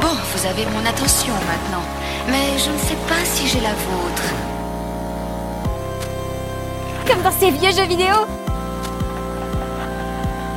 Bon, 0.00 0.08
vous 0.32 0.46
avez 0.46 0.64
mon 0.66 0.86
attention 0.86 1.32
maintenant, 1.34 1.82
mais 2.30 2.58
je 2.58 2.70
ne 2.70 2.78
sais 2.78 2.96
pas 3.08 3.24
si 3.24 3.46
j'ai 3.48 3.60
la 3.60 3.72
vôtre. 3.74 4.22
Comme 7.06 7.22
dans 7.22 7.32
ces 7.32 7.50
vieux 7.50 7.70
jeux 7.72 7.86
vidéo 7.88 8.14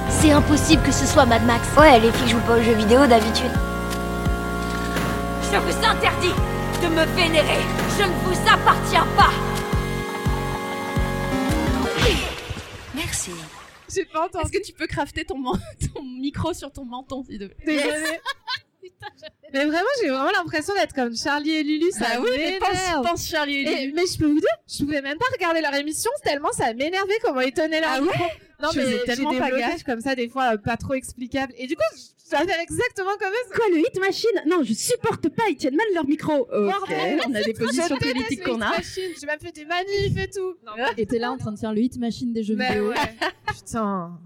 C'est 0.09 0.31
impossible 0.31 0.83
que 0.83 0.91
ce 0.91 1.05
soit 1.05 1.25
Mad 1.25 1.43
Max. 1.45 1.67
Ouais, 1.77 1.99
les 1.99 2.11
filles 2.11 2.29
jouent 2.29 2.39
pas 2.47 2.57
aux 2.57 2.61
jeux 2.61 2.73
vidéo 2.75 3.05
d'habitude. 3.07 3.51
Je 5.51 5.57
vous 5.57 5.77
interdis 5.85 6.33
de 6.83 6.87
me 6.87 7.05
vénérer. 7.15 7.59
Je 7.97 8.03
ne 8.03 8.13
vous 8.25 8.39
appartiens 8.49 9.05
pas. 9.17 9.29
Merci. 12.95 13.31
J'ai 13.93 14.05
pas 14.05 14.25
entendu. 14.25 14.45
Est-ce 14.45 14.51
que 14.59 14.65
tu 14.65 14.73
peux 14.73 14.87
crafter 14.87 15.25
ton, 15.25 15.37
man- 15.37 15.59
ton 15.93 16.03
micro 16.03 16.53
sur 16.53 16.71
ton 16.71 16.85
menton, 16.85 17.23
s'il 17.23 17.39
te 17.39 17.45
plaît? 17.45 17.83
Mais 19.53 19.65
vraiment, 19.65 19.89
j'ai 20.01 20.09
vraiment 20.09 20.31
l'impression 20.31 20.73
d'être 20.75 20.93
comme 20.93 21.15
Charlie 21.15 21.51
et 21.51 21.63
Lulu. 21.63 21.91
Ça 21.91 21.99
Bah 22.15 22.21
oui, 22.21 22.29
mais 22.37 22.57
pense, 22.59 22.69
m'énerve. 22.69 23.05
pense 23.05 23.27
Charlie 23.27 23.55
et 23.57 23.61
Et- 23.71 23.81
Lulu. 23.85 23.93
mais 23.95 24.05
je 24.05 24.17
peux 24.17 24.25
vous 24.27 24.39
dire, 24.39 24.49
je 24.67 24.83
pouvais 24.83 25.01
même 25.01 25.17
pas 25.17 25.25
regarder 25.33 25.61
leur 25.61 25.73
émission 25.75 26.09
tellement 26.23 26.51
ça 26.53 26.73
m'énervait 26.73 27.19
comment 27.21 27.41
ils 27.41 27.51
tenaient 27.51 27.81
leur 27.81 27.89
Ah 27.95 28.01
micro. 28.01 28.23
Non 28.61 28.69
Je 28.73 28.79
mais 28.79 29.03
tellement 29.05 29.31
des 29.31 29.39
pas 29.39 29.49
blocages 29.49 29.83
comme 29.83 30.01
ça 30.01 30.13
des 30.15 30.29
fois 30.29 30.53
euh, 30.53 30.57
pas 30.57 30.77
trop 30.77 30.93
explicables 30.93 31.51
et 31.57 31.65
du 31.67 31.75
coup 31.75 31.81
dois 32.29 32.45
faire 32.45 32.59
exactement 32.61 33.09
comme 33.19 33.29
eux. 33.33 33.53
Quoi, 33.55 33.65
le 33.71 33.79
hit 33.79 33.99
machine? 33.99 34.29
Non, 34.45 34.63
je 34.63 34.73
supporte 34.73 35.27
pas, 35.29 35.43
ils 35.49 35.57
tiennent 35.57 35.75
mal 35.75 35.85
leur 35.93 36.05
micro. 36.07 36.33
Ok, 36.43 36.47
Bordel, 36.49 37.19
on 37.27 37.33
a 37.35 37.41
des 37.41 37.53
positions 37.53 37.97
politiques 37.97 38.43
qu'on 38.45 38.61
a. 38.61 38.71
J'ai 38.81 39.25
même 39.27 39.39
fait 39.41 39.51
des 39.51 39.65
manifs 39.65 40.17
et 40.17 40.29
tout. 40.29 40.55
Non, 40.65 40.71
Et 40.95 41.05
t'es 41.05 41.19
là 41.19 41.31
en 41.31 41.37
train 41.37 41.51
de 41.51 41.59
faire 41.59 41.73
le 41.73 41.81
hit 41.81 41.97
machine 41.97 42.31
des 42.31 42.43
jeux 42.43 42.55
mais 42.55 42.69
vidéo. 42.69 42.89
ouais. 42.91 42.95
Putain. 43.47 44.17